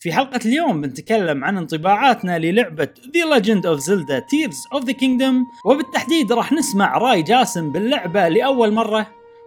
في 0.00 0.12
حلقة 0.12 0.40
اليوم 0.44 0.80
بنتكلم 0.80 1.44
عن 1.44 1.56
انطباعاتنا 1.56 2.38
للعبة 2.38 2.88
The 3.04 3.36
Legend 3.36 3.62
of 3.62 3.80
Zelda 3.84 4.20
Tears 4.20 4.78
of 4.78 4.84
the 4.84 4.92
Kingdom 4.92 5.64
وبالتحديد 5.64 6.32
راح 6.32 6.52
نسمع 6.52 6.98
رأي 6.98 7.22
جاسم 7.22 7.72
باللعبة 7.72 8.28
لأول 8.28 8.72
مرة. 8.72 9.06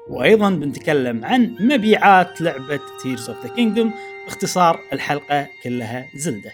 وأيضا 0.10 0.50
بنتكلم 0.50 1.26
عن 1.26 1.56
مبيعات 1.60 2.42
لعبة 2.42 2.78
Tears 2.78 3.28
of 3.28 3.48
the 3.48 3.50
Kingdom 3.50 3.88
باختصار 4.26 4.80
الحلقة 4.94 5.48
كلها 5.64 6.06
زلدة 6.16 6.52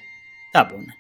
تابعونا. 0.54 0.94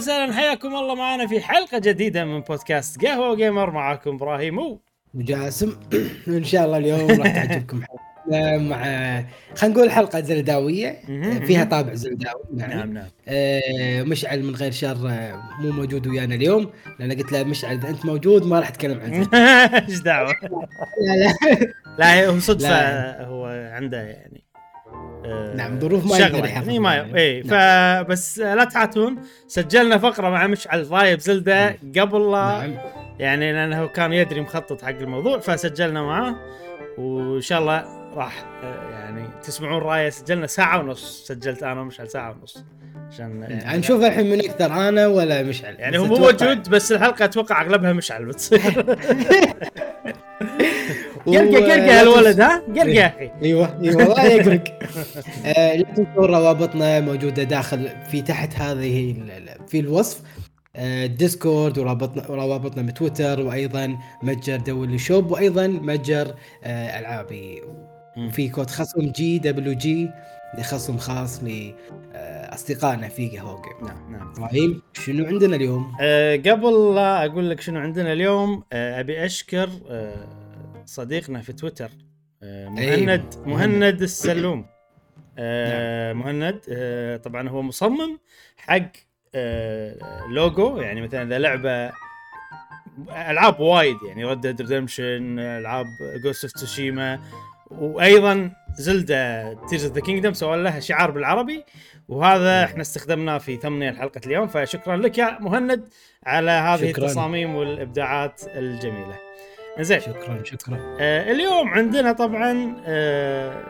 وسهلا 0.00 0.32
حياكم 0.32 0.76
الله 0.76 0.94
معنا 0.94 1.26
في 1.26 1.40
حلقة 1.40 1.78
جديدة 1.78 2.24
من 2.24 2.40
بودكاست 2.40 3.04
قهوة 3.04 3.36
جيمر 3.36 3.70
معاكم 3.70 4.14
إبراهيم 4.14 4.78
وجاسم. 5.14 5.76
إن 6.28 6.44
شاء 6.44 6.64
الله 6.64 6.76
اليوم 6.76 7.10
راح 7.10 7.34
تعجبكم. 7.34 7.82
حلقة 8.30 8.58
مع 8.58 8.82
خلينا 9.54 9.76
نقول 9.76 9.90
حلقة 9.90 10.20
زلداوية. 10.20 11.00
فيها 11.46 11.64
طابع 11.64 11.94
زلداوي 11.94 12.42
يعني. 12.56 12.74
نعم 12.74 12.92
نعم. 12.92 13.06
آه، 13.28 14.02
مشعل 14.02 14.42
من 14.42 14.54
غير 14.54 14.72
شر 14.72 15.08
آه، 15.08 15.42
مو 15.60 15.72
موجود 15.72 16.06
ويانا 16.06 16.34
اليوم. 16.34 16.70
لأن 16.98 17.12
قلت 17.12 17.32
له 17.32 17.42
مشعل 17.42 17.76
إذا 17.76 17.88
أنت 17.88 18.06
موجود 18.06 18.46
ما 18.46 18.60
راح 18.60 18.68
أتكلم 18.68 19.00
عن 19.00 19.12
إيش 19.88 19.98
دعوة؟ 20.00 20.32
لا 21.06 21.16
لا. 21.16 21.34
لا 21.98 22.26
هو 22.26 22.38
صدفة. 22.38 23.24
هو 23.24 23.46
عنده 23.72 24.02
يعني. 24.02 24.49
آه، 25.24 25.54
نعم، 25.54 25.80
ظروف 25.80 26.06
ما 26.06 26.18
يقدر 26.18 26.46
يعني 26.46 26.78
ما 26.78 26.90
عليها. 26.90 27.16
اي 27.16 27.42
نعم. 27.42 28.04
فبس 28.04 28.38
لا 28.38 28.64
تعاتون 28.64 29.16
سجلنا 29.46 29.98
فقرة 29.98 30.28
مع 30.30 30.46
مشعل 30.46 30.90
رايب 30.90 31.20
زلدة 31.20 31.68
قبل 31.98 32.30
لا 32.30 32.66
نعم. 32.66 32.74
يعني 33.18 33.52
لأنه 33.52 33.86
كان 33.86 34.12
يدري 34.12 34.40
مخطط 34.40 34.82
حق 34.82 34.88
الموضوع 34.88 35.38
فسجلنا 35.38 36.02
معاه. 36.02 36.36
وإن 36.98 37.40
شاء 37.40 37.60
الله 37.60 37.84
راح 38.14 38.44
آه، 38.62 38.90
يعني 38.90 39.28
تسمعون 39.42 39.82
رأيه. 39.82 40.10
سجلنا 40.10 40.46
ساعة 40.46 40.80
ونص. 40.80 41.24
سجلت 41.26 41.62
أنا 41.62 41.80
ومشعل 41.80 42.08
ساعة 42.08 42.36
ونص. 42.40 42.64
عشان 43.12 43.42
يعني, 43.42 43.78
نشوف 43.78 44.04
الحين 44.04 44.30
من 44.30 44.40
أكثر 44.40 44.88
أنا 44.88 45.06
ولا 45.06 45.42
مشعل. 45.42 45.74
يعني 45.78 45.98
هو 45.98 46.04
موجود 46.04 46.68
بس 46.68 46.92
الحلقة 46.92 47.24
أتوقع 47.24 47.62
أغلبها 47.62 47.92
مشعل 47.92 48.24
بتصير. 48.24 48.60
قرقة 51.26 51.58
قرقة 51.58 51.76
لا 51.76 52.00
هالولد 52.00 52.40
ها؟ 52.40 52.62
قرقة 52.76 52.88
يا 52.88 53.06
أخي. 53.06 53.30
أيوه 53.42 53.80
أيوه 53.82 53.96
والله 53.96 54.24
يقرق. 54.24 54.64
آه، 55.46 55.76
لا 55.76 55.82
تنسوا 55.82 56.26
روابطنا 56.26 57.00
موجودة 57.00 57.42
داخل 57.42 57.88
في 58.10 58.22
تحت 58.22 58.54
هذه 58.54 59.16
في 59.68 59.80
الوصف. 59.80 60.20
آه، 60.76 61.06
Discord 61.06 61.78
ورابطنا 61.78 62.22
روابطنا 62.28 62.82
بتويتر 62.82 63.40
وأيضا 63.40 63.98
متجر 64.22 64.56
دولي 64.56 64.98
شوب 64.98 65.30
وأيضا 65.30 65.66
متجر 65.66 66.34
آه، 66.64 66.98
ألعابي. 66.98 67.62
وفي 68.18 68.48
كود 68.48 68.70
خصم 68.70 69.12
GWG 69.12 70.10
لخصم 70.58 70.98
خاص 70.98 71.40
لاصدقائنا 71.42 73.08
في 73.08 73.28
قهوه 73.28 73.62
نعم 73.82 74.12
نعم. 74.12 74.32
إبراهيم 74.36 74.82
شنو 74.92 75.26
عندنا 75.26 75.56
اليوم؟ 75.56 75.92
أه 76.00 76.36
قبل 76.36 76.94
لا 76.94 77.24
أقول 77.24 77.50
لك 77.50 77.60
شنو 77.60 77.80
عندنا 77.80 78.12
اليوم 78.12 78.62
أه 78.72 79.00
أبي 79.00 79.24
أشكر 79.24 79.70
أه 79.90 80.39
صديقنا 80.90 81.40
في 81.40 81.52
تويتر 81.52 81.90
أه 82.42 82.68
مهند 82.68 83.34
أيوة. 83.34 83.48
مهند 83.48 84.02
السلوم 84.02 84.66
أه 85.38 86.12
مهند 86.12 86.60
أه 86.68 87.16
طبعا 87.16 87.48
هو 87.48 87.62
مصمم 87.62 88.18
حق 88.56 88.92
لوجو 90.30 90.76
يعني 90.76 91.00
مثلا 91.02 91.22
إذا 91.22 91.38
لعبة 91.38 91.92
ألعاب 93.08 93.60
وايد 93.60 93.96
يعني 94.08 94.24
Red 94.24 94.40
Dead 94.40 94.60
Redemption 94.60 95.38
ألعاب 95.38 95.86
Ghost 96.24 96.44
of 96.44 96.52
Tsushima 96.52 97.20
وأيضا 97.70 98.52
Zelda 98.78 99.54
Tears 99.68 99.84
of 99.84 99.94
the 99.94 100.00
Kingdom 100.00 100.32
سوى 100.32 100.62
لها 100.62 100.80
شعار 100.80 101.10
بالعربي 101.10 101.64
وهذا 102.08 102.64
إحنا 102.64 102.80
استخدمناه 102.80 103.38
في 103.38 103.56
thumbnail 103.56 103.96
حلقة 103.96 104.20
اليوم 104.26 104.46
فشكرا 104.48 104.96
لك 104.96 105.18
يا 105.18 105.38
مهند 105.40 105.88
على 106.26 106.50
هذه 106.50 106.90
شكراً. 106.90 107.04
التصاميم 107.04 107.54
والإبداعات 107.54 108.40
الجميلة. 108.46 109.29
زين 109.78 110.00
شكرا 110.00 110.42
شكرا 110.44 110.96
آه 111.00 111.32
اليوم 111.32 111.68
عندنا 111.68 112.12
طبعا 112.12 112.76
آه 112.86 113.62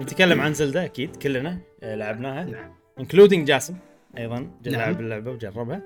نتكلم 0.00 0.40
عن 0.40 0.54
زلدا 0.54 0.84
أكيد 0.84 1.16
كلنا 1.16 1.58
آه 1.82 1.94
لعبناها 1.94 2.44
نعم. 2.44 2.74
انكلودينج 3.00 3.46
جاسم 3.46 3.76
أيضا 4.18 4.38
نعم. 4.38 4.50
لعب 4.66 5.00
اللعبة 5.00 5.30
وجربها 5.30 5.82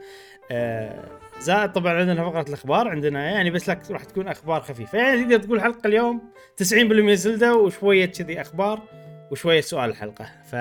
آه 0.51 1.05
زائد 1.41 1.73
طبعا 1.73 1.93
عندنا 1.93 2.31
فقرة 2.31 2.49
الأخبار 2.49 2.89
عندنا 2.89 3.31
يعني 3.31 3.51
بس 3.51 3.71
لك 3.71 3.91
راح 3.91 4.05
تكون 4.05 4.29
أخبار 4.29 4.61
خفيفة 4.61 4.99
يعني 4.99 5.25
تقدر 5.25 5.39
تقول 5.45 5.61
حلقة 5.61 5.87
اليوم 5.87 6.23
90% 6.63 7.11
زلدا 7.11 7.53
وشوية 7.53 8.07
كذي 8.07 8.41
أخبار 8.41 8.83
وشوية 9.31 9.61
سؤال 9.61 9.91
الحلقة 9.91 10.25
ف 10.51 10.55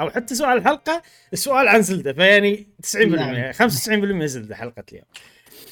أو 0.00 0.10
حتى 0.10 0.34
سؤال 0.34 0.58
الحلقة 0.58 1.02
السؤال 1.32 1.68
عن 1.68 1.82
زلدا 1.82 2.12
فيعني 2.12 2.66
90% 2.96 3.06
نعم. 3.06 3.52
95% 3.52 4.24
زلدا 4.24 4.54
حلقة 4.54 4.84
اليوم 4.92 5.06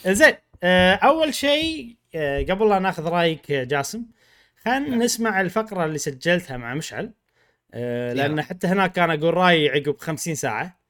زين 0.07 0.35
آه 0.63 0.95
أول 0.95 1.35
شيء 1.35 1.97
قبل 2.51 2.69
لا 2.69 2.79
ناخذ 2.79 3.05
رايك 3.09 3.51
يا 3.51 3.65
جاسم 3.65 4.05
خلينا 4.65 4.97
نسمع 4.97 5.41
الفقرة 5.41 5.85
اللي 5.85 5.99
سجلتها 5.99 6.57
مع 6.57 6.75
مشعل. 6.75 7.13
آه 7.75 8.13
لأن. 8.13 8.43
حتى 8.43 8.67
هناك 8.67 8.93
كان 8.93 9.11
أقول 9.11 9.35
رأيي 9.35 9.69
عقب 9.71 9.97
50 9.99 10.35
ساعة 10.35 10.81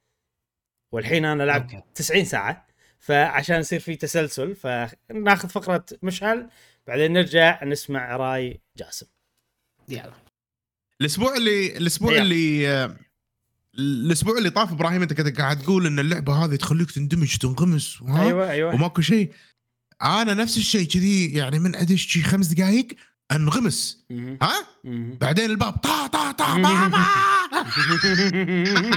والحين 0.93 1.25
أنا 1.25 1.43
لعبت 1.43 1.75
أوكي. 1.75 1.87
90 1.95 2.25
ساعة 2.25 2.67
فعشان 2.99 3.61
يصير 3.61 3.81
في 3.81 3.97
تسلسل 3.97 4.55
فناخذ 4.57 5.49
فقرة 5.49 5.85
مشعل 6.03 6.49
بعدين 6.87 7.13
نرجع 7.13 7.65
نسمع 7.65 8.17
رأي 8.17 8.61
جاسم. 8.77 9.07
يلا. 9.89 10.13
الأسبوع 11.01 11.37
اللي 11.37 11.77
الأسبوع 11.77 12.13
يلا. 12.13 12.23
اللي 12.23 12.69
آه، 12.69 12.97
الأسبوع 13.79 14.39
اللي 14.39 14.51
طاف 14.51 14.73
إبراهيم 14.73 15.03
أنت 15.03 15.13
كنت 15.13 15.39
قاعد 15.41 15.63
تقول 15.63 15.87
إن 15.87 15.99
اللعبة 15.99 16.45
هذه 16.45 16.57
تخليك 16.57 16.91
تندمج 16.91 17.37
تنغمس 17.37 18.03
وها 18.03 18.27
أيوه 18.27 18.51
أيوه. 18.51 18.75
وماكو 18.75 19.03
شيء. 19.03 19.33
أنا 20.05 20.35
نفس 20.35 20.57
الشيء 20.57 20.87
كذي 20.89 21.27
يعني 21.33 21.59
من 21.59 21.75
أدش 21.77 22.07
شي 22.07 22.23
خمس 22.23 22.47
دقائق 22.47 22.87
أنغمس. 23.33 24.07
ها. 24.43 24.53
بعدين 25.21 25.51
الباب 25.51 25.73
طا 25.73 26.07
طا 26.07 26.33
طا 26.33 26.55
ماما 26.55 27.05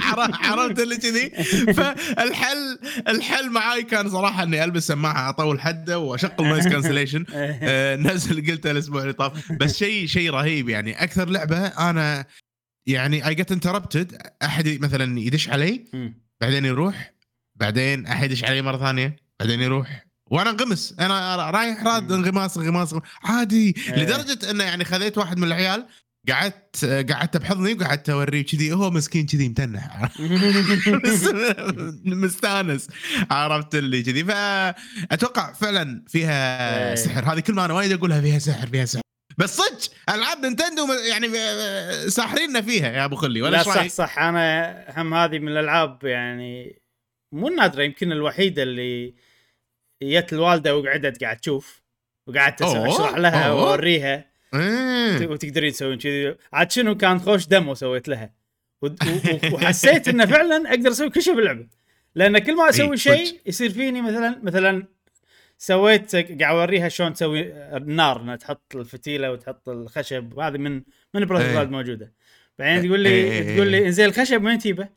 عرفت- 0.02 0.34
عرفت 0.46 0.80
اللي 0.80 0.96
كذي؟ 0.96 1.30
فالحل 1.74 2.78
الحل 3.08 3.50
معاي 3.50 3.82
كان 3.82 4.10
صراحة 4.10 4.42
إني 4.42 4.64
ألبس 4.64 4.86
سماعة 4.86 5.28
أطول 5.28 5.60
حدة 5.60 5.98
وأشغل 5.98 6.32
noise 6.40 6.68
cancellation 6.68 7.24
نفس 8.02 8.30
اللي 8.30 8.52
قلته 8.52 8.70
الأسبوع 8.70 9.02
اللي 9.02 9.12
طاف. 9.12 9.52
بس 9.52 9.78
شيء 9.78 10.06
شيء 10.06 10.30
رهيب 10.30 10.68
يعني. 10.68 11.02
أكثر 11.02 11.28
لعبة 11.28 11.66
أنا 11.66 12.24
يعني 12.86 13.26
اي 13.28 13.34
جت 13.34 13.52
انتربتد 13.52 14.18
أحد 14.42 14.68
مثلا 14.80 15.20
يدش 15.20 15.48
علي. 15.48 15.84
بعدين 16.40 16.64
يروح 16.64 17.12
بعدين 17.56 18.06
أحد 18.06 18.30
يدش 18.30 18.44
علي 18.44 18.62
مرة 18.62 18.76
ثانية 18.78 19.16
بعدين 19.40 19.60
يروح. 19.60 20.07
وأنا 20.30 20.50
انغمس. 20.50 20.94
أنا 21.00 21.50
رايح 21.50 21.82
راد 21.82 22.12
انغماس 22.12 22.56
انغماس 22.56 22.94
عادي. 23.22 23.74
إيه. 23.88 24.04
لدرجة 24.04 24.50
انه 24.50 24.64
يعني 24.64 24.84
خذيت 24.84 25.18
واحد 25.18 25.38
من 25.38 25.46
العيال 25.46 25.86
قعدت 26.28 26.84
قعدت 26.84 27.36
بحضني 27.36 27.74
وقعدت 27.74 28.10
أوريه 28.10 28.44
كذي. 28.44 28.72
هو 28.72 28.90
مسكين 28.90 29.26
كذي 29.26 29.48
متنح. 29.48 30.10
مستانس. 32.04 32.88
عرفت 33.30 33.74
اللي 33.74 34.02
كذي. 34.02 34.24
فاتوقع 34.24 35.52
فعلا 35.52 36.04
فيها 36.08 36.88
إيه. 36.88 36.94
سحر. 36.94 37.32
هذه 37.32 37.40
كل 37.40 37.52
ما 37.52 37.64
أنا 37.64 37.74
وايد 37.74 37.92
أقولها 37.92 38.20
فيها 38.20 38.38
سحر 38.38 38.66
فيها 38.66 38.84
سحر. 38.84 39.02
بس 39.38 39.56
صدق 39.56 39.92
ألعاب 40.08 40.38
نينتندو 40.38 40.86
يعني 40.92 41.28
ساحريننا 42.10 42.60
فيها 42.60 42.92
يا 42.92 43.04
أبو 43.04 43.16
خلي. 43.16 43.42
ولا 43.42 43.56
لا 43.56 43.62
صح؟ 43.62 43.86
صح. 43.86 44.18
أنا 44.18 44.84
هم 44.96 45.14
هذه 45.14 45.38
من 45.38 45.48
الألعاب 45.48 46.04
يعني 46.04 46.82
مو 47.34 47.48
نادرة 47.48 47.82
يمكن 47.82 48.12
الوحيدة 48.12 48.62
اللي 48.62 49.14
جت 50.02 50.32
الوالدة 50.32 50.76
وقعدت 50.76 51.24
قاعد 51.24 51.36
تشوف 51.36 51.82
وقعدت 52.26 52.62
اشرح 52.62 53.16
لها. 53.16 53.52
وأوريها 53.52 54.24
إيه. 54.54 55.26
وتقدرين 55.26 55.72
تسوين 55.72 55.98
كذي 55.98 56.36
عاد 56.52 56.70
شنو 56.70 56.96
كان 56.96 57.18
خوش 57.18 57.46
دمو 57.46 57.74
سويت 57.74 58.08
لها 58.08 58.34
وحسيت 59.52 60.08
إنه 60.08 60.26
فعلا 60.26 60.70
أقدر 60.70 60.90
أسوي 60.90 61.10
كل 61.10 61.22
شيء 61.22 61.34
باللعبة 61.34 61.66
لأن 62.14 62.38
كل 62.38 62.56
ما 62.56 62.68
أسوي 62.68 62.90
إي، 62.90 62.96
شيء. 62.96 63.40
يصير 63.46 63.70
فيني 63.70 64.02
مثلا 64.02 64.40
مثلا 64.42 64.86
سويت 65.58 66.16
قاعد 66.16 66.42
أوريها 66.42 66.88
شلون 66.88 67.12
تسوي 67.12 67.52
النار 67.76 68.22
إنها 68.22 68.36
تحط 68.36 68.76
الفتيلة 68.76 69.32
وتحط 69.32 69.68
الخشب 69.68 70.32
وهذه 70.36 70.56
من 70.56 70.82
من 71.14 71.24
براذر 71.24 71.60
إيه. 71.60 71.66
موجوده 71.66 72.12
بعدين 72.58 72.88
تقول 72.88 73.06
إيه، 73.06 73.22
لي 73.22 73.32
إيه، 73.32 73.54
تقول 73.56 73.66
لي 73.68 73.78
إيه. 73.78 73.86
إنزين 73.86 74.04
الخشب 74.04 74.44
وين 74.44 74.58
تجيبه؟ 74.58 74.88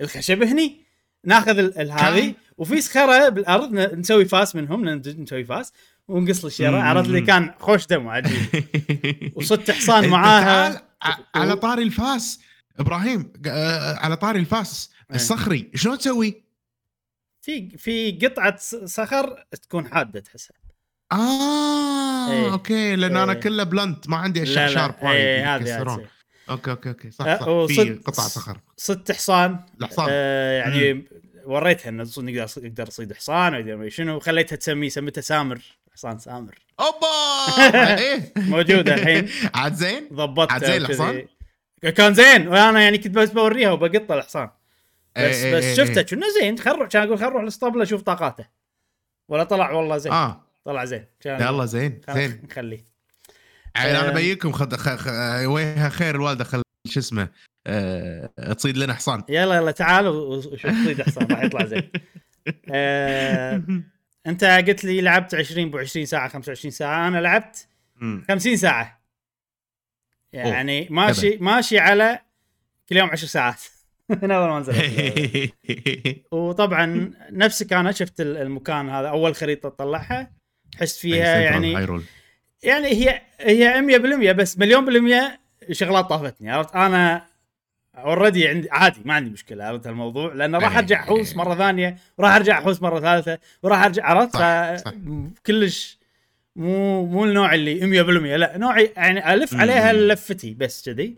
الخشب 0.00 0.42
هني 0.42 0.80
ناخذ 1.24 1.78
هذه 1.78 2.34
وفي 2.58 2.80
صخره 2.80 3.28
بالأرض 3.28 3.72
نسوي 3.74 4.24
فاس 4.24 4.56
منهم 4.56 4.88
نسوي 4.88 5.44
فاس 5.44 5.72
ونقص 6.08 6.44
الشيرة. 6.44 6.78
عرفت 6.82 7.08
لي 7.08 7.20
كان 7.20 7.54
خوش 7.58 7.86
دم 7.86 8.08
عجيب 8.08 8.62
وصدت 9.36 9.70
حصان 9.70 10.08
معاها 10.08 10.82
على 11.34 11.56
طاري 11.56 11.82
الفاس 11.82 12.40
إبراهيم 12.78 13.32
آه، 13.46 13.96
على 13.96 14.16
طاري 14.16 14.38
الفاس 14.38 14.90
إيه. 15.10 15.16
الصخري 15.16 15.70
شلون 15.74 15.98
تسوي؟ 15.98 16.42
في 17.42 17.78
في 17.78 18.12
قطعة 18.12 18.56
صخر 18.84 19.44
تكون 19.62 19.88
حادة 19.88 20.20
تحسها 20.20 20.56
آه 21.12 22.30
إيه. 22.30 22.52
أوكي 22.52 22.96
لأن 22.96 23.16
أنا 23.16 23.32
إيه. 23.32 23.40
كله 23.40 23.62
blunt 23.62 24.08
ما 24.08 24.16
عندي 24.16 24.42
اشياء 24.42 24.68
sharp 24.68 24.94
وايد 25.02 25.16
إيه، 25.16 25.56
يكسرون. 25.56 26.06
أوكي 26.50 26.70
أوكي 26.70 26.88
أوكي 26.88 27.10
صح 27.10 27.26
آه، 27.26 27.38
صح. 27.38 27.48
وصد- 27.48 27.74
في 27.74 27.94
قطع 28.04 28.22
صخر. 28.22 28.58
صدت 28.76 29.12
حصان. 29.12 29.58
الحصان 29.80 30.06
آه 30.10 30.58
يعني 30.58 31.04
وريتها 31.44 31.88
انه 31.88 32.02
نقدر 32.18 32.46
يقدر 32.64 32.88
يصيد 32.88 33.12
حصان 33.12 33.74
ما 33.76 33.88
شنو 33.88 34.16
وخليتها 34.16 34.56
تسميه 34.56 34.88
سميته 34.88 35.20
سامر 35.20 35.60
حصان 35.94 36.18
سامر. 36.18 36.58
أوبا! 36.80 37.06
إيه. 37.98 38.32
موجودة 38.36 38.94
الحين. 38.94 39.28
عاد 39.54 39.74
زين؟ 39.74 40.08
ضبطت 40.12 40.52
عاد 40.52 40.64
زين 40.64 40.76
الحصان؟ 40.82 41.26
كان 41.96 42.14
زين 42.14 42.48
وأنا 42.48 42.80
يعني 42.80 42.98
كنت 42.98 43.14
بس 43.14 43.30
بوريها 43.30 43.70
وبقط 43.70 44.12
الحصان. 44.12 44.50
بس 45.16 45.22
إيه، 45.22 45.54
بس 45.56 45.64
إيه، 45.64 45.74
شفته 45.74 45.98
إيه. 45.98 46.06
كنا 46.06 46.26
زين 46.40 46.58
خل 46.58 46.70
نروح 46.70 46.88
كان 46.88 47.02
أقول 47.02 47.18
خل 47.18 47.24
نروح 47.26 47.42
الاسطبل 47.42 47.82
أشوف 47.82 48.02
طاقاته. 48.02 48.44
ولا 49.28 49.44
طلع 49.44 49.70
والله 49.70 49.96
زين. 49.98 50.12
آه. 50.12 50.46
طلع 50.64 50.84
زين. 50.84 51.04
كان 51.20 51.40
يلا 51.42 51.64
زين 51.66 52.00
زين. 52.10 52.40
نخليه. 52.50 52.84
عيل 53.76 53.96
أنا 53.96 54.08
آه. 54.08 54.14
بيكم 54.14 54.52
خد 54.52 54.76
خ... 54.76 54.88
خ... 54.88 55.06
ويها 55.46 55.88
خير 55.88 56.14
الوالدة 56.14 56.44
خل 56.44 56.62
شو 56.88 57.00
اسمه 57.00 57.28
آه... 57.66 58.30
تصيد 58.58 58.76
لنا 58.76 58.94
حصان. 58.94 59.22
يلا 59.28 59.54
يلا 59.54 59.70
تعال 59.70 60.06
وشوف 60.06 60.70
صيد 60.84 61.02
حصان 61.02 61.26
راح 61.26 61.42
يطلع 61.42 61.64
زين. 61.64 61.90
آه، 62.72 63.62
أنت 64.26 64.44
قلت 64.44 64.84
لي 64.84 65.00
لعبت 65.00 65.34
20 65.34 65.70
ب 65.70 65.76
20 65.76 66.06
ساعه 66.06 66.28
25 66.28 66.70
ساعة. 66.70 67.08
أنا 67.08 67.18
لعبت 67.18 67.68
مم. 67.96 68.24
50 68.28 68.56
ساعة. 68.56 69.00
يعني 70.32 70.88
ماشي 70.90 71.36
ماشي 71.40 71.78
على 71.78 72.18
كل 72.88 72.96
يوم 72.96 73.10
10 73.10 73.26
ساعات. 73.28 73.60
من 74.22 74.30
أول 74.30 74.48
ما 74.48 74.60
نزلت. 74.60 75.52
وطبعا 76.32 77.12
نفسك 77.30 77.72
أنا 77.72 77.92
شفت 77.92 78.20
ال- 78.20 78.36
المكان 78.36 78.88
هذا 78.88 79.08
أول 79.08 79.34
خريطة 79.34 79.68
تطلعها 79.68 80.30
حست 80.80 81.00
فيها 81.00 81.38
يعني. 81.38 81.86
يعني 82.62 82.86
هي 82.88 83.20
هي 83.40 83.82
100% 84.32 84.32
بس 84.32 84.58
مليون 84.58 84.84
بالمية 84.84 85.40
شغلات 85.72 86.04
طافتني 86.04 86.50
عرفت 86.50 86.74
أنا 86.76 87.26
اوريدي 87.96 88.48
عندي 88.48 88.70
عادي 88.70 89.00
ما 89.04 89.14
عندي 89.14 89.30
مشكلة 89.30 89.64
عرفت 89.64 89.86
الموضوع 89.86 90.32
لأن 90.34 90.54
راح 90.56 90.72
إيه. 90.72 90.78
أرجع 90.78 91.00
أحوس 91.00 91.36
مرة 91.36 91.54
ثانية 91.54 91.96
وراح 92.18 92.34
أرجع 92.34 92.58
أحوس 92.58 92.82
مرة 92.82 93.00
ثالثة 93.00 93.38
وراح 93.62 93.84
ارجع 93.84 94.06
عرفت. 94.06 94.94
كلش 95.46 95.98
مو 96.56 97.06
مو 97.06 97.24
النوع 97.24 97.54
اللي 97.54 98.02
100% 98.04 98.36
لا 98.36 98.58
نوعي 98.58 98.92
يعني 98.96 99.34
ألف. 99.34 99.54
عليها 99.54 99.92
لفتي 99.92 100.54
بس 100.54 100.84
كذي 100.88 101.16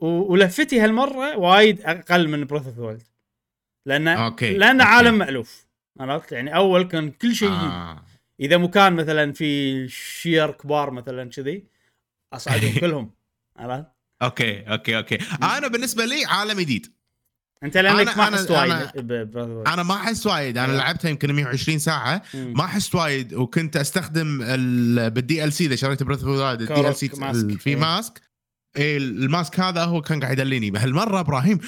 ولفتي 0.00 0.80
هالمرة 0.80 1.36
وايد 1.38 1.80
أقل 1.82 2.28
من 2.28 2.44
بروث 2.44 2.66
اوف 2.66 2.78
وورلد 2.78 3.02
لأن 3.86 4.08
أوكي، 4.08 4.54
لأن 4.56 4.80
أوكي. 4.80 4.92
عالم 4.92 5.18
مألوف 5.18 5.66
عرفت 6.00 6.32
يعني 6.32 6.56
أول 6.56 6.82
كان 6.88 7.10
كل 7.10 7.34
شيء 7.34 7.48
آه. 7.50 8.02
إذا 8.40 8.56
مكان 8.56 8.92
مثلا 8.92 9.32
في 9.32 9.88
شير 9.88 10.50
كبار 10.50 10.90
مثلا 10.90 11.30
كذي 11.30 11.64
أصعدهم 12.32 12.72
كلهم 12.80 13.10
عرفت؟ 13.56 13.86
أوكي 14.22 14.60
أوكي 14.60 14.96
أوكي 14.96 15.18
أنا 15.42 15.68
بالنسبة 15.68 16.04
لي 16.04 16.24
عالم 16.24 16.60
جديد 16.60 16.86
أنت 17.62 17.76
لأنك 17.76 18.08
أنا- 18.10 18.16
ما 18.18 18.24
حست 18.24 18.50
وايد 18.50 18.72
أنا- 18.72 18.98
ب- 19.00 19.64
أنا 19.66 19.82
ما 19.82 19.94
احس 19.94 20.26
وايد 20.26 20.58
أنا. 20.58 20.72
لعبتها 20.72 21.08
يمكن 21.08 21.32
120 21.32 21.78
ساعة 21.78 22.22
مم. 22.34 22.52
ما 22.56 22.64
احس 22.64 22.94
وايد 22.94 23.34
وكنت 23.34 23.76
أستخدم 23.76 24.42
ال... 24.42 25.10
بالدي 25.10 25.44
ال 25.44 25.52
سي 25.52 25.66
إذا 25.66 25.76
شريت 25.76 26.02
بريث 26.02 26.24
اوف 26.24 26.40
الدي 26.40 26.88
ال 26.90 26.96
سي. 26.96 27.08
في 27.58 27.70
إيه. 27.70 27.76
ماسك 27.76 28.20
إيه 28.76 28.96
الماسك 28.96 29.60
هذا 29.60 29.84
هو 29.84 30.00
كان 30.02 30.20
قاعد 30.20 30.32
يدليني 30.38 30.70
بهالمرة 30.70 31.20
إبراهيم 31.20 31.58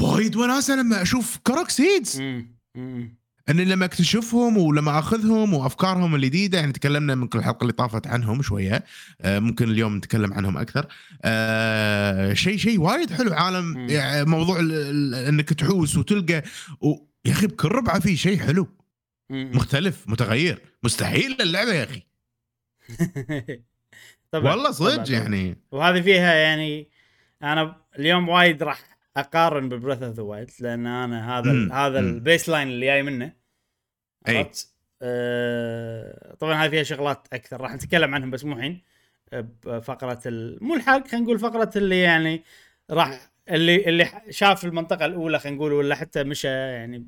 وايد 0.00 0.36
وناسة 0.36 0.76
لما 0.76 1.02
أشوف 1.02 1.38
كروك 1.42 1.70
سيدز 1.70 2.20
مم. 2.20 2.56
مم. 2.76 3.18
أني 3.48 3.64
لما 3.64 3.84
أكتشفهم 3.84 4.56
ولما 4.58 4.98
أخذهم 4.98 5.54
وأفكارهم 5.54 6.14
الجديدة 6.14 6.58
يعني 6.58 6.72
تكلمنا 6.72 7.14
من 7.14 7.26
كل 7.26 7.38
الحلقة 7.38 7.62
اللي 7.62 7.72
طافت 7.72 8.06
عنهم 8.06 8.42
شوية 8.42 8.84
آه، 9.20 9.38
ممكن 9.38 9.70
اليوم 9.70 9.96
نتكلم 9.96 10.32
عنهم 10.34 10.58
أكثر 10.58 10.86
آه، 11.24 12.32
شيء 12.34 12.56
شيء 12.56 12.80
وايد 12.80 13.12
حلو 13.12 13.34
عالم. 13.34 13.88
يعني 13.88 14.24
موضوع 14.24 14.60
إنك 15.28 15.52
تحوس 15.52 15.96
وتلقى 15.96 16.42
و... 16.80 16.94
يا 17.24 17.32
أخي 17.32 17.46
بكل 17.46 17.68
ربعة 17.68 18.00
في 18.00 18.16
شيء 18.16 18.38
حلو. 18.38 18.68
مختلف 19.30 20.08
متغير 20.08 20.58
مستحيل 20.82 21.36
اللعبة 21.40 21.72
يا 21.72 21.84
أخي 21.84 22.02
طبعا 24.32 24.54
والله 24.54 24.70
صدق. 24.70 25.10
يعني 25.12 25.56
وهذه 25.72 26.00
فيها 26.00 26.34
يعني 26.34 26.88
أنا 27.42 27.76
اليوم 27.98 28.28
وايد 28.28 28.62
راح 28.62 28.95
أقارن 29.16 29.68
ب 29.68 29.73
Breath 29.73 30.02
of 30.02 30.14
the 30.14 30.22
Wild 30.22 30.50
لأن 30.60 30.86
أنا 30.86 31.38
هذا 31.38 31.52
مم. 31.52 31.72
هذا. 31.72 31.98
ال 31.98 32.48
baseline 32.48 32.68
اللي 32.68 32.86
جاي 32.86 33.02
منه. 33.02 33.32
عرفت؟ 34.28 34.68
آه 35.02 36.34
طبعا 36.34 36.54
هذه 36.54 36.70
فيها 36.70 36.82
شغلات 36.82 37.28
أكثر 37.32 37.60
راح 37.60 37.74
نتكلم 37.74 38.14
عنهم 38.14 38.30
بس 38.30 38.44
مو 38.44 38.52
الحين 38.52 38.82
بفقره 39.64 40.20
ال... 40.26 40.64
مو 40.64 40.74
الحلقة 40.74 41.08
خلينا 41.08 41.24
نقول 41.24 41.38
فقرة 41.38 41.70
اللي 41.76 42.00
يعني 42.00 42.44
راح 42.90 43.30
اللي 43.48 43.88
اللي 43.88 44.10
شاف 44.30 44.64
المنطقة 44.64 45.06
الأولى 45.06 45.38
خلينا 45.38 45.56
نقول 45.56 45.72
ولا 45.72 45.94
حتى 45.94 46.24
مشى 46.24 46.48
يعني 46.48 47.06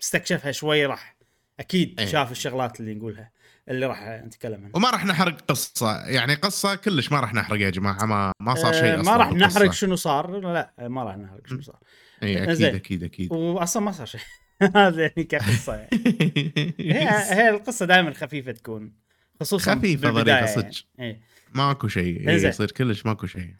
استكشفها 0.00 0.52
شوي 0.52 0.86
راح 0.86 1.16
أكيد 1.60 2.00
أي. 2.00 2.06
شاف 2.06 2.32
الشغلات 2.32 2.80
اللي 2.80 2.94
نقولها 2.94 3.30
اللي 3.68 3.86
راح 3.86 4.02
نتكلم 4.02 4.54
عنها 4.64 4.70
وما 4.74 4.90
راح 4.90 5.04
نحرق 5.04 5.40
قصة 5.40 6.06
يعني 6.06 6.34
قصة 6.34 6.74
كلش 6.74 7.12
ما 7.12 7.20
راح 7.20 7.34
نحرق 7.34 7.60
يا 7.60 7.70
جماعة 7.70 8.04
ما 8.06 8.32
ما 8.40 8.54
صار 8.54 8.74
آه، 8.74 8.80
شيء 8.80 9.00
أصلا 9.00 9.12
ما 9.12 9.16
راح. 9.16 9.32
نحرق 9.32 9.72
شنو 9.72 9.96
صار 9.96 10.40
لا 10.40 10.74
ما 10.78 11.02
راح 11.04 11.16
نحرق 11.16 11.46
شنو 11.46 11.60
صار 11.60 11.78
إي 12.22 12.42
أكيد. 12.52 12.62
أكيد 12.62 13.02
أكيد 13.04 13.32
واصلا 13.32 13.82
ما 13.82 13.92
صار 13.92 14.06
شيء 14.06 14.20
هذا 14.76 15.02
يعني 15.02 15.24
كقصة 15.24 15.74
يعني 15.74 15.88
هي 16.78 17.08
هي 17.38 17.50
القصة 17.50 17.86
دائما 17.86 18.12
خفيفة 18.12 18.52
تكون 18.52 18.92
خصوصا 19.40 19.74
بالبداية 19.74 20.12
ظريفة 20.12 20.30
يعني. 20.30 20.46
صدق. 20.46 20.84
إيه. 21.00 21.20
ماكو 21.54 21.88
شيء. 21.88 22.30
يصير 22.30 22.70
كلش 22.70 23.06
ماكو 23.06 23.26
شيء 23.26 23.54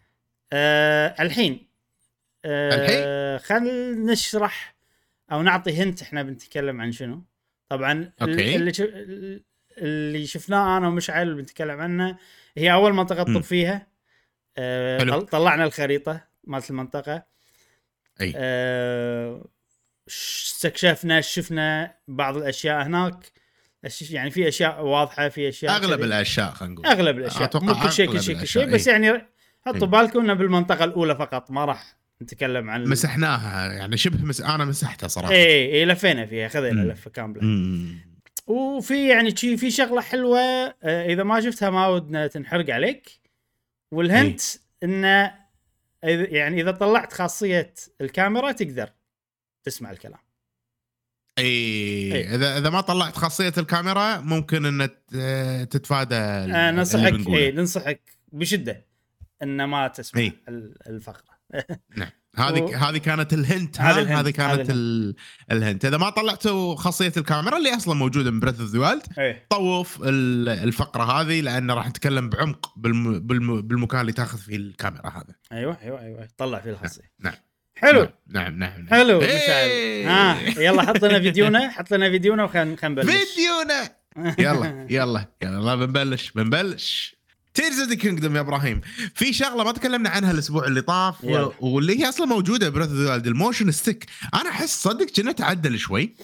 آه 0.52 1.14
الحين 1.22 1.68
آه 2.44 2.74
الحين؟ 2.74 3.38
خل 3.38 3.94
نشرح 4.06 4.74
أو 5.32 5.42
نعطي 5.42 5.82
هنت 5.82 6.02
إحنا 6.02 6.22
بنتكلم 6.22 6.80
عن 6.80 6.92
شنو 6.92 7.24
طبعا 7.68 8.12
أوكي. 8.22 8.56
اللي. 8.56 9.42
اللي 9.79 10.26
شفناه 10.26 10.79
أنا 10.79 10.88
ومشعل 10.88 11.35
بنتكلم 11.35 11.81
عنه 11.81 12.17
هي 12.56 12.73
أول 12.73 12.93
منطقة. 12.93 13.23
تطب 13.23 13.41
فيها. 13.41 13.87
طل- 15.00 15.26
طلعنا 15.26 15.65
الخريطة 15.65 16.21
مالت 16.44 16.71
المنطقة 16.71 17.23
أي 18.21 18.33
آه، 18.37 19.45
استكشفنا 20.09 21.21
شفنا 21.21 21.95
بعض 22.09 22.37
الأشياء 22.37 22.87
هناك 22.87 23.33
يعني 24.11 24.31
في 24.31 24.49
أشياء 24.49 24.85
واضحة 24.85 25.28
في 25.28 25.49
أشياء 25.49 25.76
أغلب 25.76 25.97
كذي. 25.99 26.04
الأشياء 26.07 26.50
خلينا 26.50 26.75
نقول 26.75 26.87
أغلب 26.87 27.19
الأشياء 27.19 27.50
مو 27.62 27.75
كل 27.83 27.93
شيء 27.93 28.11
كل 28.12 28.23
شيء 28.23 28.40
كل 28.40 28.47
شيء 28.47 28.66
بس. 28.66 28.87
يعني 28.87 29.26
حطوا 29.66 29.87
بالكم 29.87 30.21
إنه 30.21 30.35
بالمنطقة 30.35 30.85
الأولى 30.85 31.16
فقط 31.16 31.50
ما 31.50 31.64
راح 31.64 31.97
نتكلم 32.23 32.71
عن 32.71 32.85
مسحناها 32.85 33.73
يعني 33.73 33.97
شبه 33.97 34.25
مس... 34.25 34.40
أنا 34.40 34.64
مسحتها 34.64 35.09
صراحة 35.09 35.33
اي 35.33 35.73
اي 35.75 35.85
لفينا 35.85 36.26
فيها 36.26 36.49
خذينا. 36.49 36.81
لفة 36.93 37.11
كاملة. 37.11 37.40
وفي 38.46 39.08
يعني 39.08 39.36
شي 39.36 39.56
في 39.56 39.70
شغلة 39.70 40.00
حلوة 40.00 40.38
آه، 40.40 41.06
إذا 41.06 41.22
ما 41.22 41.40
شفتها 41.40 41.70
ما 41.70 41.86
ودنا 41.88 42.26
تنحرق 42.26 42.70
عليك 42.70 43.20
والهنت 43.90 44.40
إنه 44.82 45.28
إذا- 45.28 46.32
يعني 46.32 46.60
إذا 46.60 46.70
طلعت 46.70 47.12
خاصية 47.12 47.74
الكاميرا 48.00 48.52
تقدر 48.52 48.90
تسمع 49.64 49.90
الكلام 49.90 50.18
اي 51.38 51.44
إي. 52.12 52.34
اذا 52.34 52.58
إذا 52.58 52.70
ما 52.70 52.80
طلعت 52.80 53.16
خاصية 53.16 53.52
الكاميرا 53.58 54.20
ممكن 54.20 54.80
إن 54.82 54.88
تتفادى 55.68 56.14
آه 56.14 56.70
ننصحك. 56.70 57.28
اي 57.28 57.50
ننصحك 57.52 58.00
بشدة 58.32 58.84
إن 59.42 59.64
ما 59.64 59.88
تسمع 59.88 60.20
إي. 60.20 60.32
ال- 60.48 60.76
الفقرة 60.86 61.38
هذه 62.37 62.88
هذه 62.88 62.99
كانت 62.99 63.33
ال 63.33 63.42
hint 63.42 63.80
ها؟ 63.81 64.21
هذه 64.21 64.31
كانت 64.31 64.71
ال... 64.71 65.14
ال 65.52 65.58
hint. 65.58 65.85
إذا 65.85 65.97
ما 65.97 66.11
طلعتوا 66.11 66.76
خاصية 66.76 67.12
الكاميرا 67.17 67.57
اللي 67.59 67.76
أصلا 67.76 67.95
موجودة 67.95 68.31
من 68.31 68.41
Breath 68.40 68.61
of 68.61 68.71
the 68.71 68.78
Wild 68.78 69.02
طوف 69.50 69.99
ال- 70.03 70.49
الفقرة 70.49 71.03
هذه 71.21 71.41
لأن 71.41 71.71
راح 71.71 71.88
نتكلم 71.88 72.29
بعمق 72.31 72.73
بالم... 72.76 73.19
بالم... 73.21 73.62
بالمكان 73.62 74.00
اللي 74.00 74.12
تأخذ 74.12 74.38
فيه 74.38 74.57
الكاميرا 74.57 75.09
هذا 75.09 75.35
أيوه 75.53 75.79
أيوه 75.83 76.00
أيوه. 76.00 76.29
طلع 76.38 76.61
فيه 76.61 76.71
الخاصية. 76.71 77.11
نعم 77.21 77.35
حلو. 77.76 78.09
نعم 78.29 78.59
نعم 78.59 78.81
نعم 78.81 78.88
حلو 78.91 79.21
إيه. 79.23 79.37
مشعل 79.37 80.11
ها 80.12 80.61
يلا 80.62 80.83
حط 80.83 81.05
لنا 81.05 81.21
فيديونا 81.21 81.71
حط 81.71 81.91
لنا 81.95 82.11
فيديونا 82.11 82.45
وخلينا 82.45 82.76
خلينا 82.76 83.03
نبلش. 83.03 83.14
فيديونا. 83.14 83.91
يلا 84.38 84.87
يلا 84.91 85.25
يلا 85.43 85.75
بنبلش 85.75 86.31
بنبلش. 86.31 87.13
Tears 87.54 87.80
of 87.80 87.88
the 87.88 87.94
Kingdom 87.94 88.37
يا 88.37 88.40
إبراهيم. 88.40 88.80
في 89.14 89.32
شغلة 89.32 89.64
ما 89.64 89.73
تكلمنا 89.73 90.11
عنها 90.11 90.30
الأسبوع 90.30 90.66
اللي 90.66 90.82
طاف. 90.82 91.25
و... 91.25 91.52
واللي 91.61 92.00
هي 92.00 92.08
أصلا 92.08 92.26
موجودة 92.26 92.68
Breath 92.68 92.88
of 92.88 92.99
the 92.99 93.16
ال 93.16 93.24
motion 93.24 93.71
stick 93.71 94.06
أنا 94.34 94.50
أحس 94.50 94.82
صدق 94.82 95.06
كأنه 95.06 95.32
تعدل 95.32 95.78
شوي. 95.78 96.14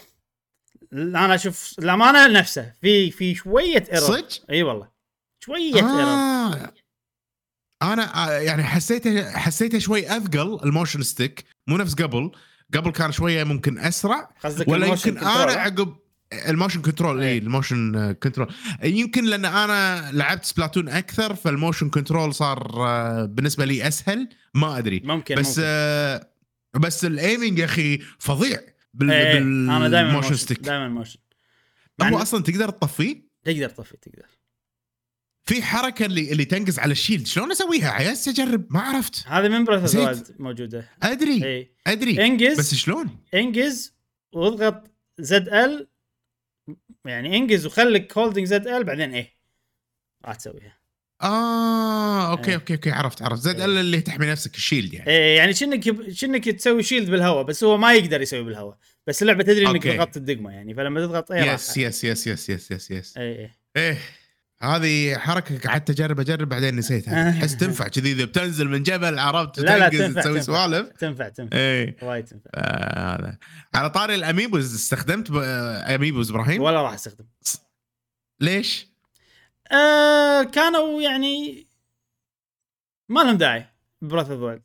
أنا 0.93 1.35
أشوف 1.35 1.75
الأمانة 1.79 2.27
نفسه 2.27 2.73
في 2.81 3.11
في 3.11 3.35
شوية 3.35 3.85
error 3.93 4.09
صدق؟ 4.09 4.29
إي 4.51 4.63
والله. 4.63 4.89
شوية 5.45 5.75
error 5.75 5.91
آه. 5.91 6.73
أنا 7.83 8.27
آه، 8.29 8.31
يعني 8.31 8.65
حسيته 8.65 9.31
حسيته 9.39 9.79
شوي 9.79 10.17
أثقل 10.17 10.61
ال 10.65 10.70
motion 10.70 11.03
stick 11.03 11.45
مو 11.67 11.77
نفس 11.77 11.95
قبل. 11.95 12.31
قبل 12.75 12.91
كان 12.91 13.13
شوية 13.13 13.45
ممكن 13.45 13.79
أسرع. 13.79 14.35
ولا 14.67 14.87
يمكن 14.87 15.19
أنا؟ 15.19 15.53
عقب 15.53 15.97
ال 16.33 16.40
motion 16.40 16.83
control 16.83 17.21
اي 17.21 17.29
إيه. 17.29 17.39
ال 17.39 17.49
motion 17.49 18.13
control. 18.13 18.55
يمكن 18.83 19.25
لأن 19.25 19.45
أنا 19.45 20.11
لعبت 20.13 20.45
Splatoon 20.45 20.89
أكثر 20.89 21.35
فال 21.35 21.49
motion 21.49 21.91
control 21.91 22.35
صار 22.35 22.87
آه، 22.87 23.25
بالنسبة 23.25 23.65
لي 23.65 23.89
أسهل 23.89 24.29
ما 24.55 24.79
أدري. 24.79 25.01
ممكن 25.05 25.35
بس 25.35 25.49
ممكن. 25.49 25.63
آه، 25.67 26.31
بس 26.77 27.05
ال 27.05 27.12
aiming 27.12 27.59
يا 27.59 27.65
أخي 27.65 27.99
فظيع 28.19 28.61
بال 28.95 29.11
إيه، 29.11 29.35
بال 29.35 29.71
أنا 29.71 29.89
دائما 29.89 30.13
motion 30.13 30.35
stick. 30.35 30.61
دائما 30.61 30.89
motion 30.89 31.19
هو 32.03 32.07
مع- 32.11 32.23
أصلا 32.23 32.43
تقدر 32.43 32.71
تطفيه؟ 32.71 33.31
تقدر 33.45 33.69
تطفي 33.69 33.97
تقدر. 33.97 34.27
في 35.45 35.63
حركة 35.63 36.07
اللي 36.07 36.33
اللي 36.33 36.45
تنقز 36.45 36.79
على 36.79 36.93
ال 36.93 36.98
shield 36.98 37.27
شلون 37.27 37.51
أسويها؟ 37.51 37.91
عيزت 37.91 38.29
اجرب 38.29 38.67
ما 38.71 38.81
عرفت. 38.81 39.25
هذه 39.27 39.49
من. 39.49 39.69
Wild 39.69 40.37
موجودة. 40.39 40.89
أدري 41.03 41.45
اي 41.45 41.73
أدري. 41.87 42.27
انقز 42.27 42.59
بس 42.59 42.75
شلون؟ 42.75 43.09
انجز 43.35 43.95
واضغط 44.33 44.91
زد 45.19 45.49
ال 45.49 45.89
يعني 47.05 47.37
انجز 47.37 47.67
وخليك 47.67 48.19
هولدنج 48.19 48.47
زد 48.47 48.67
ال 48.69 48.85
بعدين 48.85 49.15
إيه؟ 49.15 49.33
راح 50.25 50.35
تسويها. 50.35 50.81
آه 51.23 52.31
أوكي 52.31 52.51
إيه. 52.51 52.55
أوكي 52.57 52.75
أوكي 52.75 52.91
عرفت 52.91 53.23
عرفت. 53.23 53.43
زد 53.43 53.57
إيه. 53.57 53.65
ال 53.65 53.79
اللي 53.79 54.01
تحمي 54.01 54.27
نفسك 54.27 54.55
ال 54.55 54.60
shield 54.60 54.95
يعني. 54.95 55.11
إيه 55.11 55.37
يعني 55.37 55.55
شنك 55.55 56.11
شنك 56.13 56.49
تسوي 56.49 56.83
shield 56.83 57.11
بالهواء 57.11 57.45
بس 57.45 57.65
هو 57.65 57.77
ما 57.77 57.95
يقدر 57.95 58.21
يسوي 58.23 58.43
بالهواء. 58.43 58.79
بس 59.07 59.23
اللعبة 59.23 59.43
تدري 59.43 59.67
إنك. 59.67 59.89
ضغطت 59.89 60.17
الدقمة 60.17 60.51
يعني 60.51 60.75
فلما 60.75 61.01
تضغط 61.07 61.33
A 61.33 61.53
yes 61.53 61.77
yes 61.77 62.05
yes 62.05 62.27
yes 62.27 62.51
yes 62.51 62.71
yes 62.71 62.91
yes 62.91 63.17
اي 63.17 63.39
اي 63.39 63.51
إيه. 63.77 63.99
هذه 64.63 65.19
حركة 65.19 65.59
قعدت 65.69 65.91
أجرب 65.91 66.21
أجرب 66.21 66.49
بعدين 66.49 66.77
نسيتها. 66.77 67.31
تحس 67.31 67.57
تنفع 67.57 67.89
كذي 67.89 68.13
إذا 68.13 68.25
بتنزل 68.25 68.69
من 68.69 68.83
جبل 68.83 69.19
عرفت؟ 69.19 69.59
لا 69.61 69.79
لا 69.79 69.89
تنفع 69.89 70.21
تسوي 70.21 70.35
تنفع. 70.35 70.41
سوالف. 70.41 70.89
تنفع 70.89 71.29
تنفع. 71.29 71.57
إيه. 71.57 71.97
وايد 72.03 72.25
تنفع. 72.25 72.51
آه، 72.55 73.17
هذا. 73.17 73.39
على 73.75 73.91
طاري 73.91 74.15
ال 74.15 74.22
amiibos 74.22 74.75
استخدمت 74.75 75.31
ب- 75.31 75.37
amiibo's 75.95 76.31
إبراهيم؟ 76.31 76.63
ولا 76.63 76.83
راح 76.83 76.93
أستخدم. 76.93 77.25
ليش؟ 78.41 78.87
آه 79.73 80.43
كانوا 80.43 81.03
يعني 81.03 81.67
ما 83.09 83.21
لهم 83.21 83.37
داعي. 83.37 83.67
Breath 84.03 84.31
of 84.31 84.61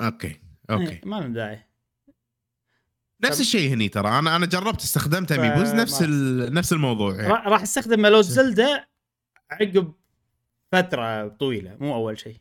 أوكي 0.00 0.40
أوكي. 0.70 1.00
ما 1.04 1.16
لهم 1.16 1.32
داعي. 1.32 1.66
نفس 3.24 3.40
الشيء 3.40 3.72
هني 3.74 3.88
ترى 3.88 4.08
أنا 4.18 4.36
أنا 4.36 4.46
جربت 4.46 4.80
استخدمت 4.82 5.32
ف- 5.32 5.38
amiibos 5.38 5.74
نفس 5.74 6.00
ما- 6.02 6.06
ال... 6.08 6.54
نفس 6.54 6.72
الموضوع 6.72 7.14
يعني. 7.16 7.28
را- 7.28 7.48
راح 7.48 7.62
استخدم 7.62 8.00
مالوت 8.00 8.24
زلدة 8.24 8.88
عقب 9.50 9.92
فترة 10.72 11.28
طويلة 11.28 11.76
مو 11.80 11.94
أول 11.94 12.18
شيء 12.18 12.36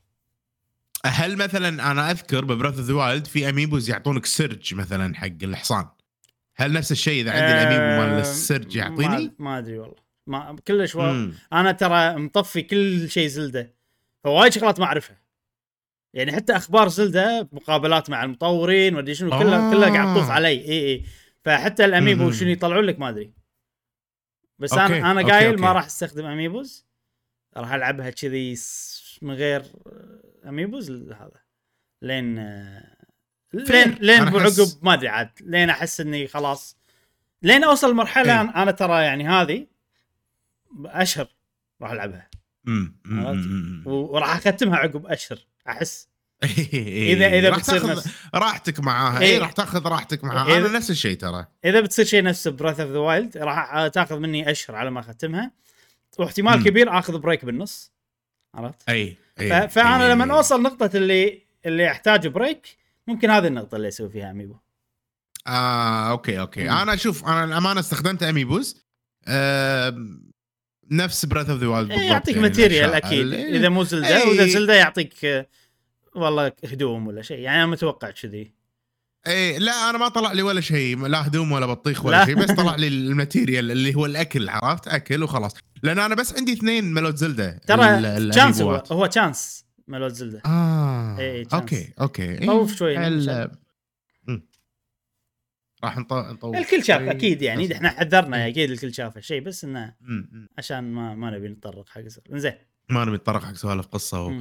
هل 1.05 1.37
مثلا 1.37 1.91
أنا 1.91 2.11
أذكر 2.11 2.45
ب 2.45 2.50
Breath 2.50 2.77
of 2.77 2.85
the 2.87 2.93
Wild 2.93 3.27
في 3.27 3.49
amiibos 3.49 3.89
يعطونك 3.89 4.25
سرج 4.25 4.73
مثلا 4.75 5.15
حق 5.15 5.27
الحصان 5.43 5.85
هل 6.55 6.73
نفس 6.73 6.91
الشيء 6.91 7.21
إذا 7.21 7.31
عندي 7.31 7.45
ال 7.53 7.60
amiibo 7.60 8.01
مال 8.11 8.19
السرج 8.19 8.75
يعطيني؟ 8.75 9.33
ما, 9.39 9.57
أدري 9.57 9.79
والله 9.79 9.95
ما 10.27 10.55
كلش. 10.67 10.95
أنا 11.53 11.71
ترى 11.71 12.15
مطفي 12.15 12.61
كل 12.61 13.09
شيء 13.09 13.27
زلدة 13.27 13.73
فوايد 14.23 14.53
شغلات 14.53 14.79
ما 14.79 14.85
أعرفها 14.85 15.21
يعني 16.13 16.31
حتى 16.31 16.55
أخبار 16.55 16.87
زلدة 16.87 17.49
مقابلات 17.51 18.09
مع 18.09 18.23
المطورين 18.23 18.95
ودي 18.95 19.15
شنو 19.15 19.29
كلها 19.29 19.69
آه. 19.69 19.71
كلها 19.73 19.89
قاعد 19.89 20.15
تطوف 20.15 20.29
علي. 20.29 20.47
إي 20.47 20.87
إي. 20.89 21.05
فحتى 21.41 21.85
ال 21.85 21.91
amiibo. 21.91 22.31
شنو 22.31 22.49
يطلعون 22.49 22.83
لك 22.83 22.99
ما 22.99 23.09
أدري. 23.09 23.33
بس 24.59 24.73
أوكي، 24.73 24.97
أنا 24.99 25.11
أنا 25.11 25.21
قايل. 25.21 25.59
ما 25.59 25.71
راح 25.71 25.85
أستخدم 25.85 26.25
amiibos. 26.25 26.85
راح 27.57 27.73
ألعبها 27.73 28.09
كذي 28.09 28.57
من 29.21 29.33
غير 29.33 29.63
amiibos 30.47 30.91
هذا. 30.91 31.41
لين 32.01 32.37
آه، 32.37 32.95
لين 33.53 33.97
لين 34.01 34.25
بعقب 34.25 34.67
ما 34.81 34.93
أدري 34.93 35.07
عاد. 35.07 35.29
لين 35.41 35.69
أحس 35.69 36.01
إني 36.01 36.27
خلاص. 36.27 36.77
لين 37.41 37.63
أوصل 37.63 37.93
مرحلة 37.95 38.41
إيه. 38.41 38.63
أنا, 38.63 38.71
ترى 38.71 39.03
يعني 39.03 39.27
هذه 39.27 39.67
أشهر 40.85 41.27
راح 41.81 41.91
ألعبها. 41.91 42.29
وراح 43.85 44.35
أختمها 44.35 44.77
عقب 44.77 45.05
أشهر. 45.05 45.39
أحس 45.69 46.07
إيه. 46.43 47.13
اذا 47.13 47.27
إذا 47.39 47.49
راح 47.49 47.57
بتصير 47.57 47.79
تاخذ 47.79 47.91
نفس 47.91 48.07
راحتك 48.35 48.79
معاها 48.79 49.19
إيه. 49.21 49.25
اي 49.33 49.37
راح 49.37 49.51
تاخذ 49.51 49.87
راحتك 49.87 50.23
معاها 50.23 50.47
إيه. 50.47 50.57
أنا 50.57 50.67
نفس 50.69 50.89
الشيء 50.89 51.17
ترى 51.17 51.45
إذا 51.65 51.81
بتصير 51.81 52.05
شيء 52.05 52.23
نفس 52.23 52.47
Breath 52.47 52.79
of 52.79 52.91
the 52.91 52.97
Wild 52.99 53.37
راح 53.37 53.87
تاخذ 53.87 54.19
مني 54.19 54.51
أشهر 54.51 54.75
على 54.75 54.91
ما 54.91 54.99
أختمها 54.99 55.51
واحتمال. 56.19 56.63
كبير 56.63 56.99
آخذ 56.99 57.19
break 57.19 57.45
بالنص 57.45 57.91
عرفت؟ 58.55 58.89
اي 58.89 59.15
ف- 59.37 59.41
اي 59.41 59.69
فأنا 59.69 60.05
إي. 60.05 60.11
لما 60.11 60.33
أوصل 60.33 60.61
نقطة 60.61 60.89
اللي 60.97 61.41
اللي 61.65 61.91
احتاج 61.91 62.27
بريك 62.27 62.77
ممكن 63.07 63.29
هذه 63.29 63.47
النقطة 63.47 63.75
اللي 63.75 63.87
أسوي 63.87 64.09
فيها 64.09 64.31
اميبو 64.31 64.55
آه 65.47 66.09
أوكي 66.11 66.39
أوكي. 66.39 66.69
أنا 66.69 66.95
شوف 66.95 67.25
أنا 67.25 67.43
الأمانة 67.43 67.79
استخدمت 67.79 68.23
amiibos 68.23 68.81
آه 69.27 69.95
نفس 70.91 71.25
Breath 71.25 71.49
of 71.49 71.59
the 71.59 71.67
Wild 71.67 71.91
إيه، 71.91 71.99
يعطيك 71.99 72.37
material 72.37 72.93
أكيد 72.93 73.33
إذا 73.33 73.69
مو 73.69 73.83
زلدة 73.83 74.07
إيه. 74.23 74.29
واذا 74.29 74.47
زلدة 74.47 74.73
يعطيك 74.73 75.47
والله 76.15 76.51
هدوم 76.65 77.07
ولا 77.07 77.21
شيء 77.21 77.39
يعني 77.39 77.57
أنا 77.57 77.65
متوقع 77.71 78.09
كذي 78.11 78.53
إيه 79.27 79.57
لا 79.57 79.89
أنا 79.89 79.97
ما 79.97 80.07
طلع 80.07 80.31
لي 80.31 80.41
ولا 80.41 80.61
شيء 80.61 81.07
لا 81.07 81.27
هدوم 81.27 81.51
ولا 81.51 81.65
بطيخ 81.65 82.05
لا. 82.05 82.07
ولا 82.07 82.25
شيء 82.25 82.35
بس 82.35 82.51
طلع 82.51 82.75
لي 82.75 82.87
ال 82.97 83.05
material 83.05 83.71
اللي 83.71 83.95
هو 83.95 84.05
الأكل 84.05 84.49
عرفت 84.49 84.87
أكل 84.87 85.23
وخلاص 85.23 85.51
لأن 85.83 85.99
أنا 85.99 86.15
بس 86.15 86.35
عندي 86.37 86.53
اثنين 86.53 86.93
مالوت 86.93 87.15
زلدة 87.15 87.59
ترى 87.67 88.29
chance 88.29 88.61
هو. 88.61 88.83
هو 88.91 89.05
chance 89.05 89.65
مالوت 89.87 90.11
زلدة 90.13 90.41
آه 90.45 91.17
إيه، 91.19 91.43
chance. 91.45 91.53
أوكي 91.53 91.93
أوكي 92.01 92.23
إيه، 92.23 92.45
طوف 92.45 92.75
شوي 92.75 93.07
ال- 93.07 93.27
يعني. 93.27 93.51
راح 95.83 95.97
نط- 95.97 96.13
نطوف. 96.13 96.55
الكل 96.55 96.83
شاف 96.83 96.99
شوي. 97.01 97.11
أكيد 97.11 97.41
يعني 97.41 97.73
إحنا 97.75 97.89
حذرنا. 97.89 98.47
أكيد 98.47 98.71
الكل 98.71 98.93
شاف 98.93 99.17
الشيء 99.17 99.41
بس 99.41 99.63
إنه. 99.63 99.93
عشان 100.57 100.93
ما 100.93 101.15
ما 101.15 101.29
نبي 101.29 101.47
نتطرق 101.47 101.89
حق 101.89 102.01
زين 102.31 102.53
ما 102.89 103.05
نبي 103.05 103.15
نتطرق 103.15 103.43
حق 103.43 103.53
سوالف 103.53 103.85
قصة 103.87 104.21
و... 104.25 104.33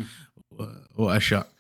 وأشياء. 0.95 1.53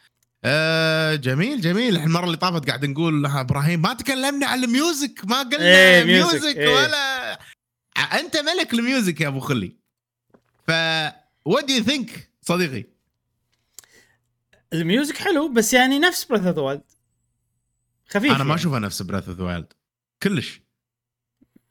آه 0.44 1.14
جميل 1.14 1.60
جميل. 1.60 1.96
إحنا 1.96 2.06
المرة 2.06 2.24
اللي 2.24 2.36
طافت 2.36 2.66
قاعد 2.66 2.84
نقول 2.84 3.22
لها 3.22 3.40
إبراهيم 3.40 3.82
ما 3.82 3.94
تكلمنا 3.94 4.46
عن 4.46 4.64
ال 4.64 4.74
music 4.74 5.20
ما 5.24 5.42
قلنا 5.42 5.64
إيه، 5.64 6.04
music، 6.04 6.56
إيه. 6.56 6.68
ولا 6.74 7.32
أنت 8.20 8.36
ملك 8.36 8.74
ال 8.74 8.82
music 8.82 9.20
يا 9.20 9.28
أبو 9.28 9.40
خلي. 9.40 9.76
ف 10.66 10.70
what 11.44 11.64
do 11.64 11.74
you 11.74 11.82
think 11.82 12.30
صديقي؟ 12.42 12.84
ال 14.72 14.80
music 14.80 15.16
حلو 15.16 15.48
بس 15.48 15.72
يعني 15.74 15.98
نفس 15.98 16.24
Breath 16.24 16.58
of 16.58 16.80
خفيف 18.10 18.24
أنا 18.30 18.38
ما 18.44 18.50
يعني. 18.50 18.54
أشوفها 18.54 18.78
نفس 18.78 19.02
Breath 19.02 19.28
of 19.28 19.38
the 19.38 19.44
Wild 19.44 19.72
كلش. 20.22 20.60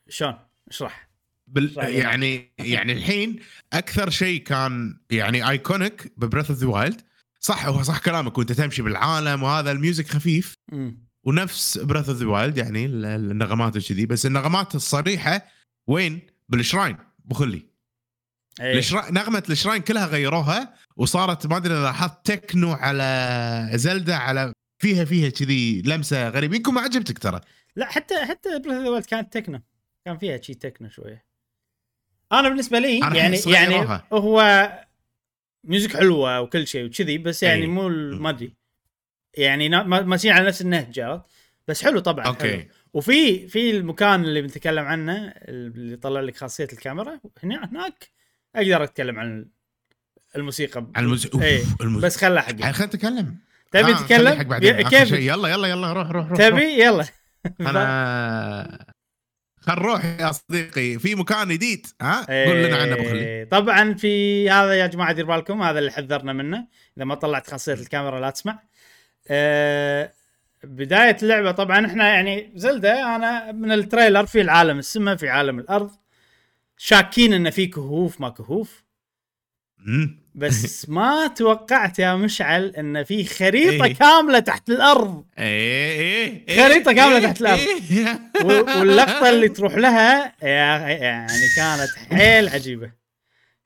شلون؟ 0.10 0.40
اشرح. 0.68 1.10
بال... 1.48 1.74
يعني 1.78 2.54
يعني 2.60 2.94
الحين 2.94 3.40
أكثر 3.74 4.10
شيء 4.10 4.44
كان 4.44 5.00
يعني 5.12 5.50
iconic 5.50 6.14
ب 6.18 6.22
Breath 6.22 6.50
of 6.50 6.60
the 6.60 6.68
Wild 6.68 7.02
صح 7.40 7.66
هو 7.66 7.84
صح 7.84 8.00
كلامك 8.00 8.38
وأنت 8.38 8.52
تمشي 8.52 8.82
بالعالم 8.82 9.44
وهذا 9.44 9.72
ال 9.72 9.78
music 9.78 10.08
خفيف. 10.08 10.54
مم. 10.72 11.10
ونفس 11.24 11.78
Breath 11.78 12.10
of 12.10 12.18
the 12.18 12.26
Wild 12.26 12.58
يعني 12.58 12.86
ال- 12.86 13.06
ال- 13.06 13.32
النغمات 13.32 13.78
وكذي 13.78 14.06
بس 14.06 14.26
النغمات 14.26 14.76
الصريحة 14.76 15.46
وين؟ 15.88 16.22
بال 16.50 16.60
shrine. 16.60 16.98
بخلي. 17.26 17.70
إيه. 18.62 18.78
ال 18.80 18.85
shrine 18.85 19.14
نغمة 19.14 19.44
ال 19.50 19.54
shrine 19.54 19.82
كلها 19.82 20.06
غيروها 20.06 20.74
وصارت 20.96 21.48
ما 21.48 21.58
أدري 21.58 21.74
لاحظت 21.74 22.26
تكنو 22.32 22.72
على 22.72 23.70
زلدة 23.74 24.18
على 24.18 24.54
فيها 24.80 25.06
فيها 25.06 25.30
كذي 25.30 25.82
لمسة 25.82 26.30
غريبة. 26.30 26.56
يمكن 26.56 26.74
ما 26.74 26.82
عجبتك 26.82 27.20
ترى. 27.20 27.42
لا 27.76 27.86
حتى 27.86 28.26
حتى 28.26 28.50
Wild 28.50 29.06
كانت 29.06 29.34
تكنو. 29.34 29.62
كان 30.06 30.18
فيها 30.18 30.42
شي 30.42 30.54
تكنو 30.54 30.90
شوية. 30.90 31.26
أنا 32.32 32.50
بالنسبة 32.50 32.80
لي 32.80 33.04
أنا 33.04 33.16
يعني 33.18 33.38
يعني 33.48 33.76
غيروها. 33.76 34.08
هو 34.14 34.70
music 35.64 35.98
حلوة 35.98 36.42
وكل 36.42 36.68
شيء 36.68 36.86
وكذي 36.86 37.18
بس 37.18 37.44
يعني 37.44 37.62
أي. 37.62 37.68
مو 37.68 37.90
ما 37.90 38.30
أدري. 38.30 38.54
يعني 39.38 39.70
ماشيين 39.84 40.34
على 40.34 40.48
نفس 40.48 40.62
النهج 40.62 41.00
عرفت؟ 41.00 41.26
بس 41.68 41.84
حلو 41.84 42.00
طبعا 42.00 42.26
أوكي. 42.26 42.58
حلو. 42.58 42.66
وفي 42.94 43.48
في 43.48 43.70
المكان 43.70 44.24
اللي 44.24 44.42
بنتكلم 44.42 44.86
عنه 44.86 45.34
اللي 45.38 45.98
طلع 45.98 46.22
لك 46.22 46.38
خاصية 46.38 46.68
الكاميرا 46.74 47.20
هنا 47.44 47.70
هناك. 47.70 48.10
أقدر 48.56 48.84
أتكلم 48.84 49.20
عن 49.20 49.46
الموسيقى. 50.36 50.88
عن 50.96 51.04
الموسيقى. 51.04 51.44
إيه. 51.44 51.64
بس 52.02 52.18
خلها 52.18 52.42
حقي. 52.42 52.74
خلينا 52.74 52.86
نتكلم. 52.86 53.38
تبي 53.72 53.92
آه، 53.92 53.98
تتكلم. 53.98 54.54
كيف 54.90 55.12
يلا 55.12 55.48
يلا 55.48 55.68
يلا 55.68 55.94
روح 55.94 56.12
روح 56.12 56.28
روح 56.28 56.38
تبي؟ 56.38 56.84
يلا. 56.84 57.06
أنا 57.62 58.86
خل 59.62 59.74
نروح 59.74 60.06
يا 60.06 60.32
صديقي. 60.32 61.00
في 61.00 61.16
مكان 61.16 61.48
جديد 61.48 61.88
ها؟ 62.02 62.46
قول 62.46 62.64
لنا 62.64 62.78
عنه 62.78 62.94
أبو 62.94 63.04
خلي 63.04 63.20
إيه، 63.20 63.44
طبعا 63.50 63.94
في 63.94 64.50
هذا 64.50 64.74
يا 64.74 64.88
جماعة 64.88 65.12
دير 65.14 65.26
بالكم 65.26 65.62
هذا 65.62 65.80
اللي 65.80 65.92
حذرنا 65.92 66.34
منه. 66.34 66.68
إذا 66.98 67.06
ما 67.06 67.16
طلعت 67.16 67.50
خاصية 67.52 67.74
الكاميرا 67.74 68.20
لا 68.20 68.30
تسمع. 68.30 68.60
آه، 69.28 70.12
بداية 70.64 71.18
اللعبة 71.24 71.52
طبعا 71.52 71.86
إحنا 71.86 72.08
يعني 72.08 72.52
زلدة 72.56 73.16
أنا 73.16 73.52
من 73.52 73.72
التريلر 73.72 74.26
في 74.26 74.42
العالم 74.42 74.80
السماء 74.80 75.16
في 75.16 75.30
عالم 75.30 75.60
الأرض. 75.60 75.92
شاكين 76.78 77.34
إن 77.34 77.50
في 77.50 77.68
كهوف 77.68 78.22
ما 78.22 78.30
كهوف. 78.30 78.84
بس 80.40 80.86
ما 80.90 81.28
توقعت 81.28 82.00
يا 82.00 82.16
مشعل 82.16 82.66
إن 82.78 83.04
في 83.04 83.26
خريطة 83.26 83.86
إيه. 83.86 83.94
كاملة 83.96 84.40
تحت 84.40 84.70
الأرض 84.70 85.26
إيه 85.40 86.00
إيه 86.00 86.46
إيه، 86.50 86.64
خريطة 86.68 86.94
كاملة 86.94 87.18
إيه، 87.18 87.24
تحت 87.26 87.42
الأرض. 87.42 87.60
إيه. 87.60 88.32
واللقطة 88.44 89.30
اللي 89.30 89.50
تروح 89.56 89.76
لها 89.76 90.36
يعني 90.42 91.48
كانت 91.56 91.90
حيل 92.12 92.50
عجيبة 92.50 92.92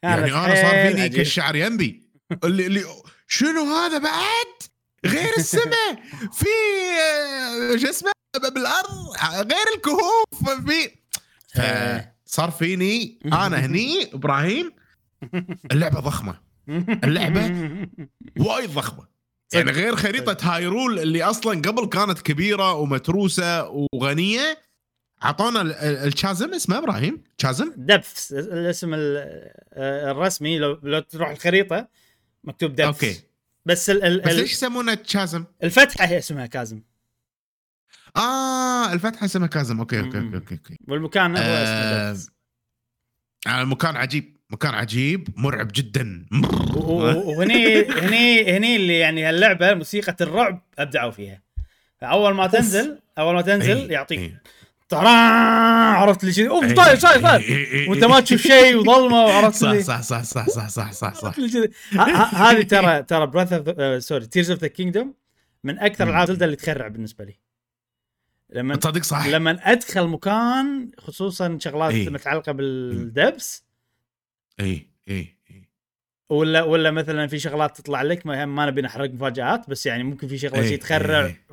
كانت 0.02 0.28
يعني 0.28 0.46
أنا 0.46 0.56
صار 0.56 0.94
فيني. 0.94 1.10
كالشعر 1.10 1.56
ينبي 1.56 2.04
اللي 2.44 2.68
اللي 2.68 2.84
شنو 3.28 3.76
هذا 3.76 3.98
بعد؟ 3.98 4.54
غير 5.06 5.34
السماء 5.38 5.94
في 6.40 6.46
آه، 7.74 7.78
شو 7.78 7.90
اسمه 7.90 8.12
بالأرض 8.54 9.10
غير 9.36 9.66
الكهوف 9.76 10.50
في 10.66 10.90
إيه. 11.60 12.16
صار 12.26 12.52
فيني 12.52 13.20
أنا 13.26 13.66
هني 13.66 14.10
إبراهيم 14.14 14.72
اللعبة 15.72 16.00
ضخمة 16.00 16.43
اللعبة 16.70 17.42
وايد 18.48 18.70
ضخمة 18.70 19.08
يعني. 19.54 19.72
غير 19.72 19.96
خريطة 19.96 20.38
هايرول 20.56 21.00
اللي 21.00 21.24
أصلا 21.24 21.62
قبل 21.62 21.86
كانت 21.86 22.22
كبيرة 22.22 22.74
ومتروسة 22.74 23.70
وغنية 23.94 24.58
أعطونا 25.24 25.62
ال- 25.62 25.72
ال- 25.74 26.08
ال 26.08 26.16
chasm 26.16 26.54
اسمه 26.54 26.78
إبراهيم 26.78 27.24
chasm 27.42 27.74
Depths 27.78 28.32
الاسم 28.32 28.94
ال- 28.94 29.18
آه، 29.74 30.12
الرسمي 30.12 30.58
لو 30.58 30.80
لو 30.84 31.00
تروح 31.00 31.30
الخريطة 31.30 31.88
مكتوب 32.44 32.72
Depths 32.76 32.86
أوكي. 32.86 33.22
بس 33.66 33.90
ال 33.90 34.04
ال 34.04 34.22
بس 34.22 34.32
ليش 34.34 34.52
يسمونه 34.52 34.98
chasm؟ 35.06 35.46
الفتحة 35.64 36.06
هي 36.06 36.18
اسمها 36.18 36.46
chasm 36.46 36.82
آه 38.18 38.94
الفتحة 38.94 39.26
اسمها 39.26 39.48
chasm 39.48 39.80
أوكي 39.80 40.00
أوكي. 40.00 40.18
أوكي 40.18 40.36
أوكي, 40.36 40.56
أوكي. 40.56 40.78
والمكان 40.88 41.38
هو 41.38 41.44
آه، 41.44 41.64
اسمه 41.64 42.12
Depths 42.12 42.28
آه 43.48 43.64
مكان 43.64 43.96
عجيب 43.96 44.38
مكان 44.54 44.74
عجيب 44.74 45.28
مرعب 45.38 45.72
جدا. 45.74 46.26
وهني 46.76 47.86
هني 47.86 48.58
هني 48.58 48.76
اللي 48.76 49.00
يعني 49.00 49.24
هاللعبة 49.24 49.74
موسيقى 49.74 50.16
الرعب 50.22 50.62
أبدعوا 50.80 51.12
فيها. 51.12 51.42
فأول 52.02 52.34
ما 52.34 52.48
تنزل 52.48 53.00
أول 53.18 53.36
ما 53.36 53.42
تنزل 53.42 53.78
إيه، 53.78 53.92
يعطيك 53.92 54.20
إيه. 54.20 54.42
تران 54.90 55.06
عرفت 55.96 56.24
اللي 56.24 56.34
كذي 56.34 56.50
أوف 56.50 56.64
إيه، 56.64 56.76
طاير 56.76 56.98
طاير 56.98 57.22
طاير. 57.22 57.42
إيه، 57.42 57.66
إيه، 57.66 57.90
وأنت 57.90 58.04
ما 58.04 58.20
تشوف 58.20 58.42
شيء 58.42 58.78
وظلمة 58.78 59.26
وعرفت 59.26 59.56
صح 59.56 59.80
صح 59.80 60.02
صح 60.02 60.24
صح 60.24 60.48
صح 60.48 60.70
صح 60.70 60.92
صح 60.92 61.14
صح. 61.14 61.40
هذه 62.36 62.62
ترى 62.62 63.04
ترى 63.04 63.28
brother 63.28 64.00
sorry 64.00 64.26
Tears 64.26 64.52
of 64.52 64.60
the 64.60 64.68
Kingdom 64.68 65.14
من 65.64 65.80
أكثر. 65.80 66.10
العاب 66.10 66.30
اللي 66.30 66.56
تخرع 66.56 66.88
بالنسبة 66.88 67.26
لي. 67.26 67.40
لما 68.50 68.76
تصدق 68.76 69.04
صح. 69.04 69.28
لما 69.28 69.60
أدخل 69.72 70.08
مكان 70.08 70.92
خصوصا 70.98 71.58
شغلات 71.62 71.94
إيه. 71.94 72.10
متعلقة 72.10 72.52
بال 72.52 72.80
Depths 72.80 73.64
إي 74.60 74.88
إي 75.10 75.38
إي 75.52 75.70
ولا 76.30 76.64
ولا 76.64 76.92
مثلا 76.92 77.28
في 77.28 77.40
شغلات 77.40 77.78
تطلع 77.78 78.02
لك 78.02 78.26
ما, 78.26 78.46
ما 78.46 78.66
نبي 78.66 78.82
نحرق 78.82 79.10
مفاجآت 79.12 79.70
بس 79.70 79.86
يعني 79.86 80.04
ممكن 80.04 80.28
في 80.28 80.38
شغلة 80.38 80.68
شيء 80.68 80.78
تخرع 80.80 81.26
إيه. 81.26 81.44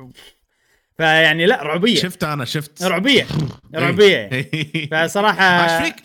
فيعني 0.97 1.45
لا 1.45 1.63
رعبية 1.63 1.95
شفت 1.95 2.23
أنا 2.23 2.45
شفت 2.45 2.83
رعبية 2.83 3.27
رعبية 3.75 4.17
إيه. 4.31 4.89
فصراحة 4.89 5.83
فيك؟ 5.83 5.95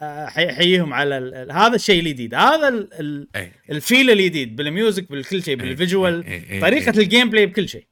آه، 0.00 0.24
احييهم 0.26 0.92
على 0.94 1.18
ال- 1.18 1.34
ال- 1.34 1.52
هذا 1.52 1.74
الشيء 1.74 2.00
الجديد 2.00 2.34
هذا 2.34 2.68
ال- 2.68 2.88
ال-. 3.00 3.28
ال 3.70 3.78
feel 3.78 4.10
الجديد 4.10 4.56
بال 4.56 4.71
music 4.71 5.10
بالكل 5.10 5.42
شيء 5.42 5.56
بال 5.56 5.72
visual 5.72 6.22
طريقة. 6.60 6.98
ال 7.00 7.06
game 7.06 7.30
play 7.30 7.46
بكل 7.46 7.68
شيء. 7.68 7.86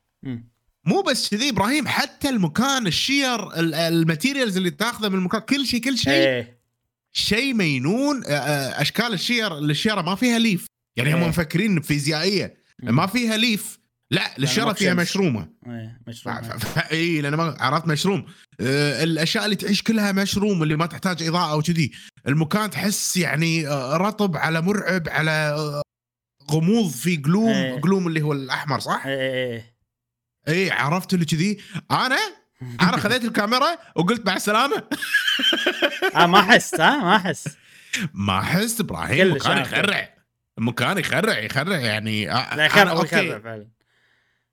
مو 0.85 1.03
بس 1.03 1.29
كذي 1.31 1.49
إبراهيم 1.51 1.87
حتى 1.89 2.29
المكان 2.29 2.87
الشير 2.87 3.59
ال- 3.59 3.75
ال 3.75 3.83
materials 3.83 4.57
اللي 4.57 4.71
تاخذه 4.71 5.09
من 5.09 5.15
المكان 5.19 5.41
كل 5.41 5.67
شيء 5.67 5.81
كل 5.81 5.99
شيء 5.99 6.45
شيء 7.17 7.55
مينون 7.55 8.25
آه، 8.25 8.29
آه، 8.29 8.83
أشكال 8.83 9.13
الشير 9.13 9.59
الشيرة 9.59 10.03
ما 10.03 10.15
فيها 10.15 10.39
leaf 10.39 10.67
يعني 10.99 11.15
هم 11.15 11.21
إيه. 11.21 11.29
مفكرين 11.29 11.81
فيزيائية. 11.81 12.57
ما 12.83 13.07
فيها 13.07 13.37
leaf 13.37 13.79
لا 14.11 14.39
الشيرة 14.39 14.67
وقت 14.67 14.79
فيها. 14.79 14.95
مشرومة 14.95 15.49
إيه 15.67 15.99
اي 16.93 17.21
لأن 17.21 17.35
ما 17.35 17.57
عرفت 17.61 17.87
مشروم 17.87 18.27
آه، 18.61 19.05
الأشياء 19.05 19.45
اللي 19.45 19.57
تعيش 19.57 19.83
كلها 19.83 20.13
مشروم 20.13 20.63
اللي 20.63 20.77
ما 20.77 20.87
تحتاج 20.87 21.23
إضاءة 21.23 21.57
وكذي 21.57 21.93
المكان 22.29 22.71
تحس 22.71 23.17
يعني 23.17 23.67
رطب 23.97 24.37
على 24.37 24.61
مرعب 24.61 25.09
على 25.09 25.57
غموض 26.51 26.91
في 26.91 27.17
gloom 27.17 27.49
إيه. 27.49 27.81
gloom 27.81 28.07
اللي 28.07 28.23
هو 28.23 28.33
الأحمر 28.33 28.81
صح؟ 28.81 29.07
إيه 29.07 29.21
إيه 29.21 29.75
اي 30.49 30.71
عرفت 30.71 31.15
اللي 31.15 31.25
كذي 31.25 31.59
أنا 31.91 32.19
أنا 32.89 32.97
خذيت 32.97 33.25
الكاميرا 33.25 33.79
وقلت 33.97 34.27
مع 34.27 34.37
السلامة 34.37 34.83
آه 36.17 36.27
ما 36.27 36.41
أحس 36.41 36.75
ها 36.81 36.97
ما 37.05 37.17
أحس 37.17 37.49
ما 38.15 38.39
أحس 38.39 38.81
إبراهيم 38.81 39.27
المكان 39.27 39.53
عارف. 39.59 39.73
يخرع 39.73 40.15
المكان 40.59 40.99
يخرع 40.99 41.39
يخرع 41.39 41.77
يعني 41.79 42.33
آه، 42.33 42.57
لا 42.57 42.65
يخرع. 42.67 42.93
يخرع 42.93 43.39
فعلا 43.39 43.69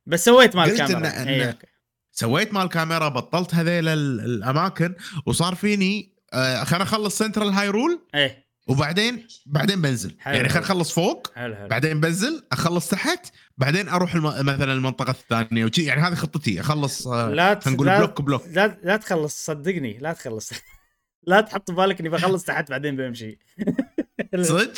بس 0.06 0.26
سويت 0.26 0.56
مال 0.56 0.72
الكاميرا 0.72 1.00
إن- 1.10 1.14
إن- 1.14 1.28
إيه، 1.28 1.48
أوكي. 1.48 1.68
سويت 2.12 2.54
مال 2.54 2.62
الكاميرا 2.64 3.08
بطلت 3.10 3.56
هذيل 3.56 3.88
ال- 3.88 4.20
الأماكن 4.20 4.96
وصار 5.26 5.56
فيني 5.56 6.14
آه 6.34 6.64
خلينا 6.64 6.84
اخلص 6.84 7.18
Central 7.18 7.50
Hyrule 7.50 8.08
إيه 8.16 8.46
وبعدين 8.68 9.28
بعدين 9.46 9.82
بنزل 9.82 10.16
حلو. 10.20 10.36
يعني 10.36 10.50
خلينا 10.50 10.66
اخلص 10.66 10.92
فوق 10.94 11.28
حلو 11.36 11.56
حلو 11.56 11.68
بعدين 11.68 12.00
بنزل 12.00 12.44
أخلص 12.52 12.88
تحت 12.90 13.28
بعدين 13.62 13.90
أروح 13.90 14.16
الم... 14.16 14.24
مثلا 14.26 14.74
المنطقة 14.74 15.12
الثانية 15.12 15.66
وشي 15.66 15.84
يعني 15.84 16.02
هذه 16.02 16.14
خطتي 16.16 16.60
أخلص 16.60 17.08
آه 17.08 17.30
لا 17.30 17.54
ت- 17.54 17.68
نقول 17.68 17.88
لا- 17.88 17.98
block 17.98 18.22
block. 18.22 18.44
لا 18.48 18.78
لا 18.84 18.98
تخلص 18.98 19.46
صدقني 19.46 19.98
لا 19.98 20.14
تخلص. 20.14 20.52
لا 21.28 21.42
تحط 21.42 21.72
ببالك 21.72 22.00
إني 22.00 22.10
بخلص 22.10 22.44
تحت 22.44 22.70
بعدين 22.70 22.96
بمشي. 22.96 23.40
صدق؟ 24.42 24.74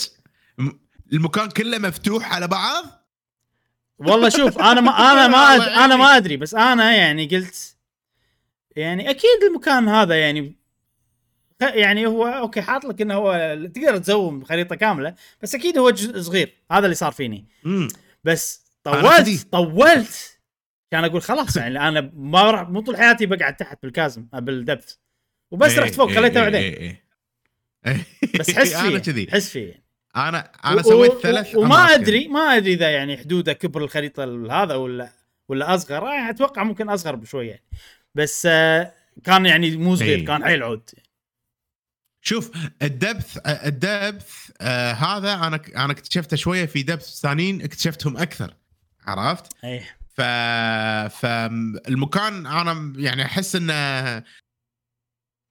المكان 1.13 1.49
كله 1.49 1.77
مفتوح 1.77 2.33
على 2.33 2.47
بعض؟ 2.47 2.83
والله 3.97 4.29
شوف 4.29 4.59
أنا 4.59 4.81
ما 4.81 4.91
أنا 5.11 5.27
ما 5.27 5.55
الله 5.55 5.65
أد... 5.65 5.69
أنا. 5.71 5.95
ما 5.95 6.17
أدري 6.17 6.37
بس 6.37 6.55
أنا 6.55 6.95
يعني 6.95 7.25
قلت 7.27 7.75
يعني 8.75 9.09
أكيد 9.09 9.43
المكان 9.49 9.87
هذا 9.89 10.15
يعني 10.19 10.55
يعني 11.61 12.05
هو 12.07 12.27
أوكي 12.27 12.61
حاط 12.61 12.85
لك 12.85 13.01
إنه 13.01 13.13
هو 13.15 13.55
تقدر 13.75 13.97
تزوم 13.97 14.43
خريطة 14.43 14.75
كاملة 14.75 15.15
بس 15.43 15.55
أكيد 15.55 15.77
هو 15.77 15.89
جزء 15.89 16.21
صغير 16.21 16.53
هذا 16.71 16.85
اللي 16.85 16.95
صار 16.95 17.11
فيني. 17.11 17.45
امم 17.65 17.87
بس. 18.23 18.62
طولت 18.83 19.51
طولت. 19.51 20.39
كان 20.91 21.03
أقول 21.03 21.21
خلاص 21.21 21.57
يعني 21.57 21.87
أنا 21.87 22.11
ما 22.13 22.51
راح 22.51 22.69
مو 22.69 22.81
طول 22.81 22.97
حياتي 22.97 23.25
بقعد 23.25 23.55
تحت 23.55 23.83
بال 23.83 23.96
chasm 23.96 24.27
بال 24.33 24.51
depth 24.51 24.95
وبس 25.51 25.71
إيه، 25.71 25.79
رحت 25.79 25.93
فوق 25.93 26.09
إيه، 26.09 26.15
خليته 26.15 26.45
إيه، 26.45 26.49
بعدين. 26.49 26.97
بس 28.39 28.51
حس 28.51 28.73
أنا 28.73 28.89
فيه 28.89 28.97
كذي. 28.97 29.31
حس 29.31 29.49
فيه. 29.49 29.83
أنا 30.15 30.51
أنا 30.65 30.81
سويت 30.81 31.11
ثلاث 31.13 31.55
وما. 31.55 31.93
أدري 31.93 32.27
ما 32.27 32.39
أدري 32.39 32.73
إذا 32.73 32.89
يعني 32.89 33.17
حدوده 33.17 33.53
كبر 33.53 33.83
الخريطة 33.83 34.23
هذا 34.63 34.75
ولا 34.75 35.09
ولا 35.49 35.75
أصغر. 35.75 36.03
يعني 36.03 36.29
أتوقع 36.29 36.63
ممكن 36.63 36.89
أصغر 36.89 37.15
بشويه 37.15 37.49
يعني. 37.49 37.63
بس 38.15 38.47
آه 38.51 38.93
كان 39.23 39.45
يعني 39.45 39.77
مو 39.77 39.95
صغير. 39.95 40.25
كان 40.25 40.43
حيل 40.45 40.63
عود. 40.63 40.89
شوف 42.21 42.51
الدبث 42.81 43.37
الدبث 43.45 44.51
آه 44.61 44.91
هذا 44.91 45.33
أنا 45.33 45.61
أنا 45.75 45.91
اكتشفته 45.91 46.37
شوية 46.37 46.65
في 46.65 46.83
دبث 46.83 47.19
ثانيين 47.21 47.61
اكتشفتهم 47.61 48.17
أكثر. 48.17 48.53
عرفت؟ 49.07 49.63
إيه 49.63 49.97
ف 50.15 50.21
فالمكان 51.21 52.45
أنا 52.45 52.93
يعني 52.95 53.25
أحس 53.25 53.55
إنه 53.55 53.73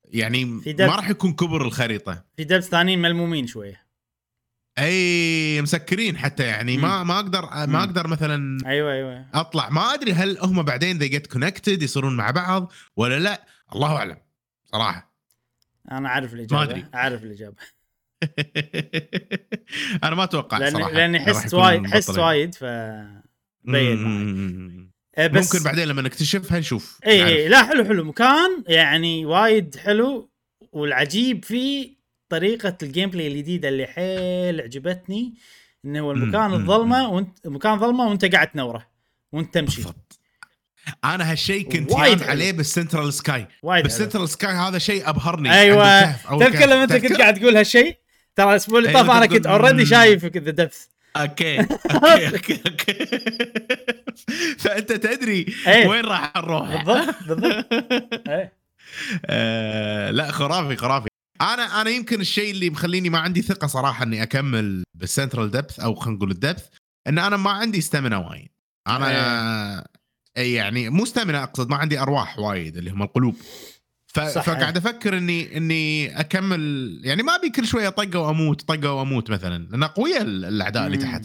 يعني 0.04 0.60
في. 0.60 0.74
ما 0.78 0.96
راح 0.96 1.10
يكون 1.10 1.32
كبر 1.32 1.62
الخريطة 1.66 2.24
في 2.36 2.44
دبس 2.44 2.68
ثانيين 2.68 3.02
ملمومين 3.02 3.46
شوية 3.46 3.82
أي 4.78 5.62
مسكرين 5.62 6.18
حتى 6.18 6.42
يعني 6.42 6.76
ما 6.76 7.02
ما 7.02 7.14
أقدر 7.14 7.42
مم. 7.42 7.72
ما 7.72 7.78
أقدر 7.78 8.06
مثلا 8.06 8.58
أيوه 8.66 8.92
أيوه 8.92 9.26
أطلع 9.34 9.68
ما 9.68 9.94
أدري 9.94 10.12
هل 10.12 10.38
هم 10.38 10.62
بعدين 10.62 10.98
they 10.98 11.12
get 11.12 11.36
connected 11.36 11.82
يصيرون 11.82 12.16
مع 12.16 12.30
بعض 12.30 12.72
ولا 12.96 13.18
لا 13.18 13.46
الله 13.74 13.96
أعلم 13.96 14.16
صراحة 14.64 15.12
أنا 15.92 16.08
عارف 16.08 16.34
الإجابة 16.34 16.62
أدري. 16.62 16.84
عارف 16.94 17.22
الإجابة 17.22 17.56
أنا 20.04 20.14
ما 20.14 20.24
أتوقع 20.24 20.58
لاني 20.58 20.70
صراحة 20.70 20.90
لأني 20.90 21.18
يكونون 21.18 21.64
وايد 21.64 21.80
مبطلين. 21.80 22.20
وايد 22.20 22.54
ف 22.54 22.64
بين 23.64 23.96
معك. 24.02 24.86
آه، 25.16 25.26
بس 25.26 25.54
ممكن 25.54 25.64
بعدين 25.64 25.88
لما 25.88 26.02
نكتشفها 26.02 26.58
نشوف 26.58 26.98
اي. 27.06 27.26
اي 27.26 27.48
لا 27.48 27.62
حلو 27.66 27.84
حلو 27.84 28.04
مكان 28.04 28.64
يعني 28.68 29.26
وايد 29.26 29.76
حلو 29.76 30.30
والعجيب 30.72 31.44
فيه 31.44 31.96
طريقة 32.28 32.76
ال 32.82 33.10
gameplay 33.10 33.26
الجديدة 33.26 33.68
اللي 33.68 33.86
حيل 33.86 34.60
عجبتني 34.60 35.34
إنه 35.84 36.00
هو 36.00 36.12
المكان 36.12 36.52
الظلمة 36.52 37.08
وانت 37.08 37.46
مكان 37.46 37.78
ظلمة 37.78 38.08
وانت 38.08 38.24
قاعد 38.24 38.48
تنوره 38.50 38.86
وانت 39.32 39.54
تمشي 39.54 39.76
بالضبط 39.76 40.18
أنا 41.04 41.32
هالشيء 41.32 41.68
كنت 41.68 41.92
وايد. 41.92 42.22
عليه 42.22 42.52
بال 42.52 42.65
Central 42.65 43.12
Sky 43.12 43.46
وايد. 43.62 43.82
بال 43.82 43.92
Central 43.92 44.28
Sky 44.28 44.52
هذا 44.54 44.78
شيء 44.78 45.08
أبهرني 45.08 45.52
أيوه 45.52 46.12
تذكر. 46.12 46.66
لما 46.66 46.82
أنت 46.82 46.92
كنت؟ 46.92 47.12
قاعد 47.12 47.40
تقول 47.40 47.56
هالشيء 47.56 47.96
ترى 48.36 48.50
الأسبوع 48.50 48.78
اللي 48.78 48.88
أيوة، 48.90 49.00
طاف 49.02 49.10
أنا 49.10 49.26
كنت 49.26 49.46
already. 49.46 49.86
شايف 49.86 50.24
the 50.24 50.50
depth 50.50 50.86
أوكي 51.16 51.60
أوكي 51.94 52.26
أوكي 52.28 52.60
أوكي. 52.66 52.94
فأنت 54.58 54.92
تدري 54.92 55.46
إيه. 55.66 55.88
وين 55.88 56.04
راح 56.04 56.32
نروح. 56.36 56.84
بالضبط 56.84 57.14
بالضبط. 57.28 57.66
إيه. 58.28 58.52
آه، 59.26 60.10
لا 60.10 60.30
خرافي 60.30 60.76
خرافي. 60.76 61.08
أنا 61.40 61.80
أنا 61.80 61.90
يمكن 61.90 62.20
الشيء 62.20 62.50
اللي 62.50 62.70
مخليني 62.70 63.10
ما 63.10 63.18
عندي 63.18 63.42
ثقة 63.42 63.66
صراحة 63.66 64.04
إني 64.04 64.22
أكمل 64.22 64.84
بال 64.94 65.07
central 65.07 65.50
depth 65.50 65.80
أو 65.80 65.94
خلينا 65.94 66.16
نقول 66.16 66.30
ال 66.30 66.36
depth 66.36 66.66
إن 67.08 67.18
أنا 67.18 67.36
ما 67.36 67.50
عندي 67.50 67.80
stamina 67.80 68.16
وايد. 68.16 68.48
أنا 68.88 69.86
اي 70.36 70.52
يعني 70.52 70.90
مو 70.90 71.04
stamina 71.04 71.42
أقصد 71.42 71.70
ما 71.70 71.76
عندي 71.76 71.98
أرواح 72.00 72.38
وايد 72.38 72.76
اللي 72.76 72.90
هم 72.90 73.02
القلوب. 73.02 73.36
ف... 74.12 74.20
فقاعد 74.20 74.76
أفكر 74.76 75.18
اني 75.18 75.56
إني 75.56 76.20
اكمل 76.20 77.00
يعني 77.04 77.22
ما 77.22 77.34
أبي 77.34 77.50
كل 77.50 77.66
شوية 77.66 77.88
طقة 77.88 78.18
وأموت 78.18 78.62
طقة 78.62 78.92
وأموت 78.92 79.30
مثلا 79.30 79.66
لأن 79.70 79.84
قوية 79.84 80.22
الأعداء 80.22 80.86
اللي. 80.86 80.96
تحت 80.98 81.24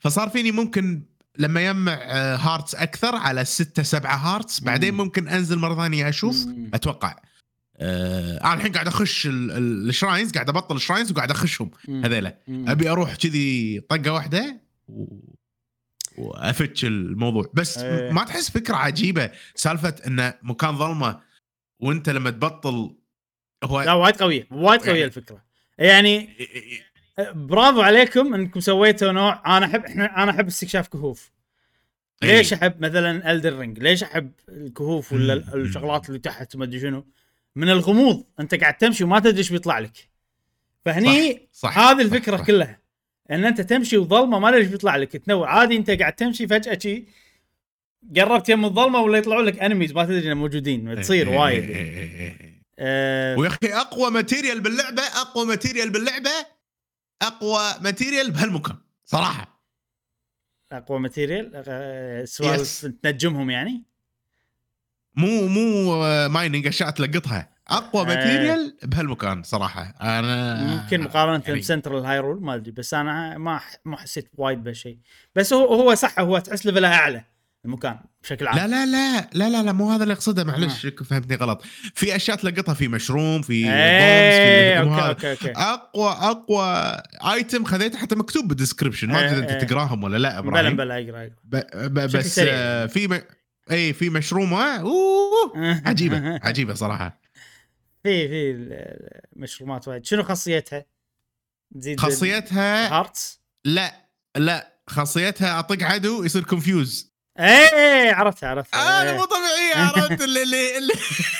فصار 0.00 0.28
فيني 0.28 0.50
ممكن 0.52 1.02
لما 1.38 1.66
يجمع 1.66 1.92
آه، 2.02 2.36
hearts 2.36 2.74
أكثر 2.74 3.16
على 3.16 3.44
ستة 3.44 3.82
سبعة 3.82 4.16
hearts 4.16 4.60
بعدين 4.60 4.94
مم. 4.94 5.00
ممكن 5.00 5.28
أنزل 5.28 5.58
مرة 5.58 5.74
ثانية 5.74 6.08
أشوف. 6.08 6.46
أتوقع 6.74 7.16
آه 7.76 8.38
أنا 8.44 8.54
الحين 8.54 8.72
قاعد 8.72 8.86
أخش 8.86 9.26
ال- 9.26 9.50
ال- 9.50 9.88
الشراينز 9.88 10.32
قاعد 10.32 10.48
أبطل 10.48 10.76
الشراينز 10.76 11.10
وقاعد 11.12 11.30
أخشهم. 11.30 11.70
هذيلا. 12.04 12.38
أبي 12.48 12.90
أروح 12.90 13.14
كذي 13.14 13.80
طقة 13.80 14.12
واحدة 14.12 14.60
و... 14.88 15.04
وأفتش 16.18 16.84
الموضوع 16.84 17.50
بس 17.54 17.78
إيه. 17.78 18.12
ما 18.12 18.24
تحس 18.24 18.50
فكرة 18.50 18.76
عجيبة 18.76 19.30
سالفة 19.54 19.94
انه 20.06 20.34
مكان 20.42 20.76
ظلمة 20.78 21.25
وانت 21.80 22.08
لما 22.08 22.30
تبطل 22.30 22.96
هو 23.64 23.82
لا 23.82 23.92
وايد 23.92 24.16
قوية 24.16 24.46
وايد 24.50 24.80
قوية 24.80 24.90
يعني- 24.92 25.04
الفكرة. 25.04 25.44
يعني 25.78 26.28
برافو 27.34 27.80
عليكم 27.80 28.34
انكم 28.34 28.60
سويتوا 28.60 29.12
نوع 29.12 29.56
أنا 29.56 29.66
أحب 29.66 29.84
إحنا 29.84 30.22
أنا 30.22 30.30
أحب 30.30 30.46
استكشاف 30.46 30.88
كهوف. 30.88 31.32
ليش 32.22 32.52
أحب 32.52 32.80
مثلا 32.84 33.32
Elden 33.32 33.58
Ring 33.58 33.78
ليش 33.78 34.02
أحب 34.02 34.32
الكهوف 34.48 35.12
ولا 35.12 35.32
الشغلات 35.54 36.08
اللي 36.08 36.18
تحت 36.18 36.54
وما 36.54 36.64
أدري 36.64 36.80
شنو؟ 36.80 37.06
من 37.56 37.68
الغموض 37.70 38.24
أنت 38.40 38.54
قاعد 38.54 38.76
تمشي 38.76 39.04
وما 39.04 39.18
تدري 39.18 39.38
إيش 39.38 39.50
بيطلع 39.52 39.78
لك. 39.78 40.08
فهني 40.84 41.48
صح 41.52 41.78
هذه 41.78 41.94
صح، 41.94 42.00
الفكرة 42.00 42.36
صح. 42.36 42.46
كلها 42.46 42.80
إن 43.30 43.44
أنت 43.44 43.60
تمشي 43.60 43.96
وظلمة 43.98 44.38
ما 44.38 44.50
تدري 44.50 44.62
إيش 44.62 44.70
بيطلع 44.70 44.96
لك 44.96 45.16
تنوع. 45.16 45.50
عادي 45.50 45.76
أنت 45.76 45.90
قاعد 45.90 46.12
تمشي 46.12 46.46
فجأة 46.48 46.78
شي 46.78 47.04
قربت 48.16 48.48
يم 48.48 48.64
الظلمة 48.64 49.00
ولا 49.00 49.18
يطلعوا 49.18 49.42
لك 49.42 49.58
enemies 49.58 49.92
ما 49.92 50.04
تدري 50.04 50.26
إنهم 50.26 50.38
موجودين 50.38 51.00
تصير 51.00 51.28
إيه، 51.28 51.38
وايد. 51.38 51.64
إيه، 51.64 51.76
إيه، 51.76 52.20
إيه، 52.20 52.40
إيه. 52.40 52.62
آه، 52.78 53.36
ويا 53.38 53.48
أخي 53.48 53.72
أقوى 53.72 54.10
material 54.10 54.60
باللعبة 54.60 55.02
أقوى 55.02 55.46
material 55.46 55.90
باللعبة 55.90 56.30
أقوى 57.22 57.60
material 57.80 58.30
بهالمكان 58.30 58.76
صراحة. 59.04 59.62
أقوى 60.72 60.98
material 61.00 61.52
آه، 61.68 62.24
سوالف 62.24 62.86
تنجمهم 63.02 63.50
يعني؟ 63.50 63.82
مو 65.14 65.46
مو 65.48 65.94
آه، 66.04 66.28
mining 66.28 66.66
أشياء 66.66 66.90
تلقطها. 66.90 67.56
أقوى 67.68 68.02
آه. 68.02 68.06
material 68.06 68.76
بهالمكان 68.82 69.42
صراحة. 69.42 69.82
أنا 70.00 70.64
ممكن 70.64 71.00
مقارنة 71.00 71.42
يعني- 71.46 71.60
ب 71.60 71.65
Central 71.65 72.04
Hyrule 72.04 72.42
ما 72.42 72.54
أدري 72.54 72.70
بس 72.70 72.94
أنا 72.94 73.38
ما 73.38 73.60
ما 73.84 73.96
حسيت 73.96 74.30
وايد 74.34 74.62
بهالشيء. 74.64 74.98
بس 75.34 75.52
هو 75.52 75.74
هو 75.74 75.94
صح 75.94 76.20
هو 76.20 76.38
تحس 76.38 76.66
level 76.66 76.89
ه 76.89 76.94
أعلى. 76.94 77.24
المكان 77.66 77.98
بشكل 78.22 78.46
عام. 78.46 78.56
لا 78.56 78.66
لا 78.66 78.86
لا 78.86 79.28
لا 79.34 79.48
لا 79.48 79.62
لا 79.62 79.72
مو 79.72 79.90
هذا 79.90 80.02
اللي 80.02 80.14
أقصده 80.14 80.44
معلش 80.44 80.86
فهمتني 80.86 81.36
غلط. 81.36 81.62
في 81.94 82.16
أشياء 82.16 82.36
تلقطها 82.36 82.74
في 82.74 82.88
مشروم 82.88 83.42
في 83.42 83.52
إيه 83.52 84.78
bombs، 84.78 84.86
في 84.86 84.90
أوكي 84.90 85.08
أوكي 85.08 85.30
أوكي 85.30 85.52
أقوى 85.56 86.10
أقوى 86.10 86.96
item 87.32 87.64
خذيته 87.64 87.98
حتى 87.98 88.14
مكتوب 88.14 88.48
بال 88.48 88.57
description 88.57 89.08
ما 89.08 89.18
إيه، 89.18 89.26
ادري 89.26 89.38
أنت 89.38 89.50
إيه. 89.50 89.58
تقراهم 89.58 90.04
ولا 90.04 90.16
لا 90.16 90.40
بلا 90.40 90.48
إبراهيم 90.48 90.76
بلا 90.76 90.98
أقرأ 90.98 91.30
أقرأ. 91.54 92.06
بس. 92.06 92.40
آه، 92.42 92.86
في 92.86 93.08
م... 93.08 93.20
اي 93.70 93.92
في 93.92 94.10
مشرومه 94.10 94.80
أوه. 94.80 95.52
عجيبة 95.88 96.40
عجيبة 96.42 96.74
صراحة. 96.74 97.20
في 98.02 98.28
في 98.28 98.68
مشرومات 99.36 99.88
وايد. 99.88 100.04
شنو 100.04 100.22
خاصيتها؟ 100.22 100.84
تزيد 101.74 102.00
خاصيتها 102.00 102.98
hearts 102.98 103.40
لا 103.64 104.08
لا 104.36 104.80
خاصيتها 104.86 105.58
أطق 105.58 105.82
عدو 105.82 106.24
يصير 106.24 106.44
confuse 106.44 107.15
إيه 107.38 108.12
عرفتها 108.14 108.48
عرفتها. 108.48 109.02
أنا 109.02 109.12
مو 109.12 109.24
طبيعيه 109.24 109.74
عرفت 109.86 110.22
اللي 110.22 110.42
اللي, 110.42 110.78
اللي, 110.78 110.92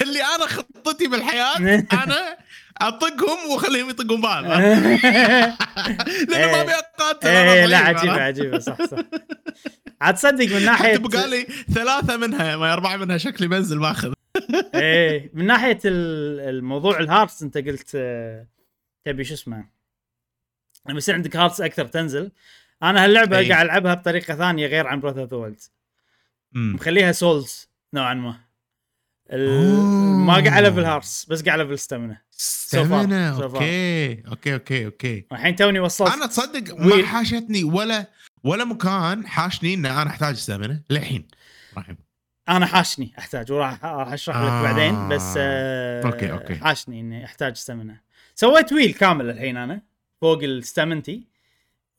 اللي 0.03 0.21
أنا 0.37 0.47
خطتي 0.47 1.07
بالحياة 1.09 1.57
أنا 2.05 2.37
أطقهم 2.81 3.51
وأخليهم 3.51 3.91
يطقون 3.91 4.21
بعض. 4.21 4.45
لأنه 6.31 6.53
ما 6.53 6.61
ابي 6.61 6.73
اقاتل 6.73 7.29
إيه 7.29 7.67
لا 7.67 7.79
ضعيف، 7.83 7.97
عجيبة 7.97 8.13
عرفت؟ 8.13 8.23
عجيبة 8.23 8.59
صح 8.59 8.77
صح. 8.85 8.99
عاد 10.01 10.15
تصدق 10.15 10.47
من 10.47 10.65
ناحيه 10.65 10.97
بقى 10.97 11.29
لي 11.29 11.47
ثلاثة 11.75 12.17
منها 12.17 12.57
ما 12.57 12.73
أربعة 12.73 12.97
منها 12.97 13.19
شكلي 13.19 13.49
بنزل 13.49 13.79
باخذ 13.79 14.13
إيه 14.75 15.31
من 15.35 15.47
ناحية 15.47 15.79
ال- 15.85 16.41
الموضوع 16.49 16.99
ال 16.99 17.05
hearts 17.05 17.43
أنت 17.43 17.59
قلت 17.59 17.91
آه، 17.95 18.47
تبي 19.05 19.25
شو 19.25 19.35
اسمه؟ 19.35 19.65
لما 20.89 20.99
يصير 20.99 21.15
عندك 21.15 21.37
hearts 21.37 21.61
أكثر 21.61 21.87
تنزل. 21.87 22.33
أنا 22.83 23.05
هاللعبة 23.05 23.39
إيه. 23.39 23.49
قاعد 23.53 23.65
ألعبها 23.65 23.95
بطريقة 23.95 24.35
ثانية 24.35 24.67
غير 24.67 24.87
عن 24.87 25.01
Breath 25.01 25.19
of 25.19 25.35
the. 25.35 25.55
مخليها 26.57 27.13
Souls 27.13 27.69
نوعا 27.95 28.15
ما 28.15 28.37
أوه. 29.31 30.17
ما 30.17 30.35
قاعد 30.35 30.65
ألفل 30.65 30.85
hearts 30.85 31.25
بس 31.25 31.43
قاعد 31.43 31.61
ألفل 31.61 31.79
stamina 31.79 32.23
stamina. 32.31 33.29
أوكي 33.29 34.23
أوكي 34.29 34.55
أوكي 34.55 34.87
أوكي 34.87 35.27
الحين 35.33 35.57
توني 35.57 35.81
وصلت 35.81 36.13
أنا 36.13 36.27
تصدق. 36.27 36.81
ما 36.81 37.07
حاشتني 37.07 37.65
ولا 37.65 38.11
ولا 38.45 38.65
مكان 38.65 39.27
حاشني 39.27 39.75
إن 39.75 39.87
أنا 39.87 40.11
أحتاج 40.11 40.35
stamina 40.35 40.83
للحين 40.91 41.29
أنا 42.49 42.67
حاشني 42.67 43.13
أحتاج 43.19 43.53
وراح 43.53 43.85
راح 43.85 44.13
أشرح 44.13 44.37
لك 44.37 44.43
آه. 44.43 44.63
بعدين 44.63 45.09
بس 45.09 45.35
آه 45.39 46.07
أوكي، 46.07 46.33
أوكي. 46.33 46.55
حاشني 46.55 47.01
إني 47.01 47.25
أحتاج 47.25 47.57
stamina 47.57 48.01
سويت 48.35 48.73
wheel 48.73 48.95
كامل 48.95 49.31
الحين 49.31 49.57
أنا 49.57 49.83
فوق 50.21 50.43
ال 50.43 50.53
stamina 50.53 51.27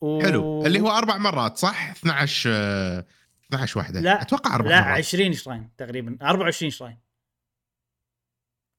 و... 0.01 0.21
حلو 0.21 0.65
اللي 0.65 0.79
هو 0.79 0.89
أربع 0.89 1.17
مرات 1.17 1.57
صح 1.57 1.89
12 1.91 2.49
آه، 2.53 3.05
12 3.49 3.79
واحدة 3.79 3.99
لا. 3.99 4.21
أتوقع 4.21 4.55
أربع 4.55 4.69
لا 4.69 4.81
مرات 4.81 4.97
20 4.97 5.33
shrine 5.33 5.69
تقريبا 5.77 6.17
24 6.21 6.69
shrine 6.71 6.97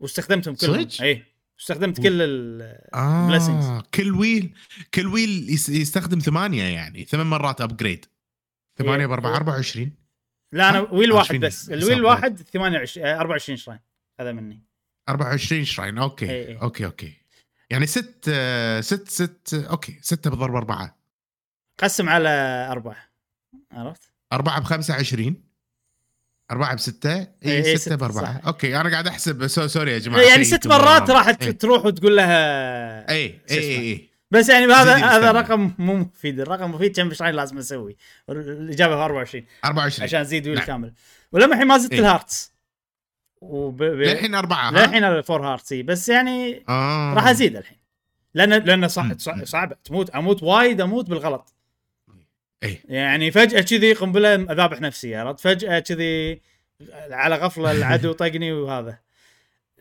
واستخدمتهم 0.01 0.55
كلهم؟ 0.55 0.89
اي 1.01 1.25
استخدمت 1.61 2.01
كل 2.01 2.23
ال 2.23 2.79
blessings. 3.41 3.89
كل 3.95 4.13
wheel 4.13 4.55
كل 4.95 5.07
wheel 5.07 5.51
يس- 5.51 5.69
يستخدم 5.69 6.19
ثمانية 6.19 6.63
يعني 6.65 7.05
ثمان 7.05 7.27
مرات 7.27 7.61
upgrade 7.61 8.07
ثمانية 8.79 9.01
إيه. 9.01 9.07
بأربعة 9.07 9.37
24 9.37 9.93
لا 10.53 10.69
أنا؟ 10.69 10.81
wheel 10.81 11.13
واحد 11.13 11.25
20 11.27 11.41
بس 11.41 11.71
ال 11.71 11.74
wheel 11.74 11.93
الواحد 11.99 12.43
28 12.43 13.07
آه، 13.07 13.21
24 13.21 13.57
shrine 13.57 13.81
هذا 14.21 14.33
مني 14.33 14.63
24 15.09 15.65
shrine 15.65 15.99
أوكي 15.99 16.31
إيه، 16.31 16.47
إيه. 16.47 16.63
أوكي 16.63 16.85
أوكي 16.87 17.15
يعني 17.71 17.87
ست 17.87 18.25
آه، 18.29 18.81
ست 18.81 19.09
ست 19.09 19.55
أوكي 19.71 19.99
ستة 20.03 20.31
بضرب 20.31 20.55
أربعة 20.55 20.99
قسم 21.79 22.09
على 22.09 22.29
أربعة 22.71 22.97
عرفت؟ 23.73 24.13
أربعة 24.33 24.61
بخمسة 24.61 24.95
عشرين 24.95 25.49
أربعة 26.51 26.75
بستة 26.75 27.15
إيه، 27.17 27.29
إي 27.45 27.53
إيه، 27.53 27.63
ستة 27.63 27.77
ستة، 27.77 27.97
بأربعة 27.97 28.39
صح. 28.41 28.47
okay 28.47 28.81
أنا 28.81 28.91
قاعد 28.91 29.07
أحسب 29.07 29.47
so 29.47 29.67
sorry 29.67 29.93
يا 29.93 29.99
جماعة 29.99 30.21
يعني 30.21 30.45
ست 30.45 30.65
تبغى- 30.67 30.69
مرات 30.69 31.11
راح 31.11 31.29
إيه. 31.29 31.51
تروح 31.51 31.85
وتقول 31.85 32.17
لها 32.17 33.11
اي 33.11 33.25
اي. 33.51 33.59
اي 33.59 33.79
اي 33.79 34.09
بس 34.31 34.49
يعني 34.49 34.67
هذا 34.73 34.95
هذا. 34.97 35.33
رقم 35.33 35.75
مو 35.79 35.97
مفيد 35.97 36.41
الرقم 36.41 36.71
مفيد 36.71 36.97
كم 36.97 37.15
shrine 37.15 37.35
لازم 37.35 37.59
أسوي 37.59 37.97
الإجابة 38.29 38.95
في 38.97 39.03
24 39.03 39.45
24 39.65 40.05
عشان 40.05 40.21
ازيد 40.21 40.47
wheel 40.47 40.57
نعم. 40.59 40.67
كامل 40.67 40.93
ولما 41.33 41.53
الحين 41.55 41.67
ما 41.67 41.79
زدت 41.79 41.93
إيه. 41.93 42.01
ال 42.01 42.08
hearts 42.08 42.53
وب... 43.41 43.77
ب... 43.77 43.83
للحين 43.83 44.35
أربعة 44.35 44.69
ها؟ 44.69 44.87
للحين 44.87 45.05
ال 45.05 45.13
four 45.13 45.47
hearts 45.47 45.73
إي، 45.73 45.83
بس 45.83 46.09
يعني 46.09 46.65
آه. 46.69 47.15
راح 47.15 47.27
أزيد 47.27 47.57
الحين 47.57 47.79
لأن 48.35 48.51
لأن 48.53 48.89
صع... 48.89 49.03
مم. 49.03 49.19
صع... 49.19 49.45
صعبة 49.45 49.77
تموت 49.85 50.11
أموت 50.11 50.43
وايد 50.43 50.81
أموت 50.81 51.11
بالغلط 51.11 51.55
إيه. 52.63 52.83
يعني 52.89 53.31
فجأة 53.31 53.61
كذي 53.61 53.93
قنبله 53.93 54.35
أذابح 54.35 54.81
نفسي 54.81 55.17
عرفت 55.17 55.41
فجأة 55.41 55.79
كذي 55.79 56.41
على 57.11 57.37
غفلة 57.37 57.73
العدو 57.73 58.13
طقني 58.13 58.53
وهذا 58.53 58.99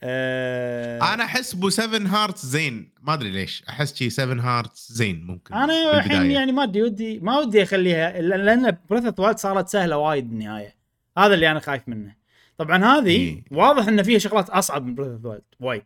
آه... 0.03 1.13
أنا 1.13 1.23
أحس 1.23 1.53
بو 1.53 1.69
7 1.69 1.99
hearts 1.99 2.45
زين 2.45 2.89
ما 3.01 3.13
أدري 3.13 3.29
ليش 3.29 3.63
أحس 3.69 3.95
شي 3.95 4.09
7 4.09 4.41
hearts 4.41 4.91
زين 4.91 5.27
ممكن 5.27 5.55
أنا 5.55 5.97
الحين. 5.97 6.31
يعني 6.31 6.51
ما 6.51 6.63
أدري 6.63 6.83
ودي 6.83 7.19
ما 7.19 7.39
ودي 7.39 7.63
أخليها 7.63 8.21
لأن 8.21 8.77
Breath 8.89 9.06
of 9.06 9.38
صارت 9.37 9.69
سهلة 9.69 9.97
وايد 9.97 10.29
بالنهاية 10.29 10.75
هذا 11.17 11.33
اللي 11.33 11.51
أنا 11.51 11.59
خايف 11.59 11.81
منه 11.87 12.15
طبعا 12.57 12.85
هذه 12.85 13.09
إيه. 13.09 13.43
واضح 13.51 13.87
إن 13.87 14.03
فيها 14.03 14.19
شغلات 14.19 14.49
أصعب 14.49 14.85
من 14.85 14.95
Breath 14.95 15.25
of 15.25 15.41
وايد. 15.59 15.83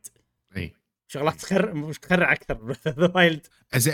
شغلات 1.11 1.41
تخرع 1.41 1.73
مش 1.73 1.99
تخرع 1.99 2.31
أكثر. 2.31 2.55
of 2.87 3.15
Wild 3.15 3.47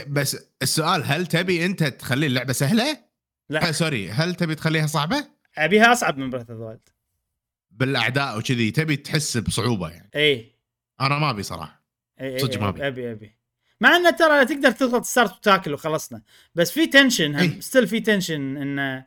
بس 0.08 0.38
السؤال 0.62 1.04
هل 1.06 1.28
تبي 1.28 1.66
أنت 1.66 1.84
تخلي 1.84 2.26
اللعبة 2.26 2.54
سهلة؟ 2.54 2.98
لا. 3.50 3.68
آه 3.68 3.72
sorry 3.72 4.10
هل 4.10 4.36
تبي 4.36 4.56
تخليها 4.56 4.88
صعبة؟ 4.88 5.28
أبيها 5.58 5.92
أصعب 5.92 6.18
من 6.18 6.30
Breath 6.30 6.50
of 6.50 6.60
Wild 6.60 6.90
بالأعداء 7.72 8.38
وكذي. 8.38 8.72
تبي 8.72 8.96
تحس 8.96 9.38
بصعوبة 9.38 9.90
يعني. 9.90 10.10
اي 10.16 10.56
أنا 11.02 11.20
ما 11.20 11.30
أبي 11.30 11.44
صراحة. 11.44 11.84
اي 12.22 12.40
صدق 12.40 12.62
ما 12.62 12.70
أبي. 12.70 12.88
أبي 12.88 13.12
أبي. 13.12 13.38
مع 13.82 13.96
انه 13.96 14.10
ترى 14.10 14.46
تقدر 14.46 14.72
تضغط 14.72 15.06
start 15.06 15.38
وتاكل 15.38 15.74
وخلصنا. 15.74 16.22
بس 16.56 16.72
في 16.72 16.88
tension 16.88 17.36
هم. 17.36 17.62
still 17.62 17.88
في 17.88 18.00
tension 18.00 18.58
انه 18.58 19.06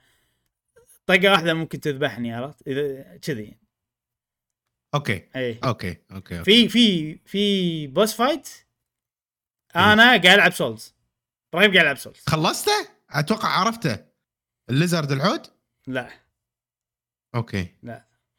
طقة 1.07 1.31
واحدة 1.31 1.55
ممكن 1.55 1.81
تذبحني 1.81 2.35
عرفت؟ 2.35 2.68
اذا 2.68 3.16
كذي. 3.23 3.60
okay 4.95 5.29
اي 5.37 5.61
okay 5.64 5.97
okay. 6.12 6.45
في 6.44 6.68
في 6.68 7.14
في 7.26 7.87
boss 7.87 8.14
fight 8.14 8.49
أنا 9.76 10.03
قاعد 10.03 10.26
ألعب 10.26 10.53
Souls 10.53 10.95
إبراهيم 11.55 11.72
قاعد 11.72 11.85
يلعب 11.85 11.96
Souls 11.97 12.23
خلصته؟ 12.26 12.88
أتوقع 13.11 13.48
عرفته. 13.48 13.98
ال 14.71 14.77
lizard 14.77 15.12
العود؟ 15.12 15.46
لا. 15.87 16.11
okay. 17.35 17.75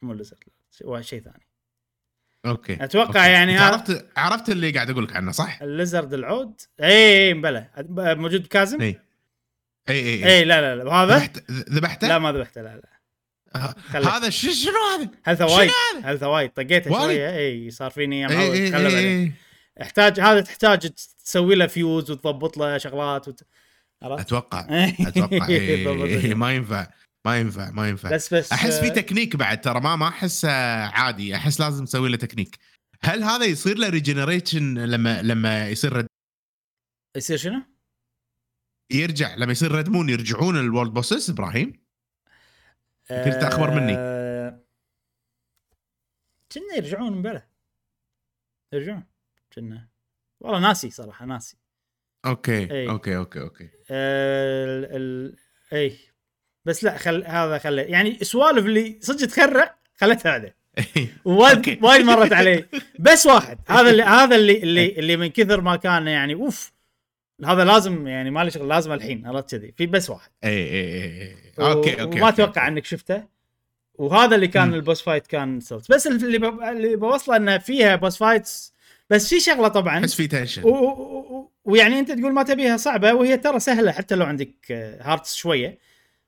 مو 0.02 0.14
lizard 0.14 0.40
هو 0.86 1.02
شيء 1.02 1.22
ثاني. 1.22 1.48
okay 2.46 2.84
أتوقع 2.84 3.08
okay. 3.08 3.32
يعني 3.32 3.58
عرفت 3.58 4.10
عرفت 4.18 4.50
اللي 4.50 4.72
قاعد 4.72 4.90
أقول 4.90 5.04
لك 5.04 5.16
عنه 5.16 5.32
صح؟ 5.32 5.62
ال 5.62 5.69
lizard 5.69 6.14
العود؟ 6.14 6.62
اي 6.80 7.28
اي 7.28 7.34
بلى 7.34 7.70
موجود 8.16 8.44
ب 8.44 8.49
chasm؟ 8.49 8.82
اي 8.82 9.00
اي 9.90 10.00
اي 10.00 10.26
اي 10.26 10.46
لا 10.46 10.62
لا 10.62 10.76
لا. 10.76 10.90
وهذا؟ 10.90 11.16
ذبحت 11.16 11.52
ذبحته؟ 11.52 12.08
لا 12.08 12.20
ما 12.20 12.32
ذبحته 12.32 12.62
لا 12.62 12.76
لا. 12.76 12.91
هذا 13.56 14.30
شو 14.30 14.52
شنو 14.52 15.10
هذا؟ 15.26 15.48
شنو 15.48 15.58
وايد. 15.58 15.72
health 16.04 16.25
ه 16.25 16.28
وايد. 16.28 16.50
طقيته؟ 16.50 17.02
شوية. 17.02 17.38
إي 17.38 17.72
صار 17.72 17.92
فيني 17.92 18.28
إي 18.28 18.36
معود. 18.36 18.56
إي 18.56 18.72
خلى 18.72 18.84
بعدين. 18.84 19.22
إي. 19.22 19.34
يحتاج 19.82 20.20
هذا 20.20 20.42
تحتاج 20.42 20.90
تسوي 21.26 21.56
له 21.56 21.68
فيوز 21.68 22.12
وتضبط 22.12 22.58
له 22.58 22.78
شغلات 22.78 23.28
وت... 23.28 23.44
أتوقع. 24.04 24.60
أتوقع. 25.08 25.48
إي، 25.48 25.84
تضبط 25.84 26.04
إي، 26.04 26.28
له. 26.28 26.36
ما 26.36 26.54
ينفع. 26.56 26.88
ما 27.26 27.40
ينفع 27.40 27.72
ما 27.72 27.90
ينفع. 27.90 28.10
بس 28.10 28.34
بس 28.34 28.52
أحس 28.52 28.80
في 28.80 28.88
آه، 28.88 28.94
تكنيك 28.94 29.36
بعد 29.36 29.62
ترى 29.62 29.80
ما 29.80 29.96
ما 29.96 30.08
أحس 30.08 30.46
عادي. 30.46 31.36
أحس 31.36 31.60
لازم 31.60 31.86
تسوي 31.86 32.10
له 32.10 32.18
تكنيك. 32.18 32.58
هل 33.04 33.24
هذا 33.24 33.46
يصير 33.46 33.78
له 33.78 33.90
regeneration 33.90 34.78
لما 34.78 35.22
لما 35.22 35.70
يصير 35.70 35.94
red 35.94 36.08
يصير 37.18 37.38
شنو؟ 37.38 37.62
يرجع 38.92 39.36
لما 39.36 39.52
يصير 39.52 39.72
red 39.72 39.90
moon 39.90 40.10
يرجعون 40.10 40.60
ال 40.60 40.66
world 40.66 40.94
bosses 40.94 41.30
إبراهيم؟ 41.30 41.81
أنت 43.12 43.44
أخبر 43.44 43.72
مني. 43.72 43.96
آه، 43.98 44.60
كنا 46.52 46.76
يرجعون 46.76 47.14
من 47.14 47.22
بلا 47.22 47.48
يرجعون. 48.74 49.04
كنا. 49.56 49.88
والله 50.40 50.60
ناسي 50.60 50.90
صراحة 50.90 51.26
ناسي. 51.26 51.58
okay 52.26 52.72
إي. 52.72 52.90
okay 52.90 53.18
okay 53.18 53.40
okay. 53.42 53.70
آه، 53.92 54.66
ال 54.66 54.86
ال 54.96 55.36
اي 55.74 55.98
بس 56.66 56.84
لا 56.84 56.98
خل 56.98 57.24
هذا 57.26 57.58
خلي 57.58 57.82
يعني 57.82 58.22
السوالف 58.22 58.66
اللي 58.66 59.00
صدق 59.02 59.28
تخرع 59.28 59.76
خلتها 59.96 60.36
هذا 60.36 60.54
وايد. 61.26 61.84
وايد 61.84 62.06
مرت 62.06 62.34
علي. 62.34 62.66
بس 63.00 63.26
واحد 63.26 63.60
هذا 63.68 63.90
اللي 63.90 64.04
هذا 64.04 64.36
اللي 64.36 64.64
اللي 64.64 65.00
اللي 65.00 65.18
من 65.18 65.28
كثر 65.28 65.62
ما 65.62 65.76
كان 65.76 66.08
يعني 66.08 66.34
أوف. 66.34 66.72
هذا 67.46 67.64
لازم 67.64 68.08
يعني 68.08 68.32
ما 68.32 68.44
لي 68.44 68.52
شغل 68.52 68.68
لازم 68.68 68.92
الحين 68.92 69.28
عرفت 69.28 69.56
كذي 69.56 69.74
في 69.78 69.86
بس 69.86 70.10
واحد 70.10 70.30
اي 70.44 70.50
اي 70.50 71.04
اي 71.22 71.36
okay 71.60 72.02
okay 72.02 72.20
وما. 72.20 72.30
أتوقع 72.30 72.68
إنك 72.68 72.86
شفته 72.86 73.24
وهذا 73.94 74.36
اللي 74.36 74.48
كان. 74.48 74.74
ال 74.74 74.80
boss 74.80 75.02
fight 75.02 75.28
كان 75.28 75.60
Souls 75.60 75.88
بس 75.88 76.08
اللي 76.08 76.38
ب... 76.38 76.62
اللي 76.64 76.96
بوصله 76.96 77.36
إنه 77.36 77.58
فيها 77.58 77.96
boss 77.96 78.18
fights 78.18 78.74
بس 79.10 79.30
في 79.30 79.40
شغلة 79.40 79.68
طبعا 79.68 80.00
احس 80.00 80.14
في 80.14 80.28
tension 80.28 80.64
ويعني 81.66 82.00
أنت 82.00 82.12
تقول 82.12 82.34
ما 82.34 82.44
تبيها 82.44 82.78
صعبة 82.78 83.14
وهي 83.14 83.38
ترى 83.38 83.60
سهلة 83.60 83.92
حتى 83.92 84.16
لو 84.16 84.26
عندك 84.26 84.72
آه، 84.72 84.98
hearts 85.02 85.36
شوية 85.36 85.80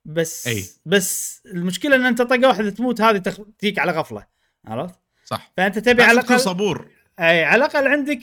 بس 0.05 0.47
أي. 0.47 0.65
بس 0.85 1.41
المشكلة 1.45 1.95
إن 1.95 2.05
أنت 2.05 2.21
طقه 2.21 2.47
واحدة 2.47 2.69
تموت 2.69 3.01
هذه 3.01 3.17
تخ... 3.17 3.39
تجيك 3.59 3.79
على 3.79 3.91
غفلة 3.91 4.25
عرفت؟ 4.65 4.95
صح 5.25 5.51
فأنت 5.57 5.79
تبي 5.79 6.03
على 6.03 6.11
الاقل 6.19 6.39
صبور 6.39 6.87
أي 7.19 7.43
على 7.43 7.65
الأقل 7.65 7.87
عندك 7.87 8.19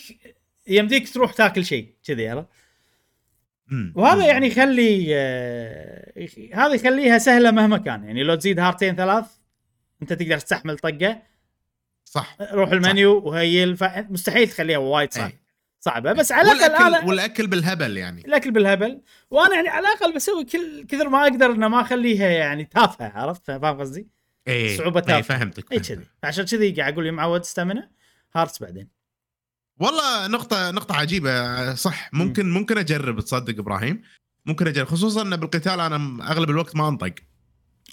يمديك 0.66 1.14
تروح 1.14 1.32
تاكل 1.32 1.64
شيء 1.64 1.94
كذي 2.04 2.28
عرفت؟ 2.28 2.48
وهذا. 3.94 4.26
يعني 4.26 4.46
يخلي 4.46 5.06
آه، 5.14 6.28
هذا 6.54 6.74
يخليها 6.74 7.18
سهلة 7.18 7.50
مهما 7.50 7.78
كان. 7.78 8.04
يعني 8.04 8.22
لو 8.22 8.34
تزيد 8.34 8.60
هارتين 8.60 8.96
ثلاث 8.96 9.26
أنت 10.02 10.12
تقدر 10.12 10.38
تستحمل 10.38 10.78
طقة. 10.78 11.22
صح. 12.04 12.36
روح 12.52 12.70
المنيو 12.70 13.18
وهيل 13.18 13.76
فمستحيل 13.76 14.48
تخليها 14.48 14.78
وايد 14.78 15.12
صعب. 15.12 15.30
أي. 15.30 15.38
صعبة. 15.80 16.12
بس 16.12 16.32
على 16.32 16.52
الأقل 16.52 16.72
والاكل 16.72 16.94
أنا 16.94 17.08
والأكل 17.08 17.46
بالهبل 17.46 17.96
يعني. 17.96 18.20
الأكل 18.20 18.50
بالهبل. 18.50 19.00
وأنا 19.30 19.54
يعني 19.54 19.68
على 19.68 19.86
الأقل 19.86 20.14
بسوي 20.14 20.44
كل 20.44 20.86
كثر 20.88 21.08
ما 21.08 21.22
أقدر 21.22 21.46
إنه 21.46 21.68
ما 21.68 21.80
أخليها 21.80 22.28
يعني 22.28 22.64
تافهة 22.64 23.12
عرفت؟ 23.14 23.46
فاهم 23.46 23.80
قصدي؟ 23.80 24.08
اي 24.48 24.76
صعوبة 24.76 25.00
اي 25.00 25.04
تافهة. 25.04 25.38
فهمتك 25.38 25.72
إي 25.72 25.78
فهمتك. 25.78 25.94
كذي. 25.94 26.06
عشان 26.24 26.44
كذي 26.44 26.70
قاعد 26.72 26.92
أقول 26.92 27.04
لي 27.04 27.10
معود 27.10 27.40
stamina 27.40 27.90
hearts 28.34 28.62
بعدين. 28.62 28.99
والله 29.80 30.26
نقطة 30.26 30.70
نقطة 30.70 30.96
عجيبة. 30.96 31.74
صح. 31.74 32.10
ممكن 32.12 32.50
ممكن 32.50 32.78
أجرب 32.78 33.20
تصدق 33.20 33.58
إبراهيم. 33.58 34.02
ممكن 34.46 34.66
أجرب. 34.68 34.86
خصوصا 34.86 35.22
إن 35.22 35.36
بالقتال 35.36 35.80
أنا 35.80 36.30
أغلب 36.32 36.50
الوقت 36.50 36.76
ما 36.76 36.88
أنطق. 36.88 37.14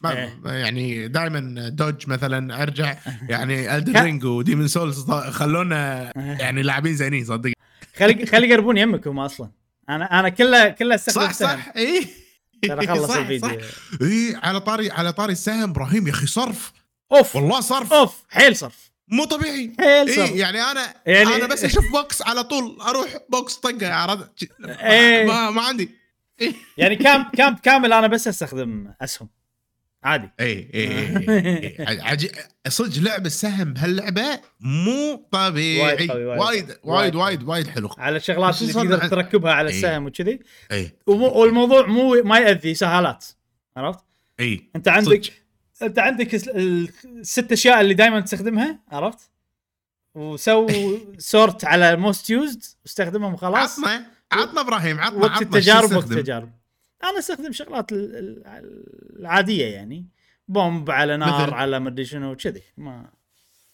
ما 0.03 0.11
إيه. 0.11 0.39
يعني 0.45 1.07
دائما 1.07 1.69
dodge 1.69 1.95
مثلا 2.09 2.61
أرجع. 2.63 2.95
يعني 3.29 3.77
Elden 3.77 3.93
كا- 3.93 4.03
Ring 4.03 4.25
و 4.25 4.30
Demon's 4.31 4.67
Souls 4.67 5.11
خلونا 5.11 6.11
يعني 6.15 6.61
لاعبين 6.61 6.95
زينين 6.95 7.25
صدق. 7.25 7.51
خلي 7.97 8.25
خلي 8.25 8.49
يقربون 8.49 8.77
يمك 8.77 9.07
هم 9.07 9.19
أصلا. 9.19 9.49
أنا 9.89 10.19
أنا 10.19 10.29
كله 10.29 10.69
كله 10.69 10.95
استخدم 10.95 11.21
صح 11.27 11.33
صح. 11.33 11.71
اي 11.77 12.07
ترى 12.61 12.87
خلص 12.97 13.09
الفيديو. 13.11 13.59
اي 14.01 14.35
على 14.43 14.59
طاري 14.59 14.91
على 14.91 15.13
طاري 15.13 15.31
السهم 15.33 15.69
إبراهيم 15.69 16.07
يا 16.07 16.11
أخي 16.13 16.27
صرف. 16.27 16.73
أوف. 17.11 17.35
والله 17.35 17.61
صرف. 17.61 17.93
أوف. 17.93 18.23
حيل 18.29 18.55
صرف. 18.55 18.86
مو 19.07 19.23
طبيعي. 19.25 19.71
حيل 19.79 20.09
اي 20.09 20.37
يعني 20.37 20.61
أنا 20.61 20.93
يعني- 21.05 21.35
أنا 21.35 21.47
بس 21.47 21.63
أشوف 21.63 21.91
بوكس 21.91 22.21
على 22.21 22.43
طول 22.43 22.77
أروح 22.81 23.17
بوكس 23.29 23.55
طقة 23.55 23.93
عرفت؟ 23.93 24.49
إيه. 24.65 25.25
ما, 25.25 25.49
ما 25.49 25.61
عندي. 25.61 25.89
يعني 26.77 26.95
كام 26.95 27.29
كام 27.37 27.55
كامل 27.55 27.93
أنا 27.93 28.07
بس 28.07 28.27
أستخدم 28.27 28.91
أسهم. 29.01 29.29
عادي. 30.03 30.29
اي 30.39 30.69
اي 30.73 31.77
اي. 31.89 32.29
صدق 32.67 33.03
لعب 33.03 33.25
السهم 33.25 33.73
بهاللعبه 33.73 34.39
مو 34.59 35.27
طبيعي. 35.31 36.07
وايد 36.07 36.11
وايد 36.83 37.15
وايد. 37.15 37.43
وايد 37.43 37.67
حلو. 37.67 37.89
على 37.97 38.17
الشغلات 38.17 38.61
اللي 38.61 38.73
تقدر 38.73 39.01
عن- 39.03 39.09
تركبها 39.09 39.51
على 39.53 39.69
إيه. 39.69 39.75
السهم 39.75 40.05
وكذي. 40.05 40.39
اي 40.71 40.91
والموضوع 41.07 41.85
مو 41.87 42.13
ما 42.23 42.39
يأذي 42.39 42.73
سهالات. 42.75 43.25
عرفت؟ 43.77 43.99
اي 44.39 44.69
أنت 44.75 44.87
عندك 44.87 45.23
صدق. 45.25 45.33
انت 45.81 45.99
عندك 45.99 46.35
الس- 46.35 46.47
الست 47.05 47.51
أشياء 47.51 47.81
اللي 47.81 47.93
دائما 47.93 48.19
تستخدمها 48.19 48.79
عرفت؟ 48.91 49.29
و 50.15 50.33
so 50.33 50.67
sort 51.17 51.65
على 51.65 51.95
most 51.95 52.29
used 52.29 52.63
واستخدمهم 52.85 53.35
خلاص. 53.35 53.79
عطنا 53.79 54.05
عطنا 54.31 54.61
إبراهيم 54.61 54.99
عطنا 54.99 55.17
وقت 55.19 55.31
عطنا. 55.31 55.41
التجارب 55.47 55.91
وقت؟ 55.91 56.11
التجارب. 56.11 56.51
أنا 57.03 57.19
أستخدم 57.19 57.51
شغلات 57.51 57.91
ال- 57.91 58.15
ال- 58.17 59.19
العادية 59.19 59.65
يعني. 59.65 60.05
bomb 60.47 60.91
على 60.91 61.17
نار 61.17 61.43
مثل؟ 61.47 61.53
على 61.53 61.79
مدري 61.79 62.05
شنو 62.05 62.35
كذي. 62.35 62.61
ما 62.77 63.09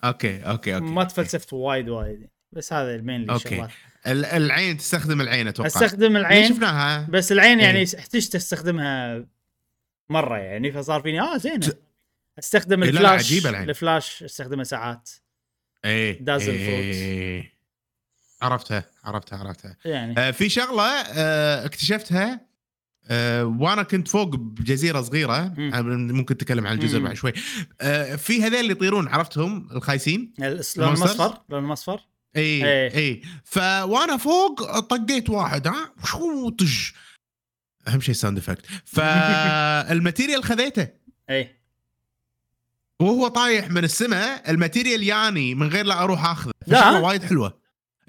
okay 0.04 0.42
okay 0.44 0.76
okay. 0.76 0.86
ما 0.86 1.04
تفلسفت 1.04 1.54
وايد 1.54 1.90
وايد. 1.90 2.30
بس 2.52 2.74
هذا 2.74 2.96
المين 2.96 3.30
okay. 3.30 3.46
الشغلات 3.48 3.70
ال- 4.08 4.26
العين 4.26 4.78
تستخدم 4.78 5.22
العين 5.22 5.48
أتوقع. 5.48 5.68
أستخدم 5.68 6.06
اللي 6.08 6.20
العين. 6.20 6.50
شفناها. 6.54 7.08
بس 7.10 7.32
العين 7.32 7.60
يعني 7.60 7.78
إيه. 7.80 7.86
أحتجت 8.00 8.36
أستخدمها 8.36 9.26
مرة 10.10 10.38
يعني 10.38 10.72
فصار 10.72 11.02
فيني 11.02 11.22
آه 11.22 11.38
زينه 11.38 11.68
استخدم 12.40 12.84
إيه، 12.84 12.92
لا، 12.92 13.00
لا، 13.00 13.14
الفلاش 13.14 13.26
عجيبة 13.26 13.50
العين. 13.50 13.70
الفلاش 13.70 14.24
استخدمه 14.24 14.64
ساعات. 14.64 15.10
اي 15.86 16.14
dazzle 16.14 16.52
إيه. 16.54 17.54
عرفتها 18.42 18.86
عرفتها 19.04 19.40
عرفتها. 19.40 19.78
يعني. 19.86 20.20
آه، 20.20 20.32
في 20.32 20.50
شغلة 20.50 20.84
آه، 20.84 21.66
اكتشفتها 21.66 22.54
آه، 23.08 23.46
وأنا 23.46 23.84
كنت 23.84 24.08
فوق 24.08 24.36
بجزيرة 24.36 25.02
صغيرة. 25.02 25.54
مم. 25.58 26.12
ممكن 26.12 26.38
تتكلم 26.38 26.68
عن 26.68 26.74
الجزر. 26.74 27.00
بعد 27.00 27.14
شوي. 27.16 27.34
آه، 27.82 28.16
في 28.16 28.44
هذول 28.44 28.56
اللي 28.60 28.72
يطيرون 28.72 29.08
عرفتهم؟ 29.08 29.70
الخايسين؟ 29.72 30.34
الس- 30.40 30.78
لون 30.78 30.94
ال 30.94 30.97
monsters؟ 30.97 31.22
مصفر 31.22 31.42
لون 31.50 31.64
مصفر 31.64 32.08
اي 32.36 32.42
إيه. 32.66 32.96
اي 32.96 33.22
فوانا 33.44 34.18
فوق 34.18 34.80
طقيت 34.80 35.30
واحد 35.30 35.68
ها؟ 35.68 35.94
شو 36.06 36.52
أهم 37.88 38.02
شيء 38.02 38.16
sound 38.16 38.38
effect 38.38 38.66
فال 38.86 39.17
material 39.17 40.44
خذيته. 40.44 40.88
اي 41.30 41.63
وهو 43.04 43.28
طايح 43.28 43.70
من 43.70 43.84
السماء 43.84 44.52
ال 44.52 44.58
material 44.58 45.04
ياني 45.04 45.56
من 45.56 45.68
غير 45.68 45.86
لا 45.86 46.04
أروح 46.04 46.26
أخذه. 46.26 46.54
لا. 46.68 46.98
وايد 46.98 47.24
حلوة. 47.24 47.60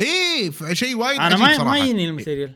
اي 0.01 0.53
شيء 0.73 0.97
وايد 0.97 1.21
أنا 1.21 1.37
ما 1.37 1.65
ما 1.65 1.79
يجيني 1.79 2.05
ال 2.05 2.10
material. 2.10 2.55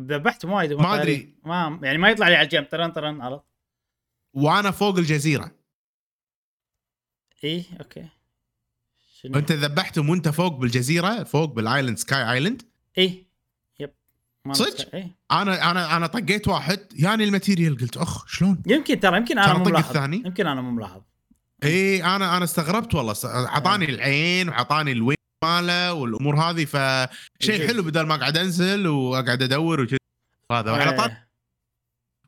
ذبحتهم 0.00 0.52
وايد 0.52 0.72
ما. 0.72 0.82
طايرين. 0.82 1.40
ما 1.44 1.80
يعني 1.82 1.98
ما 1.98 2.10
يطلع 2.10 2.28
لي 2.28 2.34
على 2.34 2.44
الجنب. 2.44 2.68
ترن 2.68 2.92
ترن 2.92 3.20
عرفت؟ 3.20 3.44
وأنا 4.32 4.70
فوق 4.70 4.98
الجزيرة. 4.98 5.50
اي 7.44 7.64
okay. 7.80 8.08
شنو؟ 9.20 9.38
أنت 9.38 9.52
ذبحتهم 9.52 10.10
وأنت 10.10 10.28
فوق 10.28 10.52
بالجزيرة 10.52 11.24
فوق 11.24 11.52
بال 11.52 11.63
island 11.63 11.98
sky 11.98 12.32
island؟ 12.32 12.62
اي 12.98 13.29
صدق؟ 14.52 14.94
اي 14.94 15.10
أنا 15.32 15.70
أنا 15.70 15.96
أنا 15.96 16.06
طقيت 16.06 16.48
واحد 16.48 16.78
يعني 16.92 17.24
ال 17.24 17.30
material 17.30 17.76
قلت 17.78 17.96
أخ 17.96 18.26
شلون؟ 18.26 18.62
يمكن 18.66 19.00
ترى 19.00 19.16
يمكن 19.16 19.38
أنا 19.38 19.54
مو 19.58 19.64
ملاحظ 19.64 19.86
الثاني. 19.86 20.16
يمكن 20.26 20.46
أنا 20.46 20.60
مو 20.60 20.70
ملاحظ 20.70 21.00
اي 21.64 22.04
أنا 22.04 22.36
أنا 22.36 22.44
استغربت 22.44 22.94
والله 22.94 23.14
أعطاني 23.24 23.84
العين 23.84 24.48
وأعطاني 24.48 24.92
ال 24.92 24.97
wing 24.97 25.16
ماله 25.44 25.92
والأمور 25.92 26.36
هذه 26.36 26.64
فشيء 26.64 27.60
جد. 27.60 27.66
حلو 27.66 27.82
بدل 27.82 28.06
ما 28.06 28.16
قاعد 28.16 28.36
أنزل 28.36 28.86
وأقعد 28.86 29.42
أدور 29.42 29.80
وكذا 29.80 29.98
هذا 30.52 30.90
طار 30.96 31.10
إيه. 31.10 31.28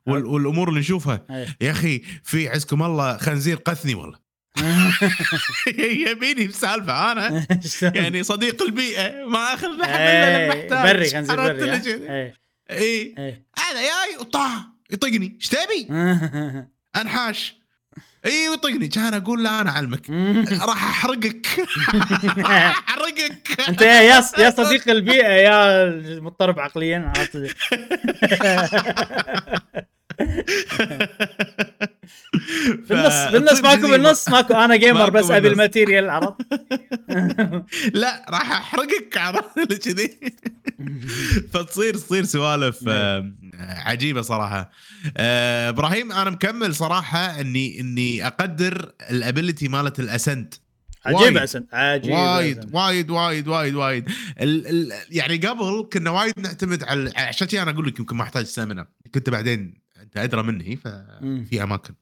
وال- 0.07 0.25
والأمور 0.25 0.69
اللي 0.69 0.79
نشوفها 0.79 1.25
إيه. 1.29 1.57
يا 1.61 1.71
أخي 1.71 1.99
في 2.23 2.49
عزكم 2.49 2.83
الله 2.83 3.17
خنزير 3.17 3.57
قثني 3.57 3.95
والله 3.95 4.22
يبيني 6.07 6.47
بسالفة 6.47 7.11
أنا؟ 7.11 7.47
يعني 8.01 8.23
صديق 8.23 8.61
البيئة 8.61 9.25
ما 9.25 9.53
اخذ 9.53 9.67
لحم 9.67 9.91
إلا 9.91 10.45
لما 10.45 10.53
إيه، 10.53 10.63
أحتاج 10.63 10.95
بري 10.95 11.09
خنزير 11.09 11.35
بري 11.35 11.69
ها؟ 11.71 11.77
كذي؟ 11.77 11.93
إيه. 11.93 12.35
اي 12.71 13.15
إيه. 13.17 13.45
هذا 13.59 13.81
جاي 13.81 14.17
وطاح 14.19 14.67
يطقني 14.91 15.37
إيش 15.41 15.49
تبي؟ 15.49 15.87
أنحاش 17.01 17.55
اي 18.25 18.49
ويطقني 18.49 18.87
كان 18.87 19.13
أقول 19.13 19.43
لا 19.43 19.61
أنا 19.61 19.69
أعلمك 19.69 20.09
راح 20.61 20.83
أحرقك 20.83 21.47
أحرقك 22.45 23.69
أنت 23.69 23.81
يا 23.81 24.01
يا 24.01 24.23
يا 24.37 24.49
صديق 24.49 24.89
البيئة 24.89 25.27
يا 25.27 26.19
مضطرب 26.19 26.59
عقليا 26.59 27.11
عرفت 27.15 27.55
بالنص 32.89 33.31
بالنص 33.31 33.61
ماكو 33.61 33.87
بالنص 33.87 34.29
ماكو 34.29 34.53
أنا 34.53 34.75
gamer 34.75 35.09
بس 35.09 35.31
أبي. 35.31 35.47
ال 35.47 35.54
material 35.54 36.09
عرفت؟ 36.09 36.35
لا 37.93 38.25
راح 38.29 38.51
أحرقك 38.51 39.17
عرفت 39.17 39.73
كذي. 39.73 40.19
فتصير 41.53 41.93
تصير 41.93 42.23
سوالف 42.23 42.79
آه، 42.87 43.31
عجيبة 43.59 44.21
صراحة. 44.21 44.71
آه، 45.17 45.69
إبراهيم 45.69 46.11
أنا 46.11 46.29
مكمل 46.29 46.75
صراحة 46.75 47.39
اني 47.39 47.79
إني 47.79 48.27
أقدر 48.27 48.91
ال 49.09 49.16
ability 49.16 49.67
مالت 49.67 49.99
ال 49.99 50.06
ascend. 50.06 50.53
عجيب 51.05 51.19
وايد. 51.21 51.37
اسن 51.37 51.65
عجيب 51.73 52.11
وايد. 52.11 52.69
وايد 52.75 53.09
وايد 53.09 53.47
وايد 53.47 53.75
وايد. 53.75 54.09
ال 54.41 54.67
ال 54.67 54.93
يعني 55.11 55.37
قبل 55.37 55.89
كنا 55.93 56.09
وايد 56.09 56.33
نعتمد 56.39 56.83
على 56.83 57.11
عشان 57.15 57.59
أنا 57.59 57.71
أقول 57.71 57.87
لك 57.87 57.99
يمكن 57.99 58.15
ما 58.15 58.23
أحتاج 58.23 58.45
ستامنا 58.45 58.87
كنت 59.13 59.29
بعدين 59.29 59.82
انت 60.17 60.23
ادرى 60.23 60.43
مني. 60.43 60.75
ففي 60.75 61.63
أماكن 61.63 61.93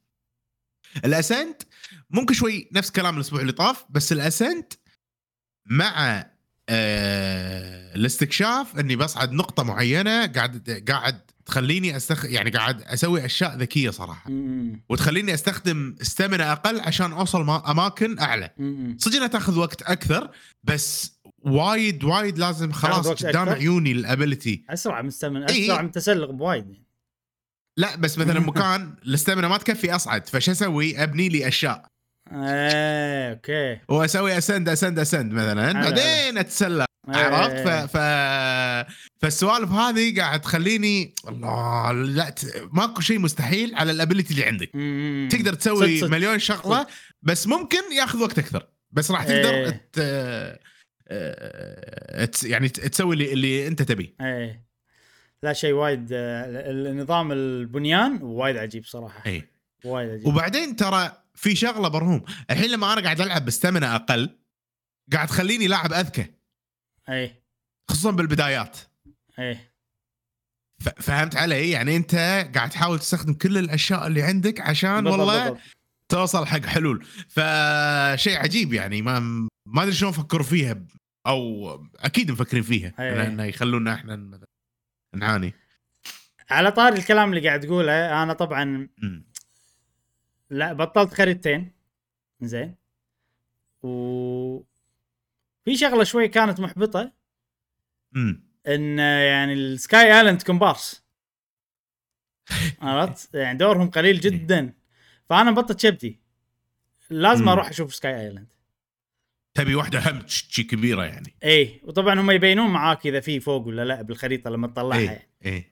الأسنت 1.06 1.62
ممكن 2.10 2.34
شوي 2.34 2.69
نفس 2.74 2.91
كلام 2.91 3.15
الأسبوع 3.15 3.41
اللي 3.41 3.52
طاف 3.52 3.86
بس 3.89 4.12
الأسنت 4.12 4.74
مع 5.65 6.26
آه 6.69 7.95
الاستكشاف 7.95 8.80
إني 8.80 8.95
بصعد 8.95 9.32
نقطة 9.32 9.63
معينة 9.63 10.26
قاعد 10.26 10.84
قاعد 10.89 11.21
تخليني 11.45 11.97
استخ 11.97 12.26
يعني 12.26 12.50
قاعد 12.50 12.82
أسوي 12.82 13.26
أشياء 13.26 13.58
ذكية 13.58 13.89
صراحة 13.89 14.30
مم. 14.32 14.84
وتخليني 14.89 15.34
أستخدم 15.34 15.95
استامنا 16.02 16.52
أقل 16.52 16.80
عشان 16.80 17.12
أوصل 17.12 17.43
ما 17.43 17.71
أماكن 17.71 18.19
أعلى. 18.19 18.50
صدق 18.97 19.15
إنها 19.15 19.28
تأخذ 19.28 19.60
وقت 19.60 19.82
أكثر 19.82 20.32
بس 20.63 21.19
وايد 21.39 22.04
وايد 22.04 22.38
لازم 22.38 22.71
خلاص 22.71 23.08
قدام؟ 23.08 23.50
عيوني 23.50 23.91
ال 23.91 24.01
ability 24.01 24.65
أسرع 24.69 25.02
من 25.02 25.08
stamina 25.07 25.43
إيه. 25.43 25.65
أسرع 25.65 25.82
من 25.82 25.91
تسلق 25.91 26.30
بوايد 26.32 26.84
لا 27.77 27.95
بس 27.95 28.17
مثلا 28.17 28.39
مكان 28.49 28.95
ال 29.05 29.11
stamina 29.11 29.47
ما 29.47 29.57
تكفي 29.57 29.95
أصعد 29.95 30.27
فش 30.27 30.49
أسوي 30.49 31.03
أبني 31.03 31.29
لي 31.29 31.47
أشياء 31.47 31.86
إيه 32.31 33.31
okay 33.31 33.79
وأسوي 33.89 34.38
ascend 34.38 34.69
ascend 34.69 34.99
ascend 34.99 35.34
مثلا 35.34 35.71
بعدين 35.73 36.38
اتسلق 36.38 36.86
إيه. 37.10 37.15
عرفت 37.15 37.57
ف... 37.57 37.97
ف... 37.97 37.97
فالسوالف 39.21 39.71
هذه 39.71 40.15
قاعد 40.19 40.41
تخليني 40.41 41.13
الله 41.27 41.91
لا. 41.91 42.36
ماكو 42.71 43.01
شيء 43.01 43.19
مستحيل 43.19 43.75
على 43.75 43.91
ال 43.91 43.96
ability 43.96 44.31
اللي 44.34 44.45
عندك. 44.45 44.69
تقدر 45.38 45.53
تسوي 45.53 45.97
صدق 45.97 46.07
صدق. 46.07 46.12
مليون 46.17 46.39
شغلة 46.39 46.88
بس 47.21 47.47
ممكن 47.47 47.91
ياخذ 47.97 48.21
وقت 48.21 48.39
أكثر 48.39 48.67
بس 48.91 49.12
راح 49.12 49.23
تقدر 49.23 49.49
إيه. 49.49 49.89
ت... 49.93 49.99
آه، 51.07 52.25
تس- 52.25 52.43
يعني 52.43 52.69
تسوي 52.69 53.13
اللي, 53.13 53.34
اللي 53.34 53.67
أنت 53.67 53.81
تبيه 53.81 54.15
إيه 54.21 54.70
لا 55.43 55.54
شيء 55.54 55.73
وايد 55.73 56.10
آه، 56.13 56.71
النظام 56.71 57.32
البنيان 57.32 58.19
وايد 58.21 58.58
عجيب 58.58 58.86
صراحة. 58.86 59.23
إي. 59.25 59.49
وايد 59.86 60.10
عجيب. 60.10 60.27
وبعدين 60.27 60.75
ترى 60.75 61.12
في 61.36 61.56
شغلة 61.56 61.88
برهوم. 61.88 62.23
الحين 62.49 62.69
لما 62.71 62.93
أنا 62.93 63.01
قاعد 63.01 63.21
ألعب 63.21 63.45
باستمنة 63.45 63.95
أقل 63.95 64.38
قاعد 65.13 65.27
تخليني 65.27 65.67
لاعب 65.67 65.93
أذكى. 65.93 66.25
إيه 67.10 67.43
خصوصا 67.89 68.12
بالبدايات. 68.12 68.77
ف- 70.82 70.89
فهمت 71.01 71.36
علي؟ 71.36 71.69
يعني 71.69 71.95
أنت 71.95 72.15
قاعد 72.56 72.69
تحاول 72.69 72.99
تستخدم 72.99 73.34
كل 73.34 73.58
الأشياء 73.58 74.08
اللي 74.08 74.21
عندك 74.21 74.62
عشان 74.62 75.04
بالضبط، 75.04 75.19
والله 75.19 75.43
بالضبط. 75.49 75.62
توصل 76.10 76.45
حق 76.45 76.65
حلول. 76.65 77.06
فشيء 77.30 78.38
عجيب 78.38 78.73
يعني. 78.73 79.01
ما 79.01 79.19
ما 79.67 79.84
أدري 79.84 79.93
شلون 79.93 80.12
فكروا 80.12 80.43
فيها 80.45 80.86
أو 81.27 81.69
أكيد 81.99 82.32
مفكرين 82.32 82.63
فيها. 82.63 82.93
أي. 82.99 83.15
لأنه 83.15 83.43
يخلونا 83.43 83.93
إحنا 83.93 84.15
مثلاً 84.15 84.45
نعاني. 85.13 85.54
على 86.50 86.71
طاري 86.71 86.97
الكلام 86.97 87.30
اللي 87.30 87.47
قاعد 87.47 87.60
تقوله 87.60 88.24
أنا 88.24 88.34
طبعا 88.34 88.89
مم. 88.97 89.26
لا 90.50 90.74
بطلت 90.74 91.13
خريطتين. 91.13 91.71
زين. 92.41 92.76
و 93.84 94.63
في 95.65 95.78
شغلة 95.78 96.04
شوي 96.04 96.28
كانت 96.28 96.60
محبطة. 96.60 97.12
مم. 98.12 98.43
إن 98.67 99.00
يعني 99.00 99.54
ال 99.53 99.69
sky 99.69 100.17
island 100.17 100.41
كومبارس 100.41 101.04
عرفت؟ 102.82 103.36
يعني 103.36 103.58
دورهم 103.58 103.89
قليل 103.89 104.19
جدا. 104.19 104.74
فأنا 105.30 105.52
بطلت 105.52 105.80
شبتي 105.80 106.19
لازم. 107.10 107.50
أروح 107.50 107.69
أشوف 107.69 107.95
sky 107.95 108.21
island 108.21 108.53
تبي 109.53 109.75
واحدة 109.75 109.99
هم 110.11 110.23
شي 110.27 110.63
كبيرة 110.63 111.03
يعني. 111.05 111.33
اي 111.43 111.81
وطبعا 111.83 112.19
هم 112.21 112.31
يبينون 112.31 112.69
معاك 112.69 113.07
إذا 113.07 113.19
في 113.19 113.39
فوق 113.39 113.67
ولا 113.67 113.85
لا 113.85 114.01
بالخريطة 114.01 114.49
لما 114.49 114.67
تطلعها 114.67 114.99
اي 114.99 115.05
يعني. 115.05 115.27
اي 115.45 115.71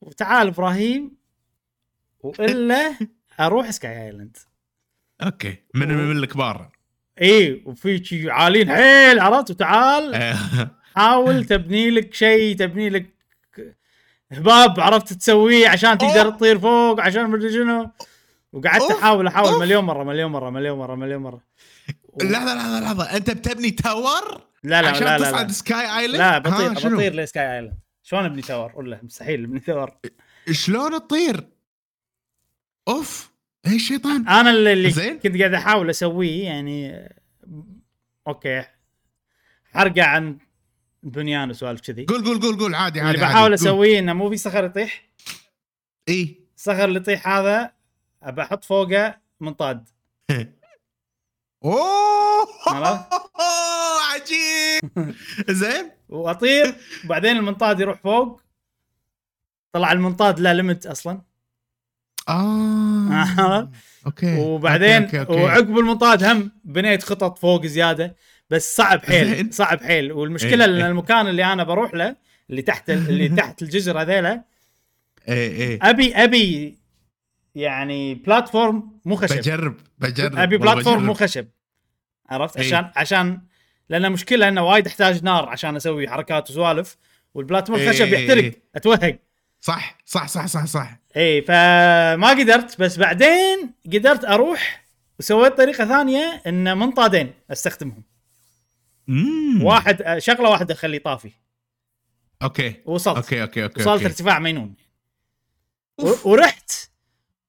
وتعال 0.00 0.46
إبراهيم 0.48 1.16
وإلا 2.20 2.94
أروح 3.40 3.70
sky 3.70 4.06
island 4.06 4.36
okay 5.22 5.56
من 5.74 5.88
من 5.88 6.16
الكبار؟ 6.16 6.70
اي 7.22 7.62
وفي 7.66 8.04
شي 8.04 8.30
عالين 8.30 8.70
حيل 8.72 9.20
عرفت؟ 9.20 9.50
وتعال. 9.50 10.34
حاول 10.96 11.44
تبني 11.44 11.90
لك 11.90 12.14
شيء 12.14 12.56
تبني 12.56 12.88
لك 12.90 13.06
هباب 14.32 14.80
عرفت؟ 14.80 15.12
تسويه 15.12 15.68
عشان 15.68 15.98
تقدر. 15.98 16.30
تطير 16.30 16.58
فوق 16.58 17.00
عشان 17.00 17.30
مدري 17.30 17.52
شنو. 17.52 17.90
وقعدت. 18.52 18.90
أحاول 18.90 19.26
أحاول. 19.26 19.60
مليون 19.60 19.84
مرة 19.84 20.04
مليون 20.04 20.30
مرة 20.32 20.50
مليون 20.50 20.78
مرة 20.78 20.94
مليون 20.94 21.22
مرة. 21.22 21.36
و- 21.36 21.40
لحظه 22.22 22.54
لحظه 22.54 22.80
لحظة. 22.80 23.16
أنت 23.16 23.30
بتبني 23.30 23.70
tower 23.70 24.46
لا 24.64 24.82
لا 24.82 24.88
عشان 24.88 25.04
لا 25.06 25.18
لا 25.18 25.30
تصعد 25.30 25.46
لا, 25.46 25.52
sky 25.52 25.98
island 25.98 26.16
لا 26.16 26.38
بطير؟ 26.38 26.94
بطير 26.94 27.14
ل 27.14 27.25
sky 27.25 27.56
island 27.56 27.78
شلون 28.02 28.24
ابني 28.24 28.42
tower؟ 28.42 28.72
ولا 28.74 29.00
مستحيل 29.02 29.44
ابني 29.44 29.60
tower. 29.60 29.90
شلون 30.50 30.90
تطير؟ 30.90 31.48
أوف 32.88 33.30
إيش 33.66 33.74
الشيطان. 33.74 34.28
أنا 34.28 34.50
اللي, 34.50 34.90
زين. 34.90 35.18
كنت 35.18 35.38
قاعد 35.38 35.54
أحاول 35.54 35.90
أسويه 35.90 36.44
يعني 36.44 37.08
أوكي. 38.28 38.64
حرقه 39.72 40.02
عن 40.02 40.38
بنيان 41.02 41.50
وسوالف 41.50 41.80
كذي. 41.80 42.04
قول 42.04 42.24
قول 42.24 42.40
قول 42.40 42.58
قول. 42.58 42.74
عادي 42.74 43.00
عادي 43.00 43.14
اللي. 43.14 43.26
بحاول. 43.26 43.54
أسويه 43.54 43.98
إنه 43.98 44.12
مو 44.12 44.30
في 44.30 44.36
صخر 44.36 44.64
يطيح؟ 44.64 45.08
اي 46.08 46.40
الصخر 46.56 46.84
اللي 46.84 46.98
يطيح 47.00 47.28
هذا 47.28 47.72
ابى 48.22 48.42
أحط 48.42 48.64
فوقه 48.64 49.18
منطاد. 49.40 49.88
أوه؟ 51.64 52.46
عجيب! 54.12 55.14
زين؟ 55.60 55.90
وأطير. 56.08 56.74
وبعدين 57.04 57.36
المنطاد 57.36 57.80
يروح 57.80 58.00
فوق. 58.00 58.40
طلع 59.72 59.92
المنطاد 59.92 60.40
له 60.40 60.54
limit 60.54 60.86
أصلا. 60.86 61.20
آه. 62.28 63.70
okay. 64.06 64.40
وبعدين 64.40 65.02
okay، 65.02 65.20
okay، 65.20 65.32
okay. 65.32 65.42
وعقب 65.42 65.78
المنطاد 65.78 66.24
هم 66.24 66.52
بنيت 66.64 67.02
خطط 67.02 67.38
فوق 67.38 67.66
زيادة. 67.66 68.16
بس 68.50 68.76
صعب 68.76 69.04
حيل. 69.04 69.54
صعب 69.54 69.80
حيل. 69.82 70.12
والمشكلة 70.12 70.64
إيه، 70.64 70.70
إن 70.70 70.76
إيه. 70.76 70.86
المكان 70.86 71.28
اللي 71.28 71.52
أنا 71.52 71.64
بروح 71.64 71.94
له 71.94 72.16
اللي 72.50 72.62
تحت 72.62 72.90
اللي 72.90 73.28
تحت 73.28 73.62
الجزر 73.62 74.00
هذيلا 74.02 74.44
اي 75.28 75.72
اي 75.72 75.78
أبي 75.82 76.14
أبي 76.14 76.78
يعني 77.54 78.14
platform 78.14 79.00
مو 79.04 79.16
خشب. 79.16 79.36
بجرب 79.36 79.76
بجرب 79.98 80.38
أبي 80.38 80.56
platform. 80.58 81.06
مو 81.06 81.14
خشب. 81.14 81.46
عرفت. 82.30 82.58
عشان 82.58 82.90
عشان 82.96 83.40
لأن 83.88 84.12
مشكله 84.12 84.48
إنه 84.48 84.66
وايد 84.66 84.86
أحتاج 84.86 85.24
نار 85.24 85.48
عشان 85.48 85.76
أسوي 85.76 86.08
حركات 86.08 86.50
وسوالف 86.50 86.96
وال 87.34 87.43
platform 87.43 87.80
إيه، 87.80 87.88
خشب 87.88 88.04
إيه، 88.04 88.18
يحترق 88.18 88.42
إيه. 88.42 88.62
أتوهق. 88.76 89.18
صح 89.60 89.98
صح 90.04 90.28
صح 90.28 90.46
صح 90.46 90.64
صح. 90.64 90.98
اي 91.16 91.42
فما 91.42 92.30
قدرت 92.30 92.80
بس 92.80 92.98
بعدين 92.98 93.74
قدرت 93.86 94.24
أروح 94.24 94.84
وسويت 95.18 95.52
طريقة 95.52 95.84
ثانية 95.84 96.42
إن 96.46 96.78
منطادين 96.78 97.32
أستخدمهم. 97.50 98.02
مم. 99.06 99.62
واحد 99.62 100.18
شغلة 100.18 100.50
واحدة 100.50 100.74
اخليه 100.74 100.98
طافي. 100.98 101.30
okay. 102.42 102.74
وصلت. 102.84 103.16
okay 103.16 103.42
okay 103.42 103.64
okay 103.64 103.80
وصلت 103.80 103.88
okay. 103.88 104.06
ارتفاع 104.06 104.38
مينون. 104.38 104.74
ورحت 106.24 106.72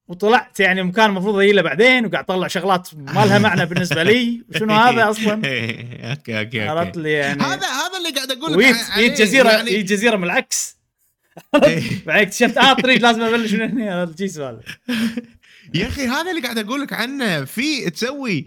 وطلعت 0.08 0.60
يعني 0.60 0.82
مكان 0.82 1.10
المفروض 1.10 1.38
أجي 1.38 1.52
له 1.52 1.62
بعدين 1.62 2.06
وقاعد 2.06 2.24
أطلع 2.24 2.46
شغلات 2.46 2.88
ما 2.94 3.26
لها 3.26 3.38
معنى 3.38 3.66
بالنسبة 3.66 4.02
لي. 4.02 4.42
وشنو 4.48 4.74
هذا 4.74 5.10
أصلا؟ 5.10 5.44
إيه، 5.48 6.10
okay 6.10 6.40
okay. 6.40 6.60
عرفت 6.68 6.86
okay 6.86 7.00
لي 7.00 7.12
يعني. 7.12 7.42
هذا 7.42 7.66
هذا 7.66 7.98
اللي 7.98 8.10
قاعد 8.16 8.30
أقول 8.30 8.52
لك 8.52 8.58
وييت. 8.58 8.76
وييت 8.96 9.20
جزيره 9.20 9.50
يعني 9.50 9.70
يعني 9.70 9.82
جزيرة 9.82 10.16
من 10.16 10.24
العكس. 10.24 10.76
إيه. 11.64 11.82
بعدين 12.06 12.22
اكتشفت 12.22 12.58
آه 12.58 12.72
طريق 12.72 13.02
لازم 13.02 13.22
أبلش 13.22 13.52
من 13.52 13.70
هنا. 13.70 14.02
هذا 14.02 14.14
شي 14.18 14.28
سؤال. 14.28 14.60
يا 15.74 15.86
أخي 15.88 16.06
هذا 16.06 16.30
اللي 16.30 16.42
قاعد 16.42 16.58
أقول 16.58 16.80
لك 16.80 16.92
عنه 16.92 17.44
في 17.44 17.90
تسوي 17.90 18.46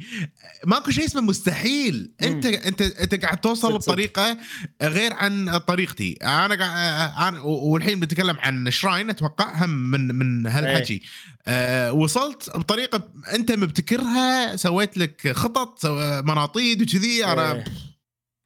ماكو 0.65 0.91
شيء 0.91 1.05
اسمه 1.05 1.21
مستحيل 1.21 2.11
أنت 2.23 2.45
أنت 2.45 2.81
أنت 2.81 3.15
قاعد 3.25 3.37
توصل. 3.41 3.73
بطريقة 3.73 4.37
غير 4.81 5.13
عن 5.13 5.57
طريقتي 5.57 6.13
أنا 6.23 6.55
قاعد 6.55 7.35
والحين 7.43 7.99
بنتكلم 7.99 8.37
عن 8.39 8.71
shrine 8.71 9.09
أتوقع 9.09 9.65
هم 9.65 9.69
من 9.91 10.07
من 10.15 10.47
هالحكي 10.47 11.01
أه 11.47 11.93
وصلت 11.93 12.57
بطريقة 12.57 13.09
أنت 13.33 13.51
مبتكرها 13.51 14.55
سويت 14.55 14.97
لك 14.97 15.31
خطط 15.31 15.85
مناطيد 16.25 16.81
وكذي 16.81 17.25
أنا 17.25 17.53
إيه. 17.53 17.63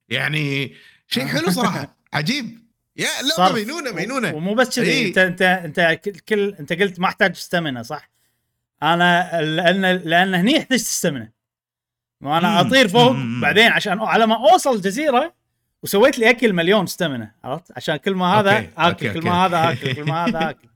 يعني 0.09 0.73
شيء 1.07 1.25
حلو 1.25 1.49
صراحة 1.51 1.95
عجيب 2.13 2.59
يا 2.97 3.07
لا 3.23 3.35
صرف. 3.37 3.55
مينونة 3.55 3.91
مينونة 3.91 4.33
ومو 4.35 4.53
بس 4.55 4.75
كذي 4.79 4.87
إيه. 4.91 5.07
أنت 5.07 5.17
أنت 5.17 5.41
أنت 5.79 6.01
كل- 6.29 6.55
أنت 6.59 6.73
قلت 6.73 6.99
ما 6.99 7.07
أحتاج 7.07 7.35
stamina 7.35 7.83
صح؟ 7.83 8.09
أنا 8.83 9.41
لأن 9.41 9.81
لأن 9.85 10.35
هني 10.35 10.57
احتجت 10.57 10.79
stamina 10.79 11.31
وأنا. 12.21 12.61
أطير 12.61 12.87
فوق. 12.87 13.11
بعدين 13.41 13.71
عشان 13.71 13.99
على 14.01 14.27
ما 14.27 14.35
أوصل 14.51 14.75
الجزيرة 14.75 15.33
وسويت 15.83 16.19
لي 16.19 16.29
أكل 16.29 16.53
مليون 16.53 16.85
stamina 16.87 17.31
عرفت؟ 17.43 17.71
عشان 17.77 17.95
كل 17.95 18.15
ما 18.15 18.25
هذا 18.25 18.51
okay، 18.57 18.69
آكل 18.77 19.07
okay، 19.07 19.19
كل. 19.19 19.25
ما 19.25 19.45
هذا 19.45 19.71
آكل 19.71 19.93
كل 19.95 20.03
ما 20.03 20.25
هذا 20.25 20.49
آكل 20.49 20.67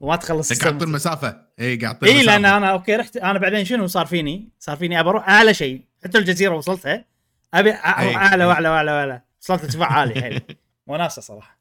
وما 0.00 0.16
تخلص 0.16 0.50
أنت 0.52 0.62
قاعد 0.62 0.74
تطير 0.78 0.88
السمنة. 0.88 0.96
مسافة 0.96 1.42
إي 1.60 1.76
قاعد 1.76 2.04
إي 2.04 2.22
لأن. 2.22 2.44
أنا 2.44 2.70
okay 2.70 2.96
رحت 2.96 3.16
أنا 3.16 3.38
بعدين 3.38 3.64
شنو 3.64 3.86
صار 3.86 4.06
فيني؟ 4.06 4.48
صار 4.58 4.76
فيني 4.76 5.00
أبى 5.00 5.08
أروح 5.08 5.28
أعلى 5.28 5.54
شيء 5.54 5.84
حتى 6.04 6.18
الجزيرة 6.18 6.54
وصلتها 6.54 7.04
أبي 7.54 7.70
أروح 7.70 7.86
أعلى. 7.86 8.44
وأعلى 8.44 8.68
وأعلى 8.68 8.90
وأعلى 8.92 9.22
وصلت 9.42 9.62
ارتفاع 9.64 9.92
عالي 9.92 10.20
حيل 10.22 10.40
وناسة 10.86 11.22
صراحة 11.22 11.58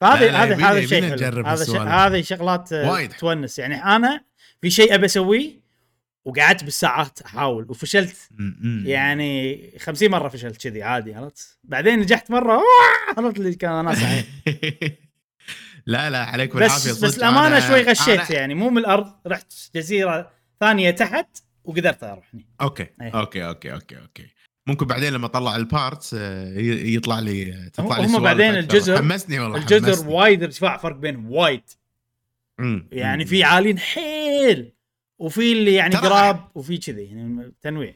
فهذه 0.00 0.42
هذا 0.42 0.54
يبينا- 0.54 0.70
هذا 0.70 0.80
شيء 0.86 0.98
يبينا 0.98 1.06
حلو 1.06 1.14
نجرب 1.16 1.46
هذا. 1.46 1.82
هذه 1.84 2.22
شغلات 2.22 2.72
وايد. 2.72 3.12
تونس 3.12 3.58
يعني 3.58 3.84
أنا 3.84 4.20
في 4.62 4.70
شيء 4.70 4.94
أبي 4.94 5.06
أسويه 5.06 5.66
وقعدت 6.24 6.64
بالساعات 6.64 7.20
أحاول 7.22 7.66
وفشلت. 7.70 8.16
يعني 8.84 9.60
50 9.78 10.10
مرة 10.10 10.28
فشلت 10.28 10.62
كذي 10.62 10.82
عادي 10.82 11.14
عرفت 11.14 11.58
بعدين 11.64 11.98
نجحت 11.98 12.30
مرة 12.30 12.60
عرفت 13.18 13.36
اللي 13.38 13.54
كان 13.54 13.84
ناس 13.84 13.98
لا 15.86 16.10
لا 16.10 16.24
عليك 16.24 16.54
بالعافية 16.54 16.90
بس 16.90 17.04
بس. 17.04 17.18
الأمانة 17.18 17.68
شوي 17.68 17.82
غشيت 17.82 18.20
أنا- 18.20 18.30
يعني 18.30 18.54
مو 18.54 18.70
من 18.70 18.78
الأرض 18.78 19.12
رحت 19.26 19.52
جزيرة 19.74 20.30
ثانية 20.60 20.90
تحت 20.90 21.28
وقدرت 21.64 22.04
أروح 22.04 22.24
هني 22.34 22.46
okay 22.60 22.86
أي. 23.02 23.10
okay 23.10 23.46
okay 23.46 23.72
okay 23.72 23.98
okay 24.00 24.26
ممكن 24.66 24.86
بعدين 24.86 25.12
لما 25.12 25.26
أطلع 25.26 25.56
ال 25.56 25.66
parts 25.66 26.14
آه، 26.18 26.58
يطلع 26.58 27.18
لي 27.18 27.70
تطلع 27.72 27.98
لي 27.98 28.06
هم 28.06 28.22
بعدين. 28.22 28.56
الجزر- 28.56 28.98
حمسني 28.98 29.38
والله 29.38 29.58
الجزر 29.58 29.86
حمسني. 29.96 30.12
وايد 30.14 30.42
ارتفاع 30.42 30.76
فرق 30.76 30.96
بينهم 30.96 31.30
وايد 31.32 31.62
يعني. 32.92 33.26
في 33.26 33.44
عالين 33.44 33.78
حيل 33.78 34.72
وفي 35.18 35.52
اللي 35.52 35.74
يعني 35.74 35.96
قراب 35.96 36.48
وفي 36.54 36.78
كذي 36.78 37.02
يعني 37.02 37.52
تنويع. 37.62 37.94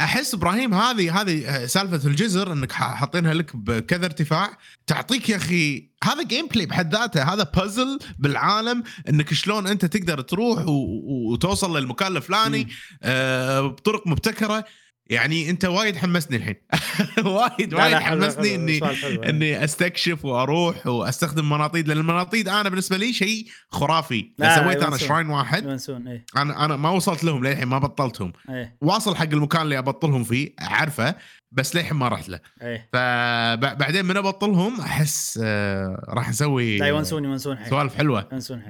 أحس 0.00 0.34
إبراهيم 0.34 0.74
هذه 0.74 1.20
هذه 1.20 1.48
آه، 1.48 1.66
سالفة 1.66 2.08
الجزر 2.08 2.52
إنك 2.52 2.72
حاطينها 2.72 3.34
لك 3.34 3.56
بكذا 3.56 4.04
ارتفاع. 4.06 4.58
تعطيك 4.86 5.28
يا 5.28 5.36
أخي 5.36 5.90
هذا 6.04 6.22
gameplay 6.22 6.66
بحد 6.66 6.94
ذاته. 6.94 7.22
هذا 7.22 7.42
بازل 7.56 7.98
بالعالم 8.18 8.82
إنك 9.08 9.34
شلون 9.34 9.66
أنت 9.66 9.84
تقدر 9.84 10.20
تروح 10.20 10.64
وتوصل 10.68 11.78
للمكان 11.78 12.16
الفلاني. 12.16 12.68
آه، 13.02 13.60
بطرق 13.60 14.06
مبتكرة. 14.06 14.64
يعني 15.10 15.50
انت 15.50 15.64
وايد 15.64 15.96
حمسني 15.96 16.36
الحين. 16.36 16.54
وايد. 17.24 17.74
وايد 17.74 17.94
حمسني 17.94 18.54
إني 18.54 18.80
حلو. 18.94 19.22
إني 19.22 19.64
أستكشف 19.64 20.24
وأروح 20.24 20.86
وأستخدم 20.86 21.48
مناطيد 21.48 21.88
لأن 21.88 21.98
المناطيد 21.98 22.48
أنا 22.48 22.68
بالنسبة 22.68 22.96
لي 22.96 23.12
شيء 23.12 23.46
خرافي. 23.70 24.32
لا، 24.38 24.56
سويت 24.56 24.82
أنا. 24.82 24.96
shrine 24.96 25.28
واحد 25.28 25.66
إيه. 25.66 26.24
أنا 26.36 26.64
أنا 26.64 26.76
ما 26.76 26.90
وصلت 26.90 27.24
لهم 27.24 27.44
للحين 27.44 27.68
ما 27.68 27.78
بطلتهم. 27.78 28.32
إيه. 28.50 28.76
واصل 28.80 29.16
حق 29.16 29.22
المكان 29.32 29.62
اللي 29.62 29.78
أبطلهم 29.78 30.24
فيه 30.24 30.54
أعرفه 30.62 31.14
بس 31.52 31.76
للحين 31.76 31.96
ما 31.96 32.08
رحت 32.08 32.28
له. 32.28 32.40
إيه. 32.62 32.88
فبعدين 32.92 34.04
من 34.04 34.16
أبطلهم 34.16 34.80
أحس 34.80 35.40
آه، 35.42 36.04
راح 36.08 36.28
نسوي 36.28 36.78
لا 36.78 36.86
يونسون 36.86 37.24
يونسون 37.24 37.58
حيل 37.58 37.70
سوالف 37.70 37.96
حلوة. 37.96 38.28
يونسون. 38.32 38.62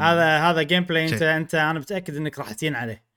هذا 0.00 0.38
هذا 0.38 0.62
gameplay 0.62 1.04
أنت. 1.08 1.22
انت 1.22 1.54
أنا 1.54 1.78
متأكد 1.78 2.16
إنك 2.16 2.38
راح 2.38 2.52
تين 2.52 2.74
عليه. 2.74 2.92
إيه، 2.92 3.09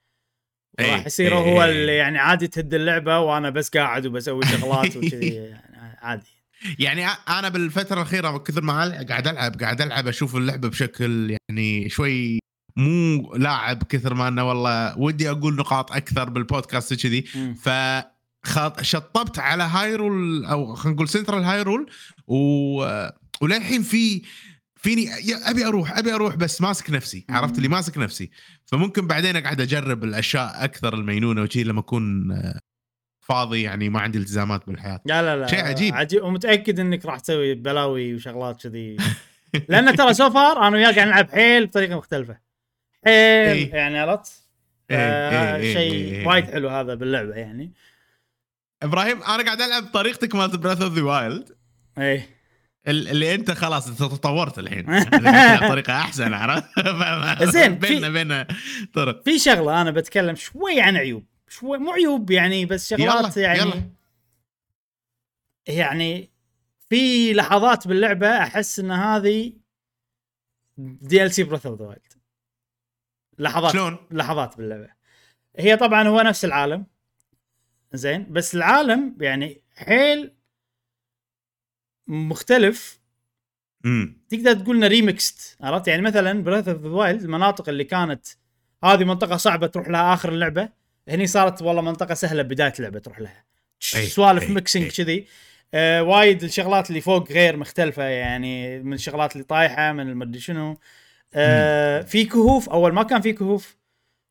راح 0.80 1.06
يصير 1.06 1.38
إيه، 1.38 1.40
هو 1.40 1.64
إيه. 1.64 1.72
اللي 1.72 1.96
يعني 1.96 2.18
عادي 2.18 2.48
تهد 2.48 2.74
اللعبة 2.74 3.20
وأنا 3.20 3.50
بس 3.50 3.70
قاعد 3.70 4.06
وبسوي 4.06 4.46
شغلات 4.46 4.96
وكذي 4.98 5.36
يعني 5.36 5.98
عادي 6.02 6.34
يعني 6.80 7.08
أنا 7.30 7.50
بالفترة 7.50 7.96
الأخيرة 7.96 8.38
كثر 8.38 8.62
ما 8.62 9.06
قاعد 9.10 9.28
ألعب 9.28 9.62
قاعد 9.62 9.82
ألعب 9.82 10.08
أشوف 10.08 10.36
اللعبة 10.36 10.68
بشكل 10.68 11.38
يعني 11.50 11.90
شوي 11.90 12.40
مو 12.78 13.34
لاعب 13.36 13.84
كثر 13.84 14.14
ما 14.14 14.28
إنه 14.28 14.50
والله 14.50 14.98
ودي 15.00 15.30
أقول 15.30 15.56
نقاط 15.56 15.92
أكثر 15.92 16.30
بالبودكاست 16.30 16.94
كذي. 16.94 17.22
ف 17.62 17.70
شطبت 18.82 19.40
على 19.40 19.64
هايرول 19.64 20.46
أو 20.46 20.76
خلينا 20.76 20.96
نقول 20.96 21.10
central 21.10 21.44
Hyrule 21.44 21.90
و... 22.28 22.84
وللحين 23.42 23.82
في 23.82 24.22
فيني 24.84 25.10
أبي 25.50 25.66
أروح 25.66 25.98
أبي 25.98 26.14
أروح 26.14 26.36
بس 26.36 26.62
ماسك 26.62 26.90
نفسي. 26.90 27.26
عرفت 27.30 27.58
اللي 27.58 27.68
ماسك 27.68 27.98
نفسي. 27.98 28.32
فممكن 28.66 29.08
بعدين 29.08 29.36
أقعد 29.36 29.62
أجرب 29.62 30.04
الأشياء 30.04 30.64
أكثر 30.64 30.94
المينونة 30.94 31.42
وشي 31.42 31.64
لما 31.64 31.80
أكون 31.80 32.32
آه، 32.32 32.60
فاضي 33.22 33.62
يعني 33.62 33.90
ما 33.90 34.00
عندي 34.00 34.18
التزامات 34.18 34.68
بالحياة. 34.68 35.00
لا 35.06 35.22
لا 35.22 35.38
لا 35.38 35.48
شيء 35.48 35.66
عجيب. 35.66 35.94
عجيب. 35.96 36.24
ومتأكد 36.24 36.80
إنك 36.80 37.06
راح 37.06 37.20
تسوي 37.20 37.54
بلاوي 37.56 38.16
وشغلات 38.16 38.62
كذي. 38.62 38.98
لأن 39.70 39.96
ترى 39.96 40.14
so 40.14 40.30
far 40.30 40.68
أنا 40.68 40.78
وياك 40.78 40.96
قاعد 40.96 41.08
نلعب 41.08 41.30
حيل 41.30 41.66
بطريقة 41.66 41.98
مختلفة. 41.98 42.34
حيل 43.06 43.14
إيه. 43.14 43.74
يعني 43.76 44.00
عرفت؟ 44.00 44.44
إيه، 44.92 44.98
إيه، 44.98 45.56
إيه، 45.56 45.74
شيء. 45.74 46.28
وايد 46.28 46.46
حلو 46.46 46.70
هذا 46.70 46.94
باللعبة 46.94 47.36
يعني. 47.36 47.74
إبراهيم 48.84 49.24
أنا 49.24 49.44
قاعد 49.44 49.62
ألعب 49.62 49.84
بطريقتك 49.84 50.36
مالت 50.36 50.56
Breath 50.56 50.82
of 50.82 50.94
the 50.94 51.02
Wild 51.02 51.50
إيه. 51.98 52.33
اللي 52.88 53.36
انت 53.36 53.52
خلاص 53.52 53.88
انت 53.88 53.98
تطورت 54.00 54.60
الحين. 54.60 54.90
أنا 55.14 55.68
بطريقه 55.68 55.94
أحسن 56.00 56.34
عرفت؟ 56.34 56.70
زين، 57.54 57.80
في- 57.80 57.88
بيننا 57.88 58.10
بيننا 58.10 58.48
طرق. 58.94 59.24
في 59.24 59.40
شغلة 59.40 59.82
أنا 59.82 59.92
بتكلم 59.92 60.36
شوي 60.36 60.82
عن 60.82 60.96
عيوب 60.98 61.26
شوي 61.48 61.78
مو 61.78 61.92
عيوب 61.92 62.32
يعني 62.32 62.66
بس 62.66 62.90
شغلات 62.90 63.38
يلا، 63.38 63.46
يعني 63.46 63.60
يلا. 63.60 63.90
يعني 65.68 66.32
في 66.90 67.34
لحظات 67.34 67.88
باللعبة 67.88 68.28
أحس 68.28 68.80
إن 68.80 68.92
هذه 68.92 69.54
DLC 70.78 71.44
Breath 71.44 71.66
of 71.66 71.80
the 71.80 71.86
Wild 71.86 72.14
لحظات 73.40 73.74
شلون؟ 73.74 73.98
لحظات 74.12 74.58
باللعبة. 74.58 74.90
هي 75.58 75.78
طبعا 75.78 76.08
هو 76.08 76.22
نفس 76.22 76.46
العالم 76.46 76.86
زين 77.94 78.34
بس 78.34 78.56
العالم 78.56 79.18
يعني 79.22 79.62
حيل 79.76 80.34
مختلف. 82.08 83.00
امم 83.86 84.18
تقدر 84.30 84.54
تقول 84.54 84.78
إنه 84.78 84.88
remixed 84.88 85.58
عرفت؟ 85.62 85.88
يعني 85.88 86.02
مثلا 86.02 86.44
Breath 86.44 86.68
of 86.68 86.82
the 86.82 86.90
Wild 86.90 87.22
المناطق 87.22 87.70
اللي 87.70 87.84
كانت 87.84 88.26
هذه 88.84 89.04
منطقة 89.04 89.38
صعبة 89.38 89.68
تروح 89.68 89.88
لها 89.88 90.14
آخر 90.14 90.30
اللعبة 90.30 90.70
هني 91.08 91.28
صارت 91.28 91.62
والله 91.62 91.82
منطقة 91.82 92.14
سهلة 92.14 92.44
بداية 92.44 92.74
اللعبة 92.80 93.00
تروح 93.00 93.20
لها. 93.20 93.46
أي، 93.96 94.06
سوالف 94.06 94.44
أي، 94.44 94.50
mixing 94.54 94.86
أي. 94.86 94.92
كذي. 94.92 95.28
آه 95.74 96.04
وايد 96.04 96.44
الشغلات 96.44 96.90
اللي 96.90 97.02
فوق 97.02 97.32
غير 97.32 97.58
مختلفة 97.58 98.04
يعني 98.04 98.80
من 98.84 98.94
الشغلات 98.94 99.34
اللي 99.34 99.44
طايحة 99.44 99.92
من 99.92 100.10
المدري 100.10 100.40
شنو. 100.40 100.78
آه 101.34 102.02
في 102.02 102.26
كهوف 102.26 102.70
أول 102.70 102.94
ما 102.94 103.04
كان 103.04 103.22
في 103.22 103.34
كهوف 103.34 103.78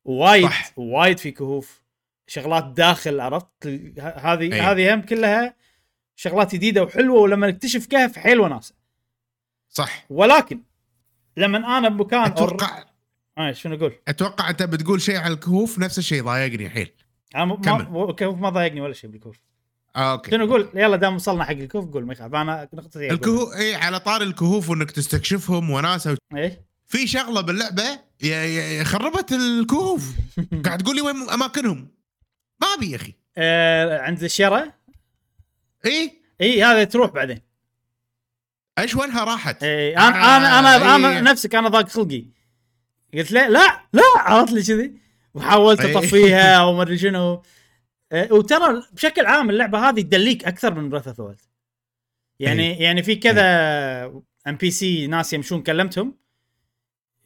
وايد 0.05 0.45
صح. 0.45 0.73
وايد 0.77 1.17
في 1.17 1.31
كهوف. 1.31 1.83
شغلات 2.27 2.65
داخل 2.65 3.19
عرفت؟ 3.19 3.67
هذه. 3.99 4.71
هذه 4.71 4.93
هم 4.93 5.01
كلها 5.01 5.55
شغلات 6.23 6.55
جديدة 6.55 6.83
وحلوة 6.83 7.19
ولما 7.21 7.47
نكتشف 7.47 7.85
كهف 7.85 8.17
حيل 8.17 8.39
وناسة. 8.39 8.75
صح. 9.69 10.05
ولكن 10.09 10.59
لما 11.37 11.77
أنا 11.77 11.89
بمكان 11.89 12.23
أتوقع 12.23 12.83
آه 13.37 13.51
شنو 13.51 13.75
أقول؟ 13.75 13.93
أتوقع 14.07 14.49
أنت 14.49 14.63
بتقول 14.63 15.01
شيء 15.01 15.17
على 15.17 15.33
الكهوف 15.33 15.79
نفس 15.79 15.97
الشيء 15.97 16.23
ضايقني 16.23 16.69
حيل. 16.69 16.91
أنا. 17.35 17.45
ما 17.45 18.09
الكهوف 18.09 18.39
ما 18.39 18.49
ضايقني 18.49 18.81
ولا 18.81 18.93
شيء 18.93 19.09
بالكهوف. 19.09 19.37
آه 19.95 20.11
أوكي. 20.11 20.31
شنو 20.31 20.45
أقول؟ 20.45 20.69
يلا 20.73 20.95
دام 20.95 21.15
وصلنا 21.15 21.43
حق 21.43 21.51
الكهوف 21.51 21.85
قول 21.93 22.05
ما 22.05 22.13
يخالف 22.13 22.35
أنا 22.35 22.69
نقطتي. 22.73 23.11
الكهوف 23.11 23.53
اي 23.55 23.75
على 23.75 23.99
طار 23.99 24.21
الكهوف 24.21 24.69
وإنك 24.69 24.91
تستكشفهم 24.91 25.69
وناسة. 25.69 26.11
و... 26.13 26.37
إيه؟ 26.37 26.65
في 26.87 27.07
شغلة 27.07 27.41
باللعبة 27.41 27.83
يا- 28.23 28.43
يا- 28.45 28.83
خربت 28.83 29.31
الكهوف. 29.31 30.09
قاعد 30.65 30.83
تقول 30.83 30.95
لي 30.95 31.01
وين 31.01 31.29
أماكنهم؟ 31.29 31.87
ما 32.61 32.67
أبي 32.77 32.91
يا 32.91 32.95
أخي. 32.95 33.13
آه 33.37 33.99
عند 34.01 34.23
ال 34.23 34.30
shrine 34.30 34.73
إي؟ 35.85 36.21
إي 36.41 36.63
هذا 36.63 36.83
تروح 36.83 37.11
بعدين. 37.11 37.41
إيش 38.79 38.95
وينها 38.95 39.23
راحت؟ 39.23 39.63
إيه 39.63 39.97
أنا 39.97 40.37
أنا 40.37 40.59
أنا, 40.59 40.95
أنا 40.95 41.09
إيه. 41.09 41.21
نفسك 41.21 41.55
أنا 41.55 41.69
ضاق 41.69 41.89
خلقي. 41.89 42.25
قلت 43.13 43.31
له 43.31 43.47
لا 43.47 43.81
لا 43.93 44.03
عرفت 44.15 44.53
لي 44.53 44.63
كذي؟ 44.63 44.93
وحاولت 45.33 45.81
إيه. 45.81 45.97
أطفيها 45.97 46.55
أو 46.61 46.73
ما 46.73 46.81
أدري 46.81 46.97
شنو. 46.97 47.43
إيه، 48.11 48.31
وترى 48.31 48.83
بشكل 48.91 49.25
عام 49.25 49.49
اللعبة 49.49 49.89
هذه 49.89 50.01
تدليك 50.01 50.45
أكثر 50.45 50.73
من 50.73 50.89
Breath 50.89 51.19
of 51.19 51.47
يعني 52.39 52.73
يعني 52.73 53.03
في 53.03 53.15
كذا 53.15 53.43
NPC 54.47 55.07
ناس 55.07 55.33
يمشون 55.33 55.63
كلمتهم. 55.63 56.15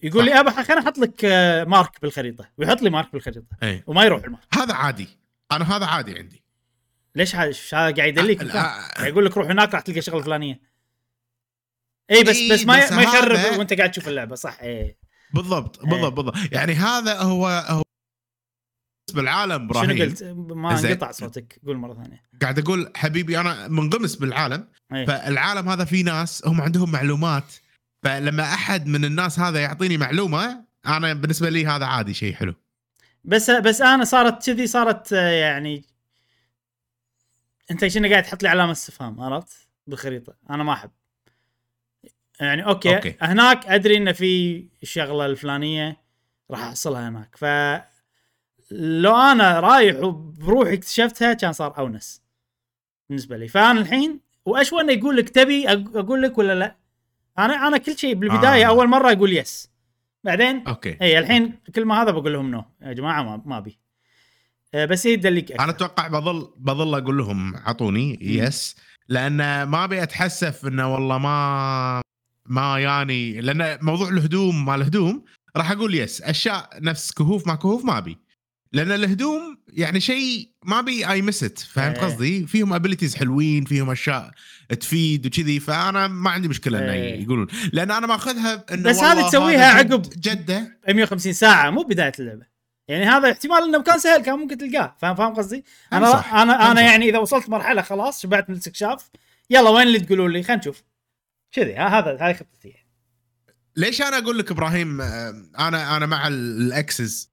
يقول. 0.03 0.25
لي 0.25 0.39
أبا 0.39 0.51
خليني 0.51 0.81
أحط 0.81 0.97
لك 0.97 1.25
آه، 1.25 1.63
mark 1.63 2.01
بالخريطة. 2.01 2.49
ويحط 2.57 2.81
لي 2.81 2.89
mark 2.89 3.13
بالخريطة. 3.13 3.47
إي. 3.63 3.83
وما 3.87 4.03
يروح 4.03 4.23
ال 4.23 4.27
mark 4.27 4.43
هذا 4.53 4.73
عادي. 4.73 5.07
أنا 5.51 5.77
هذا 5.77 5.85
عادي 5.85 6.17
عندي. 6.19 6.43
ليش 7.17 7.35
هذا 7.35 7.51
قاعد 7.71 7.99
يدليك؟ 7.99 8.43
قاعد 8.51 9.07
يقول 9.07 9.25
لك 9.25 9.37
روح 9.37 9.47
هناك 9.47 9.73
راح 9.73 9.81
تلقى 9.81 10.01
شغلة 10.01 10.21
فلانية. 10.21 10.61
اي 12.11 12.23
بس 12.23 12.35
إي، 12.35 12.51
بس 12.51 12.65
ما 12.65 12.85
بس 12.85 12.91
ما 12.91 13.01
يخرب 13.03 13.35
هذا- 13.37 13.57
وأنت 13.57 13.73
قاعد 13.73 13.91
تشوف 13.91 14.07
اللعبة 14.07 14.35
صح؟ 14.35 14.57
اي 14.61 14.97
بالضبط 15.33 15.83
إيه. 15.83 15.89
بالضبط 15.89 16.13
بالضبط. 16.13 16.35
يعني 16.51 16.73
هذا 16.73 17.21
هو 17.21 17.47
هو 17.47 17.83
بالعالم 19.13 19.53
شنو 19.53 19.65
إبراهيم. 19.65 20.01
قلت؟ 20.01 20.23
ما. 20.23 20.79
انقطع 20.79 21.11
صوتك. 21.11 21.59
قول 21.65 21.77
مرة 21.77 21.93
ثانية. 21.93 22.23
قاعد 22.41 22.59
أقول 22.59 22.91
حبيبي 22.95 23.39
أنا 23.39 23.67
منغمس 23.67 24.15
بالعالم 24.15 24.67
أي. 24.93 25.05
فالعالم 25.05 25.69
هذا 25.69 25.85
فيه 25.85 26.03
ناس 26.03 26.47
هم 26.47 26.61
عندهم 26.61 26.91
معلومات. 26.91 27.53
فلما 28.03 28.43
أحد 28.43 28.87
من 28.87 29.05
الناس 29.05 29.39
هذا 29.39 29.59
يعطيني 29.59 29.97
معلومة 29.97 30.63
أنا 30.85 31.13
بالنسبة 31.13 31.49
لي 31.49 31.65
هذا 31.65 31.85
عادي 31.85 32.13
شيء 32.13 32.33
حلو. 32.33 32.53
بس 33.23 33.49
بس 33.49 33.81
أنا 33.81 34.03
صارت 34.03 34.45
كذي 34.45 34.67
صارت 34.67 35.13
آه، 35.13 35.29
يعني 35.29 35.83
انت 37.71 37.87
شنو 37.87 38.09
قاعد 38.09 38.23
تحط 38.23 38.43
لي 38.43 38.49
علامة 38.49 38.71
استفهام 38.71 39.21
عرفت؟ 39.21 39.67
بالخريطة. 39.87 40.35
أنا 40.49 40.63
ما 40.63 40.73
أحب. 40.73 40.91
يعني 42.39 42.65
okay, 42.65 42.95
okay. 42.95 43.09
okay 43.09 43.17
هناك 43.21 43.65
أدري 43.65 43.97
إن 43.97 44.13
في 44.13 44.63
الشغله 44.83 45.25
الفلانية 45.25 46.01
راح 46.51 46.63
أحصلها 46.63 47.09
هناك. 47.09 47.35
ف 47.35 47.45
لو 48.71 49.15
أنا 49.15 49.59
رايح 49.59 49.99
وبروحي 49.99 50.73
اكتشفتها 50.73 51.33
كان 51.33 51.53
صار 51.53 51.77
أونس 51.77 52.23
بالنسبة 53.09 53.37
لي. 53.37 53.47
فأنا 53.47 53.81
الحين 53.81 54.19
وأشوى 54.45 54.81
إنه 54.81 54.93
يقول 54.93 55.17
لك 55.17 55.29
تبي 55.29 55.69
أقول 55.69 56.21
لك 56.21 56.37
ولا 56.37 56.55
لا؟ 56.55 56.75
أنا 57.37 57.67
أنا 57.67 57.77
كل 57.77 57.97
شيء 57.97 58.13
بالبداية 58.13 58.65
آه. 58.65 58.69
أول 58.69 58.87
مرة 58.87 59.11
أقول 59.11 59.37
yes 59.37 59.71
بعدين؟ 60.23 60.67
okay. 60.67 60.97
اي 61.01 61.19
الحين 61.19 61.59
كل 61.75 61.85
ما 61.85 62.03
هذا 62.03 62.11
بقول 62.11 62.33
لهم 62.33 62.51
no 62.51 62.63
يا 62.81 62.93
جماعة 62.93 63.23
ما, 63.23 63.41
ما 63.45 63.57
أبي. 63.57 63.79
بس 64.75 65.07
هي 65.07 65.17
تدليك 65.17 65.51
أنا 65.51 65.69
أتوقع 65.69 66.07
بظل 66.07 66.53
بظل 66.57 66.95
أقول 67.01 67.17
لهم 67.17 67.55
اعطوني 67.55 68.19
yes 68.21 68.75
لأن 69.09 69.63
ما 69.63 69.83
أبي 69.83 70.03
أتحسف 70.03 70.65
إنه 70.65 70.93
والله 70.93 71.17
ما 71.17 72.01
ما 72.45 72.79
يعني 72.79 73.41
لأن 73.41 73.77
موضوع 73.81 74.09
الهدوم 74.09 74.65
مال 74.65 74.75
الهدوم 74.75 75.23
راح 75.57 75.71
أقول 75.71 75.95
yes 75.95 76.21
أشياء 76.21 76.69
نفس 76.81 77.11
كهوف 77.11 77.47
مع 77.47 77.55
كهوف 77.55 77.85
ما 77.85 77.97
أبي. 77.97 78.17
لأن 78.73 78.91
الهدوم 78.91 79.57
يعني 79.67 79.99
شيء 79.99 80.49
ما 80.65 80.79
أبي 80.79 81.09
a 81.09 81.21
must 81.21 81.59
فهمت 81.59 81.97
إيه. 81.97 82.05
قصدي؟ 82.05 82.47
فيهم 82.47 82.73
abilities 82.73 83.15
حلوين 83.15 83.65
فيهم 83.65 83.89
أشياء 83.89 84.31
تفيد 84.79 85.25
وكذي 85.25 85.59
فأنا 85.59 86.07
ما 86.07 86.29
عندي 86.29 86.47
مشكلة 86.47 86.79
إنه 86.79 86.93
إيه. 86.93 87.23
يقولون. 87.23 87.47
لأن 87.73 87.91
أنا 87.91 88.07
ماخذها 88.07 88.65
إنه 88.73 88.89
بس 88.89 88.99
هذه 88.99 89.29
تسويها 89.29 89.65
عقب. 89.65 90.01
جدة. 90.01 90.79
150 90.87 91.33
ساعة 91.33 91.69
مو 91.69 91.83
بداية 91.83 92.11
اللعبة. 92.19 92.56
يعني 92.87 93.05
هذا 93.05 93.31
احتمال 93.31 93.63
إنه 93.63 93.77
مكان 93.77 93.99
سهل 93.99 94.21
كان 94.21 94.39
ممكن 94.39 94.57
تلقاه. 94.57 94.95
فاهم 94.99 95.15
فاهم 95.15 95.33
قصدي؟ 95.35 95.63
أنا 95.93 96.07
أمزح. 96.13 96.33
أنا 96.33 96.71
أنا. 96.71 96.81
يعني 96.81 97.09
إذا 97.09 97.17
وصلت 97.17 97.49
مرحلة 97.49 97.81
خلاص 97.81 98.21
شبعت 98.21 98.49
من 98.49 98.55
الاستكشاف 98.55 99.09
يلا 99.49 99.69
وين 99.69 99.87
اللي 99.87 99.99
تقولون 99.99 100.31
لي؟ 100.31 100.43
خلينا 100.43 100.59
نشوف. 100.61 100.83
كذي. 101.51 101.75
هذا 101.75 102.17
هذه 102.21 102.33
خطتي. 102.33 102.73
ليش 103.75 104.01
أنا 104.01 104.17
أقول 104.17 104.39
لك 104.39 104.51
إبراهيم 104.51 105.01
آه، 105.01 105.29
أنا 105.59 105.97
أنا 105.97 106.05
مع 106.05 106.27
ال- 106.27 106.61
ال 106.61 106.84
Xs 106.84 107.29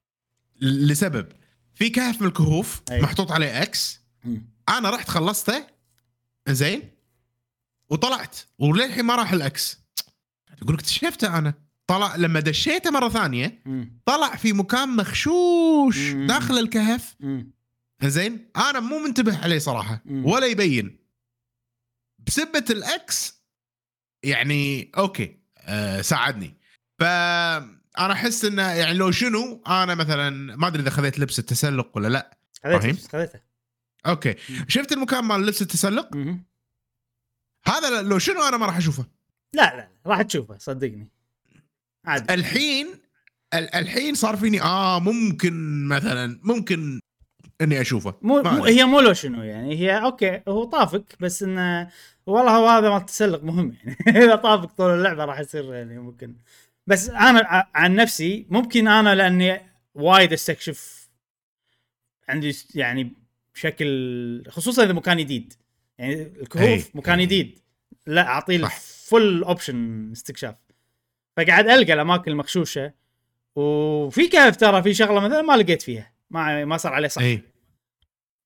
لسبب. 0.61 1.27
في 1.75 1.89
كهف 1.91 2.21
من 2.21 2.27
الكهوف 2.29 2.83
أي. 2.91 3.01
محطوط 3.03 3.33
عليه 3.33 3.63
X. 3.63 4.01
أنا 4.69 4.91
رحت 4.91 5.09
خلصته. 5.09 5.67
زين 6.49 6.91
وطلعت. 7.91 8.37
وللحين 8.59 9.05
ما 9.05 9.15
راح 9.17 9.33
ال 9.33 9.48
X. 9.48 9.79
أقول 10.63 10.75
لك 10.75 10.81
اكتشفته 10.81 11.39
أنا. 11.39 11.55
طلع 11.87 12.17
لما 12.17 12.41
دشيته 12.41 12.91
مرة 12.91 13.09
ثانية. 13.09 13.63
طلع 14.07 14.37
في 14.37 14.53
مكان 14.53 14.97
مخشوش. 14.97 16.11
داخل 16.13 16.59
الكهف. 16.59 17.17
زين 18.03 18.51
أنا 18.57 18.81
مو 18.81 18.99
منتبه 18.99 19.43
عليه 19.43 19.59
صراحة. 19.59 20.03
ولا 20.07 20.47
يبين 20.47 20.99
بسبة 22.27 22.65
ال 22.71 23.08
X 23.08 23.45
يعني 24.23 24.93
okay 24.99 25.39
آه 25.59 26.01
ساعدني 26.01 26.57
فانا 26.99 28.13
أحس 28.13 28.45
إنه 28.45 28.63
يعني 28.63 28.99
لو 28.99 29.11
شنو 29.11 29.63
أنا 29.67 29.95
مثلا 29.95 30.57
ما 30.57 30.67
أدري 30.67 30.83
إذا 30.83 30.91
خذيت 30.91 31.19
لبس 31.19 31.39
التسلق 31.39 31.97
ولا 31.97 32.09
لا؟ 32.09 32.39
خذيته 32.65 33.09
خذيته 33.09 33.41
okay 34.07 34.35
مم. 34.51 34.65
شفت 34.69 34.93
المكان 34.93 35.25
مال 35.25 35.47
لبس 35.47 35.63
التسلق 35.63 36.17
مم. 36.17 36.45
هذا 37.67 38.03
لو 38.03 38.19
شنو 38.19 38.43
أنا 38.43 38.57
ما 38.57 38.67
راح 38.67 38.77
أشوفه 38.77 39.07
لا 39.53 39.77
لا 39.77 39.89
راح 40.07 40.23
تشوفه 40.23 40.59
صدقني 40.59 41.11
عادي 42.05 42.35
الحين 42.35 42.87
ال- 43.55 43.75
الحين 43.75 44.15
صار 44.15 44.37
فيني 44.37 44.63
آه 44.63 45.01
ممكن 45.01 45.85
مثلا 45.89 46.41
ممكن 46.43 47.01
إني 47.61 47.81
أشوفه 47.81 48.15
مو, 48.23 48.43
ما 48.43 48.53
مو. 48.53 48.65
هي 48.65 48.85
مو 48.85 49.01
لو 49.01 49.13
شنو 49.13 49.43
يعني 49.43 49.77
هي 49.79 50.05
okay 50.05 50.41
هو 50.49 50.65
طافك 50.65 51.17
بس 51.21 51.43
إنه 51.43 51.91
والله 52.27 52.57
هو 52.57 52.69
هذا 52.69 52.91
مال 52.91 53.01
التسلق 53.01 53.43
مهم 53.45 53.77
يعني 53.85 53.97
إذا 54.25 54.37
طافك 54.37 54.71
طول 54.71 54.91
اللعبة 54.91 55.25
راح 55.25 55.41
يصير 55.41 55.75
يعني 55.75 55.99
ممكن 55.99 56.35
بس 56.87 57.09
أنا 57.09 57.67
عن 57.75 57.95
نفسي 57.95 58.47
ممكن 58.51 58.89
أنا 58.89 59.15
لأني 59.15 59.61
وايد 59.95 60.33
أستكشف 60.33 61.09
عندي 62.29 62.57
يعني 62.75 63.13
بشكل 63.55 64.45
خصوصا 64.49 64.85
إذا 64.85 64.93
مكان 64.93 65.17
جديد 65.17 65.53
يعني 65.99 66.23
الكهوف 66.23 66.65
أي. 66.69 66.85
مكان. 66.95 67.21
جديد 67.21 67.59
لا 68.07 68.27
أعطيه. 68.27 68.57
ال 68.57 68.74
full 68.74 69.43
option 69.43 70.11
استكشاف 70.13 70.55
فقاعد 71.37 71.69
ألقى 71.69 71.93
الأماكن 71.93 72.31
المغشوشة 72.31 72.93
وفي 73.57 74.29
كهف 74.29 74.57
ترى 74.57 74.83
في 74.83 74.95
شغلة 74.95 75.21
مثلا 75.21 75.43
ما 75.43 75.57
لقيت 75.57 75.83
فيها 75.83 76.13
ما 76.31 76.65
ما 76.65 76.77
صار 76.77 76.93
عليه 76.93 77.09
صح 77.09 77.23
اي 77.23 77.43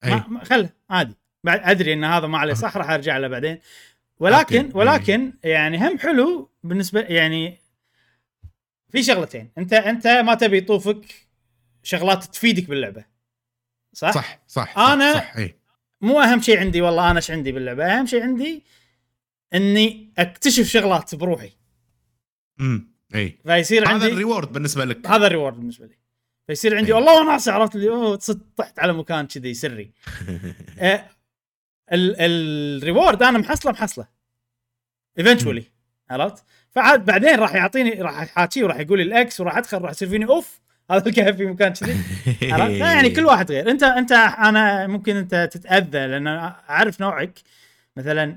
ما 0.05 0.15
اي 0.15 0.23
ما- 0.29 0.45
خله 0.45 0.71
عادي. 0.91 1.15
بعد 1.45 1.61
أدري 1.65 1.93
إن 1.93 2.05
هذا 2.05 2.27
ما 2.27 2.39
عليه 2.39 2.55
صح 2.55 2.77
راح 2.77 2.91
ارجع 2.91 3.19
له 3.19 3.29
بعدين. 3.29 3.59
ولكن 4.21 4.65
okay. 4.67 4.79
ولكن 4.79 5.33
يعني 5.45 5.79
هم 5.89 5.99
حلو 5.99 6.51
بالنسبة 6.65 7.01
يعني 7.01 7.59
في 8.91 9.03
شغلتين. 9.03 9.51
انت 9.59 9.73
أنت 9.73 10.07
ما 10.07 10.35
تبي 10.35 10.57
يطوفك 10.59 11.01
شغلات 11.83 12.25
تفيدك 12.25 12.69
باللعبة. 12.69 13.05
صح؟ 13.93 14.11
صح 14.15 14.39
صح 14.47 14.75
أنا- 14.75 15.15
صح, 15.15 15.15
صح 15.15 15.37
اي 15.37 15.55
مو 16.01 16.21
أهم 16.21 16.41
شيء 16.41 16.59
عندي 16.61 16.81
والله 16.83 17.11
أنا 17.11 17.17
إيش 17.17 17.31
عندي 17.31 17.53
باللعبة؟ 17.53 17.85
أهم 17.85 18.07
شيء 18.07 18.23
عندي 18.23 18.65
إني 19.55 20.13
أكتشف 20.19 20.67
شغلات 20.67 21.15
بروحي. 21.15 21.51
امم 22.61 22.89
إي. 23.15 23.39
فيصير 23.47 23.83
هذا 23.85 23.93
عندي 23.93 24.07
ال 24.07 24.14
reward 24.14 24.53
بالنسبة 24.53 24.85
لك. 24.85 25.07
هذا 25.07 25.27
ال 25.27 25.31
reward 25.31 25.57
بالنسبة 25.57 25.87
لي. 25.87 25.99
فيصير 26.47 26.77
عندي. 26.77 26.93
والله 26.93 27.21
وناس 27.21 27.49
عرفت 27.49 27.77
اللي 27.77 27.89
أوه 27.89 28.19
طحت 28.57 28.79
على 28.79 28.93
مكان 28.93 29.27
كذي 29.27 29.55
سري. 29.55 29.91
آه، 30.79 31.05
ال- 31.93 32.17
ال 32.19 32.34
reward 32.34 33.23
أنا 33.23 33.39
محصله 33.39 33.73
محصله. 33.73 34.07
eventually 35.19 35.65
عرفت؟ 36.11 36.45
فعاد 36.71 37.05
بعدين 37.05 37.39
راح 37.39 37.55
يعطيني 37.55 37.91
راح 37.91 38.21
احاكيه 38.23 38.65
وراح 38.65 38.81
يقول 38.81 38.99
لي 38.99 39.05
ال 39.05 39.23
X 39.23 39.41
وراح 39.41 39.57
أدخل 39.57 39.83
راح 39.83 39.91
يصير 39.91 40.09
فيني 40.09 40.25
أوف 40.25 40.61
هذا 40.91 41.09
الكهف 41.09 41.37
في 41.37 41.47
مكان 41.47 41.73
كذي. 41.73 41.97
عرفت؟ 42.53 42.77
يعني 42.77 43.11
كل 43.11 43.25
واحد 43.27 43.53
غير. 43.53 43.71
أنت 43.71 43.83
أنت 43.83 44.13
أنا 44.13 44.87
ممكن 44.87 45.17
أنت 45.17 45.49
تتأذى 45.53 46.07
لأن 46.07 46.27
أعرف 46.27 47.01
نوعك. 47.01 47.39
مثلا 47.97 48.37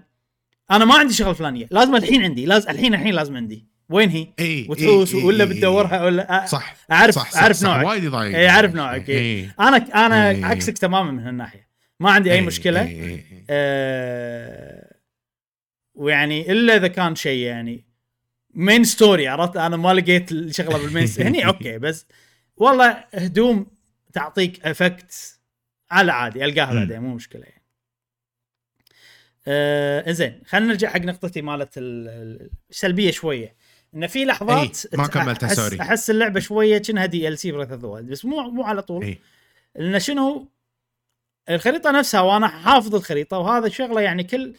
أنا 0.71 0.85
ما 0.85 0.95
عندي 0.95 1.13
شغله 1.13 1.33
فلانية. 1.33 1.67
لازم 1.71 1.95
الحين 1.95 2.23
عندي 2.23 2.45
لازم 2.45 2.69
الحين 2.69 2.93
الحين 2.93 3.13
لازم 3.13 3.35
عندي. 3.37 3.70
وين 3.91 4.09
هي؟ 4.09 4.27
اي 4.39 4.65
وتحوس 4.69 5.15
إي، 5.15 5.23
ولا 5.23 5.43
إي، 5.43 5.49
بتدورها 5.49 6.03
ولا 6.05 6.45
صح 6.45 6.75
اعرف 6.91 7.15
صح 7.15 7.31
صح 7.31 7.41
أعرف 7.41 7.55
صح 7.55 7.67
نوعك 7.69 7.85
وايد 7.85 8.03
يضايق 8.03 8.37
إي، 8.37 8.49
أعرف 8.49 8.73
نوعك، 8.75 9.09
إي. 9.09 9.17
اي 9.17 9.49
أنا 9.59 9.77
أنا 10.05 10.29
إي. 10.29 10.43
عكسك 10.43 10.77
تماما 10.77 11.11
من 11.11 11.19
هالناحيه 11.19 11.67
ما 11.99 12.11
عندي 12.11 12.31
أي 12.31 12.35
إي، 12.35 12.41
مشكلة 12.41 12.81
إي، 12.81 13.03
إي. 13.13 13.45
آه 13.49 14.95
ويعني 15.95 16.51
إلا 16.51 16.75
إذا 16.75 16.87
كان 16.87 17.15
شيء 17.15 17.45
يعني 17.45 17.85
main 18.53 18.83
story 18.83 19.27
عرفت 19.27 19.57
أنا 19.57 19.77
ما 19.77 19.93
لقيت 19.93 20.31
الشغلة 20.31 20.77
بال 20.77 20.86
main. 20.86 21.07
هني 21.19 21.45
okay 21.47 21.77
بس 21.77 22.05
والله 22.57 23.03
هدوم 23.13 23.67
تعطيك 24.13 24.65
effect 24.65 25.39
على 25.91 26.11
عادي 26.11 26.45
ألقاها. 26.45 26.73
بعدين 26.73 26.99
مو 26.99 27.15
مشكلة 27.15 27.41
يعني. 27.43 27.61
آه 29.47 30.11
زين 30.11 30.41
خلينا 30.45 30.67
نرجع 30.67 30.89
حق 30.89 30.99
نقطتي 31.01 31.41
مالت 31.41 31.77
ال- 31.77 32.07
ال- 32.07 32.51
السلبية 32.69 33.11
شوية 33.11 33.55
إن 33.95 34.07
في 34.07 34.25
لحظات 34.25 34.85
إي، 34.85 34.97
ما 34.97 35.07
كملتها، 35.07 35.47
أحس 35.47 35.55
sorry. 35.55 35.81
أحس 35.81 36.09
اللعبة 36.09 36.39
شوية 36.39 36.77
كأنها 36.77 37.05
DLC 37.05 37.51
Breath 37.51 37.71
of 37.71 38.01
بس 38.01 38.25
مو 38.25 38.41
مو 38.51 38.63
على 38.63 38.81
طول 38.81 39.03
إي. 39.03 39.19
لأن 39.75 39.99
شنو 39.99 40.47
الخريطة 41.49 41.91
نفسها 41.91 42.21
وأنا 42.21 42.47
حافظ 42.47 42.95
الخريطة 42.95 43.37
وهذا 43.37 43.69
شغلة 43.69 44.01
يعني 44.01 44.23
كل 44.23 44.53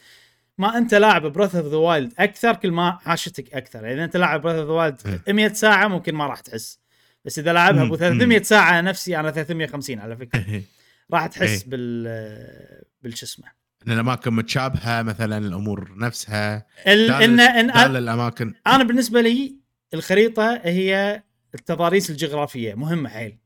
ما 0.57 0.77
أنت 0.77 0.93
لاعب 0.93 1.25
Breath 1.25 1.55
of 1.55 1.65
the 1.67 1.77
Wild 1.77 2.13
أكثر 2.19 2.55
كل 2.55 2.71
ما 2.71 2.91
حاشتك 2.91 3.53
أكثر 3.53 3.83
يعني 3.83 3.93
إذا 3.93 4.03
أنت 4.03 4.17
لاعب 4.17 4.41
Breath 4.41 4.55
of 4.55 4.67
the 4.67 4.73
Wild 4.73 5.21
إيه. 5.27 5.33
100 5.33 5.53
ساعة 5.53 5.87
ممكن 5.87 6.15
ما 6.15 6.27
راح 6.27 6.39
تحس 6.39 6.79
بس 7.25 7.39
إذا 7.39 7.53
لاعبها 7.53 7.79
مم، 7.83 7.85
أبو 7.85 7.93
مم. 7.93 7.99
300 7.99 8.41
ساعة 8.41 8.81
نفسي 8.81 9.17
أنا 9.19 9.31
350 9.31 9.99
على 9.99 10.17
فكرة 10.17 10.61
راح 11.13 11.25
تحس 11.27 11.61
إيه. 11.63 11.69
بال 11.69 12.81
بالش 13.01 13.23
اسمه 13.23 13.62
إن 13.87 13.91
الأماكن 13.91 14.33
متشابهة 14.33 15.01
مثلا 15.01 15.37
الأمور 15.37 15.93
نفسها 15.97 16.65
ال- 16.87 17.11
ان 17.11 17.39
إن 17.39 17.95
الأماكن 17.95 18.53
أنا 18.67 18.83
بالنسبة 18.83 19.21
لي 19.21 19.55
الخريطة 19.93 20.53
هي 20.63 21.23
التضاريس 21.55 22.09
الجغرافية 22.09 22.73
مهمة 22.73 23.09
حيل 23.09 23.37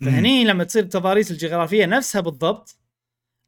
فهني 0.00 0.44
لما 0.44 0.64
تصير 0.64 0.82
التضاريس 0.82 1.30
الجغرافية 1.30 1.86
نفسها 1.86 2.20
بالضبط 2.20 2.76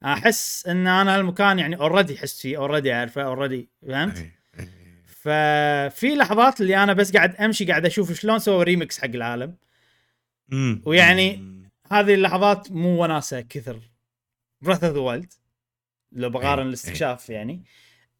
أحس 0.05 0.67
إن 0.67 0.87
أنا 0.87 1.17
هالمكان 1.17 1.59
يعني 1.59 1.77
already 1.77 2.17
احس 2.19 2.41
فيه 2.41 2.57
already 2.57 2.93
أعرفه 2.95 3.23
already 3.23 3.69
فهمت؟ 3.89 4.17
إيه، 4.17 4.39
إيه. 4.59 5.05
ففي 5.07 6.15
لحظات 6.17 6.61
اللي 6.61 6.83
أنا 6.83 6.93
بس 6.93 7.13
قاعد 7.17 7.35
أمشي 7.37 7.65
قاعد 7.65 7.87
أشوف 7.87 8.13
شلون 8.13 8.39
سووا 8.39 8.63
ريمكس 8.63 8.99
حق 8.99 9.05
العالم. 9.05 9.55
ويعني-. 10.87 11.39
هذه 11.93 12.15
اللحظات 12.15 12.73
مو 12.73 13.03
وناسة 13.03 13.41
كثر 13.41 13.81
Breath 14.63 14.85
of 14.85 14.95
the 14.95 15.01
Wild 15.01 15.33
لو 16.13 16.31
بقارن 16.31 16.63
إيه، 16.63 16.69
الاستكشاف 16.69 17.31
يعني. 17.31 17.63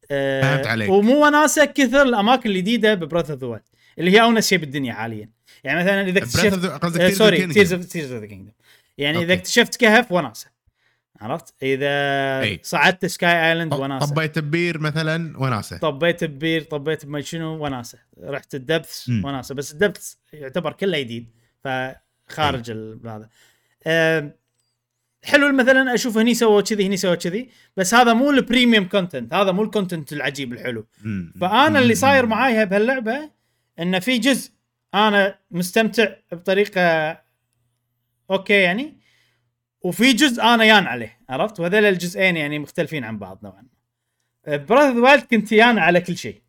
فهمت 0.09 0.67
عليك. 0.67 0.89
ومو 0.89 1.25
وناسه 1.25 1.65
كثر 1.65 2.01
الأماكن 2.01 2.49
الجديدة 2.49 2.93
ب 2.93 2.98
Breath 2.98 3.31
of 3.31 3.43
the 3.43 3.61
اللي 3.99 4.11
هي 4.11 4.21
أونس 4.21 4.49
شيء 4.49 4.57
بالدنيا 4.57 4.93
حاليا. 4.93 5.29
يعني 5.63 5.79
مثلا 5.79 6.01
إذا 6.01 6.19
اكتشفت 6.19 6.65
آه، 6.99 7.09
sorry. 7.09 7.47
Tears 7.47 7.73
of 7.73 8.21
the 8.21 8.25
Kingdom 8.25 8.51
يعني 8.97 9.23
إذا. 9.23 9.33
اكتشفت 9.33 9.75
كهف 9.75 10.11
وناسه 10.11 10.47
عرفت؟ 11.21 11.53
إذا 11.63 11.87
أي. 12.41 12.59
صعدت 12.63 13.05
sky 13.05 13.49
island 13.49 13.73
وناسه 13.73 14.05
طبيت 14.05 14.39
ببير 14.39 14.79
مثلا 14.79 15.39
وناسه 15.39 15.77
طبيت 15.77 16.23
ببير 16.23 16.63
طبيت 16.63 17.05
بما 17.05 17.21
شنو 17.21 17.65
وناسه 17.65 17.99
رحت 18.23 18.55
ال 18.55 18.62
Depths. 18.62 19.09
وناسه 19.09 19.55
بس 19.55 19.71
ال 19.71 19.77
Depths 19.77 20.13
يعتبر 20.33 20.73
كله 20.73 20.99
جديد 20.99 21.29
فخارج 21.63 22.71
هذا. 23.05 23.29
آم، 23.87 24.31
حلو 25.23 25.51
مثلا 25.51 25.93
أشوف 25.93 26.17
هني 26.17 26.33
سووا 26.33 26.61
كذي 26.61 26.85
هني 26.87 26.97
سووا 26.97 27.15
كذي 27.15 27.49
بس 27.77 27.93
هذا 27.93 28.13
مو 28.13 28.31
ال 28.31 28.38
premium 28.38 28.85
content 28.85 29.33
هذا 29.33 29.51
مو 29.51 29.63
ال 29.63 29.69
content 29.69 30.13
العجيب 30.13 30.53
الحلو. 30.53 30.87
فأنا 31.41 31.79
اللي. 31.79 31.95
صاير 31.95 32.25
معاي 32.25 32.65
بهاللعبه 32.65 33.29
انه 33.79 33.99
في 33.99 34.17
جزء 34.17 34.51
أنا 34.93 35.39
مستمتع 35.51 36.07
بطريقة 36.31 37.17
okay 38.31 38.53
يعني 38.53 38.99
وفي 39.81 40.13
جزء 40.13 40.41
أنا 40.43 40.63
يان 40.63 40.87
عليه 40.87 41.19
عرفت 41.29 41.59
وهذول 41.59 41.85
الجزئين 41.85 42.37
يعني 42.37 42.59
مختلفين 42.59 43.03
عن 43.03 43.17
بعض 43.17 43.39
نوعا 43.43 43.63
ما 44.47 44.57
Breath 44.57 44.97
Wild 44.97 45.23
كنت 45.23 45.51
يان 45.51 45.77
على 45.77 46.01
كل 46.01 46.17
شيء 46.17 46.41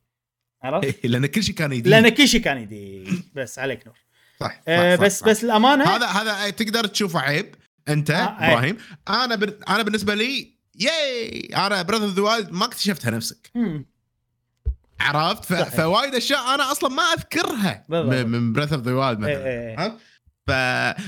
عرفت 0.63 0.85
إيه، 0.85 1.11
لأن 1.11 1.27
كل 1.27 1.43
شيء 1.43 1.55
كان 1.55 1.71
جديد 1.71 1.89
لأن 1.89 2.09
كل 2.09 2.29
شيء 2.29 2.41
كان 2.41 2.59
يدي 2.59 3.05
بس 3.35 3.59
عليك 3.59 3.87
نور 3.87 3.97
صح, 4.41 4.47
صح, 4.47 4.61
آه 4.69 4.97
صح 4.97 5.03
بس 5.03 5.21
صح. 5.21 5.27
بس 5.27 5.45
الأمانة 5.45 5.85
هذا 5.85 6.07
هذا 6.07 6.51
تقدر 6.51 6.87
تشوفه 6.87 7.21
عيب 7.21 7.55
انت 7.93 8.11
آه، 8.11 8.15
أي. 8.15 8.53
إبراهيم 8.53 8.77
أنا 9.09 9.35
بن... 9.35 9.53
أنا 9.69 9.83
بالنسبة 9.83 10.15
لي 10.15 10.55
ياي 10.75 11.41
أنا 11.57 11.83
Breath 11.83 12.05
of 12.05 12.15
the 12.15 12.23
Wild 12.23 12.51
ما 12.53 12.65
اكتشفتها 12.65 13.11
نفسك 13.11 13.51
مم. 13.55 13.87
عرفت 15.01 15.45
ف... 15.45 15.53
فوايد 15.55 16.15
أشياء 16.15 16.55
أنا 16.55 16.73
أصلا 16.73 16.91
ما 16.91 17.03
أذكرها 17.03 17.85
بالضبط. 17.89 18.27
من 18.27 18.53
Breath 18.53 18.77
of 18.77 18.85
the 18.85 18.93
Wild 18.93 19.25
إيه، 19.25 19.35
مثلا 19.37 19.47
إيه، 19.47 19.79
إيه. 19.79 19.99
ف 20.47 20.51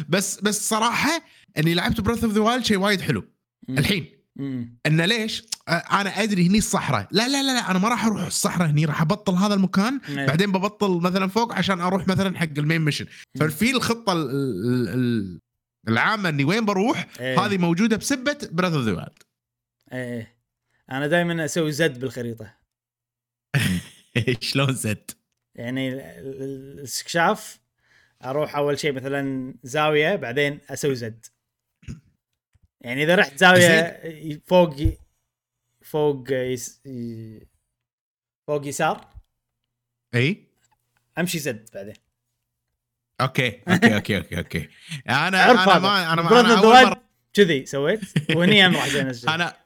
بس 0.08 0.40
بس 0.40 0.68
صراحة 0.68 1.22
إني 1.58 1.74
لعبت 1.74 2.00
Breath 2.00 2.24
of 2.24 2.32
the 2.34 2.40
Wild 2.40 2.64
شيء 2.64 2.78
وايد 2.78 3.00
حلو 3.00 3.24
مم. 3.68 3.78
الحين 3.78 4.06
مم. 4.36 4.78
انه 4.86 5.04
ليش؟ 5.04 5.42
آه، 5.68 5.72
أنا 5.72 6.22
أدري 6.22 6.46
هني 6.46 6.58
الصحراء 6.58 7.08
لا 7.10 7.28
لا 7.28 7.42
لا 7.42 7.52
لا 7.52 7.70
أنا 7.70 7.78
ما 7.78 7.88
راح 7.88 8.04
أروح 8.04 8.26
الصحراء 8.26 8.68
هني 8.70 8.84
راح 8.84 9.00
أبطل 9.02 9.34
هذا 9.34 9.54
المكان 9.54 10.00
إيه. 10.08 10.26
بعدين 10.26 10.52
ببطل 10.52 11.00
مثلا 11.00 11.28
فوق 11.28 11.52
عشان 11.54 11.80
أروح 11.80 12.08
مثلا 12.08 12.38
حق 12.38 12.48
ال 12.58 12.63
main 12.63 12.80
mission 12.80 13.06
ففي 13.40 13.70
الخطة 13.70 14.12
ال- 14.12 14.30
ال- 14.30 14.88
ال- 14.88 15.40
العامة 15.88 16.28
إني 16.28 16.44
وين 16.44 16.64
بروح 16.64 17.06
إيه. 17.20 17.40
هذه 17.46 17.58
موجودة 17.58 17.96
بسبة 17.96 18.38
Breath 18.52 18.76
of 18.76 18.84
the 18.86 18.92
Wild 18.92 19.22
إيه. 19.92 20.36
أنا 20.90 21.06
دائما 21.06 21.44
أسوي 21.44 21.72
Z 21.72 22.00
بالخريطة. 22.00 22.54
شلون 24.40 24.72
Z؟ 24.72 25.10
يعني 25.54 25.88
ال- 25.88 26.00
ال- 26.00 26.42
الاستكشاف 26.78 27.60
أروح 28.24 28.56
أول 28.56 28.78
شيء 28.78 28.92
مثلا 28.92 29.54
زاوية 29.62 30.16
بعدين 30.16 30.60
أسوي 30.70 30.94
Z 30.94 31.26
يعني 32.80 33.02
إذا 33.04 33.14
رحت 33.14 33.36
زاوية 33.38 34.00
فوق 34.46 34.76
فوق 35.82 36.24
يس 36.32 36.82
فوق 38.46 38.66
يسار 38.66 39.08
إي. 40.14 40.44
أمشي 41.18 41.38
Z 41.38 41.68
بعدين. 41.74 41.94
okay 43.22 43.60
okay 43.68 43.94
okay 43.94 44.16
okay 44.16 44.38
okay. 44.38 44.68
أنا 45.08 45.50
أنا 45.50 45.78
ما 45.78 46.12
أنا 46.12 46.22
ما 46.22 46.40
أنا 46.40 46.58
أول 46.58 46.96
كذي 47.34 47.66
سويت 47.66 48.00
وهني 48.36 48.66
أنا 48.66 48.78
راح 48.78 49.34
أنا 49.34 49.56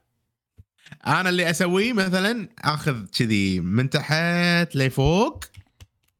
أنا 1.06 1.28
اللي 1.28 1.50
أسويه 1.50 1.92
مثلا 1.92 2.48
أخذ 2.58 3.06
كذي 3.18 3.60
من 3.60 3.90
تحت 3.90 4.76
لفوق 4.76 5.44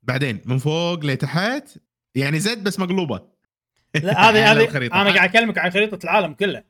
بعدين 0.03 0.41
من 0.45 0.59
فوق 0.59 1.05
لتحت 1.05 1.69
يعني 2.15 2.41
Z 2.41 2.65
بس 2.65 2.79
مقلوبة. 2.79 3.21
لا 3.95 4.31
هذه 4.31 4.53
هذه. 4.53 4.87
أنا 4.87 5.15
قاعد 5.15 5.29
أكلمك 5.29 5.59
عن 5.59 5.71
خريطة 5.71 6.05
العالم 6.05 6.33
كله 6.33 6.63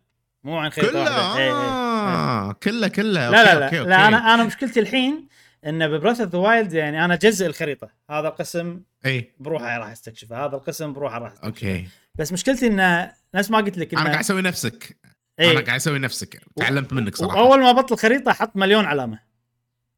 مو 0.44 0.58
عن 0.58 0.70
خريطة 0.70 0.92
كله؟ 0.92 1.00
واحدة. 1.02 1.38
إيه، 1.38 1.50
إيه. 1.50 1.68
آه 1.68 2.52
كله 2.52 2.88
كله. 2.88 3.30
لا 3.30 3.30
لا 3.30 3.64
okay، 3.64 3.76
لا, 3.76 3.80
okay، 3.80 3.88
لا 3.88 3.96
okay. 3.96 4.08
أنا 4.08 4.34
أنا 4.34 4.44
مشكلتي 4.44 4.80
الحين 4.80 5.28
إن 5.66 5.88
ب 5.88 5.93
Breath 5.93 6.20
of 6.20 6.32
the 6.32 6.38
Wild 6.38 6.72
يعني 6.72 7.04
أنا 7.04 7.14
اجزء 7.14 7.46
الخريطة. 7.46 7.90
هذا 8.10 8.28
القسم 8.28 8.80
إي. 9.06 9.34
بروحه 9.38 9.78
راح 9.78 9.90
أستكشفه. 9.90 10.46
هذا 10.46 10.56
القسم 10.56 10.92
بروحه 10.92 11.18
راح 11.18 11.32
أستكشفه. 11.32 11.46
okay. 11.46 11.88
بس 12.14 12.32
مشكلتي 12.32 12.66
انه 12.66 13.12
نفس 13.34 13.50
ما 13.50 13.58
قلت 13.58 13.78
لك 13.78 13.94
أنا 13.94 14.02
قاعد 14.02 14.12
انه 14.12 14.20
أسوي 14.20 14.42
نفسك. 14.42 14.96
إيه. 15.40 15.50
أنا 15.50 15.60
قاعد 15.60 15.76
أسوي 15.76 15.98
نفسك. 15.98 16.42
تعلمت 16.56 16.92
منك 16.92 17.16
صراحة. 17.16 17.42
وأول 17.42 17.60
ما 17.60 17.72
بطل 17.72 17.96
خريطه 17.96 18.30
أحط 18.30 18.56
مليون 18.56 18.84
علامة 18.84 19.18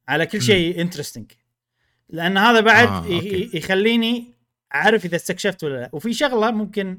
على 0.09 0.27
كل 0.27 0.43
شيء 0.43 0.81
interesting 0.81 1.33
لأن 2.09 2.39
هذا 2.39 2.61
بعد 2.61 2.89
آه، 2.89 2.97
okay. 2.99 3.51
يخليني 3.55 4.35
أعرف 4.75 5.05
إذا 5.05 5.17
استكشفت 5.17 5.65
ولا 5.65 5.75
لا. 5.81 5.91
وفي 5.93 6.13
شغلة 6.13 6.51
ممكن 6.51 6.99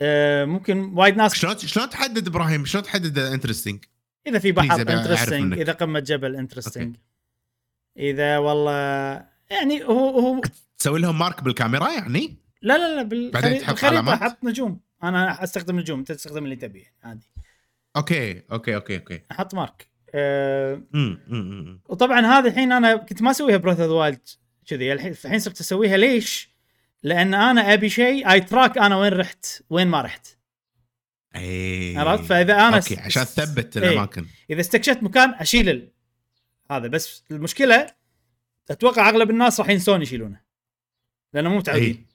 آه 0.00 0.44
ممكن 0.44 0.78
وايد 0.78 1.16
ناس 1.16 1.34
شلون 1.34 1.58
شلون 1.58 1.90
تحدد 1.90 2.26
إبراهيم؟ 2.26 2.64
شلون 2.64 2.84
تحدد 2.84 3.18
انترستنج 3.18 3.84
إذا 4.26 4.38
في 4.38 4.52
بحر 4.52 4.80
انترستنج. 4.80 5.58
إذا 5.58 5.72
قمة 5.72 6.00
جبل 6.00 6.36
interesting 6.36 6.96
إذا 7.98 8.38
والله 8.38 8.72
يعني 9.50 9.84
هو 9.84 10.20
هو 10.20 10.40
تسوي 10.78 11.00
لهم 11.00 11.18
mark 11.18 11.42
بالكاميرا 11.42 11.90
يعني 11.90 12.36
لا 12.62 12.78
لا 12.78 12.96
لا 12.96 13.02
بعدين 13.02 13.30
بالخريطه 13.30 13.72
تحط 13.72 13.84
علامات؟ 13.84 14.22
أحط 14.22 14.44
نجوم 14.44 14.80
أنا 15.02 15.44
أستخدم 15.44 15.80
نجوم 15.80 15.98
أنت 15.98 16.12
تستخدم 16.12 16.44
اللي 16.44 16.56
تبيه 16.56 16.92
عادي 17.02 17.30
okay 17.96 18.42
okay 18.52 18.74
okay 18.74 18.96
okay 18.96 19.20
أحط 19.30 19.54
mark 19.54 19.88
أه. 20.14 20.82
وطبعا 21.88 22.20
هذه 22.20 22.46
الحين 22.48 22.72
أنا 22.72 22.96
كنت 22.96 23.22
ما 23.22 23.30
أسويها 23.30 23.56
Breath 23.56 23.80
of 23.80 23.90
Wild 23.90 24.28
كذي 24.66 24.92
الحين 24.92 25.12
الحين 25.24 25.38
صرت 25.38 25.60
أسويها 25.60 25.96
ليش؟ 25.96 26.54
لأن 27.02 27.34
أنا 27.34 27.72
أبي 27.74 27.88
شيء 27.88 28.30
I 28.30 28.40
track 28.40 28.78
أنا 28.78 28.96
وين 28.96 29.12
رحت 29.12 29.46
وين 29.70 29.86
ما 29.86 30.02
رحت 30.02 30.26
إيه 31.36 31.98
عرفت؟ 31.98 32.24
فإذا 32.24 32.54
أنا 32.54 32.76
okay 32.76 33.00
عشان 33.00 33.22
تثبت 33.22 33.76
إيه. 33.76 33.88
الأماكن 33.88 34.26
إذا 34.50 34.60
استكشفت 34.60 35.02
مكان 35.02 35.30
أشيل. 35.30 35.90
هذا. 36.76 36.88
بس 36.88 37.24
المشكلة 37.30 37.86
أتوقع 38.70 39.08
أغلب 39.08 39.30
الناس 39.30 39.60
راح 39.60 39.68
ينسون 39.68 40.02
يشيلونه. 40.02 40.40
لأنه 41.32 41.50
مو 41.50 41.56
متعودين. 41.56 42.06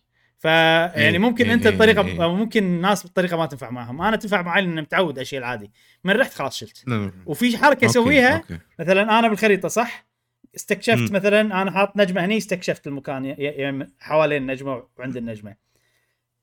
إيه، 0.45 1.19
ممكن 1.19 1.45
إيه، 1.45 1.53
أنت 1.53 1.65
إيه، 1.65 1.75
بطريقة 1.75 2.05
إيه. 2.05 2.23
أو 2.23 2.35
ممكن 2.35 2.63
الناس 2.63 3.05
بطريقة 3.05 3.37
ما 3.37 3.45
تنفع 3.45 3.69
معهم 3.69 4.01
أنا 4.01 4.15
تنفع 4.17 4.41
معي 4.41 4.61
لأن 4.61 4.81
متعود 4.81 5.19
أشيل 5.19 5.43
عادي. 5.43 5.71
من 6.03 6.13
رحت 6.13 6.33
خلاص 6.33 6.57
شلت. 6.57 6.85
وفي 7.25 7.57
حركة 7.57 7.85
أسويها. 7.85 8.43
مثلا 8.79 9.19
أنا 9.19 9.27
بالخريطة 9.27 9.67
صح؟ 9.67 10.05
استكشفت 10.55 11.11
مم. 11.11 11.15
مثلا 11.15 11.41
أنا 11.41 11.71
حاط 11.71 11.97
نجمة 11.97 12.25
هني 12.25 12.37
استكشفت 12.37 12.87
المكان 12.87 13.35
حوالين 13.99 14.41
النجمه 14.41 14.87
وعند 14.97 15.17
النجمة. 15.17 15.55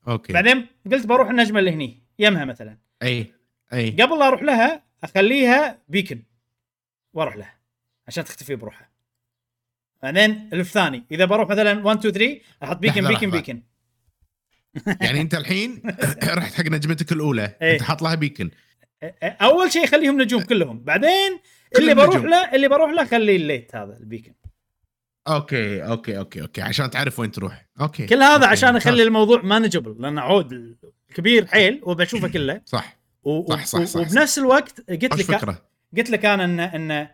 أوكي. 0.07 0.33
بعدين 0.33 0.67
قلت 0.91 1.05
بروح 1.05 1.29
النجمة 1.29 1.59
اللي 1.59 1.71
هني 1.71 2.03
يمها 2.19 2.45
مثلا. 2.45 2.77
أي 3.03 3.33
أي. 3.73 3.89
قبل 3.89 4.19
لا 4.19 4.27
أروح 4.27 4.43
لها 4.43 4.83
أخليها 5.03 5.79
بيكن 5.87 6.23
وأروح 7.13 7.35
لها. 7.35 7.56
عشان 8.07 8.23
تختفي 8.23 8.55
بروحها 8.55 8.89
بعدين 10.03 10.49
الف 10.53 10.71
ثاني. 10.71 11.03
إذا 11.11 11.25
بروح 11.25 11.49
مثلا 11.49 11.85
1 11.85 11.97
2 12.05 12.13
3 12.13 12.39
أحط 12.63 12.77
بيكن 12.77 13.07
بيكن. 13.07 13.31
بيكن 13.31 13.63
يعني 15.01 15.21
أنت 15.21 15.35
الحين 15.35 15.81
رحت 16.23 16.53
حق 16.53 16.65
نجمتك 16.65 17.11
الأولى. 17.11 17.55
إيه. 17.61 17.73
أنت 17.73 17.81
حاط 17.81 18.01
لها 18.01 18.15
beacon 18.15 18.51
أول 19.23 19.71
شيء 19.71 19.85
خليهم 19.87 20.21
نجوم 20.21 20.41
كلهم. 20.43 20.83
بعدين 20.83 21.39
اللي 21.77 21.95
بروح 21.95 22.15
نجوم. 22.15 22.27
له 22.29 22.55
اللي 22.55 22.67
بروح 22.67 22.91
له 22.91 23.05
خليه 23.05 23.35
الليت 23.35 23.75
هذا 23.75 23.97
البيكن 23.99 24.33
أوكي 25.27 25.83
أوكي 25.83 26.17
أوكي 26.17 26.41
أوكي. 26.41 26.61
عشان 26.61 26.89
تعرف 26.89 27.19
وين 27.19 27.31
تروح. 27.31 27.65
okay. 27.81 28.05
كل 28.05 28.15
هذا 28.23 28.33
okay، 28.35 28.45
عشان. 28.45 28.75
أخلي 28.75 29.03
الموضوع 29.03 29.41
manageable 29.41 29.95
لأن 30.01 30.17
عود 30.19 30.77
كبير 31.13 31.45
حيل 31.47 31.79
وبشوفه 31.83 32.27
كله. 32.33 32.61
صح. 32.65 32.97
و- 33.23 33.45
صح، 33.53 33.65
صح، 33.65 33.79
و- 33.79 33.85
صح، 33.85 33.99
وبنفس 33.99 34.37
الوقت 34.37 34.91
قلت 34.91 35.03
لك 35.29 35.61
قلت 35.97 36.09
لك 36.09 36.25
أنا 36.25 36.43
ان 36.45 36.59
إن 36.59 37.07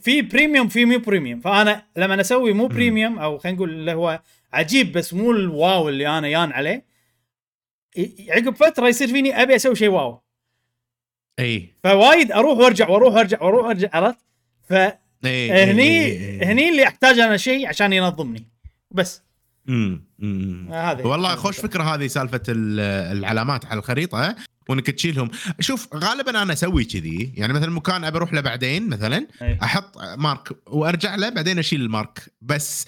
في 0.00 0.22
premium 0.22 0.68
في 0.68 0.84
مو 0.84 0.98
premium 0.98 1.40
فأنا 1.40 1.82
لما 1.96 2.20
أسوي 2.20 2.52
مو 2.52 2.66
premium 2.66 3.18
أو 3.18 3.38
خلينا 3.38 3.56
نقول 3.56 3.70
اللي 3.70 3.92
هو 3.92 4.20
عجيب 4.52 4.92
بس 4.92 5.14
مو 5.14 5.30
ال 5.30 5.45
wow 5.45 5.88
اللي 5.88 6.18
أنا 6.18 6.28
يان 6.28 6.52
عليه 6.52 6.84
عقب 8.28 8.54
فترة 8.56 8.88
يصير 8.88 9.08
فيني 9.08 9.42
أبي 9.42 9.56
أسوي 9.56 9.76
شيء 9.76 9.88
wow. 9.88 10.20
إي. 11.38 11.68
فوايد 11.84 12.32
أروح 12.32 12.58
وأرجع 12.58 12.88
وأروح 12.88 13.14
وأرجع 13.14 13.42
وأروح 13.42 13.64
وأرجع 13.66 13.88
عرفت؟ 13.92 14.18
ف 14.68 14.72
هني 15.24 15.82
إيه. 15.82 16.44
هني 16.44 16.68
اللي 16.68 16.84
أحتاج 16.84 17.18
أنا 17.18 17.36
شيء 17.36 17.68
عشان 17.68 17.92
ينظمني. 17.92 18.44
بس. 18.90 19.22
مم، 19.68 20.04
مم. 20.18 20.68
آه، 20.72 20.92
هذه. 20.92 21.06
والله 21.06 21.34
خوش 21.36 21.58
فكرة 21.60 21.82
هذه 21.82 22.06
سالفة 22.06 22.42
ال- 22.48 23.16
العلامات 23.18 23.66
على 23.66 23.78
الخريطة 23.78 24.36
وإنك 24.68 24.90
تشيلهم. 24.90 25.30
شوف 25.60 25.88
غالبا 25.94 26.42
أنا 26.42 26.52
أسوي 26.52 26.84
كذي. 26.84 27.32
يعني 27.36 27.52
مثلا 27.52 27.70
مكان 27.70 28.04
أبي 28.04 28.16
أروح 28.16 28.32
له 28.32 28.40
بعدين 28.40 28.88
مثلا 28.88 29.26
إيه. 29.42 29.58
أحط 29.62 29.98
mark 30.18 30.48
وأرجع 30.66 31.14
له 31.14 31.28
بعدين 31.28 31.58
أشيل 31.58 31.80
ال 31.80 31.89
mark. 31.89 32.32
بس 32.40 32.86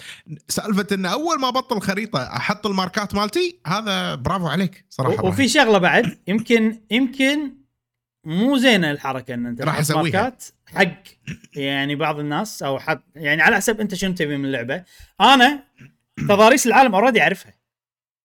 سالفة 0.48 0.86
إن 0.92 1.06
أول 1.06 1.40
ما 1.40 1.48
أبطل 1.48 1.76
الخريطه 1.76 2.22
أحط 2.36 2.66
ال 2.66 2.74
mark 2.74 3.06
ات 3.06 3.14
مالتي 3.14 3.60
هذا 3.66 4.14
برافو 4.14 4.46
عليك 4.46 4.84
صراحة. 4.90 5.24
وفي 5.24 5.48
شغلة 5.48 5.78
بعد 5.78 6.18
يمكن 6.28 6.80
يمكن 6.90 7.52
مو 8.24 8.56
زينة 8.56 8.90
الحركة 8.90 9.34
إن 9.34 9.46
أنت 9.46 9.62
راح 9.62 9.74
تحط 9.74 9.80
أسويها. 9.80 10.02
mark 10.02 10.36
ات 10.36 10.44
حق 10.66 11.02
يعني 11.56 11.94
بعض 11.94 12.18
الناس 12.18 12.62
أو 12.62 12.78
حد 12.78 13.00
يعني 13.16 13.42
على 13.42 13.56
حسب 13.56 13.80
أنت 13.80 13.94
شنو 13.94 14.14
تبي 14.14 14.36
من 14.36 14.44
اللعبة. 14.44 14.84
أنا 15.20 15.62
تضاريس 16.28 16.66
العالم 16.66 16.94
already 16.94 17.22
اعرفها 17.22 17.54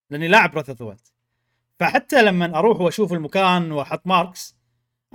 لأني 0.09 0.27
لاعب 0.27 0.51
Breath 0.51 0.81
of 0.81 1.13
فحتى 1.79 2.21
لما 2.21 2.59
أروح 2.59 2.81
وأشوف 2.81 3.13
المكان 3.13 3.71
وأحط 3.71 4.07
marks 4.07 4.55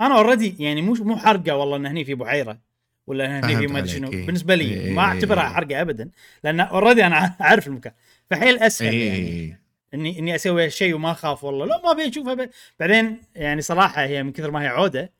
أنا 0.01 0.17
already 0.17 0.63
يعني 0.63 0.81
مو 0.81 0.93
مو 0.93 1.17
حرقة 1.17 1.55
والله 1.55 1.77
إن 1.77 1.85
هني 1.85 2.05
في 2.05 2.15
بحيره 2.15 2.59
ولا 3.07 3.39
هني 3.39 3.57
في 3.57 3.67
ما 3.67 3.79
أدري 3.79 3.89
شنو. 3.89 4.11
إيه. 4.11 4.25
بالنسبة 4.25 4.55
لي 4.55 4.63
إيه. 4.63 4.93
ما 4.93 5.01
أعتبرها 5.01 5.49
حرقة 5.49 5.81
ابدا 5.81 6.09
لأن 6.43 6.59
already 6.59 7.05
أنا 7.05 7.35
اعرف 7.41 7.67
المكان. 7.67 7.93
فحيل 8.29 8.59
أسهل 8.59 8.93
يعني 8.93 9.19
اي 9.19 9.57
اني 9.93 10.19
إني 10.19 10.35
أسوي 10.35 10.65
هالشيء 10.65 10.95
وما 10.95 11.11
أخاف 11.11 11.43
والله. 11.43 11.65
لا 11.65 11.81
ما 11.83 11.91
أبي 11.91 12.09
أشوفها 12.09 12.33
ب... 12.33 12.49
بعدين 12.79 13.21
يعني 13.35 13.61
صراحة 13.61 14.01
هي 14.01 14.23
من 14.23 14.31
كثر 14.31 14.51
ما 14.51 14.61
هي 14.61 14.67
عودة 14.67 15.13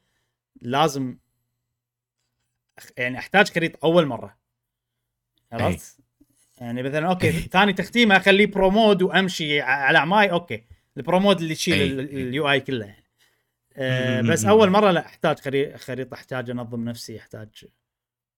لازم 0.61 1.17
يعني 2.97 3.17
أحتاج 3.19 3.51
خريطه 3.51 3.79
أول 3.83 4.05
مرة. 4.05 4.37
عرفت؟ 5.51 5.98
يعني 6.59 6.83
مثلا 6.83 7.07
okay 7.09 7.27
أي. 7.27 7.31
ثاني 7.31 7.73
تختيمه 7.73 8.17
أخليه 8.17 8.45
pro 8.45 8.69
mode 8.69 9.01
وأمشي 9.01 9.61
على 9.61 9.97
عماي 9.97 10.31
okay 10.31 10.63
ال 10.97 11.03
pro 11.03 11.19
mode 11.19 11.41
اللي. 11.41 11.53
تشيل 11.55 11.99
ال 11.99 12.49
UI 12.51 12.59
كله 12.59 12.85
يعني. 12.85 13.03
مم. 14.21 14.31
بس 14.31 14.45
أول 14.45 14.69
مرة 14.69 14.91
لا 14.91 15.05
أحتاج 15.05 15.39
خري- 15.39 15.77
خريطة 15.77 16.13
أحتاج 16.13 16.49
أنظم 16.49 16.83
نفسي 16.89 17.17
أحتاج 17.19 17.65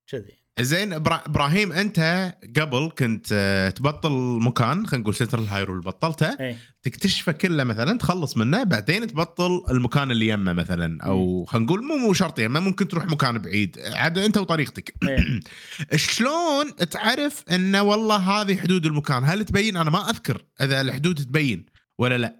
كذي 0.07 0.40
زين 0.59 0.93
إبرا- 0.93 1.27
إبراهيم 1.27 1.71
أنت 1.71 2.33
قبل 2.57 2.91
كنت 2.97 3.27
آه، 3.33 3.69
تبطل 3.69 4.39
مكان 4.41 4.87
خلينا 4.87 5.01
نقول 5.03 5.15
Central 5.15 5.47
Hyrule 5.47 5.79
بطلته. 5.81 6.55
تكتشفه 6.83 7.31
كله 7.31 7.63
مثلا 7.63 7.97
تخلص 7.97 8.37
منه 8.37 8.63
بعدين 8.63 9.07
تبطل 9.07 9.63
المكان 9.69 10.11
اللي 10.11 10.27
يمه 10.27 10.53
مثلا. 10.53 11.03
أو 11.03 11.45
خلينا 11.45 11.65
نقول 11.65 11.83
مو 11.83 11.97
مو 11.97 12.13
شرط 12.13 12.39
يمه 12.39 12.59
ممكن 12.59 12.87
تروح 12.87 13.05
مكان 13.05 13.37
بعيد. 13.37 13.79
عاد 13.93 14.17
أنت 14.17 14.37
وطريقتك. 14.37 14.93
شلون 15.95 16.75
تعرف 16.75 17.43
إنه 17.51 17.81
والله 17.81 18.15
هذه 18.17 18.55
حدود 18.57 18.85
المكان؟ 18.85 19.23
هل 19.23 19.45
تبين؟ 19.45 19.77
أنا 19.77 19.89
ما 19.89 20.09
أذكر 20.09 20.41
إذا 20.61 20.81
الحدود 20.81 21.15
تبين 21.15 21.65
ولا 21.97 22.17
لا. 22.17 22.35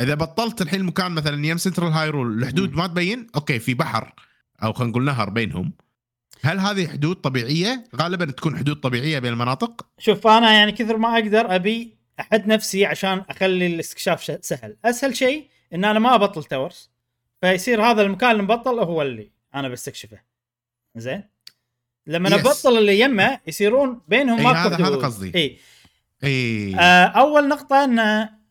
إذا 0.00 0.14
بطلت 0.14 0.62
الحين 0.62 0.80
المكان 0.80 1.12
مثلا 1.12 1.46
يم 1.46 1.56
Central 1.56 1.92
Hyrule 1.92 2.38
الحدود. 2.42 2.74
ما 2.74 2.86
تبين 2.86 3.26
okay 3.34 3.58
في 3.58 3.74
بحر 3.74 4.12
أو 4.62 4.72
خلينا 4.72 4.90
نقول 4.90 5.04
نهر 5.04 5.30
بينهم. 5.30 5.72
هل 6.42 6.58
هذه 6.58 6.88
حدود 6.88 7.16
طبيعية؟ 7.16 7.84
غالبا 7.96 8.24
تكون 8.24 8.58
حدود 8.58 8.76
طبيعية 8.80 9.18
بين 9.18 9.32
المناطق. 9.32 9.86
شوف 9.98 10.26
أنا 10.26 10.52
يعني 10.52 10.72
كثر 10.72 10.96
ما 10.96 11.14
أقدر 11.14 11.54
أبي 11.54 11.96
أحد 12.20 12.46
نفسي 12.46 12.86
عشان 12.86 13.22
أخلي 13.30 13.66
الاستكشاف 13.66 14.24
سهل. 14.46 14.76
أسهل 14.84 15.16
شيء 15.16 15.48
إن 15.74 15.84
أنا 15.84 15.98
ما 15.98 16.14
أبطل 16.14 16.44
towers 16.44 16.90
فيصير 17.40 17.82
هذا 17.82 18.02
المكان 18.02 18.30
اللي 18.30 18.42
مبطل 18.42 18.78
هو 18.78 19.02
اللي 19.02 19.30
أنا 19.54 19.68
بستكشفه. 19.68 20.18
زين؟ 20.96 21.22
لما 22.06 22.28
Yes. 22.30 22.32
أبطل 22.32 22.78
اللي 22.78 23.00
يمه 23.00 23.40
يصيرون 23.46 24.00
بينهم 24.08 24.42
ماكو 24.42 24.58
هذا- 24.58 24.76
هذا. 24.86 24.96
قصدي. 24.96 25.32
إي. 25.34 25.58
إي. 26.24 26.74
آه 26.76 27.04
أول 27.04 27.48
نقطة 27.48 27.84
إن 27.84 27.98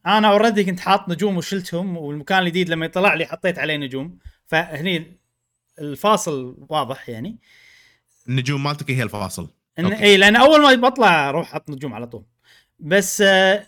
أنا 0.05 0.27
already 0.27 0.63
كنت 0.63 0.79
حاط 0.79 1.09
نجوم 1.09 1.37
وشلتهم 1.37 1.97
والمكان 1.97 2.39
الجديد 2.43 2.69
لما 2.69 2.85
يطلع 2.85 3.13
لي 3.13 3.25
حطيت 3.25 3.59
عليه 3.59 3.77
نجوم. 3.77 4.17
فهني 4.45 5.17
الفاصل 5.79 6.57
واضح 6.69 7.09
يعني. 7.09 7.37
النجوم 8.29 8.63
مالتك 8.63 8.91
هي 8.91 9.03
الفاصل 9.03 9.49
إن 9.79 9.85
okay. 9.85 10.03
إي 10.03 10.17
لأن 10.17 10.35
أول 10.35 10.61
ما 10.61 10.89
بطلع 10.89 11.29
أروح 11.29 11.51
أحط 11.51 11.69
نجوم 11.69 11.93
على 11.93 12.07
طول 12.07 12.23
بس 12.79 13.21
آه 13.21 13.65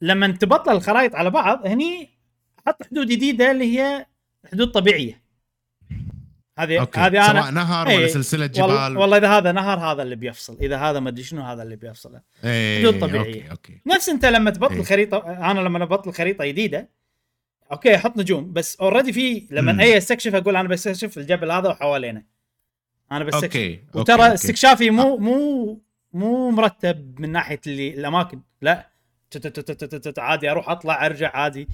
لما 0.00 0.26
تبطل 0.26 0.72
الخرائط 0.72 1.14
على 1.14 1.30
بعض 1.30 1.66
هني 1.66 2.10
أحط 2.58 2.82
حدود 2.82 3.06
جديدة 3.06 3.50
اللي 3.50 3.78
هي 3.78 4.06
حدود 4.52 4.70
طبيعية 4.70 5.26
هذه 6.58 6.80
okay 6.80 7.00
هذه 7.00 7.12
سواء 7.12 7.30
أنا 7.30 7.50
نهر 7.50 7.88
إي. 7.88 7.96
ولا 7.96 8.06
سلسلة 8.06 8.50
والله, 8.56 8.86
جبال 8.86 8.98
والله 8.98 9.16
إذا 9.16 9.28
هذا 9.28 9.52
نهر 9.52 9.78
هذا 9.78 10.02
اللي 10.02 10.16
بيفصل 10.16 10.58
إذا 10.60 10.76
هذا 10.76 11.00
ما 11.00 11.08
أدري 11.08 11.22
شنو 11.22 11.42
هذا 11.42 11.62
اللي 11.62 11.76
بيفصله 11.76 12.20
إي، 12.44 12.78
حدود 12.78 13.00
طبيعية. 13.00 13.26
أوكي 13.26 13.50
أوكي 13.50 13.80
نفس 13.86 14.08
أنت 14.08 14.24
لما 14.26 14.50
تبطل 14.50 14.74
إيه. 14.74 14.82
خريطة 14.82 15.18
أنا 15.50 15.60
لما 15.60 15.84
ابطل 15.84 16.12
خريطة 16.12 16.44
جديدة 16.46 16.90
okay 17.72 17.96
أحط 17.96 18.16
نجوم 18.16 18.52
بس 18.52 18.76
already 18.76 19.12
في. 19.12 19.46
لما 19.50 19.82
أي 19.82 19.96
أستكشف 19.96 20.34
أقول 20.34 20.56
أنا 20.56 20.68
بستكشف 20.68 21.18
الجبل 21.18 21.50
هذا 21.50 21.68
وحوالينه 21.68 22.35
أنا 23.12 23.24
بستكشف 23.24 23.44
okay 23.44 23.80
وترى 23.94 24.22
okay. 24.22 24.34
استكشافي 24.34 24.90
مو 24.90 25.16
مو 25.16 25.80
مو 26.12 26.50
مرتب 26.50 27.20
من 27.20 27.32
ناحية 27.32 27.60
اللي 27.66 27.94
الأماكن 27.94 28.40
لا 28.62 28.88
عادي 30.18 30.50
أروح 30.50 30.68
أطلع 30.70 31.06
أرجع 31.06 31.30
عادي 31.36 31.68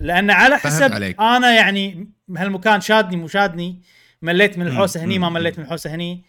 لأن 0.00 0.30
على 0.30 0.58
حسب 0.58 0.92
عليك. 0.92 1.20
أنا 1.20 1.54
يعني 1.54 2.08
هالمكان 2.36 2.80
شادني 2.80 3.16
مو 3.16 3.28
شادني 3.28 3.82
مليت 4.22 4.58
من 4.58 4.66
الحوسة. 4.66 5.04
هني 5.04 5.18
ما. 5.18 5.28
مليت 5.28 5.58
من 5.58 5.64
الحوسة 5.64 5.94
هني 5.94 6.24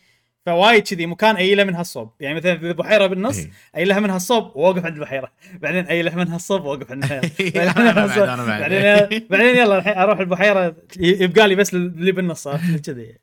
فوايد 0.45 0.83
كذي 0.83 1.05
مكان 1.05 1.35
ايله 1.35 1.63
من 1.63 1.75
هالصوب 1.75 2.11
يعني 2.19 2.35
مثلا 2.35 2.53
إذا 2.53 2.71
بحيرة 2.71 3.07
بالنص. 3.07 3.37
ايلها 3.77 3.99
من 3.99 4.09
هالصوب 4.09 4.55
وأوقف 4.55 4.85
عند 4.85 4.95
البحيرة 4.95 5.31
بعدين 5.53 5.85
ايله 5.85 6.15
من 6.15 6.27
هالصوب 6.27 6.63
وأوقف 6.65 6.91
عند 6.91 7.03
البحيرة 7.03 8.45
بعدين. 8.45 9.27
بعدين 9.29 9.55
يلا 9.55 9.77
الحين 9.77 9.93
أروح 9.97 10.19
البحيرة 10.19 10.75
يبقى 10.99 11.47
لي 11.47 11.55
بس 11.55 11.73
اللي 11.73 12.11
بالنص 12.11 12.47
كذي 12.85 13.17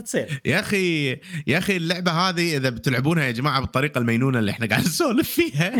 تصير. 0.00 0.40
يا 0.44 0.60
أخي 0.60 1.10
يا 1.46 1.58
أخي 1.58 1.76
اللعبة 1.76 2.12
هذه 2.12 2.56
إذا 2.56 2.70
بتلعبونها 2.70 3.24
يا 3.24 3.30
جماعة 3.30 3.60
بالطريقة 3.60 3.98
المينونة 3.98 4.38
اللي 4.38 4.50
إحنا 4.50 4.66
قاعد 4.66 4.80
نسولف 4.80 5.30
فيها. 5.30 5.72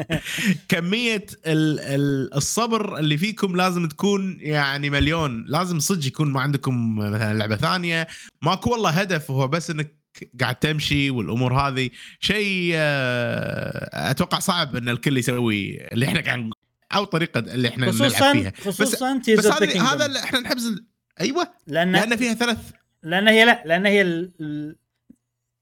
كمية 0.68 1.26
ال 1.46 1.80
ال 1.80 2.34
الصبر 2.34 2.98
اللي 2.98 3.16
فيكم 3.16 3.56
لازم 3.56 3.88
تكون 3.88 4.38
يعني 4.40 4.90
مليون. 4.90 5.44
لازم 5.48 5.78
صدق 5.78 6.06
يكون 6.06 6.32
ما 6.32 6.40
عندكم 6.40 6.98
مثلا 6.98 7.38
لعبة 7.38 7.56
ثانية. 7.56 8.06
ماكو 8.42 8.70
والله 8.70 8.90
هدف 8.90 9.30
هو 9.30 9.48
بس 9.48 9.70
إنك 9.70 9.96
قاعد 10.40 10.54
تمشي 10.54 11.10
والأمور 11.10 11.54
هذه. 11.54 11.90
شيء 12.20 12.72
آه، 12.74 14.10
أتوقع 14.10 14.38
صعب 14.38 14.76
إن 14.76 14.88
الكل 14.88 15.18
يسوي 15.18 15.88
اللي 15.92 16.06
إحنا 16.06 16.20
قاعد 16.20 16.50
أو 16.94 17.04
طريقة 17.04 17.38
اللي 17.38 17.68
إحنا 17.68 17.86
نلعب 17.86 17.98
خصوصا 17.98 18.32
فيها. 18.32 18.52
خصوصا 18.60 19.18
بس 19.18 19.46
ذا 19.46 19.82
هذا 19.82 20.18
إحنا 20.24 20.40
نحبز 20.40 20.82
أيوه. 21.20 21.48
لأن 21.66 21.92
لأن 21.92 22.16
فيها 22.16 22.34
ثلاث 22.34 22.58
لأن 23.06 23.28
هي 23.28 23.44
لا 23.44 23.62
لأن 23.64 23.86
هي 23.86 24.02
ال... 24.02 24.76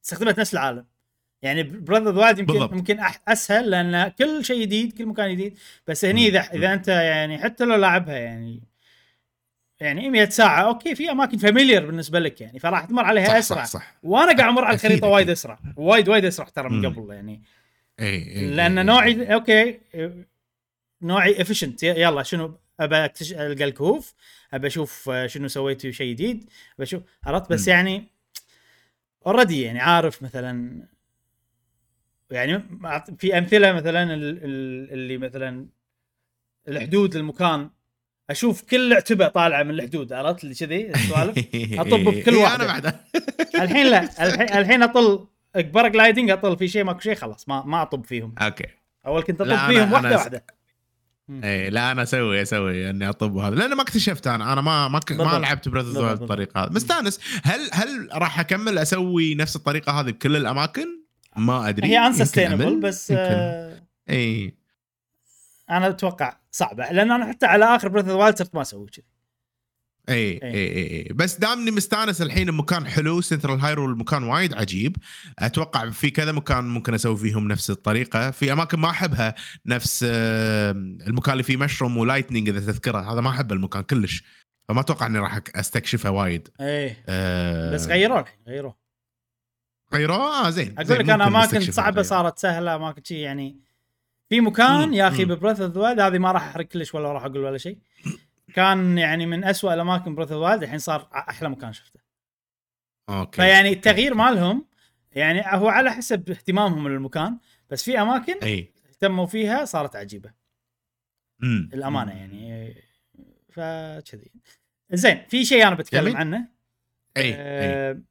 استخدمت 0.04 0.40
نفس 0.40 0.54
العالم 0.54 0.84
يعني 1.42 1.62
براذر 1.62 2.18
وايد 2.18 2.38
يمكن 2.38 2.52
بالضبط. 2.52 2.72
يمكن. 2.72 2.98
أسهل 3.28 3.70
لأن 3.70 4.08
كل 4.08 4.44
شيء 4.44 4.60
جديد 4.62 4.98
كل 4.98 5.06
مكان 5.06 5.32
جديد 5.32 5.58
بس 5.86 6.04
هني 6.04 6.20
مم. 6.20 6.26
إذا 6.26 6.40
إذا 6.40 6.72
أنت 6.72 6.88
يعني 6.88 7.38
حتى 7.38 7.64
لو 7.64 7.74
لاعبها 7.74 8.16
يعني 8.16 8.62
يعني 9.80 10.10
100 10.10 10.28
ساعة 10.28 10.62
okay 10.62 10.94
في 10.94 11.10
أماكن 11.10 11.38
familiar 11.38 11.86
بالنسبة 11.86 12.18
لك 12.20 12.40
يعني 12.40 12.58
فراح 12.58 12.84
تمر 12.84 13.04
عليها 13.04 13.26
صح 13.28 13.34
أسرع 13.34 13.64
صح 13.64 13.70
صح 13.70 13.94
وأنا 14.02 14.36
قاعد 14.36 14.48
أمر 14.48 14.64
على 14.64 14.74
الخريطة 14.74 15.06
وايد. 15.08 15.30
أسرع 15.30 15.58
وايد 15.76 16.08
وايد 16.08 16.24
أسرع 16.24 16.48
ترى 16.48 16.68
من. 16.68 16.86
قبل 16.86 17.14
يعني 17.14 17.42
إي 18.00 18.36
إي 18.36 18.46
لأن. 18.46 18.86
نوعي 18.86 19.34
okay 19.34 19.80
نوعي 21.02 21.42
efficient 21.42 21.82
يلا 21.82 22.22
شنو 22.22 22.58
أبى. 22.80 22.96
ألقى 23.32 23.64
الكهوف 23.64 24.14
ابى 24.54 24.66
أشوف 24.66 25.08
آه، 25.10 25.26
شنو 25.26 25.48
سويت 25.48 25.90
شيء 25.90 26.12
جديد. 26.12 26.50
بشوف 26.78 27.02
عرفت؟ 27.24 27.50
بس 27.52 27.68
مم. 27.68 27.74
يعني 27.74 28.08
already 29.26 29.62
يعني 29.62 29.80
عارف 29.80 30.22
مثلا 30.22 30.82
يعني 32.30 32.62
في 33.18 33.38
أمثلة 33.38 33.72
مثلا 33.72 34.14
ال- 34.14 34.44
ال- 34.44 34.92
اللي 34.92 35.18
مثلا 35.18 35.66
الحدود 36.68 37.16
المكان 37.16 37.70
أشوف 38.30 38.62
كل 38.62 38.92
عتبة 38.92 39.28
طالعة 39.28 39.62
من 39.62 39.70
الحدود 39.70 40.12
عرفت؟ 40.12 40.44
اللي 40.44 40.54
كذي 40.54 40.90
السوالف. 40.90 41.38
أطب 41.80 42.04
بكل 42.04 42.34
إي، 42.34 42.42
واحدة. 42.42 42.78
أنا 42.78 43.00
الحين 43.64 43.86
لا 43.86 44.02
الحين 44.26 44.58
الحين 44.58 44.82
أطل 44.82 45.26
paragliding 45.54 46.30
أطل 46.30 46.56
في 46.58 46.68
شيء 46.68 46.84
ماكو 46.84 47.00
شيء 47.00 47.14
خلاص 47.14 47.48
ما 47.48 47.62
ما 47.64 47.82
أطب 47.82 48.04
فيهم. 48.04 48.34
okay. 48.38 48.66
أول 49.06 49.22
كنت 49.22 49.40
أطب 49.40 49.72
فيهم 49.72 49.92
واحدة 49.92 50.16
واحدة. 50.16 50.44
اي 51.30 51.70
لا 51.70 51.92
أنا 51.92 52.02
أسوي 52.02 52.42
أسوي 52.42 52.90
إني 52.90 53.08
اطب 53.08 53.36
هذا. 53.36 53.54
لأن 53.54 53.74
ما 53.74 53.82
اكتشفت 53.82 54.26
أنا. 54.26 54.52
أنا 54.52 54.60
ما 54.60 54.88
ما, 54.88 54.98
ك... 54.98 55.12
ما. 55.12 55.38
لعبت 55.38 55.68
Breath 55.68 55.84
بالضبط. 55.84 56.18
بالطريقة 56.18 56.64
هذه 56.64 56.72
مستأنس. 56.72 57.20
هل 57.42 57.70
هل 57.72 58.08
راح 58.12 58.40
أكمل 58.40 58.78
أسوي 58.78 59.34
نفس 59.34 59.56
الطريقة 59.56 59.92
هذه 60.00 60.10
بكل 60.10 60.36
الأماكن؟ 60.36 60.86
ما 61.36 61.68
أدري. 61.68 61.88
هي 61.88 61.98
unsustainable 61.98 62.80
بس. 62.80 63.12
آه 63.16 63.82
اي 64.10 64.54
أنا 65.70 65.88
أتوقع 65.88 66.36
صعبة. 66.50 66.92
لأن 66.92 67.10
أنا 67.10 67.26
حتى 67.26 67.46
على 67.46 67.64
آخر 67.64 67.88
Breath 67.88 68.08
of 68.08 68.54
ما 68.54 68.62
أسوي 68.62 68.86
كذي 68.86 69.13
اي 70.08 70.14
إيه. 70.14 70.42
اي 70.42 70.76
اي 70.76 71.06
اي 71.06 71.12
بس 71.12 71.38
دامني 71.38 71.70
مستانس 71.70 72.22
الحين 72.22 72.48
المكان 72.48 72.86
حلو 72.86 73.20
Central 73.20 73.60
Hyrule 73.60 73.90
المكان 73.90 74.22
وايد 74.22 74.54
عجيب. 74.54 74.96
أتوقع 75.38 75.90
في 75.90 76.10
كذا 76.10 76.32
مكان 76.32 76.64
ممكن 76.64 76.94
أسوي 76.94 77.16
فيهم 77.16 77.48
نفس 77.48 77.70
الطريقة. 77.70 78.30
في 78.30 78.52
أماكن 78.52 78.78
ما 78.78 78.90
أحبها 78.90 79.34
نفس 79.66 80.04
المكان 80.04 81.32
اللي 81.32 81.42
فيه 81.42 81.56
مشروم 81.56 81.96
و 81.96 82.01
lightning 82.01 82.48
إذا 82.48 82.60
تذكره. 82.60 83.12
هذا 83.12 83.20
ما 83.20 83.30
أحب 83.30 83.52
المكان 83.52 83.82
كلش. 83.82 84.24
فما 84.68 84.80
أتوقع 84.80 85.06
إني 85.06 85.18
راح 85.18 85.40
استكشفها 85.56 86.10
وايد. 86.10 86.48
إيه. 86.60 87.04
آه، 87.08 87.74
بس 87.74 87.86
غيروه 87.86 88.20
الحين 88.20 88.38
غيروه. 88.48 88.76
غيروه؟ 89.94 90.46
آه 90.46 90.50
زين. 90.50 90.74
أقول 90.78 90.98
لك 90.98 91.10
أنا 91.10 91.26
أماكن 91.26 91.60
صعبة. 91.60 92.02
صارت 92.02 92.38
سهلة 92.38 92.74
أماكن 92.74 93.02
شيء 93.04 93.18
يعني. 93.18 93.56
في 94.28 94.40
مكان 94.40 94.88
مم، 94.88 94.94
يا 94.94 95.08
أخي. 95.08 95.24
ب 95.24 95.29
Breath 95.29 95.60
of 95.60 95.78
هذه 95.78 96.18
ما 96.18 96.32
راح 96.32 96.48
أحرق 96.48 96.66
كلش 96.66 96.94
ولا 96.94 97.12
راح 97.12 97.24
أقول 97.24 97.38
ولا 97.38 97.58
شيء 97.58 97.78
كان 98.54 98.98
يعني 98.98 99.26
من 99.26 99.44
أسوأ 99.44 99.74
الأماكن 99.74 100.14
Breath 100.14 100.32
of 100.32 100.42
Wild 100.42 100.62
الحين 100.62 100.78
صار 100.78 101.08
أحلى 101.14 101.48
مكان 101.48 101.72
شفته. 101.72 102.00
أوكي. 103.08 103.36
فيعني 103.36 103.68
التغيير 103.72 104.14
مالهم 104.14 104.66
يعني 105.12 105.42
هو 105.46 105.68
على 105.68 105.90
حسب 105.92 106.30
اهتمامهم 106.30 106.88
للمكان 106.88 107.38
بس 107.70 107.82
في 107.84 108.00
أماكن 108.00 108.38
أي. 108.42 108.72
اهتموا 108.88 109.26
فيها 109.26 109.64
صارت 109.64 109.96
عجيبة. 109.96 110.32
مم. 111.40 111.70
الامانه 111.74 112.12
يعني. 112.12 112.74
فكذي 113.52 114.30
زين 114.92 115.24
في 115.28 115.44
شيء 115.44 115.66
أنا 115.66 115.74
بتكلم 115.74 116.02
جميل. 116.04 116.16
عنه؟ 116.16 116.48
أي 117.16 117.22
أي. 117.22 117.34
آه، 117.36 118.02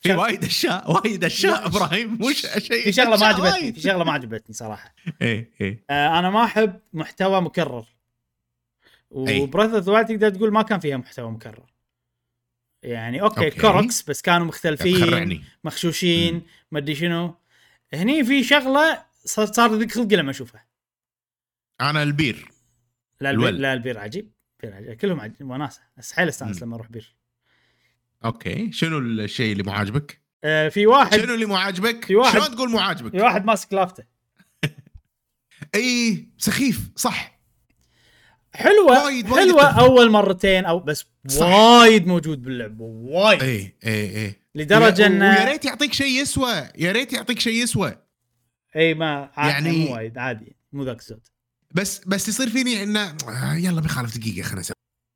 في 0.00 0.12
وايد 0.14 0.44
أشياء 0.44 0.92
وايد 0.92 1.24
أشياء 1.24 1.66
إبراهيم 1.66 2.18
مش 2.20 2.46
شيء 2.58 2.84
في 2.84 2.92
شغلة 2.92 3.16
ما 3.16 3.26
عجبتني. 3.26 3.72
في 3.72 3.80
شغلة 3.80 4.04
ما 4.04 4.12
عجبتني 4.12 4.54
صراحة. 4.54 4.94
أي 5.22 5.52
أي. 5.60 5.84
آه، 5.90 6.18
أنا 6.18 6.30
ما 6.30 6.44
أحب 6.44 6.80
محتوى 6.92 7.40
مكرر. 7.40 7.95
و 9.10 9.19
Breath 9.19 9.70
of 9.74 9.88
the 9.88 10.02
تقدر 10.02 10.30
تقول 10.30 10.52
ما 10.52 10.62
كان 10.62 10.80
فيها 10.80 10.96
محتوى 10.96 11.30
مكرر. 11.30 11.72
يعني 12.82 13.22
okay, 13.22 13.44
okay. 13.44 13.60
Koroks 13.60 14.02
بس 14.02 14.22
كانوا 14.22 14.46
مختلفين 14.46 15.42
مخشوشين 15.64 16.42
ما 16.70 16.78
أدري 16.78 16.94
شنو. 16.94 17.34
هني 17.94 18.24
في 18.24 18.44
شغلة 18.44 19.04
صار 19.24 19.46
صار 19.46 19.74
ذيك 19.74 19.92
خلقي 19.92 20.16
لما 20.16 20.30
أشوفها. 20.30 20.66
أنا 21.80 22.02
البير. 22.02 22.48
لا 23.20 23.30
البير 23.30 23.48
الول. 23.48 23.62
لا 23.62 23.72
البير 23.72 23.98
عجيب. 23.98 24.32
بير 24.62 24.74
عجيب. 24.74 24.92
كلهم 24.92 25.20
عجيب. 25.20 25.50
وناسة. 25.50 25.80
بس 25.96 26.12
حيل 26.12 26.28
أستانس. 26.28 26.62
لما 26.62 26.76
أروح 26.76 26.88
بير. 26.90 27.16
okay. 28.24 28.72
شنو 28.72 28.98
الشيء 28.98 29.52
اللي 29.52 29.62
مو 29.62 29.72
عاجبك؟ 29.72 30.20
آه، 30.44 30.68
في 30.68 30.86
واحد 30.86 31.20
شنو 31.20 31.34
اللي 31.34 31.46
مو 31.46 31.56
عاجبك؟ 31.56 32.04
في 32.04 32.16
واحد- 32.16 32.32
شلون 32.42 32.56
تقول 32.56 32.70
مو 32.70 32.78
عاجبك؟ 32.78 33.10
في 33.10 33.20
واحد 33.20 33.44
ماسك 33.44 33.72
لافته 33.72 34.04
اي 35.74 36.26
سخيف. 36.38 36.90
صح. 36.96 37.35
حلوة 38.56 39.04
وايد- 39.04 39.30
وايد 39.30 39.48
حلوة 39.48 39.62
يتفق. 39.68 39.78
أول 39.78 40.10
مرتين 40.10 40.64
أو 40.64 40.80
بس 40.80 41.04
صح. 41.28 41.46
وايد 41.46 42.06
موجود 42.06 42.42
باللعبة 42.42 42.84
وايد 42.84 43.42
اي 43.42 43.74
اي 43.86 44.24
اي 44.24 44.34
لدرجة 44.54 45.06
إنه 45.06 45.28
ويا 45.30 45.44
ريت 45.44 45.64
يعطيك 45.64 45.92
شيء 45.92 46.22
يسوى 46.22 46.68
يا 46.78 46.92
ريت 46.92 47.12
يعطيك 47.12 47.38
شيء 47.40 47.62
يسوى 47.62 47.96
إي 48.76 48.94
ما 48.94 49.30
يعني 49.36 49.50
يعني- 49.50 49.84
مو 49.86 49.94
وايد 49.94 50.18
عادي 50.18 50.56
مو 50.72 50.84
ذاك 50.84 51.00
الزود 51.00 51.20
بس 51.74 52.00
بس 52.06 52.28
يصير 52.28 52.48
فيني 52.50 52.82
إنه 52.82 53.16
آه، 53.28 53.54
يلا 53.54 53.80
بيخالف 53.80 54.18
دقيقة 54.18 54.54
نسوي 54.54 54.74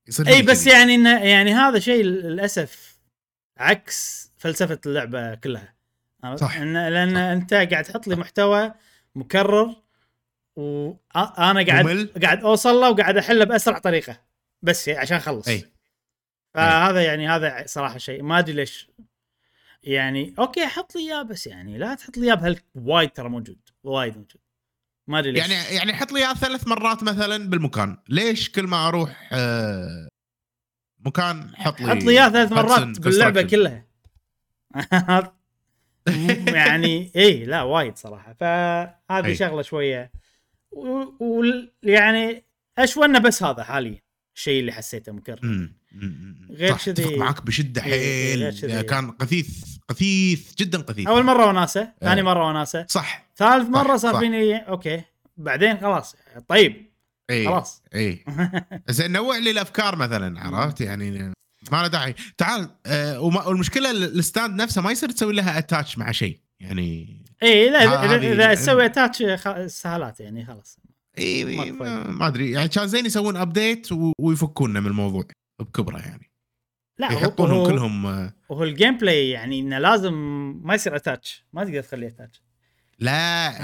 يصير 0.09 0.29
إي 0.29 0.43
بس 0.43 0.65
كذي. 0.65 0.75
يعني 0.75 0.95
إنه 0.95 1.19
يعني 1.25 1.53
هذا 1.55 1.79
شيء 1.79 2.03
للأسف 2.05 2.99
عكس 3.59 4.31
فلسفة 4.39 4.79
اللعبة 4.87 5.35
كلها؟ 5.35 5.75
صح. 6.37 6.57
إن 6.57 6.73
لأن 6.89 7.17
أنت 7.17 7.55
قاعد 7.55 7.85
تحط 7.85 8.07
لي 8.09 8.17
محتوى 8.17 8.73
مكرر 9.15 9.77
وأنا 10.57 11.63
قاعد 11.67 11.85
ممل. 11.85 12.11
قاعد 12.23 12.45
أوصل 12.45 12.75
له 12.75 12.91
وقاعد 12.91 13.17
أحله 13.17 13.45
بأسرع 13.45 13.79
طريقة. 13.79 14.21
بس 14.63 14.89
عشان 14.89 15.17
أخلص. 15.17 15.49
أي. 15.49 15.65
فهذا 16.55 17.03
يعني 17.05 17.29
هذا 17.29 17.65
صراحة 17.67 17.99
شيء. 17.99 18.23
ما 18.23 18.39
أدري 18.39 18.53
ليش. 18.53 18.91
يعني 19.83 20.35
okay 20.39 20.67
حط 20.67 20.95
لي 20.97 21.01
إياه 21.01 21.23
بس 21.23 21.47
يعني 21.47 21.79
لا 21.79 21.95
تحط 21.95 22.17
لي 22.17 22.27
إياه 22.27 22.35
بهال 22.35 22.61
وايد 22.75 23.11
ترى 23.11 23.29
موجود. 23.29 23.59
وايد 23.85 24.13
موجود. 24.17 24.41
ما 25.07 25.19
أدري 25.19 25.33
ليش. 25.33 25.49
يعني 25.49 25.77
يعني 25.77 25.93
حط 25.95 26.13
لي 26.13 26.19
إياه 26.21 26.35
ثلاث 26.35 26.69
مرات 26.69 27.03
مثلا 27.03 27.51
بالمكان. 27.51 27.97
ليش 28.09 28.51
كل 28.51 28.67
ما 28.67 28.89
أروح 28.89 29.29
آه، 29.33 30.09
مكان 30.99 31.57
حط 31.57 31.81
لي 31.81 31.91
حط 31.91 32.03
لي 32.03 32.11
إياه 32.11 32.29
ثلاث 32.29 32.53
مرات 32.53 33.01
باللعبة. 33.01 33.43
كلها. 33.43 33.87
يعني 36.55 37.13
اي 37.17 37.45
لا 37.45 37.63
وايد 37.63 37.97
صراحة. 37.97 38.33
فهذه. 38.33 39.35
شغلة 39.35 39.63
شوية 39.63 40.13
ويعني 40.73 42.45
اشوى 42.79 43.05
انه 43.05 43.19
بس 43.19 43.43
هذا 43.43 43.63
حاليا 43.65 43.99
الشيء 44.37 44.61
اللي 44.61 44.73
حسيته 44.73 45.13
مكرر. 45.13 45.69
غير 46.51 46.77
كذي- 46.77 46.91
أتفق 46.91 47.13
معك 47.17 47.43
بشدة 47.47 47.85
إيه، 47.85 47.93
إيه، 48.35 48.53
حيل. 48.53 48.81
كان 48.81 49.11
قثيث 49.11 49.65
قثيث 49.89 50.55
جدا 50.55 50.79
قثيث. 50.83 51.07
أول 51.09 51.23
مرة 51.25 51.47
وناسة 51.47 51.93
ثاني 52.01 52.21
إيه. 52.21 52.23
مرة 52.27 52.49
وناسة. 52.49 52.87
صح. 52.89 53.31
ثالث 53.37 53.69
مرة 53.69 53.97
صار. 53.97 54.19
فيني 54.19 54.57
okay. 54.69 55.03
بعدين 55.37 55.77
خلاص. 55.81 56.17
طيب. 56.49 56.91
اي 57.31 57.47
خلاص. 57.47 57.83
اي 57.95 58.25
زين 58.89 59.13
نوع 59.13 59.37
لي 59.39 59.51
الأفكار 59.51 59.97
مثلا 59.97 60.41
عرفت؟ 60.41 60.81
يعني 60.81 61.11
ما 61.73 61.83
له 61.83 61.87
داعي. 61.87 62.15
تعال 62.39 62.71
آه 62.87 63.21
والمشكلة 63.21 63.91
ال- 63.91 64.19
ال 64.19 64.26
stand 64.26 64.63
نفسه 64.63 64.83
ما 64.83 64.91
يصير 64.93 65.11
تسوي 65.11 65.33
لها 65.33 65.59
attach 65.59 65.99
مع 65.99 66.13
شيء. 66.13 66.39
يعني 66.61 67.23
اي 67.43 67.71
لا 67.71 68.17
اذا 68.17 68.55
تسوي 68.55 68.85
attach 68.87 69.23
سهالات 69.67 70.21
يعني 70.21 70.45
خلاص. 70.47 70.79
إي 71.19 71.45
ما 71.73 72.27
أدري. 72.27 72.51
يعني 72.51 72.69
كان 72.69 72.89
زين 72.89 73.07
يسوون 73.07 73.37
update 73.37 73.89
ويفكونا 74.19 74.81
من 74.81 74.87
الموضوع 74.87 75.25
بكبره 75.61 75.99
يعني. 75.99 76.31
لا 76.99 77.13
هو- 77.13 77.17
يحطونهم 77.19 77.57
هو- 77.59 77.67
كلهم 77.67 78.07
آه، 78.07 78.35
وهو 78.49 78.65
ال 78.65 78.97
gameplay 78.99 79.31
يعني 79.31 79.61
إنه 79.61 79.79
لازم 79.79 80.13
ما 80.65 80.75
يصير 80.75 80.97
attach 80.97 81.45
ما 81.53 81.65
تقدر 81.65 81.81
تخليه 81.83 82.07
attach 82.09 82.43
لا 82.99 83.13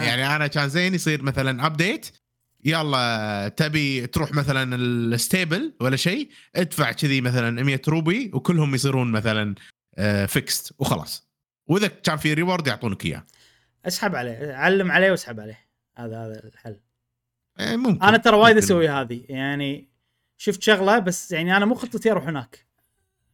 يعني 0.05 0.37
أنا 0.37 0.47
كان 0.47 0.69
زين 0.69 0.95
يصير 0.95 1.23
مثلا 1.23 1.67
update 1.67 2.09
يلا 2.65 3.49
تبي 3.57 4.07
تروح 4.07 4.33
مثلا 4.33 4.77
ال 4.77 4.90
stable 4.90 5.73
ولا 5.81 5.97
شيء 5.97 6.29
ادفع 6.57 6.93
كذي 6.93 7.21
مثلا 7.21 7.63
100 7.63 7.81
روبي 7.89 8.31
وكلهم 8.35 8.75
يصيرون 8.75 9.13
مثلا 9.13 9.55
fixed 10.27 10.73
وخلاص. 10.79 11.27
وإذا 11.69 11.87
كان 11.87 12.17
في 12.17 12.35
reward 12.35 12.67
يعطونك 12.67 13.05
إياه. 13.07 13.25
اسحب 13.85 14.15
عليه 14.15 14.55
علم 14.55 14.93
عليه 14.93 15.11
واسحب 15.11 15.41
عليه. 15.41 15.67
هذا 15.97 16.27
هذا 16.27 16.45
الحل. 16.45 16.81
آه، 17.59 17.77
ممكن. 17.77 18.03
أنا 18.03 18.17
ترى 18.17 18.37
وايد. 18.37 18.57
أسوي 18.57 18.89
هذه. 18.89 19.25
يعني 19.29 19.89
شفت 20.37 20.63
شغلة 20.63 20.99
بس 20.99 21.33
يعني 21.33 21.57
أنا 21.57 21.65
مو 21.65 21.75
خطتي 21.75 22.11
أروح 22.11 22.25
هناك. 22.25 22.67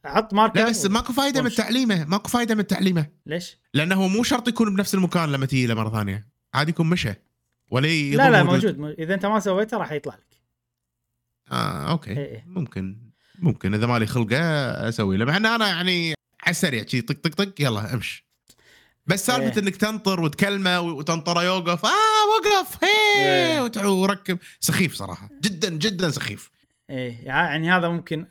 أحط 0.06 0.34
marker 0.34 0.60
لا 0.60 0.68
بس 0.70 0.86
ماكو 0.86 1.12
فايدة 1.12 1.42
من. 1.42 1.50
تعليمه. 1.50 2.04
ماكو 2.04 2.28
فايدة 2.28 2.54
من 2.54 2.66
تعليمه. 2.66 3.06
ليش؟ 3.26 3.58
لأنه 3.74 4.08
مو 4.08 4.22
شرط 4.22 4.48
يكون 4.48 4.74
بنفس 4.76 4.94
المكان 4.94 5.32
لما 5.32 5.46
تيجي 5.46 5.66
له 5.66 5.74
مرة 5.74 5.90
ثانية. 5.90 6.28
عادي 6.54 6.70
يكون 6.70 6.90
مشى. 6.90 7.14
ولا 7.70 7.86
لا 7.86 8.30
لا 8.30 8.42
موجود. 8.42 8.78
موجود 8.78 9.00
إذا 9.00 9.14
أنت 9.14 9.26
ما 9.26 9.40
سويته 9.40 9.76
راح 9.76 9.92
يطلع 9.92 10.14
لك. 10.14 10.36
آه 11.52 11.90
okay. 11.90 12.10
إيه 12.10 12.16
إيه. 12.16 12.44
ممكن. 12.46 13.10
ممكن. 13.38 13.74
إذا 13.74 13.86
مالي 13.86 14.06
خلقة 14.06 14.38
أسوي 14.88 15.16
له. 15.16 15.24
مع 15.24 15.36
إن 15.36 15.46
أنا 15.46 15.68
يعني 15.68 16.14
على 16.42 16.50
السريع 16.50 16.86
شي 16.86 17.00
طق 17.00 17.14
طق 17.14 17.44
طق 17.44 17.60
يلا 17.60 17.94
امش 17.94 18.24
بس 19.06 19.26
سالفة 19.26 19.56
إيه. 19.56 19.62
إنك 19.62 19.76
تنطر 19.76 20.20
وتكلمه 20.20 20.80
وتنطره 20.80 21.44
يوقف. 21.44 21.84
آه 21.84 21.90
وقف. 22.36 22.84
هي 22.84 23.60
إيه. 23.60 23.88
وركب. 23.88 24.38
سخيف 24.60 24.94
صراحة. 24.94 25.28
جدا 25.42 25.70
جدا 25.70 26.10
سخيف. 26.10 26.50
إيه 26.90 27.18
يعني 27.22 27.72
هذا 27.72 27.88
ممكن 27.88 28.26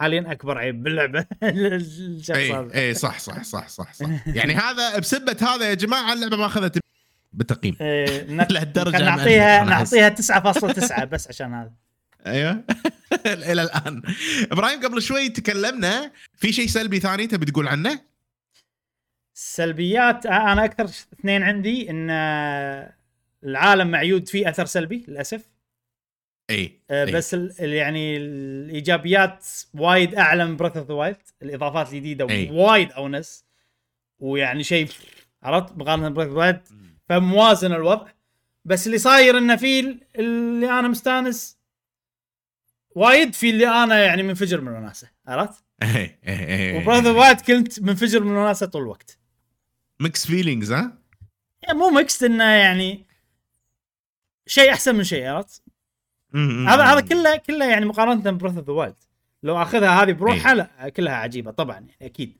حاليا 0.00 0.32
أكبر 0.32 0.58
عيب 0.58 0.82
باللعبة. 0.82 1.26
الشخص 1.42 2.36
اي 2.36 2.52
هذا. 2.52 2.74
اي 2.74 2.94
صح 2.94 3.18
صح 3.18 3.42
صح 3.42 3.68
صح 3.68 3.92
صح. 3.92 4.06
يعني 4.26 4.54
هذا 4.54 4.98
بسبة 4.98 5.36
هذا 5.42 5.68
يا 5.68 5.74
جماعة 5.74 6.12
اللعبة 6.12 6.36
ما 6.36 6.46
أخذت 6.46 6.78
بالتقييم. 7.32 7.76
إيه 7.80 8.06
كان 8.26 8.86
أنا 8.86 9.00
نعطيها. 9.00 9.64
نعطيها 9.64 10.08
9.9 10.08 11.04
بس 11.04 11.28
عشان 11.28 11.54
هذا. 11.54 11.72
أيوه. 12.26 12.64
إلى 13.26 13.62
الآن. 13.62 14.02
إبراهيم 14.52 14.80
قبل 14.80 15.02
شوي 15.02 15.28
تكلمنا 15.28 16.12
في 16.36 16.52
شيء 16.52 16.66
سلبي 16.66 17.00
ثاني 17.00 17.26
تبي 17.26 17.46
تقول 17.46 17.68
عنه؟ 17.68 18.00
السلبيات 19.36 20.26
آه، 20.26 20.52
أنا 20.52 20.64
أكثر 20.64 20.84
اثنين 20.84 21.42
عندي 21.42 21.90
إن 21.90 22.10
آه، 22.10 22.94
العالم 23.44 23.90
معيود 23.90 24.28
فيه 24.28 24.48
أثر 24.50 24.64
سلبي 24.66 25.04
للأسف. 25.08 25.50
إي 26.50 26.80
آه،. 26.90 27.04
بس 27.04 27.34
ال- 27.34 27.54
يعني 27.60 28.16
الإيجابيات 28.16 29.46
وايد 29.74 30.14
أعلى 30.14 30.46
من 30.46 30.56
Breath 30.56 30.76
of 30.76 30.88
the 30.88 30.94
Wild 30.94 31.16
الإضافات 31.42 31.88
الجديدة 31.92 32.28
أي. 32.30 32.50
وايد 32.50 32.92
أونس. 32.92 33.44
ويعني 34.18 34.62
شيء 34.62 34.88
عرفت؟ 35.42 35.76
مقارنة 35.78 36.08
Breath 36.08 36.28
of 36.28 36.36
Wild 36.36 36.60
فموازن 37.08 37.72
الوضع. 37.72 38.06
بس 38.64 38.86
اللي 38.86 38.98
صاير 38.98 39.38
إنه 39.38 39.56
في 39.56 39.80
ال- 39.80 40.00
اللي 40.18 40.70
أنا 40.78 40.88
مستانس 40.88 41.58
وايد 42.90 43.34
في 43.34 43.50
اللي 43.50 43.68
أنا 43.68 44.04
يعني 44.04 44.22
منفجر 44.22 44.60
من 44.60 44.68
الوناسه 44.68 45.10
عرفت؟ 45.26 45.64
إي 45.82 45.88
إي 45.96 46.18
إي 46.28 46.76
وبريث 46.82 47.06
اوف 47.06 47.16
وايلد 47.16 47.40
كنت 47.40 47.80
منفجر 47.80 48.24
من 48.24 48.30
الوناسه 48.30 48.66
طول 48.66 48.82
الوقت. 48.82 49.18
mixed 50.00 50.26
feelings 50.26 50.72
ها؟ 50.72 50.98
يعني 51.62 51.78
مو 51.78 51.90
mixed 51.90 52.22
إنه 52.22 52.44
يعني 52.44 53.06
شيء 54.46 54.72
أحسن 54.72 54.94
من 54.94 55.04
شيء 55.04 55.26
عرفت؟ 55.26 55.62
هذا. 56.34 56.82
هذا 56.82 57.00
كله 57.00 57.36
كله 57.36 57.64
يعني 57.64 57.84
مقارنة 57.84 58.30
ب 58.30 58.34
Breath 58.34 58.56
of 58.56 58.66
the 58.66 58.72
Wild 58.72 58.94
لو 59.42 59.62
أخذها 59.62 60.02
هذه 60.02 60.12
بروحها 60.12 60.52
إيه. 60.52 60.54
لا 60.54 60.88
كلها 60.88 61.14
عجيبة 61.14 61.50
طبعا 61.50 61.74
يعني 61.76 61.96
أكيد 62.02 62.36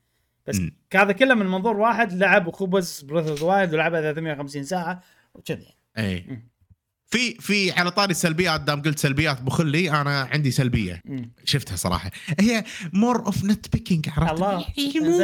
بس. 0.46 0.60
هذا 0.94 1.12
كله 1.12 1.34
من 1.34 1.46
منظور 1.46 1.76
واحد 1.76 2.12
لعب 2.12 2.46
وخبز 2.46 3.00
Breath 3.00 3.28
of 3.28 3.42
Wild 3.42 3.74
ولعبها 3.74 4.00
350 4.00 4.64
ساعة 4.64 5.02
وكذي 5.34 5.74
اي 5.98 6.24
مم. 6.28 6.48
في 7.10 7.34
في 7.34 7.72
على 7.72 7.90
طاري 7.90 8.10
السلبيات 8.10 8.60
دام 8.60 8.82
قلت 8.82 8.98
سلبيات 8.98 9.42
بخلي 9.42 9.90
أنا 9.90 10.28
عندي 10.32 10.50
سلبية 10.50 11.02
مم. 11.04 11.32
شفتها 11.44 11.76
صراحة 11.76 12.10
هي 12.40 12.64
more 12.92 13.26
of 13.26 13.44
nitpicking 13.44 14.08
عرفت 14.08 14.32
الله. 14.32 14.66
يعني 14.76 15.00
مو 15.00 15.20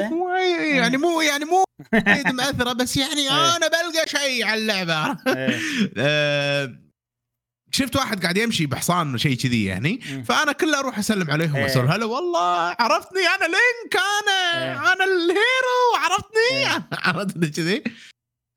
يعني 0.74 0.97
مو 0.97 1.20
يعني 1.20 1.45
مو 1.45 1.64
مأثرة 2.39 2.72
بس 2.72 2.97
يعني 2.97 3.20
إيه. 3.20 3.57
أنا 3.57 3.68
بلقى 3.68 4.07
شيء 4.07 4.45
على 4.47 4.61
اللعبة 4.61 5.16
إيه. 5.26 5.61
آه، 5.99 6.74
شفت 7.70 7.97
واحد 7.97 8.22
قاعد 8.22 8.37
يمشي 8.37 8.66
بحصان 8.66 9.18
شيء 9.18 9.37
كذي 9.37 9.64
يعني. 9.64 10.01
فأنا 10.24 10.53
كله 10.53 10.78
أروح 10.78 10.99
أسلم 10.99 11.30
عليهم 11.30 11.57
إيه. 11.57 11.62
وأسولف 11.62 11.91
هلا 11.91 12.05
والله 12.05 12.76
عرفتني 12.78 13.20
أنا 13.20 13.45
Link 13.45 13.97
أنا. 14.22 14.93
أنا 14.93 15.05
ال 15.05 15.23
hero 15.23 15.97
عرفتني. 16.01 16.87
عرفتني 17.07 17.49
كذي 17.49 17.83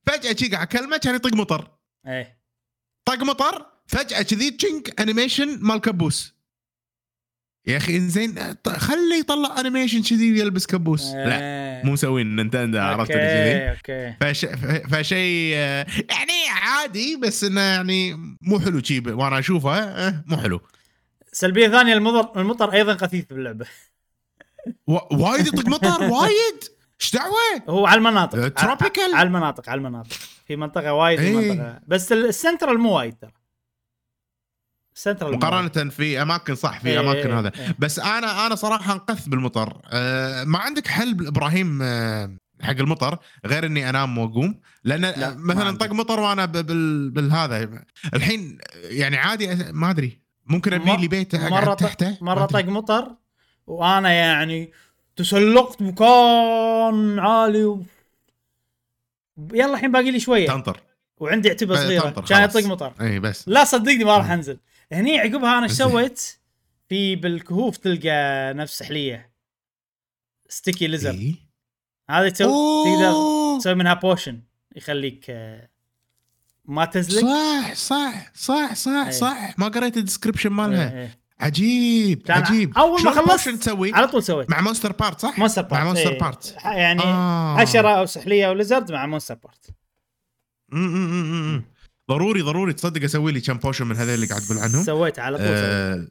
فجأة 0.08 0.36
شي 0.36 0.48
قاعد 0.48 0.68
أكلمه 0.68 0.98
كان 0.98 1.16
يطق 1.16 1.34
مطر 1.34 1.72
إيه 2.08 2.35
طق 3.06 3.24
مطر 3.24 3.66
فجأة 3.88 4.22
كذي 4.22 4.52
تشنك 4.52 5.02
animation 5.02 5.60
مال 5.62 5.78
كبوس 5.78 6.36
يا 7.68 7.78
أخي 7.78 7.98
إنزين 7.98 8.36
خليه 8.68 9.20
يطلع 9.20 9.60
animation 9.60 10.02
كذي 10.04 10.40
يلبس 10.40 10.66
كبوس 10.66 11.12
لا 11.12 11.40
إيه. 11.40 11.86
مو 11.86 11.92
مسوين 11.92 12.36
Nintendo 12.36 12.80
عرفت 12.80 13.12
okay 13.12 13.70
okay. 13.70 14.16
فش... 14.22 14.46
فشيء 14.92 15.54
آه، 15.56 15.86
يعني 16.10 16.50
عادي 16.62 17.16
بس 17.16 17.44
إنه 17.44 17.62
يعني 17.62 18.14
مو 18.42 18.60
حلو 18.60 18.84
شي 18.84 19.00
وأنا 19.00 19.40
أشوفه 19.40 19.80
آه، 19.80 20.24
مو 20.28 20.38
حلو. 20.38 20.62
سلبية 21.32 21.68
ثانية 21.68 21.94
المطر 21.94 22.42
المطر 22.42 22.74
أيضا 22.74 22.96
خفيف 22.98 23.26
باللعبه 23.30 23.66
و... 24.88 24.98
وايد 25.12 25.48
يطق 25.48 25.68
مطر 25.68 26.04
وايد! 26.14 26.75
إيش 27.02 27.14
دعوة؟ 27.16 27.36
هو 27.70 27.86
على 27.88 27.98
المناطق 27.98 28.60
tropical. 28.60 29.16
على 29.16 29.28
المناطق 29.28 29.70
على 29.70 29.78
المناطق 29.78 30.14
في 30.48 30.56
منطقة 30.56 30.94
وايد 30.94 31.20
في 31.20 31.26
إيه. 31.26 31.52
منطقة 31.52 31.80
بس 31.88 32.12
ال- 32.12 32.26
السنترال 32.26 32.80
مو 32.80 32.98
وايد 32.98 33.16
ترى 33.22 33.32
السنترال 34.96 35.32
مو 35.32 35.40
وايد. 35.40 35.46
مقارنة 35.46 35.90
في 35.90 36.22
أماكن 36.22 36.56
صح 36.56 36.80
في 36.80 36.88
إيه، 36.90 37.00
أماكن 37.00 37.30
إيه، 37.32 37.40
هذا 37.40 37.52
إيه. 37.60 37.76
بس 37.80 38.00
أنا 38.00 38.48
أنا 38.48 38.56
صراحة 38.56 38.94
انقذ 38.94 39.30
بالمطر 39.30 39.82
أه 39.86 40.44
ما 40.44 40.60
عندك 40.60 40.88
حل 40.88 41.28
إبراهيم 41.28 41.80
أه 41.82 42.38
حق 42.62 42.72
المطر 42.80 43.18
غير 43.46 43.66
إني 43.66 43.90
أنام 43.90 44.18
وأقوم 44.18 44.60
لأن 44.84 45.02
لا، 45.02 45.36
مثلا. 45.38 45.78
طق 45.78 45.92
مطر 45.92 46.20
وأنا 46.20 46.46
ب- 46.46 46.52
بال... 46.66 47.10
بالهذا 47.12 47.84
الحين 48.14 48.58
يعني 48.76 49.18
عادي 49.18 49.56
ما 49.74 49.90
أدري 49.90 50.22
ممكن 50.46 50.74
ابني 50.74 50.98
لي 50.98 51.08
بيت 51.08 51.36
أقعد 51.36 51.66
طق 51.66 51.74
تحته 51.76 52.18
أدري. 52.22 52.48
طق 52.48 52.66
مطر 52.70 53.16
وأنا 53.68 54.12
يعني 54.14 54.72
تسلقت 55.16 55.82
مكان 55.82 57.20
عالي 57.20 57.66
و... 57.66 57.84
يلا 59.54 59.74
الحين 59.74 59.92
باقي 59.92 60.12
لي 60.12 60.20
شوية 60.20 60.48
تنطر 60.48 60.82
وعندي 61.18 61.50
عتبه 61.50 61.76
صغيره 61.76 62.10
كان. 62.10 62.44
يطق 62.44 62.66
مطر 62.66 62.94
اي 63.02 63.20
بس 63.20 63.48
لا 63.48 63.64
صدقني 63.64 64.04
ما 64.04 64.18
راح 64.18 64.32
أنزل 64.32 64.58
هني 64.92 65.20
عقبها 65.20 65.58
أنا 65.58 65.64
إيش. 65.64 65.72
سويت؟ 65.72 66.38
في 66.90 67.16
بالكهوف 67.16 67.78
تلقى 67.78 68.54
نفس 68.54 68.80
سحليه 68.80 69.32
sticky 70.50 70.88
lizard 70.88 71.12
إيه؟ 71.12 71.36
هذه 72.10 72.30
تسوي 72.30 72.52
تقدر. 72.86 73.60
تسوي 73.60 73.76
منها 73.76 73.94
potion 73.94 74.42
يخليك 74.76 75.26
آه، 75.30 75.70
ما 76.66 76.86
تزلق 76.86 77.22
صح 77.74 77.74
صح 77.74 78.34
صح 78.36 78.74
صح 78.74 78.92
إيه. 78.92 79.12
صح 79.12 79.60
ما 79.60 79.68
قريت 79.68 79.98
ال 79.98 80.02
description 80.02 80.50
مالها 80.50 80.92
إيه، 80.92 81.02
إيه. 81.02 81.20
عجيب 81.40 82.22
كان 82.22 82.38
عجيب. 82.44 82.78
أول 82.78 83.04
ما 83.04 83.12
خلصت 83.12 83.50
تسوي 83.50 83.94
على 83.94 84.08
طول 84.08 84.24
سويت. 84.24 84.50
مع 84.50 84.62
monster 84.62 84.92
part 84.92 85.20
صح؟ 85.22 85.40
monster 85.40 85.62
part 85.62 85.74
مع 85.74 85.84
monster 85.84 86.12
إيه. 86.12 86.20
part 86.20 86.56
يعني 86.66 87.02
آه. 87.04 87.58
حشرة 87.58 87.90
أو 87.90 88.06
سحلية 88.06 88.48
أو 88.48 88.54
lizard 88.54 88.92
مع 88.92 89.06
monster 89.06 89.36
part 89.36 89.66
م- 90.70 90.78
م- 90.80 91.10
م- 91.12 91.56
م. 91.56 91.64
ضروري 92.10 92.42
ضروري. 92.42 92.74
تصدق 92.74 93.04
أسوي 93.04 93.32
لي 93.32 93.42
كم 93.42 93.58
potion 93.58 93.88
من 93.88 93.96
هذول 93.96 94.14
اللي 94.14 94.26
قاعد 94.28 94.42
تقول 94.42 94.58
عنهم؟ 94.58 94.84
سويت 94.84 95.20
على 95.20 95.38
طول. 95.38 95.48
آه، 95.50 96.08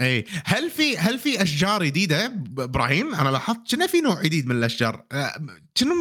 اي 0.00 0.24
هل 0.44 0.70
في 0.70 0.98
هل 0.98 1.18
في 1.18 1.42
أشجار 1.42 1.84
جديدة؟ 1.84 2.26
إبراهيم 2.58 3.14
أنا 3.14 3.28
لاحظت 3.28 3.70
كنا 3.74 3.86
في 3.86 4.00
نوع 4.00 4.22
جديد 4.22 4.46
من 4.46 4.56
الأشجار. 4.56 5.04
آه، 5.12 5.32
كنا 5.76 5.94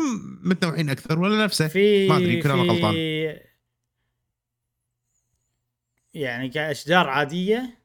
متنوعين 0.44 0.90
أكثر 0.90 1.20
ولا 1.20 1.44
نفسه؟ 1.44 1.68
في 1.68 2.10
ما 2.10 2.18
أدري، 2.18 2.34
يمكن 2.34 2.50
في- 2.50 2.56
غلطان. 2.56 2.94
يعني 6.14 6.50
كأشجار 6.50 7.10
عادية 7.10 7.77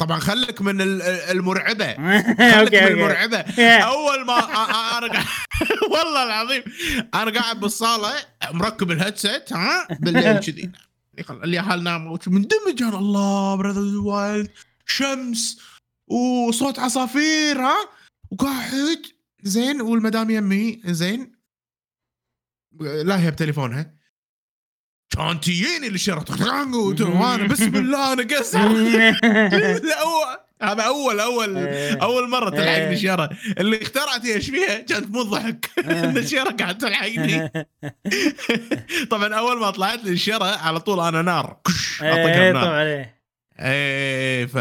طبعا 0.00 0.18
خلك 0.18 0.62
من 0.62 0.80
ال- 0.80 1.02
المرعبة. 1.02 1.94
خلك 2.54 2.74
من 2.74 2.88
المرعبة. 2.88 3.38
أول 3.84 4.26
ما 4.26 4.38
أنا 4.98 5.12
قاعد 5.12 5.26
والله 5.92 6.22
العظيم. 6.22 6.62
أنا 7.14 7.40
قاعد 7.40 7.60
بالصالة 7.60 8.12
مركب 8.52 8.90
ال 8.90 8.98
headset 8.98 9.52
ها 9.52 9.88
بالليل 10.00 10.36
كذي. 10.46 10.72
اليهال 11.30 11.84
ناموا 11.84 12.18
مندمج 12.26 12.82
أنا 12.82 12.98
ألعب 12.98 13.54
Breath 13.56 13.88
of 13.88 13.98
the 13.98 14.20
Wild 14.20 14.50
شمس 14.86 15.60
وصوت 16.06 16.78
عصافير 16.78 17.60
ها. 17.60 17.76
وقاعد. 18.30 19.02
زين 19.42 19.80
والمدام 19.80 20.30
يمي 20.30 20.80
زين. 20.84 21.32
لاهيه 22.80 23.30
بتليفونها. 23.30 23.94
كان 25.16 25.40
تجيني 25.40 25.88
الشيرة 25.88 26.30
وأنا 27.00 27.46
بسم 27.46 27.76
الله 27.76 28.12
أنا 28.12 28.22
قسم 28.22 28.58
هذا 30.62 30.82
اول 30.82 31.20
اول 31.20 31.56
إيه. 31.56 32.02
أول 32.02 32.30
مرة 32.30 32.50
تلحقني 32.50 32.88
إيه. 32.88 32.96
شيرة. 32.96 33.30
اللي 33.58 33.82
اخترعت 33.82 34.24
إيش 34.24 34.50
فيها 34.50 34.78
كانت 34.78 35.10
مو 35.10 35.22
ضحك. 35.22 35.70
إن 35.90 36.18
الشيره 36.18 36.50
قاعد 36.50 36.78
تلحقني. 36.78 37.52
طبعا 39.10 39.34
أول 39.34 39.60
ما 39.60 39.70
طلعت 39.70 40.04
لي 40.04 40.12
الشيره 40.12 40.44
على 40.44 40.80
طول 40.80 41.00
أنا 41.00 41.22
نار. 41.22 41.56
كش 41.66 42.02
بنار. 42.50 42.64
طبعا 42.64 43.06
إيه 43.60 44.46
ف 44.46 44.56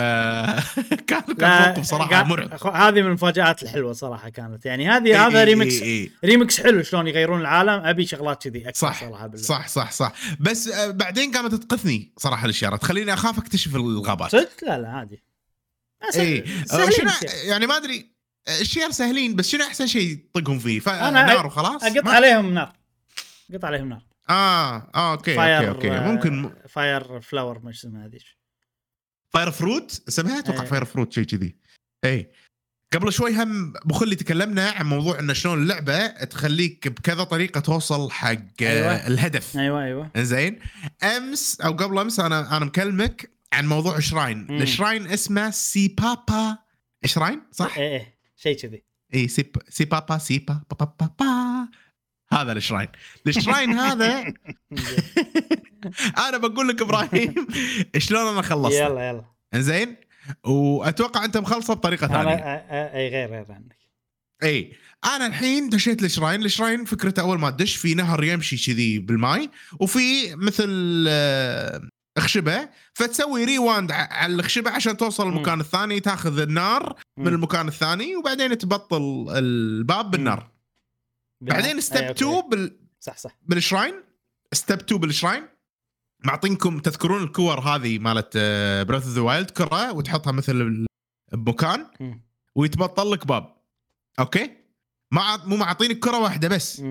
كان 1.07 1.21
كان 1.39 1.67
موقف 1.67 1.83
صراحة 1.83 2.23
مرعب. 2.23 2.67
هذه 2.75 3.01
من 3.01 3.07
المفاجآت 3.07 3.63
الحلوة 3.63 3.93
صراحة 3.93 4.29
كانت. 4.29 4.65
يعني 4.65 4.89
هذه 4.89 5.05
إيه، 5.07 5.27
هذا 5.27 5.39
إيه، 5.39 5.43
ريمكس 5.45 5.73
إيه، 5.73 5.83
إيه. 5.83 6.09
ريمكس 6.25 6.61
حلو 6.61 6.83
شلون 6.83 7.07
يغيرون 7.07 7.41
العالم. 7.41 7.69
أبي 7.85 8.05
شغلات 8.05 8.47
كذي 8.47 8.69
أكثر 8.69 8.87
صح 8.87 9.01
صراحة 9.05 9.27
بالله. 9.27 9.45
صح 9.45 9.67
صح 9.67 9.91
صح. 9.91 10.11
بس 10.39 10.67
آه، 10.67 10.91
بعدين 10.91 11.31
قامت 11.31 11.55
تقفني 11.55 12.13
صراحة 12.17 12.45
الشيره 12.47 12.75
تخليني 12.75 13.13
أخاف 13.13 13.37
أكتشف 13.39 13.75
الغابات. 13.75 14.31
صدق؟ 14.31 14.49
لا 14.63 14.79
لا 14.79 14.87
عادي. 14.89 15.23
اي 16.15 16.43
سهلين 16.65 16.91
شنو. 16.91 17.09
يعني 17.45 17.67
ما 17.67 17.77
أدري 17.77 18.13
الشير 18.61 18.91
سهلين 18.91 19.35
بس 19.35 19.49
شنو 19.49 19.63
أحسن 19.63 19.87
شيء 19.87 20.17
طقهم 20.33 20.59
فيه؟ 20.59 20.79
ف- 20.79 20.89
أنا 20.89 21.25
نار 21.25 21.45
وخلاص؟ 21.45 21.83
أقط 21.83 22.03
ما- 22.05 22.11
عليهم 22.11 22.53
نار. 22.53 22.73
قط 23.53 23.65
عليهم 23.65 23.89
نار. 23.89 24.01
آه 24.29 24.89
آه 24.95 25.11
أوكي 25.11 25.35
أوكي 25.39 25.67
أوكي. 25.69 25.89
ممكن 25.89 26.49
fire 26.69 27.21
flower 27.21 27.59
ما 27.63 27.69
اسمها 27.69 28.05
هذيك 28.05 28.21
fire 29.33 29.51
fruit 29.51 30.01
اسمها 30.07 30.39
أتوقع. 30.39 30.65
fire 30.65 30.85
fruit 30.85 31.13
شيء 31.13 31.23
كذي 31.23 31.55
اي 32.05 32.31
قبل 32.93 33.13
شوي 33.13 33.43
هم 33.43 33.73
بخلي 33.85 34.15
تكلمنا 34.15 34.69
عن 34.69 34.85
موضوع 34.85 35.19
انه 35.19 35.33
شلون 35.33 35.61
اللعبة 35.61 36.07
تخليك 36.07 36.87
بكذا 36.87 37.23
طريقة 37.23 37.59
توصل 37.59 38.11
حق 38.11 38.29
أيوة. 38.29 38.41
أيوة. 38.61 39.07
الهدف 39.07 39.57
أيوه 39.57 39.83
أيوه 39.83 40.11
زين 40.17 40.59
أمس 41.03 41.61
أو 41.61 41.71
قبل 41.71 41.99
أمس 41.99 42.19
أنا 42.19 42.57
أنا 42.57 42.65
مكلمك 42.65 43.31
عن 43.53 43.67
موضوع 43.67 43.99
shrine. 43.99 44.61
ال 44.61 44.68
shrine 44.68 45.07
اسمه 45.07 45.49
سيبابا 45.49 46.57
shrine 47.05 47.41
صح؟ 47.51 47.77
إيه 47.77 47.97
إيه 47.97 48.17
شيء 48.35 48.57
كذي 48.57 48.83
اي 49.13 49.27
سيب 49.27 49.57
سيبابا 49.69 50.17
سيبا 50.17 50.61
با 50.69 50.75
با 50.75 50.85
با 50.99 51.09
با. 51.19 51.52
هذا 52.33 52.51
ال 52.51 52.56
shrine. 52.56 52.87
ال 53.27 53.33
shrine 53.33 53.69
هذا 53.73 54.33
أنا 56.27 56.37
بقول 56.37 56.67
لك 56.67 56.81
إبراهيم 56.81 57.47
شلون 57.97 58.27
أنا 58.27 58.41
خلصت 58.41 58.75
يلا 58.75 59.09
يلا. 59.09 59.25
زين 59.55 59.95
وأتوقع 60.45 61.25
أنت 61.25 61.37
مخلصه 61.37 61.73
بطريقة 61.73 62.07
ثانية. 62.07 62.35
أي 62.35 63.09
غير 63.09 63.29
غير 63.29 63.45
عنك. 63.49 63.77
إي. 64.43 64.73
أنا 65.15 65.27
الحين 65.27 65.69
دشيت 65.69 66.03
ال 66.03 66.09
shrine 66.09 66.45
ال 66.45 66.51
shrine 66.51 66.85
فكرته 66.85 67.21
أول 67.21 67.39
ما 67.39 67.49
تدش 67.49 67.75
في 67.75 67.93
نهر 67.93 68.23
يمشي 68.23 68.57
كذي 68.57 68.99
بالماي 68.99 69.49
وفي 69.79 70.35
مثل 70.35 71.05
آه، 71.09 71.81
اخشبه 72.17 72.69
فتسوي 72.93 73.43
rewind 73.45 73.91
على 73.91 74.33
الاخشبه 74.33 74.71
عشان 74.71 74.97
توصل. 74.97 75.27
المكان 75.27 75.59
الثاني 75.59 75.99
تاخذ 75.99 76.39
النار 76.39 76.95
من. 77.17 77.27
المكان 77.27 77.67
الثاني 77.67 78.15
وبعدين 78.15 78.57
تبطل 78.57 79.25
الباب 79.29 80.11
بالنار. 80.11 80.52
بعدين 81.43 81.81
step 81.81 82.01
أي، 82.01 82.07
okay. 82.07 82.23
2 82.23 82.49
بال... 82.49 82.79
صح 82.99 83.17
صح. 83.17 83.37
بال 83.41 83.54
shrine 83.54 83.93
step 84.53 84.79
2 84.79 85.01
بال 85.01 85.11
shrine. 85.11 85.47
معطينكم 86.25 86.79
تذكرون 86.79 87.23
الكور 87.23 87.59
هذه 87.59 87.99
مالت 87.99 88.37
Breath 88.87 89.03
of 89.03 89.13
the 89.13 89.21
Wild 89.21 89.49
كرة 89.49 89.91
وتحطها 89.91 90.31
مثل 90.31 90.85
بمكان. 91.33 91.87
ويتبطل 92.55 93.11
لك 93.11 93.27
باب. 93.27 93.55
okay؟ 94.19 94.51
ما 95.11 95.45
مو 95.45 95.57
معطينك 95.57 95.99
كرة 95.99 96.19
واحدة 96.19 96.47
بس. 96.47 96.83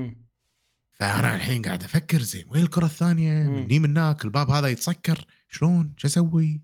فأنا 0.92 1.36
الحين 1.36 1.62
قاعد 1.62 1.84
أفكر 1.84 2.22
زين 2.22 2.44
وين 2.48 2.62
الكرة 2.62 2.86
الثانية. 2.86 3.48
مني 3.48 3.78
من 3.78 3.90
هناك 3.90 4.24
الباب 4.24 4.50
هذا 4.50 4.68
يتسكر. 4.68 5.24
شلون؟ 5.48 5.94
شو 5.96 6.08
أسوي؟ 6.08 6.62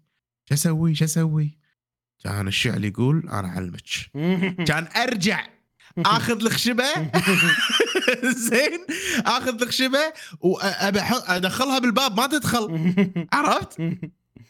شو 0.48 0.54
أسوي؟ 0.54 0.94
شو 0.94 1.04
أسوي؟ 1.04 1.58
كان 2.24 2.48
الشعل 2.48 2.84
يقول 2.84 3.28
أنا 3.28 3.48
أعلمك. 3.48 3.82
كان 4.64 4.88
أرجع. 4.96 5.46
آخذ 6.06 6.42
الخشبه 6.44 6.84
زين 8.50 8.86
آخذ 9.26 9.62
الخشبه 9.62 9.98
وأبي 10.40 11.00
أحط- 11.00 11.30
أدخلها 11.30 11.78
بالباب 11.78 12.16
ما 12.20 12.26
تدخل. 12.26 12.94
عرفت؟ 13.32 13.76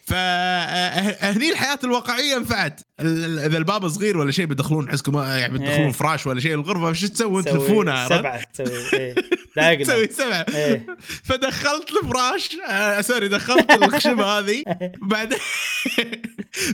فهني 0.06 1.50
الحياة 1.50 1.78
الواقعية 1.84 2.38
نفعت 2.38 2.80
ال- 3.00 3.24
ال- 3.24 3.38
إذا 3.38 3.58
الباب 3.58 3.88
صغير 3.88 4.18
ولا 4.18 4.30
شيء 4.30 4.44
بيدخلون 4.46 4.90
حسكم 4.90 5.18
يعني 5.18 5.52
بيدخلون 5.58 5.80
إيه. 5.86 5.92
فراش 5.92 6.26
ولا 6.26 6.40
شيء 6.40 6.54
الغرفة 6.54 6.92
شو 6.92 7.06
تسوون 7.06 7.44
تسوي 7.44 7.58
تلفونه؟ 7.58 8.08
سبعة 8.08 8.42
تسوي 8.42 8.92
إيه. 8.92 9.84
تسوي 9.84 10.08
سبعة. 10.08 10.46
إيه. 10.54 10.86
فدخلت 11.24 11.90
الفراش. 11.90 12.48
آه 12.68 13.00
سوري 13.00 13.28
دخلت 13.28 13.70
الخشبة 13.72 14.24
هذه. 14.38 14.62
بعدين 15.10 15.38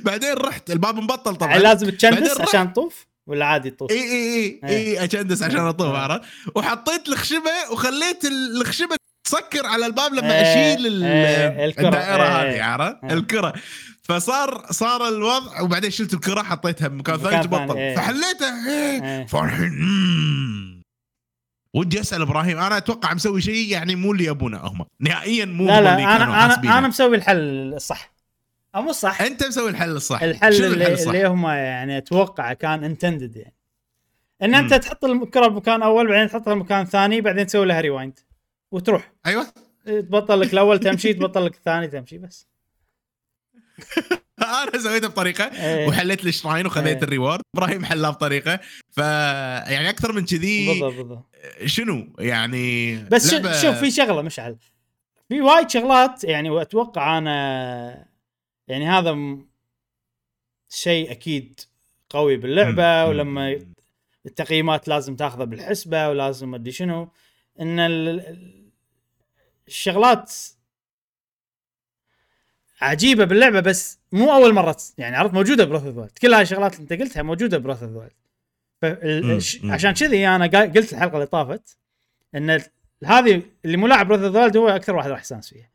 بعدين 0.05 0.33
رحت. 0.33 0.71
الباب 0.71 0.97
مبطل 0.97 1.37
طبعا. 1.37 1.51
يعني 1.51 1.63
لازم 1.63 1.89
رحت- 1.89 2.41
عشان 2.49 2.73
تطوف؟ 2.73 3.07
ولا 3.27 3.47
عادي 3.47 3.71
تطوف؟ 3.71 3.91
إي 3.91 3.97
إي 3.97 4.61
إي 4.65 4.77
إي 4.77 5.05
اجندس 5.05 5.43
عشان 5.43 5.61
أطوف 5.61 5.95
عرفت 5.95 6.23
وحطيت 6.55 7.09
الخشبة 7.09 7.71
وخليت 7.73 8.25
الخشبة 8.25 8.97
تسكر 9.25 9.67
على 9.67 9.87
الباب 9.87 10.15
لما 10.15 10.33
إيه، 10.33 10.75
أشيل 10.75 11.05
إيه، 11.05 11.65
الكرة. 11.65 11.87
الدائرة 11.87 12.23
إيه، 12.23 12.55
هذه 12.55 12.65
عرفت 12.65 13.05
إيه. 13.05 13.13
الكرة 13.13 13.53
فصار 14.03 14.67
صار 14.71 15.09
الوضع 15.09 15.61
وبعدين 15.61 15.91
شلت 15.91 16.15
الكرة 16.15 16.43
حطيتها 16.43 16.89
بمكان 16.89 17.15
مكان 17.15 17.31
ثاني 17.31 17.45
تبطل 17.45 17.77
إيه. 17.77 17.97
فحليتها 17.97 18.69
إيه. 18.69 19.05
إيه. 19.05 19.27
فالحين. 19.27 20.85
ودي 21.75 22.01
أسأل 22.01 22.23
إبراهيم 22.23 22.59
أنا 22.59 22.77
أتوقع 22.77 23.15
مسوي 23.15 23.41
شيء 23.41 23.69
يعني 23.69 23.97
مو 23.97 24.13
اللي 24.13 24.25
يبونه 24.25 24.59
هم 24.59 24.85
نهائيا 25.01 25.45
مو 25.45 25.67
لا 25.67 25.81
لا 25.81 25.95
أنا 25.95 26.45
أنا. 26.45 26.79
أنا 26.79 26.89
مسوي 26.89 27.17
الحل 27.17 27.75
الصح 27.75 28.14
مو 28.83 28.91
الصح 28.91 29.23
أنت 29.23 29.45
مسوي 29.47 29.71
الحل 29.71 29.91
الصح. 29.91 30.23
الحل 30.23 30.55
اللي, 30.55 30.67
الحل 30.69 30.93
الصح؟ 30.93 31.11
اللي 31.13 31.27
هم 31.27 31.47
يعني 31.47 31.99
أتوقع 31.99 32.53
كان 32.53 32.85
intended 32.85 33.37
يعني. 33.37 33.55
إن 34.43 34.55
أنت 34.55 34.73
مم. 34.75 34.81
تحط 34.81 35.05
الكره 35.05 35.47
بمكان 35.47 35.83
أول 35.83 36.09
بعدين 36.09 36.29
تحطها 36.29 36.55
بمكان 36.55 36.85
ثاني 36.85 37.21
بعدين 37.21 37.47
تسوي 37.47 37.67
لها 37.67 37.81
rewind 37.81 38.19
وتروح. 38.71 39.13
أيوه. 39.27 39.47
تبطل 39.87 40.41
لك 40.41 40.53
الأول 40.53 40.79
تمشي 40.81 41.13
تبطل 41.15 41.45
لك 41.45 41.55
الثاني 41.55 41.89
تمشي 41.89 42.19
بس. 42.19 42.47
أنا 44.43 44.79
سويتها 44.83 45.09
بطريقة 45.09 45.45
إيه. 45.45 45.89
وحليت 45.89 46.27
ال 46.27 46.33
shrine 46.33 46.67
وخذيت 46.67 46.97
إيه. 46.97 47.03
ال 47.03 47.08
reward. 47.08 47.41
إبراهيم 47.57 47.85
حلها 47.85 48.11
بطريقة. 48.11 48.61
ف 48.91 48.99
يعني 48.99 49.91
أكثر 49.91 50.13
من 50.13 50.25
كذي 50.25 50.81
شنو؟ 51.67 52.17
يعني 52.19 52.97
بس 53.05 53.35
لعبة- 53.35 53.63
شوف 53.63 53.79
في 53.79 53.91
شغلة 53.91 54.23
مشعل. 54.23 54.57
في 55.29 55.41
وايد 55.41 55.71
شغلات 55.71 56.25
يعني 56.25 56.51
وأتوقع 56.51 57.19
أنا 57.19 58.07
يعني 58.69 58.87
هذا 58.89 59.39
شيء 60.69 61.11
أكيد 61.11 61.61
قوي 62.11 62.37
باللعبة 62.37 63.05
مم. 63.05 63.09
ولما 63.09 63.67
التقييمات 64.27 64.89
لازم 64.89 65.17
تاخذها 65.17 65.45
بالحسبة 65.45 66.09
ولازم 66.09 66.55
أدري 66.55 66.73
شنو. 66.73 67.09
إن 67.61 67.79
ال- 67.81 68.09
ال- 68.09 68.71
الشغلات 69.69 70.33
عجيبة 72.81 73.25
باللعبة 73.25 73.61
بس 73.61 73.99
مو 74.13 74.33
أول 74.33 74.53
مرة 74.55 74.77
يعني 74.99 75.17
عرفت 75.17 75.35
موجودة 75.35 75.65
بروث 75.65 75.85
أوف 75.87 76.13
كل 76.23 76.35
هاي 76.35 76.43
الشغلات 76.43 76.75
اللي 76.75 76.83
أنت 76.83 76.93
قلتها 77.03 77.23
موجودة 77.23 77.59
بروث 77.59 77.83
أوف. 77.83 78.13
عشان 79.65 79.93
كذي 79.93 80.29
أنا 80.29 80.47
قلت 80.47 80.93
الحلقة 80.93 81.15
اللي 81.15 81.27
طافت 81.27 81.79
إن 82.35 82.61
هذه 83.05 83.43
اللي 83.65 83.77
مو 83.77 83.87
لاعب 83.87 84.09
Breath 84.09 84.21
of 84.37 84.57
هو 84.57 84.69
أكثر 84.69 84.97
واحد 84.97 85.11
راح 85.11 85.21
يستانس 85.21 85.49
فيها. 85.49 85.71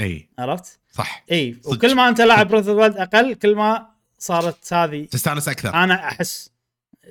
إي. 0.00 0.28
عرفت؟ 0.38 0.79
صح. 0.90 1.24
اي. 1.30 1.56
وكل 1.64 1.94
ما 1.94 2.08
أنت 2.08 2.20
لاعب 2.20 2.48
Breath 2.48 2.68
of 2.68 2.80
أقل 2.80 3.34
كل 3.34 3.54
ما 3.54 3.86
صارت 4.18 4.72
هذه 4.72 5.04
تستانس 5.04 5.48
أكثر. 5.48 5.74
أنا 5.74 5.94
أحس 5.94 6.50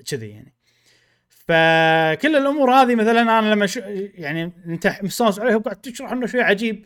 كذي 0.10 0.30
يعني. 0.30 0.54
فكل 1.30 2.36
الأمور 2.36 2.72
هذه 2.72 2.96
مثلا 2.96 3.22
أنا 3.22 3.54
لما 3.54 3.66
شو 3.66 3.80
يعني 4.14 4.52
أنت 4.66 5.00
مستانس 5.04 5.40
عليها 5.40 5.56
وقاعد 5.56 5.76
تشرح 5.76 6.12
إنه 6.12 6.28
شيء 6.28 6.42
عجيب. 6.42 6.86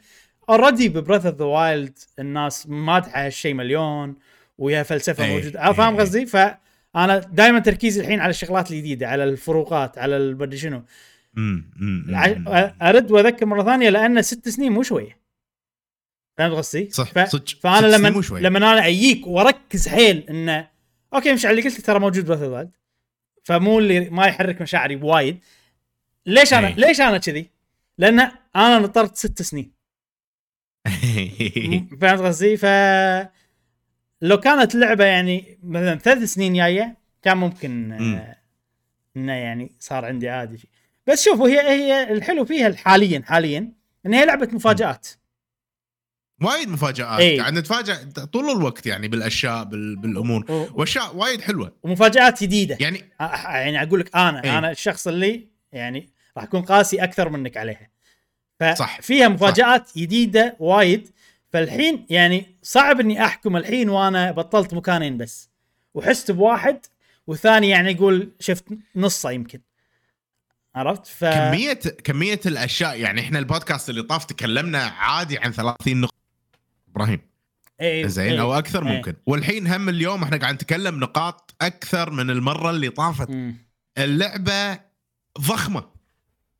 already 0.49 0.89
ب 0.89 0.95
Breath 0.95 1.25
of 1.25 1.35
the 1.35 1.45
Wild 1.45 1.99
الناس 2.19 2.67
مادحه 2.67 3.25
هالشيء 3.25 3.53
مليون 3.53 4.15
ويا 4.57 4.83
فلسفة 4.83 5.25
إيه، 5.25 5.35
موجودة. 5.35 5.59
آه، 5.59 5.71
فاهم 5.71 5.93
إيه. 5.93 6.01
قصدي؟ 6.01 6.25
فأنا 6.25 7.17
دائما 7.17 7.59
تركيزي 7.59 8.01
الحين 8.01 8.19
على 8.19 8.29
الشغلات 8.29 8.71
الجديدة 8.71 9.07
على 9.07 9.23
الفروقات 9.23 9.97
على 9.97 10.17
المدري 10.17 10.57
شنو. 10.57 10.83
أرد 12.81 13.11
وأذكر 13.11 13.45
مرة 13.45 13.63
ثانية 13.63 13.89
لأن 13.89 14.21
ست 14.21 14.49
سنين 14.49 14.71
مو 14.71 14.83
شوية. 14.83 15.22
فهمت 16.37 16.55
قصدي؟ 16.55 16.89
صح 16.91 17.11
ف... 17.11 17.19
صدق 17.19 17.49
فأنا 17.61 17.87
لما. 17.87 18.21
لما 18.31 18.57
أنا 18.57 18.87
اجيك 18.87 19.27
وأركز 19.27 19.87
حيل 19.87 20.25
انه 20.29 20.67
أوكي 21.13 21.33
مش 21.33 21.45
على 21.45 21.59
اللي 21.59 21.69
قلت 21.69 21.81
ترى 21.81 21.99
موجود 21.99 22.31
اوف 22.31 22.67
فمو 23.43 23.79
اللي 23.79 24.09
ما 24.09 24.25
يحرك 24.27 24.61
مشاعري 24.61 24.95
بوايد 24.95 25.39
ليش 26.25 26.53
أنا 26.53 26.67
إيه. 26.67 26.75
ليش 26.75 27.01
أنا 27.01 27.17
كذي؟ 27.17 27.49
لأن 27.97 28.19
أنا 28.55 28.79
نطرت 28.79 29.15
ست 29.15 29.41
سنين 29.41 29.71
فهمت 32.01 32.21
قصدي؟ 32.21 32.57
ف 32.57 32.65
لو 34.21 34.39
كانت 34.39 34.75
اللعبه 34.75 35.05
يعني 35.05 35.57
مثلا 35.63 35.95
ثلاث 35.95 36.23
سنين 36.23 36.53
جاية 36.53 36.97
كان 37.21 37.37
ممكن 37.37 37.89
مم. 37.89 38.15
آه، 38.15 38.37
انه 39.17 39.33
يعني 39.33 39.71
صار 39.79 40.05
عندي 40.05 40.29
عادي 40.29 40.69
بس 41.07 41.23
شوف 41.23 41.41
هي 41.41 41.59
هي 41.59 42.11
الحلو 42.11 42.45
فيها 42.45 42.75
حاليا 42.75 43.23
حاليا 43.25 43.71
إن 44.05 44.13
هي 44.13 44.25
لعبة 44.25 44.49
مفاجآت 44.51 45.07
وايد 46.45 46.69
مفاجآت. 46.69 47.19
إيه. 47.19 47.39
قاعد 47.41 47.53
نتفاجئ 47.53 47.95
طول 48.33 48.49
الوقت 48.57 48.85
يعني 48.85 49.07
بالأشياء 49.07 49.63
بال... 49.63 49.95
بالأمور. 49.95 50.51
و- 50.51 50.67
وأشياء 50.73 51.15
وايد 51.15 51.41
حلوة. 51.41 51.71
ومفاجآت 51.83 52.43
جديدة. 52.43 52.77
يعني 52.79 53.11
يعني 53.19 53.83
أقول 53.83 53.99
لك 53.99 54.15
أنا 54.15 54.43
إيه. 54.43 54.57
أنا 54.57 54.71
الشخص 54.71 55.07
اللي 55.07 55.47
يعني 55.71 56.09
راح 56.37 56.43
أكون 56.43 56.61
قاسي 56.61 57.03
أكثر 57.03 57.29
منك 57.29 57.57
عليها. 57.57 57.89
صح. 58.75 59.01
فيها 59.01 59.27
مفاجآت 59.27 59.89
جديدة 59.97 60.55
وايد. 60.59 61.09
فالحين 61.53 62.05
يعني 62.09 62.45
صعب 62.63 62.99
إني 62.99 63.25
أحكم 63.25 63.57
الحين 63.57 63.89
وأنا 63.89 64.31
بطلت 64.31 64.73
مكانين 64.73 65.17
بس. 65.17 65.49
وحست 65.93 66.31
بواحد 66.31 66.79
والثاني 67.27 67.69
يعني 67.69 67.91
يقول 67.91 68.31
شفت 68.39 68.65
نصه 68.95 69.31
يمكن. 69.31 69.59
عرفت؟ 70.75 71.05
ف 71.07 71.25
كمية 71.25 71.73
كمية 72.03 72.39
الأشياء 72.45 72.99
يعني 72.99 73.21
إحنا 73.21 73.39
البودكاست 73.39 73.89
اللي 73.89 74.01
طاف 74.03 74.25
تكلمنا 74.25 74.79
عادي 74.83 75.37
عن 75.37 75.51
30 75.51 76.01
نقطة. 76.01 76.13
إبراهيم. 76.95 77.19
إيه 77.81 78.07
زين 78.07 78.31
إيه. 78.31 78.41
أو 78.41 78.53
أكثر 78.53 78.87
إيه. 78.87 78.95
ممكن. 78.95 79.13
والحين 79.25 79.67
هم 79.67 79.89
اليوم 79.89 80.23
إحنا 80.23 80.37
قاعد 80.37 80.53
نتكلم 80.53 80.99
نقاط 80.99 81.55
أكثر 81.61 82.09
من 82.09 82.29
المرة 82.29 82.69
اللي 82.69 82.89
طافت. 82.89 83.29
اللعبة 83.97 84.79
ضخمة. 85.39 85.83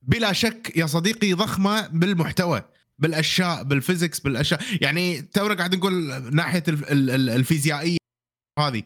بلا 0.02 0.34
شك 0.34 0.72
يا 0.76 0.86
صديقي 0.86 1.34
ضخمة 1.34 1.88
بالمحتوى 1.88 2.64
بالأشياء 3.00 3.64
بالفيزكس 3.64 4.20
بالأشياء. 4.20 4.62
يعني 4.82 5.22
تونا 5.22 5.54
قاعد 5.54 5.76
نقول 5.76 5.94
ناحية 6.36 6.64
الف- 6.68 6.92
ال- 6.92 7.10
ال- 7.10 7.30
الفيزيائية 7.30 7.98
هذه. 8.60 8.84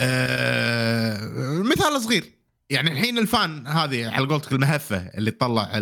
آه 0.00 1.62
مثال 1.62 2.02
صغير. 2.02 2.24
يعني 2.70 2.92
الحين 2.92 3.18
الفان 3.18 3.66
هذه 3.66 4.08
على 4.10 4.26
قولتك 4.26 4.52
المهفة 4.52 4.96
اللي 4.96 5.30
تطلع 5.30 5.72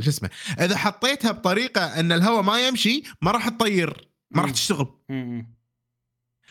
شو 0.00 0.10
اسمه. 0.10 0.30
إذا 0.60 0.76
حطيتها 0.76 1.32
بطريقة 1.32 2.00
إن 2.00 2.12
الهواء 2.12 2.42
ما 2.42 2.68
يمشي 2.68 3.02
ما 3.22 3.30
راح 3.30 3.48
تطير. 3.48 4.08
ما 4.34 4.42
راح. 4.42 4.50
تشتغل. 4.50 4.86
مم. 5.08 5.54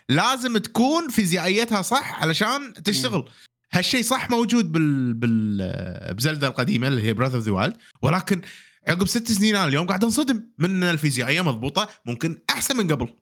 لازم 0.09 0.57
تكون 0.57 1.09
فيزيائيتها 1.09 1.81
صح 1.81 2.21
علشان 2.23 2.73
تشتغل. 2.73 3.29
هالشيء 3.73 4.03
صح 4.03 4.29
موجود 4.29 4.71
بال 4.71 5.13
بال 5.13 6.13
بزيلدا 6.13 6.47
القديمة 6.47 6.87
اللي 6.87 7.01
هي 7.03 7.13
Breath 7.13 7.35
of 7.37 7.45
the 7.45 7.51
Wild 7.51 7.77
ولكن 8.01 8.41
عقب 8.87 9.05
ست 9.07 9.31
سنين 9.31 9.55
أنا 9.55 9.65
اليوم 9.67 9.87
قاعد 9.87 10.03
انصدم 10.03 10.43
من 10.59 10.83
الفيزيائية 10.83 11.41
مضبوطة 11.41 11.89
ممكن 12.05 12.37
أحسن 12.49 12.77
من 12.77 12.91
قبل. 12.91 13.13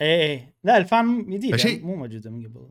إيه 0.00 0.20
إيه. 0.22 0.54
لا 0.64 0.76
ال 0.76 0.90
fan 0.90 1.30
جديده 1.30 1.56
فشيء- 1.56 1.82
مو 1.84 1.96
موجودة 1.96 2.30
من 2.30 2.46
قبل. 2.46 2.70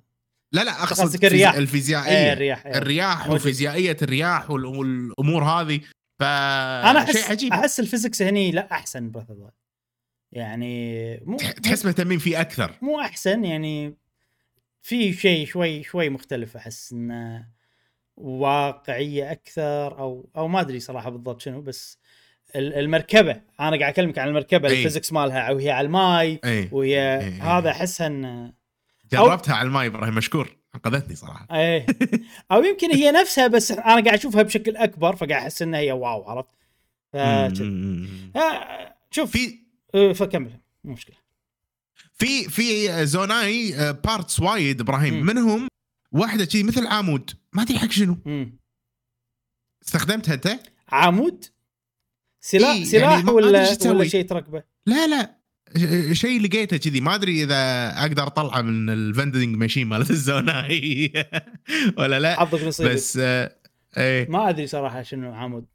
لا 0.52 0.64
لا 0.64 0.84
أقصد 0.84 1.24
الرياح. 1.26 1.52
فيزي- 1.54 1.58
الفيزيائية. 1.60 2.18
إيه 2.18 2.34
الرياح 2.34 2.66
إيه. 2.66 2.78
الرياح 2.78 3.24
موجود. 3.26 3.36
وفيزيائيه 3.40 3.98
الرياح 4.02 4.52
والأمور 4.52 5.44
هذه. 5.44 5.80
ف 6.20 6.24
أنا 6.24 7.00
أحس 7.00 7.18
شيء 7.18 7.32
عجيب. 7.32 7.54
أحس 7.54 7.80
ال 7.80 7.85
physics 7.85 8.22
هني 8.22 8.52
لا 8.52 8.72
أحسن 8.72 9.12
Breath 9.12 9.30
of 9.32 9.52
يعني 10.32 11.18
مو 11.26 11.38
تح- 11.38 11.52
تحس 11.52 11.86
مهتمين 11.86 12.20
فيه 12.20 12.42
أكثر. 12.42 12.72
مو 12.82 13.00
أحسن 13.02 13.46
يعني 13.46 13.98
في 14.82 15.14
شيء 15.14 15.46
شوي 15.46 15.84
شوي 15.84 16.10
مختلف 16.10 16.56
أحس 16.58 16.92
إنه 16.94 17.48
واقعية 18.18 19.32
أكثر 19.32 20.00
أو 20.00 20.30
أو 20.38 20.48
ما 20.48 20.62
أدري 20.62 20.80
صراحة 20.80 21.10
بالضبط 21.10 21.42
شنو 21.42 21.62
بس 21.62 21.98
ال- 22.56 22.74
المركبة 22.74 23.32
أنا 23.60 23.80
قاعد 23.80 23.82
أكلمك 23.94 24.18
عن 24.20 24.28
المركبة 24.28 24.70
أي. 24.70 24.78
ال 24.78 24.82
physics 24.82 25.14
مالها 25.14 25.52
وهي 25.52 25.72
على 25.72 25.86
الماي 25.86 26.40
اي 26.46 26.70
وهي 26.72 27.20
إي. 27.20 27.30
هذا 27.32 27.70
احسها 27.72 28.08
انه 28.08 28.54
جربتها 29.12 29.56
على 29.56 29.68
الماي 29.68 29.88
إبراهيم 29.88 30.16
مشكور 30.16 30.56
أنقذتني 30.76 31.16
صراحة. 31.16 31.48
إيه. 31.60 31.86
أو 32.52 32.64
يمكن 32.64 32.92
هي 32.96 33.12
نفسها 33.12 33.48
بس 33.48 33.72
أنا 33.72 33.82
قاعد 33.86 34.08
أشوفها 34.08 34.42
بشكل 34.42 34.78
أكبر 34.78 35.16
فقاعد 35.16 35.32
أحس 35.42 35.62
إنها 35.62 35.80
هي 35.80 35.92
واو 35.92 36.24
عرفت؟ 36.24 36.50
ف-. 37.14 37.16
آه، 37.16 38.96
شوف. 39.12 39.32
في 39.32 39.60
فكمل. 40.14 40.60
مو 40.84 40.94
مشكلة. 40.94 41.16
في 42.14 42.44
في 42.50 43.06
Zonai 43.06 43.72
parts 43.94 44.40
وايد 44.40 44.82
إبراهيم. 44.82 45.14
مم. 45.14 45.26
منهم 45.26 45.68
واحدة 46.12 46.46
شي 46.46 46.64
مثل 46.64 46.88
عمود 46.88 47.32
ما 47.54 47.62
أدري 47.62 47.80
حق 47.80 47.92
شنو. 47.92 48.18
مم. 48.26 48.60
استخدمتها 49.84 50.34
أنت؟ 50.34 50.60
عمود 50.90 51.46
سلاح 52.42 52.70
إيه، 52.76 52.84
سلاح 52.84 53.12
يعني 53.12 53.32
ولا 53.32 53.48
ولا. 53.86 54.08
شيء 54.08 54.26
تركبه؟ 54.26 54.64
لا 54.86 55.08
لا. 55.08 55.40
شيء 56.14 56.42
لقيته 56.42 56.78
كذي. 56.78 57.02
ما 57.02 57.16
أدري 57.16 57.44
إذا 57.44 57.90
أقدر 58.02 58.28
أطلعه 58.28 58.62
من 58.62 58.90
ال 58.90 58.98
vending 58.98 59.56
machine 59.56 59.88
مالت 59.88 60.12
ال 60.18 60.34
Zonai 60.34 61.12
ولا 61.98 62.20
لا. 62.20 62.40
حظك 62.40 62.64
نصيبك 62.64 62.92
بس 62.92 63.18
آه، 63.22 63.56
إيه. 63.98 64.30
ما 64.30 64.50
أدري 64.50 64.68
صراحة 64.68 65.02
شنو 65.02 65.34
عمود 65.34 65.66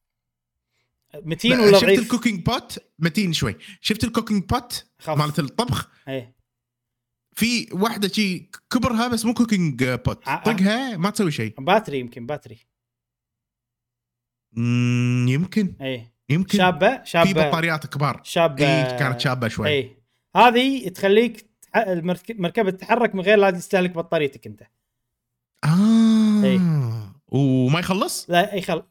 متين 1.23 1.53
لا، 1.53 1.61
ولا 1.63 1.73
شفت 1.73 1.85
ضعيف؟ 1.85 2.01
ال 2.01 2.07
cooking 2.07 2.47
pot؟ 2.47 2.79
متين 2.99 3.33
شوي. 3.33 3.57
شفت 3.81 4.05
ال 4.05 4.10
cooking 4.10 4.45
pot. 4.45 4.87
مالت 5.09 5.39
الطبخ؟ 5.39 5.89
إيه. 6.09 6.35
في 7.37 7.69
واحدة 7.73 8.09
شي 8.09 8.51
كبرها 8.71 9.09
بس 9.09 9.25
مو 9.25 9.35
cooking 9.35 9.85
pot. 9.85 10.29
ع- 10.29 10.43
طقها 10.43 10.97
ما 10.97 11.11
تسوي 11.11 11.31
شيء 11.31 11.55
battery 11.61 11.99
يمكن 12.01 12.27
battery. 12.27 12.59
يمكن. 15.29 15.75
إيه. 15.81 16.15
يمكن. 16.29 16.59
شابة 16.59 16.99
في 16.99 17.11
شابة. 17.11 17.49
بطاريات 17.49 17.87
كبار. 17.87 18.21
شابة. 18.25 18.67
اي 18.67 18.99
كانت 18.99 19.21
شابة 19.21 19.49
شوي. 19.49 19.69
اي 19.69 19.97
هذه 20.37 20.89
تخليك 20.89 21.51
المركبه 21.77 22.71
تتحرك 22.71 23.15
من 23.15 23.21
غير 23.21 23.39
لا 23.39 23.51
تستهلك 23.51 23.91
بطاريتك 23.91 24.47
أنت. 24.47 24.63
آه. 25.65 26.45
إي. 26.45 26.61
وما 27.29 27.81
يخلص؟ 27.81 28.31
لا 28.31 28.55
يخل 28.55 28.83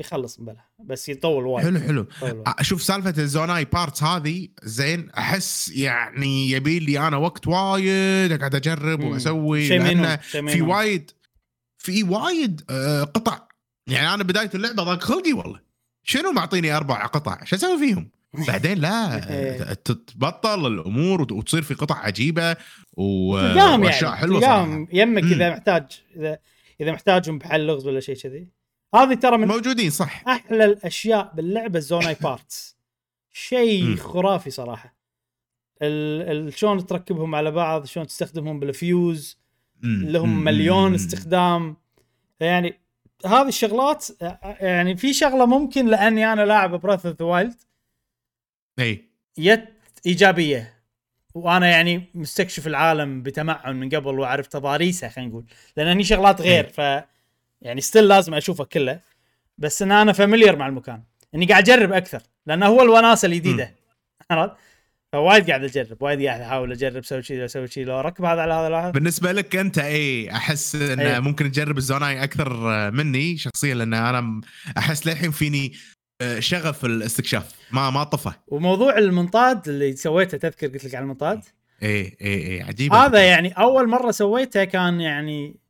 يخلص 0.00 0.40
بلا 0.40 0.56
بس 0.84 1.08
يطول 1.08 1.46
وايد 1.46 1.66
حلو 1.66 2.06
حلو. 2.20 2.42
أشوف 2.46 2.82
سالفة 2.82 3.22
ال 3.22 3.29
Zonai 3.29 3.64
parts 3.64 4.02
هذه 4.02 4.48
زين 4.62 5.10
أحس 5.10 5.68
يعني 5.68 6.50
يبي 6.50 6.78
لي 6.78 6.98
أنا 7.08 7.16
وقت 7.16 7.46
وايد 7.46 8.32
أقعد 8.32 8.54
أجرب 8.54 9.00
مم. 9.00 9.06
وأسوي 9.10 9.68
لأن 9.68 9.82
مينون 9.82 10.16
شيء 10.30 10.48
في. 10.48 10.62
وايد 10.62 11.10
في 11.78 12.02
وايد 12.02 12.62
آه، 12.70 13.02
قطع 13.02 13.38
يعني 13.86 14.14
أنا 14.14 14.22
بداية 14.22 14.50
اللعبة 14.54 14.82
ضاق 14.82 15.02
خلقي 15.02 15.32
والله 15.32 15.60
شنو 16.04 16.32
معطيني 16.32 16.76
أربع 16.76 17.06
قطع 17.06 17.44
شو 17.44 17.56
أسوي 17.56 17.78
فيهم؟ 17.78 18.10
بعدين 18.48 18.78
لا 18.78 19.30
إيه. 19.30 19.72
تتبطل 19.72 20.66
الأمور 20.66 21.20
وت- 21.20 21.32
وتصير 21.32 21.62
في 21.62 21.74
قطع 21.74 21.94
عجيبة 21.98 22.52
تلقاهم 22.52 23.82
وأشياء 23.82 24.04
يعني 24.04 24.16
حلوة 24.16 24.40
صراحة 24.40 24.86
يمك 24.92 25.22
إذا. 25.22 25.50
محتاج 25.50 26.02
إذا 26.16 26.38
إذا 26.80 26.92
محتاجهم 26.92 27.38
بحل 27.38 27.66
لغز 27.66 27.86
ولا 27.86 28.00
شيء 28.00 28.16
كذي 28.16 28.48
هذه 28.94 29.14
ترى 29.14 29.36
من 29.36 29.48
موجودين 29.48 29.90
صح 29.90 30.28
أحلى 30.28 30.64
الأشياء 30.64 31.32
باللعبة 31.34 31.78
ال 31.78 31.84
Zonai 31.84 32.16
parts 32.22 32.76
شيء. 33.32 33.96
خرافي 33.96 34.50
صراحة. 34.50 34.94
شلون 36.48 36.86
تركبهم 36.86 37.34
على 37.34 37.50
بعض 37.50 37.86
شلون 37.86 38.06
تستخدمهم 38.06 38.60
بالفيوز. 38.60 39.38
لهم. 39.82 40.44
مليون. 40.44 40.94
استخدام 40.94 41.76
يعني 42.40 42.80
هذه 43.26 43.48
الشغلات 43.48 44.06
يعني 44.60 44.96
في 44.96 45.12
شغلة 45.12 45.46
ممكن 45.46 45.86
لأني 45.86 46.32
أنا 46.32 46.42
لاعب 46.46 46.80
Breath 46.80 47.06
of 47.06 47.16
the 47.18 47.24
Wild 47.24 47.60
إي 48.78 49.04
يت 49.38 49.64
إيجابية 50.06 50.82
وأنا 51.34 51.70
يعني 51.70 52.04
مستكشف 52.14 52.66
العالم 52.66 53.22
بتمعن 53.22 53.76
من 53.76 53.88
قبل 53.88 54.18
وأعرف 54.18 54.46
تضاريسه 54.46 55.08
خلينا 55.08 55.30
نقول 55.30 55.44
لأن 55.76 55.86
هني 55.86 56.04
شغلات 56.04 56.40
غير 56.40 56.68
ف 56.68 56.80
يعني 57.62 57.80
still 57.80 58.08
لازم 58.08 58.34
اشوفه 58.34 58.64
كله 58.64 59.00
بس 59.58 59.82
إن 59.82 59.92
أنا 59.92 60.12
familiar 60.12 60.56
مع 60.56 60.66
المكان. 60.66 61.02
إني 61.34 61.46
قاعد 61.46 61.70
أجرب 61.70 61.92
أكثر 61.92 62.22
لأنه 62.46 62.66
هو 62.66 62.82
الوناسة 62.82 63.26
الجديدة. 63.26 63.74
عرفت؟ 64.30 64.52
فوايد 65.12 65.48
قاعد 65.48 65.64
أجرب 65.64 66.02
وايد 66.02 66.22
قاعد 66.22 66.40
أحاول 66.40 66.72
أجرب 66.72 66.96
أسوي 66.96 67.22
شيء 67.22 67.44
أسوي 67.44 67.68
شيء 67.68 67.84
لو 67.84 67.98
أركب 67.98 68.24
هذا 68.24 68.40
على 68.40 68.54
هذا 68.54 68.76
هذا. 68.76 68.90
بالنسبة 68.90 69.32
لك 69.32 69.56
أنت 69.56 69.78
اي 69.78 70.30
أحس 70.30 70.74
إن 70.74 71.00
أي. 71.00 71.20
ممكن 71.20 71.52
تجرب 71.52 71.78
ال 71.78 71.86
Zonai 71.86 72.24
أكثر 72.24 72.50
مني 72.90 73.36
شخصيا 73.36 73.74
لأن 73.74 73.94
أنا 73.94 74.40
أحس 74.78 75.06
للحين 75.06 75.30
فيني 75.30 75.72
آه، 76.20 76.40
شغف 76.40 76.84
الاستكشاف. 76.84 77.52
ما 77.70 77.90
ما 77.90 78.04
طفى. 78.04 78.32
وموضوع 78.48 78.98
المنطاد 78.98 79.68
اللي 79.68 79.96
سويته 79.96 80.38
تذكر 80.38 80.66
قلت 80.66 80.84
لك 80.84 80.94
على 80.94 81.02
المنطاد؟ 81.02 81.44
اي 81.82 82.16
اي 82.20 82.46
اي 82.46 82.62
عجيب 82.62 82.92
هذا 82.92 83.22
يعني 83.22 83.52
أول 83.52 83.88
مرة 83.88 84.10
سويته 84.10 84.64
كان 84.64 85.00
يعني 85.00 85.61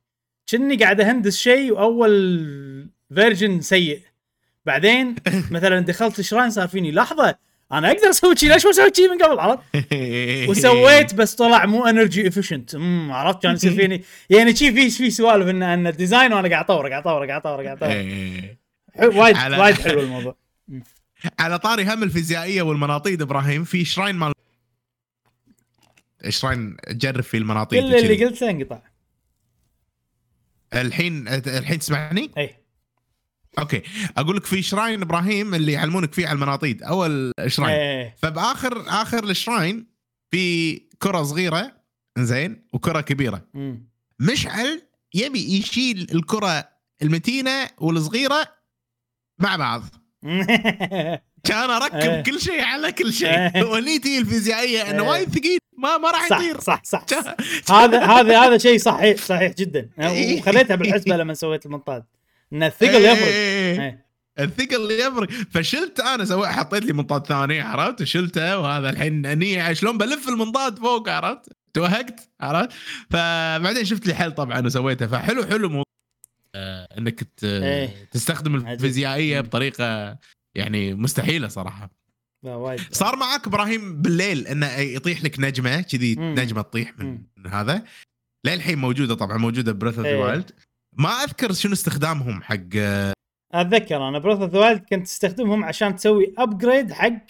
كني 0.50 0.76
قاعد 0.76 1.00
أهندس 1.00 1.36
شيء 1.36 1.72
وأول 1.72 2.90
version 3.14 3.60
سيء. 3.60 4.00
بعدين 4.66 5.14
مثلا 5.50 5.80
دخلت 5.80 6.18
ال 6.18 6.23
shrine 6.23 6.50
صار 6.50 6.68
فيني 6.68 6.92
لحظة 6.92 7.34
أنا 7.72 7.90
أقدر 7.90 8.10
أسوي 8.10 8.36
شيء 8.36 8.52
ليش 8.52 8.66
ما 8.66 8.72
سويت 8.72 8.96
شيء 8.96 9.10
من 9.10 9.22
قبل؟ 9.22 9.38
عرفت؟ 9.40 9.62
وسويت 10.50 11.14
بس 11.14 11.34
طلع 11.34 11.66
مو 11.66 11.86
energy 11.86 12.28
efficient 12.28 12.74
عرفت 13.10 13.42
كان 13.42 13.54
يصير 13.54 13.72
فيني؟ 13.72 14.02
يعني 14.30 14.56
شي 14.56 14.72
في 14.72 14.90
في 14.90 15.10
سوالف 15.10 15.48
ان 15.48 15.62
إن 15.62 15.86
ال 15.86 15.93
design 15.93 16.32
وأنا 16.32 16.48
قاعد 16.48 16.64
أطور 16.64 16.88
قاعد 16.88 17.00
أطور 17.06 17.26
قاعد 17.26 17.40
أطور 17.40 17.64
قاعد 17.64 17.82
أطور. 17.82 19.16
وايد 19.20 19.36
وايد 19.36 19.74
حلو 19.74 20.00
الموضوع. 20.00 20.36
على 21.38 21.58
طاري 21.58 21.84
هم 21.84 22.02
الفيزيائية 22.02 22.62
والمناطيد 22.62 23.22
إبراهيم 23.22 23.64
في 23.64 23.84
shrine 23.84 24.14
مال 24.16 24.32
shrine 26.28 26.76
تجرب 26.76 27.22
فيه 27.22 27.38
المناطيد 27.38 27.80
كل 27.82 27.94
اللي. 27.94 28.24
قلته 28.24 28.50
انقطع 28.50 28.78
الحين 30.74 31.28
الحين 31.28 31.78
تسمعني؟ 31.78 32.30
اي 32.38 32.56
okay 33.58 33.82
أقول 34.16 34.36
لك 34.36 34.44
في 34.44 34.62
shrine 34.62 35.02
إبراهيم 35.02 35.54
اللي 35.54 35.72
يعلمونك 35.72 36.12
فيه 36.12 36.26
على 36.26 36.34
المناطيد 36.34 36.82
أول 36.82 37.32
shrine 37.46 37.74
إيه 37.74 38.16
فبآخر 38.22 38.84
آخر 38.88 39.24
الشراين 39.24 39.86
في 40.30 40.74
كرة 40.98 41.22
صغيرة 41.22 41.72
زين 42.18 42.66
وكرة 42.72 43.00
كبيرة 43.00 43.46
مم. 43.54 43.88
مشعل 44.20 44.82
يبي 45.14 45.58
يشيل 45.58 46.06
الكرة 46.14 46.68
المتينة 47.02 47.68
والصغيرة 47.78 48.48
مع 49.38 49.56
بعض 49.56 49.82
كان 51.48 51.70
أركب 51.70 51.96
إيه. 51.96 52.22
كل 52.22 52.40
شيء 52.40 52.62
على 52.62 52.92
كل 52.92 53.04
إيه. 53.04 53.12
شيء 53.12 53.64
ونيتي 53.66 54.18
الفيزيائية 54.18 54.90
إنه 54.90 55.02
إيه. 55.02 55.08
وايد 55.10 55.28
ثقيل 55.28 55.58
ما 55.78 55.98
ما 55.98 56.10
راح 56.10 56.32
يطير 56.32 56.60
صح 56.60 56.84
صح, 56.84 57.06
صح. 57.66 57.74
هذا 57.74 58.04
هذا 58.04 58.40
هذا 58.40 58.58
شيء 58.58 58.78
صحيح 58.78 59.16
صحيح 59.16 59.52
جدا 59.52 59.88
إيه. 59.98 60.40
وخذيتها 60.40 60.76
بالحسبه 60.76 61.16
لما 61.16 61.34
سويت 61.34 61.66
المنطاد 61.66 62.04
إن 62.52 62.62
الثقل 62.62 63.04
يفرق 63.04 63.26
إيه. 63.26 63.80
إيه. 63.80 64.06
الثقل 64.38 64.90
يفرق 64.90 65.28
فشلت 65.50 66.00
أنا 66.00 66.24
سويت 66.24 66.48
حطيت 66.48 66.84
لي 66.84 66.92
منطاد 66.92 67.26
ثاني 67.26 67.60
عرفت 67.60 68.00
وشلته 68.00 68.58
وهذا 68.58 68.90
الحين 68.90 69.26
اني 69.26 69.74
شلون 69.74 69.98
بلف 69.98 70.28
المنطاد 70.28 70.78
فوق 70.78 71.08
عرفت 71.08 71.48
توهقت 71.74 72.30
عرفت 72.40 72.72
فبعدين 73.10 73.84
شفت 73.84 74.06
لي 74.06 74.14
حل 74.14 74.32
طبعا 74.32 74.66
وسويته 74.66 75.06
فحلو 75.06 75.44
حلو 75.44 75.68
موضوع 75.68 75.84
آه 76.54 76.88
إنك 76.98 77.26
إيه. 77.44 78.08
تستخدم. 78.10 78.68
الفيزيائية 78.68 79.40
بطريقة 79.40 80.18
يعني 80.54 80.94
مستحيلة 80.94 81.48
صراحة 81.48 82.01
صار 82.90 83.16
معك 83.16 83.46
إبراهيم 83.46 84.02
بالليل 84.02 84.46
إنه 84.46 84.72
يطيح 84.76 85.24
لك 85.24 85.40
نجمة 85.40 85.80
كذي. 85.80 86.14
نجمة 86.14 86.62
تطيح 86.62 86.98
من 86.98 87.22
هذا. 87.46 87.84
للحين 88.46 88.78
موجودة 88.78 89.14
طبعا 89.14 89.36
موجودة 89.36 89.72
Breath 89.72 89.96
of 89.98 90.06
the 90.06 90.12
إيه. 90.12 90.20
Wild. 90.20 90.50
ما 90.92 91.08
أذكر 91.08 91.52
شنو 91.52 91.72
استخدامهم 91.72 92.42
حق 92.42 92.76
أتذكر 93.52 94.08
أنا 94.08 94.18
Breath 94.18 94.40
of 94.40 94.54
Wild 94.54 94.84
كنت 94.84 95.06
تستخدمهم 95.06 95.64
عشان 95.64 95.96
تسوي 95.96 96.34
upgrade 96.38 96.92
حق 96.92 97.26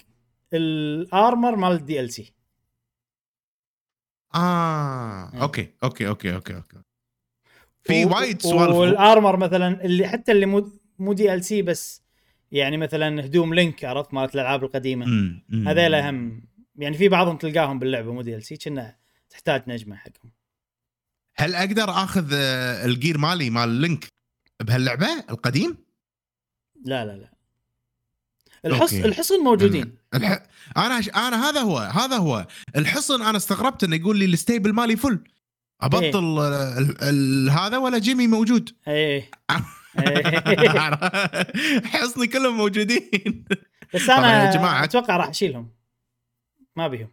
ال 0.52 0.69
armor 0.69 1.56
مال 1.56 1.72
ال 1.72 2.00
DL 2.00 2.10
C 2.10 2.34
آه 4.34 5.32
إيه. 5.34 5.42
okay 5.42 5.74
okay 5.84 6.08
okay 6.08 6.34
okay 6.34 6.54
okay. 6.56 6.76
في 7.82 8.04
وايد 8.04 8.42
سوالف. 8.42 8.74
وال 8.74 8.92
armor 8.92 9.36
مثلا 9.36 9.84
اللي 9.84 10.08
حتى 10.08 10.32
اللي 10.32 10.46
مو 10.46 10.70
مو 10.98 11.12
DLC 11.12 11.62
بس 11.62 12.01
يعني 12.52 12.76
مثلا 12.76 13.24
هدوم 13.24 13.54
Link 13.54 13.84
عرفت 13.84 14.14
مالت 14.14 14.34
الألعاب 14.34 14.64
القديمة 14.64 15.06
مم، 15.06 15.44
مم. 15.48 15.68
هذيل 15.68 15.94
اهم 15.94 16.42
يعني 16.76 16.96
في 16.96 17.08
بعضهم 17.08 17.36
تلقاهم 17.36 17.78
باللعبة 17.78 18.12
مو 18.12 18.22
DLC 18.22 18.56
كنا 18.56 18.96
تحتاج 19.30 19.62
نجمة 19.66 19.96
حقهم 19.96 20.30
هل 21.36 21.54
أقدر 21.54 21.90
آخذ 21.90 22.30
آه، 22.34 22.84
ال 22.84 22.91
gear 22.91 23.18
مالي 23.18 23.50
مال 23.50 23.68
Link 23.68 24.06
بهاللعبة 24.62 25.06
القديم؟ 25.30 25.76
لا 26.84 27.04
لا 27.04 27.16
لا 27.16 27.32
الحص 28.64 28.94
أوكي. 28.94 29.08
الحصن 29.08 29.38
موجودين 29.38 29.94
الح... 30.14 30.42
أنا 30.76 30.98
أنا 30.98 31.48
هذا 31.48 31.60
هو 31.60 31.78
هذا 31.78 32.16
هو 32.16 32.46
الحصن 32.76 33.22
أنا 33.22 33.36
استغربت 33.36 33.84
إنه 33.84 33.96
يقول 33.96 34.18
لي 34.18 34.24
الستيبل 34.24 34.72
مالي 34.72 34.96
فل 34.96 35.24
أبطل 35.80 36.04
إيه. 36.04 36.78
ال... 36.78 37.02
ال... 37.02 37.50
هذا 37.50 37.78
ولا 37.78 37.98
جيمي 37.98 38.26
موجود 38.26 38.70
إيه. 38.88 39.30
حصني 41.92 42.26
كلهم 42.26 42.56
موجودين. 42.56 43.44
بس 43.94 44.10
أنا 44.10 44.44
يا 44.44 44.50
جماعة- 44.52 44.84
أتوقع 44.84 45.16
راح 45.16 45.28
أشيلهم. 45.28 45.70
ما 46.76 46.88
بيهم 46.88 47.08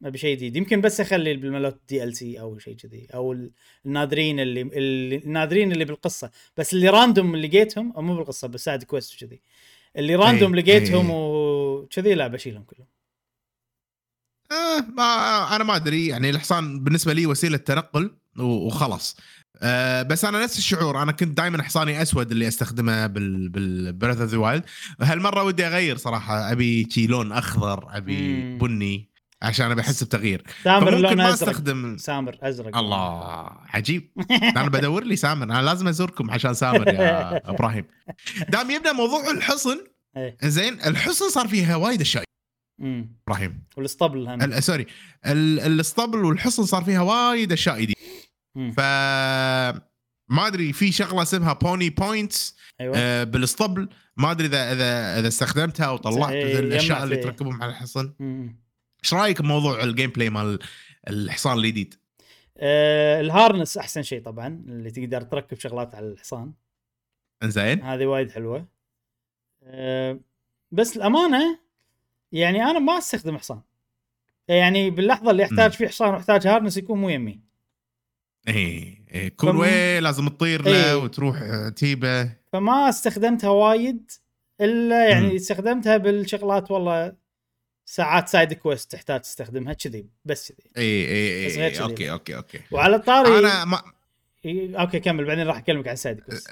ما 0.00 0.10
بشيء 0.10 0.36
جديد. 0.36 0.56
يمكن 0.56 0.80
بس 0.80 1.00
أخلي 1.00 1.36
بالملوت 1.36 1.80
دي 1.88 2.04
ال 2.04 2.16
سي 2.16 2.40
أو 2.40 2.58
شيء 2.58 2.76
كذي. 2.76 3.06
أو 3.14 3.32
ال- 3.32 3.52
النادرين 3.86 4.40
اللي, 4.40 4.62
اللي 4.62 5.16
النادرين 5.16 5.72
اللي 5.72 5.84
بالقصة. 5.84 6.30
بس 6.56 6.74
اللي 6.74 6.88
random 6.88 7.34
اللي 7.34 7.48
لقيتهم 7.48 7.92
أو 7.92 8.02
مو 8.02 8.16
بالقصة 8.16 8.48
بس 8.48 8.64
side 8.64 8.82
quest 8.82 9.22
وكذي. 9.22 9.40
اللي 9.96 10.14
random 10.14 10.54
أي، 10.54 10.60
لقيتهم 10.62 11.10
أي. 11.10 11.16
وكذي 11.16 12.14
لا 12.14 12.26
بشيلهم 12.26 12.62
كلهم. 12.62 12.86
آه 14.52 14.80
ما 14.80 15.56
أنا 15.56 15.64
ما 15.64 15.76
أدري. 15.76 16.06
يعني 16.06 16.30
الحصان 16.30 16.84
بالنسبة 16.84 17.12
لي 17.12 17.26
وسيلة 17.26 17.56
تنقل 17.56 18.16
وخلاص. 18.38 19.16
آه 19.64 20.02
بس 20.02 20.24
أنا 20.24 20.42
نفس 20.44 20.58
الشعور. 20.58 21.02
أنا 21.02 21.12
كنت 21.12 21.36
دائما 21.36 21.62
حصاني 21.62 22.02
أسود 22.02 22.30
اللي 22.30 22.48
أستخدمه 22.48 23.06
بال 23.06 23.48
بال 23.48 23.66
Breath 23.66 24.20
of 24.20 24.30
the 24.30 24.38
Wild 24.38 24.64
هالمرة 25.00 25.42
ودي 25.42 25.66
أغير 25.66 25.96
صراحة. 25.96 26.52
أبي 26.52 26.88
شي 26.90 27.06
لون 27.06 27.32
أخضر 27.32 27.96
أبي 27.96 28.16
مم. 28.44 28.58
بني 28.58 29.10
عشان 29.42 29.70
أبي 29.70 29.80
أحس 29.80 30.04
بتغيير. 30.04 30.42
سامر 30.64 30.90
لونه 30.90 31.14
ما 31.14 31.28
أزرق. 31.28 31.48
أستخدم 31.48 31.96
سامر 31.96 32.38
أزرق. 32.42 32.76
الله 32.76 33.50
عجيب. 33.74 34.10
أنا 34.56 34.68
بدور 34.68 35.04
لي 35.04 35.16
سامر. 35.16 35.44
أنا 35.44 35.62
لازم 35.62 35.88
أزوركم 35.88 36.30
عشان 36.30 36.54
سامر 36.54 36.88
يا 36.88 37.50
إبراهيم. 37.50 37.84
دام 38.48 38.70
يبدأ 38.70 38.92
موضوع 38.92 39.30
الحصن 39.30 39.76
إيه. 40.16 40.36
زين 40.42 40.72
الحصن 40.86 41.28
صار 41.30 41.48
فيها 41.48 41.76
وايد 41.76 42.00
اشياء 42.00 42.24
إبراهيم. 43.28 43.64
والاسطبل 43.76 44.28
هم 44.28 44.60
sorry. 44.60 44.86
ال- 45.26 45.60
الاسطبل 45.60 46.24
والحصن 46.24 46.64
صار 46.64 46.84
فيها 46.84 47.00
وايد 47.00 47.52
اشياء 47.52 47.80
جديده. 47.80 47.93
ف 48.54 48.80
ما 50.28 50.46
أدري 50.46 50.72
في 50.72 50.92
شغلة 50.92 51.22
اسمها 51.22 51.52
pony 51.52 51.90
points 51.90 52.56
أيوه. 52.80 52.94
آه 52.96 53.24
بالاسطبل. 53.24 53.88
ما 54.16 54.30
أدري 54.30 54.46
إذا 54.46 54.72
إذا 54.72 55.18
إذا 55.18 55.28
استخدمتها 55.28 55.90
وطلعت 55.90 56.32
إيه، 56.32 56.58
الأشياء 56.58 57.04
اللي. 57.04 57.16
تركبهم 57.16 57.62
على 57.62 57.70
الحصن. 57.70 58.12
إيش 59.04 59.14
رأيك 59.14 59.42
بموضوع 59.42 59.84
ال 59.84 60.10
gameplay 60.10 60.30
مال 60.30 60.58
الحصان 61.08 61.58
الجديد؟ 61.58 61.94
آه 62.56 63.20
ال 63.20 63.27
harness 63.27 63.78
أحسن 63.78 64.02
شيء 64.02 64.22
طبعا 64.22 64.64
اللي 64.68 64.90
تقدر 64.90 65.22
تركب 65.22 65.58
شغلات 65.58 65.94
على 65.94 66.06
الحصان. 66.06 66.52
إنزين. 67.42 67.82
هذه 67.82 68.06
وايد 68.06 68.30
حلوة. 68.30 68.66
آه 69.62 70.20
بس 70.72 70.96
الأمانة 70.96 71.58
يعني 72.32 72.62
أنا 72.62 72.78
ما 72.78 72.98
أستخدم 72.98 73.38
حصان. 73.38 73.60
يعني 74.48 74.90
باللحظة 74.90 75.30
اللي 75.30 75.44
أحتاج. 75.44 75.70
فيه 75.70 75.88
حصان 75.88 76.14
وأحتاج 76.14 76.46
harness 76.46 76.76
يكون 76.76 77.00
مو 77.00 77.08
يمي. 77.08 77.43
إيه، 78.48 79.28
كل 79.28 79.46
فم- 79.48 79.58
وين 79.58 79.98
لازم 80.02 80.28
تطير 80.28 80.62
له 80.62 80.90
إيه. 80.90 80.94
وتروح 80.94 81.42
آه، 81.42 81.68
تيبة 81.68 82.32
فما 82.52 82.88
استخدمتها 82.88 83.50
وايد 83.50 84.10
إلا 84.60 85.08
يعني 85.08 85.26
مم. 85.26 85.34
استخدمتها 85.34 85.96
بالشغلات 85.96 86.70
والله 86.70 87.12
ساعات 87.86 88.28
side 88.28 88.52
quest 88.52 88.92
تحتاج 88.92 89.20
تستخدمها 89.20 89.72
كذي 89.72 90.06
بس 90.24 90.52
كذي 90.52 90.70
اي 90.76 91.04
اي 91.08 91.46
اي 91.64 91.70
كذي. 91.70 91.82
أوكي 91.82 92.10
أوكي 92.12 92.36
أوكي 92.36 92.60
وعلى 92.72 92.96
الطاري 92.96 93.38
أنا 93.38 93.64
ما 93.64 93.82
إيه، 94.44 94.80
okay 94.80 95.00
كمل 95.00 95.24
بعدين 95.24 95.46
راح 95.46 95.56
أكلمك 95.56 95.88
عن 95.88 95.96
side 95.96 96.20
quest 96.20 96.50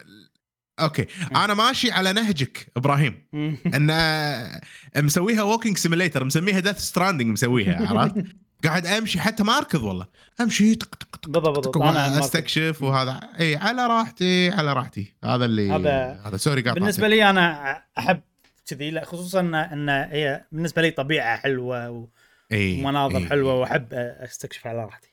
okay 0.81 1.07
أنا 1.37 1.55
ماشي 1.55 1.91
على 1.91 2.13
نهجك 2.13 2.67
إبراهيم. 2.77 3.27
إن 3.75 3.91
آه، 3.91 4.61
مسويها 4.97 5.43
walking 5.43 5.77
simulator 5.79 6.25
مسميها 6.25 6.61
Death 6.61 6.79
Stranding 6.79 7.27
مسويها 7.29 7.89
عرفت؟ 7.89 8.15
قاعد 8.65 8.87
امشي 8.87 9.21
حتى 9.21 9.43
ما 9.43 9.59
اركض 9.59 9.83
والله. 9.83 10.07
امشي 10.41 10.75
طق 10.75 10.95
طق 10.95 11.17
طق 11.21 11.29
بالضبط 11.29 11.77
أنا 11.77 12.19
استكشف 12.19 12.83
وهذا. 12.83 13.21
إي 13.41 13.57
على 13.57 13.87
راحتي 13.87 14.51
على 14.51 14.73
راحتي. 14.73 15.15
هذا 15.25 15.45
اللي 15.45 15.71
هذا- 15.71 16.21
هذا 16.27 16.37
sorry 16.37 16.61
قاطعتك 16.63 16.79
بالنسبة 16.81 17.09
لي 17.09 17.31
أنا 17.31 17.77
أحب 17.99 18.21
كذي 18.67 18.91
لا 18.91 19.05
خصوصا 19.05 19.41
ان 19.73 19.89
هي 19.89 20.45
بالنسبة 20.53 20.83
لي 20.83 20.91
طبيعة 20.91 21.37
حلوة 21.37 21.91
و- 21.91 22.09
ومناظر. 22.53 23.27
حلوة 23.29 23.55
وأحب 23.61 23.87
أستكشف 23.93 24.67
على 24.67 24.85
راحتي. 24.85 25.09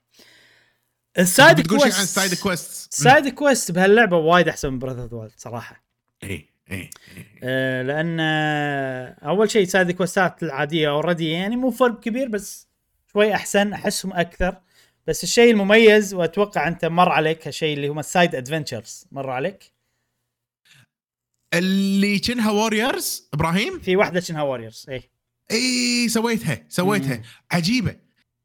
ال 1.19 1.29
side 1.29 1.67
quest 1.67 1.99
عن 1.99 2.05
side 2.05 2.33
quest 2.33 2.93
ال 2.93 3.00
side 3.00 3.27
quest 3.29 3.71
بهاللعبة 3.71 4.17
وايد 4.17 4.47
أحسن 4.47 4.69
من 4.69 4.79
Breath 4.79 5.23
of 5.23 5.31
صراحة. 5.37 5.83
إي 6.23 6.49
إي 6.71 6.89
آه، 7.43 7.81
لأن 7.81 8.19
أول 9.29 9.51
شيء 9.51 9.65
side 9.65 9.91
quest 9.91 10.34
ات 10.34 10.43
العادية 10.43 10.89
already 10.89 11.29
يعني 11.31 11.55
مو 11.55 11.71
فرق 11.71 11.99
كبير 11.99 12.27
بس 12.27 12.68
شوي 13.13 13.33
أحسن 13.35 13.73
أحسهم 13.73 14.13
أكثر. 14.13 14.57
بس 15.07 15.23
الشيء 15.23 15.51
المميز 15.51 16.13
وأتوقع 16.13 16.67
أنت 16.67 16.85
مر 16.85 17.09
عليك 17.11 17.47
هالشيء 17.47 17.73
اللي 17.77 17.87
هم 17.87 17.99
ال 17.99 18.06
side 18.06 18.35
adventures 18.35 19.05
مر 19.11 19.29
عليك؟ 19.29 19.71
اللي 21.53 22.19
كأنها 22.19 22.51
warriors 22.51 23.29
إبراهيم؟ 23.33 23.79
في 23.79 23.95
واحدة 23.95 24.19
شنها 24.19 24.41
warriors 24.41 24.85
اي 24.89 25.03
إي 25.51 26.09
سويتها 26.09 26.65
سويتها. 26.69 27.15
مم. 27.17 27.23
عجيبة. 27.51 27.95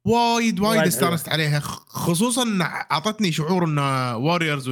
وايد 0.07 0.61
وايد 0.61 0.86
استانست 0.86 1.28
عليها 1.28 1.61
خصوصا 1.61 2.59
أعطتني 2.62 3.32
شعور 3.32 3.65
ان 3.65 3.78
warriors 4.15 4.71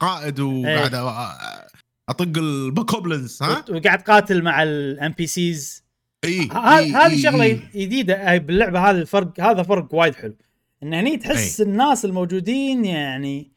قائد 0.00 0.40
وقاعد 0.40 0.90
أ- 0.94 1.72
أطق 2.08 2.38
ال 2.38 2.48
Bokoblins 2.48 3.42
ها؟ 3.42 3.64
وقاعد 3.70 4.02
قاتل 4.02 4.42
مع 4.42 4.62
ال 4.62 5.12
NPCs 5.12 5.81
إي 6.24 6.48
هذه 6.94 7.22
شغلة 7.22 7.60
جديدة. 7.74 8.30
هاي 8.30 8.38
باللعبة 8.38 8.90
هذا 8.90 9.00
الفرق 9.00 9.40
هذا 9.40 9.62
فرق 9.62 9.94
وايد 9.94 10.14
حلو. 10.14 10.34
إن 10.82 10.94
هني 10.94 11.16
تحس 11.16 11.60
الناس 11.60 12.04
الموجودين 12.04 12.84
يعني 12.84 13.50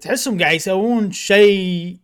تحسهم 0.00 0.40
قاعد 0.42 0.54
يسوون 0.54 1.12
شيء 1.12 1.96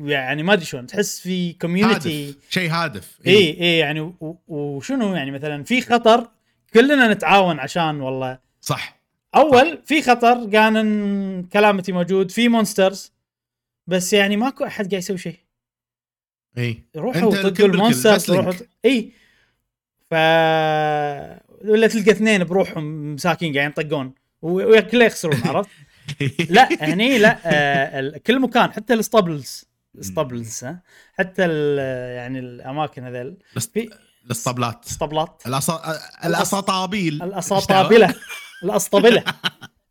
يعني 0.00 0.42
ما 0.42 0.52
أدري 0.52 0.64
شلون 0.64 0.86
تحس 0.86 1.20
في 1.20 1.52
community 1.52 2.34
شيء 2.50 2.70
هادف 2.70 3.18
إي. 3.26 3.60
إي 3.60 3.78
يعني 3.78 4.00
و- 4.00 4.36
وشنو 4.48 5.14
يعني 5.14 5.30
مثلا 5.30 5.64
في 5.64 5.80
خطر 5.80 6.30
كلنا 6.74 7.12
نتعاون 7.12 7.58
عشان 7.60 8.00
والله. 8.00 8.38
صح. 8.60 9.00
أول 9.34 9.82
في 9.84 10.02
خطر 10.02 10.50
كان 10.50 11.42
calamity 11.52 11.92
موجود 11.92 12.30
في 12.30 12.48
monsters 12.48 13.12
بس 13.86 14.12
يعني 14.12 14.36
ماكو 14.36 14.64
أحد 14.64 14.84
قاعد 14.90 15.02
يسوي 15.02 15.18
شيء. 15.18 15.36
إي. 16.58 16.82
روحوا 16.96 17.50
طقوا 17.50 17.66
ال 17.66 17.73
monsters 17.73 18.30
روحوا. 18.30 18.52
إي. 18.84 19.12
ف 20.10 20.14
ولا 21.64 21.86
تلقى 21.86 22.10
اثنين 22.10 22.44
بروحهم 22.44 23.14
مساكين 23.14 23.54
قاعدين 23.58 23.70
يطقون 23.84 24.14
وكله 24.42 25.04
يخسرون 25.04 25.40
عرفت؟ 25.44 25.70
لا 26.50 26.68
هني 26.84 27.18
لا 27.18 27.38
آه 27.44 28.18
كل 28.26 28.40
مكان 28.40 28.72
حتى 28.72 28.94
ال 28.94 29.03
stables 29.03 29.64
ال 29.94 30.03
stables 30.03 30.64
حتى 31.18 31.42
يعني 32.14 32.38
الاماكن 32.38 33.04
هذيل. 33.04 33.36
الاسطبلات. 34.26 34.84
اسطبلات. 34.84 35.42
الأص- 35.48 35.88
الأساطابيل. 36.24 37.22
الاساطابله 37.22 38.14
الاسطبله 38.64 39.24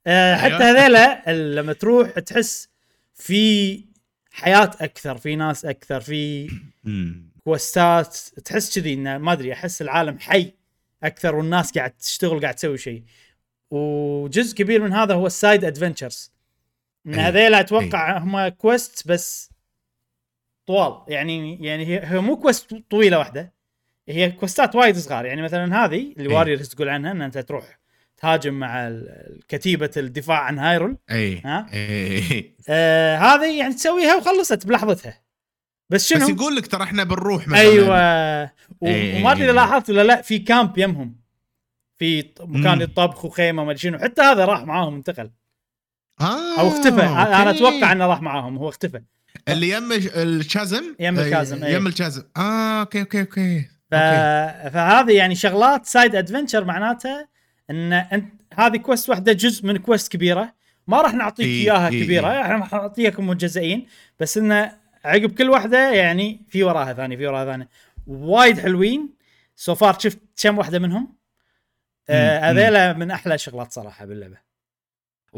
آه، 0.08 0.36
حتى 0.36 0.54
أيوة. 0.64 0.72
هذيلا 0.72 1.24
لما 1.62 1.74
تروح 1.74 2.10
تحس 2.20 2.70
في 3.14 3.84
حياة 4.32 4.72
أكثر 4.82 5.18
في 5.18 5.36
ناس 5.36 5.66
أكثر 5.66 6.00
في. 6.02 6.48
quest 7.46 8.06
ات 8.06 8.18
تحس 8.46 8.80
كذي 8.80 8.94
إنه 8.94 9.18
ما 9.18 9.34
أدري 9.34 9.54
أحس 9.54 9.82
العالم 9.82 10.20
حي 10.20 10.54
أكثر 11.04 11.36
والناس 11.36 11.78
قاعد 11.78 11.92
تشتغل 11.92 12.42
قاعد 12.42 12.56
تسوي 12.56 12.78
شيء. 12.78 13.04
وجزء 13.72 14.56
كبير 14.56 14.82
من 14.82 14.94
هذا 14.94 15.14
هو 15.14 15.28
ال 15.28 15.35
side 15.35 15.66
adventures 15.66 16.32
إن 17.08 17.14
أي. 17.14 17.20
هذيلا 17.20 17.60
أتوقع 17.60 18.18
هم 18.18 18.48
quest 18.48 19.08
بس 19.08 19.52
طوال. 20.68 21.02
يعني 21.08 21.66
يعني 21.66 21.86
هي 21.86 22.02
هي 22.04 22.20
مو 22.20 22.38
quest 22.38 22.76
طويلة 22.90 23.18
واحدة. 23.18 23.54
هي 24.10 24.32
quest 24.32 24.69
ات 24.69 24.76
وايد 24.76 24.98
صغار. 24.98 25.26
يعني 25.26 25.42
مثلا 25.42 25.86
هذه 25.86 26.14
اللي 26.18 26.30
أي. 26.30 26.36
warriors 26.36 26.70
تقول 26.70 26.90
عنها 26.90 27.12
إن 27.12 27.22
أنت 27.22 27.38
تروح 27.38 27.80
تهاجم 28.18 28.54
مع 28.54 29.00
كتيبة 29.48 29.92
الدفاع 29.98 30.40
عن 30.40 30.60
Hyrule 30.60 30.98
اي 31.12 31.42
ها؟ 31.46 31.68
اي 31.74 32.56
آه 32.70 33.18
هذه 33.18 33.60
يعني 33.60 33.74
تسويها 33.74 34.16
وخلصت 34.16 34.68
بلحظتها. 34.68 35.25
بس 35.90 36.08
شنو؟ 36.08 36.20
بس 36.26 36.30
يقول 36.30 36.56
لك 36.56 36.68
ترى 36.68 36.84
إحنا 36.84 37.04
بنروح 37.04 37.48
مثلا. 37.48 37.60
أيوه. 37.60 37.90
و- 37.90 38.88
إيه. 38.88 39.20
وما 39.22 39.32
أدري 39.32 39.44
إذا 39.46 39.52
لاحظت 39.54 39.90
ولا 39.90 40.02
لا 40.02 40.22
في 40.22 40.40
camp 40.40 40.78
يمهم. 40.78 41.16
في 41.98 42.30
مكان. 42.40 42.82
الطبخ 42.82 43.26
وخيمة 43.26 43.64
ما 43.64 43.72
أدري 43.72 43.82
شنو. 43.82 44.00
حتى 44.00 44.22
هذا 44.22 44.46
راح 44.46 44.64
معاهم 44.64 44.96
انتقل. 44.96 45.32
آه 46.22 46.60
أو 46.60 46.68
اختفى. 46.68 47.02
أنا 47.02 47.38
okay. 47.50 47.58
أتوقع 47.58 47.92
إنه 47.92 48.06
راح 48.08 48.22
معاهم 48.22 48.58
هو 48.58 48.70
اختفى. 48.70 49.02
اللي 49.48 49.70
يم 49.70 49.90
ال 50.16 50.26
chasm؟ 50.26 50.84
يم 51.00 51.20
ال 51.20 51.26
chasm، 51.26 51.64
آه، 51.64 51.68
إيه. 51.68 51.76
يم 51.76 51.88
ال 51.88 51.93
chasm. 51.93 52.24
آه 52.38 52.80
okay 52.80 53.00
okay 53.00 53.20
okay. 53.22 53.62
ف... 53.92 53.96
فهذه 54.74 55.12
يعني 55.12 55.36
شغلات 55.36 55.86
side 55.86 56.16
adventure 56.16 56.64
معناتها 56.64 57.28
إن 57.70 57.94
انت 57.94 58.34
هذه 58.54 58.78
quest 58.78 59.10
واحدة 59.10 59.34
جزء 59.34 59.66
من 59.66 59.78
quest 59.78 60.12
كبيرة. 60.12 60.54
ما 60.88 61.02
راح 61.02 61.14
نعطيك 61.14 61.46
إيه، 61.46 61.64
إياها 61.64 61.90
إيه، 61.90 62.04
كبيرة. 62.04 62.32
إيه. 62.32 62.42
إحنا 62.42 62.56
راح 62.56 62.74
نعطيك 62.74 63.20
مجزئين 63.20 63.86
بس 64.20 64.38
انه 64.38 64.72
عقب 65.06 65.32
كل 65.38 65.50
واحدة 65.50 65.94
يعني 65.94 66.42
في 66.50 66.64
وراها 66.64 66.94
ثانية 66.94 67.18
في 67.18 67.28
وراها 67.28 67.46
ثانية. 67.46 67.70
وايد 68.08 68.60
حلوين. 68.60 69.10
so 69.56 69.76
far 69.76 70.00
شفت 70.00 70.20
كم 70.42 70.58
واحدة 70.58 70.80
منهم؟ 70.80 71.16
آه 72.10 72.40
هذيلا 72.52 72.94
من 72.94 73.12
أحلى 73.12 73.36
الشغلات 73.36 73.72
صراحة 73.72 74.06
باللعبة. 74.06 74.38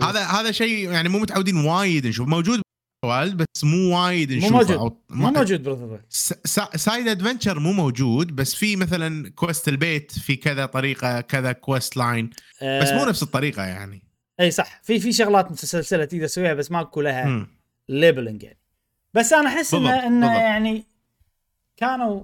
هذا 0.03 0.23
هذا 0.23 0.51
شيء 0.51 0.91
يعني 0.91 1.09
مو 1.09 1.19
متعودين 1.19 1.57
وايد 1.65 2.07
نشوف. 2.07 2.27
موجود 2.27 2.61
بس 3.05 3.63
مو 3.63 3.97
وايد 3.97 4.31
مو 4.31 4.37
نشوفه. 4.37 4.53
موجود. 4.55 4.77
أو 4.77 4.97
مو 5.09 5.31
موجود 5.31 6.01
س- 6.09 6.33
سا- 6.45 6.77
side 6.77 7.07
adventure 7.07 7.59
مو 7.59 7.71
موجود 7.71 8.35
بس 8.35 8.55
في 8.55 8.75
مثلا 8.75 9.29
quest 9.29 9.67
البيت 9.67 10.11
في 10.19 10.35
كذا 10.35 10.65
طريقة 10.65 11.21
كذا 11.21 11.51
quest 11.51 11.97
line 11.97 12.29
بس 12.61 12.91
مو 12.91 13.05
نفس 13.05 13.23
الطريقة 13.23 13.63
يعني. 13.63 14.03
إي 14.39 14.51
صح. 14.51 14.81
في 14.83 14.99
في 14.99 15.11
شغلات 15.13 15.51
متسلسلة 15.51 16.05
تقدر 16.05 16.27
تسويها 16.27 16.53
بس 16.53 16.71
ماكو 16.71 17.01
لها. 17.01 17.47
labeling 17.89 18.43
يعني. 18.43 18.59
بس 19.13 19.33
أنا 19.33 19.49
أحس 19.49 19.73
انه 19.73 20.07
إنه. 20.07 20.39
يعني 20.39 20.85
كانوا 21.77 22.23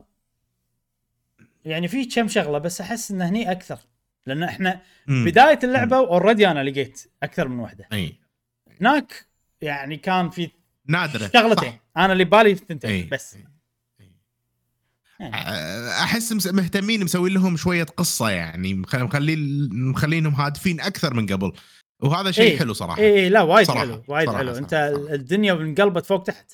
يعني 1.65 1.87
في 1.87 2.05
كم 2.05 2.27
شغلة 2.27 2.57
بس 2.57 2.81
أحس 2.81 3.11
إنه 3.11 3.29
هني 3.29 3.51
أكثر 3.51 3.79
لأن 4.25 4.43
إحنا 4.43 4.81
مم. 5.07 5.25
بداية 5.25 5.59
اللعبة 5.63 5.97
already 5.97 6.47
أنا 6.47 6.63
لقيت 6.63 7.11
أكثر 7.23 7.47
من 7.47 7.59
واحدة 7.59 7.87
إي 7.93 8.19
هناك 8.81 9.25
يعني 9.61 9.97
كان 9.97 10.29
في 10.29 10.49
نادرة 10.87 11.29
شغلتين 11.33 11.69
صح. 11.71 11.79
أنا 11.97 12.13
اللي 12.13 12.23
بالي 12.23 12.55
ثنتين. 12.55 13.09
بس 13.09 13.35
يعني 15.19 15.35
أحس 16.03 16.45
مهتمين 16.47 17.03
مسوين 17.03 17.33
لهم 17.33 17.57
شوية 17.57 17.83
قصة 17.83 18.29
يعني 18.29 18.73
مخ- 18.73 18.95
مخلين 18.95 19.69
مخلينهم 19.89 20.33
هادفين 20.35 20.81
أكثر 20.81 21.13
من 21.13 21.25
قبل 21.25 21.51
وهذا 21.99 22.31
شيء 22.31 22.51
إيه. 22.51 22.59
حلو 22.59 22.73
صراحة 22.73 23.01
إي 23.01 23.29
لا 23.29 23.41
وايد 23.41 23.67
صراحة. 23.67 23.81
حلو 23.81 24.03
وايد 24.07 24.27
صراحة، 24.29 24.39
حلو 24.43 24.53
صراحة، 24.53 24.59
أنت 24.63 24.95
صراحة. 24.99 25.13
الدنيا 25.13 25.53
انقلبت 25.53 26.05
فوق 26.05 26.23
تحت 26.23 26.51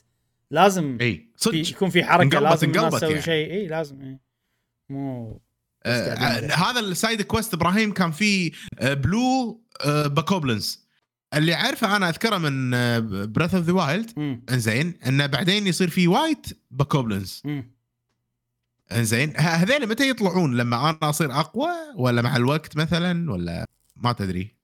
لازم 0.51 0.97
إي 1.01 1.29
صدق 1.37 1.55
يكون 1.69 1.89
في 1.89 2.03
حركة 2.03 2.23
انقلبت- 2.23 2.43
لازم 2.49 2.67
انقلبت 2.69 2.95
تسوي 2.95 3.09
يعني. 3.09 3.21
شيء 3.21 3.51
إي 3.51 3.67
لازم 3.67 4.01
إي 4.01 4.19
مو 4.89 5.41
آه. 5.85 6.13
آه، 6.13 6.53
هذا 6.53 6.79
ال 6.79 6.88
side 6.88 7.21
quest 7.21 7.53
إبراهيم 7.53 7.91
كان 7.93 8.11
فيه 8.11 8.51
آه، 8.79 8.93
blue 8.93 9.61
آه، 9.85 10.07
Bokoblins 10.07 10.85
اللي 11.33 11.53
عارفه 11.53 11.95
أنا 11.95 12.09
أذكره 12.09 12.37
من 12.37 12.71
Breath 13.33 13.55
of 13.55 13.63
the 13.65 13.73
Wild. 13.73 14.41
إنزين 14.51 14.93
إنه 15.07 15.25
بعدين 15.25 15.67
يصير 15.67 15.89
في 15.89 16.07
white 16.07 16.45
Bokoblins. 16.71 17.43
إنزين 18.91 19.29
ه- 19.37 19.39
هذول 19.39 19.87
متى 19.89 20.09
يطلعون 20.09 20.57
لما 20.57 20.89
أنا 20.89 20.97
أصير 21.09 21.31
أقوى 21.31 21.69
ولا 21.95 22.21
مع 22.21 22.35
الوقت 22.35 22.77
مثلا 22.77 23.31
ولا 23.31 23.65
ما 23.95 24.11
تدري 24.13 24.55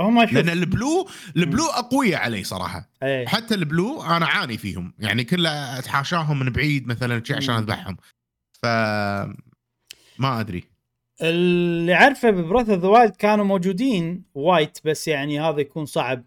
هم 0.00 0.22
لأن 0.22 0.48
ال 0.48 0.60
blue 0.60 1.08
ال 1.36 1.42
blue 1.42 1.64
اقوياء 1.64 2.20
علي 2.20 2.44
صراحة. 2.44 2.90
إيه. 3.02 3.26
حتى 3.26 3.54
ال 3.54 3.64
blue 3.64 4.02
أنا 4.02 4.26
اعاني 4.26 4.58
فيهم. 4.58 4.94
يعني 4.98 5.24
كله 5.24 5.78
أتحاشاهم 5.78 6.38
من 6.38 6.50
بعيد 6.50 6.86
مثلا 6.86 7.24
شي 7.24 7.34
عشان. 7.34 7.54
أذبحهم. 7.54 7.96
ف 8.52 8.66
ما 10.18 10.40
أدري. 10.40 10.64
اللي 11.22 11.94
عارفه 11.94 12.30
ب 12.30 12.36
Breath 12.36 12.70
of 12.70 12.78
the 12.78 12.88
Wild 12.88 13.16
كانوا 13.16 13.44
موجودين 13.44 14.24
white 14.34 14.78
بس 14.84 15.08
يعني 15.08 15.40
هذا 15.40 15.60
يكون 15.60 15.86
صعب. 15.86 16.24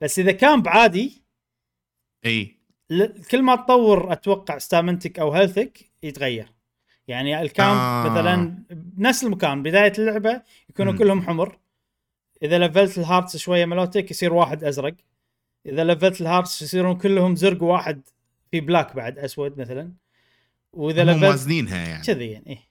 بس 0.00 0.18
إذا 0.18 0.32
كان 0.32 0.62
بعادي 0.62 1.22
إي. 2.26 2.56
كل 3.30 3.42
ما 3.42 3.56
تطور 3.56 4.12
أتوقع 4.12 4.58
stamina 4.58 5.05
تك 5.05 5.18
أو 5.18 5.32
health 5.32 5.71
ك 5.71 5.78
يتغير. 6.02 6.52
يعني 7.08 7.42
ال 7.42 7.49
camp 7.49 7.78
آه. 7.78 8.08
مثلا 8.10 8.64
بنفس 8.70 9.24
المكان 9.24 9.62
بداية 9.62 9.92
اللعبة 9.98 10.42
يكونوا 10.70 10.92
مم. 10.92 10.98
كلهم 10.98 11.22
حمر. 11.22 11.58
إذا 12.42 12.58
لفلت 12.58 12.98
ال 12.98 13.03
hearts 13.03 13.36
شوية 13.36 13.64
ملوتك 13.64 14.10
يصير 14.10 14.32
واحد 14.32 14.64
أزرق. 14.64 14.94
إذا 15.66 15.84
لفلت 15.84 16.20
ال 16.20 16.26
hearts 16.26 16.62
يصيرون 16.62 16.98
كلهم 16.98 17.36
زرق 17.36 17.62
واحد 17.62 18.02
في 18.50 18.60
black 18.60 18.96
بعد 18.96 19.18
أسود 19.18 19.60
مثلا. 19.60 19.92
وإذا 20.72 21.04
لفلت 21.04 21.24
موازنينها 21.24 21.88
يعني. 21.88 22.04
كذي 22.04 22.30
يعني 22.30 22.46
إيه. 22.46 22.68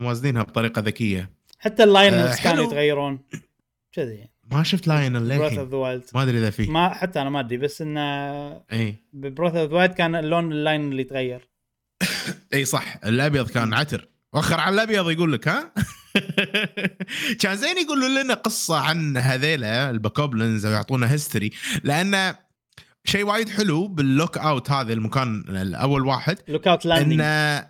موازنينها 0.00 0.42
بطريقة 0.42 0.80
ذكية. 0.80 1.30
حتى 1.58 1.84
ال 1.84 1.92
Lynels 1.92 2.38
آه، 2.38 2.42
كانوا. 2.42 2.64
يتغيرون. 2.64 3.20
كذي 3.92 4.14
يعني. 4.14 4.30
ما 4.50 4.62
شفت 4.62 4.86
Lynel 4.86 5.12
ب 5.12 5.18
Breath 5.18 5.52
للحين 5.52 6.02
ما 6.14 6.22
أدري 6.22 6.38
إذا 6.38 6.50
فيه 6.50 6.70
ما 6.70 6.88
حتى 6.88 7.20
أنا 7.20 7.30
ما 7.30 7.40
أدري 7.40 7.56
بس 7.56 7.82
انه 7.82 8.00
إي. 8.72 8.94
ببروث 9.12 9.54
اوف 9.54 9.72
وايلد 9.72 9.94
كان 9.94 10.14
اللون 10.14 10.52
اللاين 10.52 10.80
اللي 10.90 11.02
يتغير. 11.02 11.48
إي 12.54 12.64
صح 12.64 12.96
الابيض 13.04 13.50
كان 13.50 13.74
عتر. 13.74 14.08
وخر 14.34 14.60
على 14.60 14.74
الأبيض 14.74 15.10
يقول 15.10 15.32
لك 15.32 15.48
ها؟ 15.48 15.72
كان 17.40 17.56
زين 17.56 17.78
يقولوا 17.78 18.22
لنا 18.22 18.34
قصة 18.34 18.76
عن 18.76 19.16
هذيلا 19.16 19.90
الباكوبلنز 19.90 20.66
أو 20.66 20.72
يعطونا 20.72 21.12
هيستوري 21.12 21.50
لأن 21.84 22.34
شيء 23.04 23.24
وايد 23.24 23.48
حلو 23.48 23.88
باللوك 23.88 24.38
أوت 24.38 24.70
هذا 24.70 24.92
المكان 24.92 25.44
الأول 25.48 26.06
واحد 26.06 26.38
لوك 26.48 26.68
أوت 26.68 26.86
لاندنج 26.86 27.20
انه 27.20 27.66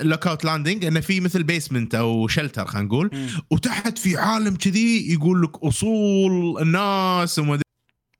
لوك 0.00 0.26
أوت 0.26 0.44
لاندنج 0.44 0.84
انه 0.84 1.00
في 1.00 1.20
مثل 1.20 1.42
بيسمنت 1.42 1.94
أو 1.94 2.28
شلتر 2.28 2.66
خلينا 2.66 2.86
نقول 2.88 3.10
وتحت 3.50 3.98
في 3.98 4.16
عالم 4.16 4.56
كذي 4.56 5.12
يقول 5.12 5.42
لك 5.42 5.64
أصول 5.64 6.62
الناس 6.62 7.38
وما 7.38 7.60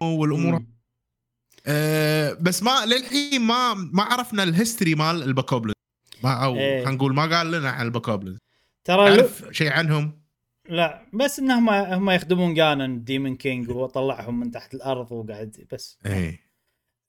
والأمور. 0.02 0.62
أه 1.66 2.36
بس 2.40 2.62
ما 2.62 2.86
للحين 2.86 3.40
ما 3.40 3.74
ما 3.74 4.02
عرفنا 4.02 4.42
ال 4.42 4.49
history 4.49 4.94
مال 4.94 5.22
ال 5.22 5.27
Bokoblins 5.27 5.75
ما 6.24 6.44
أو 6.44 6.56
إيه. 6.56 6.84
خلينا 6.84 6.96
نقول 6.96 7.14
ما 7.14 7.36
قال 7.36 7.50
لنا 7.50 7.70
عن 7.70 7.86
ال 7.86 7.91
Bokoblins 7.91 8.38
ترى 8.84 9.10
لو... 9.10 9.22
عرف 9.22 9.44
شيء 9.50 9.72
عنهم 9.72 10.26
لا 10.68 11.06
بس 11.12 11.38
انهم 11.38 11.70
هم 11.70 12.10
يخدمون 12.10 12.54
Ganon 12.54 13.04
demon 13.04 13.36
king 13.36 13.70
وهو 13.70 13.86
طلعهم 13.86 14.40
من 14.40 14.50
تحت 14.50 14.74
الأرض 14.74 15.12
وقاعد 15.12 15.66
بس 15.72 15.98
إيه 16.06 16.46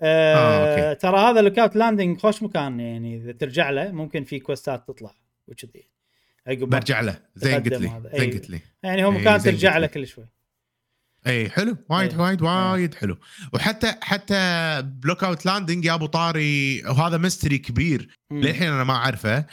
آه 0.01 0.35
آه، 0.35 0.89
أوكي. 0.89 0.99
ترى 0.99 1.17
هذا 1.17 1.41
Lookout 1.41 1.75
Landing 1.75 2.19
خوش 2.19 2.43
مكان 2.43 2.79
يعني 2.79 3.15
إذا 3.15 3.31
ترجع 3.31 3.69
له 3.69 3.91
ممكن 3.91 4.23
في 4.23 4.39
quest 4.39 4.79
ات 4.79 4.87
تطلع 4.87 5.15
وكذي 5.47 5.87
عقب 6.47 6.69
برجع 6.69 7.01
له 7.01 7.19
زين 7.35 7.55
قلت 7.55 7.67
لي. 7.67 7.77
زين 7.77 8.05
إيه. 8.13 8.31
قلت 8.33 8.49
لي 8.49 8.59
يعني 8.83 9.05
هو 9.05 9.11
إيه، 9.11 9.17
مكان 9.17 9.39
ترجع 9.39 9.77
له. 9.77 9.87
كل 9.87 10.07
شوي 10.07 10.25
اي 11.27 11.49
حلو. 11.49 11.77
وايد 11.89 12.11
إيه. 12.11 12.19
وايد 12.19 12.41
وايد 12.41 12.95
حلو. 12.95 13.17
وحتى 13.53 13.95
حتى 14.01 14.81
ب 14.85 15.23
Lookout 15.23 15.45
Landing 15.45 15.85
يا 15.85 15.93
أبو 15.93 16.05
طاري 16.05 16.83
وهذا 16.85 17.17
mystery 17.17 17.57
كبير 17.57 18.09
للحين 18.31 18.67
أنا 18.67 18.83
ما 18.83 18.93
أعرفه. 18.93 19.45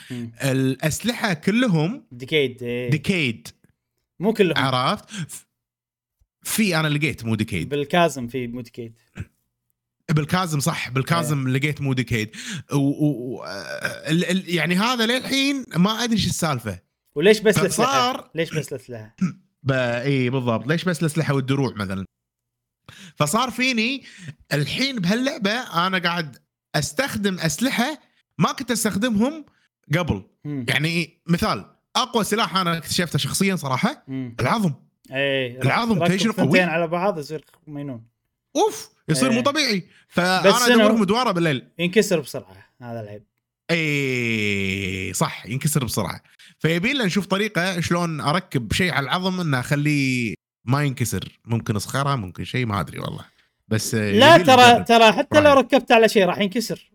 الأسلحة 0.43 1.33
كلهم 1.33 2.07
decayed 2.11 2.63
إيه. 2.63 2.89
decayed 2.89 3.47
مو 4.19 4.33
كلهم. 4.33 4.57
عرفت؟ 4.57 5.05
في 6.43 6.79
أنا 6.79 6.87
لقيت 6.87 7.25
مو 7.25 7.35
decayed 7.35 7.69
بال 7.69 7.86
chasm 7.86 8.27
في 8.27 8.47
مو 8.47 8.61
decayed 8.61 8.99
بال 10.11 10.25
chasm 10.25 10.59
صح. 10.59 10.89
بال 10.89 11.06
chasm 11.06 11.47
لقيت 11.47 11.81
مو 11.81 11.93
decayed 11.93 12.35
و... 12.73 12.77
و... 12.77 13.05
و... 13.07 13.45
ال... 14.07 14.25
ال... 14.25 14.55
يعني 14.55 14.75
هذا 14.75 15.05
للحين 15.05 15.65
ما 15.75 16.03
أدري 16.03 16.15
إيش 16.15 16.27
السالفة. 16.27 16.79
وليش 17.15 17.39
بس 17.39 17.57
الأسلحة؟ 17.57 18.31
ليش 18.35 18.53
بس 18.53 18.73
الأسلحة؟ 18.73 19.15
إي 19.71 20.29
بالضبط 20.29 20.67
ليش 20.67 20.83
بس 20.83 21.01
الأسلحة 21.01 21.33
والدروع 21.33 21.73
مثلا 21.75 22.05
فصار 23.15 23.51
فيني 23.51 24.03
الحين 24.53 24.99
بهاللعبة 24.99 25.51
أنا 25.87 25.97
قاعد 25.97 26.37
أستخدم 26.75 27.39
أسلحة 27.39 27.99
ما 28.37 28.51
كنت 28.51 28.71
أستخدمهم 28.71 29.45
قبل 29.97 30.23
مم. 30.45 30.65
يعني 30.69 31.21
مثال 31.27 31.65
أقوى 31.95 32.23
سلاح 32.23 32.57
أنا 32.57 32.77
اكتشفته 32.77 33.19
شخصيا 33.19 33.55
صراحة 33.55 34.03
مم. 34.07 34.35
العظم 34.39 34.73
إيه 35.11 35.61
العظم 35.61 36.05
تدري 36.05 36.19
شنو 36.19 36.33
قوي؟ 36.33 36.61
على 36.61 36.87
بعض 36.87 37.19
يصير 37.19 37.45
مجنون 37.67 38.07
أوف 38.55 38.89
يصير. 39.09 39.31
مو 39.31 39.41
طبيعي 39.41 39.87
فأنا 40.07 40.51
شنو؟ 40.67 40.85
ادور 40.85 40.93
مدواره 40.97 41.31
بالليل 41.31 41.67
ينكسر 41.79 42.19
بسرعة 42.19 42.69
هذا 42.81 43.01
العيب 43.01 43.23
إي 43.71 45.13
صح 45.13 45.45
ينكسر 45.45 45.85
بسرعة. 45.85 46.21
فيبي 46.59 46.93
لنا 46.93 47.05
نشوف 47.05 47.25
طريقة 47.25 47.79
شلون 47.79 48.21
أركب 48.21 48.73
شيء 48.73 48.91
على 48.91 49.03
العظم 49.03 49.39
إنه 49.39 49.59
أخليه 49.59 50.33
ما 50.65 50.83
ينكسر. 50.83 51.39
ممكن 51.45 51.75
اصخره 51.75 52.15
ممكن 52.15 52.43
شيء 52.43 52.65
ما 52.65 52.79
أدري 52.79 52.99
والله. 52.99 53.25
بس 53.67 53.95
آه، 53.95 54.11
لا 54.11 54.37
ترى. 54.37 54.83
ترى 54.83 55.11
حتى 55.11 55.41
لو. 55.41 55.53
ركبت 55.53 55.91
على 55.91 56.09
شيء 56.09 56.25
راح 56.25 56.39
ينكسر. 56.39 56.91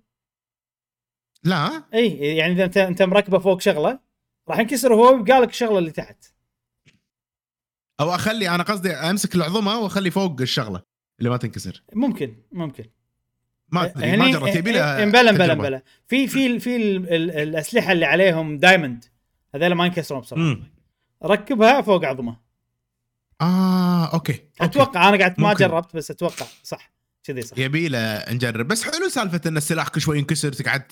لا؟ 1.45 1.85
إي 1.95 2.37
يعني 2.37 2.53
إذا 2.53 2.65
أنت 2.65 2.77
أنت 2.77 3.03
مركبه 3.03 3.39
فوق 3.39 3.61
شغلة 3.61 4.01
راح 4.49 4.59
ينكسر 4.59 4.93
وهو 4.93 5.21
يبقى 5.21 5.41
لك 5.41 5.51
الشغلة 5.51 5.79
اللي 5.79 5.91
تحت. 5.91 6.25
أو 8.01 8.15
أخلي 8.15 8.49
أنا 8.49 8.63
قصدي 8.63 8.93
أمسك 8.93 9.35
العظمة 9.35 9.79
وأخلي 9.79 10.11
فوق 10.11 10.41
الشغلة 10.41 10.83
اللي 11.19 11.31
ما 11.31 11.37
تنكسر. 11.37 11.83
ممكن 11.95 12.37
ممكن. 12.53 12.85
ما 13.73 13.85
أدري 13.85 14.17
ما 14.17 14.31
جربت 14.33 14.57
يبي 14.57 14.73
لها 14.73 15.03
امبلا 15.03 15.31
امبلا 15.31 15.45
تجربة. 15.47 15.53
امبلا 15.53 15.83
في 16.09 16.27
في 16.29 16.61
في 16.61 16.77
ال- 16.77 17.15
ال- 17.15 17.31
الأسلحة 17.31 17.93
اللي 17.93 18.05
عليهم 18.07 18.59
diamond 18.59 19.05
هذول 19.55 19.73
ما 19.73 19.87
ينكسرون 19.87 20.21
بسرعة. 20.21 20.57
ركبها 21.25 21.81
فوق 21.81 22.05
عظمه 22.05 22.37
آه 23.41 24.05
أوكي, 24.15 24.33
أوكي. 24.33 24.45
أتوقع 24.61 25.09
أنا 25.09 25.19
قاعد 25.19 25.41
ما. 25.41 25.55
جربت 25.55 25.97
بس 25.97 26.11
أتوقع 26.11 26.47
صح 26.63 26.93
كذي 27.25 27.43
صح 27.43 27.59
يبي 27.59 27.89
له 27.89 28.25
نجرب 28.33 28.69
بس 28.69 28.83
حلو 28.85 29.09
سالفة 29.09 29.41
إن 29.47 29.57
السلاح 29.57 29.89
كل 29.89 30.01
شوي 30.01 30.19
ينكسر 30.19 30.53
تقعد 30.53 30.83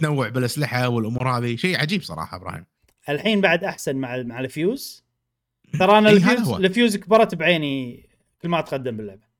تنوع 0.00 0.28
بالأسلحة 0.28 0.88
والأمور 0.88 1.28
هذه 1.28 1.56
شيء 1.56 1.80
عجيب 1.80 2.02
صراحة 2.02 2.36
إبراهيم 2.36 2.64
الحين 3.08 3.40
بعد 3.40 3.64
أحسن 3.64 3.96
مع 3.96 4.22
مع 4.22 4.40
الفيوز 4.40 5.04
ترى 5.78 5.98
أنا 5.98 6.08
إي، 6.10 6.18
هذا 6.18 6.32
الفيوز. 6.32 6.50
الفيوز 6.64 6.96
كبرت 6.96 7.34
بعيني 7.34 8.08
كل 8.42 8.48
ما 8.48 8.58
أتقدم 8.58 8.96
باللعبة 8.96 9.31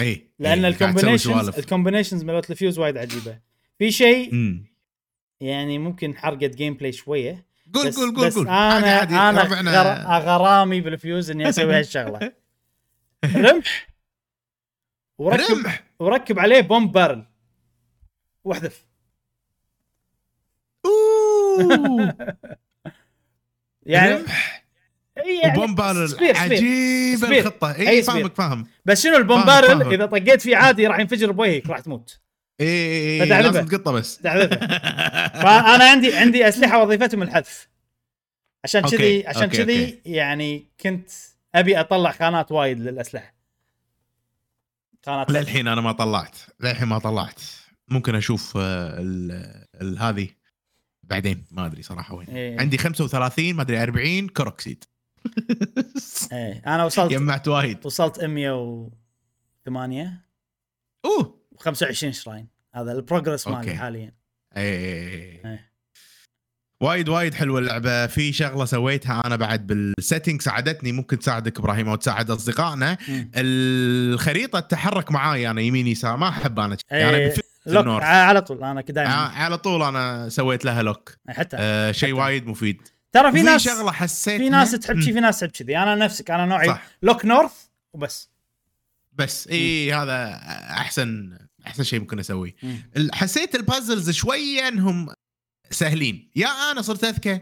إي 0.00 0.30
لأن 0.38 0.64
ال 0.64 0.70
combinations. 0.70 1.48
ال 1.48 1.54
combinations 1.54 2.24
مالت 2.24 2.50
الفيوز 2.50 2.78
وايد 2.78 2.96
عجيبة. 2.96 3.38
في 3.78 3.90
شيء. 3.90 4.32
يعني 5.40 5.78
ممكن 5.78 6.16
حرقه 6.16 6.46
gameplay 6.46 6.92
شوية 6.92 7.46
قول 7.74 7.92
قول 7.92 8.16
قول 8.16 8.26
بس 8.26 8.34
قول. 8.34 8.48
أنا 8.48 8.54
عادي 8.86 9.14
أنا 9.14 9.42
ربعنا 9.42 9.70
غر... 9.82 10.22
غرامي 10.24 10.80
بالفيوز 10.80 11.30
إني 11.30 11.48
أسوي 11.48 11.78
هالشغله 11.78 12.32
رمح. 13.36 13.88
وركب 15.18 15.54
رمح. 15.56 15.84
وركب 15.98 16.38
عليه 16.38 16.60
bomb 16.60 16.92
barrel 16.92 17.26
واحذف. 18.44 18.86
يعني 23.82 24.14
رمح. 24.14 24.65
يعني 25.16 25.58
و 25.58 25.62
bomb 25.62 25.80
barrel 25.80 26.06
spear 26.06 26.34
spear 26.34 26.36
عجيب. 26.36 27.24
الخطة. 27.24 27.74
أي 27.74 27.88
أي. 27.88 28.02
فاهمك 28.02 28.34
فاهم. 28.34 28.66
بس 28.84 29.02
شنو 29.02 29.16
ال 29.16 29.22
bomb 29.22 29.46
فاهم، 29.46 29.60
barrel 29.60 29.80
فاهم. 29.80 29.92
إذا 29.92 30.06
طقيت 30.06 30.42
فيه 30.42 30.56
عادي 30.56 30.86
راح 30.86 30.98
ينفجر 30.98 31.32
بوجهك 31.32 31.66
راح 31.70 31.80
تموت. 31.80 32.20
اي 32.60 32.66
اي 32.66 33.22
اي. 33.22 33.28
لازم 33.42 33.66
تقطه 33.66 33.92
بس. 33.92 34.16
فأنا 35.42 35.84
عندي 35.90 36.16
عندي 36.16 36.48
أسلحة 36.48 36.82
وظيفتهم 36.82 37.22
الحذف. 37.22 37.68
عشان 38.64 38.80
كذي 38.80 39.26
عشان 39.26 39.46
كذي. 39.46 40.00
يعني 40.04 40.66
كنت 40.80 41.10
أبي 41.54 41.80
أطلع 41.80 42.12
خانات 42.12 42.52
وايد 42.52 42.80
للأسلحة. 42.80 43.34
خانات 45.06 45.30
للحين 45.30 45.68
أنا 45.68 45.80
ما 45.80 45.92
طلعت. 45.92 46.36
للحين 46.60 46.88
ما 46.88 46.98
طلعت. 46.98 47.40
ممكن 47.88 48.14
أشوف 48.14 48.52
آه، 48.56 49.66
هذه 49.98 50.28
بعدين. 51.02 51.44
ما 51.50 51.66
أدري 51.66 51.82
صراحة 51.82 52.14
وين. 52.14 52.28
إيه. 52.28 52.60
عندي 52.60 52.78
35 52.78 53.54
ما 53.54 53.62
أدري 53.62 53.82
40 53.82 54.28
Korok 54.28 54.56
seed. 54.56 54.84
إيه 56.32 56.62
أنا 56.66 56.84
وصلت 56.84 57.10
جمعت 57.10 57.48
وايد. 57.48 57.86
وصلت 57.86 58.24
108 58.24 60.26
أوه. 61.04 61.40
و25 61.54 62.10
shrine. 62.10 62.48
هذا 62.74 62.92
ال 62.92 62.98
progress 62.98 63.48
مالي. 63.48 63.74
حاليا. 63.74 64.12
إيه 64.56 65.44
إيه. 65.46 65.72
وايد 66.82 67.08
وايد 67.08 67.34
حلوة 67.34 67.58
اللعبة. 67.58 68.06
في 68.06 68.32
شغلة 68.32 68.64
سويتها 68.64 69.22
أنا 69.26 69.36
بعد 69.36 69.66
بال 69.66 69.83
setting 69.83 70.42
ساعدتني 70.42 70.92
ممكن 70.92 71.18
تساعدك 71.18 71.58
إبراهيم 71.58 71.88
أو 71.88 71.94
تساعد 71.96 72.30
أصدقائنا. 72.30 72.98
الخريطة 73.36 74.60
تتحرك 74.60 75.12
معاي 75.12 75.50
أنا 75.50 75.60
يمين 75.60 75.86
يسار. 75.86 76.16
ما 76.16 76.28
أحب 76.28 76.58
أنا 76.60 76.76
إيه، 76.92 76.98
يعني 76.98 77.34
lock 77.66 78.02
على 78.02 78.42
طول. 78.42 78.64
أنا 78.64 78.80
كذا 78.80 79.00
ع- 79.00 79.04
دائما 79.04 79.44
على 79.44 79.58
طول 79.58 79.82
أنا 79.82 80.28
سويت 80.28 80.64
لها 80.64 80.82
lock 80.82 81.16
حتى. 81.28 81.56
آه 81.60 81.92
شيء. 81.92 82.12
وايد 82.14 82.46
مفيد. 82.46 82.82
ترى 83.12 83.32
في 83.32 83.42
ناس 83.42 83.62
شغلة 83.62 83.92
حسيت 83.92 84.40
في 84.40 84.48
ناس 84.48 84.70
تحب 84.70 85.00
شي 85.00 85.12
في 85.12 85.20
ناس 85.20 85.40
تحب 85.40 85.50
كذي. 85.50 85.78
أنا 85.78 85.94
نفسك 85.94 86.30
أنا 86.30 86.46
نوعي 86.46 86.66
صح. 86.66 86.86
lock 87.02 87.24
north 87.24 87.52
وبس. 87.92 88.30
بس 89.12 89.48
اي 89.48 89.92
هذا 89.92 90.34
أحسن 90.70 91.38
أحسن 91.66 91.82
شيء 91.82 92.00
ممكن 92.00 92.18
أسويه. 92.18 92.54
حسيت 93.12 93.54
ال 93.54 93.61
puzzles 93.61 94.10
شوية 94.10 94.68
إنهم 94.68 95.08
سهلين. 95.70 96.30
يا 96.36 96.48
أنا 96.48 96.82
صرت 96.82 97.04
أذكى. 97.04 97.40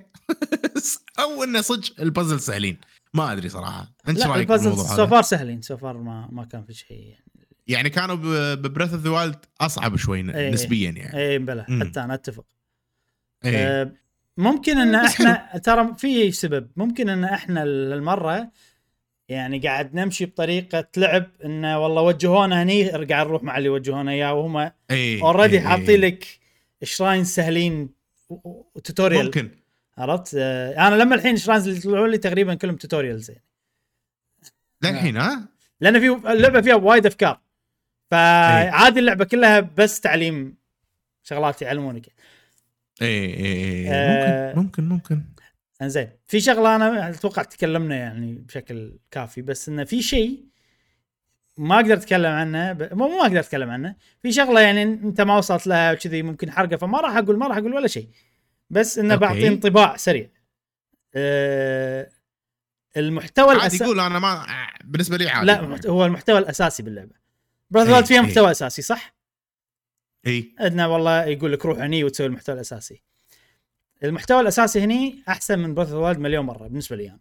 أو 1.18 1.44
إنه 1.44 1.60
صدق 1.60 2.00
البازل 2.00 2.40
سهلين. 2.40 2.78
ما 3.14 3.32
أدري 3.32 3.48
صراحة. 3.48 3.94
أنت 4.08 4.18
لا 4.18 4.26
رأيك 4.26 4.48
بالموضوع 4.48 4.96
so 4.96 5.06
far 5.06 5.22
سهلين. 5.22 5.62
so 5.62 5.76
far 5.76 5.96
ما 5.96 6.28
ما 6.32 6.44
كان 6.44 6.64
في 6.64 6.74
شيء. 6.74 6.98
يعني 6.98 7.18
يعني 7.66 7.90
كانوا 7.90 8.16
ب 8.54 8.60
Breath 8.60 8.92
of 8.92 9.02
the 9.02 9.10
Wild 9.10 9.44
أصعب 9.60 9.96
شوي 9.96 10.34
إيه. 10.34 10.50
نسبيا 10.50 10.90
يعني. 10.90 11.18
اي 11.18 11.38
بلا. 11.38 11.62
حتى 11.62 12.00
أنا 12.00 12.14
أتفق. 12.14 12.46
إيه. 13.44 14.03
ممكن 14.36 14.78
إن 14.78 14.94
إحنا 15.06 15.58
ترى 15.64 15.94
في 15.98 16.32
سبب. 16.32 16.70
ممكن 16.76 17.08
إن 17.08 17.24
إحنا 17.24 17.62
المره 17.62 18.50
يعني 19.28 19.58
قاعد 19.58 19.94
نمشي 19.94 20.26
بطريقة 20.26 20.86
لعب 20.96 21.26
إنه 21.44 21.78
والله 21.82 22.02
وجهونا 22.02 22.62
هني 22.62 22.94
ارجع 22.94 23.22
نروح 23.22 23.42
مع 23.42 23.58
اللي 23.58 23.68
وجهونا 23.68 24.10
إياه 24.12 24.34
وهم 24.34 24.70
already. 25.22 25.60
حاطين 25.60 26.00
لك 26.00 26.24
shrine 26.82 27.24
سهلين 27.24 27.88
و 28.74 28.80
tutorial 28.80 29.24
ممكن. 29.24 29.50
عرفت؟ 29.98 30.34
آه، 30.38 30.88
أنا 30.88 30.94
لما 30.94 31.14
الحين 31.14 31.36
shrines 31.36 31.68
اللي 31.68 31.80
طلعوا 31.80 32.08
لي 32.08 32.18
تقريبا 32.18 32.54
كلهم 32.54 32.76
tutorials 32.76 33.30
يعني. 33.30 33.44
للحين 34.82 35.16
ها؟ 35.16 35.48
لأن 35.80 36.00
في 36.00 36.30
اللعبة 36.32 36.60
فيها 36.60 36.74
وايد 36.74 37.06
أفكار. 37.06 37.40
فعادي 38.10 39.00
اللعبة 39.00 39.24
كلها 39.24 39.60
بس 39.60 40.00
تعليم 40.00 40.56
شغلات 41.22 41.62
يعلمونك 41.62 42.06
إيه 43.02 43.34
إيه 43.34 43.90
آه. 43.92 44.50
إيه. 44.50 44.56
ممكن 44.56 44.88
ممكن 44.88 45.14
ممكن 45.14 45.34
إنزين 45.82 46.10
في 46.26 46.40
شغله 46.40 46.76
أنا 46.76 47.10
أتوقع 47.10 47.42
تكلمنا 47.42 47.96
يعني 47.96 48.34
بشكل 48.34 48.98
كافي 49.10 49.42
بس 49.42 49.68
إنه 49.68 49.84
في 49.84 50.02
شيء 50.02 50.44
ما 51.56 51.74
أقدر 51.74 51.94
أتكلم 51.94 52.32
عنه 52.32 52.72
ب... 52.72 52.94
مو 52.94 53.08
ما 53.08 53.22
أقدر 53.22 53.40
أتكلم 53.40 53.70
عنه 53.70 53.96
في 54.22 54.32
شغلة 54.32 54.60
يعني 54.60 54.82
أنت 54.82 55.20
ما 55.20 55.36
وصلت 55.36 55.66
لها 55.66 55.92
وكذي 55.92 56.22
ممكن 56.22 56.50
حرقة 56.50 56.76
فما 56.76 57.00
راح 57.00 57.16
أقول 57.16 57.38
ما 57.38 57.46
راح 57.46 57.56
أقول 57.56 57.74
ولا 57.74 57.88
شيء 57.88 58.08
بس 58.70 58.98
إنه. 58.98 59.14
بعطي 59.14 59.48
انطباع 59.48 59.96
سريع 59.96 60.28
أه 61.14 62.10
المحتوى 62.96 63.48
عادي 63.48 63.60
الاساسي 63.60 63.84
يقول 63.84 64.00
أنا 64.00 64.18
ما 64.18 64.46
بالنسبة 64.84 65.16
لي 65.16 65.28
عادي 65.28 65.46
لا 65.46 65.78
هو 65.86 66.06
المحتوى 66.06 66.38
الأساسي 66.38 66.82
باللعبة 66.82 67.14
brother 67.70 67.96
إيه، 67.96 68.02
فيها 68.02 68.20
إيه. 68.20 68.26
محتوى 68.26 68.50
أساسي 68.50 68.82
صح؟ 68.82 69.13
إي. 70.26 70.54
انه 70.60 70.88
والله 70.88 71.24
يقول 71.24 71.52
لك 71.52 71.66
روح 71.66 71.78
هني 71.78 72.04
وتسوي 72.04 72.26
المحتوى 72.26 72.54
الأساسي. 72.54 73.02
المحتوى 74.04 74.40
الأساسي 74.40 74.80
هني 74.80 75.22
أحسن 75.28 75.58
من 75.58 75.74
Breath 75.74 75.91
of 75.91 75.96
the 75.96 76.06
Wild 76.06 76.18
مليون 76.18 76.44
مرة 76.46 76.68
بالنسبة 76.68 76.96
لي 76.96 77.08
أنا. 77.10 77.20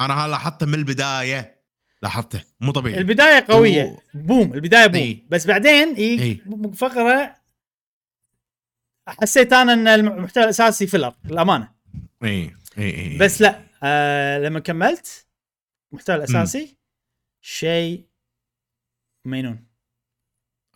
أنا 0.00 0.28
لاحظته 0.28 0.66
من 0.66 0.74
البداية. 0.74 1.54
لاحظته. 2.02 2.42
مو 2.60 2.72
طبيعي. 2.72 2.98
البداية 2.98 3.44
قوية. 3.48 3.84
و- 3.84 3.98
boom. 4.14 4.54
البداية 4.54 4.86
boom. 4.86 4.96
إيه. 4.96 5.22
بس 5.28 5.46
بعدين 5.46 5.94
إيه. 5.94 6.20
إي. 6.20 6.40
فقرة 6.74 7.36
حسيت 9.08 9.52
أنا 9.52 9.72
إن 9.72 9.88
المحتوى 9.88 10.44
الأساسي 10.44 10.86
filler 10.86 11.14
للأمانة. 11.24 11.72
إي 12.24 12.54
إي 12.78 13.00
إي 13.12 13.18
بس 13.18 13.40
لا. 13.40 13.62
آه 13.82 14.38
لما 14.38 14.60
كملت 14.60 15.26
المحتوى 15.92 16.16
الأساسي 16.16 16.76
شيء 17.40 18.04
مينون. 19.24 19.64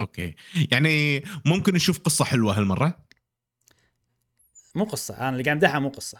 أوكي 0.01 0.35
يعني 0.73 1.25
ممكن 1.47 1.75
نشوف 1.75 1.99
قصة 1.99 2.25
حلوة 2.25 2.59
هالمرة 2.59 2.99
مو 4.75 4.85
قصة 4.85 5.19
أنا 5.19 5.29
اللي 5.29 5.43
قاعد 5.43 5.57
أمدحها 5.57 5.79
مو 5.81 5.89
قصة 5.89 6.19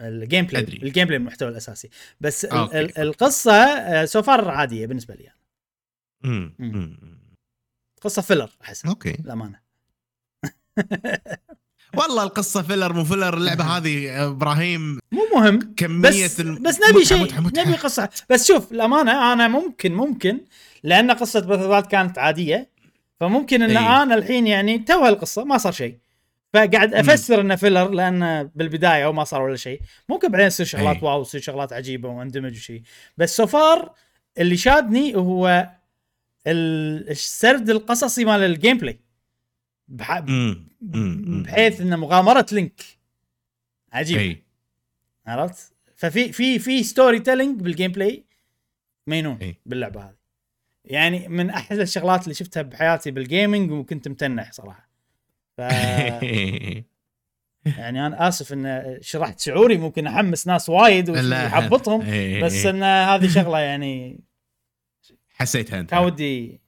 ال 0.00 0.46
gameplay 0.46 0.62
أدري. 0.62 0.76
ال 0.82 1.04
gameplay 1.04 1.16
المحتوى 1.16 1.48
الأساسي 1.48 1.88
بس 2.20 2.44
أوكي. 2.44 2.80
ال 2.80 2.98
القصة 2.98 4.04
so 4.04 4.22
far 4.22 4.48
عادية 4.50 4.86
بالنسبة 4.86 5.14
لي 5.14 5.22
يعني. 5.24 5.38
مم. 6.58 6.98
قصة 8.02 8.22
filler 8.22 8.50
احس 8.62 8.86
أوكي 8.86 9.16
للأمانة 9.24 9.60
والله 11.96 12.22
القصة 12.22 12.62
filler 12.62 12.92
مو 12.92 13.04
filler 13.04 13.34
اللعبة 13.36 13.64
هذه 13.76 14.10
آه، 14.24 14.28
مو 15.12 15.20
مهم 15.34 15.74
كمية 15.76 16.08
بس 16.26 16.40
الم- 16.40 16.62
بس 16.62 16.78
نبي 16.90 17.04
شيء. 17.04 17.34
نبي 17.40 17.76
قصة 17.76 18.08
بس 18.30 18.46
شوف 18.48 18.72
الامانه 18.72 19.32
أنا 19.32 19.48
ممكن 19.48 19.92
ممكن 19.94 20.40
لأن 20.82 21.10
قصة 21.10 21.40
Breath 21.40 21.88
كانت 21.88 22.18
عادية 22.18 22.70
فممكن 23.20 23.62
إن 23.62 23.76
إي. 23.76 24.02
أنا 24.02 24.14
الحين 24.14 24.46
يعني 24.46 24.78
توها 24.78 25.08
القصة 25.08 25.44
ما 25.44 25.58
صار 25.58 25.72
شيء. 25.72 25.98
فقاعد 26.54 26.94
أفسر 26.94 27.40
انه 27.40 27.56
filler 27.56 27.88
لأن 27.88 28.50
بالبداية 28.54 29.06
وما 29.06 29.24
صار 29.24 29.42
ولا 29.42 29.56
شيء. 29.56 29.80
ممكن 30.08 30.28
بعدين 30.28 30.48
تصير 30.48 30.66
شغلات 30.66 30.96
إي. 30.96 31.02
واو 31.02 31.22
تصير 31.22 31.40
شغلات 31.40 31.72
عجيبة 31.72 32.08
واندمج 32.08 32.52
وشيء 32.56 32.82
بس 33.16 33.36
so 33.36 33.59
far 33.59 33.94
اللي 34.38 34.56
شادني 34.56 35.16
هو 35.16 35.70
ال- 36.46 37.10
السرد 37.10 37.70
القصصي 37.70 38.24
مال 38.24 38.42
ال 38.42 38.78
gameplay 38.78 39.00
بح... 39.88 40.18
بحيث 40.80 41.80
إن 41.80 41.98
مغامرة 41.98 42.46
لينك. 42.52 42.80
عجيبه 43.92 44.20
اي 44.20 44.42
عرفت؟ 45.26 45.72
ففي 45.96 46.32
في 46.32 46.58
في 46.58 46.82
storytelling 46.82 47.60
بال 47.60 47.92
gameplay 47.92 48.24
مينون 49.06 49.38
إي. 49.42 49.56
باللعبة 49.66 50.00
هذه. 50.00 50.19
يعني 50.84 51.28
من 51.28 51.50
أحلى 51.50 51.82
الشغلات 51.82 52.24
اللي 52.24 52.34
شفتها 52.34 52.62
بحياتي 52.62 53.10
بال 53.10 53.25
gaming 53.25 53.70
وكنت 53.70 54.08
متنح 54.08 54.52
صراحة 54.52 54.90
ف 55.56 55.60
يعني 57.78 58.06
أنا 58.06 58.28
آسف 58.28 58.52
إن 58.52 58.98
شرحت 59.00 59.40
شعوري 59.40 59.76
ممكن 59.78 60.06
أحمس 60.06 60.46
ناس 60.46 60.68
وايد. 60.68 61.10
ويحبطهم 61.10 62.00
إي. 62.00 62.42
بس 62.42 62.66
إن 62.66 62.82
هذه 62.82 63.28
شغلة 63.28 63.58
يعني 63.58 64.20
حسيتها 65.34 65.80
أنت 65.80 65.94
ودي 65.94 66.60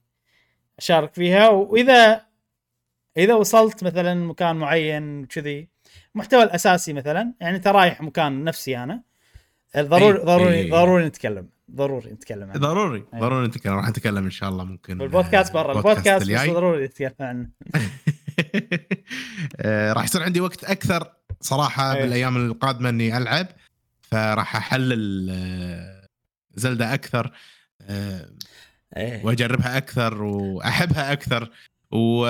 أشارك 0.78 1.14
فيها 1.14 1.48
وإذا 1.48 2.26
إذا 3.16 3.34
وصلت 3.34 3.84
مثلا 3.84 4.14
مكان 4.14 4.56
معين 4.56 5.26
كذي 5.26 5.68
المحتوى 6.14 6.42
الأساسي 6.42 6.92
مثلا 6.92 7.34
يعني 7.40 7.56
انت 7.56 7.66
رايح 7.66 8.00
مكان 8.00 8.44
نفسي 8.44 8.78
أنا 8.78 9.02
ضروري. 9.76 10.18
ضروري. 10.18 10.70
ضروري 10.70 11.06
نتكلم 11.06 11.48
ضروري 11.74 12.12
نتكلم 12.12 12.50
عنه 12.50 12.58
ضروري 12.58 13.04
إي. 13.14 13.20
ضروري 13.20 13.46
نتكلم 13.46 13.74
راح 13.74 13.88
نتكلم 13.88 14.24
إن 14.24 14.30
شاء 14.30 14.48
الله 14.48 14.64
ممكن 14.64 14.98
بالبودكاست 14.98 15.52
برا 15.52 15.78
البودكاست 15.78 16.30
بس. 16.30 16.50
ضروري 16.50 16.84
نتكلم 16.84 17.12
عنه 17.20 17.48
آه، 19.60 19.92
راح 19.92 20.04
يصير 20.04 20.22
عندي 20.22 20.40
وقت 20.40 20.64
أكثر 20.64 21.12
صراحة 21.40 21.94
إيه. 21.94 22.02
بالأيام 22.02 22.36
القادمة 22.36 22.88
إني 22.88 23.16
ألعب 23.16 23.46
فراح 24.02 24.56
أحلل 24.56 25.28
آه، 25.30 26.08
زلدة 26.54 26.94
أكثر 26.94 27.32
آه، 27.82 28.28
إيه 28.96 29.24
وأجربها 29.24 29.76
أكثر 29.76 30.22
وأحبها 30.22 31.12
أكثر 31.12 31.50
و... 31.90 32.26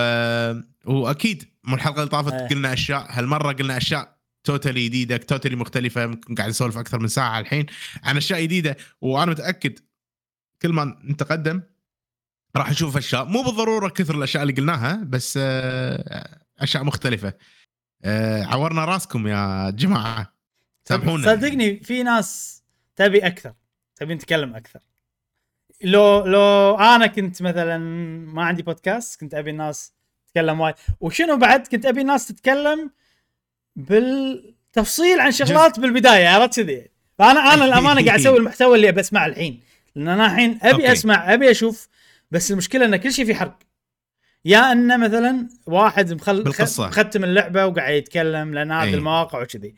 وأكيد 0.86 1.44
من 1.64 1.74
الحلقة 1.74 1.98
اللي 1.98 2.10
طافت 2.10 2.32
إيه. 2.32 2.48
قلنا 2.48 2.73
أشياء 2.73 3.06
هالمرة 3.10 3.52
قلنا 3.52 3.77
أشياء 3.77 4.12
توتالي 4.44 4.85
جديده 4.85 5.16
توتالي 5.16 5.56
مختلفة 5.56 6.06
ممكن 6.06 6.35
قاعد 6.35 6.48
نسولف 6.48 6.78
أكثر 6.78 6.98
من 6.98 7.09
ساعة 7.09 7.40
الحين 7.40 7.66
عن 8.02 8.16
أشياء 8.16 8.43
جديده 8.43 8.77
وأنا 9.01 9.31
متأكد 9.31 9.78
كل 10.62 10.73
ما 10.73 10.98
نتقدم 11.05 11.62
راح 12.56 12.70
نشوف 12.70 12.97
أشياء 12.97 13.24
مو 13.24 13.43
بالضرورة 13.43 13.89
كثر 13.89 14.14
الأشياء 14.14 14.43
اللي 14.43 14.55
قلناها 14.55 14.97
بس 15.05 15.39
آه، 15.43 16.39
أشياء 16.59 16.85
مختلفة. 16.85 17.35
آه، 18.05 18.44
عورنا 18.44 18.85
راسكم 18.85 19.27
يا 19.27 19.70
جماعة. 19.70 20.35
سامحونا. 20.85 21.35
صدقني 21.36 21.81
في 21.81 22.02
ناس 22.02 22.62
تبي 22.97 23.27
أكثر 23.27 23.55
تبي 23.97 24.14
نتكلم 24.14 24.55
أكثر. 24.55 24.81
لو 25.85 26.27
لو 26.27 26.74
أنا 26.74 27.06
كنت 27.06 27.43
مثلا 27.43 27.78
ما 28.35 28.44
عندي 28.44 28.62
بودكاست 28.62 29.20
كنت 29.20 29.35
أبي 29.35 29.51
الناس 29.51 29.93
تتكلم 30.27 30.60
وايد. 30.60 30.74
وشنو 31.01 31.36
بعد؟ 31.36 31.66
كنت 31.66 31.86
أبي 31.86 32.01
الناس 32.01 32.27
تتكلم 32.27 32.90
تفصيل 34.73 35.20
عن 35.20 35.32
شغلات 35.32 35.81
بالبداية 35.81 36.28
عرفت 36.28 36.61
كذي 36.61 36.89
فانا 37.19 37.55
أنا 37.55 37.65
الأمانة 37.65 38.05
قاعد 38.05 38.20
أسوي 38.20 38.39
المحتوى 38.39 38.77
اللي 38.77 38.89
أبي 38.89 39.01
أسمعه 39.01 39.27
الحين 39.27 39.61
لأن 39.97 40.09
أنا 40.09 40.27
الحين 40.27 40.59
أبي 40.62 40.73
أوكي. 40.73 40.93
أسمع 40.93 41.35
أبي 41.35 41.51
أشوف 41.51 41.89
بس 42.31 42.51
المشكلة 42.51 42.85
إن 42.85 42.97
كل 42.97 43.12
شيء 43.12 43.24
في 43.24 43.35
حرق 43.35 43.59
يا 44.44 44.73
انه 44.73 44.97
مثلا 44.97 45.49
واحد 45.66 46.12
مخل 46.12 46.43
بالقصة. 46.43 46.86
مختم 46.86 47.24
اللعبة 47.24 47.66
وقاعد 47.66 47.94
يتكلم 47.94 48.55
لأن 48.55 48.73
هذه 48.73 48.89
أي. 48.89 48.94
المواقع 48.94 49.43
وكذي 49.43 49.74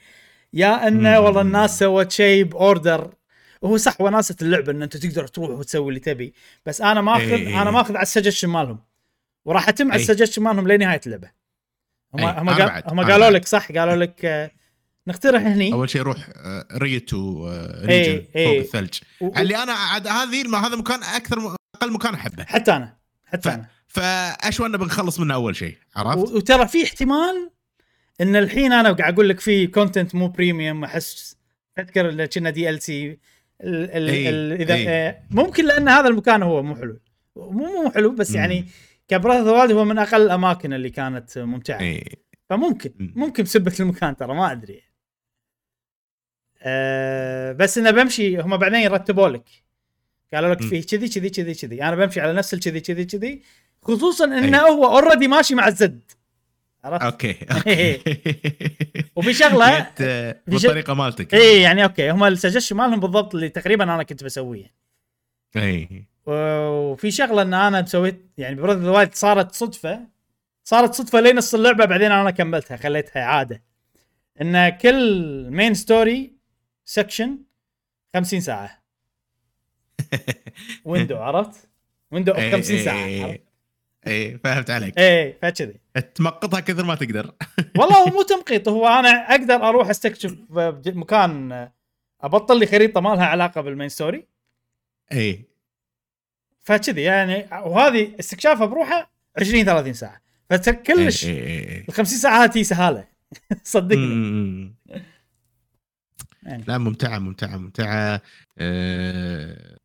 يا 0.52 0.88
انه 0.88 1.20
والله. 1.20 1.40
الناس 1.40 1.78
سوت 1.78 2.12
شيء 2.12 2.44
ب 2.44 2.56
order 2.56 3.14
وهو 3.62 3.76
صح 3.76 4.00
وناسه 4.00 4.36
اللعبة 4.42 4.72
إن 4.72 4.82
أنت 4.82 4.96
تقدر 4.96 5.26
تروح 5.26 5.50
وتسوي 5.50 5.88
اللي 5.88 6.00
تبي 6.00 6.34
بس 6.66 6.80
أنا 6.80 7.00
ماخذ 7.00 7.30
أي. 7.32 7.62
أنا 7.62 7.70
ماخذ 7.70 7.96
على 7.96 8.02
السجشن 8.02 8.48
مالهم 8.48 8.78
وراح 9.44 9.68
أتم 9.68 9.92
على 9.92 9.98
أي. 9.98 10.02
السجشن 10.02 10.42
مالهم 10.42 10.68
لنهاية 10.68 11.00
اللعبة 11.06 11.43
هم 12.14 12.20
أي. 12.24 12.40
هم 12.40 12.50
قال. 12.50 12.82
هم 12.86 13.00
قالوا. 13.00 13.30
لك 13.30 13.46
صح 13.46 13.72
قالوا 13.72 13.96
لك 13.96 14.24
آه، 14.24 14.50
نقترح 15.08 15.42
هني 15.42 15.72
أول 15.72 15.90
شيء 15.90 16.02
روح 16.02 16.16
آه، 16.36 16.66
Rito 16.72 17.48
آه، 17.48 17.80
إيه، 17.80 17.86
region 17.86 18.24
إيه. 18.36 18.46
فوق 18.46 18.56
الثلج 18.58 18.98
و- 19.20 19.38
اللي 19.38 19.56
أنا 19.62 19.72
عاد 19.72 20.06
هذه 20.06 20.66
هذا 20.66 20.76
مكان 20.76 21.02
أكثر 21.02 21.40
م- 21.40 21.56
أقل 21.76 21.92
مكان 21.92 22.14
أحبه 22.14 22.44
حتى 22.44 22.72
أنا 22.76 22.96
حتى 23.26 23.50
ف- 23.50 23.52
أنا 23.52 23.66
فاشوى 23.88 24.66
انه 24.66 24.78
بنخلص 24.78 25.20
منه 25.20 25.34
أول 25.34 25.56
شيء 25.56 25.76
عرفت؟ 25.96 26.18
و- 26.32 26.36
وترى 26.36 26.68
في 26.68 26.84
احتمال 26.84 27.50
إن 28.20 28.36
الحين 28.36 28.72
أنا 28.72 28.92
قاعد 28.92 29.12
أقول 29.14 29.28
لك 29.28 29.40
في 29.40 29.66
كونتنت 29.66 30.14
مو 30.14 30.28
بريميوم 30.28 30.84
أحس 30.84 31.36
أذكر 31.78 32.08
اللي 32.08 32.26
كنا 32.28 32.50
دي 32.50 32.70
ال 32.70 32.82
سي 32.82 33.18
إي، 33.64 34.54
اذا 34.62 34.74
إي. 34.74 34.88
آه، 34.88 35.18
ممكن 35.30 35.64
لأن 35.66 35.88
هذا 35.88 36.08
المكان 36.08 36.42
هو 36.42 36.62
مو 36.62 36.76
حلو 36.76 37.00
مو 37.36 37.82
مو 37.82 37.90
حلو 37.90 38.10
بس. 38.14 38.34
يعني 38.34 38.66
كبراث 39.08 39.46
وايلد 39.46 39.72
هو 39.72 39.84
من 39.84 39.98
أقل 39.98 40.22
الأماكن 40.22 40.72
اللي 40.72 40.90
كانت 40.90 41.38
ممتعة. 41.38 41.80
إي. 41.80 42.04
فممكن 42.50 42.90
مم. 42.98 43.12
ممكن 43.16 43.42
بسبه 43.42 43.74
المكان 43.80 44.16
ترى 44.16 44.34
ما 44.34 44.52
أدري. 44.52 44.82
أه 46.62 47.52
بس 47.52 47.78
إنه 47.78 47.90
بمشي 47.90 48.40
هم 48.40 48.56
بعدين 48.56 48.80
يرتبوا 48.80 49.28
لك. 49.28 49.48
قالوا 50.34 50.54
لك. 50.54 50.62
فيه 50.62 50.82
كذي 50.82 51.08
كذي 51.08 51.30
كذي 51.30 51.54
كذي. 51.54 51.82
أنا 51.82 51.96
بمشي 51.96 52.20
على 52.20 52.32
نفس 52.32 52.54
الكذي 52.54 52.80
كذي 52.80 53.04
كذي 53.04 53.42
خصوصا 53.82 54.24
إنه 54.24 54.64
أي. 54.64 54.70
هو 54.70 54.86
already 54.86 55.28
ماشي 55.28 55.54
مع 55.54 55.68
الزد. 55.68 56.00
عرفت؟ 56.84 57.02
أوكي 57.04 57.36
أوكي. 57.56 58.00
وفي 59.16 59.34
شغلة 59.34 59.82
في 59.96 60.34
بالطريقة 60.46 60.94
مالتك. 60.94 61.34
اي 61.34 61.62
يعني 61.62 61.84
أوكي 61.84 62.10
هم 62.10 62.24
السجشن 62.24 62.76
مالهم 62.76 63.00
بالضبط 63.00 63.34
اللي 63.34 63.48
تقريبا 63.48 63.84
أنا 63.84 64.02
كنت 64.02 64.24
بسويه. 64.24 64.74
إي. 65.56 66.06
وفي 66.26 67.10
شغلة 67.10 67.42
إن 67.42 67.54
أنا 67.54 67.86
سويت 67.86 68.26
يعني 68.38 68.54
Breath 68.54 68.75
of 68.75 68.82
the 68.82 68.90
Wild 68.90 69.14
صارت 69.14 69.52
صدفة 69.52 70.00
صارت 70.64 70.94
صدفة 70.94 71.20
لين 71.20 71.36
نص 71.36 71.54
اللعبة 71.54 71.84
بعدين 71.84 72.12
أنا 72.12 72.30
كملتها 72.30 72.76
خليتها 72.76 73.22
عادة. 73.22 73.62
إن 74.40 74.68
كل 74.68 75.50
main 75.50 75.74
story 75.74 76.32
section 76.84 77.38
50 78.14 78.40
ساعة. 78.40 78.84
window 80.84 81.16
عرفت؟ 81.16 81.68
window 82.10 82.32
of 82.32 82.40
إي، 82.40 82.52
50 82.52 82.76
إي، 82.76 82.84
ساعه؟ 82.84 83.38
اي 84.06 84.38
فهمت 84.38 84.70
عليك. 84.70 84.98
إيه 84.98 85.38
فكذي 85.42 85.80
تمقطها 86.14 86.60
كثر 86.60 86.84
ما 86.84 86.94
تقدر. 86.94 87.34
والله 87.78 87.96
هو 87.96 88.06
مو 88.06 88.22
تمقيط 88.22 88.68
هو 88.68 88.86
أنا 88.86 89.08
أقدر 89.08 89.54
أروح 89.54 89.88
أستكشف 89.88 90.36
مكان 90.86 91.68
أبطل 92.20 92.58
لي 92.58 92.66
خريطة 92.66 93.00
ما 93.00 93.08
لها 93.08 93.26
علاقة 93.26 93.60
بال 93.60 93.70
main 93.70 93.88
story 93.88 94.26
اي 95.12 95.44
فكذي 96.64 97.02
يعني 97.02 97.46
وهذه 97.64 98.12
استكشافها 98.20 98.66
بروحها 98.66 99.10
20 99.38 99.64
30 99.64 99.92
ساعة. 99.92 100.20
فكلش. 100.50 101.24
ال 101.24 101.92
50 101.92 102.18
ساعة 102.18 102.44
هذه 102.44 102.62
سهالة. 102.62 103.04
صدقني. 103.64 104.74
يعني. 106.42 106.64
لا 106.68 106.78
ممتعة 106.78 107.18
ممتعة 107.18 107.56
ممتعة. 107.56 108.20
أه... 108.58 109.76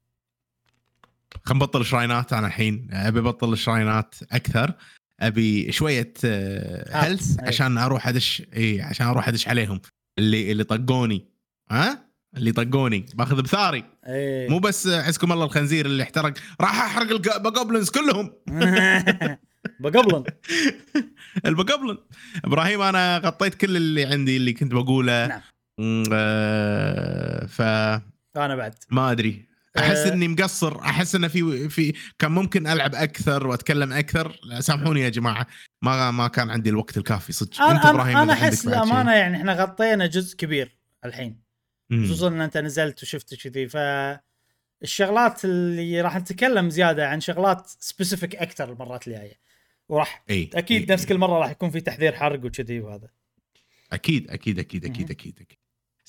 خلينا 1.45 1.63
نبطل 1.63 1.85
شراينات. 1.85 2.33
أنا 2.33 2.47
الحين 2.47 2.87
أبي 2.91 3.19
أبطل 3.19 3.53
الشراينات 3.53 4.15
أكثر. 4.31 4.73
أبي 5.19 5.71
شوية 5.71 6.13
هيلث 6.23 7.39
أي. 7.39 7.47
عشان 7.47 7.77
أروح 7.77 8.07
أدش 8.07 8.43
اي 8.55 8.81
عشان 8.81 9.07
أروح 9.07 9.27
أدش 9.27 9.47
عليهم. 9.47 9.81
اللي 10.19 10.51
اللي 10.51 10.63
طقوني. 10.63 11.25
ها؟ 11.71 12.08
اللي 12.37 12.51
طقوني 12.51 13.05
باخذ 13.13 13.41
بثاري. 13.41 13.83
إيه. 14.07 14.49
مو 14.49 14.59
بس 14.59 14.87
عزكم 14.87 15.31
الله 15.31 15.45
الخنزير 15.45 15.85
اللي 15.85 16.03
احترق 16.03 16.33
راح 16.61 16.81
احرق 16.81 17.11
البقبلنز 17.11 17.89
كلهم. 17.89 18.33
بقبلن. 19.79 20.23
البقبلن. 21.45 21.97
إبراهيم 22.45 22.81
أنا 22.81 23.17
غطيت 23.17 23.55
كل 23.55 23.77
اللي 23.77 24.05
عندي 24.05 24.37
اللي 24.37 24.53
كنت 24.53 24.73
بقوله. 24.73 25.27
نعم. 25.27 25.41
آه، 26.13 27.45
فما 27.45 28.01
أنا 28.35 28.55
بعد. 28.55 28.75
أدري. 28.97 29.49
أحس 29.79 29.97
آه. 29.97 30.13
إني 30.13 30.27
مقصر. 30.27 30.79
أحس 30.81 31.15
إنه 31.15 31.27
في 31.27 31.69
في 31.69 31.93
كان 32.19 32.31
ممكن 32.31 32.67
ألعب 32.67 32.95
أكثر 32.95 33.47
وأتكلم 33.47 33.93
أكثر. 33.93 34.39
سامحوني 34.59 35.01
يا 35.01 35.09
جماعة. 35.09 35.47
ما 35.81 36.11
ما 36.11 36.27
كان 36.27 36.49
عندي 36.49 36.69
الوقت 36.69 36.97
الكافي 36.97 37.31
صدق. 37.33 37.61
أنت 37.61 37.85
إبراهيم 37.85 38.17
أنا, 38.17 38.33
أحس. 38.33 38.67
الامانه 38.67 39.13
يعني 39.13 39.37
إحنا 39.37 39.53
غطينا 39.53 40.07
جزء 40.07 40.37
كبير 40.37 40.77
الحين. 41.05 41.48
خصوصا 41.91 42.27
إن 42.27 42.41
أنت 42.41 42.57
نزلت 42.57 43.03
وشفت 43.03 43.35
كذي. 43.35 43.67
ف 43.67 43.77
الشغلات 44.83 45.45
اللي 45.45 46.01
راح 46.01 46.17
نتكلم 46.17 46.69
زيادة 46.69 47.07
عن 47.09 47.21
شغلات 47.21 47.67
سبيسيفيك 47.79 48.35
أكثر 48.35 48.71
المرات 48.71 49.07
الجاية. 49.07 49.39
وراح 49.89 50.23
إي 50.29 50.49
أكيد 50.53 50.89
إي، 50.89 50.93
نفس 50.93 51.05
كل 51.05 51.17
مرة 51.17 51.39
راح 51.39 51.51
يكون 51.51 51.69
في 51.69 51.81
تحذير 51.81 52.15
حرق 52.15 52.45
وكذي 52.45 52.79
وهذا. 52.79 53.07
أكيد 53.93 54.29
أكيد 54.31 54.59
أكيد. 54.59 54.85
أكيد 54.85 55.11
أكيد 55.11 55.39
أكيد. 55.41 55.57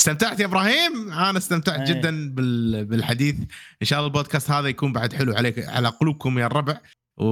استمتعت 0.00 0.40
يا 0.40 0.44
إبراهيم؟ 0.44 1.12
أنا 1.12 1.38
استمتعت 1.38 1.78
أي. 1.78 1.94
جدا 1.94 2.34
بال- 2.34 2.84
بالحديث. 2.84 3.34
إن 3.82 3.86
شاء 3.86 3.98
الله 3.98 4.08
البودكاست 4.08 4.50
هذا 4.50 4.68
يكون 4.68 4.92
بعد 4.92 5.12
حلو 5.12 5.32
عليك 5.34 5.68
على 5.68 5.88
قلوبكم 5.88 6.38
يا 6.38 6.46
الربع. 6.46 6.80
و... 7.16 7.24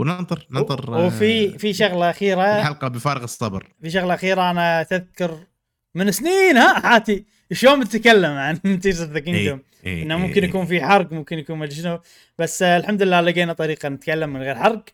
وننطر 0.00 0.46
ننطر 0.50 0.90
وفي 0.90 1.58
في 1.58 1.72
شغلة 1.72 2.10
أخيرة. 2.10 2.42
الحلقة 2.42 2.88
بفارغ 2.88 3.24
الصبر. 3.24 3.68
في 3.82 3.90
شغلة 3.90 4.14
أخيرة 4.14 4.50
أنا 4.50 4.82
تذكر 4.82 5.46
من 5.94 6.12
سنين 6.12 6.56
ها 6.56 6.80
حاتي. 6.80 7.24
شلون 7.52 7.80
بتتكلم 7.80 8.30
عن 8.30 8.80
Tears 8.80 9.00
of 9.02 9.10
the 9.10 9.18
Kingdom 9.20 9.60
إنه 9.86 10.16
ممكن 10.16 10.40
إيه. 10.42 10.48
يكون 10.48 10.66
في 10.66 10.82
حرق 10.82 11.12
ممكن 11.12 11.38
يكون 11.38 11.58
ما 11.58 11.68
شنو 11.70 12.00
بس 12.38 12.62
آه 12.62 12.76
الحمد 12.76 13.02
لله 13.02 13.20
لقينا 13.20 13.52
طريقة 13.52 13.88
نتكلم 13.88 14.32
من 14.32 14.40
غير 14.42 14.54
حرق. 14.54 14.84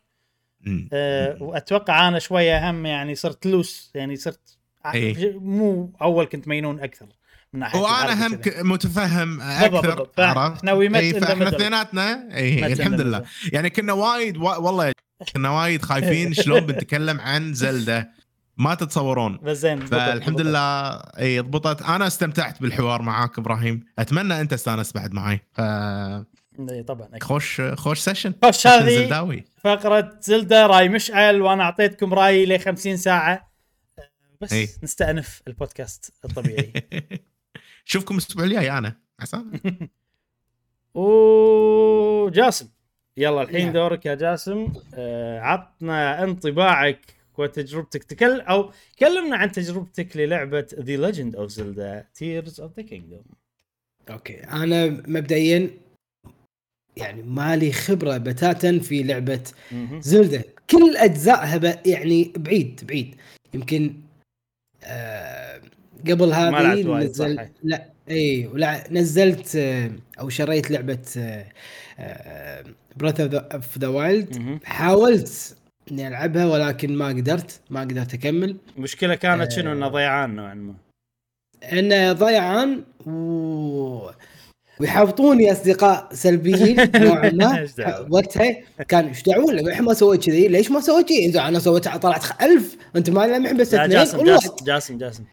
آه 0.93 1.43
وأتوقع 1.43 2.09
أنا 2.09 2.18
شوية 2.18 2.70
هم 2.70 2.86
يعني 2.86 3.14
صرت 3.14 3.47
لوس 3.47 3.90
يعني 3.94 4.16
صرت 4.16 4.59
إيه. 4.94 5.39
مو 5.39 5.93
أول 6.02 6.24
كنت 6.24 6.48
مينون 6.48 6.80
أكثر 6.80 7.06
من 7.52 7.60
ناحية 7.60 7.78
وأنا 7.80 8.26
هم 8.26 8.40
متفهم 8.59 9.39
بالضبط، 9.39 10.20
أكثر 10.20 10.22
عرفت؟ 10.39 10.56
إحنا 10.59 10.72
إيه، 10.80 10.89
middle. 11.12 11.43
اثنيناتنا 11.55 12.28
اي 12.36 12.72
الحمد 12.72 13.01
لله. 13.01 13.24
يعني 13.52 13.70
كنا 13.70 13.93
وايد 13.93 14.36
وا- 14.36 14.56
والله 14.56 14.93
كنا 15.35 15.51
وايد 15.51 15.82
خايفين 15.82 16.32
شلون 16.43 16.60
بنتكلم 16.60 17.20
عن 17.20 17.55
زلده 17.55 18.10
ما 18.59 18.74
تتصورون. 18.74 19.39
بس 19.43 19.56
زين 19.56 19.86
فالحمد. 19.86 20.40
لله 20.40 20.90
إي 21.18 21.40
ضبطت 21.40 21.82
أنا 21.82 22.06
استمتعت 22.06 22.62
بالحوار 22.62 23.02
معاك 23.02 23.39
إبراهيم. 23.39 23.85
أتمنى 23.98 24.40
أنت 24.40 24.52
استانست 24.52 24.94
بعد 24.94 25.12
معي 25.12 25.40
إيه، 26.70 26.82
طبعا 26.82 27.06
أكيد. 27.09 27.22
فخوش 27.22 27.60
خوش 27.60 27.98
session 27.99 28.35
خوش 28.44 28.66
هذه 28.66 28.89
زلداوي. 29.02 29.44
فقرة 29.64 30.18
زلدة 30.20 30.66
راي 30.66 30.89
مشعل 30.89 31.43
وأنا 31.43 31.62
أعطيتكم 31.62 32.14
رايي 32.14 32.47
ل 32.47 32.60
50 32.60 32.97
ساعة. 32.97 33.48
بس 34.40 34.52
إيه. 34.52 34.68
نستأنف 34.82 35.43
البودكاست 35.48 36.12
الطبيعي. 36.24 36.72
شوفكم 37.85 38.14
الأسبوع 38.14 38.44
الجاي 38.44 38.70
أنا. 38.78 38.97
عسام 39.20 39.52
وجاسم 40.94 42.68
يلا 43.16 43.43
الحين. 43.43 43.72
دورك 43.72 44.06
يا 44.06 44.14
جاسم. 44.14 44.72
آه، 44.94 45.40
عطنا 45.40 46.22
انطباعك 46.24 47.18
وتجربتك 47.39 48.05
تكل 48.05 48.40
أو 48.40 48.73
كلمنا 48.98 49.36
عن 49.36 49.52
تجربتك 49.52 50.16
للعبة 50.16 50.66
The 50.74 50.97
Legend 50.97 51.36
of 51.36 51.51
Zelda 51.51 52.05
Tears 52.15 52.61
of 52.61 52.77
the 52.77 52.82
Kingdom 52.82 53.24
أوكي 54.10 54.35
أنا 54.35 54.86
مبدئيا 54.86 55.70
يعني 56.97 57.23
مالي 57.23 57.73
خبرة 57.73 58.16
بتاتا 58.16 58.78
في 58.78 59.02
لعبة 59.02 59.43
زلدة. 59.98 60.44
كل 60.70 60.97
أجزائها 60.97 61.82
يعني 61.86 62.32
بعيد 62.36 62.81
بعيد. 62.89 63.16
يمكن 63.55 63.94
آه 64.85 65.60
قبل 66.09 66.32
هذه 66.32 66.82
نزل 66.82 67.36
صح. 67.36 67.44
لا 67.62 67.90
إي 68.10 68.47
ولا 68.47 68.93
نزلت 68.93 69.56
آه 69.56 69.90
أو 70.20 70.28
شريت 70.28 70.70
لعبة 70.70 71.44
Breath 72.97 73.20
of 73.20 73.78
the 73.78 73.89
Wild 73.89 74.59
حاولت 74.65 75.56
إني 75.93 76.09
ألعبها 76.09 76.47
ولكن 76.47 76.97
ما 76.97 77.09
قدرت 77.09 77.60
ما 77.70 77.81
قدرت 77.81 78.15
أكمل. 78.15 78.56
المشكلة 78.77 79.15
كانت 79.15 79.52
آه. 79.52 79.56
شنو؟ 79.56 79.73
إنه 79.73 79.89
ضيعان 79.89 80.36
نوعا 80.36 80.55
ما. 80.55 80.74
إنه 81.73 82.12
ضيعان 82.12 82.85
و... 83.06 84.10
ويحبطوني 84.81 85.52
أصدقاء 85.52 86.09
سلبيين 86.15 86.77
نوعا 87.05 87.31
ما؟ 87.31 87.69
وقتها 88.10 88.56
كان 88.89 89.06
إيش 89.06 89.23
دعوة؟ 89.23 89.52
ليش 89.52 89.81
ما 89.81 89.94
سويت 89.94 90.24
كذي؟ 90.27 90.48
ليش 90.48 90.70
ما 90.70 90.81
سويت 90.81 91.09
كذي؟ 91.09 91.40
أنا 91.40 91.59
سويت 91.59 91.89
طلعت 91.89 92.43
ألف. 92.43 92.77
أنت 92.97 93.10
ما 93.10 93.27
لمح 93.27 93.52
بس 93.52 93.74
اثنين 93.74 93.89
جاسم 93.89 94.24
جاسم 94.24 94.56
جاسم 94.65 94.98
جاسم. 94.98 95.24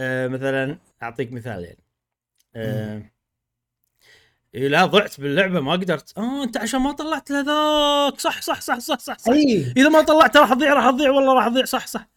آه 0.00 0.28
مثلا 0.28 0.78
أعطيك 1.02 1.32
مثال 1.32 1.64
يعني. 1.64 1.78
آه 2.56 3.02
إيه 4.56 4.68
لا 4.68 4.86
ضعت 4.86 5.20
باللعبة 5.20 5.60
ما 5.60 5.72
قدرت. 5.72 6.18
آه 6.18 6.44
أنت 6.44 6.56
عشان 6.56 6.80
ما 6.80 6.92
طلعت 6.92 7.30
لذاك 7.30 8.20
صح 8.20 8.42
صح 8.42 8.60
صح 8.60 8.78
صح 8.78 8.98
صح, 8.98 9.18
صح. 9.18 9.32
اي 9.32 9.72
إذا 9.76 9.88
ما 9.88 10.02
طلعت 10.02 10.36
راح 10.36 10.54
تضيع 10.54 10.72
راح 10.72 10.90
تضيع 10.90 11.10
والله 11.10 11.34
راح 11.34 11.48
تضيع. 11.48 11.64
صح 11.64 11.86
صح. 11.86 12.08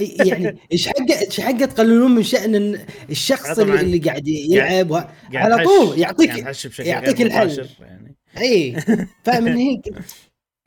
يعني 0.00 0.58
إيش 0.72 0.88
حقة 0.88 1.20
إيش 1.26 1.40
حقة 1.40 1.64
تقللون 1.64 2.14
من 2.14 2.22
شأن 2.22 2.78
الشخص 3.10 3.50
طبعاً. 3.50 3.80
اللي, 3.80 3.80
اللي 3.80 3.98
قاعد 3.98 4.28
يلعب؟ 4.28 4.92
قاعد 4.92 5.52
على 5.52 5.64
طول 5.64 5.98
يعطيك 5.98 6.46
يعطيك 6.78 7.22
الحل. 7.22 7.68
يعني. 7.80 8.16
اي 8.40 8.76
فمن 9.24 9.56
هيك؟ 9.56 9.94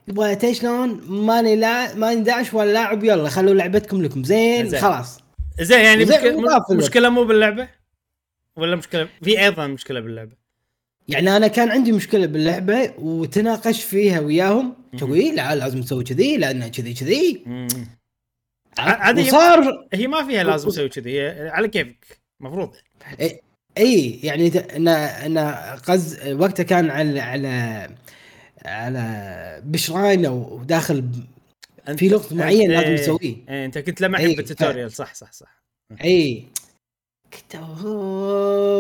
يبغى 0.08 0.54
شلون؟ 0.54 1.02
ماني 1.08 1.56
لا 1.56 1.96
ماني 1.96 2.22
داعش 2.22 2.54
ولا 2.54 2.74
لاعب 2.74 3.04
يلا 3.04 3.30
خلوا 3.30 3.54
لعبتكم 3.54 4.02
لكم. 4.02 4.24
زين 4.24 4.70
زين. 4.70 4.80
خلاص. 4.80 5.20
زين 5.62 5.80
يعني. 5.80 6.06
مشكلة 6.72 7.10
مو 7.10 7.24
باللعبة؟ 7.24 7.81
ولا 8.58 8.76
مشكلة؟ 8.76 9.10
في 9.24 9.42
أيضا 9.44 9.68
مشكلة 9.68 10.00
باللعبة. 10.00 10.32
يعني 11.08 11.38
أنا 11.38 11.48
كان 11.48 11.70
عندي 11.72 11.92
مشكلة 11.92 12.26
باللعبة 12.26 12.94
وتناقشت 12.98 13.82
فيها 13.88 14.20
وياهم. 14.20 14.76
تقول 14.98 15.36
لا 15.36 15.56
لازم 15.56 15.78
نسوي 15.80 16.04
كذي 16.04 16.38
لأن 16.38 16.68
كذي 16.68 16.94
كذي. 16.94 17.44
مم. 17.46 17.68
ع- 18.78 19.10
هذه 19.10 19.28
وصار 19.28 19.88
هي 19.94 20.08
ما 20.08 20.24
فيها 20.28 20.44
لازم 20.44 20.70
تسوي 20.70 20.90
كذي 20.90 21.22
هي 21.22 21.50
على 21.50 21.68
كيفك 21.68 22.20
المفروض 22.42 22.76
إي 23.78 24.20
يعني 24.24 24.48
أنا 24.76 25.26
أنا 25.26 25.76
قز 25.76 26.28
وقتها 26.28 26.64
كان 26.64 26.90
على 26.90 27.20
على 27.20 27.90
على 28.66 29.62
بشراين 29.66 30.26
أو 30.26 30.64
داخل 30.64 31.02
ب- 31.02 31.26
أنت- 31.88 31.92
في 31.96 32.10
لغز 32.10 32.34
معين 32.34 32.72
لازم 32.72 32.94
نسويه 32.94 33.36
إيه، 33.50 33.66
أنت 33.66 33.78
كنت 33.78 34.02
لمح 34.02 34.20
إيه، 34.20 34.36
بالتوتوريال 34.36 34.92
صح 34.92 35.14
صح 35.14 35.32
صح. 35.32 35.62
إي. 36.04 36.46
كنت 37.34 37.56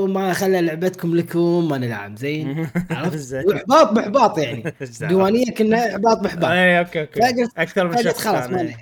ما 0.10 0.34
خلى 0.34 0.62
لعبتكم 0.62 1.16
لكم. 1.16 1.68
ما 1.70 1.78
نلعب 1.78 2.18
زين. 2.18 2.68
عرفت. 2.92 3.34
وإحباط 3.46 3.92
بإحباط 3.92 4.38
يعني. 4.38 4.74
ديوانية 5.10 5.52
كنا 5.52 5.92
إحباط 5.92 6.20
بإحباط. 6.20 6.50
اي 6.52 6.80
أوكي 6.80 7.02
أوكي. 7.02 7.22
فقلت- 7.22 7.58
أكثر 7.58 7.88
من 7.88 8.04
شخص 8.04 8.18
خلاص. 8.28 8.50
ما 8.50 8.62
اي 8.62 8.76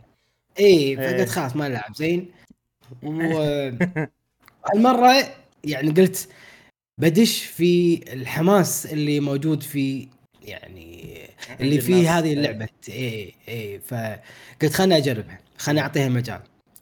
إيه. 0.59 0.95
فقلت 0.95 1.29
خلاص 1.29 1.55
ما 1.55 1.67
نلعب 1.67 1.95
زين. 1.95 2.31
والمرة 3.03 5.13
يعني 5.63 5.91
قلت 5.91 6.27
بدش 6.97 7.43
في 7.43 8.01
الحماس 8.13 8.85
اللي 8.85 9.19
موجود 9.19 9.63
في 9.63 10.07
يعني 10.43 11.17
اللي 11.59 11.79
الناس. 11.79 12.07
هذه 12.07 12.33
اللعبة. 12.33 12.67
اي 12.89 13.33
اي 13.49 13.79
فقلت 13.79 14.73
خليني 14.73 14.97
أجربها. 14.97 15.39
خليني 15.57 15.81
أعطيها 15.81 16.09
مجال 16.09 16.39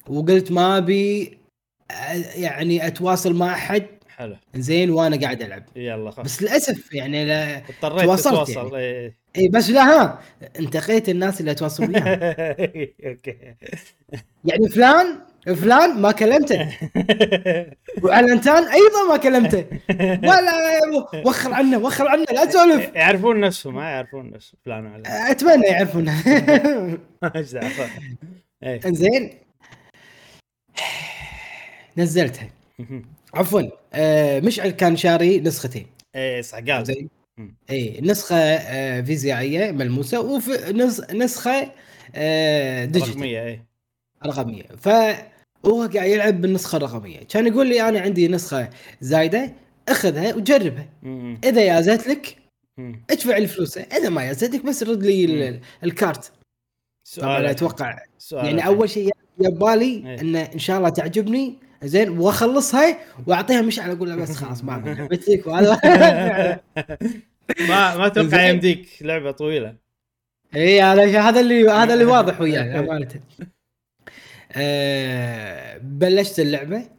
وقلت 0.07 0.51
ما 0.51 0.77
أبي 0.77 1.36
يعني 2.35 2.87
أتواصل 2.87 3.33
مع 3.35 3.53
أحد. 3.53 3.85
حلو. 4.17 4.35
زين 4.55 4.89
وأنا 4.89 5.21
قاعد 5.21 5.41
ألعب. 5.41 5.63
يلا 5.75 6.11
خلاص 6.11 6.25
بس 6.25 6.41
للأسف 6.41 6.93
يعني 6.93 7.25
لا 7.25 7.57
اضطريت 7.57 8.03
تواصلت 8.05 8.51
تتواصل 8.51 8.75
إيه. 8.75 9.17
اي 9.37 9.47
بس 9.47 9.69
لا 9.69 9.81
ها 9.83 10.19
انتقيت 10.59 11.09
الناس 11.09 11.39
اللي 11.39 11.51
اتواصل 11.51 11.83
وياهم 11.89 12.07
أوكي. 13.05 13.37
يعني 14.45 14.69
فلان 14.69 15.19
فلان 15.45 16.01
ما 16.01 16.11
كلمته. 16.11 16.69
وعلنتان 18.03 18.63
أيضا 18.63 19.03
ما 19.09 19.17
كلمته. 19.17 19.65
ولا 20.29 20.81
وخر 21.25 21.53
عنه 21.53 21.77
وخر 21.77 22.07
عنه 22.07 22.25
لا 22.31 22.45
تسولف. 22.45 22.95
يعرفون 22.95 23.39
نفسهم 23.39 23.75
ما 23.75 23.89
يعرفون 23.89 24.31
نفسهم 24.31 24.59
فلان 24.65 24.85
وعلان 24.85 25.05
أتمنى 25.07 25.65
يعرفون 25.65 26.09
إيش 27.35 27.51
دعوة. 27.51 27.89
نزلتها. 31.97 32.49
عفوا 33.33 33.61
آه 33.93 34.39
مشعل 34.39 34.69
كان 34.69 34.95
شاري 34.97 35.39
نسختين. 35.39 35.87
إيه 36.15 36.41
صح 36.41 36.59
قال. 36.59 36.85
زين. 36.85 37.09
اي 37.69 37.99
نسخة 38.01 38.35
آه 38.35 39.01
فيزيائية 39.01 39.71
ملموسة 39.71 40.19
وفي 40.21 40.73
نس 40.73 41.01
نسخة 41.11 41.71
آه 42.15 42.85
digital. 42.85 43.11
رقمية 43.15 43.43
إيه. 43.43 43.65
رقمية. 44.25 44.63
فهو 44.63 45.81
قاعد 45.95 46.09
يلعب 46.09 46.41
بالنسخة 46.41 46.75
الرقمية. 46.75 47.19
كان 47.19 47.47
يقول 47.47 47.67
لي 47.67 47.89
أنا 47.89 47.99
عندي 47.99 48.27
نسخة 48.27 48.69
زايدة 49.01 49.53
أخذها 49.89 50.35
وجربها. 50.35 50.89
إذا 51.43 51.61
يازت 51.61 52.07
لك. 52.07 52.37
ادفع 53.09 53.37
لي 53.37 53.47
فلوسه 53.47 53.81
إذا 53.81 54.09
ما 54.09 54.23
يازت 54.23 54.55
لك 54.55 54.65
بس 54.65 54.83
رد 54.83 55.03
لي 55.03 55.25
ال- 55.25 55.59
الكارت. 55.83 56.25
طبعا 57.17 57.37
سؤال 57.37 57.45
أتوقع. 57.45 57.99
سؤال 58.17 58.45
يعني 58.45 58.65
أول 58.65 58.89
شيء 58.89 59.11
يبالي 59.39 59.85
إيه. 59.85 60.21
انه 60.21 60.41
إن 60.41 60.59
شاء 60.59 60.77
الله 60.77 60.89
تعجبني. 60.89 61.55
زين 61.83 62.09
واخلصها 62.09 62.97
واعطيها 63.27 63.61
مشعل 63.61 63.91
أقول 63.91 64.09
له 64.09 64.15
بس 64.15 64.35
خلاص 64.35 64.63
ما 64.63 64.83
لعبتك 64.85 65.43
وهذا. 65.47 65.79
ما 67.59 67.97
ما 67.97 68.05
أتوقع. 68.07 68.45
يمديك 68.47 68.89
لعبة 69.01 69.31
طويلة. 69.31 69.75
إي 70.55 70.81
هذا 70.81 71.19
هذا 71.21 71.39
اللي 71.39 71.69
هذا 71.69 71.93
اللي 71.93 72.05
واضح 72.05 72.41
وياي 72.41 72.61
أمانة. 72.79 73.07
آه 74.51 75.77
بلشت 75.83 76.39
اللعبة. 76.39 76.96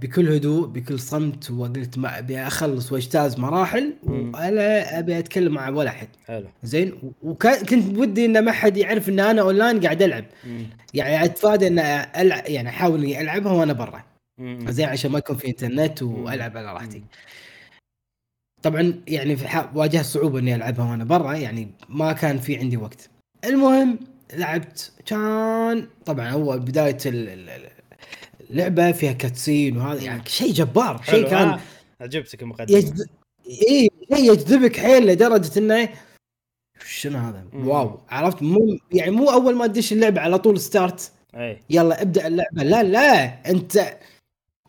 بكل 0.00 0.28
هدوء 0.32 0.66
بكل 0.66 0.98
صمت 1.00 1.50
وقلت 1.50 1.98
ما 1.98 2.18
أبي 2.18 2.38
أخلص 2.38 2.92
وأجتاز 2.92 3.38
مراحل. 3.38 3.94
ولا 4.06 4.98
أبي 4.98 5.18
أتكلم 5.18 5.52
مع 5.54 5.68
ولا 5.68 5.90
أحد. 5.90 6.08
حلو. 6.26 6.46
زين؟ 6.62 7.12
وكان 7.22 7.64
كنت 7.66 7.98
ودي 7.98 8.24
إن 8.24 8.44
ما 8.44 8.52
حد 8.52 8.76
يعرف 8.76 9.08
إن 9.08 9.20
أنا 9.20 9.42
أونلاين 9.42 9.80
قاعد 9.80 10.02
ألعب. 10.02 10.24
مم. 10.46 10.66
يعني 10.94 11.24
أتفادى 11.24 11.66
إن 11.66 11.78
العب 11.78 12.42
يعني 12.46 12.68
أحاول 12.68 13.04
إني 13.04 13.20
ألعبها 13.20 13.52
وأنا 13.52 13.72
برا. 13.72 14.02
زين؟ 14.68 14.88
عشان 14.88 15.10
ما 15.10 15.18
يكون 15.18 15.36
في 15.36 15.48
إنترنت 15.48 16.02
وألعب 16.02 16.56
على 16.56 16.72
راحتي. 16.72 17.02
طبعا 18.62 18.94
يعني 19.08 19.36
في 19.36 19.68
واجهت 19.74 20.04
صعوبة 20.04 20.38
إني 20.38 20.54
ألعبها 20.54 20.90
وأنا 20.90 21.04
برا 21.04 21.34
يعني 21.34 21.68
ما 21.88 22.12
كان 22.12 22.38
في 22.38 22.56
عندي 22.56 22.76
وقت. 22.76 23.10
المهم 23.44 23.98
لعبت. 24.34 24.92
كان 25.06 25.86
طبعا 26.06 26.28
اول 26.28 26.60
بداية 26.60 26.98
ال- 27.06 27.75
اللعبه 28.50 28.92
فيها 28.92 29.12
كاتسين 29.12 29.76
وهذا 29.76 30.02
يعني 30.02 30.22
شيء 30.26 30.52
جبار. 30.52 31.02
شيء 31.02 31.28
كان 31.30 31.48
آه. 31.48 31.60
عجبتك 32.00 32.42
المقدمة 32.42 32.78
يجذب 32.78 33.08
اي 33.46 33.88
شيء 34.14 34.32
يجذبك 34.32 34.76
حيل 34.80 35.06
لدرجة 35.06 35.58
إنه 35.58 35.88
شنو 36.86 37.18
هذا؟ 37.18 37.44
مم. 37.52 37.68
واو 37.68 38.00
عرفت 38.08 38.42
مو 38.42 38.78
يعني 38.92 39.10
مو 39.10 39.30
أول 39.30 39.54
ما 39.56 39.66
تدش 39.66 39.92
اللعبة 39.92 40.20
على 40.20 40.38
طول 40.38 40.60
start 40.60 41.12
اي 41.34 41.60
يلا 41.70 42.02
ابدأ 42.02 42.26
اللعبة 42.26 42.62
لا 42.62 42.82
لا 42.82 43.24
أنت 43.50 43.98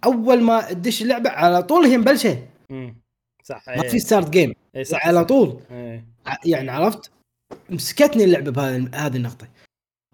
أول 0.05 0.41
ما 0.43 0.73
تدش 0.73 1.01
اللعبة 1.01 1.29
على 1.29 1.63
طول 1.63 1.85
هي 1.85 1.97
مبلشة. 1.97 2.47
صح 3.43 3.67
ما 3.69 3.83
إيه. 3.83 3.89
في 3.89 3.99
start 3.99 4.29
game 4.29 4.53
إيه، 4.75 4.83
صح 4.83 5.07
على. 5.07 5.25
طول. 5.25 5.59
ع- 6.25 6.37
يعني 6.45 6.71
عرفت 6.71 7.11
مسكتني 7.69 8.23
اللعبة 8.23 8.51
بهذه 8.51 8.89
هذه 8.93 9.17
النقطة 9.17 9.47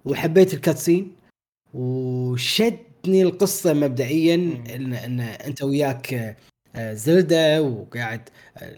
وحبيت 0.05 0.53
ال 0.53 0.60
cutscene 0.60 1.15
وشدني 3.03 3.23
القصة 3.23 3.73
مبدئيا. 3.73 4.35
إن 4.75 4.93
إن 4.93 5.19
أنت 5.19 5.63
وياك 5.63 6.35
آه، 6.75 6.93
زلدة 6.93 7.61
وقاعد 7.61 8.29
آه، 8.57 8.75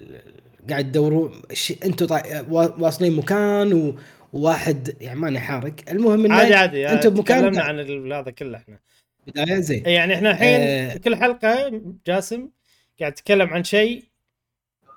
قاعد 0.70 0.92
تدورون 0.92 1.42
ش- 1.54 1.74
أنتم 1.86 2.08
واصلين 2.50 3.14
مكان 3.16 3.96
وواحد 4.34 4.96
يعني 5.02 5.20
ماني 5.20 5.40
حارق 5.40 5.74
المهم 5.92 6.26
إنه 6.26 6.36
عادي 6.36 6.54
عادي 6.56 6.90
أنت 6.90 7.08
بمكان- 7.08 7.42
تكلمنا 7.42 7.62
عن 7.64 8.12
هذا 8.14 8.32
كله 8.32 8.58
إحنا 8.58 8.80
بداية 9.28 9.60
زين 9.60 9.84
يعني 9.86 10.14
إحنا 10.16 10.32
الحين 10.32 10.60
آه. 10.60 10.98
كل 10.98 11.16
حلقة 11.16 11.82
جاسم 12.08 12.50
قاعد 13.00 13.14
تتكلم 13.14 13.48
عن 13.50 13.64
شيء 13.64 14.04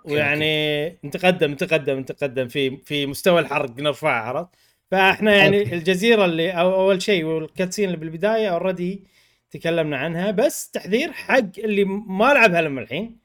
ويعني 0.05 0.87
نتقدم 1.05 1.53
نتقدم 1.53 1.99
نتقدم 1.99 2.49
في 2.49 2.77
في 2.77 3.07
مستوى 3.07 3.41
الحرق 3.41 3.79
نرفعه 3.81 4.21
عرفت 4.23 4.49
فإحنا 4.91 5.37
يعني 5.37 5.61
okay. 5.61 5.74
الجزيرة 5.75 6.25
اللي 6.25 6.51
أو 6.51 6.75
أول 6.75 7.03
شيء 7.03 7.25
وال 7.24 7.36
cutscene 7.36 7.85
اللي 7.85 7.97
بالبداية 7.97 8.49
already 8.49 9.05
تكلمنا 9.51 9.97
عنها 9.97 10.31
بس 10.31 10.70
تحذير 10.70 11.12
حق 11.12 11.59
اللي 11.59 11.85
ما 11.85 12.25
لعبها 12.35 12.62
لما 12.62 12.81
الحين 12.81 13.19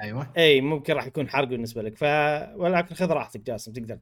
أيوه 0.00 0.30
إي 0.36 0.60
ممكن 0.60 0.92
راح 0.94 1.06
يكون 1.06 1.28
حرق 1.28 1.48
بالنسبة 1.48 1.82
لك 1.82 1.96
ف 1.96 2.04
ولكن 2.56 2.94
خذ 2.94 3.06
راحتك 3.10 3.40
جاسم 3.40 3.72
تقدر 3.72 3.98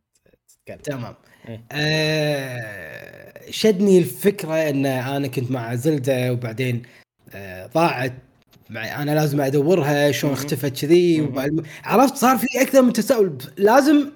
تتكلم 0.49 0.79
تمام 0.79 1.15
إيه. 1.49 1.65
آه 1.73 3.51
شدني 3.51 3.99
الفكرة 3.99 4.55
إن 4.55 4.87
أنا 4.87 5.29
كنت 5.29 5.51
مع 5.51 5.75
زلدة 5.75 6.33
وبعدين 6.33 6.83
آه 7.35 7.67
ضاعت 7.67 8.13
أنا 8.71 9.11
لازم 9.11 9.41
أدورها 9.41 10.11
شلون. 10.11 10.33
اختفت 10.33 10.81
كذي 10.81 11.33
عرفت 11.85 12.17
صار 12.17 12.39
في 12.39 12.63
أكثر 12.63 12.83
من 12.83 12.93
تساؤل 12.93 13.39
لازم 13.57 14.11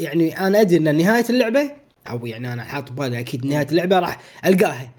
يعني 0.00 0.40
أنا 0.40 0.60
أدري 0.60 0.76
إن 0.76 0.96
نهاية 0.96 1.24
اللعبة 1.30 1.70
أو 2.10 2.26
يعني 2.26 2.52
أنا 2.52 2.64
حاط 2.64 2.92
ببالي 2.92 3.20
أكيد 3.20 3.46
نهاية 3.46 3.66
اللعبة 3.70 3.98
راح 3.98 4.18
ألقاها. 4.44 4.90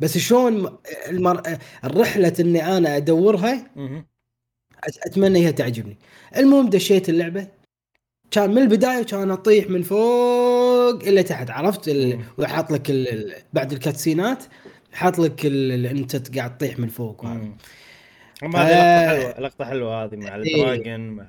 بس 0.00 0.18
شلون 0.18 0.78
المر... 1.08 1.42
الرحلة 1.84 2.32
إني 2.40 2.76
أنا 2.76 2.96
أدورها 2.96 3.70
أتمنى 5.06 5.46
هي 5.46 5.52
تعجبني 5.52 5.98
المهم 6.36 6.68
دشيت 6.68 7.08
اللعبة 7.08 7.46
كان 8.30 8.50
من 8.50 8.58
البداية 8.58 9.02
كان 9.02 9.30
أطيح 9.30 9.70
من 9.70 9.82
فوق 9.82 11.02
إلى 11.02 11.22
تحت 11.22 11.50
عرفت 11.50 11.88
ال... 11.88 12.20
وحاط 12.38 12.70
لك 12.70 12.90
ال... 12.90 13.34
بعد 13.52 13.72
ال 13.72 13.79
cutscene 13.79 14.37
ات 14.37 14.44
حاط 14.92 15.18
لك 15.18 15.46
ال- 15.46 15.86
أنت 15.86 16.36
قاعد 16.38 16.58
تطيح 16.58 16.78
من 16.78 16.88
فوق 16.88 17.24
وهذا. 17.24 17.52
هذه 18.54 18.74
آه. 18.74 19.10
لقطة 19.10 19.24
حلوة 19.24 19.40
لقطة 19.40 19.64
حلوة 19.64 20.04
هذه 20.04 20.16
مع 20.16 20.36
إيه. 20.36 20.42
ال 20.42 20.50
dragon 20.50 21.00
مع 21.10 21.26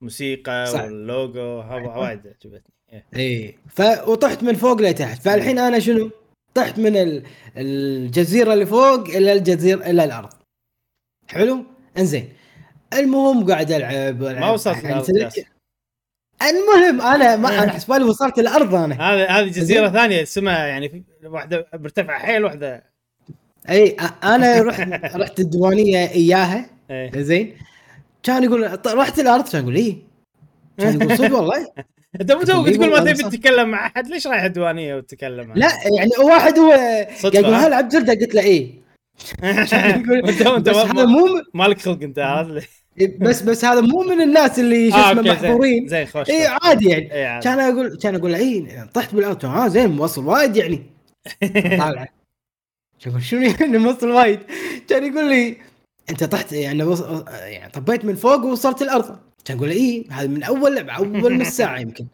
الموسيقى 0.00 0.66
صح. 0.66 0.82
واللوجو 0.84 1.60
هذا 1.60 1.86
وايد 1.96 2.18
عجبتني 2.26 2.74
إيه. 2.92 3.04
اي 3.16 3.58
ف 3.68 3.82
وطحت 4.08 4.42
من 4.42 4.54
فوق 4.54 4.80
لتحت 4.82 5.22
فالحين 5.22 5.58
أنا 5.58 5.78
شنو؟ 5.78 6.10
طحت 6.54 6.78
من 6.78 6.96
ال- 6.96 7.22
الجزيرة 7.56 8.52
اللي 8.54 8.66
فوق 8.66 9.08
إلى 9.08 9.32
الجزيرة 9.32 9.90
إلى 9.90 10.04
الأرض. 10.04 10.28
حلو؟ 11.28 11.64
إنزين. 11.98 12.32
المهم 12.92 13.46
قاعد 13.50 13.72
ألعب 13.72 14.22
ما 14.22 14.50
وصلت 14.50 15.10
جاسم. 15.10 15.42
المهم 16.42 17.00
أنا 17.00 17.36
ما 17.36 17.62
أنا 17.62 17.70
حسبالي 17.72 18.04
وصلت 18.04 18.38
الأرض 18.38 18.74
أنا. 18.74 18.94
هذه 18.94 19.38
هذه 19.40 19.48
جزيرة 19.48 19.88
ثانية 19.88 20.22
اسمها 20.22 20.66
يعني 20.66 21.04
واحدة 21.24 21.66
مرتفعة 21.74 22.18
حيل 22.18 22.44
واحدة. 22.44 22.84
إي 23.70 23.90
أنا 24.24 24.62
رحت 24.62 24.88
رحت 25.16 25.40
الديوانية 25.40 26.10
إياها. 26.10 26.70
إيه. 26.90 27.22
زين 27.22 27.56
كان 28.22 28.44
يقول 28.44 28.78
رحت 28.86 29.18
الأرض؟ 29.18 29.48
كان 29.48 29.62
يقول 29.62 29.76
إيه 29.76 29.96
كان 30.78 31.00
يقول 31.00 31.18
صدق 31.18 31.36
والله. 31.36 31.66
انت 32.20 32.32
مو 32.32 32.42
توك 32.42 32.68
تقول 32.68 32.90
ما 32.90 33.12
تبي. 33.12 33.22
تتكلم 33.22 33.68
مع 33.68 33.86
أحد 33.86 34.08
ليش 34.08 34.26
رايح 34.26 34.42
الديوانيه 34.42 34.94
وتتكلم 34.94 35.52
لا 35.54 35.68
يعني 35.98 36.10
واحد 36.18 36.58
هو 36.58 36.70
قاعد 36.70 37.34
يقول 37.34 37.54
ها؟ 37.54 37.66
هل 37.66 37.72
عبد 37.72 37.92
زلده 37.92 38.12
قلت 38.12 38.34
له 38.34 38.42
إيه 38.42 38.78
انت 39.44 40.42
انت 40.42 40.68
هذا 40.68 41.04
مو 41.04 41.42
مالك 41.54 41.80
خلق 41.80 42.02
انت 42.02 42.18
عرفت 42.18 42.68
بس 43.20 43.42
بس 43.42 43.64
هذا 43.64 43.80
مو 43.80 44.02
من 44.02 44.20
الناس 44.22 44.58
اللي 44.58 44.90
شو 44.90 44.96
آه، 44.96 45.12
اسمه. 45.12 45.22
محظورين 45.22 45.88
زين 45.88 46.06
خوش 46.06 46.30
اي. 46.30 46.46
عادي 46.46 46.88
يعني 46.88 47.24
عادي. 47.24 47.44
كان 47.44 47.58
أقول 47.60 47.98
كان 47.98 48.14
أقول 48.14 48.34
اي 48.34 48.84
طحت 48.94 49.14
بالارض 49.14 49.44
آه 49.46 49.68
زين 49.68 49.90
موصل 49.90 50.26
وايد 50.26 50.56
يعني 50.56 50.82
طالع 51.78 52.08
شوف 52.98 53.18
شنو 53.18 53.40
يعني 53.40 53.78
موصل 53.78 54.10
وايد 54.10 54.40
كان 54.88 55.12
يقول 55.12 55.28
لي 55.28 55.56
أنت 56.10 56.24
طحت 56.24 56.52
يعني. 56.52 56.96
يعني 57.26 57.70
طبيت 57.70 58.04
من 58.04 58.14
فوق 58.14 58.44
ووصلت 58.44 58.82
الأرض 58.82 59.18
كان 59.44 59.56
أقول 59.56 59.70
اي 59.70 60.06
هذا 60.10 60.26
من 60.26 60.42
أول 60.42 60.76
لعبة 60.76 60.92
أول 60.92 61.38
نص 61.38 61.48
ساعه 61.48 61.78
يمكن. 61.84 62.06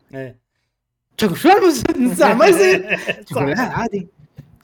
أقول؟ 1.22 1.36
شلون 1.38 1.68
نص 1.98 2.18
ساعه 2.18 2.34
ما 2.34 2.46
يصير. 2.46 2.96
صح. 2.96 3.08
يقول 3.32 3.50
لا 3.50 3.60
عادي. 3.60 4.06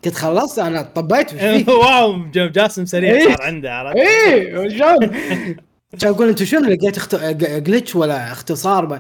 كنت 0.05 0.15
خلصت 0.15 0.59
أنا 0.59 0.82
طبيت 0.82 1.32
واو 1.69 2.27
جاسم 2.32 2.87
سريع 2.87 3.11
إيه. 3.15 3.28
صار 3.28 3.43
عنده 3.43 3.74
عرفت؟ 3.74 3.97
إيه 3.97 4.69
شلون 4.69 5.07
كان 6.01 6.12
يقول 6.12 6.28
انت 6.28 6.43
شنو 6.43 6.61
لقيت 6.61 6.97
اخت... 6.97 7.15
جلتش 7.35 7.97
ولا 7.97 8.32
اختصار؟ 8.32 8.85
ب... 8.85 8.93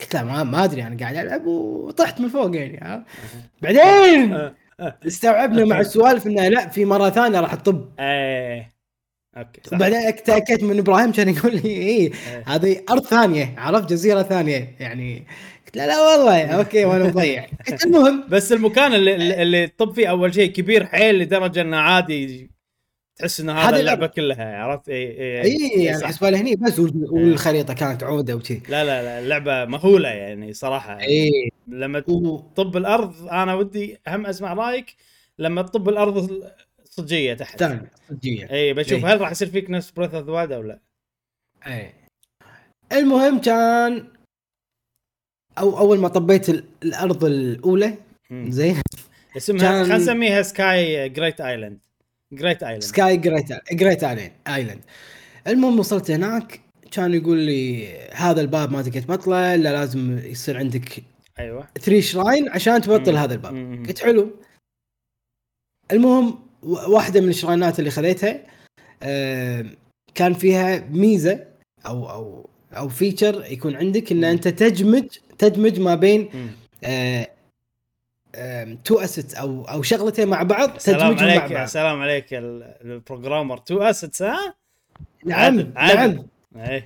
قلت 0.00 0.14
له 0.14 0.24
ما, 0.24 0.42
ما 0.44 0.64
أدري 0.64 0.82
أنا 0.82 0.96
قاعد 1.00 1.16
ألعب 1.16 1.46
وطحت 1.46 2.20
من 2.20 2.28
فوق 2.28 2.56
يعني 2.56 2.78
ها. 2.82 3.04
بعدين. 3.62 4.50
استوعبنا 5.06 5.64
مع 5.64 5.80
السوالف 5.80 6.26
إنه 6.26 6.48
لا 6.48 6.68
في 6.68 6.84
مرة 6.84 7.10
ثانية 7.10 7.40
راح 7.40 7.54
تطب. 7.54 7.88
إيه. 8.00 8.77
okay 9.38 9.60
صح. 9.64 9.72
وبعدين 9.76 10.16
تاكدت 10.24 10.62
من 10.62 10.78
إبراهيم 10.78 11.12
كان 11.12 11.28
يقول 11.28 11.52
لي 11.56 11.68
إيه 11.68 11.86
إيه. 11.98 12.12
هذه 12.46 12.80
أرض 12.90 13.04
ثانية 13.04 13.54
عرفت؟ 13.58 13.90
جزيرة 13.90 14.22
ثانية 14.22 14.74
يعني. 14.80 15.26
قلت 15.66 15.76
له 15.76 15.86
لا 15.86 16.00
والله 16.00 16.46
okay 16.46 16.84
وأنا 16.84 17.04
مضيع. 17.04 17.46
المهم. 17.84 18.24
بس 18.28 18.52
المكان 18.52 18.94
اللي 18.94 19.42
اللي- 19.42 19.66
تطب 19.66 19.94
فيه 19.94 20.06
أول 20.10 20.34
شيء 20.34 20.50
كبير 20.52 20.86
حيل 20.86 21.18
لدرجة 21.18 21.60
إنه 21.60 21.76
عادي 21.76 22.50
تحس 23.16 23.40
ان 23.40 23.50
هذا 23.50 23.80
اللعبة 23.80 24.06
كلها 24.06 24.56
عرفت؟ 24.62 24.88
اي 24.88 24.94
اي 25.20 25.42
اي 25.44 25.84
يعني 25.84 25.98
صح. 25.98 26.06
حسبه 26.06 26.28
هني 26.28 26.56
بس 26.56 26.78
وال- 26.78 27.06
والخريطة 27.10 27.74
كانت 27.74 28.02
عودة 28.02 28.34
وكذي 28.36 28.62
لا 28.68 28.84
لا 28.84 29.02
لا 29.02 29.18
اللعبة 29.18 29.64
مهولة 29.64 30.08
يعني 30.08 30.52
صراحة. 30.52 31.00
اي 31.00 31.50
لما 31.68 32.00
تطب 32.00 32.76
الأرض 32.76 33.28
أنا 33.28 33.54
ودي 33.54 33.98
هم 34.08 34.26
أسمع 34.26 34.52
رأيك 34.52 34.94
لما 35.38 35.62
تطب 35.62 35.88
الأرض 35.88 36.42
صجية 37.02 37.34
تحت. 37.34 37.58
ثاني 37.58 37.88
صجية. 38.10 38.50
إي 38.50 38.72
بشوف 38.74 39.04
إيه. 39.04 39.12
هل 39.14 39.20
راح 39.20 39.30
يصير 39.30 39.48
فيك 39.50 39.70
نفس 39.70 39.90
Breath 39.90 40.14
of 40.14 40.28
the 40.48 40.56
أو 40.56 40.62
لا؟ 40.62 40.78
إيه. 41.66 41.94
المهم 42.92 43.40
كان 43.40 44.06
أو 45.58 45.78
أول 45.78 45.98
ما 45.98 46.08
طبيت 46.08 46.48
ال- 46.48 46.64
الأرض 46.82 47.24
الأولى. 47.24 47.94
زين. 48.32 48.76
اسمها 49.36 49.82
خلينا 49.82 49.96
نسميها 49.96 50.42
Sky 50.42 51.08
Great 51.08 51.40
Island 51.40 51.78
Great 52.32 52.62
Island 52.62 52.82
Sky 52.82 53.16
Great 53.16 53.72
Great 53.72 54.04
Island 54.04 54.80
المهم 55.46 55.78
وصلت 55.78 56.10
هناك 56.10 56.60
كان 56.92 57.14
يقول 57.14 57.38
لي 57.38 57.88
هذا 58.12 58.40
الباب 58.40 58.72
ما 58.72 58.82
تقدر 58.82 59.00
تبطله 59.00 59.54
الا 59.54 59.68
لازم 59.68 60.18
يصير 60.18 60.56
عندك 60.58 61.02
أيوه. 61.38 61.68
3 61.74 62.00
shrine 62.00 62.48
عشان 62.48 62.80
تبطل 62.82 63.12
مم. 63.12 63.18
هذا 63.18 63.34
الباب. 63.34 63.52
مم. 63.54 63.86
قلت 63.86 63.98
حلو. 63.98 64.30
المهم 65.92 66.47
واحدة 66.62 67.20
من 67.20 67.28
ال 67.28 67.34
shrine 67.34 67.72
ات 67.72 67.78
اللي 67.78 67.90
خذيتها 67.90 68.40
آه، 69.02 69.64
كان 70.14 70.34
فيها 70.34 70.78
ميزة 70.90 71.44
أو 71.86 72.10
أو 72.10 72.50
أو 72.76 72.88
feature 72.88 73.44
يكون 73.50 73.76
عندك 73.76 74.12
إن. 74.12 74.24
أنت 74.24 74.48
تدمج 74.48 75.04
تدمج 75.38 75.80
ما 75.80 75.94
بين. 75.94 76.28
two 78.84 78.98
assets 78.98 79.34
أو 79.34 79.64
أو 79.64 79.82
شغلتين 79.82 80.28
مع 80.28 80.42
بعض 80.42 80.78
سلام 80.78 81.16
تدمجهم 81.16 81.36
مع 81.36 81.46
بعض 81.46 81.66
سلام 81.68 82.02
عليك 82.02 82.34
ال- 82.34 82.74
ال 82.84 82.91
programmer 82.91 83.58
two 83.58 83.82
assets 83.82 84.22
ها 84.22 84.54
نعم 85.24 85.42
عدل، 85.42 85.72
عدل. 85.76 86.24
نعم 86.52 86.64
إيه 86.66 86.84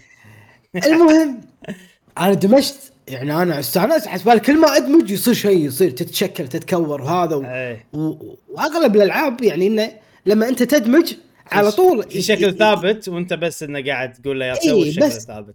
المهم 0.86 1.40
أنا 2.18 2.34
دمجت 2.34 2.91
يعني 3.08 3.42
أنا 3.42 3.60
استأنست 3.60 4.06
حسب 4.06 4.38
كل 4.38 4.60
ما 4.60 4.76
ادمج 4.76 5.10
يصير 5.10 5.34
شيء 5.34 5.66
يصير 5.66 5.90
تتشكل 5.90 6.48
تتكور 6.48 7.02
وهذا 7.02 7.36
و... 7.36 7.44
إيه 7.44 7.86
و... 7.92 8.14
وأغلب 8.48 8.96
الألعاب 8.96 9.42
يعني 9.42 9.66
إنه 9.66 9.92
لما 10.26 10.48
أنت 10.48 10.62
تدمج 10.62 11.14
على 11.52 11.72
طول 11.72 12.02
في 12.02 12.22
شكل 12.22 12.54
ثابت 12.56 13.08
وأنت 13.08 13.34
بس 13.34 13.62
إنه 13.62 13.84
قاعد 13.84 14.12
تقول 14.12 14.40
له 14.40 14.46
يا 14.46 14.54
إيه، 14.54 14.70
سوي 14.70 14.88
الشكل 14.88 15.06
بس. 15.06 15.16
الثابت 15.16 15.54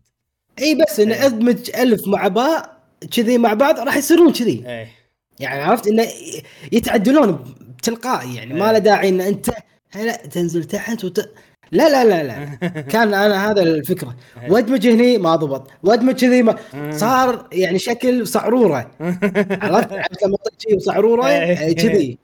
اي 0.60 0.76
بس 0.76 1.00
ان 1.00 1.12
إيه. 1.12 1.26
أدمج 1.26 1.72
ألف 1.76 2.08
مع 2.08 2.28
باء 2.28 2.78
كذي 3.12 3.38
مع 3.38 3.54
بعض 3.54 3.80
راح 3.80 3.98
يصيرون 3.98 4.34
كذي 4.34 4.64
إيه 4.68 4.88
يعني 5.40 5.62
عرفت 5.62 5.88
إنه 5.88 6.08
يتعدلون 6.72 7.56
بتلقائي 7.78 8.36
يعني 8.36 8.54
ما 8.54 8.66
إيه. 8.66 8.72
له 8.72 8.78
داعي 8.80 9.10
إن 9.10 9.22
أنت 9.22 9.50
هلا 9.92 10.16
تنزل 10.16 10.64
تحت 10.64 11.06
وت... 11.06 11.30
لا 11.72 11.90
لا 11.90 12.06
لا 12.06 12.24
لا. 12.24 12.46
كان 12.94 13.14
أنا 13.14 13.52
هذا 13.52 13.62
الفكرة. 13.62 14.16
إيه. 14.44 14.52
وادمج 14.52 14.88
هني 14.88 15.18
ما 15.18 15.36
ضبط. 15.36 15.68
وادمج 15.84 16.22
كذي 16.22 16.44
ما 16.44 16.56
صار 16.92 17.48
يعني 17.52 17.80
شكل 17.80 18.28
صعروره. 18.28 18.92
عرفت؟ 19.62 19.94
عرفت 19.94 20.24
لما 20.24 20.38
شيء 20.58 20.80
صعروره 20.80 21.28
إيه. 21.28 21.70
آه، 21.70 21.74
كذي. 21.74 22.18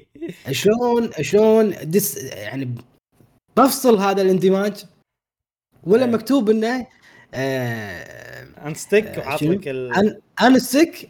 شلون 0.50 1.10
شلون 1.20 1.74
دس 1.84 2.24
يعني 2.24 2.74
بفصل 3.56 3.98
هذا 3.98 4.22
الاندماج؟ 4.22 4.84
ولا 5.84 6.04
إيه. 6.04 6.10
مكتوب 6.10 6.50
إنه 6.50 6.86
آه 7.34 8.46
انستيك 8.66 9.18
وحاط 9.18 9.40
شنو؟ 9.40 9.52
لك 9.52 9.68
ال... 9.68 10.18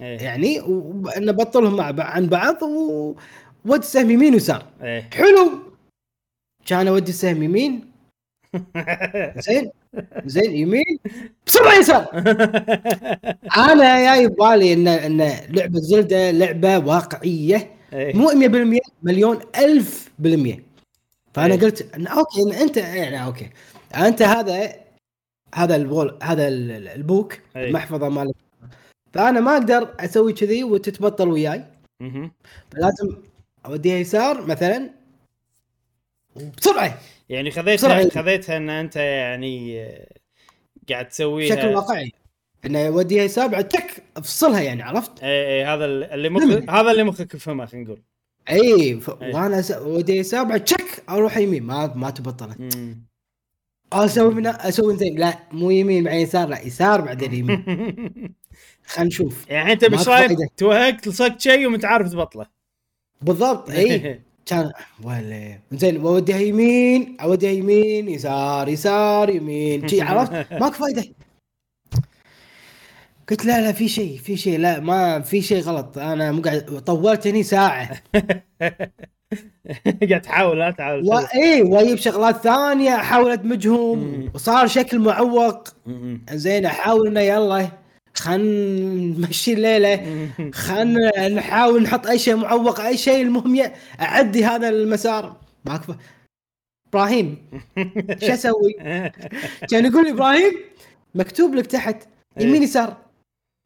إيه. 0.01 0.21
يعني 0.21 0.61
وان 0.61 1.33
بطلهم 1.33 1.77
مع 1.77 1.95
عن 2.05 2.27
بعض 2.27 2.63
و 2.63 3.15
ود 3.65 3.85
سهم 3.85 4.11
يمين 4.11 4.35
ويسار. 4.35 4.67
حلو. 5.13 5.68
كان 6.69 6.89
اودي 6.89 7.11
السهم 7.11 7.43
يمين. 7.43 7.91
زين؟ 9.47 9.71
زين 10.27 10.51
يمين. 10.57 10.99
بسرعة 11.47 11.75
يسار 11.79 12.07
أنا 13.57 14.05
جاي 14.05 14.27
ببالي 14.29 14.73
ان 14.73 14.89
إن 14.89 15.19
لعبة 15.49 15.81
زلدة 15.81 16.31
لعبة 16.31 16.79
واقعية. 16.79 17.71
إيه. 17.93 18.17
مو 18.17 18.29
100% 18.31 18.81
مليون 19.03 19.39
ألف 19.59 20.11
بالمية. 20.19 20.63
فأنا 21.35 21.55
إيه. 21.55 21.61
قلت 21.61 21.95
إن 21.95 22.07
okay 22.07 22.43
إن 22.43 22.53
انت 22.53 22.77
يعني 22.77 23.25
أوكي. 23.25 23.51
أنت 23.97 24.23
هذا 24.23 24.73
هذا 25.55 25.77
البول 25.77 26.19
هذا 26.23 26.49
ال- 26.49 26.71
ال- 26.71 26.89
البوك. 26.89 27.39
المحفظة 27.57 28.09
مالك. 28.09 28.35
فأنا 29.13 29.41
ما 29.41 29.53
أقدر 29.53 29.95
أسوي 30.01 30.33
كذي 30.33 30.65
وتتبطل 30.65 31.29
وياي. 31.29 31.65
مهم. 32.01 32.33
لازم 32.75 33.17
أوديها 33.67 33.97
يسار 33.97 34.47
مثلا 34.47 34.91
بسرعة. 36.59 36.99
يعني 37.29 37.51
خذيتها 37.51 37.89
بسرعة. 37.89 38.09
خذيتها 38.09 38.57
إن 38.57 38.71
أنت 38.71 38.97
يعني 38.97 39.83
آه، 39.83 40.09
قاعد 40.89 41.09
تسويها. 41.09 41.55
بشكل 41.55 41.67
واقعي. 41.67 42.13
انه 42.65 42.79
يوديها 42.79 43.25
يسار 43.25 43.47
بعد 43.47 43.69
تك 43.69 44.03
أفصلها 44.17 44.61
يعني 44.61 44.83
عرفت؟ 44.83 45.23
إيه 45.23 45.47
إيه 45.47 45.75
هذا 45.75 45.85
اللي 45.85 46.29
مخ 46.29 46.43
نعم. 46.43 46.71
هذا 46.71 46.91
اللي 46.91 47.05
مخك 47.05 47.35
يفهمه 47.35 47.67
خلينا 47.67 47.87
نقول. 47.87 48.03
إي 48.51 49.01
ف... 49.01 49.11
إيه. 49.23 49.35
وأنا 49.35 49.59
أس... 49.59 49.71
اوديها 49.71 50.17
يسار 50.17 50.45
بعد 50.45 50.65
تشك 50.65 51.03
أروح 51.09 51.37
يمين. 51.37 51.63
ما 51.63 51.93
ما 51.95 52.11
تبطلت. 52.11 52.59
أسوي 53.93 54.35
من 54.35 54.47
أسوي 54.47 54.97
زين. 54.97 55.19
لا 55.19 55.39
مو 55.53 55.71
يمين 55.71 56.05
مع 56.05 56.13
يسار. 56.13 56.49
لا 56.49 56.61
يسار 56.61 57.01
بعدين 57.01 57.35
يمين. 57.35 57.65
خلينا 58.87 59.09
نشوف. 59.09 59.49
يعني 59.49 59.73
أنت 59.73 59.85
ما 59.85 59.97
مش 59.97 60.05
في 60.05 60.11
رايك؟ 60.11 60.27
فايدة. 60.27 60.49
توهقت 60.57 61.09
لصقت 61.09 61.41
شيء 61.41 61.67
وانت 61.71 61.85
عارف 61.85 62.13
تبطله. 62.13 62.47
بالضبط 63.23 63.71
إي. 63.71 64.21
كان 64.49 64.73
ولا 65.03 65.59
زين 65.73 66.01
اوديها 66.01 66.39
يمين 66.39 67.17
اوديها 67.21 67.51
يمين 67.51 68.09
يسار 68.09 68.69
يسار 68.69 69.31
يمين 69.31 69.89
شي 69.89 70.03
عرفت 70.03 70.53
ماكو 70.53 70.75
فايده 70.75 71.05
قلت 73.31 73.45
لا 73.45 73.61
لا 73.61 73.73
في 73.73 73.89
شيء 73.89 74.19
في 74.19 74.37
شيء. 74.37 74.59
لا 74.59 74.81
ما 74.81 75.21
في 75.21 75.43
شيء 75.43 75.63
غلط. 75.63 75.99
أنا 75.99 76.33
مو 76.33 76.43
قاعد 76.43 76.61
طولت 76.87 77.27
هني 77.27 77.43
ساعة. 77.43 77.91
قاعد 80.09 80.23
تحاول 80.23 80.59
لا 80.59 80.71
تحاول. 80.71 81.09
واي 81.09 81.63
وأجيب 81.63 81.99
شغلات 81.99 82.37
ثانية 82.37 82.95
أحاول 82.95 83.31
أدمجهم. 83.31 84.31
وصار 84.35 84.67
شكل 84.67 84.99
معوق. 84.99 85.69
زين 86.33 86.67
أحاول 86.67 87.07
إنه 87.07 87.21
يلا. 87.21 87.69
خلنا 88.19 89.27
نمشي 89.27 89.53
الليلة 89.53 90.29
خلنا 90.53 91.29
نحاول 91.29 91.83
نحط 91.83 92.07
أي 92.07 92.19
شيء 92.19 92.37
معوق 92.37 92.81
أي 92.81 92.97
شيء. 92.97 93.23
المهم 93.23 93.71
أعدي 94.01 94.45
هذا 94.45 94.69
المسار. 94.69 95.41
ماك 95.65 95.81
إبراهيم 96.89 97.51
شو 98.21 98.33
أسوي؟ 98.33 98.73
كان 99.71 99.87
يقول 99.87 100.05
لي 100.05 100.11
إبراهيم 100.11 100.53
مكتوب 101.15 101.55
لك 101.55 101.67
تحت 101.67 102.09
يمين 102.41 102.63
يسار. 102.63 102.97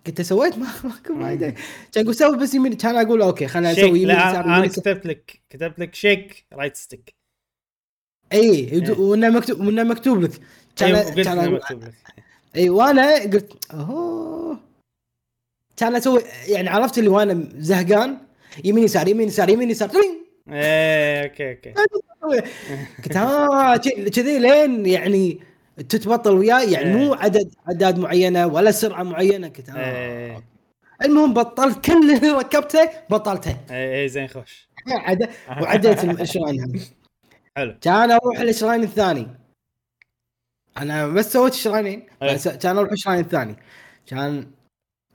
قلت 0.06 0.22
سويت؟ 0.22 0.58
ما 0.58 0.66
ماكو 0.84 1.20
فايده 1.20 1.54
كان 1.92 2.04
يقول 2.04 2.14
سوي 2.14 2.38
بس 2.38 2.54
يمين. 2.54 2.72
كان 2.72 2.96
أقول 2.96 3.22
okay 3.22 3.46
خلنا 3.46 3.74
shake. 3.74 3.84
أسوي 3.84 4.02
يمين 4.02 4.16
يسار 4.16 4.44
أنا 4.44 4.66
كتبت 4.66 5.06
لك 5.06 5.40
كتبت 5.50 5.78
لك 5.78 5.94
shake 5.94 6.46
right 6.52 6.76
stick 6.76 7.14
اي 8.32 8.82
وإنه 8.98 9.28
مكتوب 9.28 9.60
وإنه 9.60 9.82
مكتوب 9.82 10.20
لك. 10.20 10.30
كان 10.76 10.94
أيوه 10.94 11.10
قلت 11.10 11.20
كان 11.20 11.92
إي 12.56 12.70
وأنا 12.70 13.14
قلت 13.22 13.52
أوه. 13.74 14.58
كان 15.76 15.94
أسوي 15.96 16.22
يعني 16.48 16.68
عرفت 16.68 16.98
اللي 16.98 17.08
وأنا 17.08 17.48
زهقان 17.56 18.18
يمين 18.64 18.84
يسار 18.84 19.08
يمين 19.08 19.28
يسار 19.28 19.48
يمين 19.50 19.70
يسار. 19.70 19.90
إيه 20.48 21.22
okay 21.24 21.50
okay. 21.52 21.74
قلت 23.04 23.88
ك- 23.88 24.08
كذي 24.08 24.38
لين 24.38 24.86
يعني 24.86 25.40
تتبطل 25.88 26.30
وياي 26.36 26.72
يعني 26.72 26.94
مو 26.96 27.14
عدد 27.14 27.54
اعداد 27.68 27.98
معينة 27.98 28.46
ولا 28.46 28.70
سرعة 28.70 29.02
معينة 29.02 29.48
قلت 29.48 29.70
ها 29.70 29.90
إيه. 29.96 30.44
المهم 31.02 31.34
بطلت 31.34 31.84
كل 31.84 31.92
اللي 32.14 32.30
ركبته 32.30 32.90
بطلته. 33.10 33.56
إيه 33.70 33.94
إيه، 33.94 34.06
زين 34.06 34.28
خوش. 34.28 34.68
عد... 34.88 35.28
وعدلت 35.62 36.04
الشراين 36.04 36.60
هذا 36.60 36.80
حلو. 37.56 37.74
كان 37.80 38.10
أروح 38.10 38.40
الشراين 38.40 38.82
الثاني. 38.82 39.26
أنا 40.76 41.08
بس 41.08 41.32
سويت 41.32 41.52
الشراينين. 41.52 42.06
بس 42.22 42.48
كان 42.48 42.78
أروح 42.78 42.92
الشراين 42.92 43.20
الثاني 43.20 43.56
كان 44.06 44.50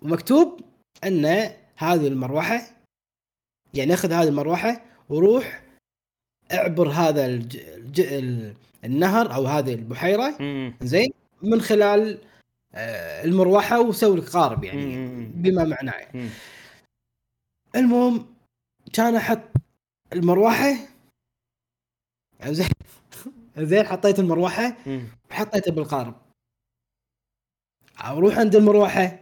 مكتوب 0.01 0.61
إن 1.03 1.25
هذه 1.77 2.07
المروحة 2.07 2.61
يعني 3.73 3.93
أخذ 3.93 4.11
هذه 4.11 4.27
المروحة 4.27 4.81
وروح 5.09 5.61
اعبر 6.53 6.89
هذا 6.89 7.25
الج... 7.25 7.57
الج... 7.57 7.99
ال- 8.01 8.53
النهر 8.85 9.33
أو 9.35 9.45
هذه 9.45 9.73
البحيرة 9.73 10.37
زين 10.81 11.09
من 11.41 11.61
خلال 11.61 12.21
آه، 12.75 13.23
المروحة 13.23 13.81
وسوي 13.81 14.17
لك 14.17 14.29
قارب 14.29 14.63
يعني. 14.63 15.25
بما 15.35 15.63
معناه 15.63 15.93
يعني. 15.93 16.29
المهم 17.75 18.25
كان 18.93 19.15
أحط 19.15 19.39
المروحة 20.13 20.75
زين 22.45 22.67
زين 23.57 23.83
حطيت 23.85 24.19
المروحة 24.19 24.75
وحطيته 25.37 25.71
بالقارب. 25.71 26.15
أروح 28.03 28.37
عند 28.37 28.55
المروحة. 28.55 29.19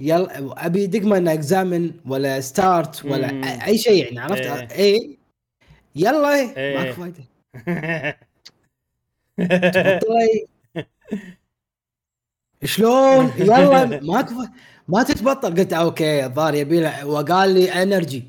يلا 0.00 0.66
أبي 0.66 0.86
دقمه 0.86 1.32
اكزامن 1.32 1.92
ولا 2.06 2.40
ستارت 2.40 3.04
ولا 3.04 3.32
مم. 3.32 3.44
أي 3.44 3.78
شيء 3.78 4.04
يعني 4.04 4.18
عرفت؟ 4.18 4.72
إيه. 4.72 4.94
اي 4.94 5.18
يلا. 5.96 6.34
إيه. 6.56 6.76
ماكو 6.78 7.00
فايدة. 7.00 7.24
تبطلي 10.00 10.46
شلون؟ 12.64 13.32
يلا. 13.38 13.84
ماكو 14.00 14.34
ما 14.88 15.02
تتبطل. 15.02 15.54
قلت 15.54 15.72
okay 15.72 16.24
الظاهر 16.24 16.54
يبي 16.54 17.04
وقال 17.04 17.54
لي 17.54 17.82
energy 17.82 18.24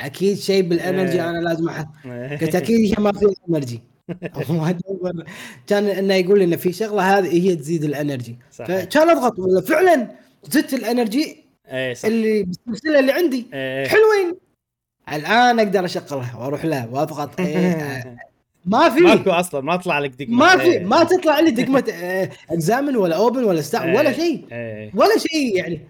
أكيد 0.00 0.36
شيء 0.36 0.62
بال 0.62 0.77
energy 0.77 1.22
إيه. 1.22 1.30
أنا 1.30 1.38
لازم 1.38 1.68
أح... 1.68 1.84
قلت 2.40 2.54
أكيد 2.54 2.98
هي 2.98 3.04
ما 3.04 3.12
في 3.12 3.34
energy. 3.48 3.80
كان 5.66 5.84
إنه 5.84 6.14
يقول 6.14 6.38
لي 6.38 6.44
إن 6.44 6.56
في 6.56 6.72
شغلة 6.72 7.18
هذه 7.18 7.50
هي 7.50 7.56
تزيد 7.56 7.84
ال 7.84 7.91
energy. 7.91 8.38
فكان 8.50 9.10
أضغط 9.10 9.38
ولا 9.38 9.60
فعلا 9.60 10.10
زدت 10.44 10.74
ال 10.74 10.83
energy 10.83 11.36
إيه 11.68 11.94
صح. 11.94 12.04
اللي 12.04 12.42
بالسلسلة 12.42 12.98
اللي 12.98 13.12
عندي. 13.12 13.46
إيه. 13.54 13.88
حلوين. 13.88 14.36
الآن 15.12 15.58
أقدر 15.58 15.84
أشغلها 15.84 16.36
وأروح 16.36 16.64
له 16.64 16.88
وأضغط. 16.92 17.40
إيه. 17.40 18.16
ما 18.64 18.90
في. 18.90 19.00
ماكو 19.00 19.30
أصلا 19.30 19.60
ما 19.60 19.76
طلع 19.76 19.98
لك 19.98 20.10
دقمة. 20.10 20.36
ما 20.36 20.56
في. 20.56 20.62
إيه. 20.62 20.84
ما 20.84 21.04
تطلع 21.04 21.40
لي 21.40 21.50
دقمة 21.50 21.84
examine 22.50 22.96
ولا 22.96 23.16
open 23.16 23.44
ولا 23.44 23.60
start 23.60 23.88
ولا 23.88 24.08
إيه. 24.08 24.16
شيء. 24.16 24.44
إيه. 24.52 24.90
ولا 24.94 25.18
شيء 25.18 25.56
يعني. 25.56 25.80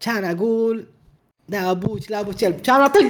كان 0.00 0.24
أقول 0.24 0.86
لا 1.48 1.70
أبوك 1.70 2.10
لا 2.10 2.20
ابو 2.20 2.32
كلب 2.32 2.60
كان 2.60 2.80
أطق 2.80 3.08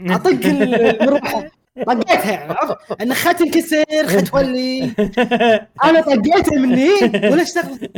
أطق 0.00 0.46
المروحة. 0.46 1.59
طقيتها 1.86 2.30
يعني 2.30 2.52
عرفت؟ 2.52 2.76
أن 3.02 3.14
خد 3.14 3.34
تنكسر 3.34 3.84
خد 4.06 4.24
تولي. 4.24 4.82
أنا 5.84 6.00
طقيتها 6.00 6.58
مني. 6.58 6.88
ولا 7.14 7.42
اشتغل 7.42 7.88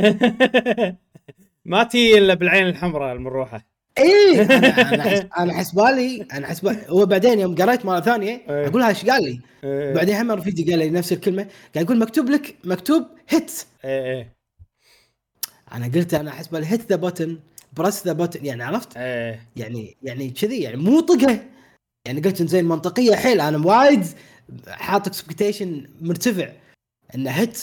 ما 1.65 1.83
تي 1.83 2.17
إلا 2.17 2.33
بالعين 2.33 2.67
الحمراء 2.67 3.13
المروحة. 3.15 3.65
اي 3.97 4.41
أنا 4.41 4.93
أنا 4.93 5.03
حس- 5.09 5.25
أنا 5.39 5.53
حسبالي 5.53 6.25
أنا 6.33 6.47
حسبالي 6.47 6.79
هو 6.89 7.05
بعدين 7.05 7.39
يوم 7.39 7.55
قريت 7.55 7.85
مرة 7.85 7.99
ثانية 7.99 8.41
إيه. 8.49 8.67
أقول 8.67 8.81
ها 8.81 8.89
إيش 8.89 9.05
قال 9.05 9.23
لي؟ 9.23 9.39
إيه. 9.63 9.93
بعدين 9.93 10.15
هم 10.15 10.31
رفيجي 10.31 10.69
قال 10.71 10.79
لي 10.79 10.89
نفس 10.89 11.13
الكلمة 11.13 11.47
قاعد 11.75 11.85
يقول 11.85 11.99
مكتوب 11.99 12.29
لك 12.29 12.55
مكتوب 12.63 13.03
hit 13.29 13.51
إيه 13.85 14.05
إيه. 14.13 14.33
أنا 15.73 15.85
قلت 15.95 16.13
أنا 16.13 16.29
احسبالي 16.31 16.65
hit 16.65 17.09
the 17.09 18.25
button 18.25 18.30
press 18.30 18.35
the 18.35 18.38
button 18.38 18.43
يعني 18.43 18.63
عرفت؟ 18.63 18.97
إيه. 18.97 19.39
يعني 19.55 19.97
يعني 20.03 20.29
كذي 20.29 20.61
يعني 20.61 20.77
مو 20.77 20.99
طقة. 20.99 21.39
يعني 22.05 22.21
قلت 22.21 22.43
زين 22.43 22.65
منطقية 22.65 23.15
حيل 23.15 23.41
أنا 23.41 23.67
وايد 23.67 24.05
حاط 24.67 25.07
expectation 25.07 25.87
مرتفع. 26.01 26.49
إنه 27.15 27.31
hit 27.31 27.59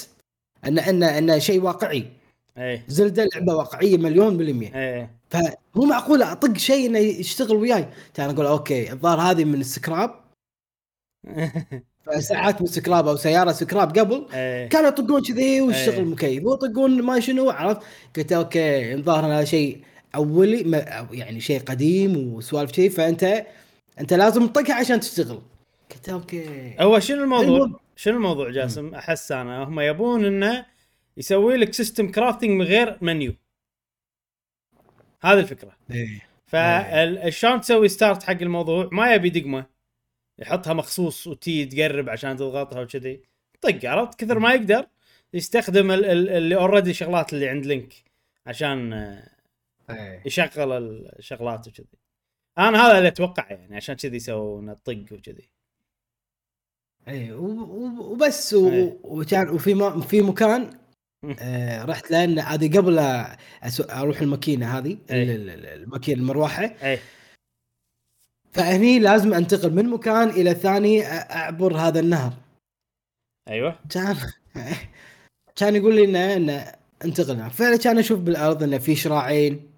إنه 0.66 0.90
إنه 0.90 1.18
إنه 1.18 1.38
شيء 1.38 1.62
واقعي. 1.62 2.06
إيه. 2.58 2.84
زلدة 2.88 3.28
لعبة 3.34 3.54
واقعية 3.54 3.96
مليون 3.96 4.36
بالمية. 4.36 4.74
إيه. 4.74 5.10
فمو 5.30 5.84
معقول 5.84 6.22
أطق 6.22 6.56
شيء 6.56 6.86
إنه 6.86 6.98
يشتغل 6.98 7.56
وياي. 7.56 7.88
كان 8.14 8.30
أقول 8.30 8.46
أوكي 8.46 8.92
الظاهر 8.92 9.20
هذه 9.20 9.44
من 9.44 9.60
السكراب. 9.60 10.20
ساعات 12.18 12.60
من 12.60 12.66
السكراب 12.66 13.08
أو 13.08 13.16
سيارة 13.16 13.52
سكراب 13.52 13.98
قبل 13.98 14.26
إيه. 14.34 14.68
كانوا 14.68 14.88
يطقون 14.88 15.22
كذي 15.22 15.60
ويشتغل 15.60 15.94
إيه. 15.94 16.00
المكيف 16.00 16.44
ويطقون 16.44 17.02
ما 17.02 17.20
شنو 17.20 17.50
عرفت؟ 17.50 17.80
قلت 18.16 18.32
أوكي 18.32 18.94
الظاهر 18.94 19.26
هذا 19.26 19.44
شيء 19.44 19.78
أولي 20.14 20.84
يعني 21.12 21.40
شيء 21.40 21.60
قديم 21.60 22.34
وسوالف 22.34 22.72
شيء. 22.72 22.90
فأنت 22.90 23.46
انت 24.00 24.12
لازم 24.12 24.46
تطقها 24.46 24.74
عشان 24.74 25.00
تشتغل 25.00 25.42
قلت 25.90 26.08
أوكي 26.08 26.76
هو 26.80 26.98
شنو 27.00 27.22
الموضوع؟ 27.24 27.80
شنو 27.96 28.16
الموضوع 28.16 28.50
جاسم؟ 28.50 28.94
أحس 28.94 29.32
أنا 29.32 29.64
هم 29.64 29.80
يبون 29.80 30.24
إنه 30.24 30.66
يسوي 31.16 31.56
لك 31.56 31.74
system 31.74 32.10
crafting 32.12 32.50
من 32.50 32.64
غير 32.64 32.98
منيو. 33.00 33.34
هذه 35.22 35.38
الفكرة. 35.38 35.76
إيه. 35.90 36.26
فشلون 36.46 37.60
تسوي 37.60 37.88
start 37.88 38.22
حق 38.22 38.30
الموضوع؟ 38.42 38.88
ما 38.92 39.14
يبي 39.14 39.30
دقمة 39.30 39.66
يحطها 40.38 40.72
مخصوص 40.74 41.26
وتي 41.26 41.66
تقرب 41.66 42.08
عشان 42.08 42.36
تضغطها 42.36 42.80
وكذي. 42.80 43.22
طق 43.60 43.84
عرفت؟ 43.84 44.20
كثر 44.24 44.38
ما 44.38 44.54
يقدر 44.54 44.86
يستخدم 45.34 45.90
ال- 45.90 46.04
ال- 46.04 46.28
اللي 46.28 46.56
already 46.56 46.94
شغلات 46.94 47.32
اللي 47.32 47.48
عند 47.48 47.66
Link 47.66 47.94
عشان 48.46 48.92
آه، 48.92 49.28
إيه. 49.90 50.22
يشغل 50.26 50.72
الشغلات 51.18 51.68
وكذي. 51.68 51.99
أنا 52.68 52.86
هذا 52.86 52.98
اللي 52.98 53.08
أتوقع 53.08 53.46
يعني 53.50 53.76
عشان 53.76 53.94
كذي 53.94 54.16
يسوون 54.16 54.70
الطق 54.70 55.04
وكذي. 55.12 55.48
اي 57.08 57.32
وبس 57.32 58.54
و- 58.54 58.68
إيه. 58.68 58.98
وكان 59.04 59.48
وفي 59.48 59.74
ما 59.74 60.00
في 60.00 60.22
مكان 60.22 60.70
آه 61.40 61.84
رحت 61.84 62.10
لأن 62.10 62.38
هذه 62.38 62.78
قبل 62.78 63.24
أسو- 63.64 63.90
أروح 63.90 64.20
الماكينة 64.20 64.78
هذه 64.78 64.98
إيه. 65.10 65.22
ال- 65.22 65.30
ال- 65.30 65.50
ال- 65.50 65.66
الماكينة 65.66 66.20
المروحة. 66.20 66.64
إيه. 66.82 66.98
فهني 68.52 68.98
لازم 68.98 69.34
أنتقل 69.34 69.72
من 69.74 69.88
مكان 69.88 70.28
إلى 70.28 70.54
ثاني 70.54 71.06
أعبر 71.06 71.76
هذا 71.76 72.00
النهر. 72.00 72.32
أيوه. 73.48 73.78
كان 73.90 74.16
كان 75.56 75.76
يقول 75.76 75.94
لي 75.94 76.04
إنه 76.04 76.36
إنه 76.36 76.72
انتقل 77.04 77.50
فعلا 77.50 77.76
كان 77.76 77.98
أشوف 77.98 78.20
بالأرض 78.20 78.62
إنه 78.62 78.78
في 78.78 78.96
شراعين. 78.96 79.69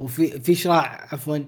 وفي 0.00 0.40
في 0.40 0.54
شراع 0.54 1.08
عفوا 1.14 1.38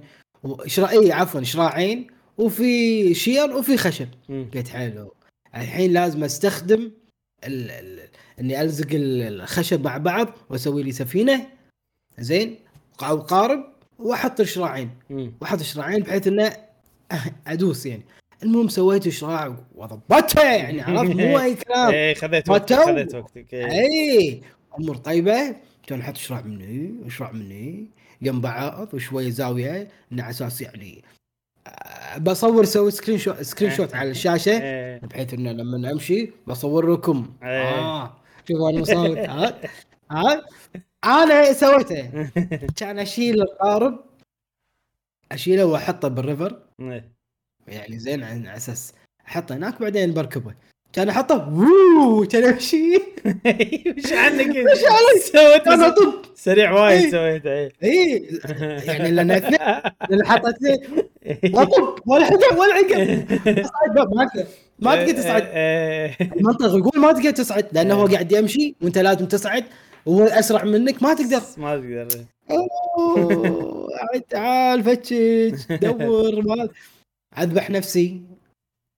شراع 0.67 0.91
اي 0.91 1.13
عفوا 1.13 1.43
شراعين 1.43 2.07
وفي 2.39 3.15
شير 3.15 3.57
وفي 3.57 3.77
خشب. 3.77 4.09
قلت 4.55 4.69
حلو 4.69 5.15
الحين 5.57 5.93
لازم 5.93 6.25
أستخدم 6.25 6.93
ال... 7.45 7.71
ال... 7.71 8.09
إني 8.41 8.61
ألزق 8.63 8.87
ال- 8.93 9.23
الخشب 9.41 9.85
مع 9.85 9.97
بعض 9.99 10.29
وأسوي 10.51 10.83
لي 10.83 10.93
سفينة 10.93 11.47
زين 12.19 12.57
أو 13.03 13.19
قارب 13.21 13.65
وأحط 13.99 14.41
الشراعين. 14.41 14.91
وأحط 15.41 15.63
شراعين 15.63 16.03
بحيث 16.03 16.27
إنه 16.27 16.53
أدوس 17.47 17.87
يعني 17.87 18.03
المهم 18.43 18.69
سويت 18.69 19.09
شراع 19.09 19.57
وضبطته 19.75 20.43
يعني 20.43 20.81
عرفت 20.99 21.11
مو 21.15 21.39
أي 21.41 21.55
كلام 21.55 21.91
إيه 21.93 22.15
خذيت 22.15 22.49
وقتك. 22.51 22.77
خذيت 22.77 23.15
وقتك 23.15 23.55
إيه. 23.55 23.67
اي 23.71 24.41
أمور 24.79 24.97
طيبة 24.97 25.57
كان 25.87 26.01
أحط 26.01 26.17
شراع 26.17 26.41
مني 26.43 26.95
وشراع 27.05 27.33
مني 27.33 27.91
جنب 28.23 28.43
بعض 28.43 28.95
وشوية 28.95 29.31
زاوية 29.31 29.89
على 30.13 30.31
أساس 30.31 30.61
يعني 30.61 31.05
آه، 31.67 32.19
بصور 32.19 32.63
أسوي 32.63 32.91
screenshot 32.91 33.41
screenshot 33.43 33.95
على 33.95 34.11
الشاشة 34.17 34.63
إيه. 34.63 34.99
بحيث 35.01 35.35
إنه 35.35 35.53
لما 35.53 35.91
امشي 35.93 36.31
بصور 36.47 36.93
لكم. 36.93 37.35
إيه. 37.43 37.49
آه. 37.79 38.17
شوفوا 38.49 38.71
أنا 38.71 38.81
مصور. 38.81 39.19
ها 39.31 39.61
ها 40.11 40.43
أنا 41.05 41.53
سويته. 41.53 42.31
كان 42.79 42.99
أشيل 42.99 43.43
القارب 43.43 44.05
أشيله 45.33 45.65
وأحطه 45.67 46.09
بالريفر. 46.09 46.63
إيه. 46.81 47.13
يعني 47.69 47.99
زين 47.99 48.23
على 48.25 48.57
أساس 48.57 48.93
أحطه 49.27 49.57
هناك 49.57 49.81
بعدين 49.83 50.15
بركبه. 50.15 50.55
كان 50.93 51.09
احطه 51.09 51.55
ووو 51.55 52.27
كان 52.27 52.45
امشي 52.45 52.97
وش 53.99 54.13
عنك؟ 54.23 54.49
وش 54.49 54.85
علي؟ 54.85 55.21
سويت 55.33 55.67
أنا 55.67 55.89
طب 55.89 56.13
سريع 56.35 56.73
وايد 56.73 57.03
إيه. 57.03 57.11
سويت 57.11 57.47
اي 57.47 57.73
اي 57.83 58.29
يعني 58.87 59.11
لأن 59.11 59.31
اثنين 59.31 59.59
لأن 60.11 60.27
حط 60.27 60.47
اثنين. 60.47 60.79
وطب 61.55 62.01
ولا 62.07 62.25
حدا 62.25 62.55
ولا 62.59 62.75
عقب 63.75 64.15
ما 64.15 64.25
تقدر 64.25 64.47
ما 64.79 64.97
تقدر 64.97 65.13
تصعد. 65.13 65.43
إيه. 65.43 66.17
المنطق 66.37 66.67
يقول 66.67 67.01
ما 67.01 67.13
تقدر 67.13 67.31
تصعد 67.31 67.67
لأنه 67.73 67.95
هو 67.95 68.07
قاعد 68.07 68.33
يمشي 68.33 68.75
وأنت 68.83 68.99
لازم 68.99 69.27
تصعد 69.27 69.65
وهو 70.07 70.25
أسرع 70.25 70.65
منك 70.65 71.03
ما 71.03 71.15
تقدر. 71.15 71.43
ما 71.57 71.77
تقدر. 71.77 72.25
تعال 74.31 74.85
فتش 74.85 75.13
دور 75.71 76.43
ما 76.43 76.69
أذبح 77.39 77.71
نفسي. 77.71 78.23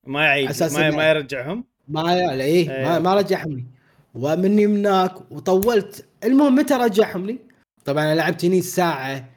ما 0.07 0.25
يعيد 0.25 0.51
ما 0.73 0.91
ما 0.91 1.11
يرجعهم. 1.11 1.74
ما 1.89 2.01
لا 2.01 2.45
إيه 2.45 2.69
ما, 2.69 2.95
إيه. 2.95 2.99
ما 2.99 3.15
رجعهم 3.15 3.53
لي 3.53 3.65
ومني 4.15 4.67
مناك 4.67 5.33
وطولت 5.33 6.09
المهم 6.25 6.55
متى 6.55 6.75
رجعهم 6.75 7.27
لي؟ 7.27 7.39
طبعا 7.85 8.05
أنا 8.05 8.15
لعبت 8.15 8.45
هني 8.45 8.63
ساعة 8.63 9.29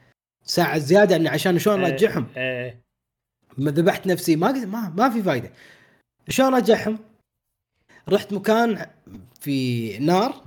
ساعة 0.43 0.77
زيادة 0.77 1.15
يعني 1.15 1.29
عشان 1.29 1.59
شلون 1.59 1.83
إيه. 1.83 1.91
ارجعهم 1.91 2.27
إيه 2.37 2.81
ما 3.57 3.71
ذبحت 3.71 4.07
نفسي 4.07 4.35
ما 4.35 4.51
ما 4.51 4.93
ما 4.97 5.09
في 5.09 5.23
فايدة 5.23 5.51
شلون 6.29 6.53
ارجعهم؟ 6.53 6.99
رحت 8.09 8.33
مكان 8.33 8.85
في 9.39 9.97
نار. 9.99 10.43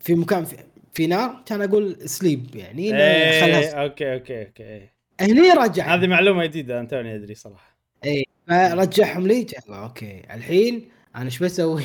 في 0.00 0.14
مكان 0.14 0.44
في, 0.44 0.56
في 0.92 1.06
نار 1.06 1.42
كان 1.46 1.62
أقول 1.62 2.08
sleep 2.08 2.56
يعني 2.56 2.96
إيه. 2.96 3.40
خلاص 3.40 3.74
أوكي 3.74 4.14
أوكي 4.14 4.46
أوكي 4.46 4.62
إيه. 4.62 4.92
هني 5.20 5.50
رجع 5.50 5.94
هذه 5.94 6.06
معلومة 6.06 6.46
جديدة 6.46 6.84
توني 6.84 7.14
أدري 7.14 7.34
صراحة 7.34 7.77
فرجعهم 8.48 9.26
لي 9.26 9.42
قال 9.42 9.74
أوكي 9.74 10.22
الحين 10.30 10.88
أنا 11.16 11.24
إيش 11.24 11.38
بسوي؟ 11.38 11.84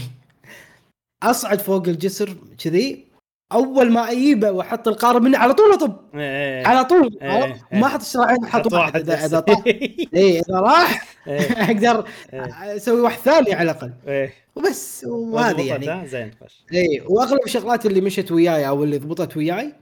أصعد 1.23 1.59
فوق 1.61 1.87
الجسر 1.87 2.35
كذي 2.63 3.13
أول 3.53 3.91
ما 3.91 4.11
أجيبه 4.11 4.51
وأحط 4.51 4.87
القارب 4.87 5.21
مني 5.21 5.37
على 5.37 5.53
طول 5.53 5.73
أطب 5.73 5.97
إيه. 6.15 6.67
على 6.67 6.85
طول 6.85 7.17
إيه. 7.21 7.29
عرفت؟ 7.29 7.61
ما 7.71 7.87
أحط 7.87 8.01
الشرايين 8.01 8.43
أحط 8.43 8.65
حط 8.65 8.73
واحد 8.73 9.09
اذا. 9.09 9.25
إذا 9.25 9.39
طاح 9.39 9.63
اي 10.15 10.39
إذا 10.39 10.59
راح 10.59 11.05
إيه. 11.27 11.39
أقدر 11.71 12.07
إيه. 12.33 12.75
أسوي 12.75 13.01
واحد 13.01 13.19
ثاني 13.19 13.53
على 13.53 13.71
الأقل 13.71 13.93
إيه. 14.07 14.33
وبس 14.55 15.05
وهذه 15.07 15.67
يعني؟ 15.67 16.07
زين 16.07 16.31
اي 16.73 17.03
وأغلب 17.07 17.39
الشغلات 17.45 17.85
اللي 17.85 18.01
مشت 18.01 18.31
وياي 18.31 18.67
أو 18.67 18.83
اللي 18.83 18.97
ضبطت 18.97 19.37
وياي 19.37 19.73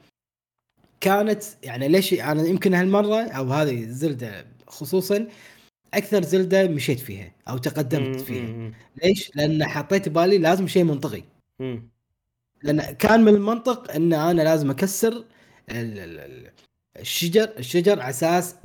كانت 1.02 1.44
يعني 1.64 1.88
ليش 1.88 2.14
أنا 2.14 2.48
يمكن 2.48 2.74
هالمرة 2.74 3.22
أو 3.22 3.54
هذه 3.54 3.86
زلده 3.90 4.46
خصوصا 4.68 5.28
أكثر 5.94 6.24
زلدة 6.24 6.68
مشيت 6.68 7.00
فيها 7.00 7.32
أو 7.50 7.58
تقدمت 7.58 8.22
فيها. 8.22 8.72
ليش؟ 9.04 9.32
لأن 9.36 9.64
حطيت 9.66 10.10
بالي 10.10 10.38
لازم 10.38 10.68
شيء 10.68 10.84
منطقي. 10.84 11.24
لأن 12.64 12.82
كان 12.82 13.22
من 13.24 13.36
المنطق 13.36 13.92
إن 13.92 14.14
أنا 14.14 14.42
لازم 14.42 14.70
أكسر 14.72 15.12
ال- 15.12 15.26
ال- 16.00 16.20
ال- 16.20 16.52
الشجر 17.00 17.50
الشجر 17.60 18.00
على 18.00 18.10
أساس 18.10 18.56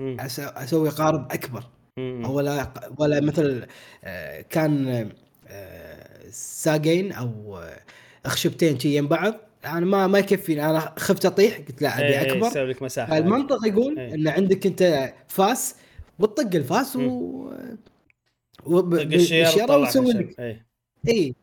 أسوي 0.41 0.89
قارب 0.89 1.33
أكبر. 1.33 1.65
ولا 2.25 2.73
ولا 2.99 3.21
مثل 3.21 3.67
آه، 4.05 4.41
كان 4.41 5.09
آه، 5.49 6.31
ساقين 6.31 7.13
أو 7.13 7.59
آه، 7.59 7.81
أخشبتين 8.27 8.79
شي 8.79 8.97
يم 8.97 9.09
بعض. 9.09 9.35
أنا 9.65 9.81
ما 9.87 10.07
ما 10.07 10.19
يكفيني 10.19 10.71
أنا 10.71 10.95
خفت 10.99 11.27
أطيح 11.27 11.57
قلت 11.59 11.83
لا 11.83 11.99
أبي 11.99 12.07
إيه، 12.07 12.21
إيه، 12.21 12.33
أكبر. 12.47 12.65
لك 12.65 12.83
مساحة. 12.83 13.11
فالمنطق 13.11 13.67
يقول 13.67 13.99
إيه. 13.99 14.15
إن 14.15 14.29
عندك 14.29 14.67
أنت 14.67 15.13
فاس 15.29 15.75
وتطق 16.19 16.55
الفاس 16.55 16.97
و 16.97 17.01
وب- 18.67 18.95
وتطلع 18.95 19.77
وتسوي. 19.77 20.13
لك. 20.13 20.61
إي 21.09 21.35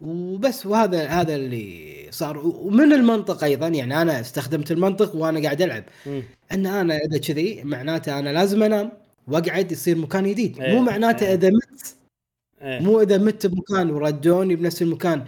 وبس 0.00 0.66
وهذا 0.66 1.06
هذا 1.06 1.34
اللي 1.36 1.92
صار 2.10 2.38
ومن 2.46 2.92
المنطق 2.92 3.44
أيضا 3.44 3.68
يعني 3.68 4.02
أنا 4.02 4.20
استخدمت 4.20 4.70
المنطق 4.70 5.16
وأنا 5.16 5.42
قاعد 5.42 5.62
ألعب 5.62 5.84
مم. 6.06 6.22
إن 6.52 6.66
أنا 6.66 6.96
إذا 6.96 7.18
كذي 7.18 7.62
معناته 7.64 8.18
أنا 8.18 8.30
لازم 8.30 8.62
أنام 8.62 8.92
وأقعد 9.28 9.72
يصير 9.72 9.96
مكان 9.98 10.26
جديد 10.28 10.60
مو 10.60 10.80
معناته. 10.82 11.32
إذا 11.34 11.50
مت. 11.50 11.96
مو 12.62 13.00
إذا 13.00 13.18
مت 13.18 13.46
بمكان 13.46 13.90
ورجوني 13.90 14.56
بنفس 14.56 14.82
المكان 14.82 15.24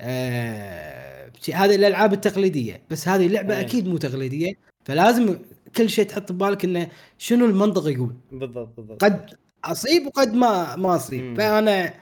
آه 0.00 1.30
هذه 1.54 1.74
الألعاب 1.74 2.12
التقليدية 2.12 2.80
بس 2.90 3.08
هذه 3.08 3.26
اللعبة. 3.26 3.60
أكيد 3.60 3.88
مو 3.88 3.96
تقليدية 3.96 4.52
فلازم 4.84 5.38
كل 5.76 5.90
شيء 5.90 6.04
تحط 6.04 6.32
ببالك 6.32 6.64
إنه 6.64 6.88
شنو 7.18 7.46
المنطق 7.46 7.86
يقول 7.86 8.14
بالضبط 8.32 8.76
بالضبط 8.76 9.04
قد 9.04 9.34
أصيب 9.64 10.06
وقد 10.06 10.34
ما 10.34 10.76
ما 10.76 10.96
أصيب 10.96 11.24
مم. 11.24 11.34
فأنا 11.34 11.94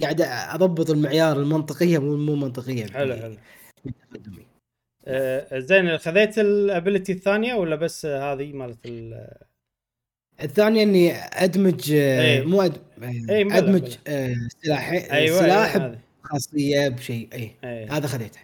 قاعد 0.00 0.20
أضبط 0.20 0.90
المعيار 0.90 1.36
المنطقية 1.36 1.98
مو 1.98 2.16
مو 2.16 2.34
منطقية 2.34 2.86
حلو 2.86 3.14
حلو 3.14 3.36
تقدمي. 4.12 4.46
آه، 5.06 5.58
زين 5.58 5.98
خذيت 5.98 6.38
الأبيلتي 6.38 7.12
الثانية 7.12 7.54
ولا 7.54 7.76
بس 7.76 8.06
هذه 8.06 8.52
مالت 8.52 8.86
ال 8.86 9.28
الثانية 10.42 10.82
إني 10.82 11.12
أدمج 11.14 11.92
آه، 11.92 12.22
إيه. 12.22 12.44
مو 12.44 12.62
أد... 12.62 12.76
إيه، 13.02 13.44
بلى، 13.44 13.58
أدمج 13.58 13.80
بلى. 13.80 13.96
آه، 14.06 14.34
سلاح 14.62 14.90
أيوه 14.90 15.38
سلاح 15.38 15.74
أيوة، 15.76 15.86
هذه. 15.86 15.98
بخاصيه 16.24 16.88
بشيء 16.88 17.28
اي 17.32 17.56
إيه. 17.64 17.96
هذا 17.96 18.06
خذيته 18.06 18.40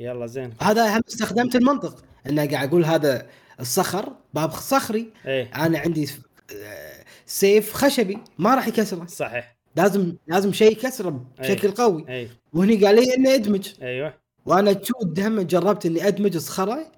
يلا 0.00 0.26
زين 0.26 0.52
هذا 0.62 0.96
هم 0.96 1.02
استخدمت 1.08 1.56
المنطق 1.56 2.04
إنه 2.26 2.46
قاعد 2.46 2.68
أقول 2.68 2.84
هذا 2.84 3.26
الصخر 3.60 4.12
باب 4.34 4.50
صخري. 4.50 5.12
إيه. 5.26 5.50
أنا 5.54 5.78
عندي 5.78 6.08
آه، 6.52 7.04
سيف 7.26 7.72
خشبي 7.72 8.18
ما 8.38 8.54
راح 8.54 8.68
يكسره. 8.68 9.06
صحيح. 9.06 9.56
لازم 9.76 10.16
لازم 10.26 10.52
شيء 10.52 10.72
يكسره 10.72 11.26
بشكل 11.38 11.70
قوي. 11.70 12.04
اي 12.08 12.28
وهني 12.52 12.84
قال 12.84 12.94
لي 12.94 13.14
إني 13.14 13.34
أدمج. 13.34 13.74
أيوه. 13.82 14.14
وأنا 14.46 14.72
تشود 14.72 15.20
هم 15.20 15.40
جربت 15.40 15.86
إني 15.86 16.08
أدمج 16.08 16.36
صخره 16.36 16.92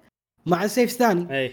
مع 0.45 0.67
سيف 0.67 0.91
ثاني. 0.91 1.39
اي 1.39 1.51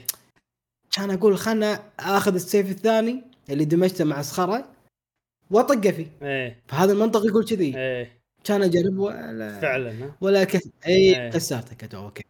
كان 0.90 1.10
أقول 1.10 1.38
خلنا 1.38 1.82
آخذ 2.00 2.34
السيف 2.34 2.70
الثاني 2.70 3.24
اللي 3.50 3.64
دمجته 3.64 4.04
مع 4.04 4.22
صخره 4.22 4.64
وأطقه 5.50 5.90
فيه. 5.90 6.06
اي 6.22 6.56
فهذا 6.68 6.92
المنطق 6.92 7.26
يقول 7.26 7.44
كذي. 7.44 7.78
اي 7.78 8.10
كان 8.44 8.62
أجرب 8.62 8.98
ولا 8.98 9.60
فعلا 9.60 10.12
ولا 10.20 10.44
كس... 10.44 10.68
اي 10.86 10.94
إيه. 10.94 11.30
كسرته 11.30 11.96
أوكي. 11.96 12.24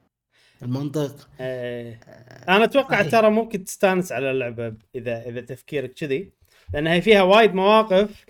المنطق. 0.62 1.28
اي 1.40 1.98
أنا 2.48 2.64
أتوقع 2.64 3.00
صحيح. 3.00 3.10
ترى 3.10 3.30
ممكن 3.30 3.64
تستانس 3.64 4.12
على 4.12 4.30
اللعبة 4.30 4.74
إذا 4.94 5.28
إذا 5.28 5.40
تفكيرك 5.40 5.92
كذي 5.92 6.32
لأن 6.74 6.86
هي 6.86 7.02
فيها 7.02 7.22
وايد 7.22 7.54
مواقف 7.54 8.26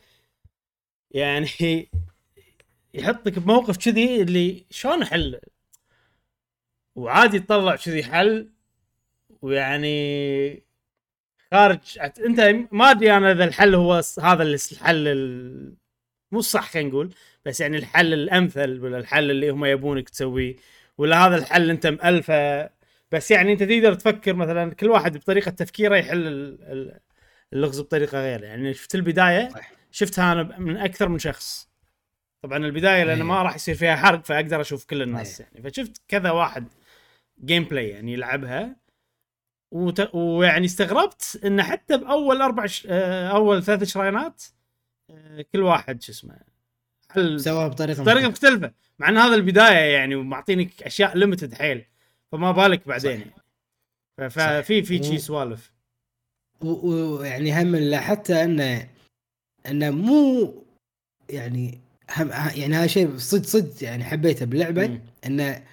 يعني 1.11 1.89
يحطك 2.95 3.39
بموقف 3.39 3.77
كذي 3.77 4.23
اللي 4.23 4.65
شلون 4.71 5.03
أحل؟ 5.03 5.41
وعادي 6.97 7.41
تطلع 7.41 7.77
كذي 7.77 8.05
حل 8.05 8.51
ويعني 9.43 10.63
خارج 11.53 11.79
أنت 12.27 12.41
ما 12.73 12.91
أدري 12.91 13.17
أنا 13.17 13.33
إذا 13.33 13.45
الحل 13.45 13.75
هو 13.75 14.03
هذا 14.23 14.43
الحل 14.43 15.09
ال... 15.09 15.75
مو 16.33 16.39
الصح 16.39 16.71
خلينا 16.71 16.89
نقول 16.89 17.15
بس 17.45 17.61
يعني 17.61 17.77
الحل 17.77 18.15
الأمثل 18.15 18.81
ولا 18.81 18.99
الحل 18.99 19.31
اللي 19.31 19.51
هم 19.51 19.65
يبونك 19.65 20.09
تسويه. 20.09 20.57
ولا 20.99 21.27
هذا 21.27 21.37
الحل 21.37 21.71
انت 21.71 21.87
مألفه؟ 21.87 22.71
بس 23.13 23.31
يعني 23.31 23.53
انت 23.53 23.63
تقدر 23.63 23.95
تفكر 23.95 24.35
مثلا 24.35 24.75
كل 24.75 24.91
واحد 24.91 25.17
بطريقة 25.17 25.51
تفكيره 25.51 25.97
يحل 25.97 26.27
ال- 26.27 26.63
ال- 26.63 27.01
اللغز 27.53 27.81
بطريقة 27.81 28.21
غير 28.21 28.45
يعني 28.45 28.75
شفت 28.75 28.95
البداية. 28.95 29.49
شفتها 29.91 30.33
أنا 30.33 30.59
من 30.59 30.77
أكثر 30.77 31.09
من 31.09 31.19
شخص. 31.19 31.69
طبعا 32.43 32.59
البداية 32.59 33.05
لأن 33.05 33.17
إيه. 33.17 33.23
ما 33.25 33.43
راح 33.43 33.55
يصير 33.55 33.75
فيها 33.75 33.97
حرق 33.97 34.25
فأقدر 34.25 34.61
أشوف 34.61 34.85
كل 34.85 35.03
الناس 35.03 35.41
يعني. 35.41 35.63
فشفت 35.63 36.03
كذا 36.09 36.31
واحد 36.31 36.69
gameplay 37.45 37.89
يعني 37.89 38.13
يلعبها 38.13 38.77
وت... 39.71 40.15
ويعني 40.15 40.67
استغربت 40.67 41.41
إن 41.45 41.63
حتى 41.63 41.97
بأول 41.97 42.43
أربع 42.43 42.67
ش... 42.67 42.87
آه، 42.91 43.29
أول 43.29 43.63
ثلاث 43.63 43.85
shrine 43.85 44.35
ات 44.35 44.43
آه، 45.11 45.45
كل 45.53 45.63
واحد 45.63 46.03
شو 46.03 46.13
اسمه 46.13 46.39
حل 47.11 47.41
سواها 47.41 47.69
بطريقة 47.69 48.03
بطريقة 48.03 48.29
مختلفة. 48.29 48.73
مع 48.99 49.09
إن 49.09 49.17
هذا 49.17 49.35
البداية 49.35 49.93
يعني 49.97 50.15
ومعطينك 50.15 50.83
أشياء 50.83 51.17
ليمتد 51.19 51.55
حيل 51.55 51.85
فما 52.33 52.53
بالك 52.53 52.89
بعدين 52.89 53.19
صح. 53.21 53.27
يعني 54.19 54.31
ف- 54.31 54.39
ففي 54.39 54.83
في 54.83 55.03
شي 55.03 55.19
سوالف 55.19 55.73
ويعني 56.61 57.63
هم 57.63 57.77
لاحظت 57.77 58.31
انه 58.31 58.89
إنه 59.67 59.91
مو 59.91 60.55
يعني 61.31 61.81
هم 62.17 62.31
يعني 62.31 62.75
هذا 62.77 62.87
شيء 62.87 63.17
صدق 63.19 63.47
صدق 63.47 63.85
يعني 63.85 64.05
حبيته 64.05 64.47
باللعبة. 64.47 65.01
إنه 65.27 65.65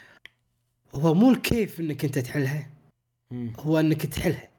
هو 0.96 1.14
مو 1.14 1.32
الكيف 1.32 1.80
إنك 1.80 2.06
أنت 2.06 2.20
تحلها 2.20 2.70
مم. 3.32 3.54
هو 3.60 3.80
إنك 3.80 4.06
تحلها 4.06 4.50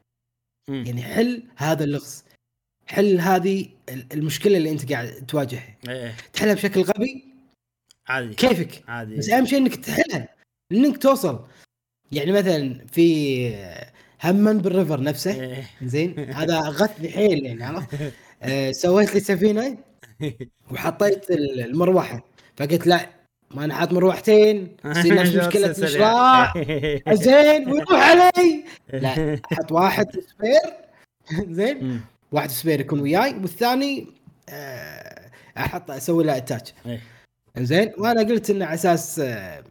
مم. 0.68 0.84
يعني 0.86 1.02
حل 1.02 1.42
هذا 1.56 1.84
اللغز 1.84 2.24
حل 2.86 3.20
هذه 3.20 3.68
ال- 3.88 4.06
المشكلة 4.12 4.56
اللي 4.56 4.70
أنت 4.70 4.92
قاعد 4.92 5.26
تواجهها 5.28 5.76
إيه 5.88 6.14
تحلها 6.32 6.54
بشكل 6.54 6.80
غبي 6.80 7.24
عادي. 8.08 8.34
كيفك؟ 8.34 8.82
عادي. 8.88 9.16
بس 9.16 9.30
أهم 9.30 9.46
شيء 9.46 9.58
إنك 9.58 9.76
تحلها 9.76 10.28
إنك 10.72 10.96
توصل. 11.02 11.44
يعني 12.12 12.32
مثلا 12.32 12.86
في 12.92 13.56
همن 14.24 14.58
بال 14.58 14.70
river 14.70 15.00
نفسه 15.02 15.30
إيه. 15.42 15.64
زين؟ 15.82 16.18
هذا 16.32 16.60
غثني 16.60 17.08
حيل 17.08 17.46
يعني 17.46 17.64
عرفت؟ 17.64 17.88
آه 18.42 18.72
سويت 18.72 19.14
لي 19.14 19.20
سفينة 19.20 19.78
وحطيت 20.70 21.30
ال- 21.30 21.60
المروحة. 21.60 22.24
فقلت 22.56 22.86
لا 22.86 23.08
ما 23.50 23.64
أنا 23.64 23.74
حاط 23.74 23.92
مروحتين 23.92 24.76
تصير 24.76 25.14
نفس 25.14 25.34
مشكلة 25.46 25.66
الاشراع 25.66 26.52
زين 27.12 27.70
ويروح 27.70 27.92
علي. 28.10 28.64
لا 28.92 29.40
أحط 29.52 29.72
واحد 29.72 30.06
spare. 30.10 30.72
زين. 31.54 32.00
واحد 32.32 32.50
spare 32.50 32.80
يكون 32.80 33.00
وياي 33.00 33.34
والثاني 33.34 34.06
آه، 34.48 35.30
أحط 35.58 35.90
أسوي 35.90 36.24
له 36.24 36.36
attach 36.36 36.72
إيه. 36.86 37.00
زين؟ 37.58 37.92
وأنا 37.98 38.20
قلت 38.20 38.50
إنه 38.50 38.64
على 38.64 38.74
أساس 38.74 39.18
آه، 39.18 39.64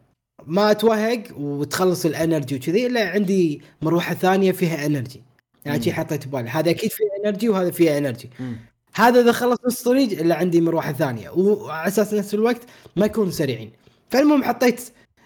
ما 0.46 0.72
أتوهق 0.72 1.24
وتخلص 1.38 2.06
ال 2.06 2.13
energy 2.13 2.56
وكذي 2.56 2.86
إلا 2.88 3.10
عندي 3.10 3.62
مروحة 3.82 4.14
ثانية 4.14 4.52
فيها 4.52 4.86
energy. 4.86 5.24
يعني 5.66 5.82
شي. 5.82 5.94
حطيت 5.94 6.28
ببالي. 6.28 6.50
هذا 6.50 6.70
أكيد 6.70 6.92
فيه 6.92 7.06
energy 7.26 7.50
وهذا 7.50 7.72
فيه 7.72 7.98
energy. 7.98 8.30
مم. 8.40 8.58
هذا 8.96 9.22
إذا 9.22 9.32
خلص 9.32 9.58
نص 9.66 9.84
طريق 9.84 10.20
إلا 10.20 10.36
عندي 10.36 10.62
مروحة 10.62 10.94
ثانية. 10.94 11.30
وعلى 11.30 11.88
أساس 11.88 12.14
نفس 12.14 12.34
الوقت 12.34 12.62
ما 12.96 13.06
يكونوا 13.06 13.32
سريعين. 13.32 13.72
فالمهم 14.10 14.44
حطيت 14.44 14.82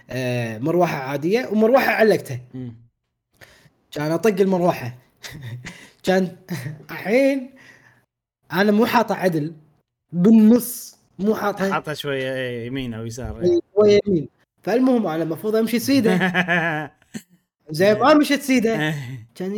آه، 0.09 0.57
مروحة 0.57 0.97
عادية 0.97 1.49
ومروحة 1.51 1.91
علقتها. 1.91 2.39
كان 3.91 4.11
أطق 4.11 4.41
المروحة. 4.41 4.97
كان 6.03 6.35
الحين 6.91 7.49
أنا 8.53 8.71
مو 8.71 8.85
حاطه 8.85 9.15
عدل. 9.15 9.53
بالنص. 10.13 10.98
مو 11.19 11.35
حاطها 11.35 11.73
حاطها 11.73 11.93
شوية 11.93 12.33
إيه، 12.33 12.67
يمين 12.67 12.93
أو 12.93 13.05
يسار 13.05 13.41
إيه. 13.41 13.59
شوية 13.75 13.99
يمين. 14.07 14.27
فالمهم 14.63 15.07
أنا 15.07 15.23
المفروض 15.23 15.55
أمشي 15.55 15.79
سيده 15.79 16.17
زين 17.71 17.99
ما 17.99 18.13
مشيت 18.13 18.41
سيده 18.41 18.93
كان 19.35 19.49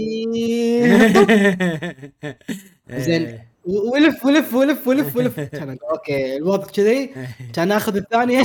زين. 2.97 3.25
إيه. 3.25 3.51
ولف 3.65 4.25
ولف 4.25 4.53
ولف 4.53 4.88
ولف 4.88 5.15
ولف. 5.15 5.39
كان 5.39 5.77
أوكي 5.91 6.38
الوضع 6.38 6.65
كذي. 6.67 7.13
كان 7.55 7.71
آخذ 7.71 7.95
الثانية. 7.95 8.41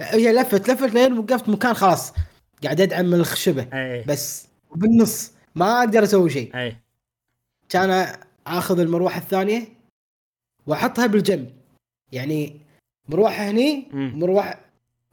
هي 0.00 0.32
لفت 0.32 0.70
لفت 0.70 0.94
لين 0.94 1.18
وقفت 1.18 1.48
مكان 1.48 1.74
خلاص. 1.74 2.12
قاعد 2.64 2.80
أدعم 2.80 3.06
من 3.06 3.14
الخشبه 3.14 3.66
بس 4.08 4.46
بالنص. 4.74 5.32
ما 5.54 5.78
أقدر 5.78 6.02
أسوي 6.04 6.30
شيء. 6.30 6.74
كان 7.68 8.06
آخذ 8.46 8.78
المروحة 8.80 9.18
الثانية 9.18 9.62
وأحطها 10.66 11.06
بالجنب. 11.06 11.50
يعني 12.12 12.60
مروحه 13.08 13.50
هني. 13.50 13.88
مروحه 13.92 14.60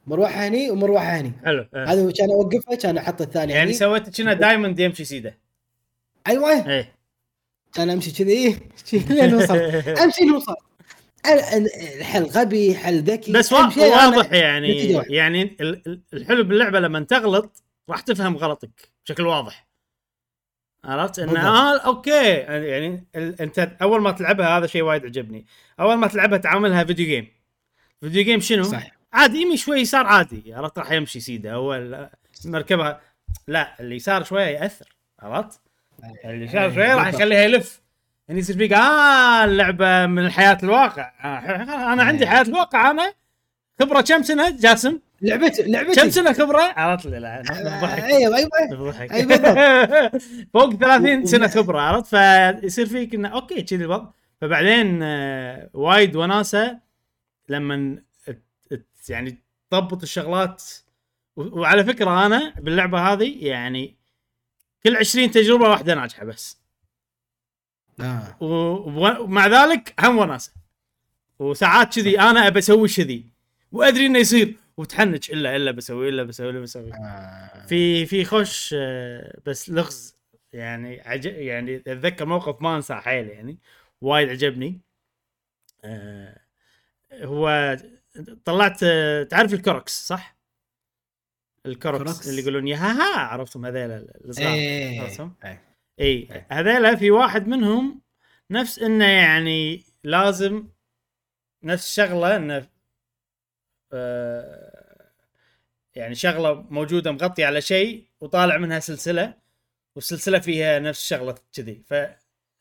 مروحه 0.07 0.47
هني 0.47 0.71
ومروحه 0.71 1.05
هني. 1.19 1.31
حلو 1.45 1.65
إيه. 1.75 1.83
هذا 1.83 2.11
كان 2.11 2.29
اوقفها 2.31 2.75
كان 2.75 2.97
أحط 2.97 3.21
الثانية 3.21 3.55
يعني. 3.55 3.73
سويت 3.73 4.17
كنا 4.21 4.33
diamond 4.33 4.79
يمشي 4.79 5.05
سيده. 5.05 5.37
أيوه. 6.27 6.69
إيه. 6.69 6.93
كان 7.73 7.89
أمشي 7.89 8.11
كذي 8.11 8.59
لين 9.09 9.33
وصل 9.35 9.57
أمشي 10.03 10.21
لين 10.23 10.31
وصل 10.31 10.55
ال- 11.25 11.31
ال- 11.39 11.73
الحل 11.99 12.23
غبي 12.23 12.75
حل 12.75 13.01
ذكي. 13.03 13.31
بس 13.31 13.53
واضح 13.53 14.33
يعني. 14.33 14.89
يعني 15.09 15.41
ال- 15.61 15.87
ال- 15.87 16.01
الحلو 16.13 16.43
باللعبة 16.43 16.79
لما 16.79 16.99
تغلط 16.99 17.63
راح 17.89 18.01
تفهم 18.01 18.37
غلطك 18.37 18.89
بشكل 19.05 19.27
واضح. 19.27 19.68
عرفت؟ 20.85 21.19
ان. 21.19 21.37
آه 21.37 21.77
أوكي. 21.79 22.33
يعني 22.33 23.03
ال- 23.15 23.41
أنت 23.41 23.59
أول 23.81 24.01
ما 24.01 24.11
تلعبها 24.11 24.57
هذا 24.57 24.67
شيء 24.67 24.81
وايد 24.81 25.05
عجبني. 25.05 25.45
أول 25.79 25.95
ما 25.95 26.07
تلعبها 26.07 26.37
تعاملها 26.37 26.83
video 26.83 27.05
game 27.05 27.27
video 28.01 28.23
game 28.23 28.39
شنو؟ 28.39 28.63
صح 28.63 28.87
عادي 29.13 29.41
يمي 29.41 29.57
شوي 29.57 29.79
يسار 29.79 30.05
عادي. 30.05 30.53
عرفت؟ 30.53 30.79
راح 30.79 30.91
يمشي 30.91 31.19
سيده. 31.19 31.53
هو 31.53 31.75
ال- 31.75 32.09
مركبها. 32.45 33.01
لا 33.47 33.79
اللي 33.79 33.95
يسار 33.95 34.23
شوية 34.23 34.45
يأثر. 34.45 34.95
عرفت؟ 35.19 35.59
اللي 36.25 36.45
يسار 36.45 36.73
شوية 36.73 36.95
راح 36.95 37.07
يخليها 37.07 37.41
يلف. 37.41 37.81
يعني 38.27 38.39
يصير 38.39 38.57
فيك 38.57 38.73
آه 38.73 39.45
اللعبة 39.45 40.05
من 40.05 40.25
الحياة 40.25 40.57
الواقع. 40.63 41.11
آه 41.23 41.93
أنا 41.93 42.03
عندي 42.03 42.27
حياة 42.27 42.41
الواقع. 42.41 42.91
أنا 42.91 43.13
خبرة 43.81 44.01
كم 44.01 44.23
سنة؟ 44.23 44.49
جاسم؟ 44.49 44.99
لعبتي 45.21 45.63
لعبتي. 45.63 46.01
كم 46.01 46.09
سنة 46.09 46.33
خبره؟ 46.33 46.61
عرفت 46.61 47.05
لي 47.05 47.19
لا 47.19 47.39
آه، 47.39 47.81
ضحك 47.81 48.03
أيوه 48.03 48.37
أيوه. 48.37 48.49
ضحك 48.91 49.11
أي 49.11 49.25
بالضبط. 49.25 50.21
فوق 50.53 50.73
30 50.73 51.21
و- 51.21 51.25
سنة 51.25 51.47
خبره 51.57 51.79
عرفت؟ 51.81 52.15
فيصير 52.61 52.85
فيك 52.85 53.15
إنه 53.15 53.29
أوكي 53.29 53.61
كذي 53.61 53.85
الوضع. 53.85 54.09
فبعدين 54.41 54.99
آه، 55.03 55.69
وايد 55.73 56.15
وناسة 56.15 56.79
لما 57.49 57.97
يعني 59.09 59.37
تضبط 59.71 60.01
الشغلات. 60.01 60.63
وعلى 61.35 61.83
فكرة 61.83 62.25
أنا 62.25 62.53
باللعبة 62.59 62.99
هذه 63.13 63.45
يعني 63.47 63.95
كل 64.83 64.97
20 64.97 65.31
تجربة 65.31 65.69
واحدة 65.69 65.95
ناجحة 65.95 66.25
بس. 66.25 66.59
آه. 67.99 68.35
ومع 68.43 69.47
ذلك 69.47 69.93
هم 69.99 70.17
وناسة. 70.17 70.51
وساعات 71.39 71.95
كذي 71.95 72.19
أنا 72.19 72.47
ابى 72.47 72.59
أسوي 72.59 72.87
كذي. 72.87 73.25
وأدري 73.71 74.05
إنه 74.05 74.19
يصير. 74.19 74.55
وتحنج 74.79 75.31
الا 75.31 75.55
إلا 75.55 75.71
بسوي 75.71 76.09
إلا 76.09 76.23
بسوي 76.23 76.49
إلا 76.49 76.59
بسوي 76.59 76.93
آه. 76.93 77.65
في 77.67 78.05
في 78.05 78.25
خوش 78.25 78.75
آه، 78.77 79.39
بس 79.45 79.69
لغز 79.69 80.15
يعني 80.53 81.01
عج... 81.01 81.25
يعني 81.25 81.75
أتذكر 81.75 82.25
موقف 82.25 82.61
ما 82.61 82.75
أنساه 82.75 82.99
حيل 82.99 83.27
يعني 83.27 83.57
وايد 84.01 84.29
عجبني 84.29 84.81
آه، 85.83 86.39
هو 87.13 87.77
طلعت 88.45 88.79
آه، 88.83 89.23
تعرف 89.23 89.53
الكروكس 89.53 90.07
صح؟ 90.07 90.37
ال 91.65 91.71
Koroks 91.71 92.03
Koroks. 92.03 92.29
اللي 92.29 92.41
يقولون 92.41 92.67
يا 92.67 92.77
ها 92.77 92.91
ها 92.91 93.19
عرفتم 93.19 93.65
هذيل 93.65 93.91
الصغار 93.91 94.53
إيه 94.53 95.01
عرفتهم؟ 95.01 95.35
إيه. 95.45 95.61
إي 95.99 96.05
إيه. 96.05 96.47
هذيلا 96.51 96.95
في 96.95 97.11
واحد 97.11 97.47
منهم 97.47 98.01
نفس 98.51 98.79
إنه 98.79 99.05
يعني 99.05 99.83
لازم 100.03 100.67
نفس 101.63 101.95
شغلة 101.95 102.35
إنه 102.35 102.67
يعني 105.95 106.15
شغلة 106.15 106.65
موجودة 106.69 107.11
مغطيه 107.11 107.45
على 107.45 107.61
شيء 107.61 108.05
وطالع 108.21 108.57
منها 108.57 108.79
سلسلة 108.79 109.33
والسلسلة 109.95 110.39
فيها 110.39 110.79
نفس 110.79 111.01
الشغله 111.01 111.35
كذي. 111.53 111.83
ف 111.87 111.93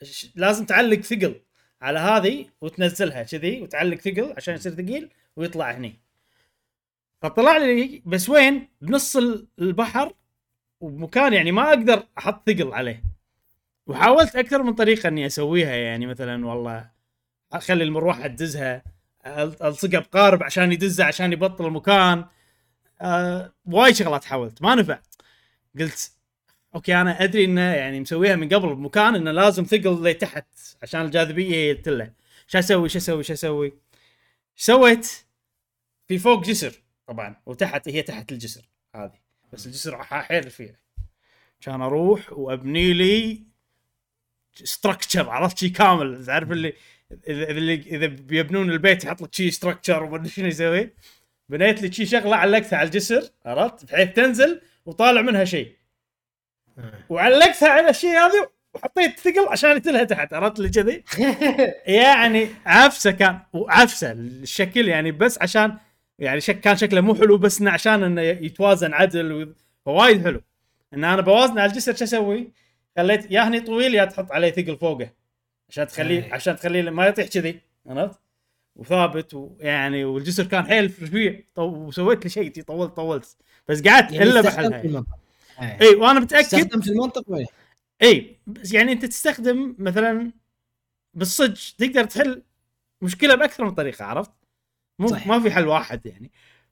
ش- 0.02 0.32
لازم 0.34 0.64
تعلق 0.66 1.00
ثقل 1.00 1.40
على 1.82 1.98
هذه 1.98 2.46
وتنزلها 2.60 3.22
كذي 3.22 3.62
وتعلق 3.62 3.96
ثقل 3.98 4.34
عشان 4.36 4.54
يصير 4.54 4.72
ثقيل 4.72 5.10
ويطلع 5.36 5.70
هني. 5.70 5.94
فطلع 7.22 7.56
لي 7.56 8.02
بس 8.06 8.28
وين؟ 8.28 8.68
بنص 8.80 9.16
ال- 9.16 9.48
البحر 9.58 10.14
وبمكان 10.80 11.32
يعني 11.32 11.52
ما 11.52 11.68
أقدر 11.68 12.02
أحط 12.18 12.50
ثقل 12.50 12.72
عليه. 12.72 13.02
وحاولت 13.86 14.36
أكثر 14.36 14.62
من 14.62 14.74
طريقة 14.74 15.08
إني 15.08 15.26
أسويها 15.26 15.74
يعني 15.76 16.06
مثلا 16.06 16.46
والله 16.46 16.90
أخلي 17.52 17.84
المروحة 17.84 18.26
تدزها. 18.26 18.82
ألصقها 19.62 20.00
بقارب 20.00 20.42
عشان 20.42 20.72
يدزها 20.72 21.06
عشان 21.06 21.32
يبطل 21.32 21.66
المكان. 21.66 22.24
آه 23.00 23.52
وايد 23.66 23.94
شغلات 23.94 24.24
حاولت 24.24 24.62
ما 24.62 24.74
نفع 24.74 24.98
قلت 25.78 26.12
أوكي 26.74 27.00
أنا 27.00 27.24
أدري 27.24 27.44
إنه 27.44 27.60
يعني 27.60 28.00
مسويها 28.00 28.36
من 28.36 28.48
قبل 28.48 28.74
بمكان 28.74 29.14
إنه 29.14 29.30
لازم 29.30 29.64
ثقل 29.64 30.04
لتحت 30.10 30.46
عشان 30.82 31.00
الجاذبية 31.00 31.70
يتله 31.70 32.12
شو 32.46 32.58
أسوي 32.58 32.88
شو 32.88 32.98
أسوي 32.98 33.22
شو 33.22 33.32
أسوي؟ 33.32 33.72
سويت 34.56 35.24
في 36.08 36.18
فوق 36.18 36.44
جسر 36.44 36.72
طبعا 37.06 37.36
وتحت 37.46 37.88
هي 37.88 38.02
تحت 38.02 38.32
الجسر 38.32 38.68
هذه. 38.94 39.18
بس 39.52 39.66
الجسر 39.66 40.02
حيل 40.02 40.46
رفيع 40.46 40.74
كان 41.60 41.82
أروح 41.82 42.32
وأبني 42.32 42.92
لي 42.92 43.42
structure 44.54 45.30
عرفت 45.30 45.58
شي 45.58 45.68
كامل 45.68 46.26
تعرف 46.26 46.50
اللي 46.52 46.72
اذا 47.28 47.50
اللي 47.50 47.74
إذا 47.74 48.06
بيبنون 48.06 48.70
البيت 48.70 49.04
يحط 49.04 49.22
لك 49.22 49.34
شي 49.34 49.50
structure 49.50 50.02
وما 50.02 50.16
أدري 50.16 50.28
شنو 50.28 50.46
يسوي. 50.46 50.90
بنيت 51.48 51.82
لي 51.82 51.92
شي 51.92 52.06
شغلة 52.06 52.36
علقتها 52.36 52.76
على 52.76 52.86
الجسر 52.86 53.22
عرفت؟ 53.46 53.92
بحيث 53.92 54.12
تنزل 54.12 54.60
وطالع 54.86 55.22
منها 55.22 55.44
شيء 55.44 55.72
وعلقتها 57.08 57.68
على 57.68 57.90
الشيء 57.90 58.10
هذا 58.10 58.48
وحطيت 58.74 59.18
ثقل 59.20 59.48
عشان 59.48 59.76
يتلها 59.76 60.04
تحت 60.04 60.32
عرفت؟ 60.34 60.58
اللي 60.58 60.68
كذي. 60.70 61.04
يعني 62.02 62.48
عفسة 62.66 63.10
كان 63.10 63.38
وعفسة 63.52 64.12
الشكل 64.12 64.88
يعني 64.88 65.12
بس 65.12 65.38
عشان 65.42 65.76
يعني 66.18 66.40
شك 66.40 66.60
كان 66.60 66.76
شكله 66.76 67.00
مو 67.00 67.14
حلو 67.14 67.38
بس 67.38 67.60
إنه 67.60 67.70
عشان 67.70 68.02
إنه 68.02 68.22
يتوازن 68.22 68.92
عدل 68.94 69.32
و- 69.32 69.54
فوايد 69.86 70.24
حلو. 70.24 70.40
إن 70.94 71.04
أنا 71.04 71.22
بوازنه 71.22 71.60
على 71.62 71.70
الجسر 71.70 71.94
شو 71.94 72.04
أسوي؟ 72.04 72.52
خليت 72.96 73.30
يا 73.30 73.40
هني 73.48 73.60
طويل 73.60 73.94
يا 73.94 74.04
تحط 74.04 74.32
عليه 74.32 74.50
ثقل 74.50 74.76
فوقه. 74.76 75.10
عشان 75.68 75.86
تخليه 75.86 76.24
أي. 76.24 76.32
عشان 76.32 76.56
تخليه 76.56 76.90
ما 76.90 77.06
يطيح 77.06 77.26
كذي 77.28 77.60
عرفت؟ 77.86 78.20
وثابت 78.76 79.34
ويعني 79.34 80.04
والجسر 80.04 80.44
كان 80.46 80.66
حيل 80.66 80.84
رفيع 81.02 81.40
وسويت 81.56 82.24
لي 82.24 82.30
شيء 82.30 82.62
طولت 82.62 82.96
طولت 82.96 83.36
بس 83.68 83.82
قعدت 83.82 84.12
يعني 84.12 84.24
إلا 84.24 84.40
بحلها. 84.40 85.04
إيه. 85.60 85.80
إي 85.80 85.94
وأنا 85.94 86.20
متاكد 86.20 86.44
استخدمت 86.44 86.88
المنطق 86.88 87.24
ولا 87.26 87.46
إي 88.02 88.36
بس 88.46 88.72
يعني 88.72 88.92
أنت 88.92 89.04
تستخدم 89.04 89.74
مثلا 89.78 90.32
بالصج 91.14 91.70
تقدر 91.78 92.04
تحل 92.04 92.42
مشكلة 93.02 93.34
بأكثر 93.34 93.64
من 93.64 93.70
طريقة 93.70 94.04
عرفت؟ 94.04 94.30
مو 94.98 95.08
صح. 95.08 95.26
ما 95.26 95.40
في 95.40 95.50
حل 95.50 95.66
واحد 95.66 96.06
يعني 96.06 96.30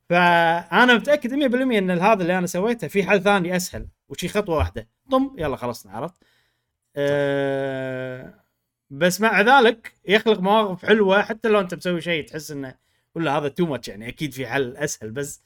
فأنا 0.09 0.95
متأكد 0.95 1.31
100% 1.31 1.35
إن 1.55 1.91
هذا 1.91 2.23
اللي 2.23 2.39
أنا 2.39 2.47
سويته 2.47 2.89
في 2.89 3.05
حل 3.05 3.23
ثاني 3.23 3.57
أسهل 3.57 3.89
وشي 4.09 4.29
خطوة 4.29 4.57
واحدة 4.57 4.89
طم 5.11 5.37
يلا 5.39 5.57
خلصنا 5.57 5.93
عرفت؟ 5.93 6.15
أه 6.97 8.46
بس 8.91 9.21
مع 9.21 9.41
ذلك 9.41 9.93
يخلق 10.09 10.41
مواقف 10.41 10.87
حلوة 10.87 11.23
حتى 11.23 11.49
لو 11.49 11.61
انت 11.61 11.75
مسوي 11.75 12.01
شيء 12.01 12.27
تحس 12.27 12.51
انه 12.51 12.75
ولا 13.15 13.39
هذا 13.39 13.49
too 13.49 13.67
much 13.67 13.89
يعني 13.89 14.09
أكيد 14.09 14.33
في 14.35 14.47
حل 14.47 14.77
أسهل 14.77 15.11
بس 15.11 15.43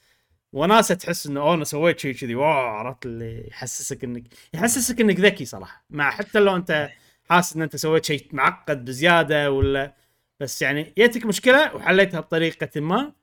وناسه 0.53 0.95
تحس 0.95 1.27
إنه 1.27 1.41
أوه 1.41 1.53
أنا 1.53 1.63
سويت 1.63 1.99
شيء 1.99 2.15
كذي 2.15 2.35
wow 2.35 2.47
عرفت 2.49 3.05
اللي 3.05 3.47
يحسسك 3.47 4.03
انك 4.03 4.23
يحسسك 4.53 5.01
إنك 5.01 5.19
ذكي 5.19 5.45
صراحة. 5.45 5.85
مع 5.89 6.11
حتى 6.11 6.39
لو 6.39 6.55
انت 6.55 6.89
حاسس 7.29 7.55
إن 7.55 7.61
انت 7.61 7.75
سويت 7.75 8.05
شيء 8.05 8.27
معقد 8.31 8.85
بزيادة 8.85 9.51
ولا 9.51 9.93
بس 10.39 10.61
يعني 10.61 10.93
جتك 10.97 11.25
مشكلة 11.25 11.75
وحليتها 11.75 12.19
بطريقة 12.19 12.81
ما 12.81 13.13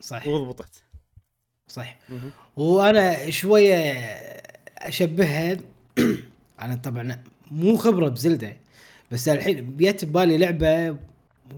صح 0.00 0.26
وضبطت. 0.26 0.84
صح 1.68 1.98
وأنا 2.56 3.30
شوية 3.30 3.74
أشبهها 4.78 5.56
أنا 6.62 6.76
طبعا 6.76 7.24
مو 7.50 7.76
خبرة 7.76 8.08
ب 8.08 8.15
Zelda. 8.15 8.56
بس 9.12 9.28
الحين 9.28 9.76
جت 9.76 10.04
ببالي 10.04 10.38
لعبة 10.38 10.96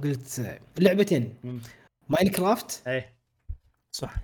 قلت 0.02 0.58
لعبتين. 0.78 1.34
Minecraft 2.08 2.82
إيه. 2.86 3.12
صح. 3.92 4.14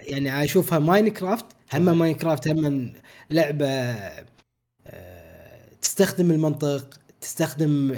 يعني 0.00 0.44
أشوفها 0.44 0.78
Minecraft 0.78 1.46
هم 1.74 1.98
Minecraft 1.98 2.48
هم 2.48 2.92
لعبة 3.30 3.66
آه، 4.86 5.64
تستخدم 5.82 6.30
المنطق 6.30 7.00
تستخدم 7.24 7.96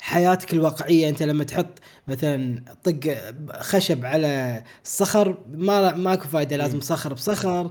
حياتك 0.00 0.52
الواقعية. 0.52 1.08
أنت 1.08 1.22
لما 1.22 1.44
تحط 1.44 1.78
مثلا 2.08 2.62
طق 2.84 3.14
خشب 3.60 4.04
على 4.04 4.62
الصخر 4.84 5.38
ما 5.48 5.94
ماكو 5.94 6.28
فايدة 6.28 6.56
لازم. 6.56 6.80
صخر 6.80 7.12
بصخر. 7.14 7.70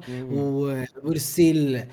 وال 1.03 1.24
steel 1.24 1.75
آه، 1.75 1.85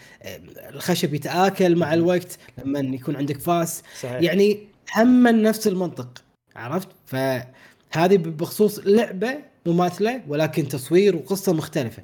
الخشب 0.68 1.14
يتآكل 1.14 1.76
مع 1.76 1.94
الوقت 1.94 2.38
لما 2.64 2.80
يكون 2.80 3.16
عندك 3.16 3.40
فاس. 3.40 3.82
صحيح. 4.00 4.22
يعني 4.22 4.58
هم 4.96 5.28
نفس 5.28 5.66
المنطق 5.66 6.24
عرفت؟ 6.56 6.88
فهذه 7.06 8.16
بخصوص 8.16 8.78
لعبة 8.84 9.38
مماثلة 9.66 10.22
ولكن 10.28 10.68
تصوير 10.68 11.16
وقصة 11.16 11.52
مختلفة. 11.52 12.02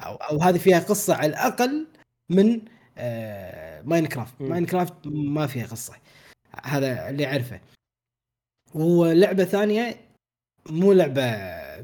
أو 0.00 0.14
أو 0.14 0.42
هذه 0.42 0.58
فيها 0.58 0.78
قصة 0.78 1.14
على 1.14 1.26
الأقل 1.26 1.86
من 2.30 2.60
آه 2.98 3.82
Minecraft. 3.82 4.34
Minecraft 4.40 4.94
ما 5.04 5.46
فيها 5.46 5.66
قصة. 5.66 5.92
هذا 6.64 7.10
اللي 7.10 7.26
أعرفه 7.26 7.60
ولعبه 8.74 9.44
ثانية 9.44 9.96
مو 10.70 10.92
لعبة 10.92 11.30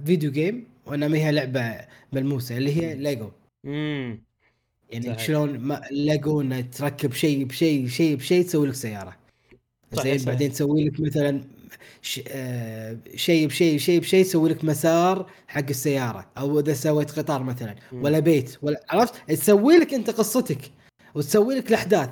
video 0.05 0.31
game 0.31 0.65
وإنما 0.87 1.19
هي 1.19 1.33
لعبة 1.33 1.81
ملموسة 2.13 2.57
اللي 2.57 2.77
هي 2.77 2.95
ليجو 2.95 3.31
مم. 3.65 4.23
يعني 4.91 5.07
صحيح. 5.07 5.19
شلون 5.19 5.59
ما 5.59 5.83
ليجو 5.91 6.41
إنه 6.41 6.61
تركب 6.61 7.13
شيء 7.13 7.45
بشيء 7.45 7.89
شيء 7.89 8.17
بشيء 8.17 8.45
تسوي 8.45 8.69
لك 8.69 8.75
سيارة 8.75 9.17
زين. 9.93 10.25
بعدين 10.25 10.53
تسوي 10.53 10.85
لك 10.85 11.01
مثلا 11.01 11.45
ش... 12.03 12.21
آه... 12.29 12.97
شيء 13.15 13.47
بشيء 13.47 13.79
شيء 13.79 14.01
بشيء 14.01 14.25
تسوي 14.25 14.49
لك 14.49 14.65
مسار 14.65 15.31
حق 15.49 15.69
السيارة 15.71 16.27
أو 16.39 16.61
إذا 16.61 16.75
سويت 16.75 17.11
قطار 17.11 17.43
مثلا 17.43 17.75
مم. 17.93 18.05
ولا 18.05 18.19
بيت 18.19 18.59
ولا 18.63 18.85
عرفت 18.91 19.31
تسوي 19.31 19.77
لك 19.77 19.95
أنت 19.95 20.11
قصتك 20.11 20.71
وتسوي 21.15 21.55
لك 21.55 21.69
الأحداث 21.69 22.11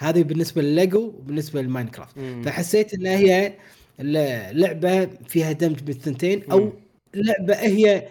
هذه 0.00 0.22
بالنسبة 0.22 0.62
لليجو 0.62 1.06
وبالنسبة 1.06 1.62
لل 1.62 1.72
Minecraft 1.72 2.18
مم. 2.18 2.42
فحسيت 2.42 2.94
انها 2.94 3.16
هي 3.16 3.54
لعبة 4.52 5.04
فيها 5.06 5.52
دمج 5.52 5.80
بين 5.82 5.96
الثنتين 5.96 6.50
أو. 6.50 6.72
لعبة 7.14 7.54
هي 7.54 8.08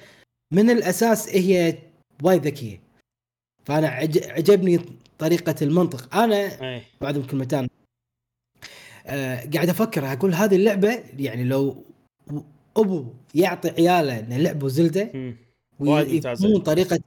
من 0.54 0.70
الأساس 0.70 1.30
هي 1.30 1.78
وايد 2.24 2.48
ذكية 2.48 2.82
فأنا 3.66 3.88
عج... 3.88 4.18
عجبني 4.24 4.80
طريقة 5.20 5.56
المنطق 5.62 6.16
أنا 6.16 6.36
إيه 6.36 6.84
بعد 7.02 7.16
يمكن 7.16 7.38
متان 7.38 7.68
آه 9.06 9.50
قاعد 9.54 9.70
أفكر 9.70 10.14
أقول 10.14 10.34
هذه 10.34 10.56
اللعبة 10.56 11.04
يعني 11.20 11.44
لو 11.44 11.84
أبو 12.78 13.06
يعطي 13.36 13.70
عياله 13.70 14.20
انه 14.20 14.38
لعبوا 14.38 14.70
Zelda. 14.70 15.36
ويكون 15.80 16.60
طريقة 16.60 17.00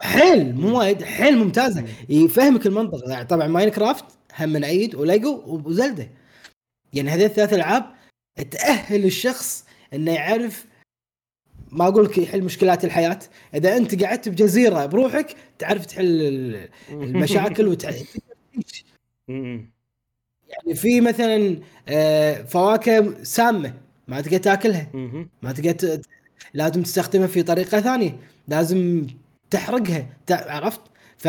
حيل 0.00 0.54
مو 0.54 0.78
وايد 0.78 1.02
حيل 1.02 1.38
ممتازة 1.38 1.80
مم. 1.80 1.88
يفهمك 2.08 2.66
المنطق 2.66 3.08
يعني 3.08 3.24
طبعا 3.24 3.46
Minecraft 3.46 4.04
هم 4.38 4.48
من 4.48 4.64
عيد 4.64 4.94
وليجو 4.94 5.42
وزلدة 5.66 6.08
يعني 6.92 7.10
هذه 7.10 7.24
الثلاث 7.26 7.52
ألعاب 7.52 7.94
تأهل 8.50 9.04
الشخص 9.04 9.64
إنه 9.94 10.12
يعرف 10.12 10.66
ما 11.72 11.88
أقول 11.88 12.04
لك 12.04 12.18
يحل 12.18 12.42
مشكلات 12.42 12.84
الحياة 12.84 13.18
إذا 13.54 13.76
أنت 13.76 14.04
قعدت 14.04 14.28
بجزيرة 14.28 14.86
بروحك 14.86 15.36
تعرف 15.58 15.86
تحل 15.86 16.04
ال- 16.22 16.68
المشاكل 16.90 17.66
مم. 19.28 19.70
يعني 20.48 20.74
في 20.74 21.00
مثلا 21.00 21.58
آه، 21.88 22.42
فواكه 22.42 23.24
سامة 23.24 23.74
ما 24.08 24.20
تقدر 24.20 24.36
تاكلها. 24.38 24.90
ما 25.42 25.52
تقدر 25.52 26.00
لازم 26.54 26.82
تستخدمها 26.82 27.26
في 27.26 27.42
طريقة 27.42 27.80
ثانية 27.80 28.18
لازم 28.48 29.06
تحرقها 29.50 30.06
عرفت 30.30 30.80
ف 31.18 31.28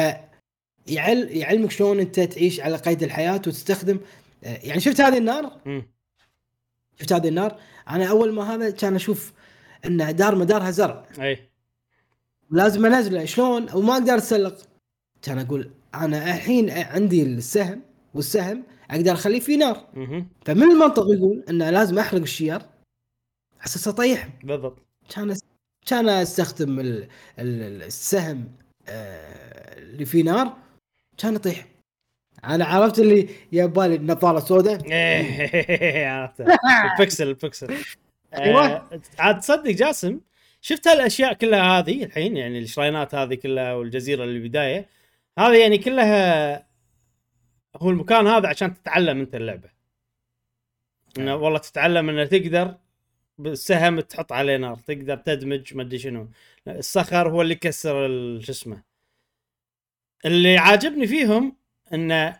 يعلمك 0.90 1.72
شلون 1.72 2.00
انت 2.00 2.20
تعيش 2.20 2.60
على 2.60 2.78
قيد 2.78 3.04
الحياة 3.04 3.36
وتستخدم 3.36 4.00
يعني 4.44 4.80
شفت 4.80 5.02
هذه 5.02 5.18
النار؟ 5.18 5.62
مم. 5.66 5.88
شفت 7.00 7.14
هذه 7.14 7.28
النار؟ 7.28 7.60
أنا 7.90 8.06
أول 8.06 8.34
ما 8.34 8.56
هذا 8.56 8.70
كان 8.70 8.96
أشوف 8.96 9.34
ان 9.86 10.16
دار 10.16 10.36
مدارها 10.36 10.72
زرع. 10.72 11.06
إيه 11.20 11.50
لازم 12.52 12.86
انزله 12.86 13.26
شلون؟ 13.26 13.68
وما 13.74 13.94
أقدر 13.94 14.16
أتسلق. 14.18 14.58
كان 15.22 15.40
أقول 15.40 15.72
أنا 15.96 16.36
الحين 16.36 16.70
عندي 16.70 17.24
السهم 17.24 17.82
والسهم 18.14 18.64
أقدر 18.92 19.12
أخليه 19.12 19.40
في 19.40 19.58
نار. 19.58 19.88
مم. 19.94 20.28
فمن 20.46 20.64
المنطق 20.72 21.04
يقول 21.10 21.44
إنه 21.50 21.70
لازم 21.70 22.00
أحرق 22.00 22.22
الشير 22.22 22.54
على 22.54 23.66
أساس 23.66 23.88
اطيحهم 23.88 24.32
بالضبط. 24.44 24.78
كان 25.10 25.36
كان 25.86 26.10
أستخدم 26.10 26.80
ال- 26.80 27.08
ال- 27.40 27.84
السهم 27.84 28.52
آه، 28.90 29.80
اللي 29.80 30.06
فيه 30.06 30.24
نار 30.24 30.58
كان 31.18 31.36
يطيح. 31.36 31.66
أنا 32.44 32.66
عرفت 32.66 33.00
اللي 33.00 33.30
يبالي 33.52 33.96
النظارة 33.96 34.40
سوداء 34.40 34.92
إيه 34.92 36.08
عرفت. 36.14 36.42
ال 37.00 37.04
pixel 37.04 37.28
ال 37.28 37.34
pixel. 37.34 37.76
أيوة. 38.34 38.66
آه، 38.66 39.02
عاد 39.20 39.40
تصدق 39.40 39.72
جاسم 39.72 40.20
شفت 40.62 40.88
هالأشياء 40.88 41.34
كلها 41.34 41.80
هذه 41.80 42.04
الحين؟ 42.04 42.38
يعني 42.38 42.60
ال 42.60 42.67
shrine 42.67 43.09
ات 43.09 43.16
هذه 43.16 43.36
كلها 43.36 43.74
والجزيرة 43.74 44.24
اللي 44.24 44.48
بداية. 44.50 44.90
هذه 45.40 45.62
يعني 45.62 45.78
كلها 45.78 46.68
هو 47.78 47.90
المكان 47.90 48.28
هذا 48.28 48.48
عشان 48.48 48.74
تتعلم 48.74 49.20
أنت 49.20 49.36
اللعبة. 49.36 49.70
إنه 51.18 51.36
والله 51.36 51.60
تتعلم 51.60 52.10
إنه 52.10 52.26
تقدر 52.26 52.76
بالسهم 53.38 54.00
تحط 54.00 54.32
عليه 54.32 54.58
نار 54.58 54.76
تقدر 54.78 55.16
تدمج 55.18 55.74
ما 55.76 55.84
أدري 55.84 56.00
شنو. 56.00 56.30
الصخر 56.68 57.30
هو 57.30 57.42
اللي 57.42 57.54
يكسر 57.54 58.08
شو 58.42 58.52
اسمه 58.52 58.87
اللي 60.26 60.58
عاجبني 60.58 61.08
فيهم 61.08 61.56
إنه 61.94 62.40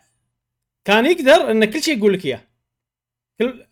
كان 0.84 1.06
يقدر 1.06 1.50
انه 1.50 1.66
كل 1.66 1.82
شيء 1.82 1.98
يقول 1.98 2.12
لك 2.12 2.24
إياه. 2.26 2.42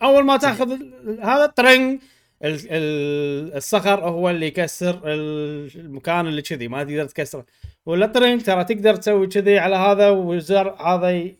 أول 0.02 0.24
ما 0.24 0.36
تأخذ 0.36 0.72
هذا 1.20 1.46
ترنج 1.46 2.00
ال- 2.44 2.66
ال- 2.70 3.56
الصخر 3.56 4.08
هو 4.08 4.30
اللي 4.30 4.46
يكسر 4.46 5.00
ال- 5.04 5.70
المكان 5.80 6.26
اللي 6.26 6.42
كذي 6.42 6.68
ما 6.68 6.84
تقدر 6.84 7.04
تكسره. 7.08 7.46
ولا 7.86 8.06
ترنج 8.06 8.42
ترى 8.42 8.64
تقدر 8.64 8.96
تسوي 8.96 9.26
كذي 9.26 9.58
على 9.58 9.76
هذا 9.76 10.10
والزرع 10.10 10.94
هذا 10.94 11.30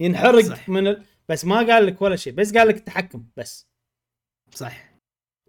ينحرق 0.00 0.40
صح. 0.44 0.68
من 0.68 0.86
ال... 0.86 1.02
بس 1.28 1.44
ما 1.44 1.56
قال 1.56 1.86
لك 1.86 2.02
ولا 2.02 2.16
شيء 2.16 2.32
بس 2.32 2.56
قال 2.56 2.68
لك 2.68 2.76
التحكم 2.76 3.24
بس. 3.36 3.66
صح 4.54 4.90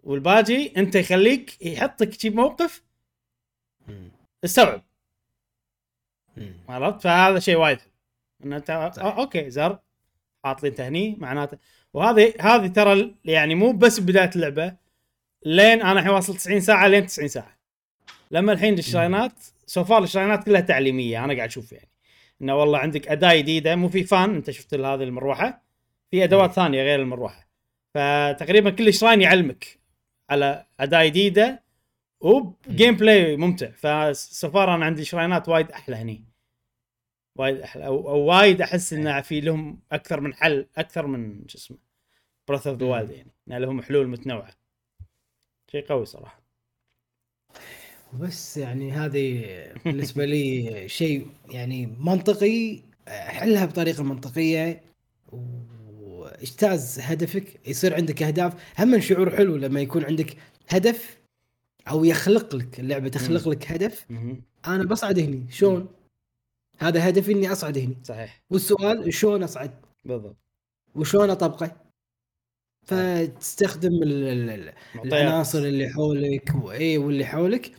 والباجي 0.02 0.72
أنت 0.76 0.94
يخليك 0.94 1.62
يحطك 1.66 2.20
شي 2.20 2.30
موقف 2.30 2.82
استوعب. 4.44 4.82
عرفت؟ 6.68 7.00
فهذا 7.00 7.38
شيء 7.38 7.56
وايد. 7.56 7.78
حلو. 7.80 7.90
إن 8.44 8.52
أنت 8.52 8.90
صح. 8.96 9.02
أو- 9.02 9.18
أوكي 9.18 9.50
زر 9.50 9.78
حاط 10.44 10.62
لي 10.62 10.68
انت 10.68 10.80
هني 10.80 11.16
معناته. 11.18 11.58
وهذه 11.94 12.32
هذه 12.40 12.66
ترى 12.66 13.14
يعني 13.24 13.54
مو 13.54 13.72
بس 13.72 14.00
بداية 14.00 14.30
اللعبة 14.36 14.76
لين 15.46 15.82
أنا 15.82 15.92
الحين 16.00 16.10
واصل 16.14 16.36
90 16.36 16.60
ساعة 16.60 16.86
لين 16.88 17.06
90 17.06 17.28
ساعة. 17.28 17.56
لما 18.30 18.52
الحين 18.52 18.78
الشراينات 18.78 19.32
so 19.66 19.80
far 19.80 20.02
ال 20.02 20.07
shrine 20.07 20.39
ات 20.39 20.44
كلها 20.44 20.60
تعليمية 20.60 21.24
أنا 21.24 21.34
قاعد 21.34 21.48
أشوف 21.48 21.72
يعني. 21.72 21.88
إنه 22.42 22.54
والله 22.56 22.78
عندك 22.78 23.08
أداة 23.08 23.34
جديدة 23.36 23.76
مو 23.76 23.88
في 23.88 24.04
fan 24.04 24.34
أنت 24.34 24.50
شفت 24.50 24.74
هذه 24.74 24.94
المروحة؟ 24.94 25.62
في 26.10 26.24
أدوات 26.24 26.52
ثانية 26.52 26.82
غير 26.82 27.00
المروحة. 27.02 27.48
فتقريبا 27.94 28.70
كل 28.70 28.94
shrine 28.94 29.20
يعلمك 29.22 29.78
على 30.30 30.66
أداة 30.80 31.04
جديدة 31.06 31.62
و 32.20 32.96
gameplay 32.96 33.36
ممتع. 33.36 33.70
ف 33.70 33.87
so 33.87 34.22
far 34.22 34.74
أنا 34.74 34.84
عندي 34.84 35.04
shrine 35.04 35.42
ات 35.42 35.48
وايد 35.48 35.70
أحلى 35.70 35.96
هني. 35.96 36.24
وايد 37.36 37.56
أحلى. 37.60 37.86
أو, 37.86 38.08
أو 38.08 38.18
وايد 38.18 38.62
أحس 38.62 38.92
انه 38.92 39.20
في 39.20 39.40
لهم 39.40 39.80
أكثر 39.92 40.20
من 40.20 40.34
حل 40.34 40.66
أكثر 40.76 41.06
من 41.06 41.48
شو 41.48 41.58
اسمه 41.58 41.78
Breath 42.48 42.66
of 42.66 42.78
the. 42.78 42.86
Wild 42.86 43.10
يعني. 43.10 43.30
إن 43.48 43.56
لهم 43.56 43.82
حلول 43.82 44.08
متنوعة. 44.08 44.54
شيء 45.72 45.86
قوي 45.86 46.06
صراحة. 46.06 46.42
بس 48.12 48.56
يعني 48.56 48.92
هذه 48.92 49.44
بالنسبة 49.84 50.24
لي 50.24 50.88
شيء 50.88 51.26
يعني 51.48 51.86
منطقي 51.86 52.82
حلها 53.08 53.66
بطريقة 53.66 54.02
منطقية. 54.02 54.82
واجتاز 55.32 57.00
هدفك 57.00 57.68
يصير 57.68 57.94
عندك 57.94 58.22
أهداف. 58.22 58.80
هم 58.80 59.00
شعور 59.00 59.36
حلو 59.36 59.56
لما 59.56 59.80
يكون 59.80 60.04
عندك 60.04 60.36
هدف 60.68 61.18
أو 61.88 62.04
يخلق 62.04 62.54
لك 62.56 62.80
اللعبة 62.80 63.08
تخلق 63.08 63.48
لك 63.48 63.72
هدف. 63.72 64.06
أنا 64.66 64.84
بصعد 64.84 65.18
هني 65.18 65.46
شلون؟ 65.50 65.88
هذا 66.78 67.08
هدفي 67.08 67.32
إني 67.32 67.52
أصعد 67.52 67.78
هني 67.78 67.96
صحيح 68.04 68.42
والسؤال 68.50 69.14
شلون 69.14 69.42
أصعد؟ 69.42 69.70
بالضبط 70.04 70.36
وشلون 70.94 71.30
أطبقه؟ 71.30 71.76
فتستخدم. 72.86 73.90
العناصر 75.04 75.58
اللي 75.58 75.88
حولك 75.88 76.52
واي 76.64 76.98
واللي 76.98 77.24
حولك 77.24 77.72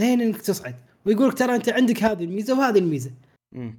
لين 0.00 0.20
إنك 0.20 0.40
تصعد 0.42 0.74
ويقول 1.06 1.28
لك 1.28 1.38
ترى 1.38 1.54
أنت 1.54 1.68
عندك 1.68 2.02
هذه 2.02 2.24
الميزة 2.24 2.58
وهذه 2.58 2.78
الميزة 2.78 3.10
مم. 3.52 3.78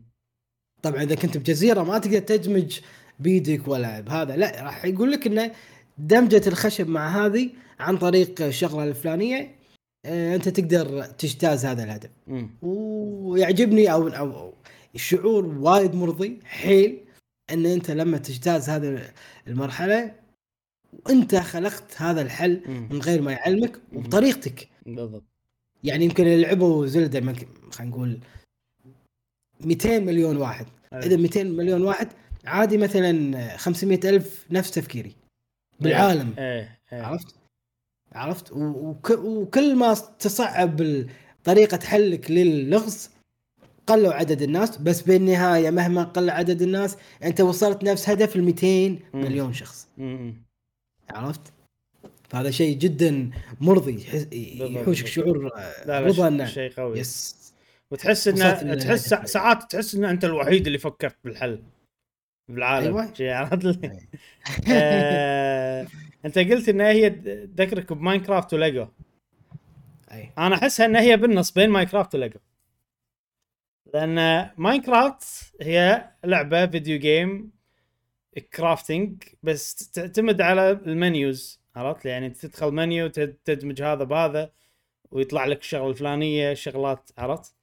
طبعا 0.81 1.03
إذا 1.03 1.15
كنت 1.15 1.37
بجزيرة 1.37 1.83
ما 1.83 1.97
تقدر 1.97 2.19
تدمج 2.19 2.79
بيدك 3.19 3.67
ولا 3.67 3.99
بهذا 3.99 4.35
لا 4.35 4.63
راح 4.63 4.85
يقول 4.85 5.11
لك 5.11 5.27
إنه 5.27 5.51
دمجة 5.97 6.41
الخشب 6.47 6.89
مع 6.89 7.25
هذه 7.25 7.49
عن 7.79 7.97
طريق 7.97 8.41
الشغلة 8.41 8.83
الفلانية 8.83 9.55
أنت 10.05 10.49
تقدر 10.49 11.03
تجتاز 11.03 11.65
هذا 11.65 11.83
الهدف. 11.83 12.09
مم. 12.27 12.49
ويعجبني 12.61 13.91
أو 13.91 14.07
أو 14.07 14.53
الشعور 14.95 15.45
وايد 15.45 15.95
مرضي 15.95 16.39
حيل 16.43 17.01
إن 17.51 17.65
أنت 17.65 17.91
لما 17.91 18.17
تجتاز 18.17 18.69
هذه 18.69 19.11
المرحلة 19.47 20.15
وأنت 20.93 21.35
خلقت 21.35 22.01
هذا 22.01 22.21
الحل 22.21 22.61
مم. 22.65 22.89
من 22.91 22.99
غير 23.01 23.21
ما 23.21 23.31
يعلمك. 23.31 23.79
وبطريقتك. 23.93 24.67
بالضبط. 24.85 25.23
يعني 25.83 26.05
يمكن 26.05 26.23
لعبوا 26.23 26.85
زلدة 26.87 27.33
خلينا 27.71 27.91
نقول 27.91 28.19
200 29.61 29.99
مليون 29.99 30.37
واحد. 30.37 30.65
إذا 30.93 31.15
200 31.17 31.43
مليون 31.43 31.81
واحد 31.83 32.07
عادي 32.45 32.77
مثلا 32.77 33.57
500 33.57 33.99
ألف 34.05 34.45
نفس 34.51 34.71
تفكيري. 34.71 35.15
بالعالم. 35.79 36.35
عرفت؟ 36.91 37.35
عرفت؟ 38.15 38.51
وكل 38.53 39.75
ما 39.75 39.93
تصعب 40.19 41.05
طريقة 41.43 41.79
حلك 41.85 42.31
للغز 42.31 43.09
قلوا 43.87 44.13
عدد 44.13 44.41
الناس 44.41 44.77
بس 44.77 45.01
بالنهاية 45.01 45.69
مهما 45.71 46.03
قل 46.03 46.29
عدد 46.29 46.61
الناس 46.61 46.97
أنت 47.23 47.41
وصلت 47.41 47.83
نفس 47.83 48.09
هدف 48.09 48.35
ال 48.35 48.43
200 48.43 48.99
مليون 49.13 49.53
شخص. 49.53 49.87
عرفت؟ 51.09 51.41
فهذا 52.29 52.51
شيء 52.51 52.77
جدا 52.77 53.29
مرضي 53.61 54.05
يحوشك. 54.59 55.05
شعور 55.07 55.51
رضا 55.87 56.11
شيء- 56.13 56.27
أنه 56.27 56.45
شيء 56.45 56.71
قوي. 56.71 56.99
yes. 56.99 57.35
وتحس 57.91 58.27
لل- 58.27 58.79
تحس 58.79 59.07
سا- 59.09 59.25
ساعات 59.25 59.71
تحس 59.71 59.95
ان 59.95 60.05
أنت 60.05 60.25
الوحيد 60.25 60.65
اللي 60.65 60.77
فكرت 60.79 61.15
بالحل. 61.23 61.59
بالعالم. 62.51 62.85
أيوة. 62.87 63.13
شي 63.13 63.31
عرفت 63.31 63.79
انت 66.25 66.39
قلت 66.39 66.69
إن 66.69 66.81
هي 66.81 67.09
تذكرك 67.09 67.93
ب 67.93 67.99
Minecraft 67.99 68.53
و 68.53 68.59
Lego. 68.59 68.87
أي. 70.11 70.31
أنا 70.37 70.55
احسها 70.55 70.85
إن 70.85 70.95
هي 70.95 71.17
بالنص 71.17 71.51
بين 71.51 71.69
Minecraft 71.69 72.15
و 72.15 72.19
Lego. 72.19 72.39
لأن 73.93 74.49
Minecraft 74.57 75.53
هي 75.61 76.09
لعبة 76.23 76.67
video 76.67 76.99
game 76.99 77.51
crafting 78.55 79.23
بس 79.43 79.91
تعتمد 79.91 80.41
على 80.41 80.71
ال 80.71 80.86
menus 80.86 81.59
عرفت؟ 81.75 82.05
يعني 82.05 82.29
تدخل 82.29 82.71
منيو 82.71 83.07
تد- 83.07 83.37
تدمج 83.45 83.81
هذا 83.81 84.03
بهذا 84.03 84.51
ويطلع 85.11 85.45
لك 85.45 85.59
الشغلة 85.59 85.89
الفلانية 85.89 86.53
شغلات 86.53 87.09
عرفت؟ 87.17 87.54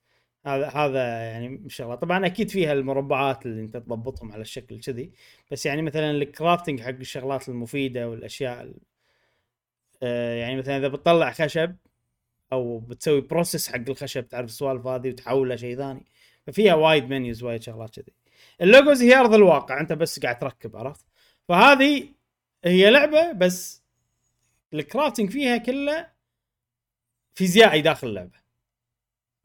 هذا 0.46 0.68
هذا 0.68 1.00
يعني 1.22 1.46
الشغلات 1.66 1.98
طبعا 2.02 2.26
أكيد 2.26 2.50
فيها 2.50 2.72
المربعات 2.72 3.46
اللي 3.46 3.60
أنت 3.60 3.76
تضبطهم 3.76 4.32
على 4.32 4.42
الشكل 4.42 4.80
كذي 4.80 5.12
بس 5.50 5.66
يعني 5.66 5.82
مثلا 5.82 6.10
ال 6.10 6.18
crafting 6.18 6.80
حق 6.80 6.88
الشغلات 6.88 7.48
المفيدة 7.48 8.08
والأشياء 8.08 8.62
ال- 8.62 8.74
آه، 10.02 10.34
يعني 10.34 10.56
مثلا 10.56 10.76
إذا 10.76 10.88
بتطلع 10.88 11.32
خشب 11.32 11.76
أو 12.52 12.78
بتسوي 12.78 13.20
process 13.20 13.68
حق 13.72 13.88
الخشب 13.88 14.28
تعرف 14.28 14.46
السوالف 14.46 14.86
هذه 14.86 15.08
وتحوله 15.08 15.56
شيء 15.56 15.76
ثاني 15.76 16.06
ففيها 16.46 16.74
وايد 16.74 17.10
menus 17.10 17.42
وايد 17.42 17.62
شغلات 17.62 17.90
كذي. 17.90 18.12
اللوجوز 18.60 19.02
هي 19.02 19.14
أرض 19.16 19.34
الواقع 19.34 19.80
أنت 19.80 19.92
بس 19.92 20.20
قاعد 20.20 20.38
تركب 20.38 20.76
عرفت؟ 20.76 21.06
فهذه 21.48 22.08
هي 22.64 22.90
لعبة 22.90 23.32
بس 23.32 23.82
ال 24.74 24.81
crafting 24.81 25.30
فيها 25.30 25.56
كله 25.56 26.08
فيزيائي 27.34 27.80
داخل 27.82 28.08
اللعبة. 28.08 28.41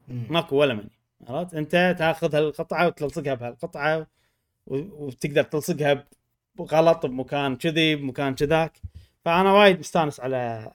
ماكو 0.08 0.56
ولا 0.56 0.74
مني. 0.74 0.90
عرفت؟ 1.28 1.54
انت 1.54 1.96
تاخذ 1.98 2.34
هالقطعه 2.34 2.86
وتلصقها 2.86 3.34
بهالقطعة 3.34 4.06
وتقدر 4.66 5.42
تلصقها 5.42 6.06
بغلط 6.54 7.06
بمكان 7.06 7.56
كذي 7.56 7.96
بمكان 7.96 8.34
كذاك. 8.34 8.72
فأنا 9.24 9.52
وايد 9.52 9.78
مستانس 9.78 10.20
على 10.20 10.72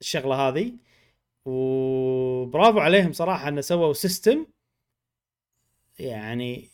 الشغلة 0.00 0.34
هذه. 0.34 0.72
وبرافو 1.44 2.78
عليهم 2.78 3.12
صراحة 3.12 3.48
إنه 3.48 3.60
سووا 3.60 3.92
system 3.92 4.46
يعني 5.98 6.68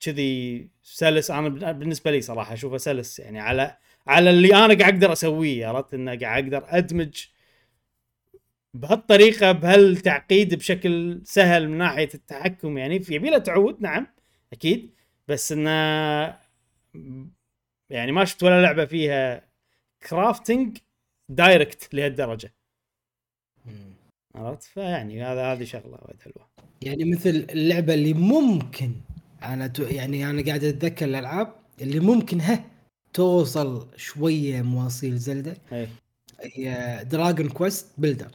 كذي 0.00 0.68
سلس. 0.82 1.30
أنا 1.30 1.72
بالنسبة 1.72 2.10
لي 2.10 2.20
صراحة 2.20 2.52
أشوفه 2.54 2.76
سلس 2.76 3.18
يعني 3.18 3.40
على 3.40 3.76
على 4.06 4.30
اللي 4.30 4.54
أنا 4.54 4.74
قاعد 4.78 4.94
أقدر 4.94 5.12
أسويه. 5.12 5.66
عرفت؟ 5.66 5.94
إنه 5.94 6.18
قاعد 6.18 6.54
أقدر 6.54 6.66
أدمج 6.68 7.26
بهالطريقة 8.80 9.52
بهالتعقيد 9.52 10.54
بشكل 10.54 11.20
سهل 11.24 11.68
من 11.68 11.78
ناحية 11.78 12.08
التحكم 12.14 12.78
يعني 12.78 13.00
في 13.00 13.14
يبي 13.14 13.40
تعود 13.40 13.82
نعم 13.82 14.06
أكيد 14.52 14.90
بس 15.28 15.52
إنه 15.52 15.70
يعني 17.90 18.12
ما 18.12 18.24
شفت 18.24 18.42
ولا 18.42 18.62
لعبة 18.62 18.84
فيها 18.84 19.42
crafting 20.08 20.78
direct 21.28 21.94
لهالدرجة. 21.94 22.54
عرفت؟ 24.34 24.62
فيعني 24.62 25.22
هذا 25.22 25.52
هذه 25.52 25.64
شغلة 25.64 25.98
وايد 26.02 26.20
حلوة. 26.20 26.48
يعني 26.82 27.04
مثل 27.04 27.46
اللعبة 27.50 27.94
اللي 27.94 28.12
ممكن 28.12 28.92
أنا 29.42 29.72
يعني 29.78 30.30
أنا 30.30 30.44
قاعد 30.44 30.64
أتذكر 30.64 31.06
الألعاب 31.06 31.54
اللي 31.80 32.00
ممكن 32.00 32.40
ها 32.40 32.64
توصل 33.12 33.88
شوية 33.96 34.62
مواصيل 34.62 35.16
Zelda 35.16 35.56
اي 35.72 35.88
هي 36.40 37.00
Dragon 37.04 37.48
Quest 37.48 37.86
Builder 37.98 38.30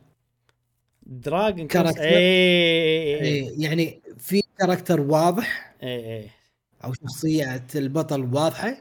Dragon 1.12 1.68
character. 1.68 2.02
اي 2.02 3.62
يعني 3.62 4.02
في 4.18 4.44
character 4.60 5.02
واضح 5.02 5.76
اي 5.84 6.18
اي 6.18 6.30
أو 6.84 6.94
شخصية 6.94 7.66
البطل 7.76 8.22
واضحة 8.34 8.78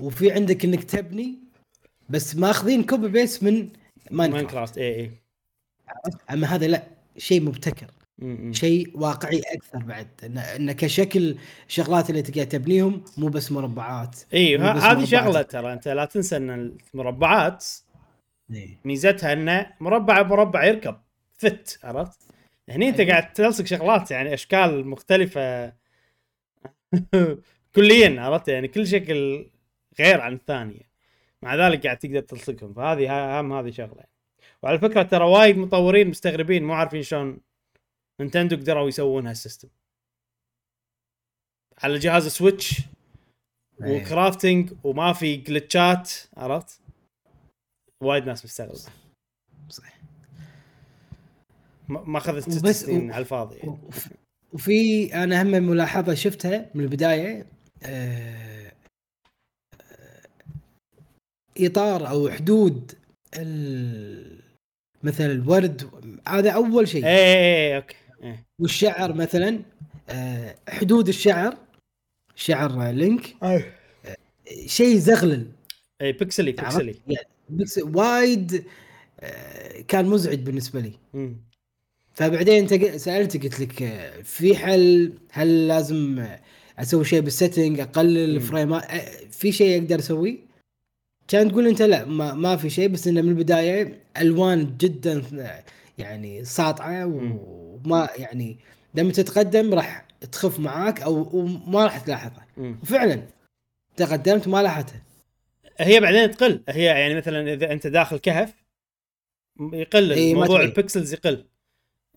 وفي 0.00 0.32
عندك 0.32 0.64
إنك 0.64 0.84
تبني 0.84 1.38
بس 2.08 2.36
ماخذين 2.36 2.82
copy 2.84 3.08
paste 3.08 3.42
من 3.42 3.68
Minecraft 4.10 4.78
اي 4.78 4.94
اي 4.94 5.10
أما 6.30 6.46
هذا 6.46 6.66
لا 6.66 6.82
شيء 7.16 7.42
مبتكر. 7.42 7.86
شيء 8.50 8.90
واقعي 8.94 9.42
أكثر 9.54 9.78
بعد 9.78 10.08
انه 10.56 10.72
كشكل 10.72 11.36
شغلات 11.68 12.10
اللي 12.10 12.22
تقدر 12.22 12.44
تبنيهم 12.44 13.04
مو 13.18 13.28
بس 13.28 13.52
مربعات 13.52 14.16
اي 14.34 14.58
هذه. 14.58 15.04
شغلة 15.04 15.42
ترى 15.42 15.72
أنت 15.72 15.88
لا 15.88 16.04
تنسى 16.04 16.36
إن 16.36 16.76
المربعات 16.94 17.66
إيه. 18.50 18.78
ميزتها 18.84 19.32
إنه 19.32 19.66
مربع 19.80 20.22
مربع 20.22 20.64
يركب 20.64 20.96
fit 21.38 21.78
عرفت؟ 21.84 22.20
هني 22.68 22.88
انت 22.88 23.00
أيوة. 23.00 23.12
قاعد 23.12 23.32
تلصق 23.32 23.64
شغلات 23.64 24.10
يعني 24.10 24.34
أشكال 24.34 24.86
مختلفة 24.86 25.72
كليا 27.74 28.20
عرفت 28.20 28.48
يعني 28.48 28.68
كل 28.68 28.86
شكل 28.86 29.46
غير 29.98 30.20
عن 30.20 30.32
الثاني 30.32 30.86
مع 31.42 31.56
ذلك 31.56 31.84
قاعد 31.86 31.98
تقدر 31.98 32.20
تلصقهم 32.20 32.74
فهذه 32.74 33.10
أهم 33.10 33.52
هذه 33.52 33.70
شغلة 33.70 34.04
وعلى 34.62 34.78
فكرة 34.78 35.02
ترى 35.02 35.24
وايد 35.24 35.58
مطورين 35.58 36.08
مستغربين 36.08 36.64
مو 36.64 36.72
عارفين 36.72 37.02
شلون 37.02 37.40
Nintendo 38.20 38.56
قدروا 38.56 38.88
يسوون 38.88 39.26
هال 39.26 39.37
system 39.37 39.68
على 41.82 41.98
جهاز 41.98 42.28
Switch 42.28 42.80
أيوة. 43.82 44.02
و 44.02 44.10
crafting 44.10 44.72
وما 44.84 45.12
في 45.12 45.36
glitch 45.36 46.01
ات 46.01 46.12
عرفت؟ 46.36 46.80
وايد 48.00 48.26
ناس 48.26 48.44
مستغربه 48.44 49.07
ما 51.88 52.02
ما 52.06 52.18
أخذت 52.18 52.50
ست 52.50 52.64
وبس- 52.64 52.80
سنين 52.84 53.10
و- 53.10 53.12
على 53.12 53.20
الفاضي 53.22 53.56
يعني. 53.56 53.70
وف- 53.70 54.08
وفي 54.52 55.14
أنا 55.14 55.42
هم 55.42 55.46
ملاحظة 55.50 56.14
شفتها 56.14 56.70
من 56.74 56.84
البداية 56.84 57.46
آه، 57.82 58.72
آه، 59.80 60.22
إطار 61.58 62.08
أو 62.08 62.28
حدود 62.30 62.92
ال- 63.36 64.38
مثلا 65.02 65.26
الورد 65.32 65.90
هذا 66.28 66.50
أول 66.50 66.88
شيء 66.88 67.04
إيه 67.06 67.10
إيه 67.16 67.68
إيه 67.68 67.76
أوكي 67.76 67.96
إيه. 68.22 68.44
والشعر 68.60 69.12
مثلا 69.14 69.60
آه، 70.10 70.54
حدود 70.68 71.08
الشعر 71.08 71.56
شعر 72.34 72.90
لينك 72.90 73.36
أي 73.44 73.64
شيء 74.66 74.96
زغلل 74.98 75.46
اي 76.02 76.12
pixely؟ 76.12 76.52
pixely 76.52 76.94
يعني 77.08 77.26
وايد 77.82 78.64
آه، 79.20 79.80
كان 79.80 80.06
مزعج 80.06 80.38
بالنسبة 80.38 80.80
لي 80.80 80.92
مم. 81.14 81.36
فبعدين 82.18 82.54
انت 82.54 82.96
سألتك 82.96 83.42
قلت 83.42 83.60
لك 83.60 83.72
في 84.24 84.56
حل 84.56 85.12
هل 85.30 85.68
لازم 85.68 86.26
أسوي 86.78 87.04
شيء 87.04 87.20
بال 87.20 87.33
setting 87.33 87.80
أقلل. 87.80 88.36
ال 88.36 88.43
frame 88.43 88.77
ات 88.77 88.84
في 89.30 89.52
شيء 89.52 89.82
أقدر 89.82 89.98
أسويه 89.98 90.36
كان 91.28 91.52
تقول 91.52 91.66
أنت 91.66 91.82
لا 91.82 92.04
ما, 92.04 92.34
ما 92.34 92.56
في 92.56 92.70
شيء 92.70 92.88
بس 92.88 93.08
إنه 93.08 93.22
من 93.22 93.28
البداية 93.28 94.00
ألوان 94.20 94.76
جدا 94.76 95.22
يعني 95.98 96.44
ساطعة. 96.44 97.06
وما 97.06 98.08
يعني 98.16 98.56
لما 98.94 99.12
تتقدم 99.12 99.74
راح 99.74 100.06
تخف 100.32 100.60
معاك 100.60 101.00
أو 101.00 101.28
وما 101.32 101.84
راح 101.84 101.98
تلاحظها. 101.98 102.46
وفعلا 102.82 103.22
تقدمت 103.96 104.48
ما 104.48 104.62
لاحظتها 104.62 105.02
هي 105.78 106.00
بعدين 106.00 106.30
تقل 106.30 106.62
هي 106.68 106.84
يعني 106.84 107.14
مثلا 107.14 107.52
إذا 107.52 107.72
أنت 107.72 107.86
داخل 107.86 108.16
كهف 108.16 108.54
يقل 109.72 110.12
إي، 110.12 110.34
ما 110.34 110.40
موضوع. 110.40 110.60
البكسلز 110.60 111.12
يقل 111.12 111.44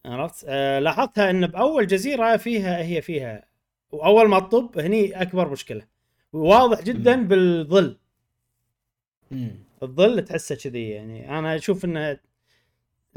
عرفت؟ 0.06 0.45
آه 0.48 0.80
لاحظتها 0.80 1.30
إن 1.30 1.48
بأول 1.48 1.88
جزيرة 1.88 2.38
فيها 2.38 2.84
هي 2.84 3.02
فيها 3.02 3.45
وأول 3.91 4.30
ما 4.30 4.40
تطب 4.40 4.80
هني 4.80 5.22
أكبر 5.22 5.49
مشكلة 5.49 5.88
واضح 6.34 6.82
جدا 6.82 7.15
مم. 7.15 7.28
بالظل 7.28 7.98
مم. 9.32 9.52
الظل 9.84 10.26
تحسه 10.26 10.56
كذي 10.56 10.90
يعني 10.90 11.40
أنا 11.40 11.56
أشوف 11.56 11.86
إن 11.86 12.18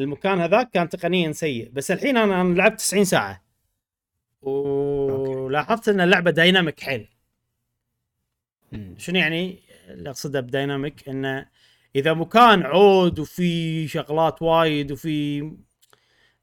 المكان 0.01 0.41
هذاك 0.41 0.71
كان 0.71 0.89
تقنيا 0.89 1.33
سيء 1.33 1.71
بس 1.73 1.91
الحين 1.91 2.17
أنا 2.17 2.41
أنا 2.41 2.55
لعبت 2.55 2.79
90 2.79 3.05
ساعة 3.05 3.45
ولاحظت 4.43 5.89
إن 5.89 6.01
اللعبة 6.01 6.31
dynamic 6.31 6.81
حيل. 6.81 7.09
شنو 8.97 9.19
يعني 9.19 9.59
اللي 9.89 10.11
أقصده 10.11 10.41
ب 10.41 10.49
dynamic 10.49 11.09
انه 11.09 11.47
إذا 11.97 12.15
مكان 12.15 12.63
عود 12.63 13.19
وفي 13.19 13.89
شغلات 13.89 14.43
وايد 14.43 14.93
وفي 14.93 15.51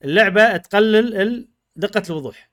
اللعبة 0.04 0.58
تقلل 0.58 1.48
دقة 1.76 2.04
الوضوح. 2.10 2.52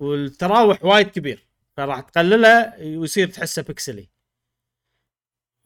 والتراوح 0.00 0.84
وايد 0.84 1.08
كبير 1.08 1.46
فراح 1.76 2.00
تقللها 2.00 2.76
ويصير 2.78 3.28
تحسه 3.28 3.62
pixely 3.62 4.08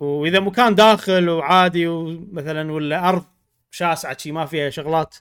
وإذا 0.00 0.40
مكان 0.40 0.74
داخل 0.74 1.28
وعادي 1.28 1.86
ومثلا 1.86 2.72
ولا 2.72 3.08
أرض 3.08 3.26
شاسعة 3.70 4.18
شي 4.18 4.32
ما 4.32 4.46
فيها 4.46 4.70
شغلات 4.70 5.16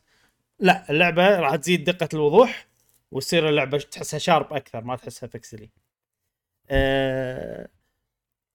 لا 0.59 0.91
اللعبة 0.91 1.39
راح 1.39 1.55
تزيد 1.55 1.83
دقة 1.83 2.09
الوضوح 2.13 2.67
وتصير 3.11 3.49
اللعبة 3.49 3.77
تحسها 3.77 4.17
شارب 4.19 4.53
أكثر 4.53 4.83
ما 4.83 4.95
تحسها 4.95 5.27
بكسلي 5.27 5.71
أه 6.69 7.69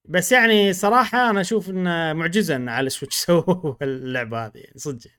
بس 0.05 0.33
يعني 0.33 0.73
صراحة 0.73 1.31
أنا 1.31 1.41
أشوف 1.41 1.71
إنه 1.71 2.13
معجزه 2.13 2.57
ان 2.57 2.69
على 2.69 2.87
السويتش 2.87 3.17
سووا 3.27 3.75
اللعبة 3.83 4.47
هذه 4.47 4.59
يعني 4.59 4.79
صدق. 4.79 5.11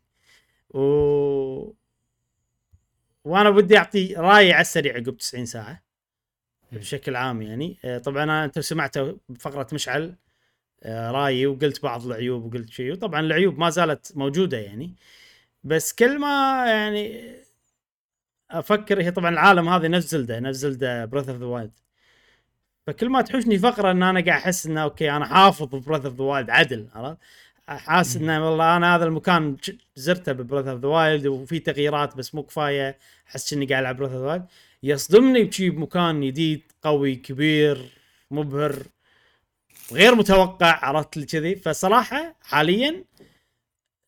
و 0.76 1.73
وأنا 3.26 3.49
بدي 3.49 3.77
اعطي 3.77 4.14
رايي 4.14 4.53
على 4.53 4.61
السريع 4.61 4.93
عقب 4.95 5.18
90 5.18 5.45
ساعة. 5.45 5.84
بشكل 6.72 7.15
عام 7.15 7.41
يعني. 7.41 7.77
آه، 7.85 7.97
طبعا 7.97 8.23
أنا 8.23 8.45
أنت 8.45 8.60
سمعته 8.60 9.18
بفقره 9.30 9.68
مشعل 9.73 10.15
آه، 10.84 11.11
رايي 11.11 11.47
وقلت 11.47 11.84
بعض 11.84 12.06
العيوب 12.06 12.45
وقلت 12.45 12.69
شيء 12.69 12.91
وطبعا 12.91 13.19
العيوب 13.19 13.60
ما 13.60 13.69
زالت 13.69 14.11
موجودة 14.15 14.57
يعني. 14.57 14.95
بس 15.64 15.93
كل 15.93 16.19
ما 16.19 16.65
يعني 16.68 17.35
أفكر 18.52 19.02
هي 19.02 19.11
طبعا 19.11 19.30
العالم 19.30 19.69
هذا 19.69 19.88
نفس 19.88 20.07
Zelda 20.11 20.40
نفس 20.39 20.57
Zelda 20.57 21.06
Breath 21.06 21.34
of 21.34 21.40
the 21.41 21.45
Wild 21.45 21.72
فكل 22.88 23.10
ما 23.10 23.22
تحوشني 23.22 23.57
فقرة 23.60 23.91
إن 23.91 24.03
أنا 24.03 24.26
قاعد 24.26 24.41
أحس 24.41 24.65
انه 24.65 24.84
أوكي 24.84 25.11
أنا 25.11 25.26
حافظ 25.26 25.65
Breath 25.76 26.10
of 26.10 26.15
the 26.18 26.23
Wild 26.23 26.49
عدل 26.49 26.88
عرفت؟ 26.95 27.18
حاسس 27.68 28.16
إنه 28.16 28.50
والله 28.50 28.78
أنا 28.78 28.96
هذا 28.96 29.06
المكان 29.06 29.58
زرته 29.96 30.32
ب 30.32 30.37
Breath 30.37 30.72
of 30.72 30.82
the 30.82 30.88
Wild 30.88 31.27
وفي 31.28 31.60
تغييرات 31.60 32.18
بس 32.18 32.36
مو 32.36 32.44
كفاية 32.44 32.98
أحس 33.28 33.54
إني 33.54 33.66
قاعد 33.66 33.82
ألعب 33.82 33.98
Breath 33.98 34.14
of 34.14 34.22
the 34.22 34.27
Wild. 34.27 34.45
يصدمني 34.84 35.44
بشي 35.44 35.70
بمكان 35.70 36.22
جديد 36.22 36.62
قوي 36.82 37.16
كبير 37.16 37.92
مبهر 38.32 38.84
غير 39.92 40.16
متوقع 40.16 40.86
عرفت 40.86 41.18
لي 41.18 41.26
كذي. 41.26 41.56
فصراحة 41.56 42.36
حاليا 42.44 43.04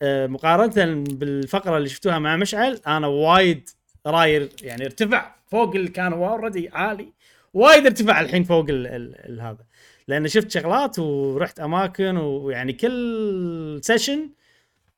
آه، 0.02 0.28
مقارنة 0.28 1.04
بالفقرة 1.10 1.78
اللي 1.78 1.90
شفتوها 1.90 2.20
مع 2.20 2.36
مشعل 2.36 2.82
أنا 2.88 3.08
وايد 3.08 3.70
رايي 4.08 4.50
يعني 4.62 4.86
ارتفع 4.86 5.36
فوق 5.52 5.76
اللي 5.76 5.90
كان 5.90 6.14
already 6.14 6.70
عالي 6.70 7.14
وايد 7.54 7.86
ارتفع 7.86 8.22
الحين 8.22 8.44
فوق 8.44 8.66
ال 8.70 8.88
ال 8.88 9.16
ال 9.16 9.42
هذا. 9.42 9.66
لأن 10.08 10.28
شفت 10.28 10.52
شغلات 10.52 11.00
ورحت 11.00 11.60
أماكن 11.60 12.18
ويعني 12.18 12.74
كل 12.74 13.80
session 13.84 14.30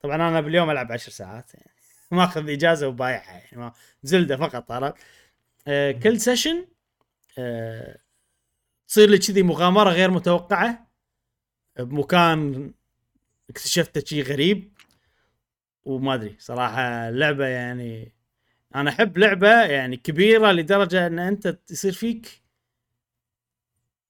طبعا 0.01 0.15
أنا 0.15 0.41
باليوم 0.41 0.69
ألعب 0.69 0.91
عشر 0.91 1.11
ساعات. 1.11 1.53
يعني 1.53 1.71
ماخذ 2.11 2.49
إجازة 2.49 2.87
وبايعها 2.87 3.31
يعني 3.31 3.57
ما 3.57 3.73
زلدة 4.03 4.37
فقط 4.37 4.71
عرفت؟ 4.71 4.95
آه 5.67 5.91
كل 5.91 6.19
سيشن 6.19 6.65
آه 7.37 7.97
تصير 8.87 9.09
لي 9.09 9.17
كذي 9.17 9.43
مغامرة 9.43 9.89
غير 9.89 10.11
متوقعة. 10.11 10.87
بمكان 11.79 12.71
اكتشفته 13.49 14.01
شيء 14.05 14.23
غريب. 14.23 14.71
وما 15.83 16.13
أدري 16.13 16.35
صراحة 16.39 17.09
اللعبه 17.09 17.45
يعني 17.47 18.13
أنا 18.75 18.89
أحب 18.89 19.17
لعبة 19.17 19.61
يعني 19.63 19.97
كبيرة 19.97 20.51
لدرجة 20.51 21.07
إن 21.07 21.19
أنت 21.19 21.57
يصير 21.71 21.91
فيك 21.93 22.38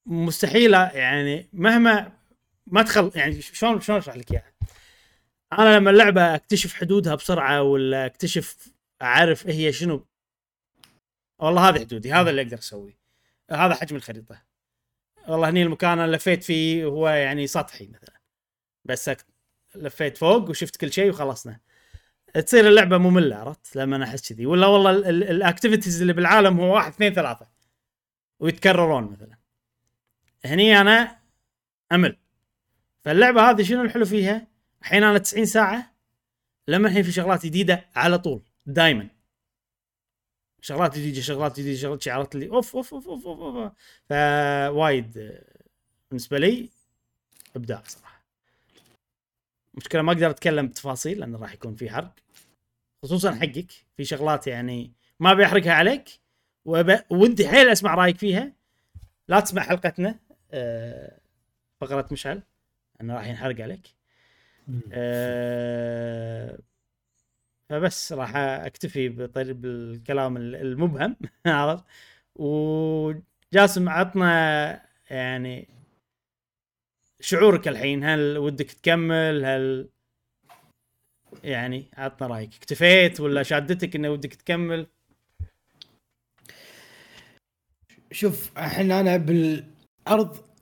مستحيلة 0.06 0.78
يعني 0.88 1.48
مهما 1.52 2.12
ما 2.66 2.82
تخل 2.82 3.10
يعني 3.14 3.42
شلون 3.42 3.80
شلون 3.80 3.98
أشرح 3.98 4.16
لك 4.16 4.32
إياها؟ 4.32 4.52
أنا 5.58 5.76
لما 5.76 5.90
اللعبة 5.90 6.34
أكتشف 6.34 6.74
حدودها 6.74 7.14
بسرعة 7.14 7.62
ولا 7.62 8.06
أكتشف 8.06 8.72
أعرف 9.02 9.46
هي 9.46 9.72
شنو 9.72 10.06
والله 11.38 11.68
هذه 11.68 11.78
حدودي 11.80 12.12
هذا 12.12 12.30
اللي 12.30 12.42
أقدر 12.42 12.58
أسويه 12.58 12.98
هذا 13.50 13.74
حجم 13.74 13.96
الخريطة. 13.96 14.42
والله 15.28 15.48
هني 15.48 15.62
المكان 15.62 15.98
أنا 15.98 16.16
لفيت 16.16 16.44
فيه 16.44 16.84
هو 16.84 17.08
يعني 17.08 17.46
سطحي 17.46 17.86
مثلا 17.86 18.20
بس 18.84 19.10
لفيت 19.74 20.16
فوق 20.18 20.50
وشفت 20.50 20.76
كل 20.76 20.92
شيء 20.92 21.10
وخلصنا. 21.10 21.60
تصير 22.46 22.68
اللعبة 22.68 22.98
مملة 22.98 23.36
عرفت؟ 23.36 23.76
لما 23.76 23.96
أنا 23.96 24.04
أحس 24.04 24.32
كذي. 24.32 24.46
ولا 24.46 24.66
والله 24.66 24.90
ال- 24.90 25.04
ال- 25.04 25.30
ال 25.30 25.36
activities 25.36 26.00
اللي 26.00 26.12
بالعالم 26.12 26.60
هو 26.60 26.74
واحد 26.74 26.92
اثنين 26.92 27.12
ثلاثة 27.14 27.48
ويتكررون 28.40 29.04
مثلا. 29.12 29.39
هني 30.44 30.80
أنا 30.80 31.18
أمل. 31.92 32.16
فاللعبة 33.04 33.50
هذه 33.50 33.62
شنو 33.62 33.82
الحلو 33.82 34.04
فيها؟ 34.04 34.46
الحين 34.82 35.02
أنا 35.04 35.18
90 35.18 35.46
ساعة 35.46 35.94
لما 36.68 36.88
الحين 36.88 37.02
في 37.02 37.12
شغلات 37.12 37.46
جديدة 37.46 37.88
على 37.96 38.18
طول 38.18 38.42
دائما 38.66 39.08
شغلات 40.60 40.98
جديدة 40.98 41.20
شغلات 41.20 41.60
جديدة 41.60 41.78
شغلات 41.78 42.02
شي 42.02 42.10
عرفت 42.10 42.34
لي؟ 42.36 42.48
أوف 42.48 42.76
أوف 42.76 42.94
أوف 42.94 43.08
أوف, 43.08 43.26
أوف, 43.26 43.40
أوف. 43.56 43.72
فوايد 44.08 45.18
آه، 45.18 45.42
بالنسبة 46.10 46.38
لي 46.38 46.68
إبداع 47.56 47.82
صراحة. 47.86 48.24
مشكلة 49.74 50.02
ما 50.02 50.12
أقدر 50.12 50.30
أتكلم 50.30 50.66
بتفاصيل 50.66 51.18
لأنه 51.20 51.38
راح 51.38 51.52
يكون 51.52 51.74
في 51.74 51.90
حرق. 51.90 52.14
خصوصا 53.02 53.34
حقك 53.34 53.72
في 53.96 54.04
شغلات 54.04 54.46
يعني 54.46 54.92
ما 55.20 55.32
ابي 55.32 55.44
احرقها 55.44 55.72
عليك 55.72 56.08
وأب- 56.68 57.02
ودي 57.10 57.48
حيل 57.48 57.68
أسمع 57.68 57.94
رأيك 57.94 58.16
فيها. 58.18 58.52
لا 59.28 59.40
تسمع 59.40 59.62
حلقتنا. 59.62 60.18
فقرة 61.80 62.08
مشعل. 62.12 62.42
انه 63.00 63.14
راح 63.14 63.26
ينحرق 63.26 63.60
عليك. 63.60 63.88
آه، 64.92 66.58
فبس 67.70 68.12
راح 68.12 68.36
أكتفي 68.36 69.08
بالكلام 69.08 70.36
المبهم 70.36 71.16
عرفت؟ 71.46 71.84
وجاسم 72.34 73.88
عطنا 73.88 74.82
يعني 75.10 75.68
شعورك 77.20 77.68
الحين. 77.68 78.04
هل 78.04 78.38
ودك 78.38 78.70
تكمل؟ 78.70 79.44
هل 79.44 79.88
يعني 81.44 81.84
عطنا 81.96 82.28
رأيك. 82.28 82.54
اكتفيت 82.54 83.20
ولا 83.20 83.42
شادتك 83.42 83.96
إنه 83.96 84.10
ودك 84.10 84.34
تكمل؟ 84.34 84.86
شوف 88.12 88.58
الحين 88.58 88.92
أنا 88.92 89.16
بالارض 89.16 89.79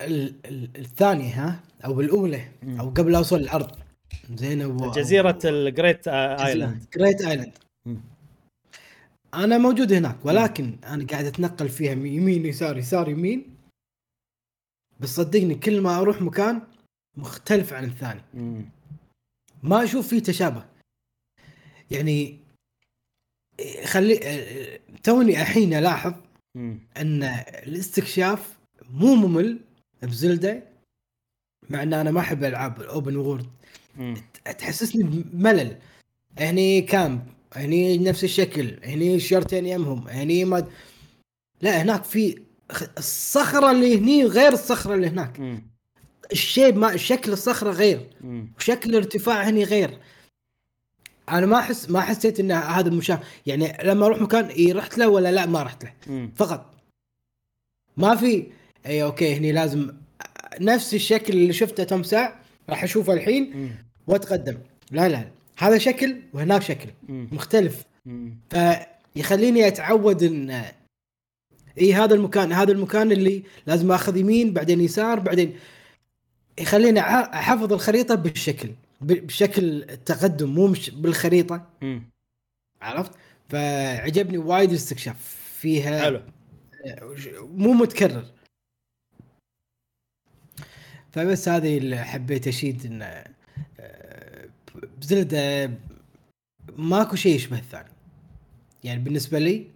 ال- 0.00 0.34
ال- 0.44 0.70
الثانية 0.76 1.44
ها 1.44 1.60
أو 1.84 1.94
بالاولى 1.94 2.48
مم. 2.62 2.80
أو 2.80 2.90
قبل 2.90 3.14
اوصل 3.14 3.36
الأرض. 3.36 3.70
زين 4.34 4.62
و- 4.64 4.90
جزيرة 4.90 5.38
الجريت 5.44 6.08
ايلاند 6.08 6.84
جريت 6.96 7.20
ايلاند. 7.22 7.52
أنا 9.34 9.58
موجود 9.58 9.92
هناك 9.92 10.16
ولكن 10.24 10.76
أنا 10.84 11.06
قاعد 11.06 11.24
أتنقل 11.24 11.68
فيها 11.68 11.94
من 11.94 12.06
يمين 12.06 12.46
يسار 12.46 12.76
يسار 12.78 13.08
يمين. 13.08 13.56
بس 15.00 15.08
صدقني 15.08 15.54
كل 15.54 15.80
ما 15.80 15.98
أروح 15.98 16.22
مكان 16.22 16.62
مختلف 17.16 17.72
عن 17.72 17.84
الثاني. 17.84 18.20
ما 19.62 19.84
أشوف 19.84 20.08
فيه 20.08 20.18
تشابه. 20.22 20.64
يعني 21.90 22.38
خلي 23.84 24.18
توني 25.02 25.42
الحين 25.42 25.74
ألاحظ. 25.74 26.14
أن 26.96 27.22
الاستكشاف 27.62 28.57
مو 28.90 29.14
ممل 29.14 29.58
بزلدة 30.02 30.62
مع 31.70 31.82
إن 31.82 31.92
أنا 31.94 32.10
ما 32.10 32.20
أحب 32.20 32.44
ألعاب 32.44 32.80
الأوبن 32.80 33.16
وورد. 33.16 33.46
تحسسني 34.58 35.02
بملل 35.02 35.76
هني 36.38 36.80
كامب 36.80 37.22
هني 37.56 37.98
نفس 37.98 38.24
الشكل 38.24 38.78
هني 38.84 39.20
شجرتين 39.20 39.66
يمهم 39.66 40.08
هني 40.08 40.44
ما 40.44 40.66
لا 41.62 41.82
هناك 41.82 42.04
في 42.04 42.42
الصخرة 42.98 43.70
اللي 43.70 43.98
هني 43.98 44.24
غير 44.24 44.52
الصخرة 44.52 44.94
اللي 44.94 45.06
هناك. 45.06 45.62
ال 46.32 46.40
shape 46.40 46.76
ما 46.76 46.96
شكل 46.96 47.32
الصخرة 47.32 47.70
غير. 47.70 48.10
وشكل 48.58 48.90
الارتفاع 48.90 49.42
هني 49.42 49.64
غير 49.64 49.98
أنا 51.28 51.46
ما 51.46 51.58
أحس 51.58 51.90
ما 51.90 52.00
حسيت 52.00 52.40
إن 52.40 52.52
هذا 52.52 52.88
المشاهد 52.88 53.20
يعني 53.46 53.76
لما 53.84 54.06
أروح 54.06 54.20
مكان 54.20 54.44
اي 54.44 54.72
رحت 54.72 54.98
له 54.98 55.08
ولا 55.08 55.32
لا 55.32 55.46
ما 55.46 55.62
رحت 55.62 55.84
له. 55.84 56.30
فقط 56.36 56.74
ما 57.96 58.16
في 58.16 58.46
اي 58.88 59.02
okay 59.02 59.34
هني 59.36 59.52
لازم 59.52 59.92
نفس 60.60 60.94
الشكل 60.94 61.32
اللي 61.32 61.52
شفته 61.52 61.84
تم 61.84 62.02
ساعة 62.02 62.40
راح 62.70 62.84
أشوفه 62.84 63.12
الحين 63.12 63.56
مم. 63.56 63.70
وأتقدم 64.06 64.58
لا 64.90 65.08
لا 65.08 65.24
هذا 65.58 65.78
شكل 65.78 66.16
وهناك 66.32 66.62
شكل 66.62 66.88
مم. 67.08 67.28
مختلف 67.32 67.84
مم. 68.06 68.38
فيخليني 68.50 69.66
أتعود 69.68 70.22
إن 70.22 70.64
إي 71.80 71.94
هذا 71.94 72.14
المكان 72.14 72.52
هذا 72.52 72.72
المكان 72.72 73.12
اللي 73.12 73.42
لازم 73.66 73.92
آخذ 73.92 74.16
يمين 74.16 74.52
بعدين 74.52 74.80
يسار 74.80 75.20
بعدين 75.20 75.56
يخليني 76.58 77.00
أحفظ 77.00 77.72
الخريطة 77.72 78.14
بالشكل 78.14 78.70
بشكل 79.00 79.82
التقدم 79.82 80.54
مو 80.54 80.66
مش 80.66 80.90
بالخريطة. 80.90 81.66
عرفت 82.82 83.12
فعجبني 83.48 84.38
وايد 84.38 84.70
الاستكشاف 84.70 85.36
فيها 85.58 86.02
حلو 86.02 86.20
مو 87.40 87.72
متكرر 87.72 88.24
فبس 91.12 91.48
هذه 91.48 91.78
اللي 91.78 91.98
حبيت 91.98 92.48
أشيد 92.48 92.86
إن 92.86 93.02
آه، 93.80 94.48
بزلدة 95.00 95.70
ماكو 96.76 97.16
شيء 97.16 97.34
يشبه 97.34 97.58
الثاني. 97.58 97.88
يعني 98.84 99.00
بالنسبة 99.00 99.38
لي 99.38 99.66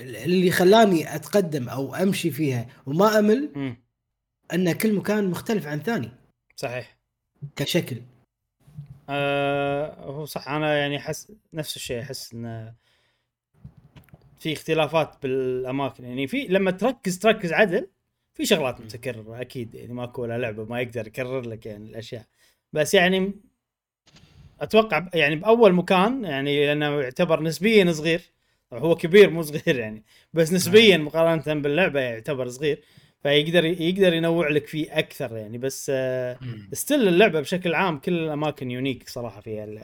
اللي 0.00 0.50
خلاني 0.50 1.14
أتقدم 1.14 1.68
أو 1.68 1.94
أمشي 1.94 2.30
فيها 2.30 2.66
وما 2.86 3.18
أمل 3.18 3.50
مم. 3.54 3.76
أن 4.52 4.72
كل 4.72 4.92
مكان 4.94 5.30
مختلف 5.30 5.66
عن 5.66 5.78
ثاني. 5.78 6.10
صحيح. 6.56 6.96
كشكل. 7.56 8.02
آه 9.08 10.04
هو 10.04 10.24
صح. 10.24 10.48
أنا 10.48 10.78
يعني 10.78 10.96
أحس 10.96 11.32
نفس 11.52 11.76
الشيء. 11.76 12.02
أحس 12.02 12.34
انه 12.34 12.74
في 14.38 14.52
اختلافات 14.52 15.22
بالأماكن. 15.22 16.04
يعني 16.04 16.26
في 16.26 16.46
لما 16.46 16.70
تركز 16.70 17.18
تركز 17.18 17.52
عدل 17.52 17.88
في 18.36 18.46
شغلات 18.46 18.80
متكررة 18.80 19.40
أكيد 19.40 19.74
يعني 19.74 19.92
ماكو 19.92 20.22
ولا 20.22 20.38
لعبة 20.38 20.64
ما 20.64 20.80
يقدر 20.80 21.06
يكرر 21.06 21.40
لك 21.40 21.66
يعني 21.66 21.84
الأشياء. 21.90 22.24
بس 22.72 22.94
يعني 22.94 23.32
أتوقع 24.60 25.08
يعني 25.14 25.36
بأول 25.36 25.72
مكان 25.72 26.24
يعني 26.24 26.66
لأنه 26.66 27.00
يعتبر 27.00 27.42
نسبيا 27.42 27.92
صغير. 27.92 28.20
هو 28.72 28.94
كبير 28.96 29.30
مو 29.30 29.42
صغير 29.42 29.78
يعني 29.78 30.02
بس 30.32 30.52
نسبيا 30.52 30.96
مقارنة 30.96 31.60
باللعبة 31.62 32.00
يعتبر 32.00 32.48
صغير. 32.48 32.82
فيقدر 33.22 33.64
يقدر 33.64 34.12
ينوع 34.14 34.48
لك 34.48 34.66
فيه 34.66 34.98
أكثر 34.98 35.36
يعني 35.36 35.58
بس 35.58 35.92
still 36.72 37.08
اللعبة 37.08 37.40
بشكل 37.40 37.74
عام 37.74 37.98
كل 37.98 38.18
الأماكن 38.18 38.70
unique 38.70 39.08
صراحة 39.08 39.40
فيها 39.40 39.64
ال- 39.64 39.82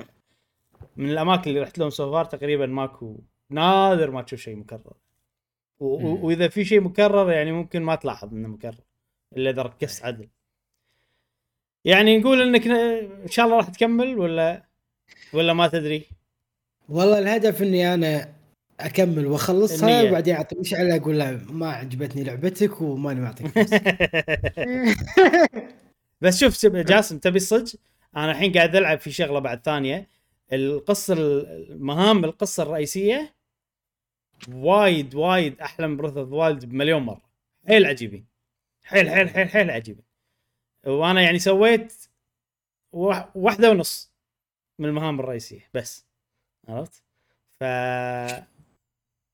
من 0.96 1.10
الأماكن 1.10 1.50
اللي 1.50 1.60
رحت 1.60 1.78
لهم 1.78 1.90
so 1.90 2.04
far 2.04 2.24
تقريبا 2.24 2.66
ماكو 2.66 3.20
نادر 3.50 4.10
ما 4.10 4.22
تشوف 4.22 4.40
شيء 4.40 4.56
مكرر. 4.56 4.92
وإذا 5.82 6.48
في 6.48 6.64
شيء 6.64 6.80
مكرر 6.80 7.32
يعني 7.32 7.52
ممكن 7.52 7.82
ما 7.82 7.94
تلاحظ 7.94 8.34
إنه 8.34 8.48
مكرر 8.48 8.80
إلا 9.36 9.50
إذا 9.50 9.62
ركزت 9.62 10.04
عدل. 10.04 10.28
يعني 11.84 12.18
نقول 12.18 12.42
إنك 12.42 12.66
إن 12.66 13.28
شاء 13.28 13.46
الله 13.46 13.56
راح 13.56 13.68
تكمل 13.68 14.18
ولا 14.18 14.62
ولا 15.32 15.52
ما 15.52 15.68
تدري؟ 15.68 16.04
والله 16.88 17.18
الهدف 17.18 17.62
إني 17.62 17.94
أنا 17.94 18.28
أكمل 18.80 19.26
وأخلصها 19.26 19.98
النية. 19.98 20.10
وبعدين 20.10 20.34
أعطي 20.34 20.56
مشعل 20.58 20.90
أقول 20.90 21.18
له 21.18 21.40
ما 21.50 21.70
عجبتني 21.70 22.24
لعبتك 22.24 22.80
وماني 22.80 23.20
معطيك. 23.20 23.46
بس 26.22 26.40
شوف 26.40 26.66
جاسم 26.66 27.18
تبي 27.18 27.36
الصدق 27.36 27.72
أنا 28.16 28.30
الحين 28.30 28.52
قاعد 28.52 28.76
ألعب 28.76 28.98
في 28.98 29.10
شغلة 29.10 29.38
بعد 29.38 29.60
ثانية. 29.64 30.08
القصة 30.52 31.14
المهام 31.18 32.24
القصة 32.24 32.62
الرئيسية 32.62 33.34
وايد 34.48 35.14
وايد 35.14 35.60
أحلى 35.60 35.86
من 35.88 35.96
Breath 35.96 36.16
of 36.16 36.32
Wild 36.32 36.64
بمليون 36.64 37.02
مرة. 37.02 37.30
حيل 37.68 37.86
عجيبين. 37.86 38.26
حيل 38.84 39.10
حيل 39.10 39.30
حيل 39.30 39.48
حيل 39.48 39.70
عجيبين. 39.70 40.04
وأنا 40.86 41.22
يعني 41.22 41.38
سويت 41.38 41.94
وا- 42.92 43.36
واحدة 43.36 43.70
ونص 43.70 44.12
من 44.78 44.88
المهام 44.88 45.20
الرئيسية 45.20 45.68
بس. 45.74 46.06
عرفت؟ 46.68 47.02
ف 47.60 47.64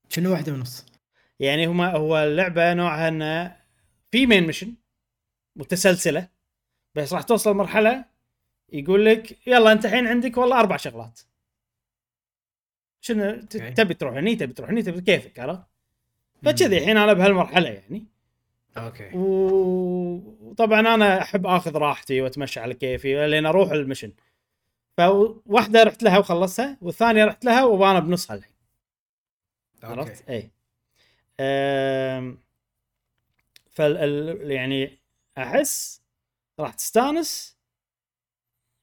شنو 0.09 0.31
واحدة 0.33 0.53
ونص؟ 0.53 0.87
يعني 1.41 1.67
هما 1.67 1.93
هو 1.93 2.19
اللعبة 2.19 2.75
نوعها 2.75 3.09
إنه 3.09 3.57
في 4.11 4.27
main 4.27 4.47
mission 4.47 4.75
متسلسلة 5.57 6.29
بس 6.95 7.13
راح 7.13 7.23
توصل 7.23 7.55
مرحلة 7.57 8.05
يقول 8.73 9.05
لك 9.07 9.47
يلا 9.49 9.73
أنت 9.73 9.85
الحين 9.85 10.07
عندك 10.07 10.37
والله 10.37 10.61
أربع 10.61 10.77
شغلات. 10.77 11.21
شنو. 13.01 13.41
تبي 13.77 13.95
تروح 13.95 14.15
هني 14.15 14.37
تبي 14.37 14.53
تروح 14.53 14.71
هني 14.71 14.83
تبي 14.83 15.01
كيفك 15.01 15.39
عرفت؟ 15.39 15.63
فكذي 16.43 16.79
الحين 16.79 16.97
أنا 16.97 17.13
بهالمرحلة 17.13 17.69
يعني. 17.69 18.07
okay. 18.77 19.11
و- 19.17 20.37
وطبعا 20.41 20.81
أنا 20.81 21.23
أحب 21.23 21.47
آخذ 21.47 21.77
راحتي 21.77 22.21
وأتمشى 22.21 22.61
على 22.61 22.75
كيفي 22.75 23.27
لين 23.29 23.47
أروح 23.47 23.71
ال 23.71 23.76
mission. 23.76 24.13
فواحدة 24.97 25.83
رحت 25.83 26.03
لها 26.03 26.19
وخلصتها 26.19 26.79
والثانية 26.83 27.25
رحت 27.25 27.45
لها 27.45 27.65
وأنا 27.65 27.99
بنصها 27.99 28.37
الحين. 28.37 28.53
عرفت؟ 29.83 30.29
اي 30.31 30.51
أم... 31.41 32.39
فال 33.71 33.97
ال- 33.97 34.51
يعني 34.51 34.99
أحس 35.39 36.03
راح 36.61 36.75
تستأنس 36.75 37.57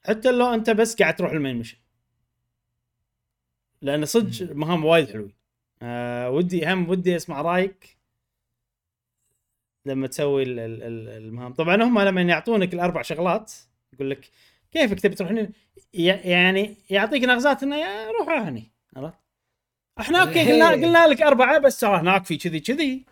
حتى 0.06 0.32
لو 0.32 0.54
أنت 0.54 0.70
بس 0.70 0.96
قاعد 0.96 1.16
تروح 1.16 1.32
ال 1.32 1.37
main 1.37 1.56
mission 1.58 1.78
لأن 3.86 4.06
صدق 4.06 4.52
مهام 4.56 4.86
وايد 4.86 5.10
حلوين. 5.12 5.34
أه 5.82 6.30
ودي 6.30 6.74
هم 6.74 6.90
ودي 6.90 7.16
أسمع 7.16 7.42
رأيك 7.42 7.98
لما 9.86 10.08
تسوي 10.08 10.44
ال- 10.44 10.60
ال- 10.60 10.84
ال- 10.84 11.10
المهام. 11.10 11.54
طبعا 11.54 11.84
هم 11.84 12.00
لما 12.00 12.22
يعطونك 12.22 12.74
الأربع 12.74 13.02
شغلات 13.02 13.54
يقول 13.94 14.10
لك 14.10 14.30
كيفك 14.72 15.00
تبي 15.00 15.16
تروح 15.16 15.32
هنا؟ 15.32 15.50
يعني 15.94 16.76
يعطيك 16.90 17.24
نغزات 17.24 17.64
إنه 17.64 17.76
روح 18.20 18.30
هني 18.30 18.72
عرفت؟ 18.96 19.18
إحنا 20.00 20.22
okay 20.22 20.52
قلنا 20.52 20.72
قلنا 20.72 21.08
لك 21.08 21.22
أربعة 21.22 21.58
بس 21.60 21.80
ترى 21.80 21.98
هناك 21.98 22.26
في 22.26 22.38
كذي 22.38 22.60
كذي. 22.60 23.06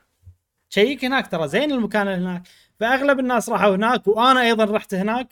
check 0.70 1.06
هناك 1.06 1.28
ترى 1.32 1.48
زين 1.48 1.72
المكان 1.72 2.08
اللي 2.08 2.26
هناك. 2.30 2.44
فأغلب 2.80 3.20
الناس 3.20 3.50
راحوا 3.50 3.76
هناك 3.76 4.08
وأنا 4.08 4.42
أيضا 4.42 4.66
رحت 4.66 4.94
هناك. 4.94 5.28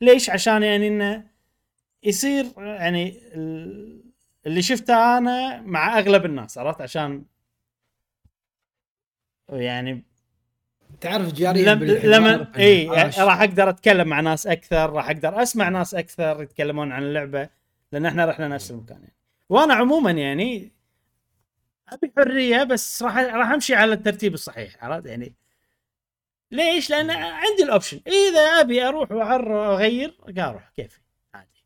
ليش؟ 0.00 0.30
عشان 0.30 0.62
يعني 0.62 0.88
إنه 0.88 1.24
يصير 2.02 2.46
يعني 2.56 3.18
ال- 3.34 4.03
اللي 4.46 4.62
شفته 4.62 5.18
أنا 5.18 5.60
مع 5.60 5.98
أغلب 5.98 6.24
الناس 6.24 6.58
عرفت؟ 6.58 6.80
عشان 6.80 7.24
يعني 9.48 10.02
تعرف 11.00 11.32
جاري 11.32 11.64
لم 11.64 11.84
لما 11.84 12.52
إي 12.58 12.88
راح 13.18 13.40
أقدر 13.40 13.68
أتكلم 13.68 14.08
مع 14.08 14.20
ناس 14.20 14.46
أكثر 14.46 14.90
راح 14.90 15.06
أقدر 15.10 15.42
أسمع 15.42 15.68
ناس 15.68 15.94
أكثر 15.94 16.42
يتكلمون 16.42 16.92
عن 16.92 17.02
اللعبة 17.02 17.48
لأن 17.92 18.06
إحنا 18.06 18.24
رحنا 18.26 18.48
نفس 18.48 18.70
المكان 18.70 18.98
يعني. 19.00 19.14
وأنا 19.48 19.74
عموما 19.74 20.10
يعني 20.10 20.72
أبي 21.88 22.12
حرية 22.16 22.62
بس 22.64 23.02
راح 23.02 23.16
راح 23.18 23.50
أمشي 23.50 23.74
على 23.74 23.92
الترتيب 23.92 24.34
الصحيح 24.34 24.84
عرفت؟ 24.84 25.06
يعني 25.06 25.34
ليش؟ 26.50 26.90
لأن 26.90 27.10
عندي 27.10 27.62
الأوبشن. 27.62 28.00
إذا 28.06 28.40
أبي 28.40 28.82
أروح 28.88 29.08
وأعر- 29.08 29.50
أغير 29.50 30.18
أروح. 30.38 30.68
كيفي 30.76 31.00
عادي 31.34 31.64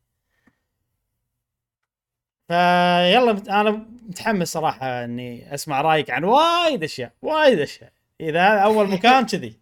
فيلا 2.49 3.31
أنا 3.61 3.71
متحمس 4.09 4.47
صراحة 4.53 5.03
إني 5.03 5.53
أسمع 5.53 5.81
رأيك 5.81 6.09
عن 6.09 6.23
وايد 6.23 6.83
أشياء 6.83 7.11
وايد 7.21 7.59
أشياء. 7.59 7.91
إذا 8.21 8.41
هذا 8.47 8.59
أول 8.59 8.87
مكان 8.89 9.25
كذي. 9.31 9.59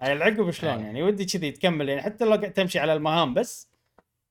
هاي 0.00 0.12
العقب 0.12 0.50
شلون 0.50 0.80
يعني؟ 0.84 1.02
ودي 1.02 1.24
كذي 1.24 1.50
تكمل 1.50 1.88
يعني 1.88 2.02
حتى 2.02 2.24
لو 2.24 2.30
قاعد 2.34 2.52
تمشي 2.52 2.78
على 2.78 2.92
المهام 2.92 3.34
بس 3.34 3.68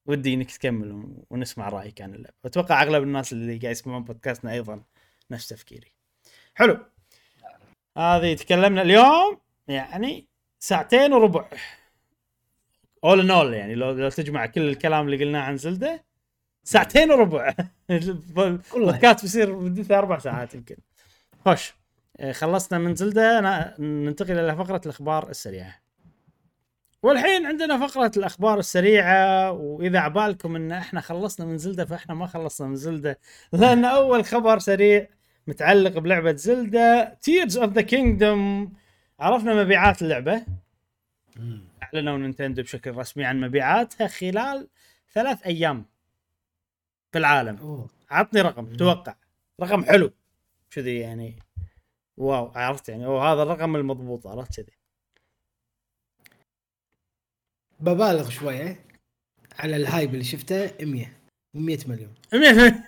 ودي 0.05 0.33
إنك 0.33 0.51
تكمل 0.51 0.91
ون- 0.91 1.23
ونسمع 1.29 1.69
رأيك 1.69 2.01
عن 2.01 2.13
اللعبة. 2.13 2.35
واتوقع 2.43 2.81
أغلب 2.83 3.03
الناس 3.03 3.33
اللي 3.33 3.57
قاعد 3.57 3.71
يسمعون 3.71 4.03
بودكاستنا 4.03 4.51
أيضا 4.53 4.83
نفس 5.31 5.47
تفكيري. 5.47 5.91
حلو. 6.55 6.77
هذه 7.97 8.33
تكلمنا 8.33 8.81
اليوم 8.81 9.37
يعني 9.67 10.27
ساعتين 10.59 11.13
وربع. 11.13 11.45
اول 13.03 13.19
ان 13.19 13.31
اول 13.31 13.53
يعني 13.53 13.75
لو 13.75 13.91
لو 13.91 14.09
تجمع 14.09 14.45
كل 14.45 14.69
الكلام 14.69 15.05
اللي 15.05 15.25
قلناه 15.25 15.41
عن 15.41 15.57
زلدة 15.57 16.03
ساعتين 16.63 17.11
وربع. 17.11 17.53
البودكاست 18.75 19.21
بيصير 19.21 19.55
مدته 19.55 19.97
أربع 19.97 20.19
ساعات 20.19 20.55
يمكن. 20.55 20.75
خوش. 21.45 21.73
آه، 22.19 22.31
خلصنا 22.31 22.79
من 22.79 22.95
زلدة 22.95 23.39
ننتقل 23.79 24.39
إلى 24.39 24.55
فقرة 24.55 24.81
الأخبار 24.85 25.29
السريعة. 25.29 25.75
والحين 27.03 27.45
عندنا 27.45 27.87
فقرة 27.87 28.11
الأخبار 28.17 28.59
السريعة 28.59 29.51
وإذا 29.51 29.99
عبالكم 29.99 30.55
إن 30.55 30.71
إحنا 30.71 31.01
خلصنا 31.01 31.45
من 31.45 31.57
زلدة 31.57 31.85
فإحنا 31.85 32.15
ما 32.15 32.27
خلصنا 32.27 32.67
من 32.67 32.75
زلدة. 32.75 33.19
لأن 33.53 33.85
أول 33.85 34.25
خبر 34.25 34.59
سريع 34.59 35.07
متعلق 35.47 35.97
بلعبة 35.99 36.35
زلدة 36.35 37.17
Tears 37.21 37.57
of 37.57 37.73
the 37.73 37.81
Kingdom 37.81 38.73
عرفنا 39.19 39.63
مبيعات 39.63 40.01
اللعبة. 40.01 40.45
أعلنوا 41.83 42.17
نينتندو 42.17 42.61
بشكل 42.61 42.91
رسمي 42.91 43.25
عن 43.25 43.41
مبيعاتها 43.41 44.07
خلال 44.07 44.67
ثلاث 45.13 45.45
أيام. 45.45 45.85
في 47.11 47.17
العالم. 47.17 47.57
أوه. 47.57 47.89
عطني 48.09 48.41
رقم 48.41 48.75
توقع. 48.75 49.15
رقم 49.61 49.83
حلو. 49.85 50.11
كذي 50.71 50.99
يعني 50.99 51.39
wow 52.17 52.51
عرفت 52.55 52.89
يعني 52.89 53.05
هو 53.05 53.21
هذا 53.21 53.43
الرقم 53.43 53.75
المضبوط 53.75 54.27
عرفت 54.27 54.55
كذي. 54.61 54.71
ببالغ 57.79 58.29
شوية 58.29 58.85
على 59.59 59.75
ال 59.75 59.83
hype 59.83 60.13
اللي 60.13 60.23
شفته 60.23 60.71
100 60.85 61.05
100 61.53 61.77
مليون. 61.87 62.13
100 62.33 62.83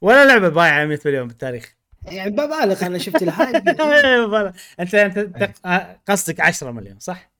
ولا 0.00 0.24
لعبة 0.26 0.48
بايعة 0.48 0.84
100 0.84 0.98
مليون 1.06 1.28
بالتاريخ. 1.28 1.76
يعني 2.04 2.30
ببالغ 2.30 2.86
أنا 2.86 2.98
شفت 2.98 3.22
ال 3.22 3.30
hype. 3.30 3.68
أنت 4.80 4.94
أنت 4.94 5.18
قصدك 6.08 6.40
10 6.40 6.70
مليون 6.70 6.98
صح؟ 6.98 7.30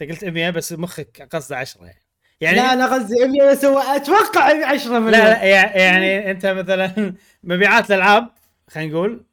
أنت 0.00 0.10
قلت 0.10 0.24
100 0.24 0.50
بس 0.50 0.72
مخك 0.72 1.28
قصده 1.34 1.56
10 1.56 1.84
يعني. 1.84 2.01
يعني 2.42 2.56
لا 2.56 2.72
أنا 2.72 2.94
قصدي 2.94 3.14
100 3.26 3.50
بس 3.50 3.64
هو 3.64 3.78
أتوقع 3.78 4.72
10 4.72 4.98
مليون. 4.98 5.10
لا, 5.10 5.30
لا 5.30 5.44
يعني 5.76 6.30
أنت 6.30 6.46
مثلا 6.46 7.14
مبيعات 7.44 7.90
الألعاب 7.90 8.28
خلينا 8.70 8.92
نقول. 8.92 9.24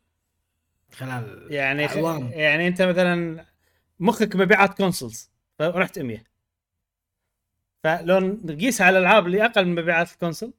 خلال 0.92 1.48
يعني 1.50 1.86
عوام. 1.86 2.32
يعني 2.34 2.68
أنت 2.68 2.82
مثلا 2.82 3.46
مخك 4.00 4.36
مبيعات 4.36 4.78
كونسولز 4.78 5.30
فرحت 5.60 6.00
100 6.00 6.24
فلو 7.84 8.20
نقيسها 8.20 8.88
على 8.88 8.98
الألعاب 8.98 9.28
اللي 9.28 9.46
أقل 9.46 9.66
من 9.66 9.76
مبيعات 9.76 10.12
الكونسول 10.12 10.54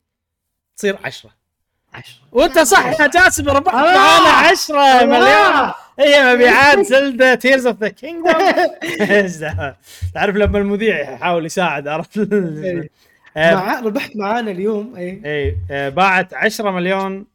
تصير 0.77 0.99
10 1.05 1.07
10 1.07 1.40
وانت 2.33 2.59
صح 2.59 3.01
يا 3.01 3.07
جاسم 3.07 3.49
ربحت 3.49 3.75
آه. 3.75 3.95
معانا 3.95 4.49
10 4.51 5.05
مليون. 5.05 5.73
هي 5.99 6.35
مبيعات 6.35 6.79
زلدا 6.79 7.35
تيرز 7.35 7.67
اوف 7.67 7.81
ذا 7.81 7.89
كينجدوم 7.89 8.33
تعرف 10.15 10.37
لما 10.37 10.59
المذيع 10.59 11.13
يحاول 11.13 11.47
يساعد 11.47 11.89
عرفت؟ 11.89 12.19
آه، 13.37 13.55
مع 13.55 13.81
ربحت 13.81 14.17
معانا 14.17 14.51
اليوم 14.51 14.97
اي 14.97 15.23
اي 15.25 15.57
آه، 15.71 15.89
باعت 15.89 16.35
10 16.35 16.71
مليون 16.71 17.27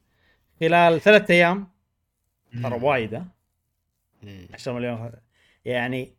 خلال 0.60 1.02
ثلاث 1.02 1.32
أيام. 1.32 1.68
ترى 2.64 2.80
وايد 2.82 3.14
ها 3.14 3.26
10 4.54 4.74
مليون. 4.74 5.12
يعني 5.66 6.14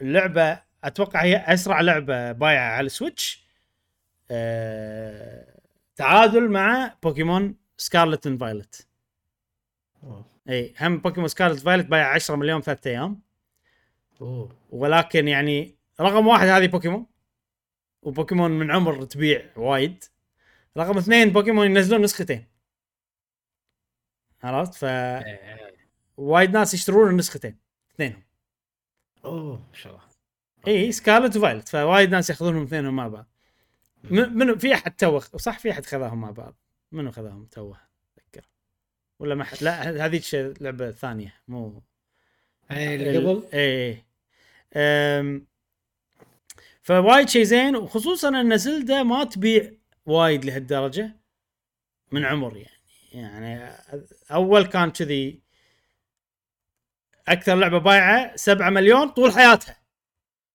اللعبه 0.00 0.58
أتوقع 0.84 1.22
هي 1.22 1.36
أسرع 1.36 1.80
لعبة 1.80 2.32
بايعة 2.32 2.72
على 2.72 2.86
السويتش. 2.86 3.44
أه... 4.30 5.44
تعادل 5.96 6.48
مع 6.48 6.94
بوكيمون 7.02 7.54
Scarlet 7.80 8.26
and 8.26 8.40
Violet 8.40 8.86
اي 10.48 10.74
هم 10.80 10.98
بوكيمون 10.98 11.28
Scarlet 11.28 11.60
Violet 11.60 11.86
بايع 11.86 12.14
10 12.14 12.36
مليون 12.36 12.60
ثلاث 12.60 12.86
أيام. 12.86 13.20
أوه. 14.20 14.56
ولكن 14.70 15.28
يعني 15.28 15.74
رقم 16.00 16.26
واحد 16.26 16.46
هذه 16.46 16.66
بوكيمون 16.66 17.06
وبوكيمون 18.02 18.50
من 18.50 18.70
عمر 18.70 19.04
تبيع 19.04 19.50
وايد. 19.56 20.04
رقم 20.76 20.98
اثنين 20.98 21.30
بوكيمون 21.30 21.66
ينزلون 21.66 22.02
نسختين. 22.02 22.46
عرفت؟ 24.42 24.74
ف 24.74 24.84
وايد 26.16 26.50
ناس 26.50 26.74
يشترون 26.74 27.10
النسختين 27.10 27.56
اثنينهم. 27.94 28.22
أوه 29.24 29.58
ما 29.58 29.74
شاء 29.74 29.92
الله. 29.92 30.04
اي 30.68 30.92
Scarlet 30.92 31.36
و 31.36 31.41
Violet 31.41 31.68
فوايد 31.68 32.10
ناس 32.10 32.30
ياخذونهم 32.30 32.62
اثنينهم 32.62 32.96
مع 32.96 33.08
بعض. 33.08 33.26
منو 34.10 34.58
في 34.58 34.74
أحد 34.74 34.96
توه 34.96 35.20
صح 35.20 35.58
في 35.58 35.70
أحد 35.70 35.86
خذاهم 35.86 36.20
مع 36.20 36.30
بعض. 36.30 36.54
منو 36.92 37.10
خذاهم 37.10 37.46
توه 37.46 37.80
اتذكر 38.18 38.48
ولا 39.18 39.34
ما 39.34 39.44
حد 39.44 39.62
لا 39.62 40.06
هذيك 40.06 40.24
لعبة 40.34 40.90
ثانية 40.90 41.34
مو 41.48 41.82
اي 42.70 42.94
اللي 42.94 43.18
قبل؟ 43.18 43.48
اي 43.54 44.04
اي 44.76 45.42
فوايد 46.82 47.28
شيء 47.28 47.42
زين 47.42 47.76
وخصوصا 47.76 48.28
أن 48.28 48.58
زلده 48.58 49.02
ما 49.02 49.24
تبيع 49.24 49.72
وايد 50.06 50.44
لهالدرجة 50.44 51.16
من 52.12 52.24
عمر 52.24 52.56
يعني. 52.56 52.80
يعني 53.12 53.72
أول 54.30 54.66
كان 54.66 54.90
كذي 54.90 55.42
أكثر 57.28 57.54
لعبة 57.54 57.78
بايعة 57.78 58.36
7 58.36 58.70
مليون 58.70 59.08
طول 59.08 59.32
حياتها. 59.32 59.76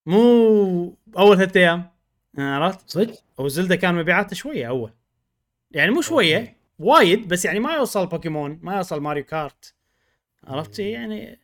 مو 0.06 0.98
أول 1.18 1.38
ثلاث 1.38 1.58
أيام 1.58 1.92
عرفت؟ 2.38 2.90
صدق؟ 2.90 3.24
و 3.38 3.44
Zelda 3.44 3.76
كان 3.76 3.96
مبيعاته 3.96 4.36
شوية 4.36 4.70
أول. 4.70 4.92
يعني 5.72 5.92
مو 5.92 6.02
شوية. 6.02 6.56
وايد 6.80 7.28
بس 7.28 7.46
يعني 7.46 7.60
ما 7.60 7.74
يوصل 7.74 8.08
بوكيمون 8.08 8.60
ما 8.62 8.76
يوصل 8.76 9.02
Mario 9.02 9.24
Kart. 9.24 9.74
عرفت 10.44 10.80
يعني 10.80 11.40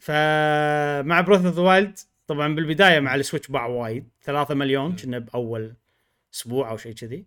فمع 0.00 1.20
Breath 1.20 1.44
of 1.44 1.54
the 1.54 1.62
Wild 1.62 1.98
طبعا 2.26 2.54
بالبداية 2.54 3.00
مع 3.00 3.14
ال 3.14 3.19
Switch 3.19 3.48
باع 3.48 3.66
وايد. 3.66 4.08
3 4.22 4.54
مليون 4.54 4.96
كنا 4.96 5.18
بأول 5.18 5.74
أسبوع 6.34 6.70
أو 6.70 6.76
شيء 6.76 6.92
كذي. 6.92 7.26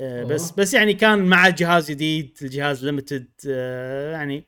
آه 0.00 0.24
بس 0.24 0.50
بس 0.50 0.74
يعني 0.74 0.94
كان 0.94 1.18
مع 1.18 1.48
جهاز 1.48 1.90
جديد 1.90 2.38
الجهاز 2.42 2.84
limited 2.84 3.28
آه 3.48 4.12
يعني 4.12 4.44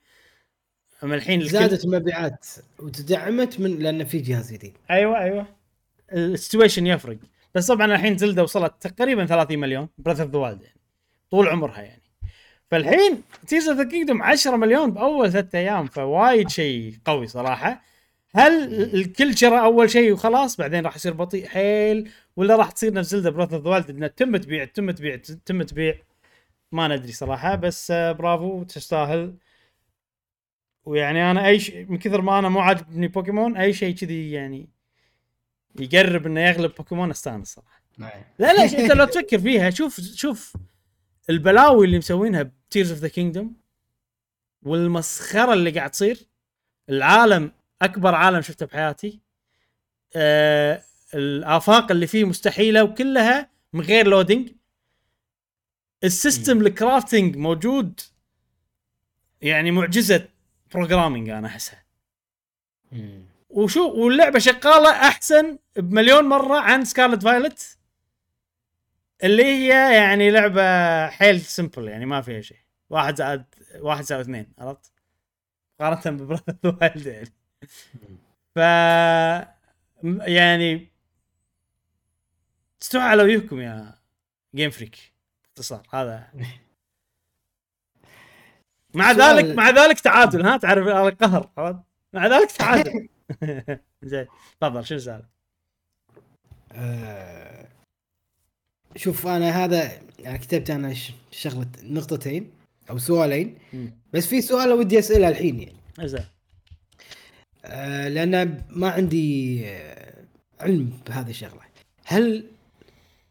أما 1.05 1.15
الحين 1.15 1.49
زادت 1.49 1.85
المبيعات 1.85 2.47
وتدعمت 2.79 3.61
من 3.61 3.79
لأن 3.79 4.05
في 4.05 4.19
جهاز 4.19 4.53
جديد. 4.53 4.77
أيوه 4.91 5.19
أيوه. 5.19 5.47
ال 6.13 6.20
situation 6.20 6.87
يفرق. 6.87 7.17
بس 7.57 7.67
طبعا 7.67 7.95
الحين 7.95 8.19
Zelda 8.19 8.43
وصلت 8.43 8.87
تقريبا 8.87 9.27
30 9.27 9.59
مليون 9.59 9.89
Breath 9.99 10.25
of 10.25 10.33
the 10.33 10.39
Wild 10.39 10.63
يعني. 10.63 10.81
طول 11.31 11.49
عمرها 11.49 11.83
يعني. 11.83 12.03
فالحين 12.71 13.23
Tears 13.47 13.69
of 13.69 13.79
the 13.79 13.85
Kingdom 13.85 14.23
10 14.23 14.57
مليون 14.57 14.91
بأول 14.91 15.33
ثلاثة 15.33 15.59
أيام 15.59 15.87
فوايد 15.87 16.49
شيء 16.49 16.95
قوي 17.05 17.27
صراحة. 17.27 17.83
هل 18.35 18.75
الكل 18.95 19.37
شرى 19.37 19.61
أول 19.61 19.91
شيء 19.91 20.13
وخلاص 20.13 20.57
بعدين 20.57 20.85
راح 20.85 20.97
يصير 20.97 21.13
بطيء 21.13 21.47
حيل 21.47 22.11
ولا 22.37 22.57
راح 22.57 22.71
تصير 22.71 22.93
نفس 22.93 23.09
Zelda 23.09 23.31
Breath 23.31 23.57
of 23.57 23.65
the 23.65 23.71
Wild 23.71 23.91
إنها 23.91 24.09
تم 24.09 24.37
تبيع 24.37 24.65
تم 24.65 24.91
تبيع 24.91 25.17
تم 25.47 25.63
تبيع. 25.63 25.95
ما 26.73 26.89
ندري 26.89 27.13
صراحة 27.13 27.55
بس 27.55 27.93
برافو 27.93 28.63
تستاهل. 28.63 29.35
ويعني 30.85 31.31
أنا 31.31 31.47
أي 31.47 31.59
شيء 31.59 31.87
من 31.89 31.99
كثر 31.99 32.23
ما 32.23 32.39
أنا 32.39 32.49
مو 32.49 32.61
عاجبني 32.61 33.09
بوكيمون 33.09 33.57
أي 33.57 33.73
شيء 33.73 33.95
كذي 33.95 34.31
يعني 34.31 34.76
يقرب 35.81 36.27
إنه 36.27 36.41
يغلب 36.41 36.75
بوكيمون 36.75 37.11
أستانس 37.11 37.55
صراحة. 37.55 37.83
نعم. 37.99 38.11
لا 38.39 38.53
لا 38.53 38.65
أنت 38.65 38.93
لو 38.93 39.05
تفكر 39.05 39.39
فيها 39.39 39.71
شوف 39.71 40.01
شوف 40.01 40.57
البلاوي 41.31 41.87
اللي 41.87 41.99
مسوينها 41.99 42.43
ب 42.43 42.51
Tears 42.51 42.91
of 42.91 43.01
the 43.01 43.09
Kingdom 43.09 43.57
والمسخرة 44.63 45.53
اللي 45.53 45.71
قاعد 45.71 45.91
تصير 45.91 46.19
العالم 46.89 47.53
أكبر 47.83 48.15
عالم 48.15 48.41
شفته 48.41 48.67
بحياتي 48.67 49.21
آه 50.17 50.83
الآفاق 51.15 51.91
اللي 51.91 52.07
فيه 52.07 52.25
مستحيلة 52.25 52.85
وكلها 52.85 53.51
من 53.73 53.81
غير 53.81 54.07
loading 54.07 54.53
ال 56.05 56.13
system 56.13 56.61
ال 56.61 56.69
crafting 56.69 57.37
موجود 57.37 58.01
يعني 59.43 59.71
معجزة 59.71 60.29
programming 60.75 61.29
أنا 61.29 61.47
أحسها. 61.47 61.85
وشو 63.57 63.91
واللعبة 63.91 64.39
شغالة 64.39 64.91
أحسن 64.91 65.59
بمليون 65.77 66.25
مرة 66.25 66.61
عن 66.61 66.85
Scarlet 66.85 67.23
Violet 67.23 67.79
اللي 69.25 69.45
هي 69.45 69.95
يعني 69.95 70.31
لعبة 70.31 70.63
حيل 71.11 71.41
simple 71.41 71.89
يعني 71.89 72.07
ما 72.07 72.21
فيها 72.21 72.41
شيء. 72.41 72.59
واحد 72.91 73.17
زائد 73.17 73.45
واحد 73.79 74.05
زائد 74.05 74.21
اثنين 74.21 74.53
عرفت؟ 74.59 74.93
مقارنة 75.81 76.19
ب 76.19 76.24
Breath 76.24 76.57
Wild 76.65 77.07
يعني. 77.07 77.33
ف 78.55 78.59
يعني 80.29 80.89
استوى 82.83 83.03
على 83.03 83.23
وجهكم 83.23 83.61
يا 83.61 83.95
Game 84.55 84.71
Freak 84.71 85.13
باختصار 85.45 85.87
هذا. 85.93 86.33
مع 88.95 89.13
ذلك 89.13 89.45
مع 89.57 89.71
ذلك 89.71 90.01
تعادل 90.01 90.47
ها 90.47 90.57
تعرف 90.57 90.89
القهر 90.89 91.83
مع 92.13 92.27
ذلك 92.27 92.51
تعادل. 92.51 93.09
زين 94.03 94.27
تفضل 94.61 94.87
شو 94.87 94.95
السالفه؟ 94.95 95.29
آه 96.73 97.69
شوف 98.97 99.27
أنا 99.27 99.65
هذا 99.65 100.01
يعني 100.19 100.39
كتبت 100.39 100.71
أنا 100.71 100.95
شغلة 101.31 101.69
نقطتين 101.83 102.51
أو 102.91 102.99
سؤالين 102.99 103.59
بس 104.13 104.27
في 104.27 104.41
سؤال 104.41 104.73
ودي 104.73 104.99
أسأله 104.99 105.29
الحين 105.29 105.61
يعني 105.61 106.09
زين 106.09 106.25
آه 107.65 108.09
لأن 108.09 108.63
ما 108.71 108.91
عندي 108.91 109.63
آه، 109.67 110.25
علم 110.61 111.01
بهذه 111.07 111.31
الشغلة 111.31 111.61
هل 112.05 112.51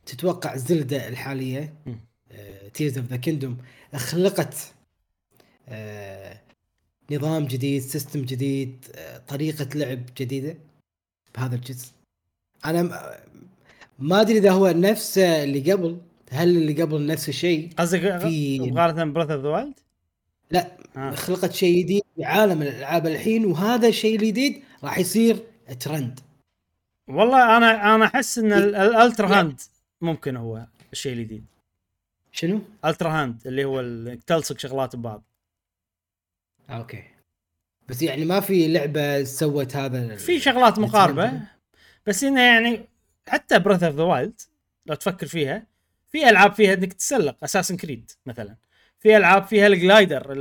تتوقع 0.05 0.55
Zelda 0.55 1.07
الحالية. 1.07 1.73
Tears 2.73 2.97
of 2.97 3.07
the 3.07 3.17
Kingdom 3.17 3.57
خلقت 3.95 4.73
آه، 5.67 6.41
نظام 7.11 7.45
جديد 7.45 7.81
system 7.81 8.21
جديد 8.21 8.85
آه، 8.95 9.17
طريقة 9.17 9.69
لعب 9.75 10.05
جديدة 10.17 10.57
بهذا 11.35 11.55
الجزء 11.55 11.87
أنا 12.65 12.83
م- 12.83 12.91
ما 13.99 14.21
أدري 14.21 14.37
إذا 14.37 14.51
هو 14.51 14.67
نفس 14.67 15.17
اللي 15.17 15.71
قبل 15.71 15.97
هل 16.31 16.49
اللي 16.49 16.81
قبل 16.81 17.05
نفس 17.05 17.29
الشيء 17.29 17.69
قصدك 17.77 18.17
في- 18.17 18.59
مقارنه 18.59 19.03
ب 19.05 19.09
Breath 19.09 19.29
of 19.31 19.41
the 19.43 19.49
Wild؟ 19.49 19.73
لا 20.51 20.77
آه. 20.97 21.11
خلقت 21.11 21.53
شيء 21.53 21.83
جديد 21.83 22.03
في 22.15 22.23
عالم 22.23 22.61
الألعاب 22.61 23.07
الحين 23.07 23.45
وهذا 23.45 23.87
الشيء 23.87 24.15
الجديد 24.19 24.63
راح 24.83 24.97
يصير 24.99 25.43
ترند 25.79 26.19
والله 27.07 27.57
أنا 27.57 27.95
أنا 27.95 28.05
أحس 28.05 28.37
إن 28.37 28.53
ال- 28.53 28.75
ال 28.75 29.39
Ultrahand 29.39 29.61
ممكن 30.01 30.35
هو 30.37 30.67
الشيء 30.93 31.13
الجديد 31.13 31.45
شنو؟ 32.31 32.61
Ultrahand 32.85 33.47
اللي 33.47 33.65
هو 33.65 33.81
تلصق 34.27 34.59
شغلات 34.59 34.95
ببعض 34.95 35.23
okay. 36.69 37.03
بس 37.87 38.01
يعني 38.01 38.25
ما 38.25 38.39
في 38.39 38.67
لعبة 38.67 39.23
سوت 39.23 39.75
هذا 39.75 40.15
في 40.15 40.39
شغلات 40.39 40.79
مقاربة. 40.79 41.41
بس 42.05 42.23
إنه 42.23 42.41
يعني 42.41 42.85
حتى 43.27 43.59
Breath 43.59 43.83
of 43.83 43.95
the 43.95 44.03
Wild 44.03 44.41
لو 44.85 44.95
تفكر 44.95 45.27
فيها 45.27 45.67
في 46.09 46.29
ألعاب 46.29 46.53
فيها 46.53 46.73
إنك 46.73 46.93
تتسلق. 46.93 47.43
Assassin's 47.43 47.77
Creed 47.77 48.11
مثلا. 48.25 48.55
في 48.99 49.17
ألعاب 49.17 49.43
فيها 49.43 49.67
ال 49.67 49.77
glider 49.77 50.33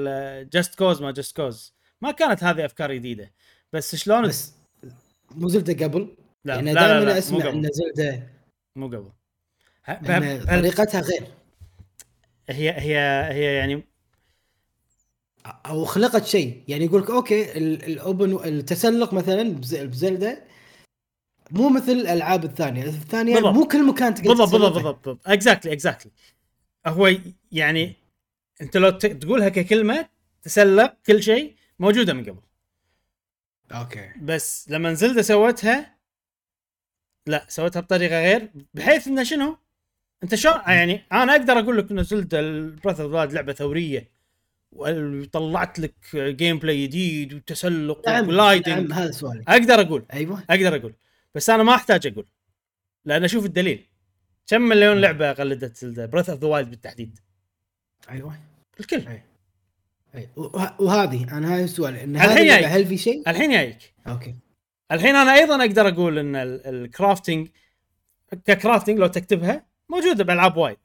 Just 0.52 0.74
Cause 0.74 1.02
ما 1.02 1.10
Just 1.10 1.36
Cause 1.36 1.74
ما 2.00 2.10
كانت 2.10 2.44
هذه 2.44 2.64
أفكار 2.64 2.92
جديدة. 2.92 3.32
بس 3.72 3.96
شلون؟ 3.96 4.28
بس 4.28 4.54
مو 5.30 5.48
Zelda 5.48 5.84
قبل؟ 5.86 6.16
لا 6.44 6.54
يعني 6.54 6.72
لا 6.72 6.80
لا, 6.80 6.88
دائما 6.88 7.04
لا 7.04 7.12
مو 7.12 7.18
أسمع 7.18 7.48
إن 7.48 7.68
Zelda 7.72 8.28
مو 8.76 8.86
قبل. 8.86 9.10
طريقتها 10.46 11.00
غير. 11.00 11.26
هي 12.48 12.70
هي 12.70 12.98
هي 13.32 13.54
يعني 13.54 13.84
أو 15.46 15.84
خلقت 15.84 16.24
شيء 16.26 16.64
يعني 16.68 16.84
يقول 16.84 17.02
لك 17.02 17.10
okay 17.10 17.58
ال- 17.58 17.84
ال 17.84 17.96
open 17.96 18.44
التسلق 18.44 19.14
مثلا 19.14 19.42
بز- 19.52 19.74
ب 19.76 19.88
Zelda 19.88 20.44
مو 21.50 21.68
مثل 21.68 21.92
الألعاب 21.92 22.44
الثانية 22.44 22.84
الثانية 22.84 23.34
بالضبط. 23.34 23.54
مو 23.54 23.68
كل 23.68 23.86
مكان 23.86 24.14
تقدر 24.14 24.28
بالضبط 24.28 24.50
بالضبط. 24.50 24.72
بالضبط 24.74 25.04
بالضبط 25.08 25.28
exactly 25.28 25.72
exactly 25.72 26.12
هو 26.86 27.10
يعني 27.52 27.96
أنت 28.60 28.76
لو 28.76 28.90
تقولها 28.90 29.48
ككلمة 29.48 30.08
تسلق 30.42 30.96
كل 31.06 31.22
شيء 31.22 31.56
موجودة 31.78 32.12
من 32.14 32.24
قبل 32.24 32.40
okay 33.72 34.10
بس 34.22 34.68
لما 34.70 34.94
Zelda 34.94 35.22
سوتها 35.22 35.94
لا 37.26 37.46
سوتها 37.48 37.80
بطريقة 37.80 38.20
غير 38.20 38.50
بحيث 38.74 39.08
إنه 39.08 39.22
شنو؟ 39.22 39.56
أنت 40.22 40.34
شو 40.34 40.48
يعني 40.66 41.00
أنا 41.12 41.32
أقدر 41.32 41.58
أقول 41.58 41.78
لك 41.78 41.90
إنه 41.90 42.02
Zelda 42.02 42.40
ال 42.40 42.49
Breath 42.49 43.00
of 43.00 43.12
لعبة 43.32 43.52
ثورية 43.52 44.13
وطلعت 44.74 45.78
لك 45.78 45.94
gameplay 46.14 46.86
جديد 46.86 47.34
وتسلق 47.34 48.08
نعم 48.08 48.28
و 48.28 48.33
gliding 48.33 48.68
نعم 48.90 48.92
هذا 48.92 49.10
سؤالي. 49.10 49.44
أقدر 49.48 49.80
أقول. 49.80 50.04
أيوه. 50.12 50.44
أقدر 50.50 50.76
أقول. 50.76 50.94
بس 51.34 51.50
أنا 51.50 51.62
ما 51.62 51.74
أحتاج 51.74 52.06
أقول. 52.06 52.26
لأن 53.04 53.24
أشوف 53.24 53.44
الدليل. 53.44 53.86
كم 54.46 54.60
مليون 54.62 55.00
لعبة 55.00 55.32
قلدت 55.32 55.84
Breath 55.84 56.30
of 56.30 56.40
the 56.40 56.46
Wild 56.48 56.70
بالتحديد؟ 56.70 57.18
أيوه. 58.10 58.38
الكل. 58.80 59.02
أي. 60.14 60.28
وه- 60.36 60.80
وهذه 60.82 61.38
أنا 61.38 61.54
هاي 61.54 61.64
السؤال. 61.64 61.96
إن 61.96 62.16
الحين 62.16 62.30
هذه 62.30 62.40
اللعبة 62.42 62.60
جاي. 62.60 62.70
هل 62.70 62.86
في 62.86 62.96
شيء؟ 62.98 63.22
الحين 63.30 63.50
جايك. 63.50 63.94
okay. 64.06 64.34
الحين 64.92 65.14
أنا 65.14 65.34
أيضا 65.34 65.60
أقدر 65.64 65.88
أقول 65.88 66.18
إن 66.18 66.36
ال- 66.36 66.66
ال 66.66 66.76
crafting 66.76 67.48
ك 68.46 68.52
crafting 68.52 68.98
لو 68.98 69.06
تكتبها 69.06 69.66
موجودة 69.88 70.24
بألعاب 70.24 70.56
وايد. 70.56 70.78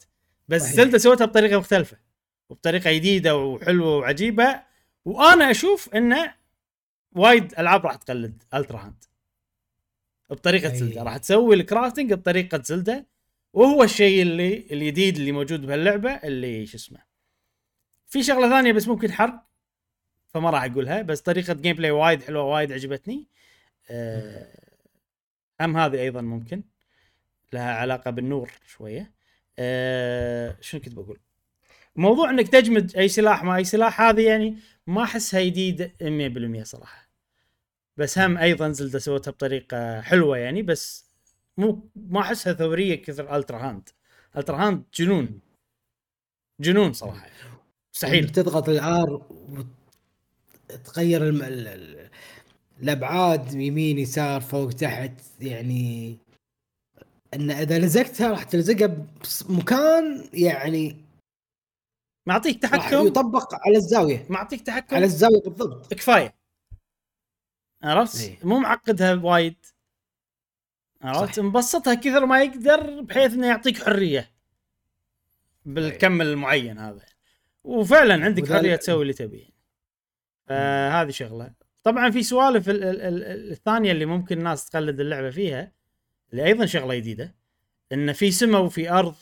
بس. 0.47 0.61
Zelda 0.61 0.97
سوتها 0.97 1.25
بطريقة 1.25 1.57
مختلفة. 1.59 1.97
وبطريقه 2.49 2.91
جديدة 2.91 3.37
وحلوة 3.37 3.97
وعجيبة 3.97 4.63
وأنا 5.05 5.51
أشوف 5.51 5.95
انه 5.95 6.33
وايد 7.11 7.53
ألعاب 7.59 7.85
راح 7.85 7.95
تقلد 7.95 8.43
Ultrahand 8.53 9.03
بطريقة 10.29 10.71
أي. 10.71 10.77
Zelda. 10.77 11.03
راح 11.03 11.17
تسوي 11.17 11.55
ال 11.55 11.62
crafting 11.62 12.13
بطريقة 12.13 12.61
Zelda 12.65 13.07
وهو 13.53 13.83
الشيء 13.83 14.21
اللي 14.21 14.67
الجديد 14.71 15.15
اللي 15.15 15.31
موجود 15.31 15.65
بهاللعبة 15.65 16.11
اللي 16.11 16.65
شو 16.65 16.77
اسمه. 16.77 16.99
في 18.07 18.23
شغلة 18.23 18.49
ثانية 18.49 18.71
بس 18.71 18.87
ممكن 18.87 19.11
حرق 19.11 19.43
فما 20.27 20.49
راح 20.49 20.63
أقولها 20.63 21.01
بس 21.01 21.21
طريقة 21.21 21.53
gameplay 21.53 21.91
وايد 21.91 22.23
حلوة 22.23 22.43
وايد 22.43 22.71
عجبتني. 22.71 23.27
آه، 23.89 24.47
هم 25.61 25.77
هذه 25.77 26.01
أيضا 26.01 26.21
ممكن 26.21 26.63
لها 27.53 27.73
علاقة 27.73 28.11
بالنور 28.11 28.51
شوية. 28.67 29.11
أه 29.59 30.57
شنو 30.61 30.81
كنت 30.81 30.93
بقول؟ 30.93 31.19
موضوع 31.99 32.29
انك 32.29 32.47
تجمد 32.47 32.95
اي 32.95 33.07
سلاح 33.07 33.43
مع 33.43 33.57
اي 33.57 33.63
سلاح 33.63 34.01
هذه 34.01 34.21
يعني 34.21 34.55
ما 34.87 35.03
احسها 35.03 35.43
جديده 35.43 35.91
100% 36.01 36.63
صراحة. 36.63 37.09
بس 37.97 38.19
هم 38.19 38.37
أيضا 38.37 38.71
Zelda 38.71 38.99
سوتها 38.99 39.31
بطريقة 39.31 40.01
حلوة 40.01 40.37
يعني 40.37 40.61
بس 40.61 41.05
مو 41.57 41.89
ما 41.95 42.19
أحسها 42.21 42.53
ثورية 42.53 42.95
كثر 42.95 43.35
Ultrahand 43.35 43.89
Ultrahand 44.37 44.83
جنون. 44.93 45.39
جنون 46.61 46.93
صراحة. 46.93 47.29
مستحيل. 47.93 48.29
تضغط 48.29 48.69
ال 48.69 48.95
R 48.95 49.21
وتغير 50.69 51.27
الم... 51.27 51.41
ال- 51.41 51.67
ال- 51.67 52.09
الأبعاد 52.83 53.53
يمين 53.53 53.99
يسار 53.99 54.41
فوق 54.41 54.69
تحت 54.69 55.11
يعني 55.41 56.17
إن 57.33 57.51
إذا 57.51 57.79
لزقتها 57.79 58.31
راح 58.31 58.43
تلزقها 58.43 59.07
بمكان 59.49 60.29
يعني 60.33 61.08
معطيك 62.29 62.61
تحكم. 62.61 63.07
يطبق 63.07 63.53
على 63.53 63.77
الزاوية. 63.77 64.25
معطيك 64.29 64.61
تحكم. 64.61 64.95
على 64.95 65.05
الزاوية 65.05 65.41
بالضبط. 65.41 65.93
كفايه 65.93 66.35
عرفت؟ 67.83 68.21
إيه. 68.21 68.39
مو 68.43 68.59
معقدها 68.59 69.13
وايد. 69.13 69.55
عرفت؟ 71.01 71.39
مبسطها 71.39 71.93
كثر 71.93 72.25
ما 72.25 72.43
يقدر 72.43 73.01
بحيث 73.01 73.33
إنه 73.33 73.47
يعطيك 73.47 73.83
حرية. 73.83 74.31
بالكم 75.65 76.21
المعين 76.21 76.77
هذا. 76.77 77.05
وفعلا 77.63 78.25
عندك 78.25 78.43
وذلك- 78.43 78.57
حرية 78.57 78.75
تسوي 78.75 79.01
اللي 79.01 79.13
تبيه. 79.13 79.49
فهذه 80.47 81.09
شغلة. 81.09 81.51
طبعا 81.83 82.09
في 82.11 82.23
سوالف 82.23 82.69
ال- 82.69 82.83
ال- 82.83 83.01
ال- 83.01 83.51
الثانية 83.51 83.91
اللي 83.91 84.05
ممكن 84.05 84.37
الناس 84.37 84.69
تقلد 84.69 84.99
اللعبة 84.99 85.29
فيها 85.29 85.71
اللي 86.31 86.45
أيضا 86.45 86.65
شغلة 86.65 86.95
جديدة 86.95 87.35
إن 87.91 88.13
في 88.13 88.31
سماء 88.31 88.61
وفي 88.61 88.91
أرض. 88.91 89.15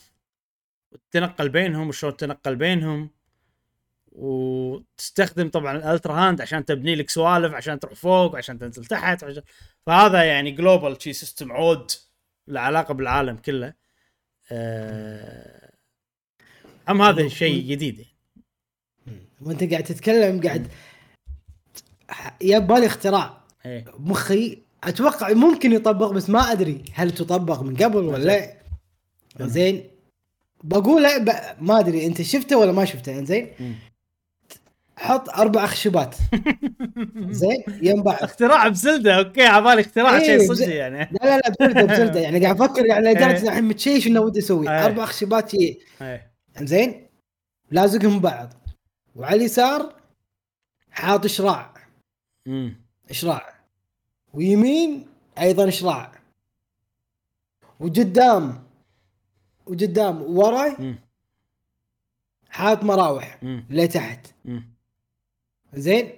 تتنقل 1.11 1.49
بينهم 1.49 1.87
وشلون 1.87 2.17
تتنقل 2.17 2.55
بينهم. 2.55 3.09
وتستخدم 4.11 5.49
طبعا 5.49 5.77
ال 5.77 6.13
Ultrahand 6.13 6.41
عشان 6.41 6.65
تبني 6.65 6.95
لك 6.95 7.09
سوالف 7.09 7.53
عشان 7.53 7.79
تروح 7.79 7.93
فوق 7.93 8.35
عشان 8.35 8.59
تنزل 8.59 8.85
تحت 8.85 9.23
عشان 9.23 9.43
فهذا 9.85 10.23
يعني 10.23 10.51
global 10.51 11.01
شي 11.01 11.13
system 11.13 11.51
عود 11.51 11.91
له 12.47 12.59
علاقة 12.59 12.93
بالعالم 12.93 13.37
كله. 13.37 13.73
أه... 14.51 15.73
هم 16.89 17.01
هذا 17.01 17.27
شيء 17.27 17.69
جديد 17.69 17.99
يعني. 17.99 18.13
وأنت 19.41 19.63
قاعد 19.63 19.83
تتكلم 19.83 20.41
قاعد 20.41 20.67
يا 22.41 22.59
بالي 22.59 22.85
اختراع. 22.85 23.43
إيه. 23.65 23.85
مخي 23.99 24.61
أتوقع 24.83 25.33
ممكن 25.33 25.71
يطبق 25.71 26.11
بس 26.11 26.29
ما 26.29 26.39
أدري 26.39 26.83
هل 26.93 27.11
تطبق 27.11 27.61
من 27.61 27.75
قبل 27.75 27.97
ولا 28.03 28.53
زين. 29.39 29.96
بقوله 30.63 31.17
ب... 31.17 31.29
ما 31.61 31.79
أدري 31.79 32.05
أنت 32.05 32.21
شفته 32.21 32.57
ولا 32.57 32.71
ما 32.71 32.85
شفته 32.85 33.23
زين 33.23 33.53
مم. 33.59 33.75
حط 34.97 35.29
أربع 35.29 35.65
خشبات. 35.65 36.15
زين 37.29 37.63
يم 37.81 38.03
بعض. 38.03 38.23
اختراع 38.23 38.67
بزلدة 38.67 39.17
أوكي 39.17 39.41
عبالي 39.45 39.81
اختراع 39.81 40.17
إيه، 40.17 40.25
شيء 40.25 40.37
بز- 40.51 40.57
صدق 40.63 40.75
يعني. 40.75 40.97
لا 40.97 41.19
لا 41.23 41.37
لا 41.37 41.49
بزلدة 41.49 41.85
بزلدة. 41.93 42.19
يعني 42.19 42.43
قاعد 42.45 42.61
أفكر 42.61 42.85
يعني 42.85 43.09
لدرجه 43.13 43.47
الحين 43.47 43.63
متشيش 43.63 44.07
انه 44.07 44.19
ودي 44.19 44.39
أسوي. 44.39 44.69
إيه. 44.69 44.85
أربع 44.85 45.05
خشبات 45.05 45.53
إيه. 45.55 45.79
زين 46.61 47.07
لازقهم 47.71 48.19
بعض. 48.19 48.53
وعلى 49.15 49.35
اليسار 49.35 49.93
حاط 50.91 51.27
شراع 51.27 51.73
امم 52.47 52.75
شراع 53.11 53.53
ويمين 54.33 55.07
أيضا 55.39 55.69
شراع 55.69 56.11
وقدام 57.79 58.63
وقدام 59.69 60.21
ورا 60.37 60.67
امم 60.79 60.99
حاط 62.49 62.83
مراوح 62.83 63.39
لتحت. 63.69 64.27
زين؟ 65.73 66.11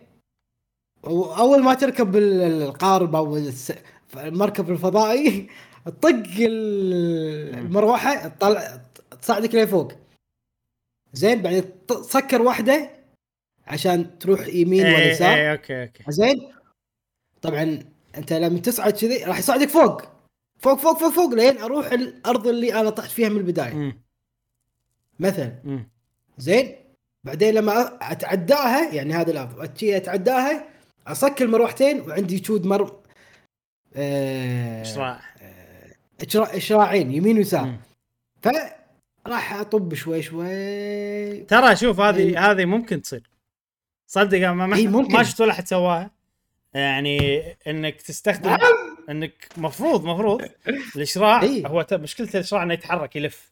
وأول 1.03 1.63
ما 1.63 1.73
تركب 1.73 2.15
ال- 2.15 2.41
القارب 2.41 3.15
أو 3.15 3.37
المركب 4.15 4.69
الفضائي 4.71 5.49
طق 6.01 6.09
ال- 6.39 7.53
المروحة 7.57 8.27
تطلع 8.27 8.81
تصعدك 9.21 9.55
لفوق. 9.55 9.91
زين؟ 11.13 11.41
بعدين 11.41 11.63
تسكر 11.87 12.41
واحدة 12.41 12.89
عشان 13.67 14.19
تروح 14.19 14.47
يمين 14.47 14.85
ولا 14.85 14.97
إيه 14.99 15.11
يسار. 15.11 15.35
إيه 15.35 15.51
okay 15.51 15.83
okay. 15.83 16.03
زين؟ 16.09 16.53
طبعا 17.41 17.79
أنت 18.17 18.33
لما 18.33 18.59
تصعد 18.59 18.93
كذي 18.93 19.23
راح 19.23 19.39
يصعدك 19.39 19.67
فوق. 19.69 20.01
فوق 20.59 20.79
فوق 20.79 20.97
فوق 20.99 21.09
فوق 21.11 21.33
لين 21.33 21.57
أروح 21.57 21.91
الأرض 21.91 22.47
اللي 22.47 22.73
أنا 22.79 22.89
طحت 22.89 23.11
فيها 23.11 23.29
من 23.29 23.37
البداية 23.37 23.73
مم. 23.73 24.01
مثلا 25.19 25.53
مم. 25.63 25.89
زين 26.37 26.75
بعدين 27.23 27.53
لما 27.53 27.97
أتعداها 28.11 28.93
يعني 28.93 29.13
هذا 29.13 29.49
أتشي 29.57 29.97
أتعداها 29.97 30.69
اصك 31.07 31.41
المروحتين 31.41 32.01
وعندي 32.01 32.43
شود 32.43 32.65
مر 32.65 32.99
آه... 33.95 34.81
إشراع 34.81 35.21
إشراع- 36.23 36.55
إشراعين 36.55 37.11
يمين 37.11 37.37
ويسار 37.37 37.65
مم. 37.65 37.79
فراح 38.41 39.53
أطب 39.53 39.93
شوي 39.93 40.21
شوي 40.21 41.37
ترى 41.43 41.75
شوف 41.75 41.99
إيه. 41.99 42.09
هذه 42.09 42.51
هذه 42.51 42.65
ممكن 42.65 43.01
تصير 43.01 43.29
صدق 44.07 44.47
ما 44.47 44.75
إي 44.75 44.87
ممكن. 44.87 45.13
ما 45.13 45.23
شفت 45.23 45.41
ولا 45.41 45.51
أحد 45.51 45.67
سواها 45.67 46.11
يعني 46.73 47.39
إنك 47.67 48.01
تستخدم. 48.01 48.57
انك 49.09 49.47
مفروض 49.57 50.05
مفروض 50.05 50.49
الاشراع 50.95 51.41
إي. 51.41 51.63
هو 51.67 51.85
مشكلة 51.91 52.29
الاشراع 52.35 52.63
إنه 52.63 52.73
يتحرك 52.73 53.15
يلف. 53.15 53.51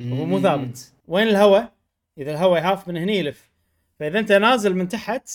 هو 0.00 0.26
مو. 0.26 0.40
ثابت. 0.40 0.92
وين 1.08 1.28
الهواء؟ 1.28 1.72
إذا 2.18 2.30
الهواء 2.30 2.62
يهاف 2.62 2.88
من 2.88 2.96
هني 2.96 3.18
يلف. 3.18 3.50
فإذا 4.00 4.18
أنت 4.18 4.32
نازل 4.32 4.74
من 4.74 4.88
تحت 4.88 5.30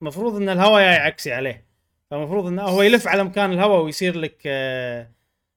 مفروض 0.00 0.36
إن 0.36 0.48
الهواء 0.48 0.82
جاي 0.82 0.96
عكسي 0.96 1.32
عليه. 1.32 1.64
فمفروض 2.10 2.46
إنه 2.46 2.62
هو 2.62 2.82
يلف 2.82 3.08
على 3.08 3.24
مكان 3.24 3.52
الهواء 3.52 3.84
ويصير 3.84 4.18
لك 4.18 4.36
آه، 4.46 5.10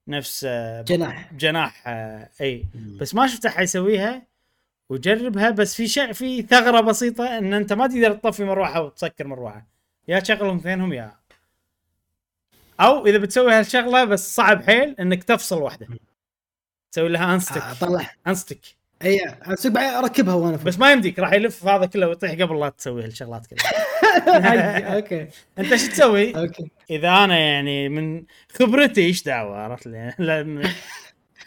نفس 0.08 0.46
آه، 0.50 0.82
جناح. 0.82 1.34
جناح 1.34 1.84
آه، 1.88 2.30
إي. 2.42 2.66
بس 3.00 3.16
ما 3.16 3.28
شفت 3.28 3.46
احد 3.46 3.64
يسويها 3.64 4.28
وجربها 4.90 5.50
بس 5.50 5.76
في 5.76 5.88
شيء 5.88 6.14
في 6.14 6.42
ثغرة 6.42 6.82
بسيطة 6.82 7.38
إن 7.38 7.54
أنت 7.54 7.74
ما 7.74 7.88
تقدر 7.88 8.14
تطفي 8.14 8.44
مروحة 8.44 8.82
وتسكر 8.82 9.28
مروحة. 9.28 9.68
يا 10.08 10.20
تشغلهم 10.20 10.58
اثنينهم 10.58 10.94
يا 10.94 11.12
أو 12.80 13.06
إذا 13.06 13.18
بتسوي 13.18 13.54
هالشغلة 13.54 14.04
بس 14.04 14.36
صعب 14.36 14.64
حيل 14.64 14.96
إنك 15.00 15.24
تفصل 15.24 15.62
واحدة. 15.62 15.88
تسوي 16.92 17.10
لها 17.10 17.34
unstick 17.34 17.62
اطلع 17.62 18.12
unstick 18.28 18.60
إي 19.04 19.36
اسوق 19.42 19.72
بعدين 19.72 19.90
أركبها 19.90 20.34
وأنا 20.34 20.58
فوق 20.58 20.66
بس 20.66 20.80
ما 20.80 20.92
يمديك 20.92 21.20
راح 21.20 21.34
يلف 21.34 21.66
هذا 21.66 21.86
كله 21.86 22.08
ويطيح 22.08 22.32
قبل 22.32 22.60
لا 22.60 22.70
تسوي 22.70 23.04
هالشغلات 23.04 23.48
كلها. 23.48 24.96
أوكي. 24.96 25.28
أنت 25.60 25.76
شو 25.76 25.88
تسوي؟ 25.88 26.36
okay. 26.36 26.72
إذا 26.90 27.10
أنا 27.10 27.40
يعني 27.40 27.90
من 27.90 28.26
خبرتي 28.52 29.02
إيش 29.02 29.24
دعوة؟ 29.24 29.58
عرفت 29.58 29.88
لي؟ 29.88 30.14
لأن 30.20 30.72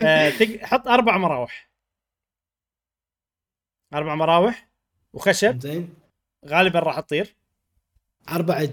آه، 0.02 0.32
حط 0.62 0.88
أربع 0.88 1.16
مراوح. 1.16 1.70
أربع 3.94 4.14
مراوح 4.14 4.68
وخشب. 5.12 5.60
زين. 5.60 5.94
غالبا 6.46 6.78
راح 6.78 7.00
تطير. 7.00 7.34
أربع 8.28 8.66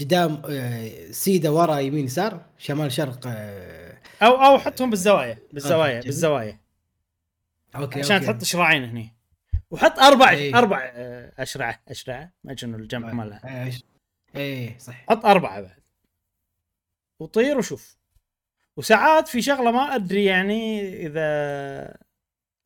قدام 0.00 0.42
آه، 0.50 1.10
سيده 1.10 1.52
ورا 1.52 1.78
يمين 1.78 2.04
يسار 2.04 2.44
شمال 2.58 2.92
شرق 2.92 3.20
آه، 3.26 3.98
أو 4.22 4.32
أو 4.44 4.58
حطهم 4.58 4.90
بالزوايا 4.90 5.38
بالزوايا 5.52 5.96
okay. 5.96 6.06
بالزوايا. 6.06 6.60
okay 7.76 8.00
عشان 8.00 8.16
okay. 8.16 8.26
تحط 8.26 8.44
شراعين 8.44 8.84
هني. 8.84 9.16
وحط 9.70 9.98
أربع 9.98 10.30
إي. 10.30 10.54
أربع 10.54 10.92
اشرعه 11.38 11.82
اشرعه 11.88 12.32
ما 12.44 12.56
شنو 12.56 12.76
الجمع 12.78 13.12
مالها. 13.12 13.70
اي 14.36 14.76
صح. 14.78 15.04
حط 15.08 15.26
أربعة 15.26 15.60
بعد. 15.60 15.76
وطير 17.20 17.58
وشوف. 17.58 17.96
وساعات 18.76 19.28
في 19.28 19.42
شغلة 19.42 19.70
ما 19.70 19.94
أدري 19.94 20.24
يعني 20.24 20.88
اذا 21.06 21.20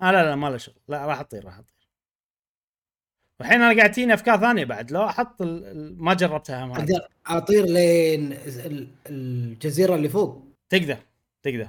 آه 0.02 0.10
لا 0.10 0.24
لا 0.24 0.36
ما 0.36 0.46
له 0.46 0.56
شغل. 0.56 0.80
لا 0.88 1.06
راح 1.06 1.20
أطير 1.20 1.44
راح 1.44 1.58
أطير. 1.58 1.79
والحين 3.40 3.62
أنا 3.62 3.76
قاعد 3.76 3.90
تجيني 3.90 4.14
أفكار 4.14 4.40
ثانية 4.40 4.64
بعد 4.64 4.90
لو 4.92 5.04
أحط 5.04 5.42
ما 5.42 6.14
جربتها 6.14 6.66
ما 6.66 6.74
أقدر 6.74 7.08
أطير 7.26 7.64
لين 7.64 8.32
ال- 8.32 8.88
الجزيرة 9.06 9.94
اللي 9.94 10.08
فوق. 10.08 10.44
تقدر 10.72 10.96
تقدر. 11.42 11.68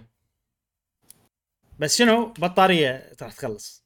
بس 1.80 1.98
شنو؟ 1.98 2.26
بطارية 2.26 3.12
راح 3.22 3.32
تخلص. 3.34 3.84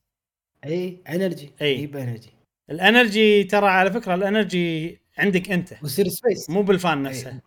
أي 0.66 0.98
energy. 1.10 1.52
يجيب 1.62 1.98
energy 1.98 2.30
ال 2.69 2.80
energy 2.80 3.44
ترى 3.44 3.68
على 3.68 3.92
فكرة 3.92 4.16
ال 4.16 4.27
energy 4.27 5.00
عندك 5.18 5.52
أنت. 5.52 5.74
ويصير 5.84 6.08
space 6.08 6.50
مو 6.50 6.62
بال 6.61 6.78
fan 6.78 7.03
نفسها 7.04 7.42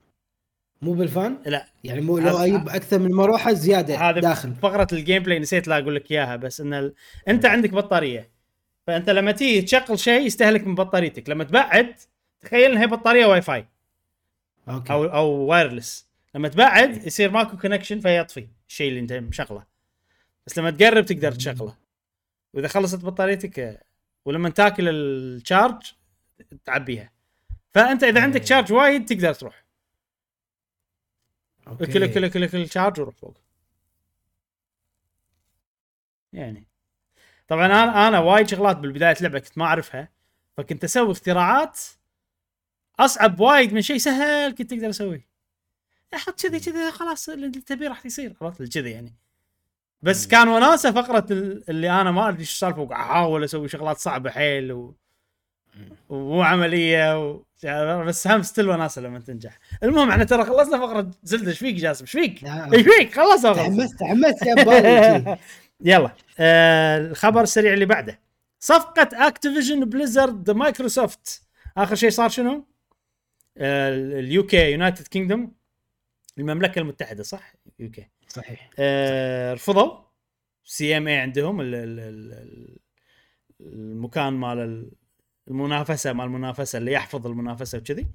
مو 0.83 0.93
بال 0.93 1.08
fan؟ 1.08 1.39
لا. 1.47 1.67
يعني 1.85 2.01
مو 2.01 2.19
لو 2.19 2.37
أجيب 2.37 2.69
أكثر 2.69 2.99
من 2.99 3.11
مروحة 3.15 3.53
زيادة 3.53 3.97
هذا 3.97 4.21
داخل. 4.21 4.55
فقرة 4.55 4.87
ال 4.93 5.23
gameplay 5.23 5.39
نسيت 5.39 5.69
لا 5.69 5.79
أقول 5.79 5.95
لك 5.95 6.11
إياها 6.11 6.37
بس 6.37 6.61
إن 6.61 6.75
ال... 6.75 6.95
أنت 7.29 7.47
عندك 7.47 7.71
بطارية. 7.71 8.38
فأنت 8.89 9.11
لما 9.11 9.33
تيجي 9.33 9.63
تشغل 9.63 9.99
شيء 9.99 10.27
يستهلك 10.27 10.67
من 10.67 10.75
بطاريتك. 10.75 11.29
لما 11.29 11.45
تبعد 11.45 11.95
تخيل 12.41 12.71
إنها 12.71 12.83
هي 12.83 12.87
بطارية 12.87 13.27
Wi-Fi 13.27 13.67
okay. 14.69 14.93
أو 14.93 15.05
أو 15.05 15.27
wireless 15.27 16.09
لما 16.35 16.49
تبعد 16.49 17.07
يصير 17.07 17.31
ماكو 17.31 17.57
connection 17.57 18.01
فيطفي 18.01 18.49
الشيء 18.69 18.89
اللي 18.89 19.01
أنت 19.01 19.13
مشغله. 19.13 19.67
بس 20.47 20.59
لما 20.59 20.71
تقرب 20.71 21.05
تقدر 21.05 21.33
تشغله. 21.33 21.77
وإذا 22.55 22.69
خلصت 22.69 23.05
بطاريتك 23.05 23.87
ولما 24.25 24.49
تاكل 24.51 24.89
ال 24.89 25.03
charge 25.03 25.93
تعبيها. 26.65 27.13
فأنت 27.71 28.05
إذا 28.05 28.23
عندك 28.23 28.45
charge 28.45 28.73
وايد 28.73 29.07
تقدر 29.07 29.35
تروح. 29.35 29.65
okay. 31.67 31.87
كل 31.87 32.13
كل 32.13 32.29
كل 32.29 32.49
كل 32.49 32.71
charge 32.71 33.01
وروح 33.01 33.15
فوق. 33.15 33.41
يعني. 36.33 36.68
طبعا 37.49 37.67
أنا 37.67 38.09
أنا 38.09 38.19
وايد 38.19 38.49
شغلات 38.49 38.77
بالبداية 38.77 39.17
اللعبه 39.17 39.39
كنت 39.39 39.59
ما 39.59 39.65
أعرفها 39.65 40.09
فكنت 40.57 40.85
أسوي 40.85 41.13
اختراعات 41.13 41.81
أصعب 42.99 43.41
وايد 43.41 43.73
من 43.73 43.83
شيء 43.83 43.99
سهل 43.99 44.55
كنت 44.55 44.73
أقدر 44.73 44.89
أسويه. 44.91 45.29
أحط 46.15 46.41
كذي 46.43 46.61
كذي 46.61 46.91
خلاص 46.91 47.29
اللي 47.29 47.51
تبيه 47.51 47.89
راح 47.89 48.07
يصير. 48.07 48.37
عرفت 48.43 48.63
كذي 48.75 48.91
يعني. 48.91 49.15
بس 50.03 50.27
كان 50.27 50.49
وناسة 50.49 50.93
فقرة 50.93 51.27
ال- 51.31 51.71
اللي 51.71 51.91
أنا 51.91 52.11
ما 52.11 52.29
أدري 52.29 52.41
إيش 52.41 52.53
السالفة 52.53 52.81
وقاعد 52.83 53.01
أحاول 53.05 53.45
أسوي 53.45 53.69
شغلات 53.69 53.97
صعبة 53.99 54.31
حيل 54.31 54.73
و... 54.73 54.95
ومو 56.09 56.43
عمليه 56.43 57.27
و... 57.29 57.43
بس 58.05 58.27
هم 58.27 58.43
ستيل 58.43 58.69
وناسة 58.69 59.03
لما 59.03 59.19
تنجح. 59.19 59.59
المهم 59.83 60.11
إحنا 60.11 60.25
ترى 60.25 60.45
خلصنا 60.45 60.79
فقرة 60.79 61.11
زلدة. 61.23 61.51
إيش 61.51 61.59
فيك 61.59 61.75
جاسم؟ 61.75 62.05
إيش 62.05 62.13
فيك؟ 62.13 62.45
إيش 62.45 62.83
فيك؟ 62.87 63.15
خلصنا 63.15 63.53
خلص 63.55 63.63
تحمست 63.67 64.01
تحمست 64.01 64.43
يا 64.47 65.39
يلا. 65.85 66.15
آه 66.39 66.99
الخبر 66.99 67.43
السريع 67.43 67.73
اللي 67.73 67.87
بعده. 67.87 68.21
صفقة 68.61 69.09
Activision 69.29 69.85
Blizzard 69.85 70.51
Microsoft 70.51 71.43
آخر 71.77 71.95
شيء 71.95 72.11
صار 72.11 72.29
شنو؟ 72.29 72.65
آه 73.59 73.89
ال 73.95 74.47
UK 74.47 74.73
United 74.73 75.07
Kingdom 75.09 75.53
المملكة 76.39 76.79
المتحدة 76.79 77.23
صح؟ 77.23 77.53
UK 77.79 78.09
صحيح. 78.29 78.71
آه 78.79 79.55
رفضوا. 79.55 79.99
CMA 80.65 81.17
عندهم 81.17 81.61
ال 81.61 81.75
ال 81.75 82.01
ال 82.01 82.77
المكان 83.61 84.33
مال 84.33 84.59
ال- 84.59 84.91
المنافسة 85.49 86.13
مال 86.13 86.25
المنافسة 86.25 86.77
اللي 86.79 86.93
يحفظ 86.93 87.27
المنافسة 87.27 87.79
وكذي. 87.79 88.07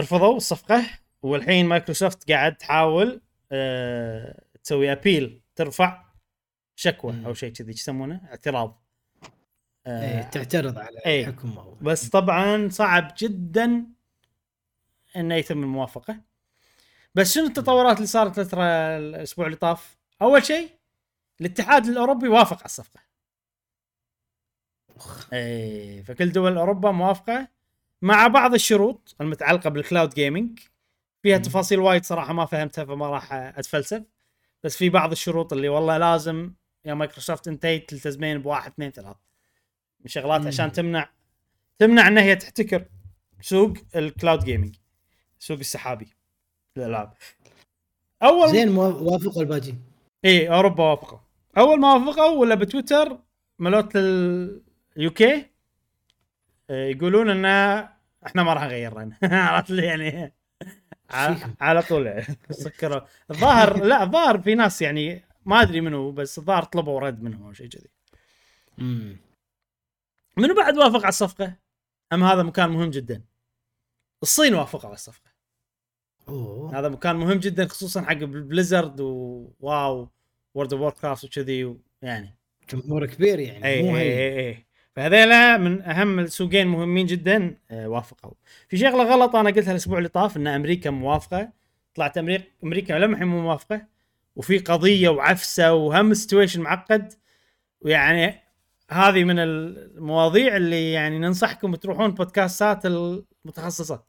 رفضوا 0.00 0.36
الصفقة 0.36 0.84
والحين 1.22 1.66
مايكروسوفت 1.66 2.30
قاعد 2.30 2.56
تحاول 2.56 3.20
آه 3.52 4.42
تسوي 4.64 4.92
appeal 4.92 5.40
ترفع 5.56 6.07
شكوى 6.80 7.12
مم. 7.12 7.26
أو 7.26 7.34
شيء 7.34 7.52
كذي 7.52 7.70
يسمونه 7.72 8.20
اعتراض 8.30 8.82
آه 9.86 10.22
تعترض 10.22 10.78
على 10.78 10.98
إي. 11.06 11.20
الحكم 11.20 11.54
أو- 11.54 11.82
بس 11.84 12.08
طبعا 12.08 12.68
صعب 12.68 13.14
جدا 13.18 13.84
إنه 15.16 15.34
يتم 15.34 15.62
الموافقة 15.62 16.20
بس 17.14 17.34
شنو 17.34 17.46
التطورات 17.46 17.96
اللي 17.96 18.06
صارت 18.06 18.40
ترى 18.40 18.62
الأسبوع 18.98 19.46
اللي 19.46 19.56
طاف؟ 19.56 19.96
أول 20.22 20.44
شيء 20.44 20.70
الاتحاد 21.40 21.86
الأوروبي 21.86 22.28
وافق 22.28 22.56
على 22.56 22.64
الصفقة. 22.64 23.00
اي 25.32 26.02
فكل 26.02 26.32
دول 26.32 26.58
أوروبا 26.58 26.90
موافقة 26.90 27.48
مع 28.02 28.26
بعض 28.26 28.54
الشروط 28.54 29.16
المتعلقة 29.20 29.70
بال 29.70 29.83
cloud 29.83 30.14
gaming 30.14 30.58
فيها. 31.22 31.38
تفاصيل 31.38 31.78
وايد 31.78 32.04
صراحة 32.04 32.32
ما 32.32 32.44
فهمتها 32.46 32.84
فما 32.84 33.06
راح 33.10 33.32
أتفلسف 33.32 34.02
بس 34.64 34.76
في 34.76 34.88
بعض 34.90 35.10
الشروط 35.10 35.52
اللي 35.52 35.68
والله 35.68 35.98
لازم 35.98 36.52
يا 36.88 36.94
مايكروسوفت 36.94 37.48
انتي 37.48 37.78
تلتزمين 37.78 38.38
بواحد 38.42 38.72
اثنين 38.72 38.90
ثلاث 38.90 39.16
من 40.00 40.06
شغلات 40.08 40.40
مم. 40.40 40.46
عشان 40.46 40.72
تمنع 40.72 41.10
تمنع 41.78 42.08
إن 42.08 42.18
هي 42.18 42.36
تحتكر 42.36 42.84
سوق 43.40 43.74
ال 43.96 44.04
cloud 44.04 44.44
gaming 44.44 44.76
سوق 45.38 45.58
السحابي 45.58 46.08
الالعاب 46.76 47.12
اول 48.22 48.50
زين 48.50 48.68
وافقوا 48.76 49.42
الباجي. 49.42 49.74
إي 50.24 50.48
أوروبا 50.48 50.84
وافقوا. 50.84 51.18
أول 51.58 51.80
ما 51.80 51.94
وافقوا 51.94 52.40
ولا 52.40 52.54
بتويتر 52.54 53.18
ملوت 53.58 53.96
ال 53.96 55.10
UK 55.10 55.46
يقولون 56.70 57.30
إن 57.30 57.44
إحنا 58.26 58.42
ما 58.42 58.52
راح 58.52 58.62
نغير 58.64 59.00
لنا 59.00 59.16
عرفت 59.48 59.70
يعني؟ 59.70 60.34
على 61.60 61.82
طول. 61.82 62.22
سكروا. 62.50 63.00
الظاهر 63.30 63.84
لا 63.84 64.02
الظاهر 64.02 64.40
في 64.40 64.54
ناس 64.54 64.82
يعني 64.82 65.24
ما 65.48 65.62
أدري 65.62 65.80
منو 65.80 66.10
بس 66.12 66.38
الظاهر 66.38 66.62
طلبوا 66.62 67.00
رد 67.00 67.22
منهم 67.22 67.46
أو 67.46 67.52
شيء 67.52 67.68
كذي. 67.68 67.88
منو 70.36 70.54
بعد 70.56 70.76
وافق 70.76 71.00
على 71.00 71.08
الصفقة؟ 71.08 71.56
أم 72.12 72.24
هذا 72.24 72.42
مكان 72.42 72.70
مهم 72.70 72.90
جدا؟ 72.90 73.22
الصين 74.22 74.54
وافقوا 74.54 74.86
على 74.86 74.94
الصفقة. 74.94 75.30
أوه. 76.28 76.78
هذا 76.78 76.88
مكان 76.88 77.16
مهم 77.16 77.38
جدا 77.38 77.66
خصوصا 77.66 78.02
حق 78.02 78.14
Blizzard 78.14 79.00
و 79.00 80.08
WoW 80.54 80.61
World 80.61 80.72
of 80.72 81.00
Warcraft 81.00 81.24
وكذي 81.24 81.76
يعني. 82.02 82.38
جمهور 82.70 83.06
كبير 83.06 83.38
يعني 83.38 83.64
اي 83.64 83.82
مو 83.82 83.96
اي. 83.96 84.02
اي 84.02 84.48
اي 84.48 84.66
فهذيلا 84.96 85.56
من 85.56 85.82
أهم 85.82 86.18
السوقين 86.18 86.66
مهمين 86.66 87.06
جدا 87.06 87.58
آه، 87.70 87.88
وافقوا. 87.88 88.34
في 88.68 88.76
شغلة 88.76 89.02
غلط 89.02 89.36
أنا 89.36 89.50
قلتها 89.50 89.70
الأسبوع 89.70 89.98
اللي 89.98 90.08
طاف 90.08 90.36
إن 90.36 90.46
أمريكا 90.46 90.90
موافقة. 90.90 91.52
طلعت 91.94 92.18
أمريكا 92.18 92.44
أمريكا 92.64 92.92
للحين 92.92 93.24
مو 93.24 93.40
موافقة. 93.40 93.97
وفي 94.38 94.58
قضية 94.58 95.08
وعفسة 95.08 95.74
وهم 95.74 96.14
situation 96.14 96.60
معقد. 96.60 97.12
ويعني 97.80 98.34
هذه 98.90 99.24
من 99.24 99.38
المواضيع 99.38 100.56
اللي 100.56 100.92
يعني 100.92 101.18
ننصحكم 101.18 101.74
تروحون 101.74 102.10
بودكاستات 102.10 102.86
المتخصصة 102.86 104.04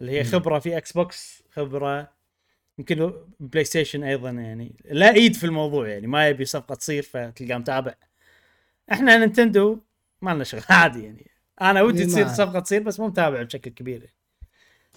اللي 0.00 0.12
هي. 0.12 0.24
خبرة 0.24 0.58
في 0.58 0.76
Xbox 0.76 1.42
خبرة 1.50 2.12
يمكن 2.78 3.12
PlayStation 3.40 4.04
أيضا 4.04 4.30
يعني. 4.30 4.76
لها 4.84 5.14
إيد 5.14 5.34
في 5.34 5.46
الموضوع 5.46 5.88
يعني 5.88 6.06
ما 6.06 6.28
يبي 6.28 6.44
صفقة 6.44 6.74
تصير 6.74 7.02
فتلقاه 7.02 7.58
متابع. 7.58 7.94
إحنا 8.92 9.16
Nintendo 9.16 9.78
ما 10.22 10.30
لنا 10.30 10.44
شغل 10.44 10.62
عادي 10.70 11.04
يعني. 11.04 11.30
أنا 11.60 11.82
ودي 11.82 12.06
تصير 12.06 12.28
صفقة 12.28 12.60
تصير 12.60 12.82
بس 12.82 13.00
مو 13.00 13.06
متابع 13.06 13.42
بشكل 13.42 13.70
كبير. 13.70 14.14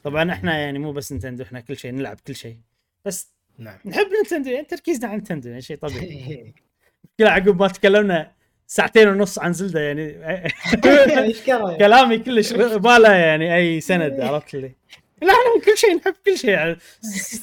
طبعا 0.04 0.32
إحنا 0.32 0.58
يعني 0.58 0.80
مو 0.80 0.92
بس 0.92 1.12
Nintendo 1.12 1.44
إحنا 1.44 1.60
كل 1.60 1.78
شيء 1.78 1.92
نلعب 1.92 2.20
كل 2.28 2.36
شيء. 2.36 2.60
بس 3.06 3.35
نعم. 3.58 3.78
نحب 3.86 4.06
Nintendo 4.12 4.50
يعني 4.50 4.66
تركيزنا 4.66 5.08
على 5.08 5.16
Nintendo 5.16 5.50
يعني 5.50 5.62
شيء 5.62 5.78
طبيعي. 5.78 6.54
كذا 7.18 7.30
عقب 7.30 7.62
ما 7.62 7.68
تكلمنا 7.68 8.32
ساعتين 8.68 9.08
ونص 9.08 9.40
عن 9.40 9.54
Zelda 9.54 9.80
يعني 9.80 10.14
كلامي 11.80 12.18
كلش 12.18 12.54
باله 12.54 13.14
يعني 13.14 13.56
أي 13.56 13.82
سند 13.82 14.20
عرفت 14.22 14.54
لي؟ 14.54 14.72
لا 15.22 15.34
إحنا 15.34 15.66
كل 15.66 15.78
شيء 15.78 15.96
نحب 15.96 16.14
كل 16.26 16.38
شيء 16.38 16.50
يعني 16.50 16.78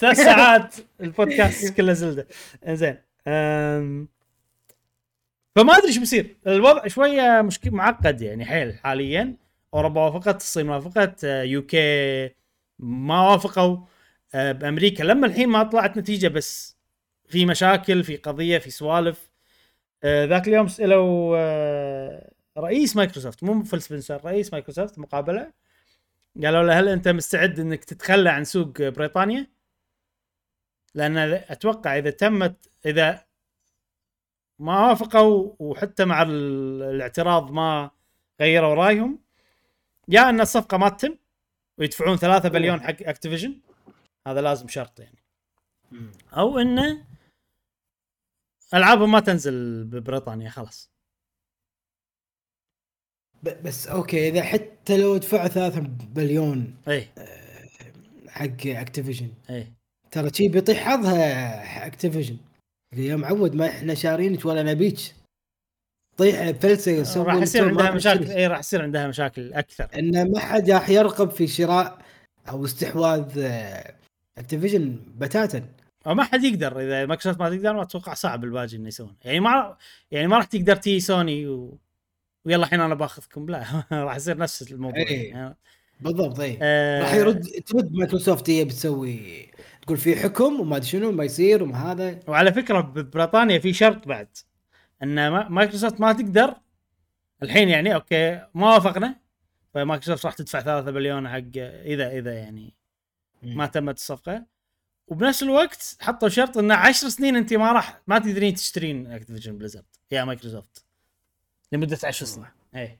ثلاث 0.00 0.16
ساعات 0.16 0.74
البودكاست 1.00 1.76
كله 1.76 1.92
Zelda. 1.92 2.26
زين 2.68 2.96
فما 5.56 5.76
أدري 5.76 5.88
إيش 5.88 5.98
بيصير. 5.98 6.36
الوضع 6.46 6.86
شوية 6.86 7.42
مشكل 7.42 7.70
معقد 7.70 8.22
يعني 8.22 8.44
حيل 8.44 8.74
حاليا. 8.78 9.34
أوروبا 9.74 10.00
وافقت 10.00 10.36
الصين 10.36 10.68
وافقت 10.68 11.24
آه، 11.24 11.42
UK 11.42 12.30
ما 12.78 13.30
وافقوا. 13.30 13.76
بأمريكا. 14.34 15.02
لما 15.02 15.26
الحين 15.26 15.48
ما 15.48 15.62
طلعت 15.62 15.96
نتيجة 15.98 16.28
بس 16.28 16.76
في 17.28 17.46
مشاكل 17.46 18.04
في 18.04 18.16
قضية 18.16 18.58
في 18.58 18.70
سوالف. 18.70 19.30
آه، 20.04 20.24
ذاك 20.24 20.48
اليوم 20.48 20.68
سألوا 20.68 21.36
آه، 21.38 22.32
رئيس 22.58 22.96
مايكروسوفت 22.96 23.44
مو 23.44 23.64
فيل 23.64 23.82
سبنسر 23.82 24.24
رئيس 24.24 24.52
مايكروسوفت 24.52 24.98
مقابلة 24.98 25.52
قالوا 26.44 26.62
له 26.62 26.78
هل 26.80 26.88
أنت 26.88 27.08
مستعد 27.08 27.60
إنك 27.60 27.84
تتخلى 27.84 28.30
عن 28.30 28.44
سوق 28.44 28.82
بريطانيا؟ 28.82 29.46
لأن 30.94 31.18
أتوقع 31.18 31.98
إذا 31.98 32.10
تمت 32.10 32.68
إذا 32.86 33.24
ما 34.58 34.88
وافقوا 34.88 35.52
وحتى 35.58 36.04
مع 36.04 36.22
ال- 36.22 36.82
الاعتراض 36.82 37.50
ما 37.50 37.90
غيروا 38.40 38.74
رأيهم 38.74 39.18
يا 40.08 40.28
إن 40.30 40.40
الصفقة 40.40 40.76
ما 40.76 40.88
تتم 40.88 41.16
ويدفعون 41.78 42.16
3 42.16 42.48
بليون 42.48 42.80
حق 42.80 42.96
Activision 43.02 43.60
هذا 44.28 44.40
لازم 44.40 44.68
شرط 44.68 45.00
يعني. 45.00 45.18
أو 46.32 46.58
إنه 46.58 47.06
ألعابهم 48.74 49.12
ما 49.12 49.20
تنزل 49.20 49.84
ببريطانيا 49.84 50.50
خلاص. 50.50 50.92
بس 53.42 53.86
أوكي 53.88 54.28
إذا 54.28 54.42
حتى 54.42 54.98
لو 54.98 55.16
دفعوا 55.16 55.48
3 55.48 55.80
بليون 56.14 56.76
إي. 56.88 57.08
حق 58.28 58.66
Activision 58.66 59.32
إي. 59.50 59.72
ترى 60.10 60.30
شي 60.34 60.48
بيطيح 60.48 60.78
حظها 60.78 61.86
Activision. 61.86 62.36
يا 62.92 63.16
معود 63.16 63.54
ما 63.54 63.66
إحنا 63.66 63.94
شارينك 63.94 64.44
ولا 64.44 64.62
نبيك 64.62 65.14
طيح 66.16 66.50
فلسة 66.50 67.22
راح 67.22 67.34
يصير 67.34 67.68
عندها 67.68 67.90
مشاكل. 67.90 68.30
إي 68.30 68.46
راح 68.46 68.58
يصير 68.58 68.82
عندها 68.82 69.08
مشاكل 69.08 69.52
أكثر. 69.52 69.88
ان 69.98 70.32
ما 70.32 70.40
حد 70.40 70.70
راح 70.70 70.88
يرغب 70.88 71.30
في 71.30 71.46
شراء 71.46 72.02
أو 72.48 72.64
استحواذ 72.64 73.38
Activision 74.38 75.00
بتاتا. 75.16 75.64
ما 76.06 76.24
حد 76.24 76.44
يقدر 76.44 76.80
إذا 76.80 77.06
مايكروسوفت 77.06 77.40
ما 77.40 77.50
تقدر 77.50 77.72
ما 77.74 77.82
أتوقع 77.82 78.14
صعب 78.14 78.44
الباجي 78.44 78.76
إنه 78.76 78.88
يسوون. 78.88 79.16
يعني 79.24 79.40
ما 79.40 79.76
يعني 80.10 80.26
ما 80.26 80.36
راح 80.36 80.44
تقدر 80.44 80.76
تي 80.76 81.00
سوني 81.00 81.46
و... 81.46 81.78
ويلا 82.44 82.64
الحين 82.64 82.80
أنا 82.80 82.94
بأخذكم. 82.94 83.46
لا 83.50 83.64
راح 83.92 84.16
يصير 84.16 84.36
نفس 84.38 84.72
الموضوع. 84.72 84.98
إيه. 84.98 85.30
يعني. 85.30 85.56
بالضبط 86.00 86.40
اي 86.40 86.58
آه، 86.62 87.00
راح 87.02 87.14
يرد 87.14 87.42
ترد 87.66 87.92
مايكروسوفت 87.92 88.50
هي 88.50 88.64
بتسوي 88.64 89.46
تقول 89.82 89.96
في 89.96 90.16
حكم 90.16 90.60
وما 90.60 90.76
أدري 90.76 90.88
شنو 90.88 91.12
ما 91.12 91.24
يصير 91.24 91.62
وما 91.62 91.92
هذا. 91.92 92.20
وعلى 92.26 92.52
فكرة 92.52 92.80
ببريطانيا 92.80 93.58
في 93.58 93.72
شرط 93.72 94.08
بعد 94.08 94.28
إن 95.02 95.28
ما- 95.28 95.48
مايكروسوفت 95.48 96.00
ما 96.00 96.12
تقدر. 96.12 96.54
الحين 97.42 97.68
يعني 97.68 97.94
أوكي 97.94 98.40
ما 98.54 98.74
وافقنا. 98.74 99.16
فمايكروسوفت 99.74 100.26
راح 100.26 100.34
تدفع 100.34 100.60
3 100.60 100.90
بليون 100.90 101.28
حق 101.28 101.56
اذا 101.84 102.18
إذا 102.18 102.34
يعني 102.34 102.74
ما 103.42 103.66
تمت 103.66 103.96
الصفقه 103.96 104.46
وبنفس 105.08 105.42
الوقت 105.42 105.96
حطوا 106.00 106.28
شرط 106.28 106.58
إنه 106.58 106.74
10 106.74 107.08
سنين 107.08 107.36
أنت 107.36 107.54
ما 107.54 107.72
راح 107.72 108.00
ما 108.06 108.18
تقدرين 108.18 108.54
تشترين 108.54 109.06
Activision 109.06 109.58
Blizzard 109.58 109.84
يا 110.10 110.24
مايكروسوفت 110.24 110.84
لمدة 111.72 111.98
10 112.04 112.26
سنين. 112.26 112.46
اي 112.76 112.98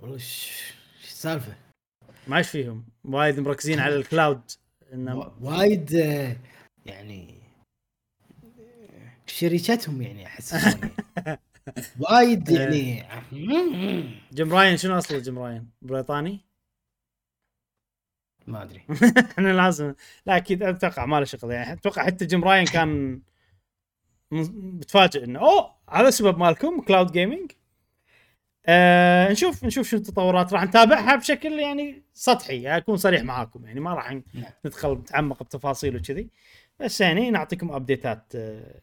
والله 0.00 0.14
إيش 0.14 0.52
إيش 1.02 1.10
السالفة؟ 1.10 1.54
ما 2.26 2.36
إيش 2.38 2.48
فيهم. 2.48 2.84
وايد 3.04 3.40
مركزين 3.40 3.78
على 3.80 3.96
ال 3.96 4.03
cloud 4.03 4.40
إنه 4.92 5.18
و- 5.18 5.32
وايد 5.40 5.94
آه، 5.94 6.36
يعني 6.86 7.38
شركتهم 9.26 10.02
يعني 10.02 10.26
أحس 10.26 10.56
شلون 10.56 10.90
يعني. 11.16 11.40
وايد 12.00 12.48
يعني. 12.48 13.04
جيم 14.32 14.52
راين 14.54 14.76
شنو 14.76 14.98
أصله 14.98 15.18
جيم 15.18 15.38
راين؟ 15.38 15.68
بريطاني؟ 15.82 16.40
ما 18.48 18.62
أدري. 18.62 18.82
إحنا 19.32 19.48
لازم. 19.52 19.94
لا 20.26 20.36
أكيد 20.36 20.62
أتوقع 20.62 21.06
ما 21.06 21.16
له 21.18 21.24
شغل. 21.24 21.50
يعني 21.50 21.72
أتوقع 21.72 22.04
حتى 22.06 22.26
جيم 22.26 22.44
راين 22.44 22.64
كان 22.64 23.20
م- 24.30 24.78
بتفاجئ 24.78 25.24
إنه 25.24 25.40
أوه! 25.40 25.74
هذا 25.90 26.08
السبب 26.08 26.38
مالكم 26.38 26.80
cloud 26.80 27.12
gaming 27.12 27.52
آه 28.66 29.32
نشوف 29.32 29.64
نشوف 29.64 29.88
شو 29.88 29.96
التطورات. 29.96 30.52
راح 30.52 30.64
نتابعها 30.64 31.16
بشكل 31.16 31.52
يعني 31.58 32.02
سطحي 32.14 32.66
أكون 32.76 32.96
صريح 32.96 33.22
معاكم. 33.22 33.66
يعني 33.66 33.80
ما 33.80 33.94
راح 33.94 34.10
نعم. 34.12 34.22
ندخل 34.66 34.92
نتعمق 34.92 35.42
بتفاصيل 35.42 35.96
وكذي. 35.96 36.28
بس 36.80 37.00
يعني 37.00 37.30
نعطيكم 37.30 37.70
update 37.72 38.23
ات 38.23 38.32
آه 38.34 38.80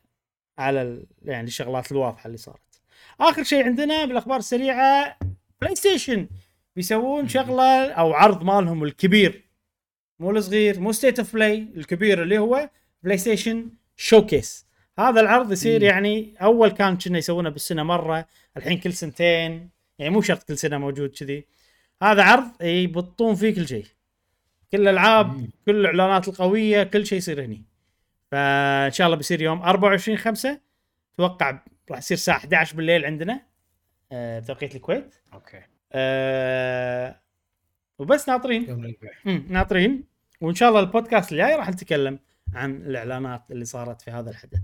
على 0.57 0.81
ال- 0.81 1.05
يعني 1.23 1.47
الشغلات 1.47 1.91
الواضحة 1.91 2.27
اللي 2.27 2.37
صارت. 2.37 2.81
آخر 3.21 3.43
شيء 3.43 3.63
عندنا 3.65 4.05
بالأخبار 4.05 4.37
السريعة 4.37 5.17
PlayStation 5.61 6.27
بيسوون 6.75 7.27
شغلة 7.27 7.91
أو 7.91 8.13
عرض 8.13 8.43
مالهم 8.43 8.83
الكبير. 8.83 9.44
مو 10.19 10.31
الصغير 10.31 10.79
مو 10.79 10.91
State 10.91 11.19
of 11.19 11.33
Play 11.33 11.67
الكبير 11.77 12.23
اللي 12.23 12.37
هو 12.37 12.69
PlayStation 13.03 13.69
Showcase 13.95 14.65
هذا 14.99 15.21
العرض 15.21 15.51
يصير. 15.51 15.83
يعني 15.83 16.33
أول 16.41 16.71
كان 16.71 16.97
كنا 16.97 17.17
يسوونه 17.17 17.49
بالسنه 17.49 17.83
مرة 17.83 18.25
الحين 18.57 18.77
كل 18.79 18.93
سنتين 18.93 19.69
يعني 19.99 20.13
مو 20.13 20.21
شرط 20.21 20.43
كل 20.43 20.57
سنة 20.57 20.77
موجود 20.77 21.09
كذي. 21.09 21.45
هذا 22.03 22.23
عرض 22.23 22.61
يبطون 22.61 23.35
فيه 23.35 23.55
كل 23.55 23.67
شيء. 23.67 23.85
كل 24.71 24.81
الألعاب. 24.81 25.49
كل 25.65 25.75
الإعلانات 25.75 26.27
القوية 26.27 26.83
كل 26.83 27.05
شيء 27.05 27.17
يصير 27.17 27.45
هني. 27.45 27.63
فإن 28.31 28.91
شاء 28.91 29.07
الله 29.07 29.17
بيصير 29.17 29.41
يوم 29.41 29.61
24 29.61 30.17
5 30.17 30.59
أتوقع 31.15 31.59
راح 31.91 31.99
يصير 31.99 32.17
الساعة 32.17 32.37
11 32.37 32.75
بالليل 32.75 33.05
عندنا 33.05 33.41
آه، 34.11 34.39
بتوقيت 34.39 34.75
الكويت. 34.75 35.15
أوكي. 35.33 35.61
آه، 35.93 37.19
وبس 37.99 38.29
ناطرين. 38.29 38.93
ناطرين. 39.49 40.03
وإن 40.41 40.55
شاء 40.55 40.69
الله 40.69 40.79
البودكاست 40.79 41.31
الجاي 41.31 41.55
راح 41.55 41.69
نتكلم 41.69 42.19
عن 42.53 42.75
الإعلانات 42.75 43.43
اللي 43.51 43.65
صارت 43.65 44.01
في 44.01 44.11
هذا 44.11 44.29
الحدث. 44.29 44.59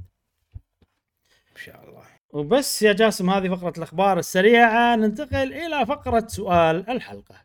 إن 1.52 1.62
شاء 1.66 1.90
الله. 1.90 2.04
وبس 2.30 2.82
يا 2.82 2.94
جاسم 2.94 3.30
هذه 3.30 3.56
فقرة 3.56 3.74
الأخبار 3.78 4.20
السريعة. 4.20 4.96
ننتقل 4.96 5.54
إلى 5.54 5.86
فقرة 5.86 6.28
سؤال 6.28 6.90
الحلقة. 6.90 7.36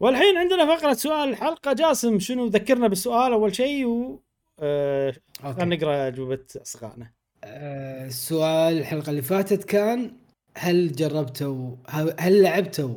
والحين 0.00 0.36
عندنا 0.36 0.76
فقرة 0.76 0.92
سؤال 0.92 1.28
الحلقة. 1.28 1.72
جاسم 1.72 2.18
شنو 2.18 2.46
ذكرنا 2.46 2.88
بالسؤال 2.88 3.32
أول 3.32 3.56
شيء؟ 3.56 3.86
و 3.86 4.22
آه 4.62 5.14
خلينا 5.42 5.76
نقرأ 5.76 6.08
اجوبه 6.08 6.38
اصدقائنا 6.62 7.10
آه، 7.44 8.06
السؤال 8.06 8.78
الحلقة 8.78 9.10
اللي 9.10 9.22
فاتت 9.22 9.64
كان 9.64 10.12
هل 10.56 10.92
جربتوا 10.92 11.76
هل 12.18 12.42
لعبتوا 12.42 12.96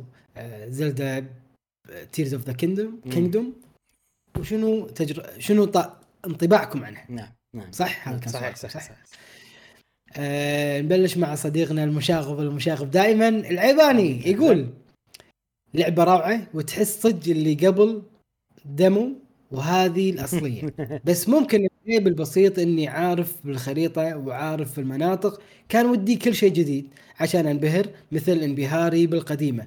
Zelda 0.68 1.26
Tears 2.12 2.34
of 2.34 2.46
the 2.46 2.52
Kingdom. 2.52 3.00
Kingdom 3.10 3.52
وشنو 4.38 4.86
تجر... 4.86 5.26
شنو 5.38 5.64
ط... 5.64 5.76
انطباعكم 6.26 6.84
عنها 6.84 7.06
نعم 7.08 7.32
نعم. 7.54 7.72
صح؟ 7.72 8.08
هذا 8.08 8.18
كان 8.18 8.32
صحيح 8.32 8.56
سؤال، 8.56 8.70
صحيح, 8.70 8.84
صحيح. 8.84 8.98
آه 10.16 10.80
نبلش 10.80 11.16
مع 11.16 11.34
صديقنا 11.34 11.84
المشاغب 11.84 12.40
المشاغب 12.40 12.90
دائما 12.90 13.28
العيباني. 13.28 14.30
يقول 14.30 14.68
لعبة 15.74 16.04
روعة 16.04 16.46
وتحس 16.54 17.02
صدق 17.02 17.30
اللي 17.30 17.54
قبل 17.54 18.02
demo 18.64 19.12
وهذه 19.50 20.10
الأصلية. 20.10 20.74
بس 21.06 21.28
ممكن 21.28 21.68
العيب 21.86 22.06
البسيط 22.06 22.58
إني 22.58 22.88
عارف 22.88 23.46
بالخريطة 23.46 24.16
وعارف 24.16 24.78
المناطق. 24.78 25.42
كان 25.68 25.86
ودي 25.86 26.16
كل 26.16 26.34
شيء 26.34 26.52
جديد 26.52 26.88
عشان 27.20 27.46
أنبهر 27.46 27.86
مثل 28.12 28.32
انبهاري 28.32 29.06
بالقديمة. 29.06 29.66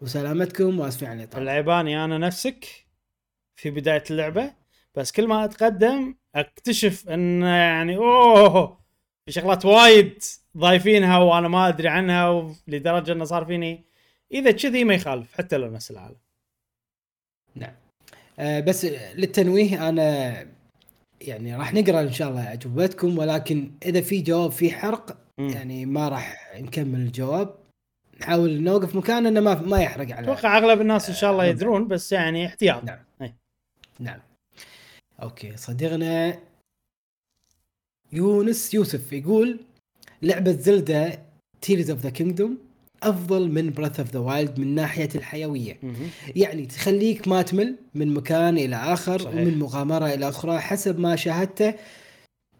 وسلامتكم 0.00 0.80
واسفين 0.80 1.08
على 1.08 1.18
الاطاله 1.18 1.42
العيباني 1.42 2.04
أنا 2.04 2.18
نفسك 2.18 2.86
في 3.56 3.70
بداية 3.70 4.04
اللعبة 4.10 4.54
بس 4.94 5.12
كل 5.12 5.26
ما 5.26 5.44
أتقدم 5.44 6.14
أكتشف 6.34 7.08
إن 7.08 7.42
يعني 7.42 7.96
أوه 7.96 8.78
في 9.26 9.32
شغلات 9.32 9.64
وايد 9.64 10.22
ضايفينها 10.56 11.18
وأنا 11.18 11.48
ما 11.48 11.68
أدري 11.68 11.88
عنها 11.88 12.54
لدرجه 12.68 13.12
إنه 13.12 13.24
صار 13.24 13.44
فيني. 13.44 13.84
إذا 14.32 14.50
كذي 14.50 14.84
ما 14.84 14.94
يخالف 14.94 15.34
حتى 15.34 15.56
لو 15.56 15.70
نفس 15.70 15.90
العالم. 15.90 16.16
آه 18.38 18.60
بس 18.60 18.84
للتنويه 19.14 19.88
أنا 19.88 20.46
يعني 21.20 21.56
راح 21.56 21.74
نقرأ 21.74 22.00
إن 22.00 22.12
شاء 22.12 22.28
الله 22.28 22.52
اجوبتكم 22.52 23.18
ولكن 23.18 23.72
إذا 23.84 24.00
في 24.00 24.20
جواب 24.20 24.50
في 24.50 24.70
حرق. 24.70 25.18
يعني 25.38 25.86
ما 25.86 26.08
راح 26.08 26.54
نكمل 26.56 27.00
الجواب. 27.00 27.54
نحاول 28.20 28.62
نوقف 28.62 28.94
مكان 28.94 29.26
إنه 29.26 29.40
ما 29.40 29.60
ما 29.60 29.82
يحرق 29.82 30.16
على 30.16 30.32
أتوقع 30.32 30.58
أغلب 30.58 30.80
الناس 30.80 31.08
إن 31.08 31.14
شاء 31.14 31.32
الله 31.32 31.44
آه، 31.44 31.48
يدرون 31.48 31.88
بس 31.88 32.12
يعني 32.12 32.46
احتياط 32.46 32.84
نعم. 32.84 32.98
نعم 34.00 34.20
okay 35.22 35.56
صديقنا 35.56 36.38
يونس 38.12 38.74
يوسف 38.74 39.12
يقول 39.12 39.60
لعبة 40.22 40.52
Zelda 40.52 41.22
Tears 41.60 41.90
of 41.90 42.00
the 42.00 42.10
Kingdom 42.10 42.58
أفضل 43.02 43.48
من 43.50 43.70
Breath 43.70 44.00
of 44.00 44.10
the 44.10 44.18
Wild 44.18 44.60
من 44.60 44.74
ناحية 44.74 45.08
الحيوية 45.14 45.78
مهم. 45.82 46.10
يعني 46.36 46.66
تخليك 46.66 47.28
ما 47.28 47.42
تمل 47.42 47.76
من 47.94 48.14
مكان 48.14 48.58
إلى 48.58 48.76
آخر 48.76 49.18
صحيح. 49.18 49.34
ومن 49.34 49.58
مغامرة 49.58 50.06
إلى 50.06 50.28
أخرى 50.28 50.58
حسب 50.58 50.98
ما 50.98 51.16
شاهدته 51.16 51.74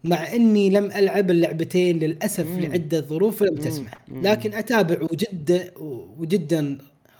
مع 0.03 0.33
إني 0.33 0.69
لم 0.69 0.85
ألعب 0.91 1.31
اللعبتين 1.31 1.99
للأسف 1.99 2.47
مم. 2.47 2.59
لعدة 2.59 3.01
ظروف 3.01 3.43
لم. 3.43 3.55
تسمح. 3.55 3.91
لكن 4.11 4.53
أتابع 4.53 5.01
وجدا 5.03 5.71
وجدا 6.19 6.77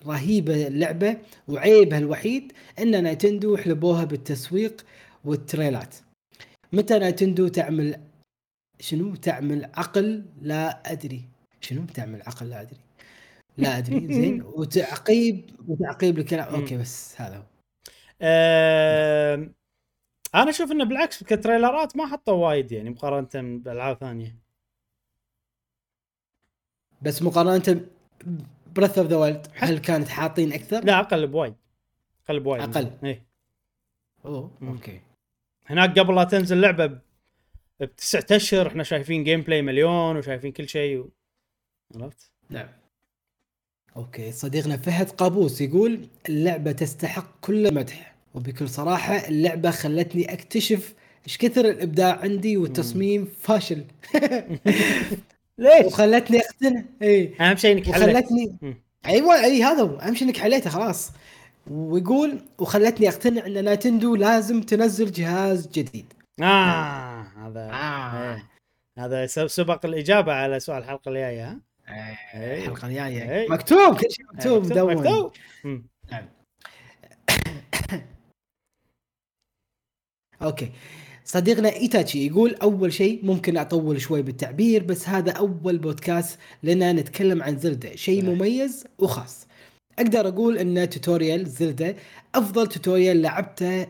رهيبه 0.08 0.68
اللعبة 0.68 1.18
وعيبها 1.48 1.98
الوحيد 2.00 2.52
إن 2.80 3.04
Nintendo 3.04 3.58
حلبوها 3.58 4.04
بالتسويق 4.06 4.86
وال 5.26 5.38
trailer 5.38 5.83
ات. 5.83 5.96
متى 6.74 7.00
Nintendo 7.00 7.48
تعمل 7.48 7.96
شنو 8.80 9.16
تعمل 9.16 9.66
عقل؟ 9.74 10.26
لا 10.42 10.92
أدري. 10.92 11.22
شنو 11.62 11.86
تعمل 11.94 12.22
عقل؟ 12.22 12.50
لا 12.50 12.62
أدري. 12.62 12.78
لا 13.58 13.78
أدري. 13.78 14.14
زين. 14.14 14.44
وتعقيب 14.44 15.50
وتعقيب 15.68 16.20
الكلام. 16.20 16.48
okay 16.56 16.78
بس 16.78 17.22
هذا 17.22 17.38
هو. 17.38 17.44
آم، 18.22 19.54
أنا 20.36 20.50
أشوف 20.50 20.72
انه 20.72 20.84
بالعكس 20.84 21.24
ك 21.24 21.32
trailer 21.32 21.90
ات 21.90 21.98
ما 21.98 22.06
حطوا 22.08 22.48
وايد 22.48 22.72
يعني 22.72 22.90
مقارنة 22.90 23.58
بالألعاب 23.58 23.98
ثانية 23.98 24.36
بس 27.02 27.22
مقارنة 27.22 27.86
Breath 28.76 28.98
of 28.98 29.08
the 29.08 29.18
Wild 29.18 29.48
هل 29.54 29.78
كانت 29.80 30.08
حاطين 30.08 30.54
أكثر؟ 30.54 30.86
لا 30.86 31.00
أقل 31.00 31.28
بوايد 31.28 31.54
أقل 32.26 32.40
بوايد 32.40 32.62
أقل. 32.64 32.92
إيه 33.04 33.26
أوه. 34.26 34.52
أوكي 34.62 35.02
هناك 35.66 36.00
قبل 36.00 36.16
لا 36.16 36.24
تنزل 36.24 36.56
اللعبه 36.58 36.86
ب- 36.86 37.02
بتسعة 37.80 38.26
أشهر 38.32 38.68
إحنا 38.68 38.84
شايفين 38.84 39.24
gameplay 39.24 39.62
مليون 39.62 40.18
وشايفين 40.18 40.52
كل 40.52 40.70
شيء 40.70 40.98
و... 41.00 41.10
عرفت؟ 41.96 42.32
نعم 42.50 42.70
okay 43.96 44.32
صديقنا 44.32 44.78
فهد 44.78 45.10
قابوس 45.10 45.62
يقول 45.62 46.08
اللعبة 46.30 46.72
تستحق 46.72 47.40
كل 47.42 47.68
المدح 47.68 48.16
وبكل 48.34 48.70
صراحة 48.70 49.16
اللعبة 49.16 49.72
خلتني 49.72 50.34
أكتشف 50.34 50.94
إيش 51.28 51.38
كثر 51.38 51.66
الإبداع 51.70 52.20
عندي 52.20 52.58
والتصميم 52.58 53.28
فاشل 53.42 53.84
ليش؟ 55.58 55.86
وخلتني 55.86 56.40
اقتنع 56.40 56.84
إي 57.02 57.34
أهم 57.42 57.56
شيء 57.56 57.78
إنك 57.78 57.92
حلت 57.92 58.04
وخلتني. 58.04 58.58
أيوه 59.06 59.44
إي 59.44 59.64
هذا 59.64 59.82
هو 59.82 59.96
أهم 59.96 60.16
شيء 60.16 60.28
إنك 60.28 60.38
حليته 60.38 60.70
خلاص 60.70 61.12
ويقول 61.72 62.42
وخلتني 62.60 63.10
اقتنع 63.10 63.46
إن 63.46 63.64
Nintendo 63.64 64.16
لازم 64.16 64.62
تنزل 64.62 65.12
جهاز 65.12 65.68
جديد 65.68 66.14
آه 66.42 67.22
هذا 67.22 67.70
آه. 67.72 68.34
إيه. 68.34 68.50
هذا 68.98 69.26
سبق 69.26 69.86
الإجابة 69.86 70.34
على 70.34 70.60
سؤال 70.60 70.78
الحلقة 70.78 71.10
الجاية 71.10 71.50
ها؟ 71.50 71.60
إيه. 72.34 72.66
الحلقة 72.66 72.88
الجاية 72.88 73.32
إيه. 73.32 73.50
مكتوب 73.50 73.96
كل 73.96 74.12
شيء 74.12 74.26
مكتوب 74.34 74.66
مدون 74.66 74.96
مكتوب 74.96 75.32
مم. 75.64 75.86
okay 80.42 80.72
صديقنا 81.26 81.76
إيتاتشي 81.76 82.28
يقول 82.28 82.56
أول 82.56 82.94
شيء 82.94 83.26
ممكن 83.26 83.58
أطول 83.58 84.02
شوي 84.02 84.22
بالتعبير 84.22 84.84
بس 84.84 85.10
هذا 85.10 85.32
أول 85.32 85.78
بودكاست 85.78 86.40
لنا 86.64 86.94
نتكلم 86.94 87.44
عن 87.44 87.58
زلدة 87.58 87.96
شيء. 87.96 88.26
مميز 88.26 88.86
وخاص 89.00 89.48
أقدر 90.00 90.28
أقول 90.28 90.58
إن 90.58 90.90
tutorial 90.90 91.50
زلدة 91.50 91.96
أفضل 92.36 92.68
tutorial 92.68 93.22
لعبته 93.22 93.88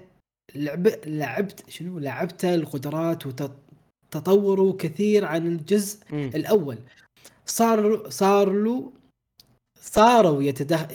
لعب 0.55 0.87
لعبت 1.05 1.69
شنو 1.69 1.99
لعبته 1.99 2.55
القدرات 2.55 3.23
وتطوره 3.27 4.77
كثير 4.79 5.25
عن 5.25 5.47
الجزء. 5.47 5.97
الأول 6.13 6.77
صار 7.45 8.09
صار 8.09 8.51
له 8.51 8.91
صاروا 9.81 10.43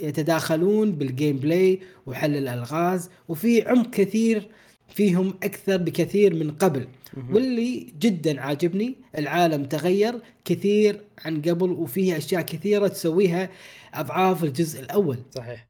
يتداخلون 0.02 0.92
بال 0.92 1.36
gameplay 1.36 1.80
وحل 2.06 2.36
الألغاز 2.36 3.10
وفي 3.28 3.68
عمق 3.68 3.90
كثير 3.90 4.48
فيهم 4.94 5.34
أكثر 5.42 5.76
بكثير 5.76 6.34
من 6.34 6.50
قبل. 6.50 6.88
واللي 7.30 7.92
جدا 7.98 8.40
عاجبني 8.40 8.94
العالم 9.18 9.64
تغير 9.64 10.20
كثير 10.44 11.00
عن 11.24 11.42
قبل 11.42 11.70
وفيه 11.70 12.16
أشياء 12.16 12.42
كثيرة 12.42 12.88
تسويها 12.88 13.50
أضعاف 13.94 14.44
الجزء 14.44 14.80
الأول. 14.80 15.18
صحيح. 15.34 15.68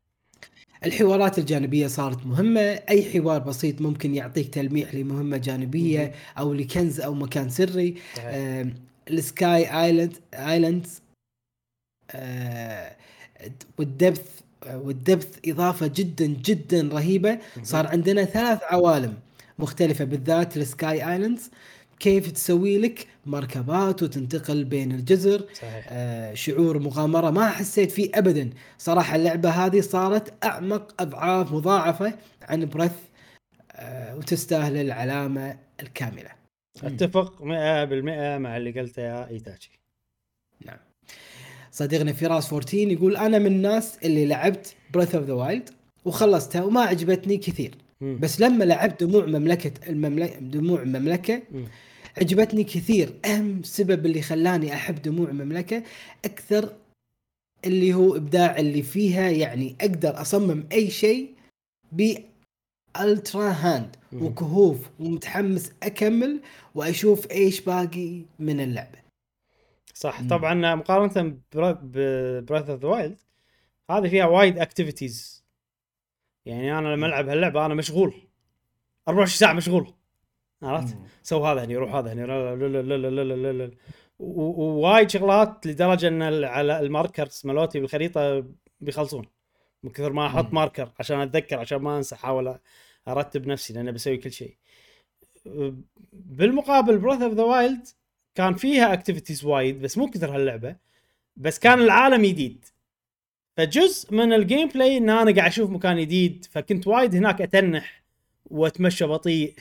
الحوارات 0.85 1.39
الجانبية 1.39 1.87
صارت 1.87 2.27
مهمة. 2.27 2.61
أي 2.61 3.13
حوار 3.13 3.39
بسيط 3.39 3.81
ممكن 3.81 4.15
يعطيك 4.15 4.49
تلميح 4.49 4.95
لمهمة 4.95 5.37
جانبية 5.37 6.13
أو 6.39 6.55
لكنز 6.55 7.01
أو 7.01 7.15
مكان 7.15 7.49
سري. 7.51 7.95
ال 9.11 9.29
Sky 9.29 9.85
Island 9.85 10.17
Islands 10.35 11.03
آه، 12.11 12.97
وال 13.79 13.94
Depths 13.94 14.41
وال 14.73 14.89
Depths 14.89 15.39
إضافة 15.47 15.87
جدا 15.95 16.27
جدا 16.27 16.89
رهيبة. 16.93 17.39
صار 17.63 17.87
عندنا 17.87 18.25
ثلاث 18.25 18.59
عوالم 18.63 19.15
مختلفة 19.59 20.05
بالذات 20.05 20.57
ال 20.57 20.71
Sky 20.71 21.13
Islands 21.13 21.51
كيف 22.01 22.31
تسوي 22.31 22.79
لك 22.79 23.07
مركبات 23.27 24.03
وتنتقل 24.03 24.65
بين 24.65 24.93
الجزر؟ 24.93 25.45
صحيح. 25.55 25.87
آه، 25.89 26.35
شعور 26.35 26.79
مغامرة 26.79 27.31
ما 27.31 27.49
حسيت 27.51 27.91
فيه 27.93 28.11
ابدا. 28.15 28.51
صراحة 28.79 29.17
اللعبة 29.17 29.51
هذه 29.51 29.81
صارت 29.81 30.45
أعمق 30.45 31.03
أضعاف 31.03 31.53
مضاعفة 31.53 32.15
عن 32.43 32.67
Breath 32.67 32.93
آه، 33.73 34.17
وتستاهل 34.17 34.77
العلامة 34.77 35.59
الكاملة. 35.83 36.31
أتفق 36.83 37.43
100% 37.43 38.39
مع 38.39 38.57
اللي 38.57 38.81
قلته 38.81 39.03
يا 39.03 39.29
إيتاتشي. 39.29 39.81
صديقنا 41.75 42.13
فراس 42.13 42.53
14 42.53 42.79
يقول 42.79 43.17
أنا 43.17 43.39
من 43.39 43.47
الناس 43.47 43.99
اللي 44.05 44.27
لعبت 44.27 44.75
Breath 44.93 45.15
of 45.15 45.25
the 45.25 45.33
Wild 45.33 45.71
وخلصتها 46.05 46.63
وما 46.63 46.81
عجبتني 46.81 47.37
كثير 47.37 47.75
مم. 48.01 48.19
بس 48.21 48.41
لما 48.41 48.65
لعبت 48.65 49.05
دموع 49.05 49.27
مملكه 49.27 49.73
المملكه 49.89 50.39
دموع 50.39 50.83
المملكة 50.83 51.43
مم. 51.53 51.65
عجبتني 52.19 52.65
كثير 52.65 53.13
أهم 53.25 53.63
سبب 53.63 54.07
اللي 54.07 54.23
خلاني 54.23 54.75
أحب 54.75 55.03
دموع 55.03 55.29
المملكة 55.29 55.83
أكثر 56.25 56.73
اللي 57.65 57.95
هو 57.95 58.17
إبداع 58.17 58.59
اللي 58.59 58.83
فيها 58.83 59.31
يعني 59.31 59.77
أقدر 59.81 60.21
أصمم 60.21 60.65
أي 60.73 60.91
شيء 60.91 61.31
بال 61.93 63.51
Ultrahand 63.51 63.97
مم. 64.13 64.23
وكهوف 64.23 64.79
ومتحمس 65.01 65.73
أكمل 65.83 66.41
وأشوف 66.75 67.31
إيش 67.31 67.61
باقي 67.61 68.23
من 68.39 68.61
اللعبة 68.61 69.04
صح. 69.95 70.21
مم. 70.21 70.29
طبعا 70.29 70.75
مقارنة 70.75 71.39
ب 71.55 71.71
Breath 71.71 72.71
of 72.71 72.81
the 72.81 72.89
Wild 72.89 73.19
هذه 73.91 74.09
فيها 74.09 74.27
وايد 74.27 74.59
activities 74.59 75.45
يعني 76.47 76.79
أنا 76.79 76.89
لما 76.89 77.07
ألعب 77.07 77.29
هاللعبة 77.29 77.67
أنا 77.67 77.75
مشغول. 77.75 78.15
24 79.09 79.39
ساعة 79.39 79.53
مشغول. 79.53 79.95
عرفت؟ 80.63 80.97
so 81.23 81.47
هذا 81.47 81.65
هني 81.65 81.77
روح 81.77 81.95
هذا 81.95 82.13
هني. 82.13 82.25
ووايد 84.19 85.11
شغلات 85.11 85.67
لدرجة 85.67 86.09
إن 86.09 86.23
على 86.45 86.81
ال 86.81 86.88
markers 86.89 87.43
مالوتي 87.45 87.81
بالخريطة 87.81 88.45
بيخلصون. 88.81 89.27
من 89.83 89.91
كثر 89.91 90.13
ما 90.13 90.27
أحط 90.27 90.53
marker 90.53 90.93
عشان 90.99 91.21
أتذكر 91.21 91.59
عشان 91.59 91.79
ما 91.79 91.97
أنسى 91.97 92.15
أحاول 92.15 92.59
أرتب 93.09 93.47
نفسي 93.47 93.73
لأن 93.73 93.93
بسوي 93.93 94.17
كل 94.17 94.33
شيء. 94.33 94.57
بالمقابل 96.13 96.99
Breath 96.99 97.23
of 97.23 97.33
the 97.33 97.43
Wild 97.43 97.89
كان 98.35 98.55
فيها 98.55 98.93
activities 98.93 99.45
وايد 99.45 99.83
بس 99.83 99.99
مو 99.99 100.11
كثر 100.11 100.37
هاللعبة 100.37 100.77
بس 101.37 101.59
كان 101.59 101.81
العالم 101.81 102.23
جديد 102.23 102.65
فجزء 103.57 104.15
من 104.15 104.33
ال 104.33 104.69
gameplay 104.69 104.97
إن 104.97 105.11
أنا 105.11 105.35
قاعد 105.35 105.51
أشوف 105.51 105.71
مكان 105.71 106.01
جديد 106.01 106.47
فكنت 106.51 106.87
وايد 106.87 107.15
هناك 107.15 107.43
أتنح 107.43 108.03
وأتمشى 108.47 109.05
بطيء. 109.05 109.55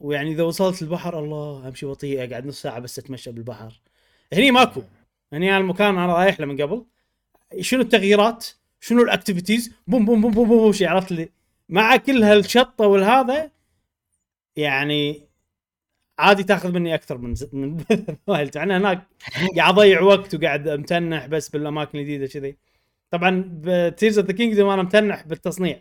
ويعني 0.00 0.32
إذا 0.32 0.42
وصلت 0.42 0.82
البحر 0.82 1.18
الله 1.18 1.68
أمشي 1.68 1.86
بطيء 1.86 2.24
أقعد 2.24 2.46
نص 2.46 2.62
ساعة 2.62 2.78
بس 2.78 2.98
أتمشى 2.98 3.32
بالبحر. 3.32 3.80
هني 4.32 4.50
ماكو. 4.50 4.82
هني 5.32 5.50
أنا 5.50 5.58
المكان 5.58 5.98
أنا 5.98 6.14
رايح 6.14 6.40
له 6.40 6.46
من 6.46 6.62
قبل. 6.62 6.84
شنو 7.60 7.80
التغييرات؟ 7.80 8.46
شنو 8.80 9.02
ال 9.02 9.08
activities 9.08 9.72
بوم 9.86 10.04
بوم 10.04 10.20
بوم 10.20 10.32
بوم, 10.32 10.48
بوم 10.48 10.72
شيء 10.72 10.88
عرفت 10.88 11.12
لي 11.12 11.28
مع 11.68 11.96
كل 11.96 12.22
هالشطة 12.22 12.86
والهذا 12.86 13.50
يعني 14.56 15.27
عادي 16.18 16.42
تاخذ 16.44 16.72
مني 16.72 16.94
أكثر 16.94 17.18
من. 17.18 17.34
من 17.52 17.84
Wild 18.26 18.56
انا 18.56 18.76
هناك 18.76 19.02
قاعد 19.56 19.72
أضيع 19.72 20.00
وقت 20.00 20.34
وقاعد 20.34 20.68
أتنح 20.68 21.26
بس 21.26 21.48
بالأماكن 21.48 21.98
الجديدة 21.98 22.26
كذي 22.26 22.56
طبعا 23.10 23.44
ب 23.48 23.60
Tears 23.60 24.18
of 24.18 24.26
the 24.28 24.32
Kingdom 24.32 24.68
أنا 24.70 24.80
متنح 24.82 25.26
بالتصنيع. 25.26 25.80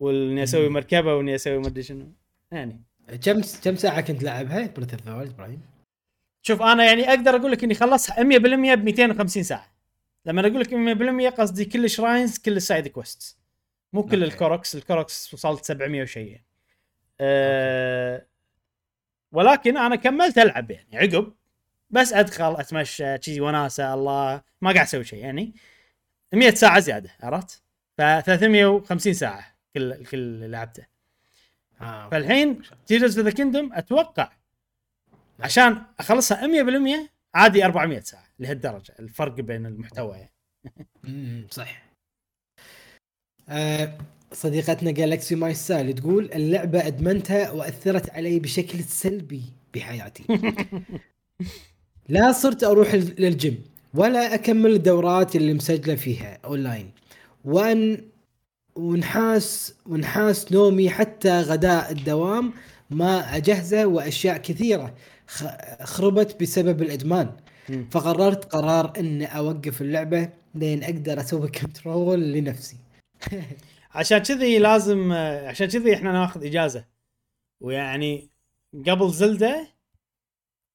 وإني 0.00 0.42
أسوي. 0.42 0.68
مركبة 0.68 1.14
وإني 1.14 1.34
أسوي 1.34 1.58
ما 1.58 1.66
أدري 1.66 1.82
شنو. 1.82 2.12
يعني. 2.52 2.82
كم 3.24 3.40
كم 3.64 3.76
ساعة 3.76 4.00
كنت 4.00 4.22
لعبها 4.22 4.66
Breath 4.66 4.94
of 4.94 5.06
the 5.06 5.30
إبراهيم؟ 5.34 5.60
شوف 6.42 6.62
أنا 6.62 6.84
يعني 6.84 7.08
أقدر 7.08 7.36
أقول 7.36 7.52
لك 7.52 7.64
إني 7.64 7.74
خلصها 7.74 8.16
100% 8.16 8.74
ب 8.74 8.84
250 8.84 9.42
ساعة. 9.42 9.66
لما 10.26 10.40
أقول 10.40 10.60
لك 10.60 11.30
100% 11.30 11.34
قصدي 11.40 11.64
كل 11.64 11.84
ال 11.84 11.91
shrines 11.91 12.38
كل 12.38 12.56
ال 12.56 12.62
side 12.62 12.88
quest 12.88 13.38
مو 13.92 14.02
كل 14.02 14.22
okay. 14.22 14.34
ال 14.34 14.40
Koroks 14.40 14.74
ال 14.74 14.83
Koroks 14.83 15.34
وصلت 15.34 15.64
700 15.64 16.02
وشيء 16.02 16.40
أه 17.20 18.26
ولكن 19.32 19.76
أنا 19.76 19.96
كملت 19.96 20.38
ألعب 20.38 20.70
يعني 20.70 20.96
عقب 20.96 21.32
بس 21.90 22.12
أدخل 22.12 22.56
أتمشى 22.60 23.22
شي 23.22 23.40
وناسة 23.40 23.94
الله 23.94 24.42
ما 24.60 24.72
قاعد 24.72 24.86
أسوي 24.86 25.04
شيء 25.04 25.18
يعني 25.18 25.54
100 26.32 26.50
ساعة 26.50 26.80
زيادة 26.80 27.10
عرفت؟ 27.20 27.62
ف 27.98 28.02
350 28.02 29.12
ساعة 29.12 29.44
كل 29.74 30.04
كل 30.04 30.18
اللي 30.18 30.48
لعبته 30.48 30.86
آه. 31.80 32.08
فالحين 32.08 32.62
Tears 32.86 33.20
the 33.20 33.30
Kingdom 33.30 33.72
أتوقع 33.72 34.32
عشان 35.40 35.82
أخلصها 36.00 36.46
100% 37.06 37.08
عادي 37.34 37.64
400 37.64 38.00
ساعة 38.00 38.24
لهالدرجة 38.38 38.94
الفرق 38.98 39.32
بين 39.34 39.66
المحتوى 39.66 40.16
يعني. 40.18 41.46
صح 41.50 41.82
آه 43.48 43.98
صديقتنا 44.32 44.90
Galaxy 44.90 45.34
My 45.34 45.54
Style 45.54 45.92
تقول 45.92 46.30
اللعبة 46.34 46.86
أدمنتها 46.86 47.50
وأثرت 47.50 48.10
علي 48.10 48.40
بشكل 48.40 48.84
سلبي 48.84 49.42
بحياتي. 49.74 50.24
لا 52.08 52.32
صرت 52.32 52.64
أروح 52.64 52.94
للجيم 52.94 53.62
ولا 53.94 54.34
أكمل 54.34 54.70
الدورات 54.70 55.36
اللي 55.36 55.54
مسجلة 55.54 55.94
فيها 55.94 56.38
أونلاين. 56.44 56.90
وأن 57.44 58.04
ونحاس 58.76 59.74
ونحاس 59.86 60.52
نومي 60.52 60.90
حتى 60.90 61.40
غداء 61.40 61.92
الدوام 61.92 62.52
ما 62.90 63.36
أجهزة 63.36 63.86
وأشياء 63.86 64.36
كثيرة 64.36 64.94
خربت 65.82 66.42
بسبب 66.42 66.82
الإدمان. 66.82 67.30
فقررت 67.90 68.44
قرار 68.44 68.92
إني 68.98 69.26
أوقف 69.26 69.80
اللعبة 69.82 70.28
لين 70.54 70.84
أقدر 70.84 71.20
أسوي 71.20 71.48
control 71.48 72.32
لنفسي. 72.32 72.76
عشان 73.90 74.18
كذي 74.18 74.58
لازم 74.58 75.12
عشان 75.46 75.66
كذي 75.66 75.94
إحنا 75.94 76.12
ناخذ 76.12 76.44
إجازة. 76.46 76.84
ويعني 77.60 78.30
قبل 78.86 79.10
زلدة 79.10 79.66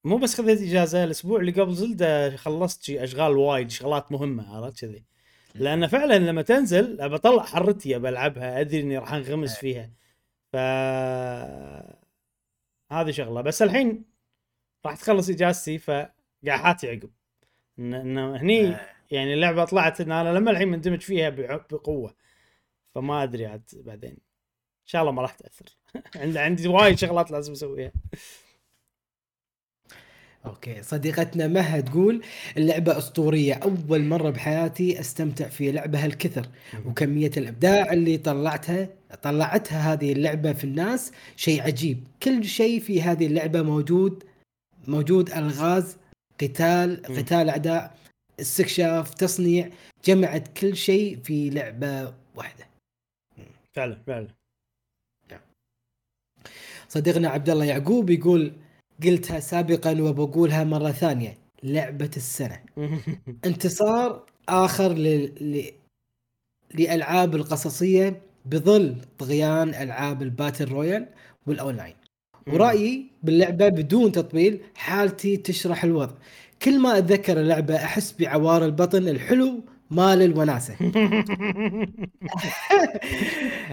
مو 0.04 0.18
بس 0.18 0.36
خذيت 0.36 0.62
إجازة 0.62 1.04
الأسبوع 1.04 1.40
اللي 1.40 1.52
قبل 1.52 1.74
زلدة 1.74 2.36
خلصت 2.36 2.84
شي 2.84 3.04
أشغال 3.04 3.38
وايد 3.38 3.72
شغلات 3.72 4.12
مهمة 4.12 4.56
عرفت 4.56 4.82
كذي. 4.82 5.04
لأن 5.56 5.88
فعلا 5.88 6.20
لما 6.20 6.42
تنزل 6.42 7.02
أبى 7.02 7.16
أطلع 7.16 7.44
حرتي 7.44 7.96
أبى 7.96 8.10
ألعبها 8.10 8.60
أدري 8.62 8.82
إني 8.82 8.98
راح 8.98 9.14
أنغمس 9.14 9.58
فيها. 9.58 9.92
ف 10.54 10.56
هذه 12.92 13.12
شغلة. 13.12 13.42
بس 13.42 13.62
الحين 13.62 14.06
راح 14.86 14.96
تخلص 14.96 15.30
إجازتي 15.30 15.78
فقاعد 15.78 16.12
حاتي 16.48 16.90
عقب. 16.90 17.10
انه 17.80 18.36
هني 18.36 18.76
يعني 19.12 19.34
اللعبة 19.34 19.66
طلعت 19.66 20.02
إن 20.02 20.12
أنا 20.12 20.38
لما 20.38 20.52
الحين 20.52 20.68
مندمج 20.68 21.02
فيها 21.02 21.30
بقوة. 21.72 22.25
فما 22.96 23.24
أدري 23.24 23.46
عاد 23.46 23.70
بعدين. 23.74 24.10
إن 24.10 24.88
شاء 24.88 25.02
الله 25.02 25.12
ما 25.12 25.22
راح 25.22 25.34
تأثر. 25.34 25.66
عندي 26.22 26.40
عندي 26.40 26.68
وايد 26.68 26.98
شغلات 26.98 27.32
لازم 27.32 27.52
أسويها. 27.52 27.92
أوكي 30.46 30.84
صديقتنا 30.84 31.48
مها 31.48 31.80
تقول 31.80 32.22
اللعبة 32.58 32.98
أسطورية. 32.98 33.54
أول 33.54 34.04
مرة 34.04 34.30
بحياتي 34.30 35.00
أستمتع 35.00 35.48
في 35.48 35.72
لعبه 35.72 36.06
هالكثر 36.06 36.50
وكمية 36.86 37.32
الإبداع 37.38 37.94
اللي 37.94 38.18
طلعتها 38.18 38.90
طلعتها 39.24 39.94
هذه 39.94 40.12
اللعبة 40.12 40.54
في 40.54 40.64
الناس 40.64 41.12
شيء 41.36 41.62
عجيب. 41.62 42.08
كل 42.24 42.46
شيء 42.46 42.80
في 42.80 43.02
هذه 43.02 43.26
اللعبة 43.26 43.62
موجود 43.62 44.24
موجود 44.88 45.30
ألغاز 45.30 45.98
قتال. 46.42 47.04
قتال 47.04 47.50
اعداء 47.50 47.98
استكشاف 48.40 49.14
تصنيع 49.14 49.70
جمعت 50.06 50.48
كل 50.58 50.76
شيء 50.76 51.20
في 51.24 51.50
لعبة 51.50 52.14
واحدة. 52.36 52.75
فعلا 53.76 53.96
فعلا. 54.08 54.28
صديقنا 56.90 57.30
عبد 57.30 57.50
الله 57.50 57.66
يعقوب 57.66 58.10
يقول 58.10 58.54
قلتها 59.04 59.40
سابقا 59.40 60.02
وبقولها 60.02 60.64
مرة 60.64 60.92
ثانية 60.92 61.38
لعبة 61.64 62.12
السنة. 62.18 62.60
انتصار 63.46 64.26
آخر 64.50 64.94
ل... 64.94 65.26
ل... 65.42 65.72
لألعاب 66.74 67.36
القصصية 67.36 68.22
بظل 68.46 68.96
طغيان 69.18 69.70
ألعاب 69.70 70.22
ال 70.22 70.29
battle 70.29 70.72
royale 70.72 71.08
والأونلاين. 71.48 71.96
ورأيي 72.48 73.08
باللعبة 73.24 73.70
بدون 73.70 74.12
تطبيل 74.12 74.62
حالتي 74.76 75.38
تشرح 75.38 75.84
الوضع. 75.84 76.16
كل 76.62 76.80
ما 76.80 76.98
أتذكر 76.98 77.42
اللعبة 77.42 77.76
أحس 77.76 78.16
بعوار 78.20 78.66
البطن 78.66 79.08
الحلو 79.08 79.62
مال 79.92 80.22
الوناسة. 80.22 80.76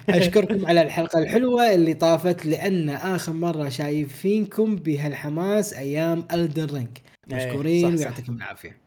أشكركم 0.08 0.66
على 0.66 0.82
الحلقة 0.82 1.18
الحلوة 1.18 1.74
اللي 1.74 1.94
طافت 1.94 2.47
لأن 2.47 2.91
آخر 2.91 3.32
مرة 3.32 3.68
شايفينكم 3.68 4.76
بهالحماس 4.76 5.74
أيام 5.74 6.26
Elden 6.33 6.65
Ring 6.75 6.99
إيه، 7.32 7.36
مشكورين 7.36 7.97
صح، 7.97 8.02
صح. 8.02 8.08
ويعطيكم 8.08 8.36
العافية. 8.36 8.81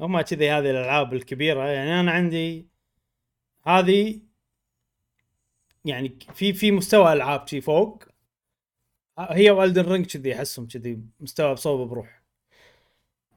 هم 0.00 0.20
كذي 0.20 0.50
هذه 0.50 0.70
الألعاب 0.70 1.14
الكبيرة 1.14 1.66
يعني 1.66 2.00
أنا 2.00 2.12
عندي 2.12 2.66
هذه 3.66 4.20
يعني 5.84 6.18
في 6.34 6.52
في 6.52 6.70
مستوى 6.70 7.12
ألعاب 7.12 7.48
شي 7.48 7.60
فوق. 7.60 8.04
هي 9.18 9.50
و 9.50 9.55
Elden 9.55 9.82
Ring 9.82 10.06
كذي 10.06 10.34
أحسهم 10.34 10.66
كذي 10.66 10.98
مستوى 11.20 11.54
بصوب 11.54 11.88
بروح. 11.88 12.22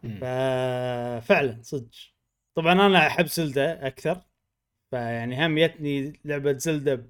ففعلا 0.03 1.59
صدق. 1.61 2.14
طبعا 2.55 2.73
أنا 2.73 3.07
أحب 3.07 3.25
Zelda 3.25 3.87
أكثر 3.87 4.21
فيعني 4.91 5.45
هم 5.47 5.57
يتني 5.57 6.21
لعبة 6.25 6.57
Zelda 6.57 7.09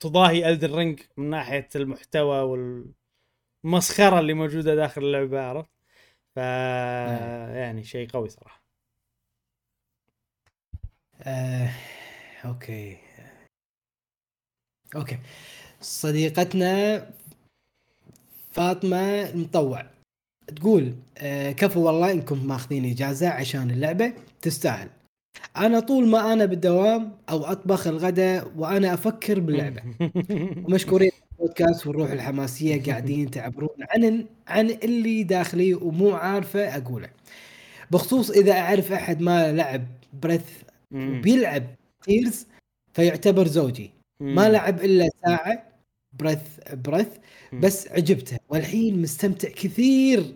تضاهي 0.00 0.50
Elden 0.50 0.74
Ring 0.74 1.00
من 1.16 1.30
ناحية 1.30 1.68
المحتوى 1.76 2.40
والمسخرة 3.64 4.20
اللي 4.20 4.34
موجودة 4.34 4.74
داخل 4.74 5.02
اللعبة 5.04 5.40
عرفت؟ 5.42 5.70
ف 6.34 6.38
يعني 7.56 7.84
شيء 7.84 8.08
قوي 8.10 8.28
صراحة. 8.28 8.62
آه، 11.22 11.70
أوكي. 12.44 12.98
أوكي. 14.96 15.18
صديقتنا 15.80 17.02
فاطمة 18.52 19.22
المطوع. 19.30 19.86
تقول 20.56 20.94
آه 21.18 21.52
كفو 21.52 21.86
والله 21.86 22.12
إنكم 22.12 22.46
ماخذين 22.46 22.84
إجازة 22.90 23.28
عشان 23.28 23.70
اللعبة 23.70 24.12
تستاهل. 24.42 24.88
أنا 25.56 25.80
طول 25.80 26.08
ما 26.08 26.32
أنا 26.32 26.44
بالدوام 26.44 27.12
أو 27.30 27.44
أطبخ 27.44 27.86
الغداء 27.86 28.52
وأنا 28.56 28.94
أفكر 28.94 29.40
باللعبة. 29.40 29.82
ومشكورين 30.68 31.10
البودكاست 31.32 31.86
والروح 31.86 32.10
الحماسية 32.10 32.82
قاعدين 32.90 33.30
تعبرون 33.30 33.68
عن 33.90 34.26
عن 34.48 34.70
اللي 34.70 35.22
داخلي 35.22 35.74
ومو 35.74 36.10
عارفة 36.14 36.76
أقوله. 36.76 37.08
بخصوص 37.90 38.30
إذا 38.30 38.52
أعرف 38.52 38.92
أحد 38.92 39.20
ما 39.20 39.52
لعب 39.52 39.86
Breath. 40.22 40.44
بيلعب 40.92 41.64
Tears 42.04 42.46
فيعتبر 42.94 43.46
زوجي. 43.46 43.90
ما 44.20 44.48
لعب 44.48 44.80
إلا 44.80 45.08
ساعة 45.26 45.75
Breath 46.18 46.38
Breath. 46.72 47.08
بس 47.52 47.88
عجبته. 47.88 48.36
والحين 48.48 49.02
مستمتع 49.02 49.48
كثير 49.48 50.34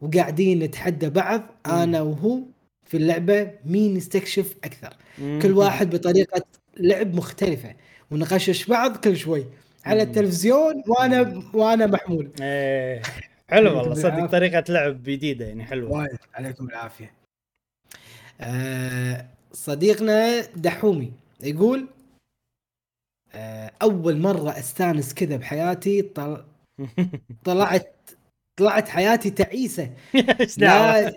وقاعدين 0.00 0.58
نتحدى 0.58 1.10
بعض 1.10 1.42
أنا 1.66 2.02
وهو 2.02 2.38
في 2.86 2.96
اللعبة 2.96 3.50
مين 3.64 3.96
يستكشف 3.96 4.54
أكثر. 4.64 4.96
كل 5.18 5.52
واحد 5.52 5.90
بطريقة 5.96 6.42
لعب 6.76 7.14
مختلفة 7.14 7.74
ونغشش 8.10 8.66
بعض 8.66 8.96
كل 8.96 9.16
شوي 9.16 9.46
على. 9.84 10.02
التلفزيون 10.02 10.82
وأنا 10.88 11.42
وأنا 11.54 11.86
محمول. 11.86 12.30
إيه. 12.40 13.02
حلو 13.48 13.70
والله. 13.78 13.94
صدق. 13.94 14.26
طريقة 14.26 14.64
لعب 14.72 15.02
جديدة 15.02 15.44
يعني 15.46 15.64
حلوة. 15.64 15.92
وايد. 15.92 16.18
عليكم 16.34 16.68
العافية. 16.68 17.12
آه 18.40 19.26
صديقنا 19.52 20.40
دحومي 20.40 21.12
يقول 21.40 21.86
أول 23.82 24.18
مرة 24.18 24.50
أستانس 24.58 25.14
كذا 25.14 25.36
بحياتي 25.36 26.02
طل... 26.02 26.44
طلعت 27.44 27.94
طلعت 28.56 28.88
حياتي 28.88 29.30
تعيسة. 29.30 29.90
إيش 30.40 30.58
دعوة؟ 30.58 31.10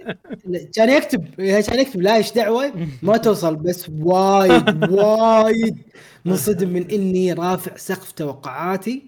كان 0.76 0.90
يكتب 0.90 1.36
كان 1.36 1.80
يكتب 1.80 2.02
لا 2.02 2.16
إيش 2.16 2.32
دعوة؟ 2.32 2.88
ما 3.02 3.18
توصل 3.28 3.56
بس 3.56 3.90
وايد 3.90 4.92
وايد 4.92 5.78
منصدم 6.26 6.70
من 6.70 6.92
إني 6.92 7.34
رافع 7.34 7.76
سقف 7.76 8.12
توقعاتي. 8.12 9.04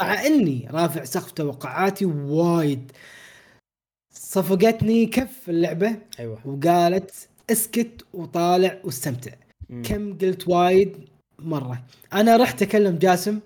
مع 0.00 0.26
إني 0.26 0.68
رافع 0.70 1.04
سقف 1.04 1.30
توقعاتي 1.30 2.04
وايد. 2.04 2.92
صفقتني 4.14 5.06
كف 5.06 5.48
اللعبة 5.48 5.96
أيوه. 6.20 6.38
وقالت 6.46 7.28
اسكت 7.50 8.04
وطالع 8.14 8.78
واستمتع. 8.84 9.32
كم 9.82 10.18
قلت 10.18 10.48
وايد؟ 10.48 11.08
مرة. 11.44 11.82
أنا 12.12 12.36
رحت 12.36 12.62
أكلم 12.62 12.98
جاسم. 12.98 13.40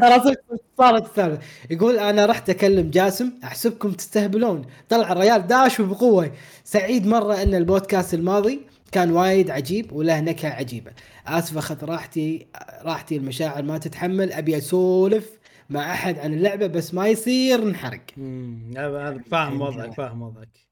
ترى 0.00 0.36
صارت 0.78 1.04
الثالث 1.04 1.44
يقول 1.70 1.98
أنا 1.98 2.26
رحت 2.26 2.50
أكلم 2.50 2.90
جاسم 2.90 3.32
أحسبكم 3.44 3.92
تستهبلون. 3.92 4.64
طلع 4.88 5.12
الريال 5.12 5.46
داش 5.46 5.80
بقوة. 5.80 6.32
سعيد 6.64 7.06
مرة 7.06 7.42
أن 7.42 7.54
البودكاست 7.54 8.14
الماضي 8.14 8.60
كان 8.92 9.10
وايد 9.10 9.50
عجيب 9.50 9.92
وله 9.92 10.20
نكهة 10.20 10.50
عجيبة. 10.50 10.92
اسف 11.26 11.58
اخذ 11.58 11.84
راحتي 11.84 12.46
راحتي 12.82 13.16
المشاعر 13.16 13.62
ما 13.62 13.78
تتحمل. 13.78 14.32
أبي 14.32 14.58
أسولف 14.58 15.30
مع 15.70 15.92
أحد 15.92 16.18
عن 16.18 16.34
اللعبة 16.34 16.66
بس 16.66 16.94
ما 16.94 17.08
يصير 17.08 17.64
نحرق. 17.64 18.00
مم. 18.16 18.74
هذا 18.76 19.08
هذا 19.08 19.22
فاهم 19.30 19.60
وضعك 19.60 19.94
فاهم 19.94 20.22
وضعك. 20.22 20.68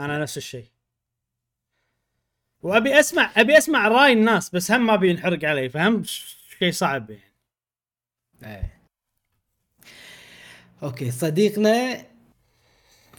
أنا 0.00 0.18
نفس 0.18 0.36
الشيء. 0.36 0.73
وابي 2.64 3.00
اسمع 3.00 3.30
ابي 3.36 3.58
اسمع 3.58 3.88
راي 3.88 4.12
الناس 4.12 4.50
بس 4.50 4.70
هم 4.70 4.86
ما 4.86 4.96
بينحرق 4.96 5.44
علي 5.44 5.68
فهمت 5.68 6.06
شيء 6.58 6.72
صعب 6.72 7.10
يعني. 7.10 7.32
إيه. 8.44 8.78
أوكي 10.82 11.10
صديقنا 11.10 12.04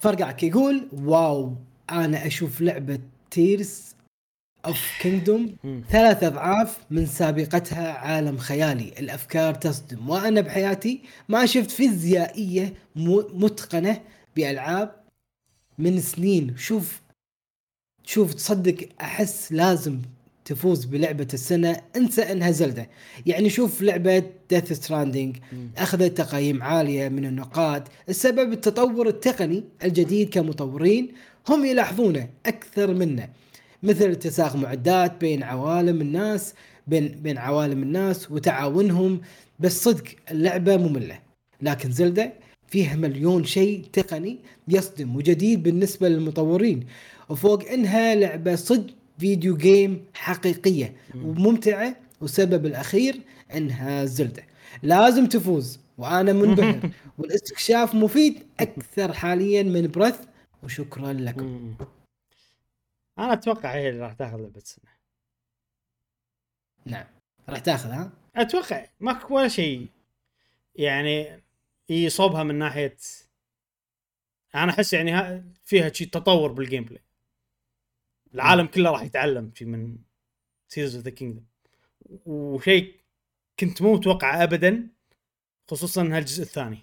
فرقعك 0.01 0.43
يقول 0.43 0.89
واو 0.93 1.55
أنا 1.89 2.27
أشوف 2.27 2.61
لعبة 2.61 2.99
Tears 3.31 3.95
of 4.65 4.97
Kingdom. 5.01 5.55
ثلاث 5.89 6.23
أضعاف 6.23 6.77
من 6.91 7.05
سابقتها 7.05 7.91
عالم 7.91 8.37
خيالي. 8.37 8.93
الأفكار 8.99 9.53
تصدم 9.53 10.09
وأنا 10.09 10.41
بحياتي 10.41 11.01
ما 11.29 11.45
شفت 11.45 11.71
فيزيائية 11.71 12.73
متقنة 12.95 14.01
بألعاب 14.35 14.95
من 15.77 15.99
سنين. 15.99 16.57
شوف 16.57 17.04
شوف 18.05 18.33
تصدق 18.33 18.89
أحس 19.01 19.51
لازم 19.51 19.99
تفوز 20.45 20.85
بلعبة 20.85 21.27
السنة 21.33 21.81
انسى 21.95 22.21
إنها 22.21 22.51
زلدة. 22.51 22.89
يعني 23.25 23.49
شوف 23.49 23.81
لعبة 23.81 24.23
ديث 24.49 24.73
ستراندنج 24.73 25.37
مم. 25.53 25.69
أخذت 25.77 26.17
تقييم 26.17 26.63
عالية 26.63 27.09
من 27.09 27.25
النقاد. 27.25 27.87
السبب 28.09 28.53
التطور 28.53 29.07
التقني 29.07 29.63
الجديد 29.83 30.29
كمطورين 30.29 31.11
هم 31.49 31.65
يلاحظونه 31.65 32.29
أكثر 32.45 32.93
منا. 32.93 33.29
مثل 33.83 34.11
اتساق 34.11 34.55
معدات 34.55 35.21
بين 35.21 35.43
عوالم 35.43 36.01
الناس 36.01 36.53
بين 36.87 37.07
بين 37.07 37.37
عوالم 37.37 37.83
الناس 37.83 38.31
وتعاونهم. 38.31 39.21
بس 39.59 39.83
صدق 39.83 40.03
اللعبة 40.31 40.77
مملة. 40.77 41.19
لكن 41.61 41.91
زلدة 41.91 42.33
فيها 42.67 42.95
مليون 42.95 43.43
شيء 43.43 43.85
تقني 43.93 44.37
يصدم 44.67 45.15
وجديد 45.15 45.63
بالنسبة 45.63 46.09
للمطورين. 46.09 46.85
وفوق 47.29 47.63
إنها 47.69 48.15
لعبة 48.15 48.55
صدق 48.55 48.93
فيديو 49.19 49.57
جيم 49.57 50.05
حقيقية 50.13 50.95
وممتعة 51.15 51.95
والسبب 52.21 52.65
الأخير 52.65 53.21
إنها 53.55 54.05
زلدة. 54.05 54.43
لازم 54.83 55.25
تفوز 55.25 55.79
وأنا 55.97 56.33
منبهر. 56.33 56.89
والاستكشاف 57.17 57.95
مفيد 57.95 58.47
أكثر 58.59 59.13
حاليا 59.13 59.63
من 59.63 59.87
برث 59.87 60.27
وشكرا 60.63 61.13
لكم. 61.13 61.75
أنا 63.19 63.33
أتوقع 63.33 63.73
هي 63.73 63.89
اللي 63.89 64.01
راح 64.01 64.13
تاخذ 64.13 64.37
لعبة 64.37 64.57
السنة 64.57 64.91
نعم. 66.85 67.05
راح 67.49 67.59
تاخذ 67.59 67.89
ها؟ 67.89 68.11
أتوقع 68.35 68.85
ماكو 68.99 69.35
ولا 69.35 69.47
شيء. 69.47 69.87
يعني 70.75 71.43
يصوبها 71.89 72.43
من 72.43 72.55
ناحية 72.55 72.97
أنا 74.55 74.71
أحس 74.71 74.93
يعني 74.93 75.11
ها- 75.11 75.43
فيها 75.63 75.89
شيء 75.93 76.07
تطور 76.07 76.51
بال 76.51 76.83
gameplay 76.83 77.04
العالم 78.35 78.65
كله 78.65 78.91
راح 78.91 79.01
يتعلم 79.01 79.51
شيء 79.55 79.67
من 79.67 79.97
Tears 80.67 80.95
of 80.95 81.05
the 81.05 81.11
Kingdom 81.11 81.43
وشيء 82.25 82.95
كنت 83.59 83.81
مو 83.81 83.93
متوقعه 83.93 84.43
ابدا 84.43 84.87
خصوصا 85.67 86.03
هالجزء 86.03 86.43
الثاني. 86.43 86.79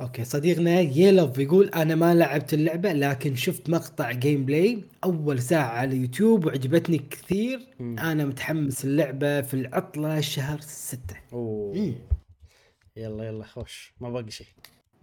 أوكي 0.00 0.24
صديقنا 0.24 0.80
يلوف 0.80 1.38
يقول 1.38 1.68
أنا 1.68 1.94
ما 1.94 2.14
لعبت 2.14 2.54
اللعبة 2.54 2.92
لكن 2.92 3.36
شفت 3.36 3.70
مقطع 3.70 4.12
gameplay 4.12 4.84
أول 5.04 5.42
ساعة 5.42 5.68
على 5.68 5.96
اليوتيوب 5.96 6.46
وعجبتني 6.46 6.98
كثير. 6.98 7.60
مم. 7.80 7.98
أنا 7.98 8.24
متحمس 8.24 8.84
اللعبة 8.84 9.42
في 9.42 9.54
العطلة 9.54 10.20
شهر 10.20 10.60
ستة. 10.60 11.16
أوه. 11.32 11.74
مم. 11.74 11.94
يلا 12.96 13.24
يلا 13.24 13.44
خوش. 13.44 13.92
ما 14.00 14.10
باقي 14.10 14.30
شيء. 14.30 14.46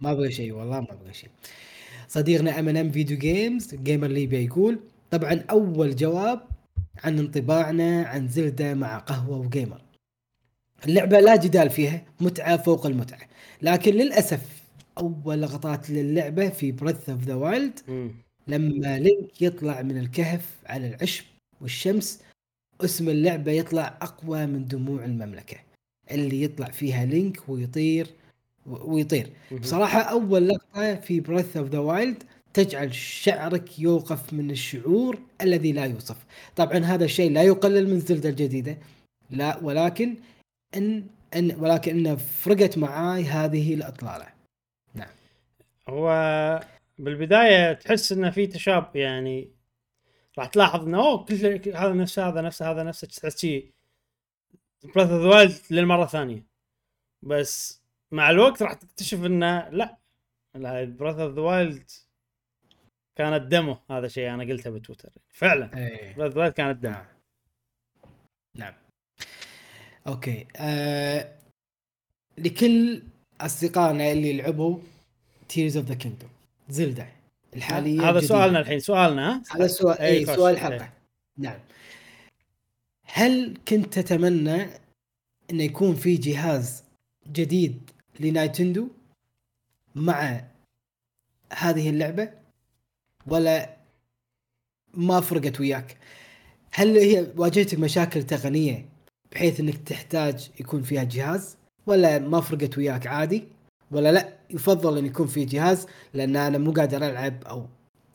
ما 0.00 0.12
أبغى 0.12 0.32
شيء 0.32 0.52
والله 0.52 0.80
ما 0.80 0.92
أبغى 0.92 1.14
شيء. 1.14 1.30
صديقنا 2.08 2.58
MNM 2.58 2.90
Video 2.90 3.18
Games 3.18 3.74
Gamer 3.74 4.06
ليبيا 4.08 4.38
يقول 4.38 4.80
طبعا 5.10 5.44
أول 5.50 5.96
جواب 5.96 6.40
عن 7.04 7.18
انطباعنا 7.18 8.02
عن 8.02 8.28
Zelda 8.28 8.74
مع 8.74 8.98
قهوة 8.98 9.38
وقيمر. 9.38 9.80
اللعبة 10.86 11.20
لا 11.20 11.36
جدال 11.36 11.70
فيها 11.70 12.02
متعة 12.20 12.56
فوق 12.56 12.86
المتعة. 12.86 13.28
لكن 13.62 13.94
للأسف 13.94 14.62
أول 14.98 15.42
لقطات 15.42 15.90
للعبة 15.90 16.48
في 16.48 16.72
Breath 16.72 17.08
of 17.08 17.22
the 17.24 17.34
Wild. 17.34 17.80
لما 18.48 18.98
Link 18.98 19.42
يطلع 19.42 19.82
من 19.82 19.98
الكهف 19.98 20.56
على 20.66 20.88
العشب 20.88 21.24
والشمس 21.60 22.20
اسم 22.84 23.08
اللعبة 23.08 23.52
يطلع 23.52 23.98
أقوى 24.02 24.46
من 24.46 24.64
دموع 24.64 25.04
المملكة. 25.04 25.56
اللي 26.10 26.42
يطلع 26.42 26.66
فيها 26.70 27.04
Link 27.04 27.48
ويطير 27.48 28.06
ويطير. 28.66 29.30
مهم. 29.50 29.60
بصراحة 29.60 30.00
أول 30.00 30.48
لقطة 30.48 30.94
في 30.94 31.20
Breath 31.20 31.56
of 31.56 31.68
the 31.68 31.78
Wild 31.78 32.22
تجعل 32.52 32.94
شعرك 32.94 33.78
يوقف 33.78 34.32
من 34.32 34.50
الشعور 34.50 35.18
الذي 35.40 35.72
لا 35.72 35.84
يوصف. 35.84 36.16
طبعا 36.56 36.78
هذا 36.78 37.04
الشيء 37.04 37.32
لا 37.32 37.42
يقلل 37.42 37.90
من 37.90 38.00
Zelda 38.00 38.28
الجديدة. 38.28 38.78
لا 39.30 39.58
ولكن 39.62 40.16
ان 40.76 41.06
ان 41.36 41.56
ولكن 41.58 41.96
انه 41.96 42.16
فرقت 42.16 42.78
معاي 42.78 43.24
هذه 43.24 43.74
الإطلالة. 43.74 44.34
هو 45.88 46.10
بالبداية 46.98 47.72
تحس 47.72 48.12
إنه 48.12 48.30
في 48.30 48.46
تشابه 48.46 49.00
يعني 49.00 49.52
راح 50.38 50.46
تلاحظ 50.46 50.84
إنه 50.86 50.98
أوه 50.98 51.24
كل 51.24 51.70
هذا 51.74 51.92
نفس 51.92 52.18
هذا 52.18 52.40
نفس 52.40 52.62
هذا 52.62 52.82
نفسه 52.82 53.08
تحس 53.08 53.40
شيء 53.40 53.72
Breath 54.84 55.10
of 55.10 55.22
the 55.22 55.28
Wild 55.28 55.54
للمرة 55.70 56.04
الثانية 56.04 56.46
بس 57.22 57.83
مع 58.14 58.30
الوقت 58.30 58.62
راح 58.62 58.72
تكتشف 58.72 59.24
إنه 59.24 59.68
لا 59.68 59.98
Breath 60.84 61.16
of 61.18 61.34
the 61.34 61.40
Wild 61.40 61.90
كانت 63.16 63.42
demo 63.52 63.76
هذا 63.90 64.08
شيء 64.08 64.34
أنا 64.34 64.44
قلته 64.44 64.70
بتويتر. 64.70 65.12
فعلا 65.28 65.66
Breath 66.16 66.20
of 66.20 66.34
the 66.34 66.40
Wild 66.40 66.52
كانت 66.52 66.82
demo 66.82 66.92
نعم. 66.92 67.04
نعم. 68.54 68.74
أوكي. 70.06 70.46
آه 70.56 71.32
لكل 72.38 73.02
أصدقائنا 73.40 74.12
اللي 74.12 74.32
لعبوا 74.36 74.78
Tears 75.48 75.76
of 75.76 75.86
the 75.86 75.94
Kingdom 75.94 76.30
Zelda 76.68 77.08
الحالية 77.56 78.00
هذا 78.00 78.10
الجديدة. 78.10 78.26
سؤالنا 78.26 78.60
الحين 78.60 78.80
سؤالنا 78.80 79.34
ها؟ 79.34 79.42
هذا 79.50 79.66
سؤال 79.66 79.98
اي 79.98 80.26
خوش. 80.26 80.36
سؤال 80.36 80.54
أي. 80.56 80.60
الحلقة 80.60 80.92
نعم. 81.38 81.58
هل 83.04 83.58
كنت 83.68 83.98
تتمنى 83.98 84.62
انه 85.50 85.62
يكون 85.62 85.94
في 85.94 86.16
جهاز 86.16 86.84
جديد 87.32 87.90
لنايتندو 88.20 88.88
مع 89.94 90.44
هذه 91.52 91.90
اللعبة 91.90 92.30
ولا 93.26 93.76
ما 94.94 95.20
فرقت 95.20 95.60
وياك. 95.60 95.96
هل 96.72 96.98
هي 96.98 97.26
واجهتك 97.36 97.78
مشاكل 97.78 98.22
تقنية 98.22 98.88
بحيث 99.32 99.60
إنك 99.60 99.78
تحتاج 99.88 100.50
يكون 100.60 100.82
فيها 100.82 101.04
جهاز؟ 101.04 101.56
ولا 101.86 102.18
ما 102.18 102.40
فرقت 102.40 102.78
وياك 102.78 103.06
عادي؟ 103.06 103.44
ولا 103.90 104.12
لا 104.12 104.38
يفضل 104.50 104.98
إن 104.98 105.06
يكون 105.06 105.26
في 105.26 105.44
جهاز 105.44 105.86
لأن 106.14 106.36
أنا 106.36 106.58
مو 106.58 106.72
قادر 106.72 107.06
ألعب 107.06 107.44
أو 107.44 107.66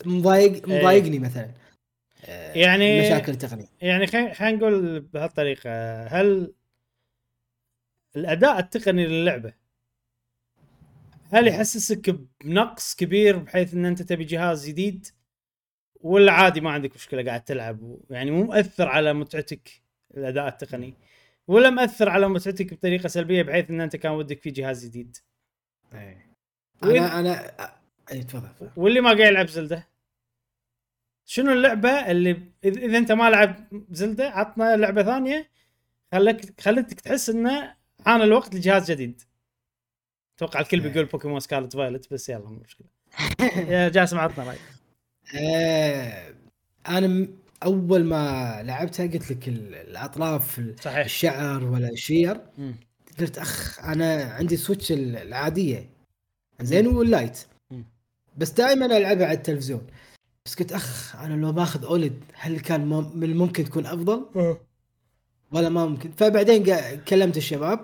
مضايق 0.05 0.69
إيه. 0.69 0.79
مضايقني 0.79 1.19
مثلا. 1.19 1.51
آه، 2.25 2.53
يعني 2.53 3.01
مشاكل 3.01 3.35
تقنية. 3.35 3.67
يعني 3.81 4.07
خلينا 4.07 4.33
خلينا 4.33 4.57
نقول 4.57 4.99
بهالطريقة 4.99 6.03
هل 6.07 6.53
الأداء 8.15 8.59
التقني 8.59 9.05
للعبة 9.07 9.53
هل 11.32 11.48
يحسسك 11.48 12.09
بنقص 12.43 12.95
كبير 12.95 13.38
بحيث 13.38 13.74
إن 13.74 13.85
أنت 13.85 14.01
تبي 14.01 14.24
جهاز 14.24 14.67
جديد 14.69 15.08
ولا 16.01 16.32
عادي 16.32 16.61
ما 16.61 16.72
عندك 16.72 16.95
مشكلة 16.95 17.24
قاعد 17.25 17.43
تلعب 17.43 17.98
يعني 18.09 18.32
مو 18.32 18.43
مؤثر 18.43 18.88
على 18.88 19.14
متعتك 19.14 19.69
الأداء 20.17 20.48
التقني 20.48 20.93
ولا 21.48 21.69
مؤثر 21.69 22.09
على 22.09 22.27
متعتك 22.30 22.74
بطريقة 22.74 23.08
سلبية 23.08 23.41
بحيث 23.43 23.69
إن 23.69 23.82
أنت 23.82 23.95
كان 23.95 24.11
ودك 24.11 24.40
في 24.41 24.49
جهاز 24.51 24.85
جديد. 24.85 25.17
وين- 26.83 27.03
أنا 27.03 27.19
أنا 27.19 27.51
اي 28.11 28.24
تفضل. 28.24 28.69
واللي 28.75 29.01
ما 29.01 29.08
قاعد 29.09 29.19
يلعب 29.32 29.48
زلدة 29.48 29.88
شنو 31.25 31.51
اللعبة 31.53 31.90
اللي 32.11 32.51
إذا 32.66 32.98
أنت 32.98 33.11
ما 33.11 33.30
لعب 33.30 33.56
Zelda 33.91 34.30
عطنا 34.30 34.75
لعبة 34.77 35.03
ثانية 35.03 35.49
خلك 36.11 36.61
خلتك 36.61 37.01
تحس 37.01 37.30
إنه 37.30 37.75
حان 38.06 38.22
الوقت 38.22 38.56
لجهاز 38.56 38.91
جديد 38.91 39.22
أتوقع 40.40 40.59
الكل 40.59 40.80
بيقول 40.80 41.06
Pokémon 41.06 41.39
Scarlet 41.39 41.73
Violet 41.73 42.14
بس 42.14 42.30
يلا 42.30 42.50
مو 42.50 42.59
مشكلة. 42.66 42.88
يا 43.74 43.90
جاسم 43.90 44.18
عطنا 44.18 44.43
رأيك. 44.43 44.59
آه، 45.35 46.34
أنا 46.88 47.27
أول 47.64 48.03
ما 48.03 48.61
لعبتها 48.64 49.08
قلت 49.08 49.32
لك 49.32 49.48
ال- 49.48 49.76
الأطراف 49.76 50.59
ال- 50.59 50.76
صحيح. 50.82 50.98
الشعر 51.06 51.64
ولا 51.64 51.90
الشير. 51.90 52.42
قلت 53.19 53.38
أخ 53.38 53.80
أنا 53.84 54.24
عندي 54.24 54.58
Switch 54.57 54.91
ال- 54.92 55.16
العادية. 55.18 55.90
زين 56.61 56.88
وال 56.88 57.02
Lite. 57.02 57.39
بس 58.38 58.50
دائما 58.51 58.85
ألعبها 58.85 59.26
على 59.27 59.38
التلفزيون. 59.38 59.88
بس 60.45 60.56
قلت 60.56 60.72
أخ 60.72 61.16
أنا 61.16 61.34
لو 61.34 61.51
باخذ 61.51 61.85
أولد 61.85 62.24
هل 62.34 62.59
كان 62.59 62.85
مم- 62.85 63.11
من 63.18 63.24
الممكن 63.24 63.64
تكون 63.64 63.85
أفضل؟ 63.85 64.26
ولا 65.51 65.69
ما 65.69 65.85
ممكن. 65.85 66.11
فبعدين 66.11 66.64
كلمت 67.08 67.38
الشباب. 67.38 67.80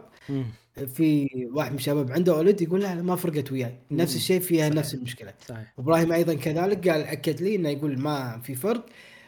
في 0.76 1.28
واحد 1.54 1.72
من 1.72 1.78
الشباب 1.78 2.12
عنده 2.12 2.36
اولد 2.36 2.62
يقول 2.62 2.82
لا 2.82 2.96
لا 2.96 3.02
ما 3.02 3.16
فرقت 3.16 3.52
وياي. 3.52 3.80
نفس. 3.92 4.16
الشيء 4.16 4.40
فيها 4.40 4.66
صحيح. 4.70 4.78
نفس 4.78 4.94
المشكلة. 4.94 5.34
صحيح. 5.48 5.74
وابراهيم 5.78 6.12
أيضا 6.12 6.34
كذلك 6.34 6.88
قال 6.88 7.02
أكد 7.02 7.42
لي 7.42 7.56
إنه 7.56 7.70
يقول 7.70 8.00
ما 8.00 8.40
في 8.44 8.56
فرق. 8.56 8.86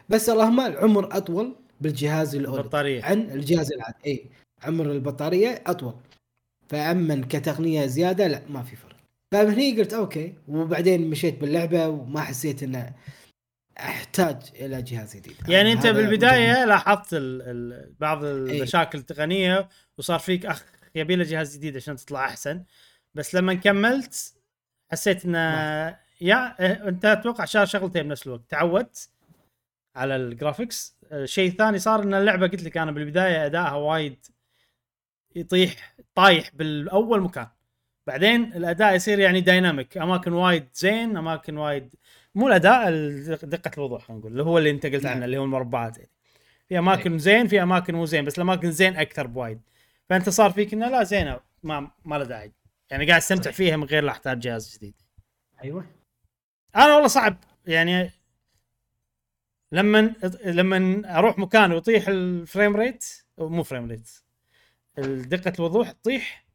بس 0.10 0.30
اللهم 0.30 0.60
العمر 0.60 1.18
أطول 1.18 1.56
بالجهاز 1.82 2.36
الأولد. 2.36 2.66
بطاريه 2.66 3.04
عن 3.04 3.32
الجهاز 3.32 3.72
العادي. 3.72 3.98
إي 4.06 4.26
عمر 4.64 4.92
البطارية 4.92 5.64
أطول. 5.68 5.94
فأما 6.70 7.26
كتقنية 7.30 7.86
زيادة 7.86 8.28
لا 8.28 8.42
ما 8.50 8.64
في 8.64 8.76
فرق. 8.76 8.96
فمن 9.34 9.54
هني 9.54 9.80
قلت 9.80 9.94
أوكي. 9.94 10.34
وبعدين 10.48 11.10
مشيت 11.10 11.42
باللعبة 11.42 11.88
وما 11.88 12.22
حسيت 12.22 12.64
إنه 12.64 12.94
أحتاج 13.80 14.38
إلى 14.56 14.82
جهاز 14.82 15.16
جديد. 15.16 15.36
يعني 15.48 15.74
أنت 15.74 15.88
بالبداية 15.88 16.66
لاحظت 16.66 17.14
ال 17.14 17.42
ال 17.42 17.94
بعض 18.00 18.24
المشاكل 18.24 18.98
التقنية 18.98 19.70
وصار 19.98 20.20
فيك 20.20 20.46
أخ 20.46 20.66
يبي 20.98 21.16
له 21.16 21.24
جهاز 21.24 21.58
جديد 21.58 21.76
عشان 21.76 21.96
تطلع 21.96 22.26
أحسن. 22.26 22.64
بس 23.14 23.36
لما 23.36 23.54
كملت 23.54 24.34
حسيت 24.92 25.26
إنه 25.26 25.40
يا 26.22 26.56
آه، 26.60 26.88
أنت 26.90 27.06
أتوقع 27.06 27.46
شغل 27.46 27.68
شغلتين 27.68 28.04
بنفس 28.04 28.28
الوقت. 28.28 28.42
تعودت 28.50 29.10
على 29.96 30.16
ال 30.16 30.25
graphics 30.25 30.98
الشيء 31.12 31.50
الثاني 31.50 31.80
صار 31.80 32.04
إن 32.04 32.14
اللعبة 32.14 32.48
قلت 32.48 32.64
لك 32.64 32.78
أنا 32.78 32.92
بالبداية 32.92 33.46
أدائها 33.46 33.74
وايد 33.74 34.26
يطيح 35.36 35.96
طايح 36.16 36.50
بالأول 36.56 37.22
مكان. 37.22 37.48
بعدين 38.08 38.54
الأداء 38.54 38.96
يصير 38.96 39.20
يعني 39.20 39.42
dynamic 39.42 39.98
أماكن 39.98 40.34
وايد 40.34 40.68
زين 40.74 41.18
أماكن 41.18 41.58
وايد 41.58 41.96
مو 42.36 42.48
الأداء 42.48 42.88
ال- 42.90 43.38
دقة 43.50 43.72
الوضوح 43.78 44.04
خلينا 44.08 44.20
نقول 44.20 44.32
اللي 44.32 44.44
هو 44.44 44.58
اللي 44.58 44.70
أنت 44.70 44.86
قلت 44.86 45.04
نعم. 45.04 45.14
عنه 45.16 45.26
اللي 45.26 45.38
هو 45.38 45.44
المربعات 45.44 45.98
يعني. 45.98 46.10
في 46.70 46.80
أماكن 46.80 47.18
زين 47.18 47.48
في 47.48 47.64
أماكن 47.64 47.96
مو 47.96 48.06
زين 48.06 48.26
بس 48.26 48.36
الأماكن 48.38 48.72
زين 48.72 48.96
أكثر 48.98 49.28
بوايد. 49.28 49.62
فأنت 50.10 50.30
صار 50.30 50.52
فيك 50.52 50.74
إنه 50.74 50.90
لا 50.90 51.04
زينه 51.04 51.40
ما 51.64 51.92
ما 52.06 52.16
له 52.16 52.24
داعي. 52.26 52.54
يعني 52.92 53.08
قاعد 53.08 53.22
استمتع 53.22 53.52
فيها 53.52 53.78
من 53.78 53.84
غير 53.84 54.04
لا 54.04 54.12
أحتاج 54.12 54.40
جهاز 54.40 54.76
جديد. 54.78 55.02
أيوه. 55.64 55.88
أنا 56.76 56.94
والله 56.94 57.08
صعب. 57.08 57.38
يعني 57.68 58.12
لما 59.72 60.16
لما 60.46 61.02
أروح 61.18 61.40
مكان 61.40 61.72
ويطيح 61.72 62.08
ال 62.08 62.19
frame 62.19 62.76
rate 62.76 63.06
مو 63.38 63.64
frame 63.64 63.90
rate 63.90 64.10
دقه 65.28 65.54
الوضوح 65.60 65.92
تطيح 65.92 66.46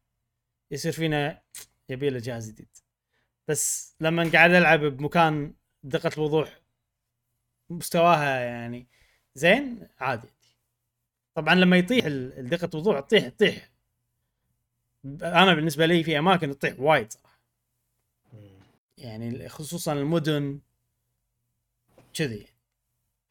يصير 0.71 0.93
فينا 0.93 1.43
يبي 1.89 2.11
له 2.11 2.19
جهاز 2.19 2.51
جديد. 2.51 2.77
بس 3.49 3.97
لما 4.01 4.31
قاعد 4.33 4.51
ألعب 4.51 4.81
بمكان 4.81 5.55
دقة 5.83 6.11
الوضوح 6.19 6.61
مستواها 7.71 8.41
يعني 8.41 8.89
زين 9.35 9.89
عادي. 10.01 10.29
طبعا 11.35 11.55
لما 11.55 11.77
يطيح 11.77 12.07
دقه 12.39 12.69
الوضوح 12.75 13.01
تطيح 13.01 13.29
تطيح. 13.29 13.71
أنا 15.23 15.55
بالنسبة 15.55 15.87
لي 15.87 16.05
في 16.05 16.19
أماكن 16.19 16.59
تطيح 16.59 16.81
وايد 16.81 17.13
صراحة. 17.13 17.39
يعني 18.99 19.49
خصوصا 19.49 19.93
المدن 19.93 20.61
كذي. 22.15 22.47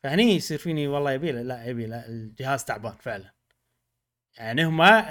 فهني 0.03 0.23
يصير 0.23 0.57
فيني 0.57 0.87
والله 0.87 1.11
يبي 1.11 1.31
لا 1.31 1.65
يبي 1.65 1.85
له 1.85 2.05
الجهاز 2.07 2.65
تعبان 2.65 2.95
فعلا. 2.95 3.33
يعني 4.37 4.65
هم 4.65 5.03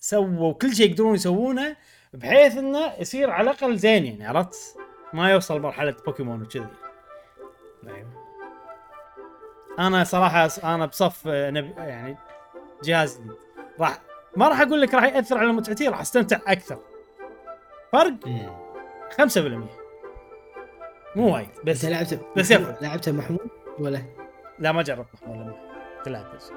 سووا 0.00 0.52
كل 0.52 0.74
شيء 0.74 0.90
يقدرون 0.90 1.14
يسوونه 1.14 1.76
بحيث 2.12 2.56
إنه 2.56 2.94
يصير 2.94 3.30
على 3.30 3.50
الأقل 3.50 3.78
زين 3.78 4.06
يعني 4.06 4.26
عرفت؟ 4.26 4.76
ما 5.12 5.30
يوصل 5.30 5.60
مرحلة 5.60 5.96
بوكيمون 6.06 6.42
وكذي. 6.42 6.68
أيوه 7.86 8.19
أنا 9.78 10.04
صراحة 10.04 10.48
أنا 10.64 10.86
بصف 10.86 11.22
آه، 11.26 11.50
نبي 11.50 11.74
يعني 11.78 12.16
جهاز 12.84 13.18
جديد 13.18 13.32
راح 13.80 13.98
ما 14.36 14.48
راح 14.48 14.60
أقول 14.60 14.80
لك 14.80 14.94
راح 14.94 15.04
يأثر 15.04 15.38
على 15.38 15.52
متعتي 15.52 15.88
راح 15.88 16.00
استمتع 16.00 16.38
أكثر. 16.46 16.78
فرق 17.92 18.12
5% 19.10 19.38
مو 21.16 21.34
وايد 21.34 21.48
بس 21.64 21.84
أنت 21.84 21.92
لعبت 21.94 22.20
بس 22.36 22.50
يفرق. 22.50 22.82
لعبتها 22.82 23.12
محمود 23.12 23.48
ولا؟ 23.78 24.02
لا 24.58 24.72
ما 24.72 24.82
جربت 24.82 25.06
محمول 25.14 25.36
لما 25.36 25.54
تلعب 26.04 26.24
بس. 26.36 26.52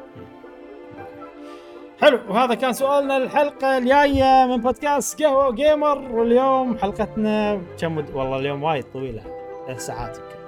حلو 2.01 2.19
وهذا 2.30 2.53
كان 2.56 2.74
سؤالنا 2.74 3.17
الحلقة 3.17 3.77
الجاية 3.77 4.45
من 4.45 4.58
بودكاست 4.58 5.24
قهوة 5.24 5.51
جيمر. 5.51 5.98
واليوم 6.11 6.77
حلقتنا 6.77 7.61
كم. 7.80 7.98
والله 7.98 8.40
اليوم 8.40 8.64
وايد 8.64 8.83
طويلة 8.83 9.24
ثلاث 9.67 9.85
ساعات 9.85 10.17
يمكن. 10.17 10.42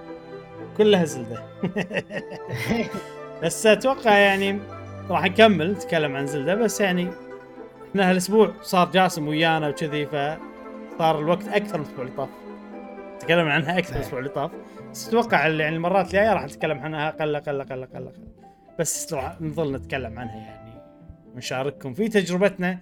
كلها 0.78 1.06
زلدة. 1.06 1.44
بس 3.44 3.66
أتوقع 3.68 4.18
يعني 4.18 4.60
راح 5.10 5.24
نكمل 5.24 5.72
نتكلم 5.72 6.16
عن 6.16 6.28
زلدة 6.28 6.56
بس 6.56 6.82
يعني 6.82 7.10
إحنا 7.90 8.10
هالأسبوع 8.10 8.52
صار 8.62 8.92
جاسم 8.92 9.28
ويانا 9.28 9.70
وكذي 9.70 10.06
فصار 10.06 11.20
الوقت 11.20 11.48
أكثر 11.48 11.78
من 11.78 11.84
الأسبوع 11.84 12.04
اللي 12.06 12.16
طاف. 12.18 12.30
تكلمنا 13.20 13.54
عنها 13.54 13.78
أكثر 13.78 13.94
من 13.94 13.98
الأسبوع 13.98 14.20
اللي 14.20 14.30
طاف. 14.30 14.52
بس 14.92 15.08
أتوقع 15.08 15.48
اللي 15.48 15.64
يعني 15.64 15.76
المرات 15.76 16.06
الجاية 16.06 16.34
راح 16.34 16.44
نتكلم 16.44 16.80
عنها 16.80 17.10
أقل 17.10 17.36
أقل 17.36 17.62
أقل 17.62 17.84
أقل 17.84 18.04
أقل. 18.08 18.28
بس 18.80 19.14
راح 19.14 19.42
نظل 19.42 19.76
نتكلم 19.76 20.20
عنها 20.20 20.36
يعني 20.36 20.82
ونشارككم 21.36 21.94
في 21.94 22.08
تجربتنا. 22.08 22.80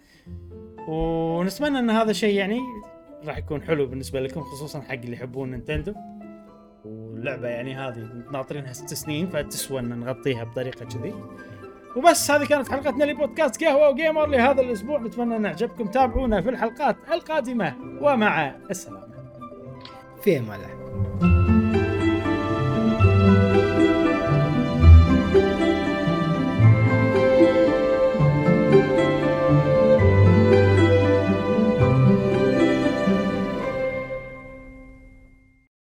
ونتمنى 0.87 1.79
إن 1.79 1.89
هذا 1.89 2.11
الشيء 2.11 2.35
يعني 2.35 2.59
راح 3.25 3.37
يكون 3.37 3.61
حلو 3.61 3.85
بالنسبة 3.85 4.19
لكم 4.19 4.41
خصوصا 4.41 4.81
حق 4.81 4.91
اللي 4.91 5.13
يحبون 5.13 5.51
نينتندو. 5.51 5.93
واللعبه 6.85 7.47
يعني 7.47 7.75
هذه 7.75 8.09
ناطرينها 8.31 8.73
ست 8.73 8.93
سنين 8.93 9.27
فتسوى 9.27 9.79
إن 9.79 9.99
نغطيها 9.99 10.43
بطريقة 10.43 10.85
كذي. 10.85 11.13
وبس 11.95 12.31
هذه 12.31 12.45
كانت 12.45 12.71
حلقتنا 12.71 13.03
لبودكاست 13.03 13.63
قهوة 13.63 13.89
وجيمر 13.89 14.25
لهذا 14.25 14.61
الأسبوع. 14.61 14.99
نتمنى 14.99 15.35
إن 15.35 15.45
عجبكم 15.45 15.85
تابعونا 15.85 16.41
في 16.41 16.49
الحلقات 16.49 16.95
القادمة. 17.11 17.75
ومع 18.01 18.55
السلامة. 18.69 19.07
في 20.23 20.39
أمان 20.39 20.59
الله. 20.59 21.42